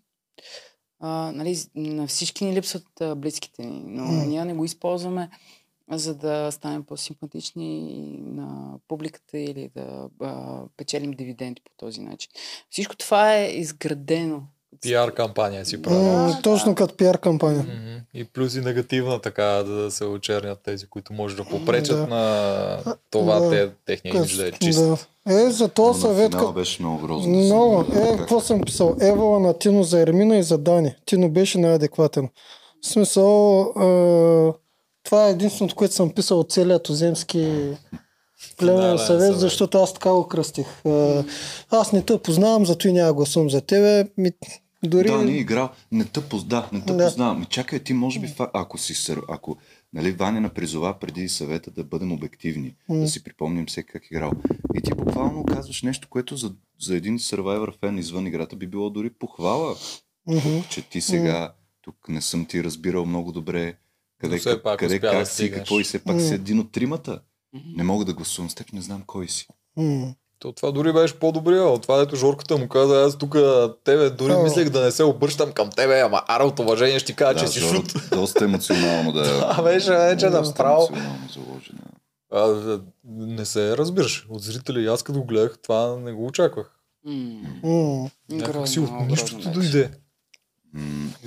А, 1.00 1.32
нали, 1.34 1.56
на 1.74 2.06
всички 2.06 2.44
ни 2.44 2.54
липсват 2.54 3.00
а, 3.00 3.14
близките 3.14 3.64
ни, 3.66 3.82
но 3.86 4.04
М. 4.04 4.24
ние 4.24 4.44
не 4.44 4.54
го 4.54 4.64
използваме 4.64 5.30
за 5.90 6.14
да 6.14 6.50
станем 6.52 6.84
по-симпатични 6.84 8.18
на 8.22 8.78
публиката 8.88 9.38
или 9.38 9.70
да 9.74 10.08
а, 10.20 10.62
печелим 10.76 11.10
дивиденти 11.10 11.62
по 11.64 11.70
този 11.76 12.00
начин. 12.00 12.30
Всичко 12.70 12.96
това 12.96 13.36
е 13.36 13.50
изградено. 13.50 14.42
Пиар 14.80 15.12
кампания 15.12 15.66
си 15.66 15.82
прави. 15.82 15.96
Да, 15.96 16.40
Точно 16.42 16.68
да. 16.68 16.74
като 16.74 16.96
пиар 16.96 17.18
кампания. 17.18 17.66
И 18.14 18.24
плюс 18.24 18.54
и 18.54 18.60
негативна 18.60 19.20
така, 19.20 19.42
да 19.44 19.90
се 19.90 20.04
очернят 20.04 20.60
тези, 20.60 20.86
които 20.86 21.12
може 21.12 21.36
да 21.36 21.44
попречат 21.44 21.98
Да. 21.98 22.06
на 22.06 22.78
това 23.10 23.40
Да. 23.40 23.50
те, 23.50 23.70
техния 23.86 24.14
имидж 24.16 24.36
да 24.36 24.48
е 24.48 24.52
чист. 24.52 24.80
Да. 24.80 24.96
Е, 25.36 25.50
за 25.50 25.68
този 25.68 26.00
съвет, 26.00 26.32
като 26.32 26.52
беше 26.52 26.82
много 26.82 27.06
грозно. 27.06 27.28
Много. 27.30 27.84
да 27.84 28.00
Е, 28.00 28.02
как- 28.02 28.18
какво 28.18 28.40
съм 28.40 28.60
писал? 28.60 28.96
Евала 29.00 29.40
на 29.40 29.54
Тино 29.54 29.82
за 29.82 30.00
Ермина 30.00 30.36
и 30.36 30.42
за 30.42 30.58
Дани. 30.58 30.94
Тино 31.06 31.30
беше 31.30 31.58
най-адекватен. 31.58 32.28
В 32.80 32.86
смисъл, 32.86 33.60
е, 33.60 34.52
това 35.04 35.26
е 35.26 35.30
единственото, 35.30 35.74
което 35.74 35.94
съм 35.94 36.10
писал 36.10 36.40
от 36.40 36.50
целият 36.50 36.82
туземски 36.82 37.38
племен 38.56 38.76
Финален 38.76 38.98
съвет, 38.98 39.22
съвет. 39.22 39.40
защото 39.40 39.78
аз 39.78 39.92
така 39.92 40.10
го 40.10 40.28
кръстих. 40.28 40.66
Е, 40.84 41.24
аз 41.70 41.92
не 41.92 42.02
те 42.02 42.18
познавам, 42.18 42.66
зато 42.66 42.88
и 42.88 42.92
няма 42.92 43.06
да 43.06 43.14
гласувам 43.14 43.50
за 43.50 43.60
тебе. 43.60 44.04
Ми, 44.16 44.30
дори... 44.84 45.08
Да, 45.08 45.22
не 45.22 45.32
е 45.32 45.36
играл. 45.36 45.70
Не 45.92 46.04
те 46.04 46.28
поз... 46.28 46.44
да, 46.44 46.68
не 46.72 46.80
те 46.80 46.92
Да. 46.92 47.04
познавам. 47.06 47.44
Чакай, 47.44 47.78
ти 47.78 47.92
може 47.92 48.20
би, 48.20 48.26
фа... 48.26 48.50
ако 48.54 48.78
си 48.78 48.94
сър... 48.94 49.22
ако 49.28 49.56
нали, 49.92 50.12
Ваня 50.12 50.40
на 50.40 50.48
призова 50.48 50.98
преди 50.98 51.28
съвета 51.28 51.70
да 51.70 51.84
бъдем 51.84 52.12
обективни, 52.12 52.76
М. 52.88 52.96
да 53.00 53.08
си 53.08 53.24
припомним 53.24 53.66
всеки 53.66 53.88
как 53.92 54.02
е 54.02 54.08
играл. 54.10 54.32
И 54.74 54.82
ти 54.82 54.90
буквално 54.94 55.44
казваш 55.44 55.82
нещо, 55.82 56.08
което 56.10 56.36
за, 56.36 56.54
за 56.80 56.96
един 56.96 57.18
Survivor 57.18 57.78
фен 57.80 57.98
извън 57.98 58.26
играта 58.26 58.56
би 58.56 58.66
било 58.66 58.90
дори 58.90 59.10
похвала, 59.10 59.76
Мгм. 60.26 60.58
че 60.70 60.82
ти 60.82 61.00
сега 61.00 61.54
тук 61.82 62.08
не 62.08 62.20
съм 62.20 62.46
ти 62.46 62.64
разбирал 62.64 63.06
много 63.06 63.32
добре 63.32 63.74
къде, 64.18 64.38
все 64.38 64.62
пак 64.62 64.78
къде 64.78 64.94
успя 64.94 65.06
да 65.06 65.12
как 65.12 65.28
си, 65.28 65.50
какво 65.50 65.80
и 65.80 65.84
все 65.84 65.98
пак 65.98 66.14
М. 66.14 66.20
си 66.20 66.34
един 66.34 66.58
от 66.58 66.72
тримата. 66.72 67.20
Мгм. 67.54 67.68
Не 67.76 67.82
мога 67.82 68.04
да 68.04 68.14
гласувам 68.14 68.50
с 68.50 68.54
теб, 68.54 68.72
не 68.72 68.80
знам 68.80 69.02
кой 69.06 69.28
си. 69.28 69.46
М. 69.76 70.14
То, 70.42 70.52
това 70.52 70.72
дори 70.72 70.92
беше 70.92 71.18
по-добрия. 71.18 71.64
От 71.64 71.82
това, 71.82 71.96
дето 71.98 72.16
Жорката 72.16 72.56
му 72.56 72.68
каза, 72.68 73.02
аз 73.02 73.18
тук 73.18 73.36
тебе 73.84 74.10
дори 74.10 74.32
О. 74.32 74.42
мислех 74.42 74.70
да 74.70 74.80
не 74.80 74.90
се 74.90 75.04
обръщам 75.04 75.52
към 75.52 75.70
тебе, 75.70 76.00
ама 76.00 76.22
ара 76.28 76.44
от 76.44 76.58
уважение 76.58 76.98
ще 76.98 77.06
ти 77.06 77.14
кажа, 77.16 77.38
че 77.38 77.44
да, 77.44 77.50
си 77.50 77.60
Жоро, 77.60 77.74
шут. 77.74 77.92
доста 78.10 78.44
емоционално 78.44 79.12
да 79.12 79.24
Това 79.40 79.62
беше 79.62 79.92
вече 79.92 80.26
Да. 80.26 80.40
направо. 80.40 80.88
А, 82.32 82.78
не 83.04 83.44
се 83.44 83.76
разбираш. 83.76 84.26
От 84.30 84.42
зрители, 84.42 84.86
аз 84.86 85.02
като 85.02 85.18
го 85.18 85.26
гледах, 85.26 85.58
това 85.62 85.96
не 85.96 86.12
го 86.12 86.26
очаквах. 86.26 86.70
Някак 88.30 88.68
си 88.68 88.80
от 88.80 88.90
нищото 89.08 89.50
дойде. 89.50 89.90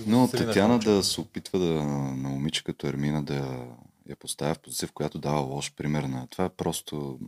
Но 0.08 0.30
Татяна 0.32 0.80
да 0.80 1.04
се 1.04 1.22
опитва 1.22 1.60
да 1.60 1.74
на 1.84 2.30
момиче 2.30 2.64
като 2.64 2.88
Ермина 2.88 3.24
да 3.24 3.68
я 4.10 4.16
поставя 4.20 4.54
в 4.54 4.60
позиция, 4.60 4.88
в 4.88 4.92
която 4.92 5.20
дава 5.20 5.40
лош 5.40 5.74
пример 5.76 6.04
на 6.04 6.28
това, 6.30 6.46
е 6.46 6.50
просто 6.50 7.20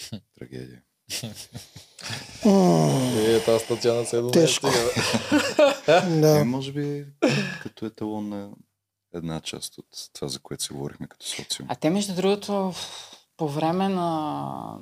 трагедия. 0.38 0.82
Е, 2.46 3.44
тази 3.44 3.66
Татьяна 3.66 4.04
се 4.06 4.18
е 4.18 4.30
Тежко. 4.32 4.66
Е, 5.88 6.20
Да. 6.20 6.44
може 6.44 6.72
би 6.72 7.06
като 7.62 7.86
еталон 7.86 8.28
на 8.28 8.50
една 9.14 9.40
част 9.40 9.78
от 9.78 9.86
това, 10.12 10.28
за 10.28 10.38
което 10.38 10.62
си 10.62 10.72
говорихме 10.72 11.06
като 11.08 11.26
социум. 11.26 11.68
А 11.70 11.74
те, 11.74 11.90
между 11.90 12.14
другото, 12.14 12.72
по 13.36 13.48
време 13.48 13.88
на 13.88 14.78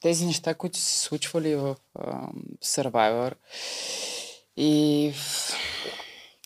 тези 0.00 0.26
неща, 0.26 0.54
които 0.54 0.78
са 0.78 0.84
се 0.84 0.98
случвали 0.98 1.56
в 1.56 1.76
а, 1.94 2.28
Survivor 2.64 3.34
и 4.56 5.12
в 5.14 5.52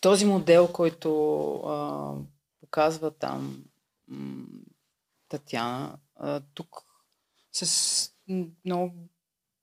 този 0.03 0.25
модел, 0.25 0.69
който 0.69 1.55
а, 1.57 2.13
показва 2.61 3.11
там 3.11 3.65
м, 4.09 4.45
Татьяна, 5.29 5.99
а, 6.17 6.41
тук 6.55 6.83
с 7.53 8.13
много 8.65 9.09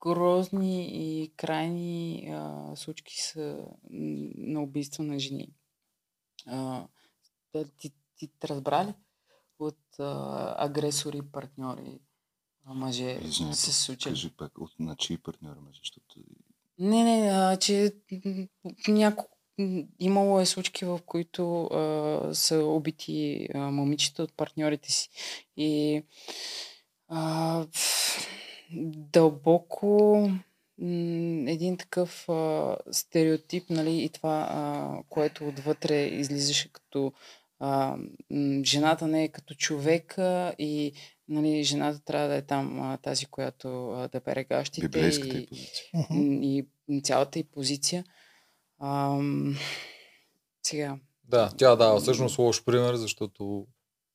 грозни 0.03 0.87
и 0.91 1.31
крайни 1.35 2.27
а, 2.31 2.75
случки 2.75 3.21
са 3.21 3.65
на 3.89 4.63
убийства 4.63 5.03
на 5.03 5.19
жени. 5.19 5.53
А, 6.45 6.87
ти, 7.77 7.93
ти 8.15 8.29
разбра 8.43 8.85
ли? 8.85 8.93
от 9.59 9.99
а, 9.99 10.55
агресори, 10.57 11.21
партньори, 11.31 11.99
мъже 12.65 13.31
се 13.53 13.73
случили. 13.73 14.11
Кажи 14.11 14.29
пак, 14.29 14.57
от 14.57 14.79
на 14.79 14.95
чии 14.95 15.17
партньори 15.17 15.59
ме, 15.59 15.69
защото 15.73 16.19
Не, 16.79 17.03
не, 17.03 17.29
а, 17.29 17.57
че 17.57 17.95
няколко 18.87 19.37
имало 19.99 20.39
е 20.39 20.45
случки, 20.45 20.85
в 20.85 20.99
които 21.05 21.63
а, 21.63 22.29
са 22.33 22.65
убити 22.65 23.47
а, 23.53 23.57
момичета 23.57 24.23
от 24.23 24.33
партньорите 24.33 24.91
си. 24.91 25.09
И 25.57 26.03
а, 27.10 27.65
дълбоко 29.14 30.30
един 31.48 31.77
такъв 31.77 32.30
а, 32.30 32.77
стереотип, 32.91 33.69
нали, 33.69 34.03
и 34.03 34.10
това, 34.10 34.48
а, 34.49 34.98
което 35.10 35.48
отвътре 35.48 36.06
излизаше 36.06 36.72
като 36.72 37.14
а, 37.60 37.98
жената 38.64 39.07
не 39.07 39.23
е 39.23 39.27
като 39.27 39.53
човека 39.53 40.56
и 40.60 40.94
нали, 41.27 41.64
жената 41.64 42.06
трябва 42.06 42.27
да 42.27 42.36
е 42.36 42.41
там 42.41 42.81
а, 42.81 42.98
тази, 42.98 43.26
която 43.26 43.90
а, 43.90 44.07
да 44.07 44.19
бере 44.19 44.44
гащите 44.44 44.99
и, 44.99 45.48
и 46.41 46.65
и 46.90 47.02
цялата 47.02 47.40
и 47.40 47.44
позиция. 47.44 48.06
Ам, 48.81 49.56
сега. 50.64 50.98
Да, 51.23 51.52
тя 51.57 51.76
дава 51.76 51.99
всъщност 51.99 52.38
лош 52.38 52.64
пример, 52.64 52.95
защото 52.95 53.68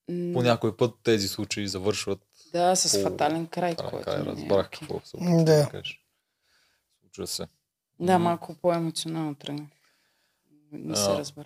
по 0.06 0.42
някой 0.42 0.76
път 0.76 0.94
тези 1.02 1.28
случаи 1.28 1.68
завършват. 1.68 2.20
Да, 2.54 2.76
с 2.76 2.92
по- 2.94 3.02
фатален 3.02 3.46
край, 3.46 3.76
Край, 3.76 3.90
който 3.90 4.04
край, 4.04 4.16
не 4.16 4.22
е 4.22 4.26
разбрах 4.26 4.70
какво 4.70 5.00
се 5.04 5.16
М, 5.16 5.26
опитва 5.26 5.44
да. 5.46 5.56
да 5.56 5.68
кажеш. 5.68 6.00
Случва 7.00 7.26
се. 7.26 7.46
Да, 8.00 8.12
М. 8.12 8.18
малко 8.18 8.54
по-емоционално 8.54 9.34
тръгна. 9.34 9.66
Не 10.72 10.96
се 10.96 11.02
А, 11.02 11.18
разбра. 11.18 11.44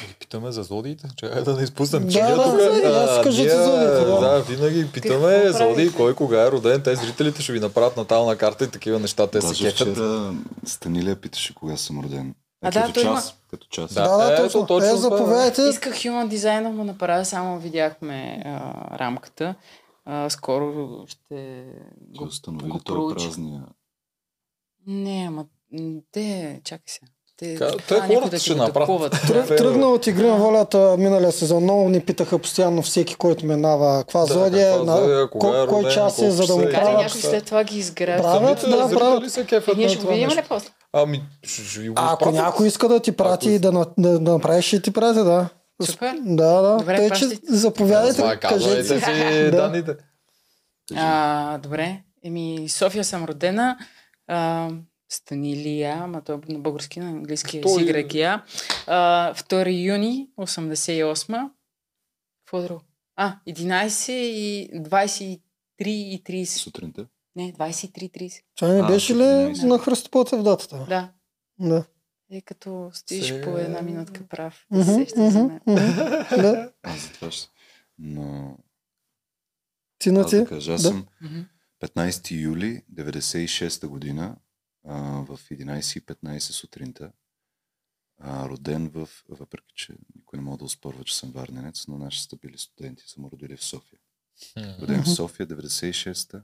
Ги 0.00 0.14
питаме 0.14 0.52
за 0.52 0.62
зодиите. 0.62 1.08
Чакай 1.16 1.42
да 1.42 1.56
не 1.56 1.62
изпуснем. 1.62 2.02
Да, 2.02 2.36
да, 2.36 2.44
тук, 2.44 2.56
да, 2.56 2.80
а, 2.84 3.04
аз 3.10 3.24
кажете 3.24 3.56
зодиите, 3.56 4.04
да. 4.04 4.20
Да, 4.20 4.42
винаги 4.42 4.92
питаме 4.92 5.42
Какво 5.42 5.58
зодии, 5.58 5.92
кой 5.92 6.14
кога 6.14 6.42
е 6.42 6.50
роден. 6.50 6.82
Те 6.82 6.96
зрителите 6.96 7.42
ще 7.42 7.52
ви 7.52 7.60
направят 7.60 7.96
натална 7.96 8.36
карта 8.36 8.64
и 8.64 8.70
такива 8.70 8.98
неща. 8.98 9.26
Те 9.26 9.40
се 9.40 9.46
Даже 9.46 9.64
кефят. 9.64 9.88
вчера 9.88 10.34
Станилия 10.66 11.16
питаше 11.16 11.54
кога 11.54 11.76
съм 11.76 12.00
роден. 12.00 12.34
А, 12.64 12.68
Е, 12.68 12.70
да, 12.70 12.80
като 12.80 12.92
той 12.94 13.02
има- 13.02 13.14
час. 13.14 13.34
Като 13.50 13.66
час. 13.66 13.94
Да. 13.94 14.08
Да, 14.08 14.16
да, 14.16 14.32
ето, 14.32 14.42
точно. 14.42 14.66
точно 14.66 14.88
Е, 14.88 14.92
е. 14.92 14.96
заповядайте. 14.96 15.62
Исках 15.62 15.94
Human 15.94 16.28
Design 16.28 16.68
му 16.68 16.84
направя, 16.84 17.24
само 17.24 17.58
видяхме 17.58 18.42
а, 18.46 18.60
рамката. 18.98 19.54
А, 20.04 20.30
скоро 20.30 20.74
ще 21.06 21.64
го, 22.08 22.24
установи 22.24 22.68
го 22.68 22.78
проуча. 22.80 23.14
празния? 23.16 23.62
Не, 24.86 25.24
ама 25.28 25.44
те, 26.12 26.60
чакай 26.64 26.84
се. 26.86 27.00
Те, 27.36 27.54
Ка- 27.56 27.76
те 27.78 27.94
хората 27.96 28.30
да 28.30 28.38
ще 28.38 28.54
направят. 28.54 28.74
такуват. 28.74 29.12
Тръг, 29.26 29.46
тръгна 29.48 29.86
от 29.86 30.06
игри 30.06 30.26
на 30.26 30.36
волята 30.36 30.96
миналия 30.98 31.32
сезон. 31.32 31.62
Много 31.62 31.88
ни 31.88 32.00
питаха 32.00 32.38
постоянно 32.38 32.82
всеки, 32.82 33.14
който 33.14 33.46
минава 33.46 33.98
каква 33.98 34.20
Да, 34.20 34.26
зодия, 34.26 34.84
на, 34.84 34.96
зодия, 34.96 35.30
кой, 35.30 35.64
е 35.64 35.66
кой 35.66 35.88
час 35.88 36.18
е, 36.18 36.30
за 36.30 36.46
да 36.46 36.56
му 36.56 36.62
е. 36.62 36.70
Правят. 36.70 36.92
някой 36.92 37.20
след 37.20 37.44
това 37.44 37.64
ги 37.64 37.78
изгражда? 37.78 38.22
Правят, 38.22 38.60
да, 38.60 38.88
правят. 38.90 39.36
Е, 39.68 39.74
ние 39.76 39.88
ще 39.88 39.98
го 39.98 40.12
видим 40.12 40.28
ли 40.28 40.42
после? 40.48 40.70
Ами, 40.96 41.22
ще, 41.42 41.62
ще 41.62 41.80
ви 41.80 41.88
го 41.88 41.94
А, 41.98 42.12
ако 42.12 42.30
някой 42.30 42.66
иска 42.66 42.88
да 42.88 43.00
ти 43.00 43.12
прати 43.12 43.50
и 43.50 43.58
да, 43.58 43.72
на- 43.72 43.86
да, 43.98 44.18
да 44.18 44.32
направиш, 44.32 44.64
ще 44.64 44.82
ти 44.82 44.92
прати, 44.92 45.18
да. 45.18 45.48
Супер. 45.82 46.14
Да, 46.20 46.62
да. 46.62 46.76
Добре, 46.76 46.96
Тъй, 46.96 47.04
че 47.04 47.08
пращайте. 47.10 47.40
заповядайте, 47.46 48.16
Това 48.16 48.36
казвайте 48.36 48.88
кажете. 48.88 49.06
си 49.06 49.44
Да. 49.44 49.50
данните. 49.58 49.96
А, 50.94 51.58
добре. 51.58 52.02
Еми, 52.24 52.68
София 52.68 53.04
съм 53.04 53.24
родена. 53.24 53.78
А, 54.26 54.68
Станилия, 55.08 55.92
ама 55.94 56.22
то 56.22 56.32
е 56.32 56.52
на 56.52 56.58
български, 56.58 57.00
на 57.00 57.06
английски 57.06 57.58
е 57.58 57.60
Той- 57.60 57.78
Сигрекия. 57.78 58.42
А, 58.86 58.96
2 59.34 59.70
юни, 59.84 60.28
88. 60.38 61.50
Какво 62.40 62.62
друго? 62.62 62.80
А, 63.16 63.36
11 63.48 64.12
и 64.12 64.70
23 64.74 65.40
и 65.80 66.22
30. 66.24 66.44
Сутринта. 66.44 67.06
Не, 67.36 67.52
23 67.52 68.02
и 68.02 68.30
30. 68.30 68.42
Това 68.56 68.68
не 68.68 68.80
А, 68.80 68.86
беше 68.86 69.14
ли 69.14 69.18
14. 69.18 69.64
на 69.64 69.78
Христопотев 69.78 70.42
датата? 70.42 70.86
Да. 70.88 71.12
Да. 71.60 71.84
Е 72.30 72.40
като 72.40 72.90
стоиш 72.94 73.28
Се- 73.28 73.42
по 73.42 73.58
една 73.58 73.82
минутка 73.82 74.26
прав. 74.28 74.66
Да 74.70 74.84
се 74.84 74.94
сещаш 74.94 75.32
за 75.32 75.44
мен. 75.44 75.60
Да. 76.30 76.72
Аз 76.82 77.00
за 77.00 77.12
това 77.12 77.30
ще... 77.30 77.48
Но... 77.98 78.58
Ти 79.98 80.10
на 80.10 80.20
Аз 80.20 80.30
ти? 80.30 80.36
да 80.36 80.46
кажа, 80.46 80.72
аз 80.72 80.82
Да. 80.82 80.88
съм 80.88 81.06
Мгм. 81.22 81.40
15 81.80 82.30
юли 82.32 82.82
96 82.94 83.86
година 83.86 84.36
а, 84.84 84.94
в 85.20 85.38
11.15 85.42 86.38
сутринта. 86.38 87.12
А, 88.18 88.48
роден 88.48 88.88
в, 88.88 89.08
въпреки 89.28 89.74
че 89.74 89.92
никой 90.16 90.36
не 90.36 90.44
мога 90.44 90.56
да 90.58 90.64
успорва, 90.64 91.04
че 91.04 91.16
съм 91.16 91.32
варненец, 91.32 91.88
но 91.88 91.98
нашите 91.98 92.30
са 92.30 92.36
били 92.36 92.58
студенти, 92.58 93.02
са 93.06 93.20
му 93.20 93.30
родили 93.30 93.56
в 93.56 93.64
София. 93.64 93.98
Роден 94.80 95.02
в. 95.02 95.08
София 95.08 95.46
96-та, 95.46 96.36
а, 96.38 96.42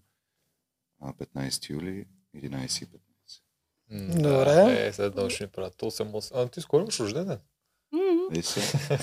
15 1.03 1.71
юли 1.71 2.07
11.15. 2.37 2.87
Добре. 4.23 4.87
Е, 4.87 4.93
след 4.93 5.15
да 5.15 5.31
ще 5.31 5.45
ни 5.45 5.51
правят 5.51 5.75
8-8. 5.77 6.31
А 6.35 6.49
ти 6.49 6.61
скоро 6.61 6.83
имаш 6.83 7.01
рожден 7.01 7.27
ден? 7.27 7.39
Е. 8.33 8.43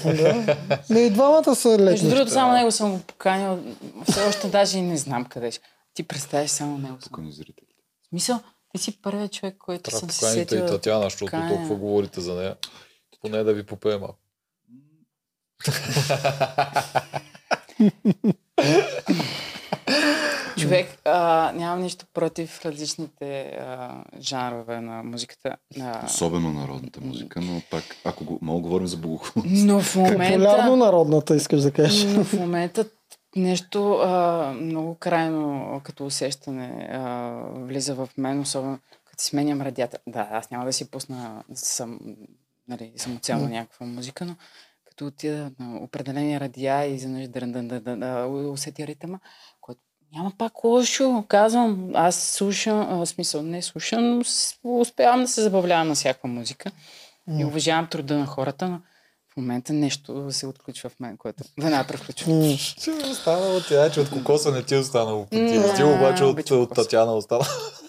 Да. 0.05 0.57
Не, 0.89 0.99
и 0.99 1.09
двамата 1.09 1.55
са 1.55 1.69
Между 1.69 1.83
летни. 1.83 2.09
другото, 2.09 2.31
само 2.31 2.53
него 2.53 2.71
съм 2.71 2.91
го 2.91 2.99
поканил. 2.99 3.63
Все 4.09 4.27
още 4.27 4.49
даже 4.49 4.77
и 4.77 4.81
не 4.81 4.97
знам 4.97 5.25
къде 5.25 5.51
ще. 5.51 5.61
Ти 5.93 6.03
представяш 6.03 6.49
само 6.49 6.77
него. 6.77 6.97
Покани 6.97 7.31
зрителите. 7.31 7.73
В 8.03 8.07
Смисъл, 8.07 8.39
ти 8.71 8.77
си 8.81 9.01
първият 9.01 9.33
човек, 9.33 9.57
който 9.57 9.83
Трябва 9.83 9.99
съм 9.99 10.09
се 10.09 10.19
поканите 10.19 10.55
и. 10.55 10.65
Татьяна, 10.65 11.03
защото 11.03 11.25
поканя. 11.25 11.49
толкова 11.49 11.75
говорите 11.75 12.21
за 12.21 12.35
нея. 12.35 12.55
Поне 13.21 13.43
да 13.43 13.53
ви 13.53 13.65
попее 13.65 13.97
малко. 13.97 14.19
Човек, 20.57 20.97
а, 21.05 21.51
нямам 21.55 21.81
нищо 21.81 22.05
против 22.13 22.65
различните 22.65 23.41
а, 23.41 24.03
жанрове 24.19 24.81
на 24.81 25.03
музиката. 25.03 25.55
А, 25.81 26.05
Особено 26.05 26.53
народната 26.53 27.01
музика, 27.01 27.41
но 27.41 27.61
пак, 27.71 27.83
ако 28.05 28.23
го, 28.25 28.39
мога 28.41 28.57
да 28.57 28.63
говорим 28.63 28.87
за 28.87 28.97
богохулност. 28.97 29.65
но 29.65 29.79
в 29.79 29.93
Популярно 29.93 30.11
момента... 30.41 30.75
народната, 30.75 31.35
искаш 31.35 31.61
да 31.61 31.71
кажеш. 31.71 32.03
Но 32.03 32.23
в 32.23 32.33
момента 32.33 32.85
нещо 33.35 33.93
а, 33.93 34.53
много 34.61 34.95
крайно 34.95 35.81
като 35.83 36.05
усещане 36.05 36.89
а, 36.91 37.31
влиза 37.53 37.95
в 37.95 38.09
мен, 38.17 38.39
особено 38.39 38.79
като 39.05 39.23
си 39.23 39.29
сменям 39.29 39.61
радията. 39.61 39.97
Да, 40.07 40.27
аз 40.31 40.51
няма 40.51 40.65
да 40.65 40.73
си 40.73 40.91
пусна 40.91 41.43
сам, 41.53 41.99
нали, 42.67 42.91
самоцелно 42.95 43.49
някаква 43.49 43.85
музика, 43.85 44.25
но 44.25 44.35
като 44.85 45.05
отида 45.07 45.51
на 45.59 45.77
определени 45.77 46.39
радия 46.39 46.85
и 46.85 46.95
изведнъж 46.95 47.27
да, 47.27 47.39
да, 47.41 47.63
да, 47.63 47.79
да, 47.79 47.95
да 47.95 48.27
усетя 48.27 48.87
ритъма, 48.87 49.19
няма 50.13 50.31
пак 50.37 50.63
лошо, 50.63 51.23
казвам. 51.27 51.91
Аз 51.93 52.15
слушам, 52.15 52.87
а, 52.89 52.95
в 52.95 53.05
смисъл 53.05 53.41
не 53.41 53.61
слушам, 53.61 54.23
но 54.63 54.79
успявам 54.79 55.21
да 55.21 55.27
се 55.27 55.41
забавлявам 55.41 55.87
на 55.87 55.95
всякаква 55.95 56.29
музика 56.29 56.71
и 57.29 57.43
М. 57.43 57.47
уважавам 57.47 57.87
труда 57.87 58.17
на 58.17 58.25
хората, 58.25 58.67
но 58.67 58.79
в 59.33 59.37
момента 59.37 59.73
нещо 59.73 60.27
се 60.29 60.47
отключва 60.47 60.89
в 60.89 60.99
мен, 60.99 61.17
което 61.17 61.43
веднага 61.61 61.87
превключва. 61.87 62.33
М. 62.33 62.57
Че 62.57 62.91
е 62.91 63.11
останало 63.11 63.59
тя, 63.69 63.89
че 63.89 63.99
от 63.99 64.09
кокоса 64.09 64.51
не 64.51 64.63
ти 64.63 64.75
е 64.75 64.79
останало 64.79 65.27
М, 65.31 65.67
стил, 65.73 65.93
обаче 65.93 66.23
от, 66.23 66.39
от 66.39 66.49
кокос. 66.49 66.75
Татьяна 66.75 67.13
остана. 67.13 67.45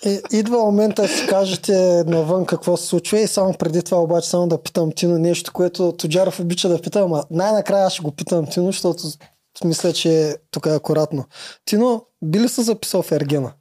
И, 0.06 0.20
идва 0.32 0.58
момента 0.58 1.02
да 1.02 1.08
си 1.08 1.26
кажете 1.26 2.05
навън 2.06 2.47
какво 2.47 2.76
се 2.76 2.86
случва 2.86 3.20
и 3.20 3.26
само 3.26 3.55
преди 3.55 3.82
това 3.82 3.98
обаче 4.02 4.28
само 4.28 4.48
да 4.48 4.62
питам 4.62 4.92
Тино 4.92 5.18
нещо, 5.18 5.52
което 5.52 5.92
Тоджаров 5.92 6.40
обича 6.40 6.68
да 6.68 6.82
питам, 6.82 7.12
а 7.12 7.24
най-накрая 7.30 7.86
аз 7.86 7.92
ще 7.92 8.02
го 8.02 8.12
питам 8.12 8.47
Тино, 8.47 8.66
защото 8.66 9.02
мисля, 9.64 9.92
че 9.92 10.36
тук 10.50 10.66
е 10.66 10.70
акуратно. 10.70 11.24
Тино, 11.64 12.04
би 12.22 12.40
ли 12.40 12.48
се 12.48 12.62
записал 12.62 13.02
в 13.02 13.12
Ергена? 13.12 13.52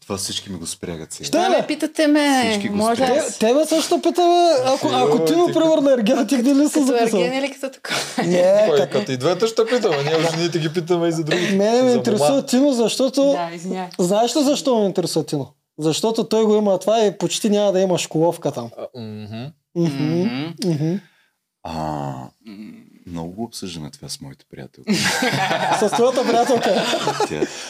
Това 0.00 0.16
всички 0.16 0.52
ми 0.52 0.58
го 0.58 0.66
спрягат 0.66 1.12
сега. 1.12 1.26
Ще 1.26 1.38
Да, 1.38 1.48
ме 1.48 1.66
питате 1.66 2.06
ме. 2.06 2.48
Всички 2.50 2.68
Може 2.70 3.04
Те, 3.04 3.22
тебе 3.40 3.66
също 3.66 4.02
питаме, 4.02 4.36
ако, 4.66 4.88
ако 4.88 5.24
ти, 5.24 5.32
Йо, 5.32 5.38
ти- 5.38 5.48
например, 5.48 5.78
на 5.78 5.92
Ергена, 5.92 6.26
ти 6.26 6.36
къде 6.36 6.54
ли 6.54 6.68
си 6.68 6.74
като 6.74 6.86
записал? 6.86 7.18
ерген 7.18 7.34
или 7.34 7.52
като 7.52 7.70
така? 7.70 7.94
Не, 8.26 8.64
Кой, 8.68 8.78
като... 8.78 8.92
като 8.92 9.12
и 9.12 9.16
двете 9.16 9.46
ще 9.46 9.66
питаме, 9.66 9.96
ние 9.96 10.30
жените 10.30 10.58
ги 10.58 10.72
питаме 10.72 11.08
и 11.08 11.12
за 11.12 11.24
други. 11.24 11.56
Мене 11.56 11.82
ме 11.82 11.92
интересува. 11.92 12.46
Тино, 12.46 12.72
защото... 12.72 13.22
Да, 13.22 13.50
извиняй. 13.54 13.88
Знаеш 13.98 14.36
ли 14.36 14.42
защо 14.42 14.78
ме 14.78 14.86
интересува 14.86 15.26
Тино? 15.26 15.48
Защото 15.78 16.24
той 16.24 16.44
го 16.44 16.54
има 16.54 16.78
това 16.78 17.00
и 17.00 17.18
почти 17.18 17.50
няма 17.50 17.72
да 17.72 17.80
има 17.80 17.98
школовка 17.98 18.52
там. 18.52 18.70
А. 18.78 19.00
Мгм, 19.00 19.46
Мгм. 19.76 20.54
мгм. 20.64 20.94
А, 21.62 22.12
много 23.10 23.30
го 23.30 23.44
обсъждаме 23.44 23.90
това 23.90 24.08
с 24.08 24.20
моите 24.20 24.44
приятелки. 24.50 24.94
С 25.80 25.90
твоята 25.94 26.22
приятелка. 26.22 26.84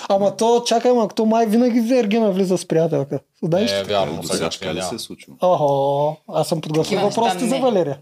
Ама 0.09 0.37
то, 0.37 0.63
чакай, 0.67 0.91
ама 0.91 1.09
то 1.09 1.27
май 1.27 1.47
винаги 1.47 1.81
в 1.81 1.93
Ергена 1.93 2.33
влиза 2.33 2.59
с 2.59 2.69
приятелка. 2.69 3.21
Знаеш 3.43 3.73
Не, 3.73 3.79
е 3.79 3.85
вярно, 3.85 4.21
до 4.21 4.29
сега 4.29 4.51
ще 4.51 4.75
ли 4.75 4.83
се 4.83 4.95
е 4.95 4.99
случило? 4.99 5.37
Охо, 5.41 6.17
аз 6.29 6.49
съм 6.49 6.61
подготвил 6.61 7.01
въпросите 7.01 7.49
за. 7.49 7.59
Валерия. 7.59 7.99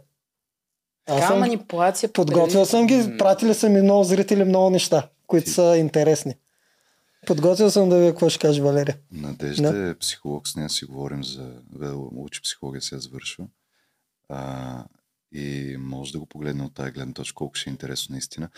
Аз 1.08 1.16
Така 1.16 1.26
съм 1.26 1.38
манипулация. 1.38 2.08
по 2.08 2.12
подготвил 2.12 2.64
съм 2.64 2.86
ги, 2.86 3.16
пратили 3.18 3.54
са 3.54 3.68
ми 3.68 3.82
много 3.82 4.04
зрители 4.04 4.44
много 4.44 4.70
неща, 4.70 5.08
които 5.26 5.50
са 5.50 5.76
интересни. 5.76 6.34
Подготвил 7.26 7.70
съм 7.70 7.88
да 7.88 7.98
ви 7.98 8.06
какво 8.08 8.28
ще 8.28 8.38
каже 8.38 8.62
Валерия. 8.62 8.96
Надежда 9.12 9.88
е 9.90 9.94
психолог, 9.94 10.48
с 10.48 10.56
нея 10.56 10.70
си 10.70 10.84
говорим 10.84 11.24
за... 11.24 11.50
Учи 12.16 12.42
психология, 12.42 12.82
сега 12.82 13.00
завършва. 13.00 13.44
А, 14.28 14.84
и 15.32 15.76
може 15.78 16.12
да 16.12 16.18
го 16.18 16.26
погледне 16.26 16.64
от 16.64 16.74
тази 16.74 16.92
гледна 16.92 17.14
точка, 17.14 17.34
колко 17.34 17.54
ще 17.54 17.70
е 17.70 17.72
интересно 17.72 18.12
наистина. 18.12 18.48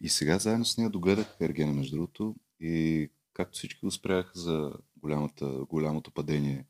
И 0.00 0.08
сега 0.08 0.38
заедно 0.38 0.64
с 0.64 0.78
нея 0.78 0.90
догледах 0.90 1.36
Ергена, 1.40 1.72
между 1.72 1.96
другото, 1.96 2.36
и 2.60 3.08
както 3.32 3.58
всички 3.58 3.80
го 3.86 3.90
спряха 3.90 4.30
за 4.34 4.72
голямата, 4.96 5.46
голямото 5.46 6.10
падение, 6.10 6.64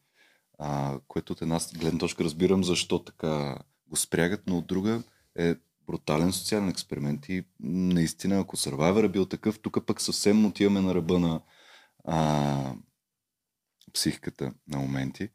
а, 0.58 1.00
което 1.08 1.32
от 1.32 1.42
една 1.42 1.60
гледна 1.78 1.98
точка 1.98 2.24
разбирам 2.24 2.64
защо 2.64 2.98
така 2.98 3.58
го 3.86 3.96
спрягат, 3.96 4.42
но 4.46 4.58
от 4.58 4.66
друга 4.66 5.02
е 5.38 5.54
брутален 5.86 6.32
социален 6.32 6.68
експеримент 6.68 7.28
и 7.28 7.44
наистина, 7.60 8.40
ако 8.40 8.56
Survivor 8.56 9.04
е 9.04 9.08
бил 9.08 9.26
такъв, 9.26 9.58
тук 9.58 9.86
пък 9.86 10.00
съвсем 10.00 10.46
отиваме 10.46 10.80
на 10.80 10.94
ръба 10.94 11.18
на 11.18 11.40
а, 12.04 12.74
психиката 13.94 14.52
на 14.68 14.78
моменти. 14.78 15.28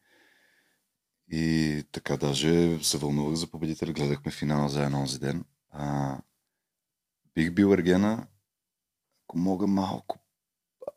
И 1.29 1.83
така 1.91 2.17
даже 2.17 2.79
се 2.83 2.97
вълнувах 2.97 3.35
за 3.35 3.47
победител. 3.47 3.93
Гледахме 3.93 4.31
финала 4.31 4.69
за 4.69 4.81
онзи 4.83 5.19
ден. 5.19 5.45
А, 5.69 6.17
бих 7.35 7.51
бил 7.51 7.73
Ергена, 7.73 8.27
ако 9.23 9.37
мога 9.37 9.67
малко. 9.67 10.19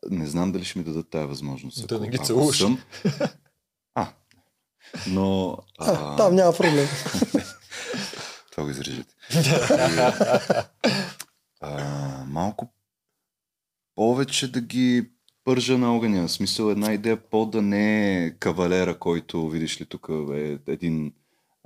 Не 0.09 0.27
знам 0.27 0.51
дали 0.51 0.65
ще 0.65 0.79
ми 0.79 0.85
дадат 0.85 1.09
тази 1.09 1.25
възможност. 1.25 1.87
Да 1.87 1.95
Ако- 1.95 2.03
не 2.03 2.09
ги 2.09 2.17
целуваш. 2.17 2.57
съм- 2.57 2.83
А, 3.95 4.13
но... 5.07 5.57
А, 5.79 6.15
там 6.15 6.35
няма 6.35 6.53
проблем. 6.53 6.87
Това 8.51 8.63
го 8.63 8.69
изрежете. 8.69 9.15
а, 11.61 11.83
малко 12.25 12.73
повече 13.95 14.51
да 14.51 14.61
ги 14.61 15.11
пържа 15.49 15.77
на 15.77 15.95
огъня. 15.95 16.27
В 16.27 16.31
смисъл 16.31 16.69
една 16.69 16.93
идея 16.93 17.17
по 17.17 17.45
да 17.45 17.61
не 17.61 18.25
е 18.25 18.31
кавалера, 18.31 18.99
който 18.99 19.49
видиш 19.49 19.81
ли 19.81 19.85
тук 19.85 20.09
е 20.33 20.57
един 20.67 21.13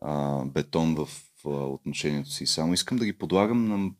а, 0.01 0.45
бетон 0.45 0.95
в 0.95 1.07
а, 1.45 1.49
отношението 1.49 2.31
си. 2.31 2.45
Само 2.45 2.73
искам 2.73 2.97
да 2.97 3.05
ги 3.05 3.13
подлагам 3.13 3.67
на 3.67 3.91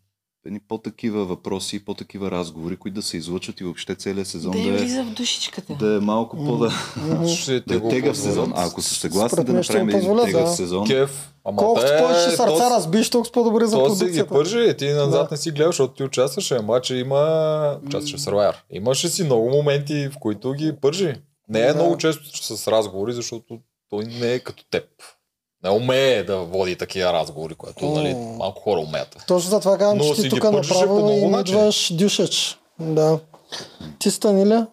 едни 0.46 0.60
по-такива 0.60 1.26
въпроси, 1.26 1.86
по-такива 1.86 2.32
разговори, 2.32 2.78
които 2.78 2.96
да 2.96 3.02
се 3.02 3.18
излъчат 3.18 3.60
и 3.60 3.64
въобще 3.64 3.96
целият 3.96 4.28
сезон 4.28 4.52
Да 4.52 4.58
да, 4.60 4.70
е, 4.70 4.72
влиза 4.72 5.04
в 5.04 5.10
душичката. 5.10 5.76
да 5.76 5.96
е 5.96 6.00
малко 6.00 6.38
по-да... 6.38 6.72
Ще 7.30 7.60
да 7.68 7.76
е 7.76 7.90
тегъв 7.90 8.18
сезон. 8.18 8.54
А 8.56 8.68
ако 8.68 8.82
са 8.82 8.96
съгласни 8.96 9.44
да 9.44 9.54
направим 9.54 9.90
им 9.90 9.96
един 9.96 10.18
тегъв 10.26 10.42
да. 10.42 10.48
сезон, 10.48 10.88
Кеф. 10.88 11.30
Ама 11.46 11.58
Колкото 11.58 11.86
те- 11.88 11.98
повече 12.00 12.20
сърца 12.22 12.46
то- 12.48 12.70
разбиш, 12.70 13.10
толкова 13.10 13.32
по-добре 13.34 13.66
за 13.66 13.78
То 13.78 13.86
си 13.86 13.94
ги 13.96 14.00
продукцията. 14.00 14.30
пържи 14.30 14.60
и 14.62 14.78
ти 14.78 14.88
назад 14.88 15.12
Да. 15.22 15.28
не 15.32 15.38
си 15.38 15.52
гледал, 15.52 15.70
защото 15.70 15.94
ти 15.94 16.04
участваше, 16.04 16.56
обаче 16.56 16.96
има... 16.96 17.78
Участваше 17.86 18.18
в 18.18 18.22
Survivor. 18.22 18.56
Имаше 18.72 19.08
си 19.10 19.24
много 19.24 19.50
моменти, 19.50 20.10
в 20.10 20.20
които 20.20 20.52
ги 20.52 20.74
пържи. 20.74 21.14
Не 21.50 21.60
е 21.60 21.68
Да. 21.68 21.76
много 21.76 21.98
често 21.98 22.24
с 22.48 22.68
разговори, 22.68 23.14
защото 23.14 23.60
той 23.90 24.06
не 24.06 24.34
е 24.34 24.40
като 24.40 24.64
теб. 24.66 24.84
Не 25.64 25.70
умее 25.70 26.24
да 26.24 26.38
води 26.38 26.76
такива 26.76 27.14
разговори, 27.14 27.56
което 27.56 27.86
нали, 27.86 28.16
малко 28.16 28.62
хора 28.62 28.80
умеят. 28.80 29.24
Точно 29.28 29.50
за 29.50 29.60
това 29.60 29.78
казвам, 29.78 30.16
че 30.16 30.22
ти 30.22 30.30
тук 30.30 30.44
направо 30.44 31.40
идваш 31.40 31.94
дюшач. 31.94 32.58
Да. 32.80 33.20
Ти 34.00 34.12
стани 34.12 34.46
ли? 34.46 34.66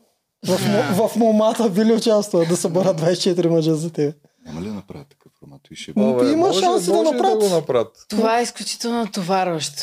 В, 0.46 0.58
мо- 0.58 1.08
в 1.08 1.16
момата 1.16 1.68
би 1.70 1.84
ли 1.84 1.92
участвал 1.92 2.44
да 2.44 2.56
събера 2.56 2.94
24 2.94 3.46
мъжа 3.46 3.74
за 3.74 3.90
теб? 3.90 4.14
няма 4.46 4.60
ли 4.60 4.66
да 4.66 4.74
направя 4.74 5.04
такъв 5.04 5.19
формат? 5.40 5.60
И 5.70 5.76
ще... 5.76 5.92
М, 5.96 6.24
има 6.24 6.52
шанси 6.52 6.86
да 6.86 6.92
може 6.92 7.10
направят. 7.10 7.38
да 7.40 7.48
го 7.48 7.54
направят. 7.54 8.06
Това 8.08 8.40
е 8.40 8.42
изключително 8.42 8.98
натоварващо. 8.98 9.82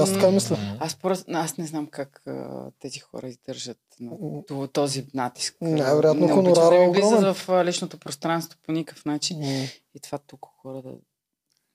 Аз 0.00 0.12
така 0.12 0.30
мисля. 0.30 0.56
Аз, 0.80 0.94
просто, 0.94 1.24
аз 1.28 1.58
не 1.58 1.66
знам 1.66 1.86
как 1.86 2.22
а, 2.26 2.32
тези 2.80 2.98
хора 2.98 3.28
издържат 3.28 3.78
на 4.00 4.10
то- 4.42 4.66
този 4.66 5.06
натиск. 5.14 5.56
Най-вероятно 5.60 6.28
хонорара 6.28 6.70
да 6.70 6.76
е 6.76 6.88
огромен. 6.88 7.34
в 7.34 7.64
личното 7.64 7.98
пространство 7.98 8.58
по 8.62 8.72
никакъв 8.72 9.04
начин. 9.04 9.38
М. 9.38 9.64
И 9.94 10.00
това 10.02 10.18
толкова 10.18 10.54
хора 10.62 10.82
да... 10.82 10.90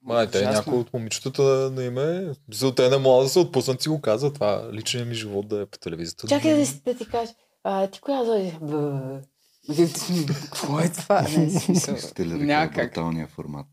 Май, 0.04 0.28
те 0.28 0.42
някои 0.42 0.78
от 0.78 0.94
момичетата 0.94 1.72
не 1.72 1.84
име. 1.84 2.34
За 2.54 2.76
те 2.76 2.90
не 2.90 2.98
могат 2.98 3.26
да 3.26 3.30
се 3.30 3.40
отпуснат, 3.40 3.82
си 3.82 3.90
го 3.90 4.02
казва. 4.02 4.34
Това 4.34 4.70
личният 4.74 5.08
ми 5.08 5.16
живот 5.16 5.48
да 5.48 5.62
е 5.62 5.66
по 5.66 5.78
телевизията. 5.78 6.28
Чакай 6.28 6.56
да, 6.56 6.66
си- 6.66 6.82
да 6.86 6.94
ти 6.94 7.06
кажа, 7.06 7.32
а, 7.64 7.88
ти 7.88 8.00
коя 8.02 8.26
зоди? 8.26 8.58
Какво 10.44 10.80
е 10.80 10.92
това? 10.92 11.22
Не, 11.22 11.60
смисъл, 11.60 11.96
ли 12.20 12.30
да 12.30 12.70
кажа 12.72 12.88
бруталния 12.88 13.28
формат? 13.28 13.68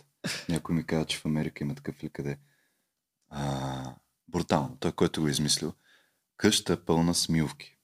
Някой 0.49 0.75
ми 0.75 0.86
каза, 0.86 1.05
че 1.05 1.18
в 1.18 1.25
Америка 1.25 1.65
има 1.65 1.75
такъв 1.75 2.05
ли 2.05 2.10
къде. 2.10 2.36
А, 3.31 3.94
брутално. 4.28 4.76
Той, 4.81 4.92
който 4.92 5.20
го 5.20 5.28
е 5.28 5.31
измислил. 5.31 5.73
Къща 6.36 6.73
е 6.73 6.76
пълна 6.76 7.15
с 7.15 7.28
милвки. 7.28 7.78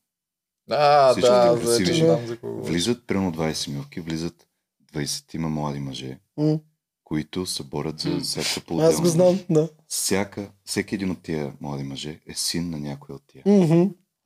А, 0.71 1.13
Всички 1.13 1.31
да, 1.31 1.55
вече 1.55 1.95
жени. 1.95 2.09
знам 2.09 2.27
за. 2.27 2.39
Влизат 2.43 3.07
примерно 3.07 3.33
20 3.33 3.71
милвки, 3.73 4.01
влизат 4.01 4.47
20 4.93 5.35
има 5.35 5.49
млади 5.49 5.81
мъже, 5.81 6.19
М. 6.37 6.59
които 7.05 7.47
се 7.47 7.63
борят 7.63 8.01
за 8.01 8.21
всяка 8.21 8.67
по 8.67 8.81
Аз 8.81 9.01
го 9.01 9.07
знам, 9.07 9.41
да. 9.51 9.69
Всяка, 9.89 10.51
всеки 10.65 10.95
един 10.95 11.11
от 11.11 11.23
тия 11.23 11.53
млади 11.61 11.85
мъже 11.85 12.21
е 12.27 12.35
син 12.35 12.71
на 12.71 12.79
някой 12.79 13.15
от 13.15 13.23
тия. 13.27 13.43
Мгм. 13.47 13.83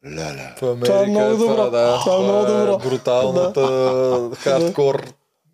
Ля-ля. 0.08 0.54
В 0.58 0.62
Америка 0.62 0.84
Това 0.84 1.02
е 1.02 1.06
много 1.06 1.36
добро. 1.36 1.70
да, 1.70 2.00
Това 2.00 2.16
е 2.16 2.18
много 2.18 2.46
добро. 2.46 2.78
бруталната 2.78 4.36
хардкор. 4.36 5.06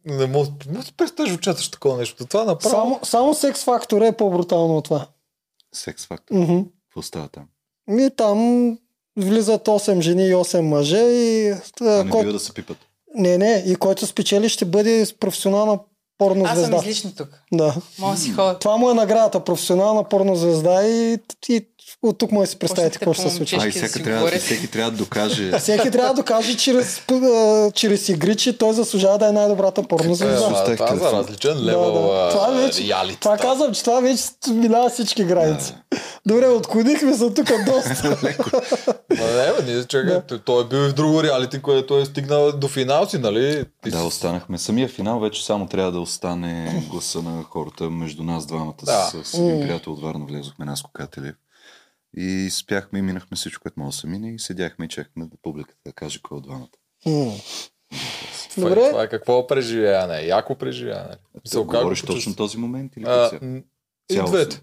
Не 0.06 0.26
мога 0.26 0.48
да 0.66 0.80
представиш 0.96 1.34
участваш 1.34 1.68
такова 1.68 1.98
нещо. 1.98 2.26
Това 2.26 2.44
направо. 2.44 2.70
Само, 2.74 3.00
само 3.02 3.34
секс 3.34 3.64
фактора 3.64 4.06
е 4.06 4.16
по-брутално 4.16 4.76
от 4.76 4.84
това. 4.84 5.06
Секс 5.74 6.06
фактор. 6.06 6.34
Мгм. 6.34 6.58
Какво 6.88 7.02
става 7.02 7.28
там? 7.28 7.44
И 7.90 8.10
там 8.16 8.38
влизат 9.16 9.64
8 9.64 10.00
жени 10.00 10.26
и 10.26 10.34
8 10.34 10.60
мъже 10.60 10.98
и... 10.98 11.50
А 11.80 12.04
не 12.04 12.10
кой... 12.10 12.20
бива 12.20 12.32
да 12.32 12.38
се 12.40 12.52
пипат. 12.54 12.76
Не, 13.14 13.38
не, 13.38 13.64
и 13.66 13.76
който 13.76 14.06
спечели 14.06 14.48
ще 14.48 14.64
бъде 14.64 15.06
с 15.06 15.18
професионална 15.18 15.78
порно 16.18 16.44
Аз 16.44 16.50
съм 16.50 16.58
звезда. 16.58 16.76
излишна 16.76 17.14
тук. 17.14 17.28
Да. 17.52 17.74
Мога 17.98 18.14
да 18.14 18.20
си 18.20 18.30
ходя. 18.30 18.58
Това 18.58 18.76
му 18.76 18.90
е 18.90 18.94
наградата, 18.94 19.44
професионална 19.44 20.04
порно 20.04 20.36
звезда 20.36 20.86
и, 20.86 21.18
и 21.48 21.66
от 22.02 22.18
тук 22.18 22.32
може 22.32 22.46
да 22.46 22.50
си 22.50 22.58
представите 22.58 22.98
какво 22.98 23.12
ще 23.12 23.22
се 23.22 23.30
случи. 23.30 23.56
А, 23.56 23.66
и 23.66 23.70
да 23.70 23.88
си 23.88 24.02
трябва, 24.02 24.28
всеки 24.30 24.66
трябва 24.66 24.90
да 24.90 24.96
докаже. 24.96 25.52
Всеки 25.58 25.90
трябва 25.90 26.08
да 26.08 26.14
докаже 26.14 26.56
чрез, 26.56 27.02
чрез 27.74 28.08
игри, 28.08 28.36
че 28.36 28.58
той 28.58 28.72
заслужава 28.72 29.18
да 29.18 29.28
е 29.28 29.32
най-добрата 29.32 29.82
порно 29.82 30.12
Е, 30.12 30.14
звезда. 30.14 30.46
ама, 30.46 30.54
Оставих 30.54 30.76
това 30.78 30.92
е 30.92 30.98
за 31.00 31.12
различен 31.12 31.54
Да, 31.54 31.62
левел 31.62 31.84
да. 31.84 32.28
Това 32.30 32.46
а, 32.48 32.50
вече- 32.52 32.82
реалити. 32.84 33.20
Това 33.20 33.36
казвам, 33.38 33.74
че 33.74 33.82
това 33.82 34.00
вече 34.00 34.22
минава 34.48 34.90
всички 34.90 35.24
граници. 35.24 35.74
Добре, 36.26 36.46
отклонихме 36.46 37.14
се 37.14 37.30
тук 37.30 37.46
доста. 37.66 38.18
Ма 39.10 39.24
не, 39.26 39.72
ние 39.72 39.84
чакай, 39.84 40.20
той- 40.20 40.38
той 40.38 40.62
е 40.62 40.66
бил 40.66 40.78
и 40.78 40.88
в 40.88 40.94
друго 40.94 41.22
реалити, 41.22 41.62
което 41.62 41.98
е 41.98 42.04
стигнал 42.04 42.52
до 42.52 42.68
финал 42.68 43.06
си, 43.06 43.18
нали? 43.18 43.64
Ти 43.84 43.90
Да, 43.90 44.04
останахме. 44.04 44.58
Самия 44.58 44.88
финал 44.88 45.20
вече 45.20 45.44
само 45.44 45.66
трябва 45.66 45.92
да 45.92 46.00
остане 46.00 46.82
гласа 46.90 47.22
на 47.22 47.42
хората 47.42 47.84
между 47.84 48.22
нас 48.22 48.46
двамата 48.46 48.74
Да. 48.82 49.10
с, 49.14 49.24
с 49.24 49.34
един 49.34 49.60
приятел 49.60 49.92
от 49.92 50.02
Варна. 50.02 50.24
Влезохме 50.26 50.64
нас 50.64 50.82
Кокателев. 50.82 51.34
И 52.16 52.48
спяхме 52.50 52.98
и 52.98 53.02
минахме 53.02 53.36
всичко, 53.36 53.62
което 53.62 53.80
може 53.80 53.94
да 53.94 54.00
се 54.00 54.06
мине 54.06 54.34
и 54.34 54.38
седяхме 54.38 54.84
и 54.84 54.88
чекахме 54.88 55.26
да 55.26 55.36
публиката 55.36 55.80
да 55.86 55.92
каже 55.92 56.22
кой 56.22 56.36
от 56.36 56.42
двамата. 56.44 56.68
М. 57.06 57.32
Това, 58.50 58.66
е- 58.66 58.68
Добре. 58.68 58.88
това 58.88 59.02
е 59.02 59.08
какво 59.08 59.46
преживяване? 59.46 60.22
Яко 60.22 60.54
преживяване. 60.54 61.16
Ти 61.44 61.56
говориш 61.56 62.02
точно 62.02 62.36
този 62.36 62.58
момент 62.58 62.96
или 62.96 63.04
А, 63.04 63.30
и 64.10 64.14
Цялостно. 64.14 64.36
двете. 64.36 64.60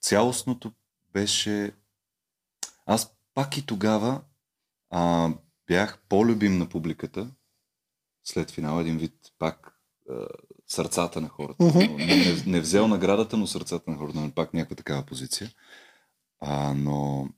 Цялостното 0.00 0.72
беше... 1.12 1.72
Аз 2.86 3.14
пак 3.34 3.56
и 3.56 3.66
тогава 3.66 4.20
а, 4.90 5.30
бях 5.66 5.98
по-любим 6.08 6.58
на 6.58 6.68
публиката. 6.68 7.30
След 8.24 8.50
финал 8.50 8.80
един 8.80 8.98
вид 8.98 9.14
пак 9.38 9.78
а, 10.10 10.14
сърцата 10.66 11.20
на 11.20 11.28
хората. 11.28 11.64
Но 11.64 11.72
Не, 11.96 12.42
не 12.46 12.60
взел 12.60 12.88
наградата, 12.88 13.36
но 13.36 13.46
сърцата 13.46 13.90
на 13.90 13.96
хората. 13.96 14.18
Нали, 14.18 14.32
Пак 14.32 14.54
някаква 14.54 14.76
такава 14.76 15.02
позиция. 15.02 15.50
А, 16.44 16.74
но 16.74 17.28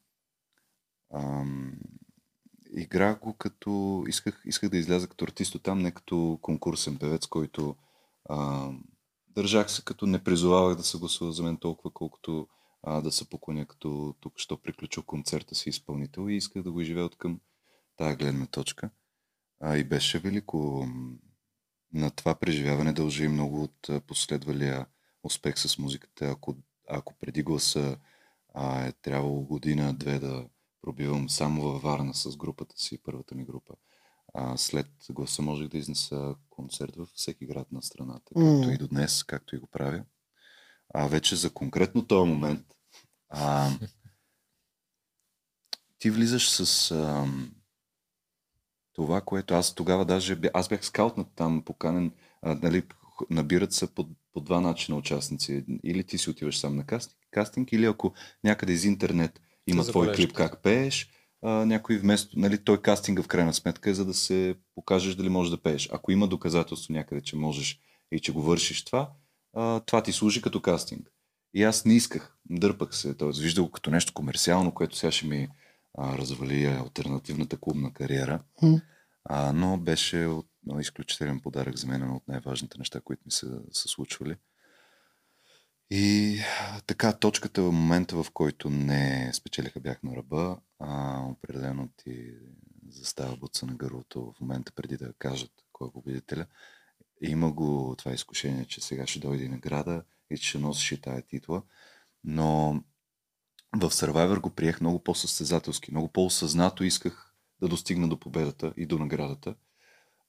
ам, 1.15 1.73
играх 2.77 3.19
го 3.21 3.35
като... 3.35 4.05
Исках, 4.09 4.43
исках 4.47 4.71
да 4.71 4.77
изляза 4.77 5.09
като 5.09 5.25
артист 5.25 5.57
там, 5.63 5.79
не 5.79 5.91
като 5.91 6.39
конкурсен 6.43 6.99
певец, 6.99 7.27
който 7.27 7.77
а, 8.25 8.71
държах 9.29 9.71
се 9.71 9.85
като 9.85 10.07
не 10.07 10.25
призовавах 10.25 10.77
да 10.77 10.83
се 10.83 10.99
гласува 10.99 11.33
за 11.33 11.43
мен 11.43 11.57
толкова, 11.57 11.91
колкото 11.91 12.49
а, 12.83 13.01
да 13.01 13.13
се 13.13 13.29
поклоня 13.29 13.67
като 13.67 14.15
тук, 14.21 14.33
що 14.37 14.63
приключил 14.63 15.03
концерта 15.03 15.55
си 15.55 15.69
изпълнител 15.69 16.29
и 16.29 16.37
исках 16.37 16.63
да 16.63 16.73
го 16.73 16.83
живея 16.83 17.07
от 17.07 17.17
към 17.17 17.41
тая 17.97 18.17
гледна 18.17 18.47
точка. 18.47 18.91
А, 19.61 19.77
и 19.77 19.85
беше 19.85 20.19
велико. 20.19 20.89
На 21.93 22.11
това 22.11 22.35
преживяване 22.35 22.93
дължи 22.93 23.29
много 23.29 23.63
от 23.63 24.07
последвалия 24.07 24.87
успех 25.23 25.59
с 25.59 25.79
музиката. 25.79 26.27
Ако, 26.27 26.57
ако 26.89 27.15
преди 27.21 27.43
гласа 27.43 27.99
а, 28.55 28.87
е 28.87 28.93
трябвало 28.93 29.41
година-две 29.41 30.19
да 30.19 30.47
пробивам 30.83 31.31
само 31.31 31.63
във 31.63 31.83
Варна 31.83 32.15
с 32.15 32.37
групата 32.37 32.75
си, 32.79 32.99
първата 33.03 33.35
ми 33.35 33.45
група. 33.45 33.75
А, 34.35 34.57
след 34.57 34.87
гласа 35.11 35.43
можех 35.43 35.69
да 35.69 35.79
изнеса 35.79 36.35
концерт 36.51 36.97
във 36.97 37.09
всеки 37.09 37.47
град 37.47 37.73
на 37.73 37.83
страната, 37.83 38.35
mm. 38.35 38.61
както 38.61 38.75
и 38.75 38.79
до 38.79 38.89
днес, 38.89 39.25
както 39.25 39.57
и 39.57 39.59
го 39.59 39.67
правя. 39.67 40.05
А 40.95 41.07
вече 41.07 41.37
за 41.37 41.51
конкретно 41.51 42.07
този 42.07 42.31
момент, 42.31 42.67
а, 43.29 43.71
ти 45.99 46.11
влизаш 46.11 46.51
с 46.51 46.91
а, 46.91 47.27
това, 48.93 49.21
което 49.21 49.55
аз 49.55 49.75
тогава 49.75 50.05
даже, 50.05 50.41
аз 50.55 50.69
бях 50.69 50.85
скаутнат 50.87 51.29
там, 51.35 51.63
поканен, 51.63 52.13
а, 52.43 52.55
нали, 52.55 52.83
набират 53.31 53.73
се 53.73 53.95
по, 53.95 54.09
по 54.33 54.41
два 54.41 54.61
начина 54.61 54.99
участници. 54.99 55.65
Или 55.85 56.05
ти 56.05 56.19
си 56.19 56.31
отиваш 56.31 56.59
сам 56.59 56.77
на 56.77 56.87
кастинг, 56.87 57.24
кастинг 57.35 57.73
или 57.73 57.87
ако 57.87 58.13
някъде 58.45 58.73
из 58.73 58.85
интернет 58.85 59.41
има 59.67 59.85
твой 59.85 60.13
клип 60.13 60.33
как 60.33 60.63
пееш, 60.63 61.11
а, 61.43 61.51
някой 61.51 61.99
вместо, 61.99 62.39
нали, 62.39 62.59
той 62.59 62.83
кастинга 62.83 63.23
в 63.23 63.29
крайна 63.29 63.55
сметка 63.55 63.91
е 63.91 63.95
за 63.95 64.05
да 64.05 64.15
се 64.15 64.55
покажеш 64.75 65.15
дали 65.15 65.29
можеш 65.29 65.51
да 65.51 65.63
пееш. 65.63 65.89
Ако 65.93 66.13
има 66.13 66.29
доказателство 66.29 66.93
някъде, 66.93 67.21
че 67.21 67.37
можеш 67.37 67.81
и 68.13 68.21
че 68.21 68.33
го 68.33 68.43
вършиш 68.43 68.85
това, 68.85 69.11
а, 69.57 69.81
това 69.81 70.03
ти 70.03 70.13
служи 70.13 70.43
като 70.43 70.63
кастинг. 70.63 71.11
И 71.55 71.63
аз 71.63 71.85
не 71.85 71.95
исках, 71.95 72.37
дърпах 72.51 72.97
се, 72.97 73.15
т.е. 73.15 73.29
виждах 73.41 73.65
го 73.65 73.71
като 73.71 73.91
нещо 73.91 74.13
комерциално, 74.13 74.75
което 74.75 74.97
сега 74.97 75.11
ще 75.11 75.27
ми 75.27 75.49
а, 75.99 76.19
развали 76.19 76.65
альтернативната 76.65 77.57
клубна 77.57 77.93
кариера. 77.93 78.41
Mm. 78.63 78.81
А, 79.25 79.53
но 79.53 79.79
беше 79.79 80.27
от, 80.27 80.47
но, 80.67 80.81
изключителен 80.81 81.41
подарък 81.41 81.79
за 81.79 81.87
мен, 81.87 82.03
едно 82.03 82.17
от 82.17 82.29
най-важните 82.29 82.79
неща, 82.79 83.01
които 83.01 83.23
ми 83.27 83.33
се, 83.33 83.47
са 83.73 83.89
случвали. 83.89 84.37
И 85.97 86.41
така, 86.87 87.13
точката 87.13 87.63
в 87.63 87.73
момента, 87.73 88.23
в 88.23 88.31
който 88.31 88.71
не 88.71 89.31
спечелиха, 89.35 89.81
бях 89.81 90.03
на 90.03 90.17
ръба, 90.17 90.59
а 90.79 91.21
определено 91.31 91.89
ти 91.97 92.31
застава 92.89 93.37
буца 93.37 93.67
на 93.67 93.75
гърлото 93.75 94.33
в 94.37 94.41
момента 94.41 94.73
преди 94.73 94.97
да 94.97 95.13
кажат 95.13 95.51
кой 95.73 95.89
е 95.89 95.93
победителя. 95.93 96.47
Има 97.21 97.53
го 97.53 97.95
това 97.99 98.13
изкушение, 98.13 98.65
че 98.65 98.81
сега 98.81 99.07
ще 99.07 99.19
дойде 99.19 99.49
награда 99.49 100.03
и 100.31 100.39
че 100.39 100.49
ще 100.49 100.59
носиш 100.59 100.93
и 100.93 101.01
тая 101.01 101.23
титла. 101.23 101.63
Но 102.25 102.73
в 103.77 103.91
Survivor 103.91 104.41
го 104.41 104.51
приех 104.51 104.81
много 104.81 105.05
по-състезателски, 105.05 105.91
много 105.91 106.09
по-осъзнато 106.09 106.85
исках 106.85 107.35
да 107.61 107.69
достигна 107.69 108.09
до 108.09 108.21
победата 108.21 108.75
и 108.77 108.87
до 108.87 108.99
наградата. 108.99 109.55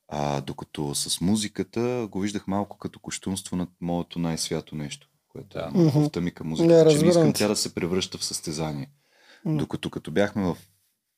А, 0.07 0.41
докато 0.41 0.95
с 0.95 1.21
музиката 1.21 2.07
го 2.11 2.19
виждах 2.19 2.47
малко 2.47 2.77
като 2.77 2.99
кощунство 2.99 3.55
на 3.55 3.67
моето 3.81 4.19
най-свято 4.19 4.75
нещо 4.75 5.09
което 5.35 5.59
е 5.59 5.71
любовта 5.75 6.21
ми 6.21 6.31
към 6.31 6.47
музиката, 6.47 6.85
не, 6.85 6.91
че 6.91 7.03
не 7.03 7.09
искам 7.09 7.33
тя 7.33 7.47
да 7.47 7.55
се 7.55 7.75
превръща 7.75 8.17
в 8.17 8.25
състезание. 8.25 8.89
Mm. 9.45 9.57
Докато 9.57 9.89
като 9.89 10.11
бяхме 10.11 10.43
в 10.43 10.57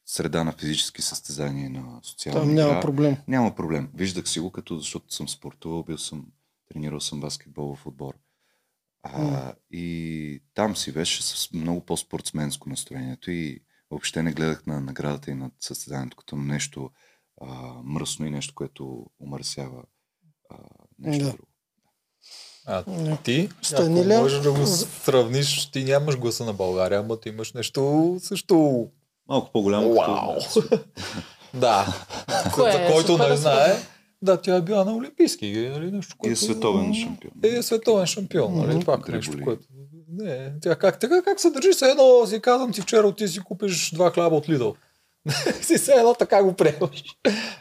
среда 0.06 0.44
на 0.44 0.52
физически 0.52 1.02
състезания 1.02 1.70
на 1.70 2.00
социални 2.04 2.42
Там 2.42 2.54
няма 2.54 2.72
игра, 2.72 2.82
проблем. 2.82 3.18
Няма 3.28 3.56
проблем. 3.56 3.90
Виждах 3.94 4.30
си 4.30 4.40
го, 4.40 4.52
като 4.52 4.78
защото 4.78 5.14
съм 5.14 5.30
спортувал, 5.30 5.84
бил 5.84 5.98
съм, 5.98 6.26
тренирал 6.70 7.00
съм 7.00 7.20
баскетбол 7.20 7.76
в 7.76 7.88
отбор. 7.88 8.14
А, 9.04 9.22
mm. 9.22 9.56
И 9.72 10.44
там 10.54 10.76
си 10.76 10.92
беше 10.92 11.24
с 11.24 11.54
много 11.54 11.86
по-спортсменско 11.86 12.70
настроението 12.70 13.32
и 13.32 13.60
въобще 13.92 14.24
не 14.24 14.34
гледах 14.34 14.66
на 14.66 14.82
наградата 14.82 15.32
и 15.32 15.36
на 15.36 15.52
състезанието 15.60 16.18
като 16.18 16.36
нещо 16.36 16.92
а, 17.42 17.74
мръсно 17.84 18.26
и 18.26 18.32
нещо, 18.32 18.56
което 18.56 19.06
умърсява 19.20 19.84
а, 20.50 20.58
нещо 21.00 21.26
да. 21.26 21.32
друго. 21.32 21.48
А 22.68 22.84
ти, 23.24 23.50
Станиля... 23.62 24.14
ако 24.14 24.22
можеш 24.24 24.40
да 24.40 24.52
го 24.52 24.66
сравниш, 24.66 25.72
ти 25.72 25.84
нямаш 25.84 26.18
гласа 26.18 26.46
на 26.46 26.54
България, 26.54 27.00
ама 27.00 27.20
ти 27.20 27.30
имаш 27.30 27.54
нещо 27.54 28.16
също... 28.20 28.88
Малко 29.30 29.52
по-голямо. 29.54 29.94
Вау! 29.94 30.34
да. 31.54 31.86
Кое, 32.54 32.72
за 32.72 32.94
който 32.94 33.18
не 33.18 33.38
знае, 33.38 33.78
да, 34.22 34.38
тя 34.38 34.56
е 34.56 34.62
била 34.62 34.86
на 34.86 34.96
Олимпийски. 34.96 35.70
Нали, 35.74 35.92
нещо, 35.92 36.16
което... 36.18 36.32
И 36.32 36.34
е 36.34 36.36
световен 36.36 36.94
шампион. 36.94 37.32
И 37.46 37.48
е 37.48 37.64
световен 37.64 38.06
шампион. 38.06 38.56
Нали, 38.56 38.80
това 38.80 39.00
е 39.08 39.12
нещо, 39.12 39.38
което... 39.44 39.64
Не, 40.10 40.52
тя 40.62 40.76
как, 40.76 41.00
така 41.00 41.22
как 41.22 41.40
се 41.40 41.50
държи, 41.50 41.74
се 41.74 41.90
едно 41.90 42.26
си 42.26 42.42
казвам 42.42 42.72
ти 42.72 42.82
вчера 42.82 43.16
ти 43.16 43.28
си 43.28 43.40
купиш 43.40 43.92
два 43.92 44.12
хляба 44.12 44.36
от 44.36 44.50
Лидъл. 44.50 44.76
си 45.62 45.78
се 45.78 45.94
едно 45.94 46.14
така 46.14 46.44
го 46.44 46.54
приемаш. 46.54 47.04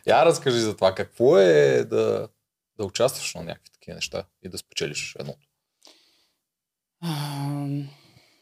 Я 0.06 0.24
разкажи 0.24 0.58
за 0.58 0.74
това. 0.74 0.94
Какво 0.94 1.38
е 1.38 1.84
да, 1.84 2.28
да 2.78 2.84
участваш 2.84 3.34
на 3.34 3.42
някакви 3.42 3.72
такива 3.72 3.94
неща 3.94 4.24
и 4.42 4.48
да 4.48 4.58
спечелиш 4.58 5.16
едното? 5.18 5.46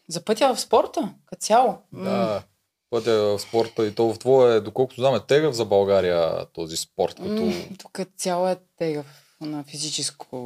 за 0.07 0.25
пътя 0.25 0.55
в 0.55 0.61
спорта, 0.61 1.13
като 1.25 1.41
цяло. 1.41 1.77
Да, 1.93 2.43
пътя 2.89 3.13
в 3.13 3.39
спорта 3.39 3.87
и 3.87 3.95
то 3.95 4.13
в 4.13 4.19
твое, 4.19 4.61
доколкото 4.61 5.01
знам, 5.01 5.15
е 5.15 5.25
тегъв 5.27 5.55
за 5.55 5.65
България 5.65 6.45
този 6.53 6.77
спорт. 6.77 7.15
Като... 7.15 7.53
Тук 7.79 7.99
цяло 8.17 8.47
е 8.47 8.57
тегъв 8.77 9.05
на 9.41 9.63
физическо 9.63 10.37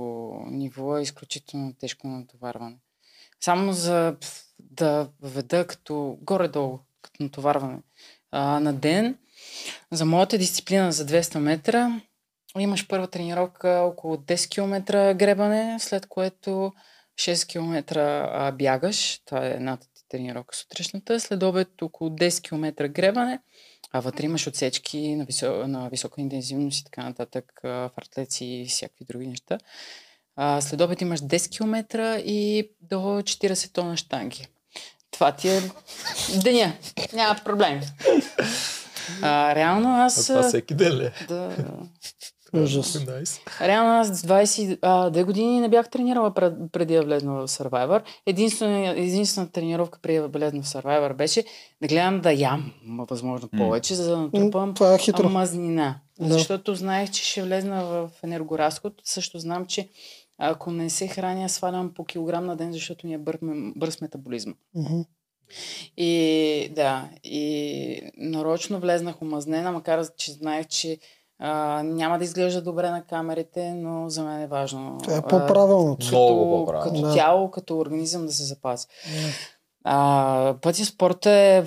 ниво 0.52 0.98
е 0.98 1.02
изключително 1.02 1.74
тежко 1.80 2.08
натоварване. 2.08 2.78
Само 3.42 3.74
за 3.74 4.16
да 4.60 5.10
веда 5.22 5.68
като 5.68 6.18
горе-долу, 6.22 6.80
като 7.02 7.24
натоварване 7.24 7.78
а, 8.32 8.60
на 8.60 8.74
ден, 8.74 9.18
за 9.92 10.06
моята 10.06 10.38
дисциплина 10.38 10.92
за 10.92 11.06
200 11.06 11.38
метра 11.38 12.02
имаш 12.58 12.88
първа 12.88 13.08
тренировка 13.08 13.70
около 13.70 14.16
10 14.16 14.50
км 14.50 15.14
гребане, 15.14 15.80
след 15.80 16.06
което 16.06 16.74
6 17.20 17.48
км 17.48 17.98
а, 17.98 18.52
бягаш. 18.52 19.22
Това 19.26 19.46
е 19.46 19.50
едната 19.52 19.88
ти 19.94 20.04
тренировка 20.10 20.56
сутрешната. 20.56 21.20
След 21.20 21.44
обед 21.44 21.82
около 21.82 22.10
10 22.10 22.42
км 22.42 22.90
гребане, 22.90 23.40
а 23.92 24.00
вътре 24.00 24.26
имаш 24.26 24.48
отсечки 24.48 25.16
на, 25.16 25.26
висо, 25.26 25.68
на 25.68 25.90
висока 25.90 26.22
интензивност 26.22 26.82
и 26.82 26.84
така 26.84 27.04
нататък, 27.04 27.46
фартлеци 27.64 28.46
и 28.46 28.66
всякакви 28.66 29.06
други 29.06 29.28
неща. 29.28 29.58
А, 30.36 30.62
след 30.62 30.82
обед 30.82 31.02
имаш 31.02 31.20
10 31.20 31.58
км 31.58 32.00
и 32.26 32.72
до 32.82 32.96
40 32.96 33.74
тона 33.74 33.98
штанги. 33.98 34.48
Това 35.12 35.32
ти 35.32 35.50
е 35.50 35.62
деня. 36.44 36.74
Няма 37.14 37.40
проблем. 37.46 37.82
А, 39.22 39.56
реално 39.56 39.96
аз... 39.96 40.30
А 40.30 40.34
това 40.34 40.48
всеки 40.48 40.74
ден 40.74 40.98
ли? 40.98 41.06
Е? 41.06 41.12
Да. 41.28 41.56
Ужас. 42.54 42.94
Nice. 42.94 43.68
Реално 43.68 44.00
аз 44.00 44.22
22 44.22 45.26
години 45.26 45.60
не 45.60 45.70
бях 45.70 45.90
тренирала 45.90 46.34
пред, 46.34 46.54
преди 46.72 46.94
да 46.94 47.04
влезна 47.04 47.34
в 47.34 47.48
Survivor. 47.48 48.02
Единствена, 48.26 48.90
единствена 48.90 49.52
тренировка 49.52 50.00
преди 50.02 50.20
да 50.20 50.28
влезна 50.28 50.62
в 50.62 50.66
Survivor 50.66 51.14
беше 51.14 51.44
да 51.82 51.88
гледам 51.88 52.22
да 52.22 52.34
ям 52.34 52.74
възможно 52.88 53.50
повече, 53.58 53.96
за 53.96 54.10
да 54.10 54.18
натрупам 54.18 54.74
Това 54.74 54.94
е 54.94 55.24
мазнина. 55.24 56.00
Да. 56.20 56.34
Защото 56.34 56.76
знаех, 56.76 57.12
че 57.12 57.24
ще 57.24 57.44
влезна 57.44 57.84
в 57.84 58.10
енергоразход. 58.24 58.94
Също 59.04 59.40
знам, 59.40 59.66
че 59.66 59.90
ако 60.38 60.72
не 60.72 60.90
се 60.90 61.08
храня, 61.08 61.50
свалям 61.50 61.94
по 61.94 62.06
килограм 62.06 62.46
на 62.46 62.56
ден, 62.56 62.74
защото 62.74 63.08
ми 63.08 63.14
е 63.14 63.18
бърз, 63.18 63.40
бърз 63.76 64.02
метаболизъм. 64.02 64.56
Uh-huh. 64.78 65.06
И 65.98 66.72
да, 66.76 67.10
и 67.24 68.02
нарочно 68.18 68.80
влезнах 68.80 69.22
омазнена, 69.22 69.72
макар 69.72 70.06
че 70.18 70.32
знаех, 70.32 70.68
че 70.68 70.98
а, 71.40 71.84
няма 71.84 72.18
да 72.18 72.24
изглежда 72.24 72.62
добре 72.62 72.90
на 72.90 73.04
камерите, 73.04 73.74
но 73.74 74.10
за 74.10 74.24
мен 74.24 74.42
е 74.42 74.48
важно. 74.48 74.98
Това 75.04 75.18
е 75.18 75.22
по-правилно. 75.22 75.98
Като, 76.00 76.12
по-правилно. 76.12 76.92
като 76.92 77.02
да. 77.02 77.14
тяло, 77.14 77.52
като 77.52 77.78
организъм 77.78 78.26
да 78.26 78.32
се 78.32 78.44
запази. 78.44 78.88
А, 79.84 80.56
пътя 80.62 80.86
спорта 80.86 81.30
е 81.32 81.64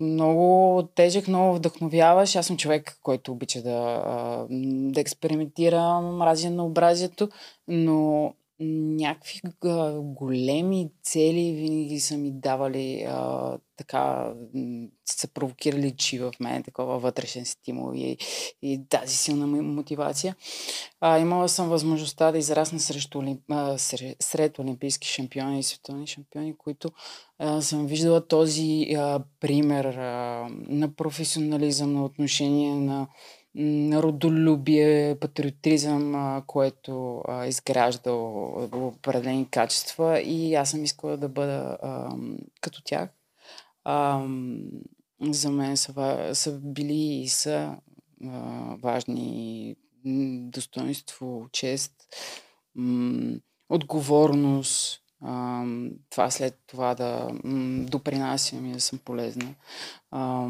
много 0.00 0.82
тежък, 0.94 1.28
много 1.28 1.54
вдъхновяваш. 1.54 2.36
Аз 2.36 2.46
съм 2.46 2.56
човек, 2.56 2.98
който 3.02 3.32
обича 3.32 3.62
да, 3.62 4.02
да 4.90 5.00
експериментира, 5.00 6.00
мрази 6.00 6.50
на 6.50 6.64
образието, 6.64 7.28
но 7.68 8.32
някакви 8.96 9.40
големи 10.00 10.90
цели 11.02 11.52
винаги 11.52 12.00
са 12.00 12.16
ми 12.16 12.32
давали 12.32 13.04
а, 13.08 13.58
така, 13.76 14.34
са 15.04 15.28
провокирали 15.28 15.94
чи 15.96 16.18
в 16.18 16.32
мен 16.40 16.62
такова 16.62 16.98
вътрешен 16.98 17.44
стимул 17.44 17.92
и, 17.94 18.16
и 18.62 18.80
тази 18.88 19.16
силна 19.16 19.46
мо- 19.46 19.60
мотивация. 19.60 20.36
А, 21.00 21.18
имала 21.18 21.48
съм 21.48 21.68
възможността 21.68 22.32
да 22.32 22.38
израсна 22.38 22.80
срещу, 22.80 23.22
а, 23.50 23.78
сред, 23.78 24.16
сред 24.20 24.58
олимпийски 24.58 25.08
шампиони 25.08 25.58
и 25.58 25.62
световни 25.62 26.06
шампиони, 26.06 26.56
които 26.58 26.90
а, 27.38 27.62
съм 27.62 27.86
виждала 27.86 28.26
този 28.28 28.86
а, 28.96 29.24
пример 29.40 29.84
а, 29.84 30.48
на 30.50 30.94
професионализъм, 30.94 31.92
на 31.92 32.04
отношение, 32.04 32.74
на 32.74 33.08
родолюбие, 33.92 35.16
патриотизъм, 35.20 36.42
което 36.46 37.22
а, 37.28 37.46
изгражда 37.46 38.12
определени 38.12 39.48
качества 39.50 40.20
и 40.20 40.54
аз 40.54 40.70
съм 40.70 40.84
искала 40.84 41.16
да 41.16 41.28
бъда 41.28 41.78
а, 41.82 42.16
като 42.60 42.82
тях. 42.84 43.10
А, 43.84 44.26
за 45.20 45.50
мен 45.50 45.76
са, 45.76 46.30
са 46.34 46.58
били 46.60 47.22
и 47.22 47.28
са 47.28 47.76
а, 48.24 48.30
важни 48.82 49.76
достоинство, 50.50 51.48
чест, 51.52 51.92
м, 52.74 53.34
отговорност, 53.68 55.00
а, 55.20 55.64
това 56.10 56.30
след 56.30 56.58
това 56.66 56.94
да 56.94 57.28
м, 57.44 57.86
допринасям 57.86 58.66
и 58.66 58.72
да 58.72 58.80
съм 58.80 58.98
полезна. 58.98 59.54
А, 60.10 60.48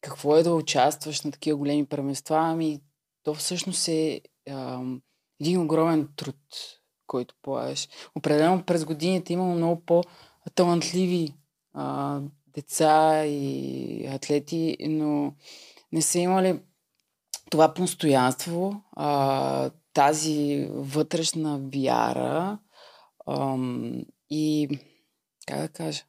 какво 0.00 0.36
е 0.36 0.42
да 0.42 0.54
участваш 0.54 1.22
на 1.22 1.30
такива 1.30 1.58
големи 1.58 1.86
първенства? 1.86 2.36
Ами, 2.38 2.80
то 3.22 3.34
всъщност 3.34 3.88
е 3.88 4.20
ам, 4.50 5.02
един 5.40 5.60
огромен 5.60 6.08
труд, 6.16 6.36
който 7.06 7.34
полагаш. 7.42 7.88
Определено 8.14 8.62
през 8.66 8.84
годините 8.84 9.32
имало 9.32 9.54
много 9.54 9.84
по-талантливи 9.84 11.34
а, 11.74 12.20
деца 12.46 13.24
и 13.26 14.06
атлети, 14.06 14.76
но 14.80 15.34
не 15.92 16.02
са 16.02 16.18
имали 16.18 16.60
това 17.50 17.74
постоянство, 17.74 18.82
а, 18.92 19.70
тази 19.92 20.68
вътрешна 20.70 21.60
вяра 21.74 22.58
ам, 23.26 24.02
и 24.30 24.68
как 25.46 25.60
да 25.60 25.68
кажа, 25.68 26.02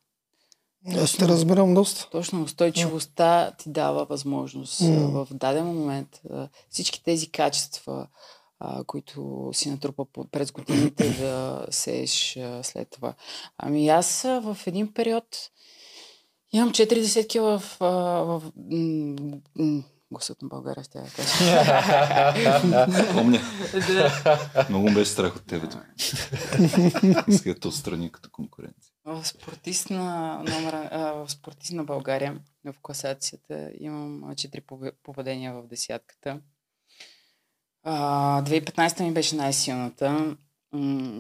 Аз 0.88 1.18
те 1.18 1.28
разбирам 1.28 1.74
доста. 1.74 2.10
точно 2.12 2.44
устойчивостта 2.44 3.52
ти 3.58 3.70
дава 3.70 4.06
възможност 4.06 4.82
mm. 4.82 5.26
в 5.26 5.28
даден 5.32 5.66
момент 5.66 6.22
всички 6.70 7.04
тези 7.04 7.32
качества, 7.32 8.08
които 8.88 9.50
си 9.54 9.70
натрупа 9.70 10.06
през 10.32 10.52
годините 10.52 11.10
да 11.20 11.66
сееш 11.70 12.40
след 12.62 12.90
това. 12.90 13.14
Ами 13.58 13.90
аз 13.90 14.22
в 14.22 14.58
един 14.66 14.94
период 14.94 15.26
имам 16.52 16.72
4 16.72 16.96
десетки 16.96 17.40
в, 17.40 17.64
в 17.80 18.44
м, 19.56 19.84
гласът 20.12 20.42
на 20.42 20.48
България, 20.48 20.84
ще 20.84 20.98
я 20.98 21.06
кажа. 21.06 21.34
Помня. 23.14 23.42
Много 24.70 24.86
ме 24.86 24.94
беше 24.94 25.12
страх 25.12 25.36
от 25.36 25.46
тебе. 25.46 25.68
Иска 27.28 27.54
да 27.54 27.68
отстрани 27.68 28.12
като 28.12 28.30
конкуренция. 28.32 28.91
В 29.06 29.26
спортист 29.26 29.90
на, 29.90 30.38
номер, 30.38 30.74
а, 30.74 31.26
спортист 31.28 31.74
на 31.74 31.84
България, 31.84 32.40
в 32.66 32.76
класацията, 32.82 33.72
имам 33.80 34.36
четири 34.36 34.62
пове- 34.62 34.96
поведения 35.04 35.54
в 35.54 35.68
десятката. 35.68 36.42
А, 37.84 38.42
2015 38.42 39.04
ми 39.04 39.14
беше 39.14 39.36
най-силната. 39.36 40.38
М, 40.74 41.20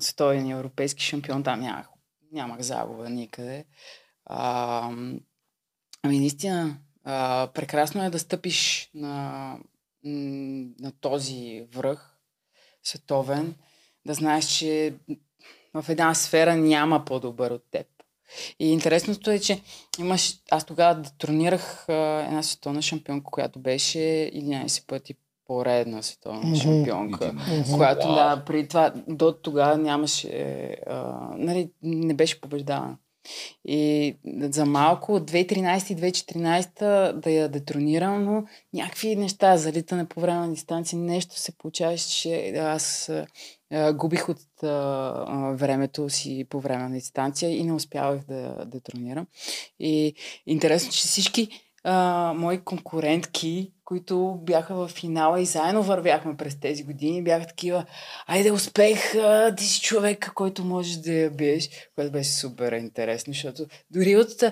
европейски 0.51 1.03
шампион. 1.03 1.43
Там 1.43 1.59
нямах, 1.59 1.87
нямах 2.31 2.61
загуба 2.61 3.09
никъде. 3.09 3.65
А, 4.25 4.81
ами 6.03 6.19
наистина, 6.19 6.77
а, 7.03 7.49
прекрасно 7.53 8.03
е 8.03 8.09
да 8.09 8.19
стъпиш 8.19 8.89
на, 8.93 9.57
на 10.03 10.91
този 10.91 11.67
връх 11.73 12.17
световен, 12.83 13.55
да 14.05 14.13
знаеш, 14.13 14.45
че 14.45 14.93
в 15.74 15.85
една 15.90 16.14
сфера 16.14 16.56
няма 16.56 17.06
по-добър 17.06 17.51
от 17.51 17.64
теб. 17.72 17.88
И 18.59 18.72
интересното 18.72 19.32
е, 19.32 19.40
че 19.40 19.61
имаш... 20.00 20.33
Аз 20.51 20.66
тогава 20.66 20.95
детронирах 20.95 21.90
а, 21.90 21.93
една 22.27 22.43
световна 22.43 22.82
шампионка, 22.82 23.32
която 23.32 23.59
беше 23.59 24.00
11 24.00 24.88
пъти 24.88 25.16
поредна 25.48 26.03
световна 26.03 26.41
Мгм. 26.41 26.56
шампионка. 26.56 27.33
Мгм. 27.33 27.75
Която, 27.75 28.08
да, 28.08 28.43
при 28.45 28.67
това, 28.67 28.93
до 29.08 29.32
тогава 29.32 29.77
нямаше, 29.77 30.30
а, 30.88 31.17
нали, 31.38 31.69
не 31.83 32.14
беше 32.14 32.41
побеждавана. 32.41 32.98
И 33.66 34.16
за 34.41 34.66
малко 34.66 35.14
от 35.14 35.32
2013 35.32 35.91
и 35.91 36.11
2014 36.11 37.11
да 37.11 37.32
я 37.32 37.50
детронирам, 37.50 38.25
но 38.25 38.43
някакви 38.74 39.16
неща, 39.16 39.58
залитане 39.58 40.06
по 40.06 40.22
време 40.22 40.40
на 40.40 40.53
дистанция, 40.53 41.00
нещо 41.00 41.40
се 41.40 41.58
получаваше, 41.58 42.53
аз 42.56 43.11
а, 43.72 43.93
губих 43.93 44.30
от 44.30 44.64
а, 44.64 45.53
времето 45.56 46.09
си 46.09 46.45
по 46.50 46.59
време 46.59 46.83
на 46.83 46.95
дистанция 46.95 47.58
и 47.58 47.64
не 47.64 47.74
успявах 47.74 48.25
да 48.27 48.66
детронирам. 48.66 49.27
И 49.80 50.16
интересно, 50.48 50.91
че 50.91 51.01
всички 51.01 51.50
а, 51.83 52.33
мои 52.38 52.59
конкурентки, 52.59 53.72
които 53.91 54.39
бяха 54.41 54.75
в 54.75 54.87
финала 54.87 55.41
и 55.41 55.45
заедно 55.45 55.83
вървяхме 55.83 56.37
през 56.37 56.59
тези 56.59 56.83
години, 56.83 57.23
бяха 57.23 57.47
такива, 57.47 57.85
айде 58.27 58.51
успех, 58.51 59.15
а, 59.15 59.55
ти 59.55 59.63
си 59.63 59.81
човека, 59.81 60.33
който 60.33 60.63
можеш 60.63 60.95
да 60.95 61.13
я 61.13 61.31
биеш, 61.31 61.69
което 61.95 62.11
беше 62.11 62.29
супер 62.29 62.71
интересно, 62.71 63.33
защото 63.33 63.65
дори 63.89 64.15
от 64.15 64.43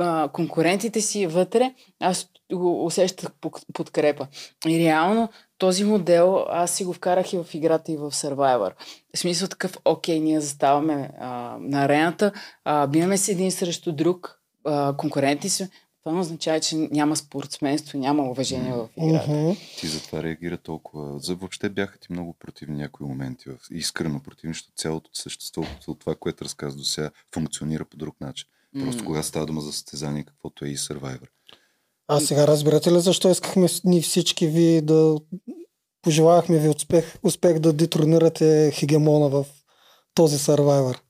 а, 0.00 0.28
конкурентите 0.32 1.00
си 1.00 1.26
вътре, 1.26 1.74
аз 2.00 2.28
усещах 2.54 3.30
подкрепа. 3.72 4.26
И 4.66 4.78
реално 4.78 5.28
този 5.58 5.84
модел 5.84 6.44
аз 6.48 6.70
си 6.70 6.84
го 6.84 6.92
вкарах 6.92 7.32
и 7.32 7.38
в 7.38 7.54
играта 7.54 7.92
и 7.92 7.96
в 7.96 8.10
Survivor. 8.10 8.72
В 9.14 9.18
смисъл 9.18 9.48
такъв, 9.48 9.76
окей, 9.84 10.20
ние 10.20 10.40
заставаме 10.40 11.10
а, 11.20 11.56
на 11.60 11.84
арената, 11.84 12.32
а, 12.64 12.86
биваме 12.86 13.18
се 13.18 13.32
един 13.32 13.52
срещу 13.52 13.92
друг, 13.92 14.34
конкуренти 14.96 15.48
си, 15.48 15.68
това 16.02 16.12
не 16.12 16.20
означава, 16.20 16.60
че 16.60 16.76
няма 16.76 17.16
спортсменство, 17.16 17.98
няма 17.98 18.22
уважение 18.30 18.72
в 18.72 18.88
играта. 18.96 19.30
Мгм. 19.30 19.52
Ти 19.78 19.86
затова 19.86 20.22
реагира 20.22 20.58
толкова. 20.58 21.18
За 21.18 21.34
въобще 21.34 21.68
бяха 21.68 21.98
ти 21.98 22.12
много 22.12 22.32
противни 22.38 22.76
някои 22.76 23.06
моменти. 23.06 23.48
В... 23.48 23.56
Искрено 23.70 24.22
противни, 24.22 24.54
защото 24.54 24.72
цялото 24.76 25.10
същество 25.12 25.64
от 25.88 25.98
това, 25.98 26.14
което 26.14 26.44
разказа 26.44 26.76
до 26.76 26.84
сега, 26.84 27.10
функционира 27.34 27.84
по 27.84 27.96
друг 27.96 28.20
начин. 28.20 28.48
Просто 28.80 29.02
М. 29.02 29.06
кога 29.06 29.22
става 29.22 29.46
дума 29.46 29.60
за 29.60 29.72
състезание, 29.72 30.24
каквото 30.24 30.64
е 30.64 30.68
и 30.68 30.76
Survivor. 30.76 31.28
А 32.08 32.20
сега 32.20 32.46
разбирате 32.46 32.92
ли 32.92 33.00
защо 33.00 33.30
искахме 33.30 33.66
ни 33.84 34.02
всички 34.02 34.46
ви 34.46 34.80
да 34.82 35.16
пожелахме 36.02 36.58
ви 36.58 36.68
успех, 36.68 37.14
успех 37.22 37.58
да 37.58 37.72
детронирате 37.72 38.70
хегемона 38.74 39.28
в 39.28 39.46
този 40.14 40.38
сървайвър? 40.38 41.02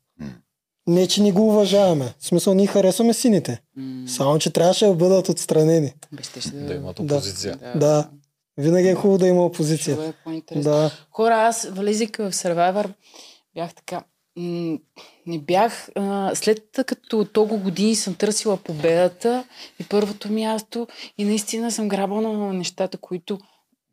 Не, 0.89 1.08
че 1.08 1.23
ни 1.23 1.33
го 1.33 1.49
уважаваме. 1.49 2.15
В 2.18 2.26
смисъл, 2.26 2.55
ние 2.55 2.67
харесваме 2.67 3.15
сините. 3.15 3.60
М. 3.76 4.08
Само, 4.08 4.39
че 4.39 4.50
трябваше 4.50 4.86
да 4.86 4.94
бъдат 4.94 5.28
отстранени. 5.28 5.92
Да, 6.12 6.23
Да 6.57 6.75
имат 6.75 6.97
Да. 6.97 7.02
опозиция. 7.05 7.58
Да. 7.76 8.10
Винаги 8.57 8.89
е 8.89 8.94
хубаво 8.94 9.18
да 9.18 9.26
има 9.26 9.44
опозиция. 9.44 10.15
по-интересно. 10.25 10.62
Да. 10.62 10.91
Хора, 11.10 11.34
аз 11.36 11.67
влизайки 11.67 12.23
в 12.23 12.33
Survivor, 12.33 12.89
бях 13.55 13.75
така. 13.75 14.05
м, 14.36 14.78
Не 15.26 15.39
бях. 15.39 15.89
А, 15.94 16.31
след 16.34 16.60
като 16.86 17.25
толкова 17.25 17.60
години 17.60 17.94
съм 17.94 18.15
търсила 18.15 18.57
победата 18.57 19.44
и 19.81 19.84
първото 19.84 20.33
място, 20.33 20.86
и 21.18 21.25
наистина 21.25 21.73
съм 21.73 21.89
грабала 21.89 22.23
на 22.23 22.52
нещата, 22.52 22.99
които 22.99 23.39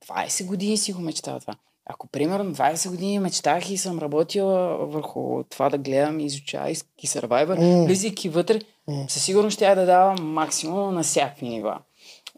20 0.08 0.46
години 0.46 0.78
си 0.78 0.94
го 0.94 1.02
мечтава 1.02 1.40
това. 1.40 1.56
Ако, 1.86 2.08
примерно, 2.08 2.56
20 2.56 2.90
години 2.90 3.20
мечтах 3.20 3.70
и 3.70 3.78
съм 3.78 4.00
работила 4.00 4.86
върху 4.86 5.44
това 5.44 5.70
да 5.70 5.78
гледам 5.78 6.20
и 6.20 6.26
изучавайки 6.26 7.08
Survivor, 7.08 7.80
М. 7.80 7.86
влизайки 7.86 8.30
вътре, 8.30 8.60
М. 8.88 9.06
със 9.10 9.24
сигурност 9.24 9.56
ще 9.56 9.66
я 9.66 9.76
да 9.76 9.86
давам 9.86 10.34
максимум 10.34 10.94
на 10.94 11.04
всякакви 11.04 11.50
нива. 11.50 11.80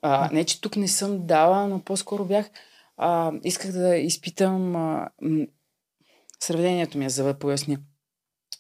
А, 0.02 0.30
не, 0.34 0.44
че 0.44 0.62
тук 0.62 0.76
не 0.76 0.88
съм 0.88 1.26
дала, 1.26 1.68
но 1.68 1.80
по-скоро 1.80 2.26
бях. 2.26 2.50
А, 2.98 3.32
исках 3.44 3.72
да 3.72 3.96
изпитам. 3.96 4.76
А, 4.76 5.10
м- 5.22 5.46
сравнението 6.40 6.98
ми 6.98 7.06
е, 7.06 7.10
за 7.10 7.24
да 7.24 7.34
поясня. 7.34 7.78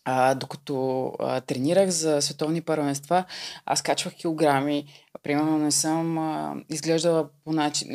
А, 0.09 0.35
докато 0.35 1.05
а, 1.19 1.41
тренирах 1.41 1.89
за 1.89 2.21
световни 2.21 2.61
първенства, 2.61 3.23
аз 3.65 3.81
качвах 3.81 4.13
килограми. 4.13 4.85
Примерно 5.23 5.57
не 5.57 5.71
съм 5.71 6.17
а, 6.17 6.55
изглеждала 6.69 7.29
по 7.45 7.51
начин. 7.53 7.87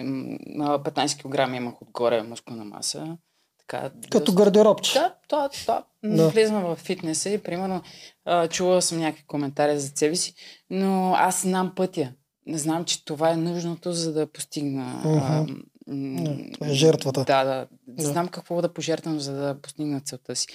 м, 0.56 0.64
а, 0.64 0.78
15 0.78 1.20
килограми 1.20 1.56
имах 1.56 1.82
отгоре 1.82 2.22
мускулна 2.22 2.64
маса. 2.64 3.16
Така, 3.58 3.90
Като 4.10 4.32
гардеробче. 4.32 4.98
да, 4.98 5.14
да, 5.30 5.48
да. 5.66 5.84
Да. 6.04 6.28
Влизам 6.28 6.62
в 6.64 6.76
фитнеса 6.76 7.30
и 7.30 7.42
примерно 7.42 7.82
а, 8.24 8.48
чувала 8.48 8.82
съм 8.82 8.98
някакви 8.98 9.26
коментари 9.26 9.78
за 9.78 9.88
себе 9.94 10.16
си, 10.16 10.34
но 10.70 11.14
аз 11.16 11.42
знам 11.42 11.72
пътя. 11.76 12.12
Не 12.46 12.58
знам, 12.58 12.84
че 12.84 13.04
това 13.04 13.30
е 13.30 13.36
нужното, 13.36 13.92
за 13.92 14.12
да 14.12 14.26
постигна 14.26 15.02
а, 15.04 15.46
Това 16.54 16.66
е 16.66 16.72
жертвата. 16.72 17.24
Да, 17.24 17.44
да, 17.44 17.66
Да. 17.86 18.02
Знам 18.02 18.28
какво 18.28 18.62
да 18.62 18.74
пожертвам, 18.74 19.20
за 19.20 19.32
да 19.32 19.60
постигна 19.62 20.00
целта 20.00 20.36
си. 20.36 20.46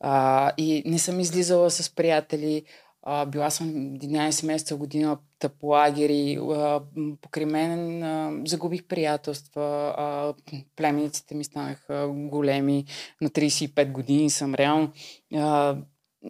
А, 0.00 0.52
и 0.56 0.82
не 0.86 0.98
съм 0.98 1.20
излизала 1.20 1.70
с 1.70 1.94
приятели. 1.94 2.62
А, 3.02 3.26
била 3.26 3.50
съм 3.50 3.68
11 3.68 4.46
месеца 4.46 4.76
година 4.76 5.18
по 5.60 5.66
лагери. 5.66 6.38
А, 6.50 6.80
покрай 7.20 7.46
мен 7.46 8.02
а, 8.02 8.32
загубих 8.46 8.84
приятелства. 8.84 9.94
А, 9.98 10.34
племениците 10.76 11.34
ми 11.34 11.44
станаха 11.44 12.08
големи. 12.08 12.84
На 13.20 13.28
35 13.28 13.92
години 13.92 14.30
съм 14.30 14.54
реално. 14.54 14.92
А, 15.34 15.76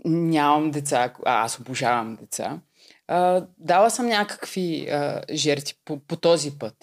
нямам 0.05 0.71
деца. 0.71 1.15
А, 1.25 1.45
аз 1.45 1.61
обожавам 1.61 2.17
деца. 2.17 2.61
А, 3.09 3.47
дала 3.59 3.91
съм 3.91 4.07
някакви 4.07 4.89
а, 4.91 5.23
жертви 5.33 5.75
по, 5.85 5.99
по 5.99 6.17
този 6.17 6.59
път 6.59 6.75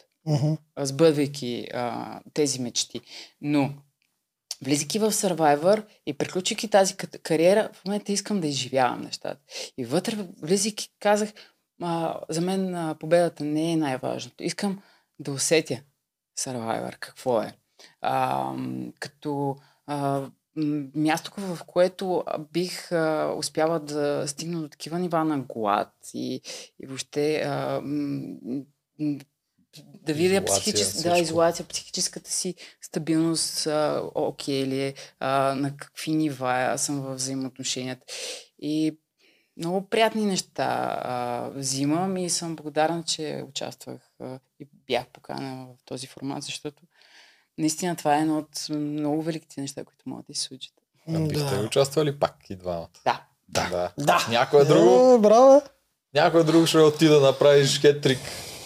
А, 0.75 0.85
сбъдвайки 0.85 1.67
а, 1.73 2.19
тези 2.33 2.61
мечти. 2.61 3.01
Но, 3.41 3.73
влизайки 4.63 4.99
в 4.99 5.11
Survivor 5.11 5.85
и 6.05 6.13
приключвайки 6.13 6.69
тази 6.69 6.97
ка- 6.97 7.07
кариера, 7.07 7.69
в 7.73 7.85
момента 7.85 8.11
искам 8.11 8.41
да 8.41 8.47
изживявам 8.47 9.01
нещата. 9.01 9.39
И 9.77 9.85
вътре, 9.85 10.27
влизайки, 10.41 10.89
казах, 10.99 11.33
а, 11.81 12.19
за 12.29 12.41
мен 12.41 12.75
а, 12.75 12.95
победата 12.99 13.43
не 13.43 13.71
е 13.71 13.77
най-важното. 13.77 14.43
Искам 14.43 14.81
да 15.19 15.31
усетя 15.31 15.81
Survivor, 16.39 16.97
какво 16.99 17.41
е. 17.41 17.53
А, 18.01 18.53
като 18.99 19.55
а, 19.85 20.29
място, 20.95 21.31
в 21.37 21.59
което 21.67 22.23
бих 22.53 22.91
а, 22.91 23.33
успяла 23.37 23.79
да 23.79 24.23
стигна 24.27 24.61
до 24.61 24.69
такива 24.69 24.99
нива 24.99 25.25
на 25.25 25.39
глад 25.39 25.93
и, 26.13 26.41
и 26.79 26.87
въобще 26.87 27.35
а, 27.35 27.81
да 29.77 30.13
видя 30.13 30.33
Изолация, 30.35 30.61
психическа, 30.61 31.09
да, 31.09 31.17
изолация, 31.17 31.65
психическата 31.65 32.31
си 32.31 32.55
стабилност, 32.81 33.67
а, 33.67 34.03
окей 34.15 34.65
ли 34.65 34.81
е, 34.81 34.93
а, 35.19 35.55
на 35.55 35.77
какви 35.77 36.11
нива 36.11 36.51
аз 36.51 36.85
съм 36.85 37.01
в 37.01 37.15
взаимоотношенията. 37.15 38.05
И 38.59 38.97
много 39.57 39.87
приятни 39.89 40.25
неща 40.25 40.99
а, 41.03 41.49
взимам 41.55 42.17
и 42.17 42.29
съм 42.29 42.55
благодарна, 42.55 43.03
че 43.03 43.43
участвах 43.49 44.01
а, 44.19 44.39
и 44.59 44.67
бях 44.87 45.07
поканена 45.07 45.65
в 45.65 45.85
този 45.85 46.07
формат, 46.07 46.43
защото 46.43 46.81
наистина 47.57 47.95
това 47.95 48.17
е 48.17 48.21
едно 48.21 48.37
от 48.37 48.69
много 48.69 49.21
великите 49.21 49.61
неща, 49.61 49.83
които 49.83 50.09
могат 50.09 50.25
да 50.29 50.35
се 50.35 50.41
случат. 50.41 50.73
А 51.09 51.19
бихте 51.19 51.55
Да. 51.55 51.61
участвали 51.61 52.19
пак 52.19 52.35
и 52.49 52.55
двамата? 52.55 52.89
Да. 53.05 53.23
Да. 53.49 53.91
Да. 53.99 54.27
Някой 54.29 54.67
друго, 54.67 55.15
Е, 55.15 55.19
браво. 55.19 55.61
някой 56.13 56.43
друг 56.43 56.67
ще 56.67 56.77
отида 56.77 57.19
да 57.19 57.25
направиш 57.27 57.81
хетрик. 57.81 58.19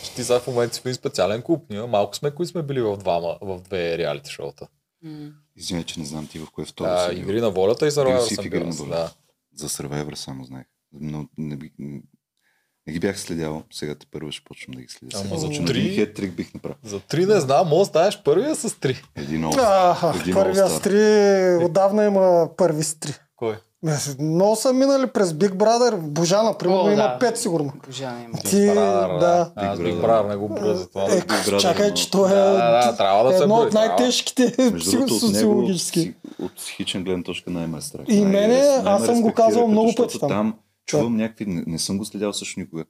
Ти 0.06 0.24
сега 0.24 0.40
в 0.40 0.48
момента 0.48 0.76
си 0.76 0.82
в 0.82 0.86
един 0.86 0.96
специален 0.96 1.42
клуб. 1.42 1.66
Ние 1.70 1.82
малко 1.82 2.16
сме, 2.16 2.32
които 2.32 2.50
сме 2.50 2.64
били 2.64 2.82
в, 2.82 2.98
двама, 2.98 3.38
в 3.42 3.60
две 3.60 3.98
реалити 3.98 4.32
шоута. 4.32 4.68
М. 5.04 5.30
Извинявай, 5.56 5.86
че 5.86 6.00
не 6.00 6.06
знам 6.06 6.28
ти 6.28 6.40
в 6.40 6.48
кое 6.52 6.66
второ 6.66 6.90
А, 6.90 7.10
си 7.10 7.16
бил. 7.16 7.24
игри 7.24 7.42
на 7.42 7.50
волята 7.52 7.86
и 7.86 7.90
Бил 7.90 7.96
Survivor 7.96 8.72
съм 8.72 8.86
бил. 8.86 8.96
Да. 8.96 9.12
За 9.56 9.70
Survivor 9.70 10.16
само 10.16 10.44
знаех. 10.44 10.66
Но 10.94 11.26
не, 11.38 11.56
би, 11.56 11.72
не 11.80 12.94
ги 12.94 13.00
бях 13.00 13.20
следял. 13.20 13.64
Сега 13.74 13.96
те 13.96 14.06
първо 14.12 14.32
ще 14.32 14.44
почвам 14.44 14.74
да 14.74 14.82
ги 14.82 14.88
следя. 14.90 15.12
Ама 15.14 15.24
Сега 15.24 15.36
за 15.36 15.42
започвам 15.42 15.66
три- 15.66 15.80
един 15.80 16.06
хет-трик 16.06 16.32
бих 16.32 16.54
направил. 16.54 16.78
За 16.84 17.00
три 17.00 17.26
не 17.26 17.40
знам, 17.40 17.68
може 17.68 17.80
да 17.80 17.86
станеш 17.86 18.22
първия 18.24 18.56
с 18.56 18.80
три. 18.80 19.02
Един 19.16 19.44
Един 20.16 20.34
първия 20.34 20.70
с 20.70 20.82
три, 20.82 21.66
отдавна 21.66 22.06
има 22.06 22.50
първи 22.58 22.84
с 22.84 23.00
три. 23.00 23.14
Кой? 23.36 23.56
Много 24.20 24.56
са 24.56 24.74
минали 24.74 25.08
през 25.08 25.30
Big 25.32 25.54
Brother. 25.54 25.98
Божана, 25.98 26.58
примерно, 26.58 26.82
О, 26.82 26.88
има 26.92 26.96
да. 26.96 27.18
пет 27.20 27.38
сигурно. 27.38 27.74
Божана 27.88 28.24
има. 28.24 28.38
Ти, 28.38 28.56
Brother, 28.56 29.20
да. 29.20 29.52
Аз 29.56 29.80
Big 29.80 29.84
Big 29.84 30.02
Brother. 30.06 30.28
Не 30.30 30.36
го 30.36 30.50
броя 30.50 30.76
за 30.76 30.90
това. 30.90 31.04
Е, 31.04 31.08
Big 31.08 31.26
Brother, 31.28 31.60
чакай, 31.60 31.88
но- 31.90 31.94
че 31.96 32.12
то 32.12 32.26
е 32.26 32.30
Да, 32.30 32.36
да, 32.36 32.92
да, 32.92 32.98
трябва 32.98 33.32
да 33.32 33.44
едно 33.44 33.56
от 33.56 33.74
най-тежките 33.74 34.50
другото, 34.50 35.16
от 36.40 36.56
психична 36.56 37.02
гледна 37.02 37.24
точка 37.24 37.52
най-ме 37.52 37.78
е 37.78 37.82
страх. 37.82 38.06
И 38.08 38.22
Най- 38.22 38.32
мене, 38.32 38.60
аз 38.86 39.06
съм 39.06 39.22
го 39.22 39.34
казал 39.34 39.68
много 39.68 39.96
пъти 39.96 40.20
там. 40.20 40.30
Там 40.30 40.56
чувам 40.86 41.16
някакви... 41.16 41.46
Не, 41.46 41.64
не 41.68 41.80
съм 41.80 41.98
го 41.98 42.06
следял 42.06 42.34
също 42.34 42.60
никога. 42.60 42.86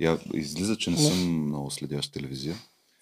Я, 0.00 0.18
излиза, 0.34 0.76
че 0.76 0.90
не 0.90 0.96
съм 0.96 1.46
много 1.46 1.70
следящ 1.70 2.12
телевизия. 2.12 2.54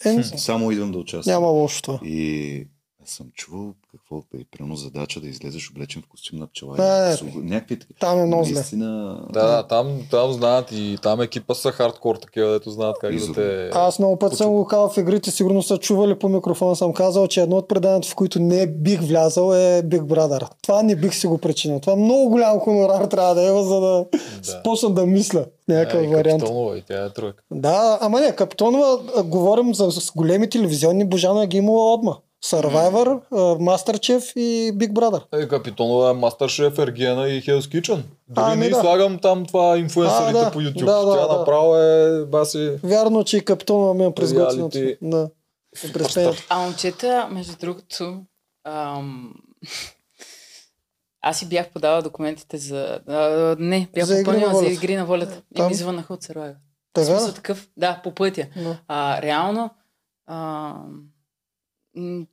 Е, 0.05 0.23
Само 0.23 0.70
идвам 0.70 0.92
да 0.92 0.98
участвам. 0.98 1.34
няма 1.34 1.47
лошо 1.47 1.82
това. 1.82 1.98
И 2.02 2.66
аз 3.02 3.10
съм 3.10 3.26
чувал 3.34 3.74
какво 3.99 4.18
е 4.34 4.44
примерно 4.50 4.76
задача 4.76 5.20
да 5.20 5.28
излезеш 5.28 5.70
облечен 5.70 6.02
в 6.02 6.08
костюм 6.08 6.39
на 6.39 6.47
пчела. 6.47 6.76
Да, 6.76 6.83
и 7.12 7.16
уг- 7.16 7.44
някакви 7.44 7.78
такива. 7.78 7.99
Там 8.00 8.20
е 8.20 8.26
много 8.26 8.44
зле. 8.44 8.55
Наистина... 8.55 9.20
Да, 9.31 9.47
да, 9.47 9.66
там, 9.66 10.00
там 10.10 10.33
знаят 10.33 10.73
и 10.73 10.99
там 11.02 11.20
екипа 11.20 11.55
са 11.55 11.70
хардкор 11.70 12.16
такива, 12.16 12.50
дето 12.50 12.70
знаят 12.70 12.97
как 13.00 13.10
да 13.10 13.16
Изобилно. 13.16 13.34
те... 13.49 13.70
Аз 13.75 13.99
много 13.99 14.16
пъти 14.16 14.36
съм 14.36 14.50
го 14.50 14.65
казал 14.66 14.89
в 14.89 14.97
игрите, 14.97 15.31
сигурно 15.31 15.62
са 15.62 15.78
чували 15.78 16.15
по 16.15 16.28
микрофона, 16.28 16.76
съм 16.76 16.92
казал, 16.92 17.26
че 17.26 17.41
едно 17.41 17.57
от 17.57 17.68
преданията, 17.68 18.08
в 18.08 18.15
които 18.15 18.41
не 18.41 18.66
бих 18.66 19.00
влязал 19.00 19.55
е 19.55 19.83
Big 19.83 20.02
Brother. 20.02 20.49
Това 20.62 20.83
не 20.83 20.97
бих 20.97 21.15
си 21.15 21.26
го 21.26 21.39
причинил. 21.39 21.81
Това 21.81 21.97
много 21.97 22.28
голям 22.28 22.58
хонорар 22.58 23.05
трябва 23.05 23.34
да 23.34 23.42
е, 23.42 23.62
за 23.62 23.81
да, 23.81 24.05
Да. 24.47 24.62
почна 24.62 24.91
да 24.91 25.07
мисля 25.07 25.44
някакъв 25.68 26.00
Е, 26.00 26.05
и 26.05 26.08
вариант. 26.08 26.41
Капитонова, 26.41 26.78
и 26.78 26.83
тя 26.83 27.05
е 27.05 27.10
тройка. 27.10 27.42
Да, 27.50 27.99
ама 28.00 28.20
не, 28.20 28.33
Капитонова, 28.33 28.99
говорим 29.25 29.75
за 29.75 29.91
с 29.91 30.12
големи 30.12 30.50
телевизионни, 30.50 31.05
Божана 31.05 31.47
ги 31.47 31.57
е 31.57 31.60
имала 31.60 31.94
отма. 31.94 32.16
Survivor, 32.50 33.20
а, 33.33 33.36
Masterchef 33.36 34.36
и 34.36 34.73
Big 34.73 34.92
Brother. 34.92 35.42
Е, 35.42 35.49
Капитонова 35.49 36.10
е 36.10 36.15
Masterchef, 36.15 36.78
Ергена 36.78 37.28
и 37.28 37.42
Hell's 37.42 37.60
Kitchen. 37.60 38.02
Дори 38.28 38.44
Ами 38.49 38.65
не 38.65 38.70
да. 38.70 38.81
слагам 38.81 39.18
там 39.18 39.47
това 39.47 39.78
инфуенсърите 39.78 40.39
А, 40.39 40.44
да. 40.44 40.50
по 40.50 40.60
YouTube. 40.60 40.84
Да, 40.84 41.05
да, 41.05 41.15
Тя 41.15 41.28
да. 41.28 41.39
направо 41.39 41.76
е 41.76 42.25
баси... 42.26 42.78
Вярно, 42.83 43.25
че 43.25 43.36
и 43.36 43.44
Капитонова 43.44 43.94
ми 43.94 44.05
е 44.05 44.15
през 44.15 44.33
готиното. 44.33 44.78
Да. 45.02 45.31
А 46.49 46.58
момчета, 46.58 47.28
между 47.31 47.57
другото, 47.60 48.23
ам... 48.65 49.34
аз 51.23 51.39
си 51.39 51.49
бях 51.49 51.68
подала 51.68 52.02
документите 52.02 52.58
за... 52.58 52.99
А, 53.08 53.57
не, 53.58 53.89
бях 53.94 54.05
За 54.05 54.16
попълнила 54.18 54.55
за 54.55 54.66
игри 54.66 54.97
на 54.97 55.05
волята. 55.05 55.42
И 55.55 55.57
Там? 55.57 55.68
ми 55.68 55.75
звънаха 55.75 56.15
от 56.15 56.25
Survivor. 56.25 56.55
В 56.55 56.92
Така? 56.92 57.07
смисъл 57.07 57.33
такъв, 57.33 57.68
да, 57.76 58.00
по 58.05 58.15
пътя. 58.15 58.47
Да. 58.57 58.78
А, 58.89 59.23
реално, 59.23 59.70
а, 60.26 60.75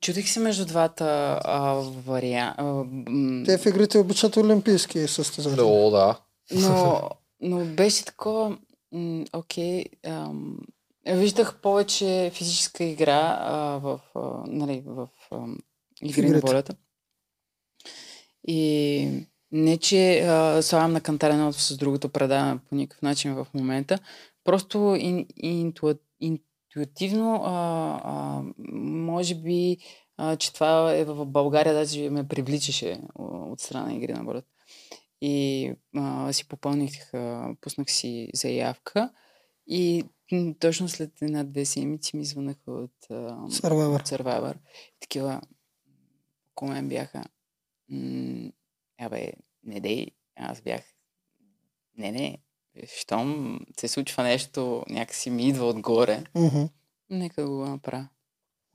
чудих 0.00 0.30
се 0.30 0.40
между 0.40 0.66
двата 0.66 1.40
а, 1.44 1.72
варианта. 2.06 3.44
Те 3.46 3.58
в 3.58 3.66
игрите 3.66 3.98
обичат 3.98 4.36
олимпийски 4.36 5.08
състезания. 5.08 5.66
О, 5.66 5.90
да. 5.90 6.20
Но, 6.54 7.10
но 7.40 7.64
беше 7.64 8.04
такова, 8.04 8.58
окей, 9.32 9.84
ам, 10.06 10.58
виждах 11.06 11.60
повече 11.60 12.30
физическа 12.34 12.84
игра 12.84 13.38
а, 13.40 13.56
в, 13.78 14.00
а, 14.14 14.20
нали, 14.46 14.82
в 14.86 15.08
ам, 15.32 15.58
игри 16.02 16.30
на 16.30 16.40
волята. 16.40 16.74
И 18.48 19.26
не, 19.52 19.78
че 19.78 20.20
а, 20.20 20.62
слагам 20.62 20.92
на 20.92 21.00
кантарена 21.00 21.52
с 21.52 21.76
другото 21.76 22.08
предаване 22.08 22.58
по 22.68 22.74
никакъв 22.74 23.02
начин 23.02 23.34
в 23.34 23.46
момента, 23.54 23.98
просто 24.44 24.96
ин, 24.98 25.26
интуа, 25.36 25.94
интуитивно, 26.76 27.42
а, 27.44 28.00
а, 28.04 28.42
може 28.82 29.34
би, 29.34 29.78
а, 30.16 30.36
че 30.36 30.52
това 30.52 30.94
е 30.94 31.04
в 31.04 31.26
България, 31.26 31.74
даже 31.74 32.10
ме 32.10 32.28
привличаше 32.28 33.00
от 33.14 33.60
страна 33.60 33.86
на 33.86 33.94
игри 33.94 34.12
на 34.12 34.24
волята. 34.24 34.48
И 35.20 35.72
а, 35.96 36.32
си 36.32 36.48
попълних, 36.48 37.14
а, 37.14 37.54
пуснах 37.60 37.90
си 37.90 38.28
заявка 38.34 39.12
и 39.66 40.04
точно 40.60 40.88
след 40.88 41.22
една-две 41.22 41.64
седмици 41.64 42.16
ми 42.16 42.24
звънаха 42.24 42.72
от, 42.72 42.94
а, 43.10 43.14
Survivor. 43.48 44.00
от 44.00 44.08
Survivor. 44.08 44.54
Такива 45.00 45.40
около 46.52 46.70
мен 46.70 46.88
бяха 46.88 47.24
м, 47.88 48.50
абе, 48.98 49.32
не 49.64 49.80
дей, 49.80 50.06
аз 50.36 50.60
бях 50.60 50.82
не, 51.96 52.12
не, 52.12 52.38
щом 52.96 53.58
се 53.76 53.88
случва 53.88 54.22
нещо, 54.22 54.82
някакси 54.88 55.30
ми 55.30 55.48
идва 55.48 55.66
отгоре, 55.66 56.24
Мгм. 56.34 56.62
нека 57.10 57.46
го 57.46 57.64
направя. 57.64 58.08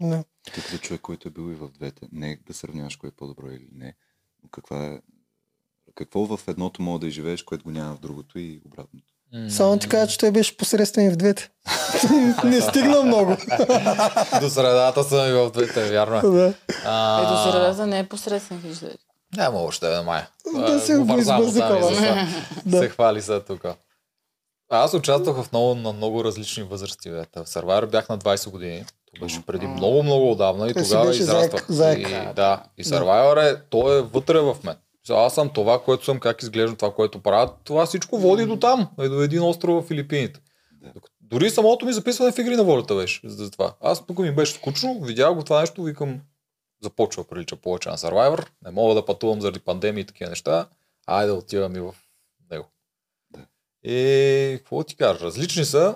Да. 0.01 0.23
Ти 0.43 0.51
като 0.51 0.77
човек, 0.77 1.01
който 1.01 1.27
е 1.27 1.31
бил 1.31 1.51
и 1.51 1.55
в 1.55 1.69
двете, 1.69 2.07
не 2.11 2.39
да 2.47 2.53
сравняваш 2.53 2.95
кое 2.95 3.07
е 3.07 3.17
по-добро 3.17 3.47
или 3.47 3.67
не, 3.71 3.93
но 4.43 4.49
каква 4.49 4.85
е 4.85 4.99
какво 5.95 6.25
в 6.27 6.47
едното 6.47 6.81
мога 6.81 6.99
да 6.99 7.07
изживееш, 7.07 7.43
което 7.43 7.63
го 7.63 7.71
няма 7.71 7.95
в 7.95 7.99
другото 7.99 8.39
и 8.39 8.61
обратното. 8.65 9.05
Само 9.49 9.79
ти 9.79 9.89
кажа, 9.89 10.07
че 10.07 10.17
той 10.17 10.31
беше 10.31 10.57
посредствен 10.57 11.05
и 11.05 11.09
в 11.09 11.15
двете. 11.15 11.49
не 12.43 12.61
стигна 12.61 13.03
много. 13.03 13.37
До 14.41 14.49
средата 14.49 15.03
съм 15.03 15.29
и 15.29 15.31
в 15.31 15.51
двете, 15.51 15.89
вярно 15.89 16.17
е. 16.17 16.21
да. 16.21 16.53
А, 16.85 17.21
Ето 17.21 17.51
средата 17.51 17.87
не 17.87 17.99
е 17.99 18.07
посредствен, 18.07 18.57
виждаш. 18.57 18.93
Няма 19.37 19.59
още 19.59 19.87
да 19.87 20.03
май. 20.03 20.23
Да 20.55 20.79
се 20.79 20.97
го 20.97 21.21
за. 21.21 21.37
Да. 22.65 22.77
Се 22.79 22.89
хвали 22.89 23.21
са 23.21 23.43
тук. 23.47 23.65
Аз 24.69 24.93
участвах 24.93 25.43
в 25.43 25.51
много, 25.51 25.75
на 25.75 25.93
много 25.93 26.23
различни 26.23 26.63
възрасти. 26.63 27.09
бе. 27.09 27.25
В 27.35 27.45
Survivor 27.45 27.85
бях 27.85 28.09
на 28.09 28.17
20 28.17 28.49
години. 28.49 28.85
Това 29.13 29.25
беше 29.25 29.45
преди 29.45 29.67
много, 29.67 30.03
много 30.03 30.31
отдавна 30.31 30.69
и 30.69 30.73
тогава 30.73 31.15
израствах. 31.15 31.67
заек- 31.67 31.71
заек. 31.71 32.07
И, 32.09 32.33
да, 32.35 32.63
и 32.77 32.83
Survivor 32.83 33.53
е, 33.53 33.61
той 33.69 33.99
е 33.99 34.01
вътре 34.01 34.39
в 34.39 34.57
мен. 34.63 34.75
Аз 35.09 35.33
съм 35.33 35.49
това, 35.49 35.81
което 35.81 36.05
съм, 36.05 36.19
как 36.19 36.41
изглеждам, 36.41 36.75
това, 36.75 36.93
което 36.93 37.19
правя. 37.19 37.51
Това 37.63 37.85
всичко 37.85 38.17
води 38.17 38.45
до 38.45 38.59
там, 38.59 38.89
и 39.01 39.09
до 39.09 39.21
един 39.21 39.43
остров 39.43 39.83
в 39.83 39.87
Филипините. 39.87 40.39
Дори 41.21 41.49
самото 41.49 41.85
ми 41.85 41.93
записване 41.93 42.31
в 42.31 42.37
игри 42.39 42.55
на 42.55 42.63
волята 42.63 42.95
беше 42.95 43.21
за 43.23 43.51
това. 43.51 43.73
Аз 43.81 44.05
тук 44.05 44.19
ми 44.19 44.31
беше 44.31 44.53
скучно, 44.53 44.99
видях 45.01 45.33
го 45.35 45.43
това 45.43 45.59
нещо, 45.59 45.83
викам, 45.83 46.19
започва 46.83 47.23
прилича 47.23 47.55
повече 47.55 47.89
на 47.89 47.97
Survivor, 47.97 48.45
не 48.65 48.71
мога 48.71 48.95
да 48.95 49.05
пътувам 49.05 49.41
заради 49.41 49.59
пандемия 49.59 50.01
и 50.01 50.05
такива 50.05 50.29
неща, 50.29 50.65
айде 51.07 51.31
отивам 51.31 51.75
и 51.75 51.79
в. 51.79 51.95
И 53.89 54.57
какво 54.57 54.83
ти 54.83 54.95
кажа, 54.95 55.19
различни 55.19 55.65
са, 55.65 55.95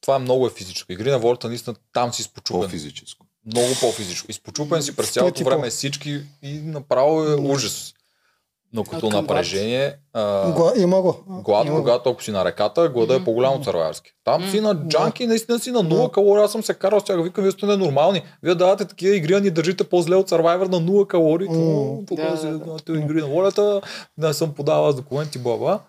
това 0.00 0.16
е 0.16 0.18
много 0.18 0.46
е 0.46 0.50
физическо. 0.50 0.92
Игри 0.92 1.10
на 1.10 1.18
волята 1.18 1.48
наистина 1.48 1.76
там 1.92 2.12
си 2.12 2.22
изпочупен. 2.22 2.62
По-физическо. 2.62 3.26
Много 3.46 3.68
по-физическо. 3.80 4.30
Изпочупен 4.30 4.82
си 4.82 4.96
през 4.96 5.10
цялото 5.10 5.44
време 5.44 5.70
всички 5.70 6.20
и 6.42 6.52
направо 6.52 7.22
е 7.22 7.34
ужас. 7.34 7.92
Но 8.72 8.84
като 8.84 9.06
А 9.06 9.10
напрежение, 9.10 9.96
а, 10.12 10.52
Гла... 10.52 10.72
Има 10.76 11.02
го. 11.02 11.24
Глад, 11.28 11.66
Има 11.66 11.78
когато 11.78 12.10
ако 12.10 12.22
си 12.22 12.30
на 12.30 12.44
реката, 12.44 12.88
глада 12.88 13.14
е 13.14 13.24
по-голям 13.24 13.54
от 13.54 13.64
сървайерски. 13.64 14.10
Там 14.24 14.50
си 14.50 14.60
на 14.60 14.88
джанки, 14.88 15.26
наистина 15.26 15.58
си 15.58 15.70
на 15.70 15.82
Да. 15.82 15.94
0 15.94 16.10
калории. 16.10 16.44
Аз 16.44 16.52
съм 16.52 16.62
се 16.62 16.74
карал 16.74 17.00
с 17.00 17.04
тях. 17.04 17.22
Викам, 17.22 17.44
вие 17.44 17.52
сте 17.52 17.66
ненормални. 17.66 18.22
Вие 18.42 18.54
давате 18.54 18.84
такива 18.84 19.16
игри, 19.16 19.34
а 19.34 19.40
ни 19.40 19.50
държите 19.50 19.84
по-зле 19.84 20.16
от 20.16 20.30
Survivor 20.30 20.68
на 20.68 20.80
0 20.80 21.06
калории. 21.06 21.48
Тук 22.06 22.18
Да, 22.18 22.48
да, 22.48 22.76
да. 22.86 22.98
игри 22.98 23.20
на 23.20 23.26
волята. 23.26 23.80
Не 24.18 24.34
съм 24.34 24.54
подавал 24.54 24.86
аз 24.86 24.96
документи, 24.96 25.38
баба. 25.38 25.80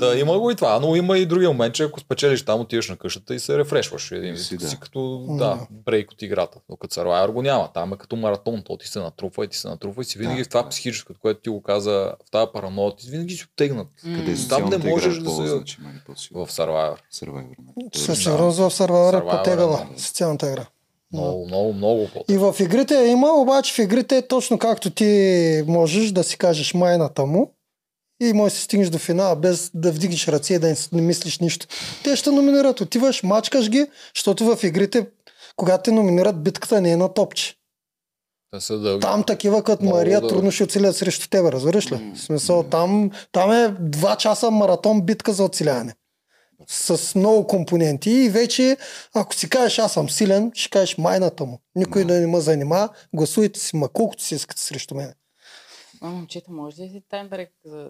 Да, 0.00 0.18
има 0.18 0.38
го 0.38 0.50
и 0.50 0.54
това, 0.54 0.78
но 0.80 0.96
има 0.96 1.18
и 1.18 1.26
другия 1.26 1.50
момент, 1.50 1.74
че 1.74 1.82
ако 1.82 2.00
спечелиш 2.00 2.44
там, 2.44 2.60
отиваш 2.60 2.88
на 2.88 2.96
къщата 2.96 3.34
и 3.34 3.40
се 3.40 3.58
рефрешваш. 3.58 4.12
Един 4.12 4.36
си, 4.36 4.56
да. 4.56 4.68
си 4.68 4.80
като 4.80 5.26
да, 5.28 5.58
брейк 5.70 6.10
от 6.10 6.22
играта. 6.22 6.58
Докато 6.70 6.94
Survivor 7.00 7.30
го 7.30 7.42
няма. 7.42 7.70
Там 7.74 7.92
е 7.92 7.96
като 7.96 8.16
маратон. 8.16 8.62
То 8.66 8.76
ти 8.76 8.88
се 8.88 8.98
натрупва 8.98 9.44
и 9.44 9.48
ти 9.48 9.58
се 9.58 9.68
натрупва 9.68 10.02
и 10.02 10.04
си 10.04 10.18
винаги 10.18 10.38
Да, 10.38 10.44
в 10.44 10.48
това 10.48 10.62
да. 10.62 10.68
психическо, 10.68 11.12
което 11.22 11.40
ти 11.40 11.50
го 11.50 11.62
каза, 11.62 12.14
в 12.26 12.30
тази 12.30 12.46
параноя, 12.52 12.96
ти 12.96 13.10
винаги 13.10 13.34
си 13.34 13.44
обтегнат. 13.50 13.88
Къде 14.02 14.24
Там 14.24 14.36
социалната 14.36 14.78
не 14.78 14.90
можеш 14.90 15.18
да 15.18 15.30
е 15.30 15.34
се-? 15.34 15.76
В 16.32 16.46
Survivor. 16.46 16.96
Survivor. 17.12 17.54
Със 17.94 18.06
Да. 18.06 18.16
сигурност 18.16 18.58
в 18.58 18.70
Survivor 18.70 19.18
е 19.18 19.30
по-тегава 19.30 19.86
социалната 19.96 20.46
игра. 20.50 20.66
Много, 21.12 21.46
много, 21.46 21.72
много 21.72 22.08
по 22.14 22.24
И 22.28 22.38
в 22.38 22.54
игрите 22.60 22.94
има, 22.94 23.28
обаче 23.32 23.74
в 23.74 23.78
игрите 23.78 24.16
е 24.16 24.26
точно 24.26 24.58
както 24.58 24.90
ти 24.90 25.64
можеш 25.66 26.10
да 26.10 26.24
си 26.24 26.38
кажеш 26.38 26.74
майната 26.74 27.26
му 27.26 27.54
и 28.20 28.32
можеш 28.32 28.58
да 28.58 28.62
стигнеш 28.64 28.88
до 28.88 28.98
финала 28.98 29.36
без 29.36 29.70
да 29.74 29.92
вдигнеш 29.92 30.28
ръце 30.28 30.54
и 30.54 30.58
да 30.58 30.74
не, 30.92 31.00
мислиш 31.02 31.38
нищо. 31.38 31.66
Те 32.04 32.16
ще 32.16 32.30
номинират. 32.30 32.80
Отиваш, 32.80 33.22
мачкаш 33.22 33.70
ги, 33.70 33.86
защото 34.14 34.56
в 34.56 34.64
игрите, 34.64 35.06
когато 35.56 35.82
те 35.82 35.92
номинират, 35.92 36.42
битката 36.42 36.80
не 36.80 36.92
е 36.92 36.96
на 36.96 37.14
топче. 37.14 37.54
Са 38.58 38.78
дълги. 38.78 39.00
Там 39.00 39.24
такива 39.24 39.62
като 39.64 39.82
Много 39.82 39.96
Мария 39.98 40.20
да- 40.20 40.28
трудно 40.28 40.50
ще 40.50 40.64
оцелят 40.64 40.96
срещу 40.96 41.28
тебе, 41.28 41.52
разбираш 41.52 41.92
ли? 41.92 42.12
В 42.14 42.20
смисъл, 42.20 42.62
там, 42.62 43.10
там 43.32 43.52
е 43.52 43.68
два 43.80 44.16
часа 44.16 44.50
маратон 44.50 45.02
битка 45.02 45.32
за 45.32 45.44
оцеляване. 45.44 45.94
С 46.68 47.14
много 47.14 47.46
компоненти 47.46 48.10
и 48.10 48.28
вече, 48.28 48.76
ако 49.14 49.34
си 49.34 49.48
кажеш 49.48 49.78
аз 49.78 49.92
съм 49.92 50.10
силен, 50.10 50.50
ще 50.54 50.70
кажеш 50.70 50.98
майната 50.98 51.44
му. 51.44 51.60
Никой 51.74 52.04
да 52.04 52.14
не 52.14 52.26
ме 52.26 52.40
занимава, 52.40 52.88
гласуйте 53.14 53.60
си, 53.60 53.76
ма 53.76 53.88
колкото 53.88 54.22
си 54.22 54.34
искате 54.34 54.62
срещу 54.62 54.94
мен. 54.94 55.12
А, 56.00 56.08
момчета, 56.08 56.52
може 56.52 56.82
ли 56.82 56.88
си 56.88 57.02
таймбрек 57.10 57.50
за... 57.64 57.86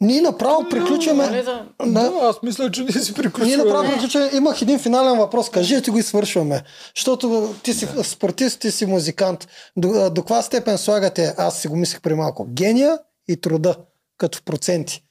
Ние 0.00 0.20
направо 0.20 0.68
приключваме. 0.70 1.42
да... 1.42 1.42
Да, 1.86 2.10
Да, 2.10 2.12
аз 2.22 2.42
мисля, 2.42 2.70
че 2.70 2.82
ние 2.82 2.92
си 2.92 3.12
ние 3.12 3.14
приключваме. 3.14 3.56
направо 3.56 3.92
приключваме. 3.92 4.30
Имах 4.32 4.62
един 4.62 4.78
финален 4.78 5.18
въпрос. 5.18 5.50
Кажете 5.50 5.90
го 5.90 5.98
и 5.98 6.02
свършваме. 6.02 6.62
Защото 6.96 7.54
ти 7.62 7.74
си 7.74 7.88
спортист, 8.02 8.60
ти 8.60 8.70
си 8.70 8.86
музикант. 8.86 9.48
До, 9.76 10.10
до 10.10 10.22
каква 10.22 10.42
степен 10.42 10.78
слагате, 10.78 11.34
аз 11.38 11.60
си 11.60 11.68
го 11.68 11.76
мислех 11.76 12.00
при 12.00 12.14
малко, 12.14 12.46
гения 12.50 12.98
и 13.28 13.40
труда, 13.40 13.74
като 14.18 14.38
в 14.38 14.42
проценти. 14.42 15.02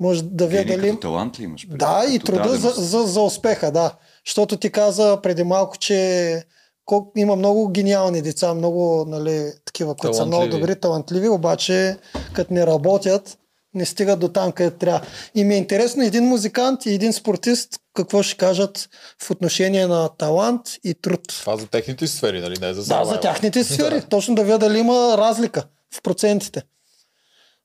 Може 0.00 0.22
да 0.22 0.46
видя 0.46 0.64
Гений 0.64 0.76
дали... 0.76 0.88
като 0.88 1.00
талант 1.00 1.40
ли 1.40 1.44
имаш? 1.44 1.62
предвид? 1.62 1.78
Да, 1.78 2.04
и 2.10 2.18
труда 2.18 2.48
за, 2.48 2.70
за, 2.70 3.02
за 3.02 3.20
успеха, 3.20 3.70
да. 3.70 3.92
Защото 4.26 4.56
ти 4.56 4.70
каза 4.70 5.18
преди 5.22 5.44
малко, 5.44 5.78
че 5.78 6.42
колко, 6.84 7.12
има 7.16 7.36
много 7.36 7.68
гениални 7.68 8.22
деца, 8.22 8.54
много 8.54 9.04
нали, 9.08 9.52
такива, 9.64 9.94
които 9.94 10.16
са 10.16 10.26
много 10.26 10.46
добри, 10.46 10.76
талантливи, 10.76 11.28
обаче 11.28 11.96
като 12.32 12.54
не 12.54 12.66
работят, 12.66 13.38
не 13.74 13.84
стигат 13.86 14.20
до 14.20 14.28
там, 14.28 14.52
където 14.52 14.78
трябва. 14.78 15.06
И 15.34 15.44
ми 15.44 15.54
е 15.54 15.58
интересно 15.58 16.02
един 16.02 16.24
музикант 16.24 16.86
и 16.86 16.94
един 16.94 17.12
спортист 17.12 17.80
какво 17.94 18.22
ще 18.22 18.36
кажат 18.36 18.88
в 19.22 19.30
отношение 19.30 19.86
на 19.86 20.08
талант 20.08 20.60
и 20.84 20.94
труд. 20.94 21.20
Това 21.28 21.56
за 21.56 21.66
техните 21.66 22.06
сфери, 22.06 22.40
нали? 22.40 22.54
Не 22.60 22.74
за 22.74 22.94
Да, 22.94 23.04
за 23.04 23.20
тяхните 23.20 23.64
сфери. 23.64 24.00
Да. 24.00 24.06
Точно 24.06 24.34
да 24.34 24.44
видя 24.44 24.58
дали 24.58 24.78
има 24.78 25.14
разлика 25.18 25.64
в 25.94 26.02
процентите. 26.02 26.62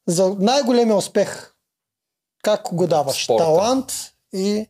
За 0.08 0.36
най-големия 0.40 0.96
успех, 0.96 1.54
как 2.44 2.62
го 2.72 2.88
даваш? 2.88 3.24
Спорта. 3.24 3.44
Талант 3.44 3.94
и 4.34 4.66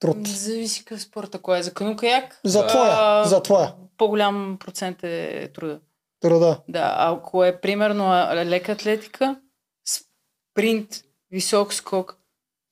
труд. 0.00 0.28
Зависи 0.28 0.84
какъв 0.84 1.02
спорт, 1.02 1.34
ако 1.34 1.54
е 1.54 1.62
за 1.62 1.70
кану-каяк. 1.70 2.40
За 2.44 2.66
твоя, 2.66 3.24
за 3.24 3.42
твоя 3.42 3.74
По-голям 3.96 4.56
процент 4.60 4.98
е 5.02 5.48
труда. 5.54 5.78
труда. 6.20 6.58
Да, 6.68 6.94
ако 6.98 7.44
е 7.44 7.60
примерно 7.60 8.10
лека 8.44 8.72
атлетика, 8.72 9.36
спринт, 10.50 11.04
висок 11.30 11.74
скок, 11.74 12.16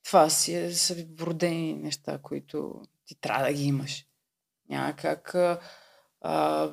това 0.05 0.29
си 0.29 0.55
е, 0.55 0.73
са 0.73 0.95
вродени 1.19 1.73
неща, 1.73 2.17
които 2.17 2.81
ти 3.05 3.15
трябва 3.21 3.45
да 3.45 3.53
ги 3.53 3.63
имаш. 3.63 4.05
Няма 4.69 4.93
как 4.93 5.35
а, 6.21 6.71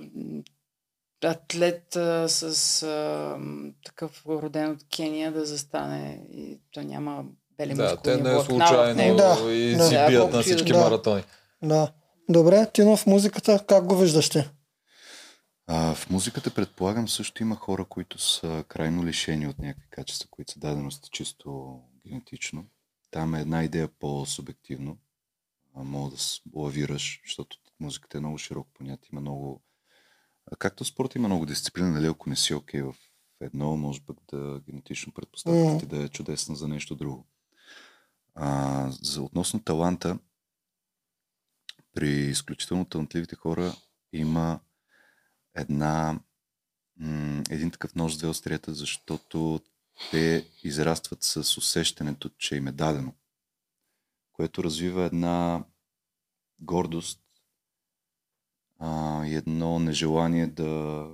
атлет 1.24 1.96
а, 1.96 2.28
с 2.28 2.82
а, 2.82 3.38
такъв 3.84 4.26
роден 4.26 4.70
от 4.70 4.78
Кения 4.96 5.32
да 5.32 5.44
застане 5.44 6.26
и 6.32 6.58
то 6.72 6.82
няма 6.82 7.24
бели 7.58 7.74
Да, 7.74 7.82
мускулни 7.82 8.18
те 8.18 8.22
не 8.22 8.36
е 8.36 8.40
случайно. 8.40 9.16
Да, 9.16 9.52
и 9.52 9.72
си 9.72 9.94
Да, 9.94 10.08
бият 10.08 10.32
на 10.32 10.42
всички 10.42 10.72
да. 10.72 10.78
маратони. 10.78 11.24
Да. 11.62 11.92
Добре, 12.28 12.66
Тино 12.72 12.96
в 12.96 13.06
музиката, 13.06 13.64
как 13.66 13.86
го 13.86 13.96
виждаш 13.96 14.30
ти? 14.30 14.44
А, 15.68 15.94
в 15.94 16.10
музиката 16.10 16.54
предполагам 16.54 17.08
също 17.08 17.42
има 17.42 17.56
хора, 17.56 17.84
които 17.84 18.18
са 18.18 18.64
крайно 18.68 19.06
лишени 19.06 19.48
от 19.48 19.58
някакви 19.58 19.88
качества, 19.90 20.28
които 20.30 20.52
са 20.52 20.58
дадености 20.58 21.10
чисто 21.10 21.80
генетично. 22.06 22.66
Там 23.10 23.34
е 23.34 23.40
една 23.40 23.64
идея 23.64 23.88
по-субективно. 23.88 24.98
А, 25.74 25.82
мога 25.82 26.10
да 26.10 26.16
лавираш, 26.54 27.20
защото 27.26 27.56
музиката 27.80 28.18
е 28.18 28.20
много 28.20 28.38
широко 28.38 28.70
понятие. 28.74 29.08
Има 29.12 29.20
много... 29.20 29.62
А, 30.52 30.56
както 30.56 30.84
в 30.84 30.86
спорта 30.86 31.18
има 31.18 31.28
много 31.28 31.46
дисциплина, 31.46 31.90
нали, 31.90 32.06
ако 32.06 32.30
не 32.30 32.36
си 32.36 32.54
окей 32.54 32.82
в 32.82 32.94
едно, 33.40 33.76
може 33.76 34.00
пък 34.00 34.16
да 34.30 34.60
генетично 34.66 35.12
предпоставката 35.12 35.78
ти 35.78 35.86
да 35.86 36.04
е 36.04 36.08
чудесна 36.08 36.56
за 36.56 36.68
нещо 36.68 36.94
друго. 36.94 37.26
А, 38.34 38.90
за 38.90 39.22
относно 39.22 39.62
таланта, 39.62 40.18
при 41.94 42.10
изключително 42.10 42.84
талантливите 42.84 43.36
хора 43.36 43.74
има 44.12 44.60
една, 45.56 46.20
м- 46.96 47.42
един 47.50 47.70
такъв 47.70 47.94
нож 47.94 48.14
с 48.14 48.18
две 48.18 48.28
острията, 48.28 48.74
защото 48.74 49.60
те 50.10 50.46
израстват 50.64 51.22
с 51.22 51.56
усещането, 51.56 52.28
че 52.38 52.56
им 52.56 52.66
е 52.68 52.72
дадено, 52.72 53.12
което 54.32 54.64
развива 54.64 55.04
една 55.04 55.64
гордост 56.60 57.20
а, 58.78 59.24
и 59.26 59.34
едно 59.34 59.78
нежелание 59.78 60.46
да, 60.46 61.06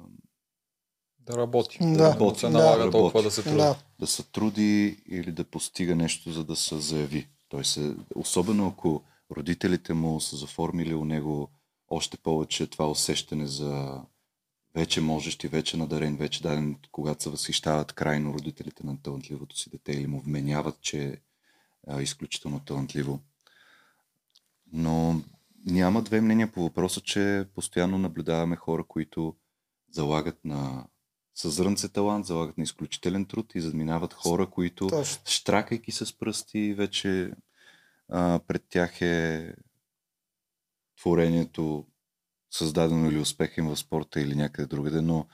Да 1.19 1.37
работи. 1.37 1.79
Да. 1.81 1.87
Да, 2.17 2.33
да 2.33 2.39
се 2.39 2.47
Да. 2.47 2.53
налага 2.53 2.91
толкова 2.91 3.21
Работи. 3.21 3.25
да 3.25 3.31
се 3.31 3.43
труди. 3.43 3.57
Да. 3.57 3.79
да 3.99 4.07
се 4.07 4.23
труди 4.23 5.03
или 5.09 5.33
да 5.33 5.45
постига 5.45 5.97
нещо, 5.97 6.33
за 6.33 6.45
да 6.45 6.57
се 6.57 6.81
заяви. 6.81 7.29
Той 7.49 7.65
се, 7.65 7.97
особено 8.15 8.67
ако 8.69 9.03
родителите 9.31 9.95
му 9.95 10.21
са 10.21 10.37
заформили 10.37 10.95
у 10.95 11.05
него 11.05 11.49
още 11.89 12.17
повече 12.17 12.67
това 12.67 12.91
усещане 12.91 13.47
за 13.47 14.03
вече 14.75 15.01
можещ 15.01 15.45
и 15.45 15.49
вече 15.49 15.77
надарен, 15.77 16.17
вече 16.17 16.43
даден, 16.43 16.77
когато 16.93 17.23
се 17.23 17.31
възхищават 17.31 17.93
крайно 17.93 18.35
родителите 18.35 18.87
на 18.87 19.03
талантливото 19.03 19.57
си 19.57 19.71
дете 19.71 19.93
или 19.93 20.07
му 20.07 20.21
вменяват, 20.21 20.81
че 20.81 21.05
е 21.05 21.17
а, 21.87 22.03
изключително 22.03 22.61
талантливо. 22.61 23.21
Но 24.73 25.23
няма 25.67 26.03
две 26.03 26.21
мнения 26.21 26.53
по 26.53 26.63
въпроса, 26.63 27.01
че 27.01 27.47
постоянно 27.55 27.99
наблюдаваме 27.99 28.57
хора, 28.57 28.85
които 28.85 29.37
залагат 29.91 30.45
на 30.45 30.87
със 31.35 31.55
зрънце 31.55 31.89
талант, 31.89 32.27
залагат 32.27 32.59
на 32.59 32.65
изключителен 32.65 33.25
труд 33.25 33.55
и 33.55 33.61
задминават 33.61 34.13
хора, 34.13 34.51
които 34.51 34.87
Точно. 34.87 35.23
штракайки 35.27 35.93
с 35.93 36.19
пръсти, 36.19 36.75
вече 36.75 37.33
а, 38.09 38.41
пред 38.47 38.65
тях 38.69 39.03
е 39.03 39.55
творението 41.01 41.87
създадено 42.53 43.11
или 43.11 43.19
успех 43.19 43.57
им 43.57 43.67
в 43.67 43.77
спорта 43.77 44.21
или 44.21 44.35
някъде 44.35 44.67
другаде, 44.67 45.01
но 45.01 45.27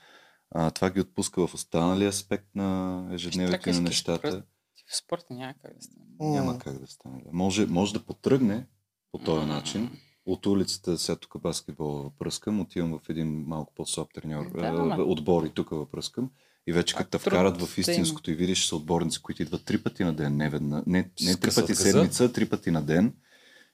а, 0.51 0.71
това 0.71 0.89
ги 0.89 1.01
отпуска 1.01 1.47
в 1.47 1.53
останалия 1.53 2.09
аспект 2.09 2.55
на 2.55 3.09
ежедневието 3.11 3.69
на 3.69 3.81
нещата. 3.81 4.43
В 4.91 4.97
спорта 4.97 5.33
няма 5.33 5.53
как 5.61 5.75
да 5.75 5.81
стане. 5.81 6.05
Няма 6.19 6.59
как 6.59 6.79
да 6.79 6.87
стане. 6.87 7.21
Да. 7.25 7.29
Може, 7.33 7.65
може 7.65 7.93
да 7.93 7.99
потръгне 7.99 8.67
по 9.11 9.17
този 9.17 9.45
начин. 9.45 9.89
От 10.25 10.45
улицата, 10.45 10.97
сега 10.97 11.15
тук 11.15 11.41
баскетбол 11.41 12.11
пръскам, 12.19 12.59
отивам 12.61 12.99
в 12.99 13.09
един 13.09 13.43
малко 13.47 13.73
по-слаб 13.75 14.07
треньор, 14.13 14.51
Да, 14.51 14.67
ама- 14.67 15.03
отбор 15.03 15.43
и 15.43 15.49
тук 15.49 15.69
въпръскам. 15.69 16.31
И 16.67 16.73
вече 16.73 16.95
като 16.95 17.09
те 17.09 17.17
вкарат 17.17 17.61
в 17.61 17.77
истинското 17.77 18.31
и 18.31 18.35
видиш, 18.35 18.67
са 18.67 18.75
отборници, 18.75 19.21
които 19.21 19.41
идват 19.41 19.65
три 19.65 19.83
пъти 19.83 20.03
на 20.03 20.13
ден, 20.13 20.37
не, 20.37 20.49
ведна, 20.49 20.83
не, 20.87 21.11
не 21.21 21.35
три 21.35 21.51
пъти 21.55 21.75
седмица, 21.75 22.33
три 22.33 22.49
пъти 22.49 22.71
на 22.71 22.81
ден. 22.81 23.13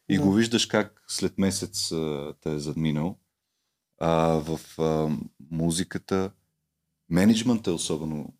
И 0.09 0.17
Да. 0.17 0.23
го 0.23 0.33
виждаш 0.33 0.65
как 0.65 1.03
след 1.07 1.37
месец 1.37 1.91
а, 1.91 2.33
те 2.41 2.53
е 2.53 2.59
задминал. 2.59 3.19
А 3.99 4.17
в 4.17 4.79
а, 4.79 5.17
музиката, 5.51 6.31
менеджмент 7.09 7.67
е 7.67 7.71
особено 7.71 8.33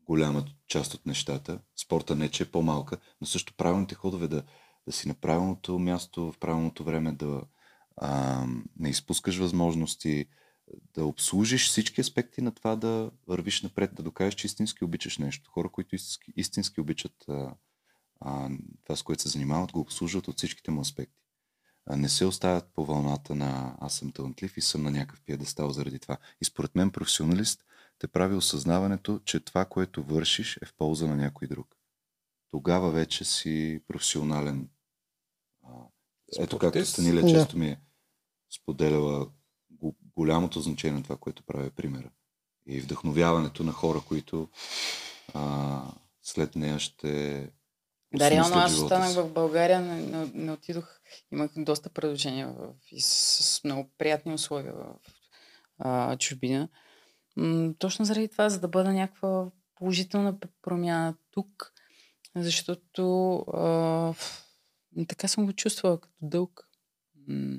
голяма 0.00 0.44
част 0.68 0.94
от 0.94 1.06
нещата. 1.06 1.58
Спорта 1.76 2.16
не, 2.16 2.28
че 2.28 2.42
е 2.42 2.50
по-малка, 2.50 2.96
но 3.20 3.26
също 3.26 3.54
правилните 3.56 3.94
ходове 3.94 4.28
да, 4.28 4.42
да 4.86 4.92
си 4.92 5.08
на 5.08 5.14
правилното 5.14 5.78
място, 5.78 6.32
в 6.32 6.38
правилното 6.38 6.84
време, 6.84 7.12
да 7.12 7.42
а, 7.96 8.46
не 8.78 8.88
изпускаш 8.88 9.36
възможности, 9.36 10.26
да 10.94 11.04
обслужиш 11.04 11.68
всички 11.68 12.00
аспекти 12.00 12.42
на 12.42 12.52
това 12.52 12.76
да 12.76 13.10
вървиш 13.26 13.62
напред, 13.62 13.94
да 13.94 14.02
докажеш, 14.02 14.34
че 14.34 14.46
истински 14.46 14.84
обичаш 14.84 15.18
нещо. 15.18 15.50
Хора, 15.50 15.68
които 15.68 15.94
истински, 15.94 16.32
истински 16.36 16.80
обичат 16.80 17.24
а, 17.28 17.54
а, 18.20 18.50
това, 18.84 18.96
с 18.96 19.02
което 19.02 19.22
се 19.22 19.28
занимават, 19.28 19.72
го 19.72 19.80
обслужват 19.80 20.28
от 20.28 20.36
всичките 20.36 20.70
му 20.70 20.80
аспекти. 20.80 21.21
Не 21.90 22.08
се 22.08 22.24
оставят 22.24 22.64
по 22.74 22.84
вълната 22.84 23.34
на 23.34 23.76
аз 23.80 23.94
съм 23.94 24.12
талантлив 24.12 24.56
и 24.56 24.60
съм 24.60 24.82
на 24.82 24.90
някакъв 24.90 25.20
пиедестал 25.20 25.70
заради 25.70 25.98
това. 25.98 26.16
И 26.40 26.44
според 26.44 26.74
мен 26.74 26.90
професионалист 26.90 27.64
те 27.98 28.08
прави 28.08 28.34
осъзнаването, 28.34 29.20
че 29.24 29.40
това, 29.40 29.64
което 29.64 30.02
вършиш 30.02 30.56
е 30.56 30.66
в 30.66 30.74
полза 30.74 31.06
на 31.06 31.16
някой 31.16 31.48
друг. 31.48 31.76
Тогава 32.50 32.90
вече 32.90 33.24
си 33.24 33.80
професионален. 33.88 34.68
Ето 36.38 36.58
както. 36.58 36.86
Станилия 36.86 37.22
Да. 37.22 37.28
често 37.30 37.58
ми 37.58 37.68
е 37.68 37.80
споделяла 38.50 39.28
го- 39.70 39.96
голямото 40.16 40.60
значение 40.60 40.96
на 40.96 41.02
това, 41.02 41.16
което 41.16 41.42
прави 41.42 41.70
примера. 41.70 42.10
И 42.66 42.80
вдъхновяването 42.80 43.64
на 43.64 43.72
хора, 43.72 44.00
които 44.08 44.48
а, 45.34 45.82
след 46.22 46.56
нея 46.56 46.78
ще 46.78 47.50
Да, 48.14 48.30
реално 48.30 48.56
аз 48.56 48.78
останах 48.78 49.14
в 49.14 49.32
България, 49.32 49.80
не, 49.80 50.02
не, 50.02 50.30
не 50.34 50.52
отидох. 50.52 51.00
Имах 51.32 51.50
доста 51.56 51.90
предложения 51.90 52.48
в, 52.48 52.74
и 52.90 53.00
с, 53.00 53.08
с 53.44 53.64
много 53.64 53.90
приятни 53.98 54.34
условия 54.34 54.72
в 54.72 54.94
а, 55.78 56.16
чужбина. 56.16 56.68
М, 57.36 57.74
точно 57.78 58.04
заради 58.04 58.28
това, 58.28 58.48
за 58.48 58.60
да 58.60 58.68
бъда 58.68 58.92
някаква 58.92 59.46
положителна 59.74 60.38
промяна 60.62 61.14
тук, 61.30 61.72
защото 62.36 63.36
а, 63.38 64.14
така 65.08 65.28
съм 65.28 65.46
го 65.46 65.52
чувствала 65.52 66.00
като 66.00 66.14
дълг. 66.22 66.68
М, 67.28 67.56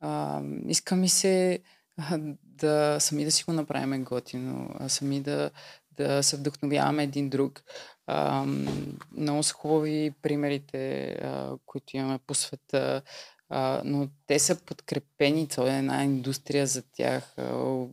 а, 0.00 0.42
иска 0.66 0.96
ми 0.96 1.08
се 1.08 1.62
а, 1.96 2.18
да 2.42 2.96
сами 3.00 3.24
да 3.24 3.32
си 3.32 3.44
го 3.44 3.52
направим 3.52 4.04
готино, 4.04 4.70
а 4.78 4.88
сами 4.88 5.20
да, 5.20 5.50
да 5.92 6.22
се 6.22 6.36
вдъхновяваме 6.36 7.02
един 7.02 7.30
друг. 7.30 7.62
Много 9.16 9.42
са 9.42 9.54
хубави 9.54 10.12
примерите, 10.22 11.06
а, 11.06 11.56
които 11.66 11.96
имаме 11.96 12.18
по 12.18 12.34
света, 12.34 13.02
а, 13.48 13.82
но 13.84 14.08
те 14.26 14.38
са 14.38 14.64
подкрепени, 14.64 15.48
това 15.48 15.74
е 15.74 15.78
една 15.78 16.04
индустрия 16.04 16.66
за 16.66 16.82
тях, 16.92 17.38
а, 17.38 17.84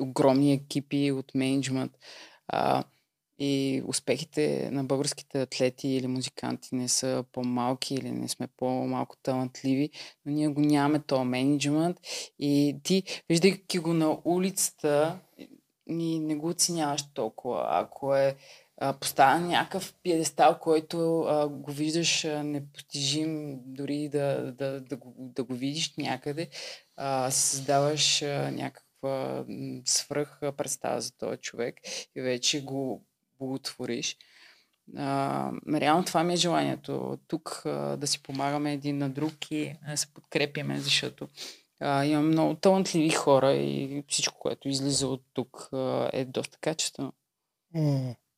огромни 0.00 0.52
екипи 0.52 1.12
от 1.12 1.34
менеджмент. 1.34 1.92
А, 2.48 2.84
и 3.38 3.82
успехите 3.86 4.70
на 4.72 4.84
българските 4.84 5.42
атлети 5.42 5.88
или 5.88 6.06
музиканти 6.06 6.74
не 6.74 6.88
са 6.88 7.24
по-малки 7.32 7.94
или 7.94 8.10
не 8.10 8.28
сме 8.28 8.46
по-малко 8.56 9.16
талантливи, 9.22 9.90
но 10.26 10.32
ние 10.32 10.48
го 10.48 10.60
нямаме 10.60 10.98
този 10.98 11.24
менеджмент 11.24 12.00
и 12.38 12.76
ти, 12.82 13.02
виждайки 13.28 13.78
го 13.78 13.94
на 13.94 14.18
улицата, 14.24 15.18
ни 15.86 16.18
не 16.18 16.34
го 16.34 16.48
оценяваш 16.48 17.04
толкова. 17.14 17.66
Ако 17.70 18.14
е 18.16 18.36
а, 18.82 18.92
поставен 18.92 19.46
някакъв 19.46 19.94
пиедестал, 20.02 20.58
който 20.58 21.20
а, 21.20 21.48
го 21.48 21.72
виждаш 21.72 22.24
а, 22.24 22.42
непостижим, 22.42 23.60
дори 23.66 24.08
да, 24.08 24.52
да, 24.52 24.80
да, 24.80 24.96
го, 24.96 25.14
да 25.18 25.44
го 25.44 25.54
видиш 25.54 25.94
някъде, 25.96 26.48
а, 26.96 27.30
създаваш 27.30 28.22
а, 28.22 28.50
някаква 28.50 29.44
свръх 29.84 30.40
представа 30.56 31.00
за 31.00 31.18
този 31.18 31.38
човек 31.38 31.74
и 32.16 32.20
вече 32.20 32.64
го 32.64 33.04
благотвориш. 33.38 34.16
А, 34.96 35.50
реално 35.74 36.04
това 36.04 36.24
ми 36.24 36.32
е 36.32 36.36
желанието. 36.36 37.18
Тук 37.28 37.62
а, 37.64 37.96
да 37.96 38.06
си 38.06 38.22
помагаме 38.22 38.72
един 38.72 38.98
на 38.98 39.10
друг 39.10 39.50
и 39.50 39.74
да 39.88 39.96
се 39.96 40.14
подкрепяме, 40.14 40.80
защото 40.80 41.28
а, 41.80 42.04
имам 42.04 42.28
много 42.28 42.54
талантливи 42.54 43.10
хора 43.10 43.52
и 43.52 44.04
всичко, 44.08 44.38
което 44.38 44.68
излиза 44.68 45.08
от 45.08 45.22
тук 45.32 45.68
а, 45.72 46.10
е 46.12 46.24
доста 46.24 46.58
качествено. 46.60 47.12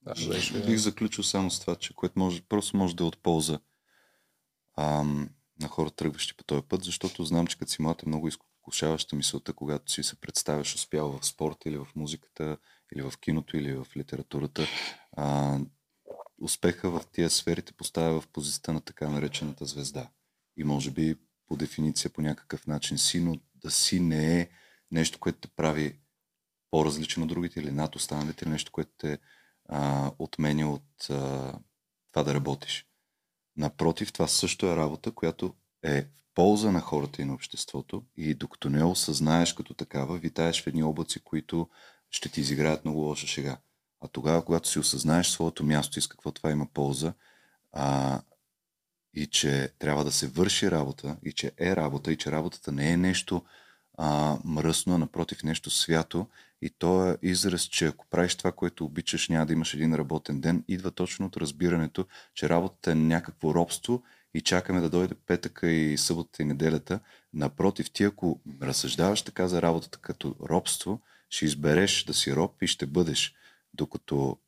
Да, 0.05 0.29
беше... 0.29 0.67
Бих 0.67 0.77
заключил 0.77 1.25
само 1.25 1.51
с 1.51 1.61
това, 1.61 1.77
че 1.77 1.95
което 1.95 2.19
може, 2.19 2.43
просто 2.43 2.77
може 2.77 2.97
да 2.97 3.05
е 3.05 3.07
от 3.07 3.19
полза 3.19 3.59
ам, 4.77 5.31
на 5.61 5.69
хора, 5.69 5.91
тръгващи 5.91 6.37
по 6.37 6.45
този 6.45 6.63
път, 6.63 6.85
защото 6.85 7.25
знам, 7.25 7.47
че 7.47 7.59
като 7.59 7.71
си 7.71 7.83
млад 7.83 8.03
е 8.03 8.09
много 8.09 8.29
изкушаваща 8.29 9.17
мисълта, 9.17 9.53
когато 9.53 9.93
си 9.93 10.03
се 10.03 10.21
представяш 10.21 10.75
успял 10.75 11.19
в 11.19 11.27
спорта 11.27 11.69
или 11.69 11.79
в 11.79 11.87
музиката, 11.97 12.57
или 12.95 13.03
в 13.03 13.13
киното, 13.21 13.57
или 13.57 13.75
в 13.75 13.87
литературата. 13.97 14.67
А, 15.13 15.59
успеха 16.41 16.91
в 16.91 17.03
тия 17.13 17.31
сфери 17.31 17.63
те 17.63 17.73
поставя 17.73 18.21
в 18.21 18.29
позицията 18.29 18.73
на 18.73 18.81
така 18.81 19.09
наречената 19.09 19.65
звезда. 19.65 20.09
И 20.57 20.65
може 20.65 20.91
би 20.91 21.17
по 21.47 21.57
дефиниция 21.57 22.11
по 22.11 22.23
някакъв 22.23 22.67
начин 22.67 22.99
си, 22.99 23.21
но 23.21 23.37
да 23.55 23.71
си 23.71 24.01
не 24.01 24.41
е 24.41 24.49
нещо, 24.91 25.19
което 25.19 25.39
те 25.39 25.49
прави 25.57 25.99
по-различно 26.71 27.23
от 27.23 27.29
другите 27.29 27.61
или 27.61 27.71
над 27.71 27.97
останалите, 27.97 28.45
или 28.45 28.53
нещо, 28.53 28.73
което 28.73 28.91
те 28.99 29.19
а, 29.69 30.11
отменя 30.19 30.73
от 30.73 31.11
а, 31.11 31.53
това 32.13 32.25
да 32.25 32.35
работиш. 32.35 32.87
Напротив, 33.57 34.13
това 34.13 34.29
също 34.29 34.67
е 34.67 34.77
работа, 34.77 35.11
която 35.11 35.55
е 35.83 36.03
в 36.03 36.07
полза 36.35 36.73
на 36.73 36.81
хората 36.81 37.23
и 37.23 37.25
на 37.25 37.35
обществото 37.35 38.05
и 38.17 38.35
докато 38.35 38.71
не 38.71 38.85
осъзнаеш 38.85 39.53
като 39.53 39.75
такава, 39.75 40.19
витаеш 40.19 40.63
в 40.63 40.67
едни 40.67 40.83
облаци, 40.83 41.21
които 41.21 41.69
ще 42.11 42.29
ти 42.29 42.41
изиграят 42.41 42.85
много 42.85 43.01
лоша 43.01 43.27
шега. 43.27 43.59
А 44.01 44.09
тогава, 44.09 44.45
когато 44.45 44.69
си 44.69 44.79
осъзнаеш 44.79 45.27
своето 45.27 45.65
място 45.65 45.99
и 45.99 46.03
с 46.03 46.09
какво 46.09 46.33
това 46.33 46.51
има 46.51 46.67
полза, 46.67 47.15
а, 47.73 48.21
и 49.15 49.27
че 49.27 49.73
трябва 49.79 50.05
да 50.05 50.13
се 50.13 50.29
върши 50.29 50.71
работа, 50.71 51.17
и 51.25 51.33
че 51.33 51.53
е 51.59 51.77
работа, 51.77 52.13
и 52.13 52.17
че 52.17 52.33
работата 52.33 52.73
не 52.73 52.91
е 52.91 52.97
нещо 52.97 53.43
а, 53.99 54.39
мръсно, 54.45 54.95
а 54.95 54.99
напротив 54.99 55.43
нещо 55.43 55.71
свято, 55.71 56.29
и 56.65 56.71
то 56.71 57.11
е 57.11 57.19
израз, 57.23 57.63
че 57.63 57.87
ако 57.87 58.07
правиш 58.07 58.35
това, 58.35 58.53
което 58.53 58.85
обичаш, 58.85 59.29
няма 59.29 59.47
да 59.47 59.53
имаш 59.53 59.75
един 59.75 59.95
работен 59.95 60.41
ден, 60.41 60.65
идва 60.69 60.91
точно 60.91 61.27
от 61.27 61.37
разбирането, 61.37 62.07
че 62.35 62.49
работата 62.49 62.91
е 62.91 62.95
някакво 62.95 63.55
робство 63.55 64.03
и 64.35 64.41
чакаме 64.41 64.81
да 64.81 64.91
дойде 64.91 65.15
петъка 65.15 65.71
и 65.71 65.99
съботата 65.99 66.43
и 66.43 66.47
неделята. 66.47 67.01
Напротив, 67.35 67.91
ти 67.91 68.05
ако 68.05 68.41
разсъждаваш 68.63 69.23
така 69.23 69.49
за 69.49 69.63
работата 69.63 69.99
като 69.99 70.37
робство, 70.41 71.01
ще 71.31 71.45
избереш 71.45 72.05
да 72.05 72.15
си 72.15 72.37
роб 72.37 72.63
и 72.63 72.67
ще 72.67 72.87
бъдеш. 72.87 73.35
Докато 73.75 74.39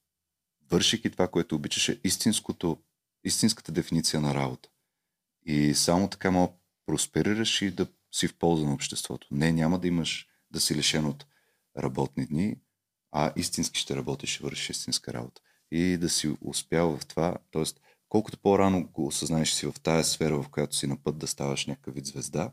вършики 0.71 1.11
това, 1.11 1.29
което 1.29 1.55
обичаш, 1.55 1.89
е 1.89 2.01
истинското, 2.05 2.79
истинската 3.25 3.73
дефиниция 3.73 4.21
на 4.21 4.35
работа. 4.35 4.69
И 5.47 5.75
само 5.75 6.09
така 6.09 6.31
мога 6.31 6.53
просперираш 6.87 7.63
и 7.63 7.71
да 7.71 7.87
си 8.13 8.29
в 8.29 8.35
полза 8.35 8.67
на 8.67 8.75
обществото. 8.75 9.27
Не, 9.31 9.53
няма 9.53 9.79
да 9.79 9.89
имаш 9.89 10.29
да 10.51 10.61
си 10.61 10.75
лишен 10.75 11.07
от 11.07 11.27
работни 11.79 12.27
дни, 12.27 12.57
а 13.13 13.33
истински 13.37 13.81
ще 13.81 13.97
работиш 13.97 14.41
и 14.41 14.43
вършиш 14.43 14.71
истинска 14.71 15.13
работа. 15.13 15.43
И 15.71 15.97
да 15.99 16.09
си 16.09 16.37
успял 16.41 16.97
в 16.99 17.07
това, 17.07 17.37
т.е. 17.53 17.63
колкото 18.09 18.39
по-рано 18.39 18.89
го 18.89 19.07
осъзнаеш 19.07 19.53
си 19.53 19.67
в 19.67 19.75
тая 19.83 20.05
сфера, 20.05 20.43
в 20.43 20.49
която 20.49 20.77
си 20.77 20.87
на 20.87 20.97
път 21.03 21.19
да 21.19 21.27
ставаш 21.27 21.67
някакъв 21.67 21.95
вид 21.95 22.07
звезда, 22.07 22.53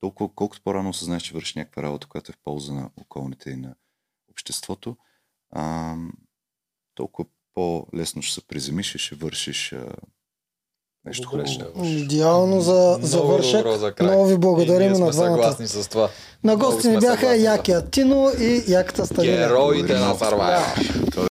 толкова 0.00 0.34
колкото 0.34 0.62
по-рано 0.62 0.88
осъзнаеш, 0.90 1.22
че 1.22 1.34
вършиш 1.34 1.54
някаква 1.54 1.82
работа, 1.82 2.06
която 2.06 2.32
е 2.32 2.34
в 2.34 2.42
полза 2.44 2.74
на 2.74 2.90
околните 2.96 3.50
и 3.50 3.56
на 3.56 3.74
обществото, 4.30 4.96
а, 5.50 5.96
толкова 6.94 7.28
по-лесно 7.54 8.22
ще 8.22 8.34
се 8.34 8.46
приземиш 8.46 8.94
и 8.94 8.98
ще 8.98 9.14
вършиш 9.14 9.72
а, 9.72 9.94
нещо 11.06 11.28
хубаво. 11.28 11.84
Идеално 11.84 12.60
за 12.60 12.72
Много 12.72 13.06
завършък. 13.06 13.56
добро 13.56 13.76
за 13.76 13.92
край. 13.92 14.06
Много 14.08 14.26
ви 14.26 14.36
благодарим 14.36 14.92
на 14.92 15.10
двамата. 15.10 15.12
съгласни 15.12 15.68
с 15.68 15.88
това. 15.88 16.08
На 16.44 16.56
гости 16.56 16.88
ни 16.88 16.98
бяха. 16.98 17.36
Якия 17.36 17.80
Тино 17.82 18.30
и 18.40 18.62
Яката 18.68 19.06
Станина. 19.06 19.36
Героите 19.36 19.94
на. 19.94 20.14
Сарвайвър. 20.14 20.62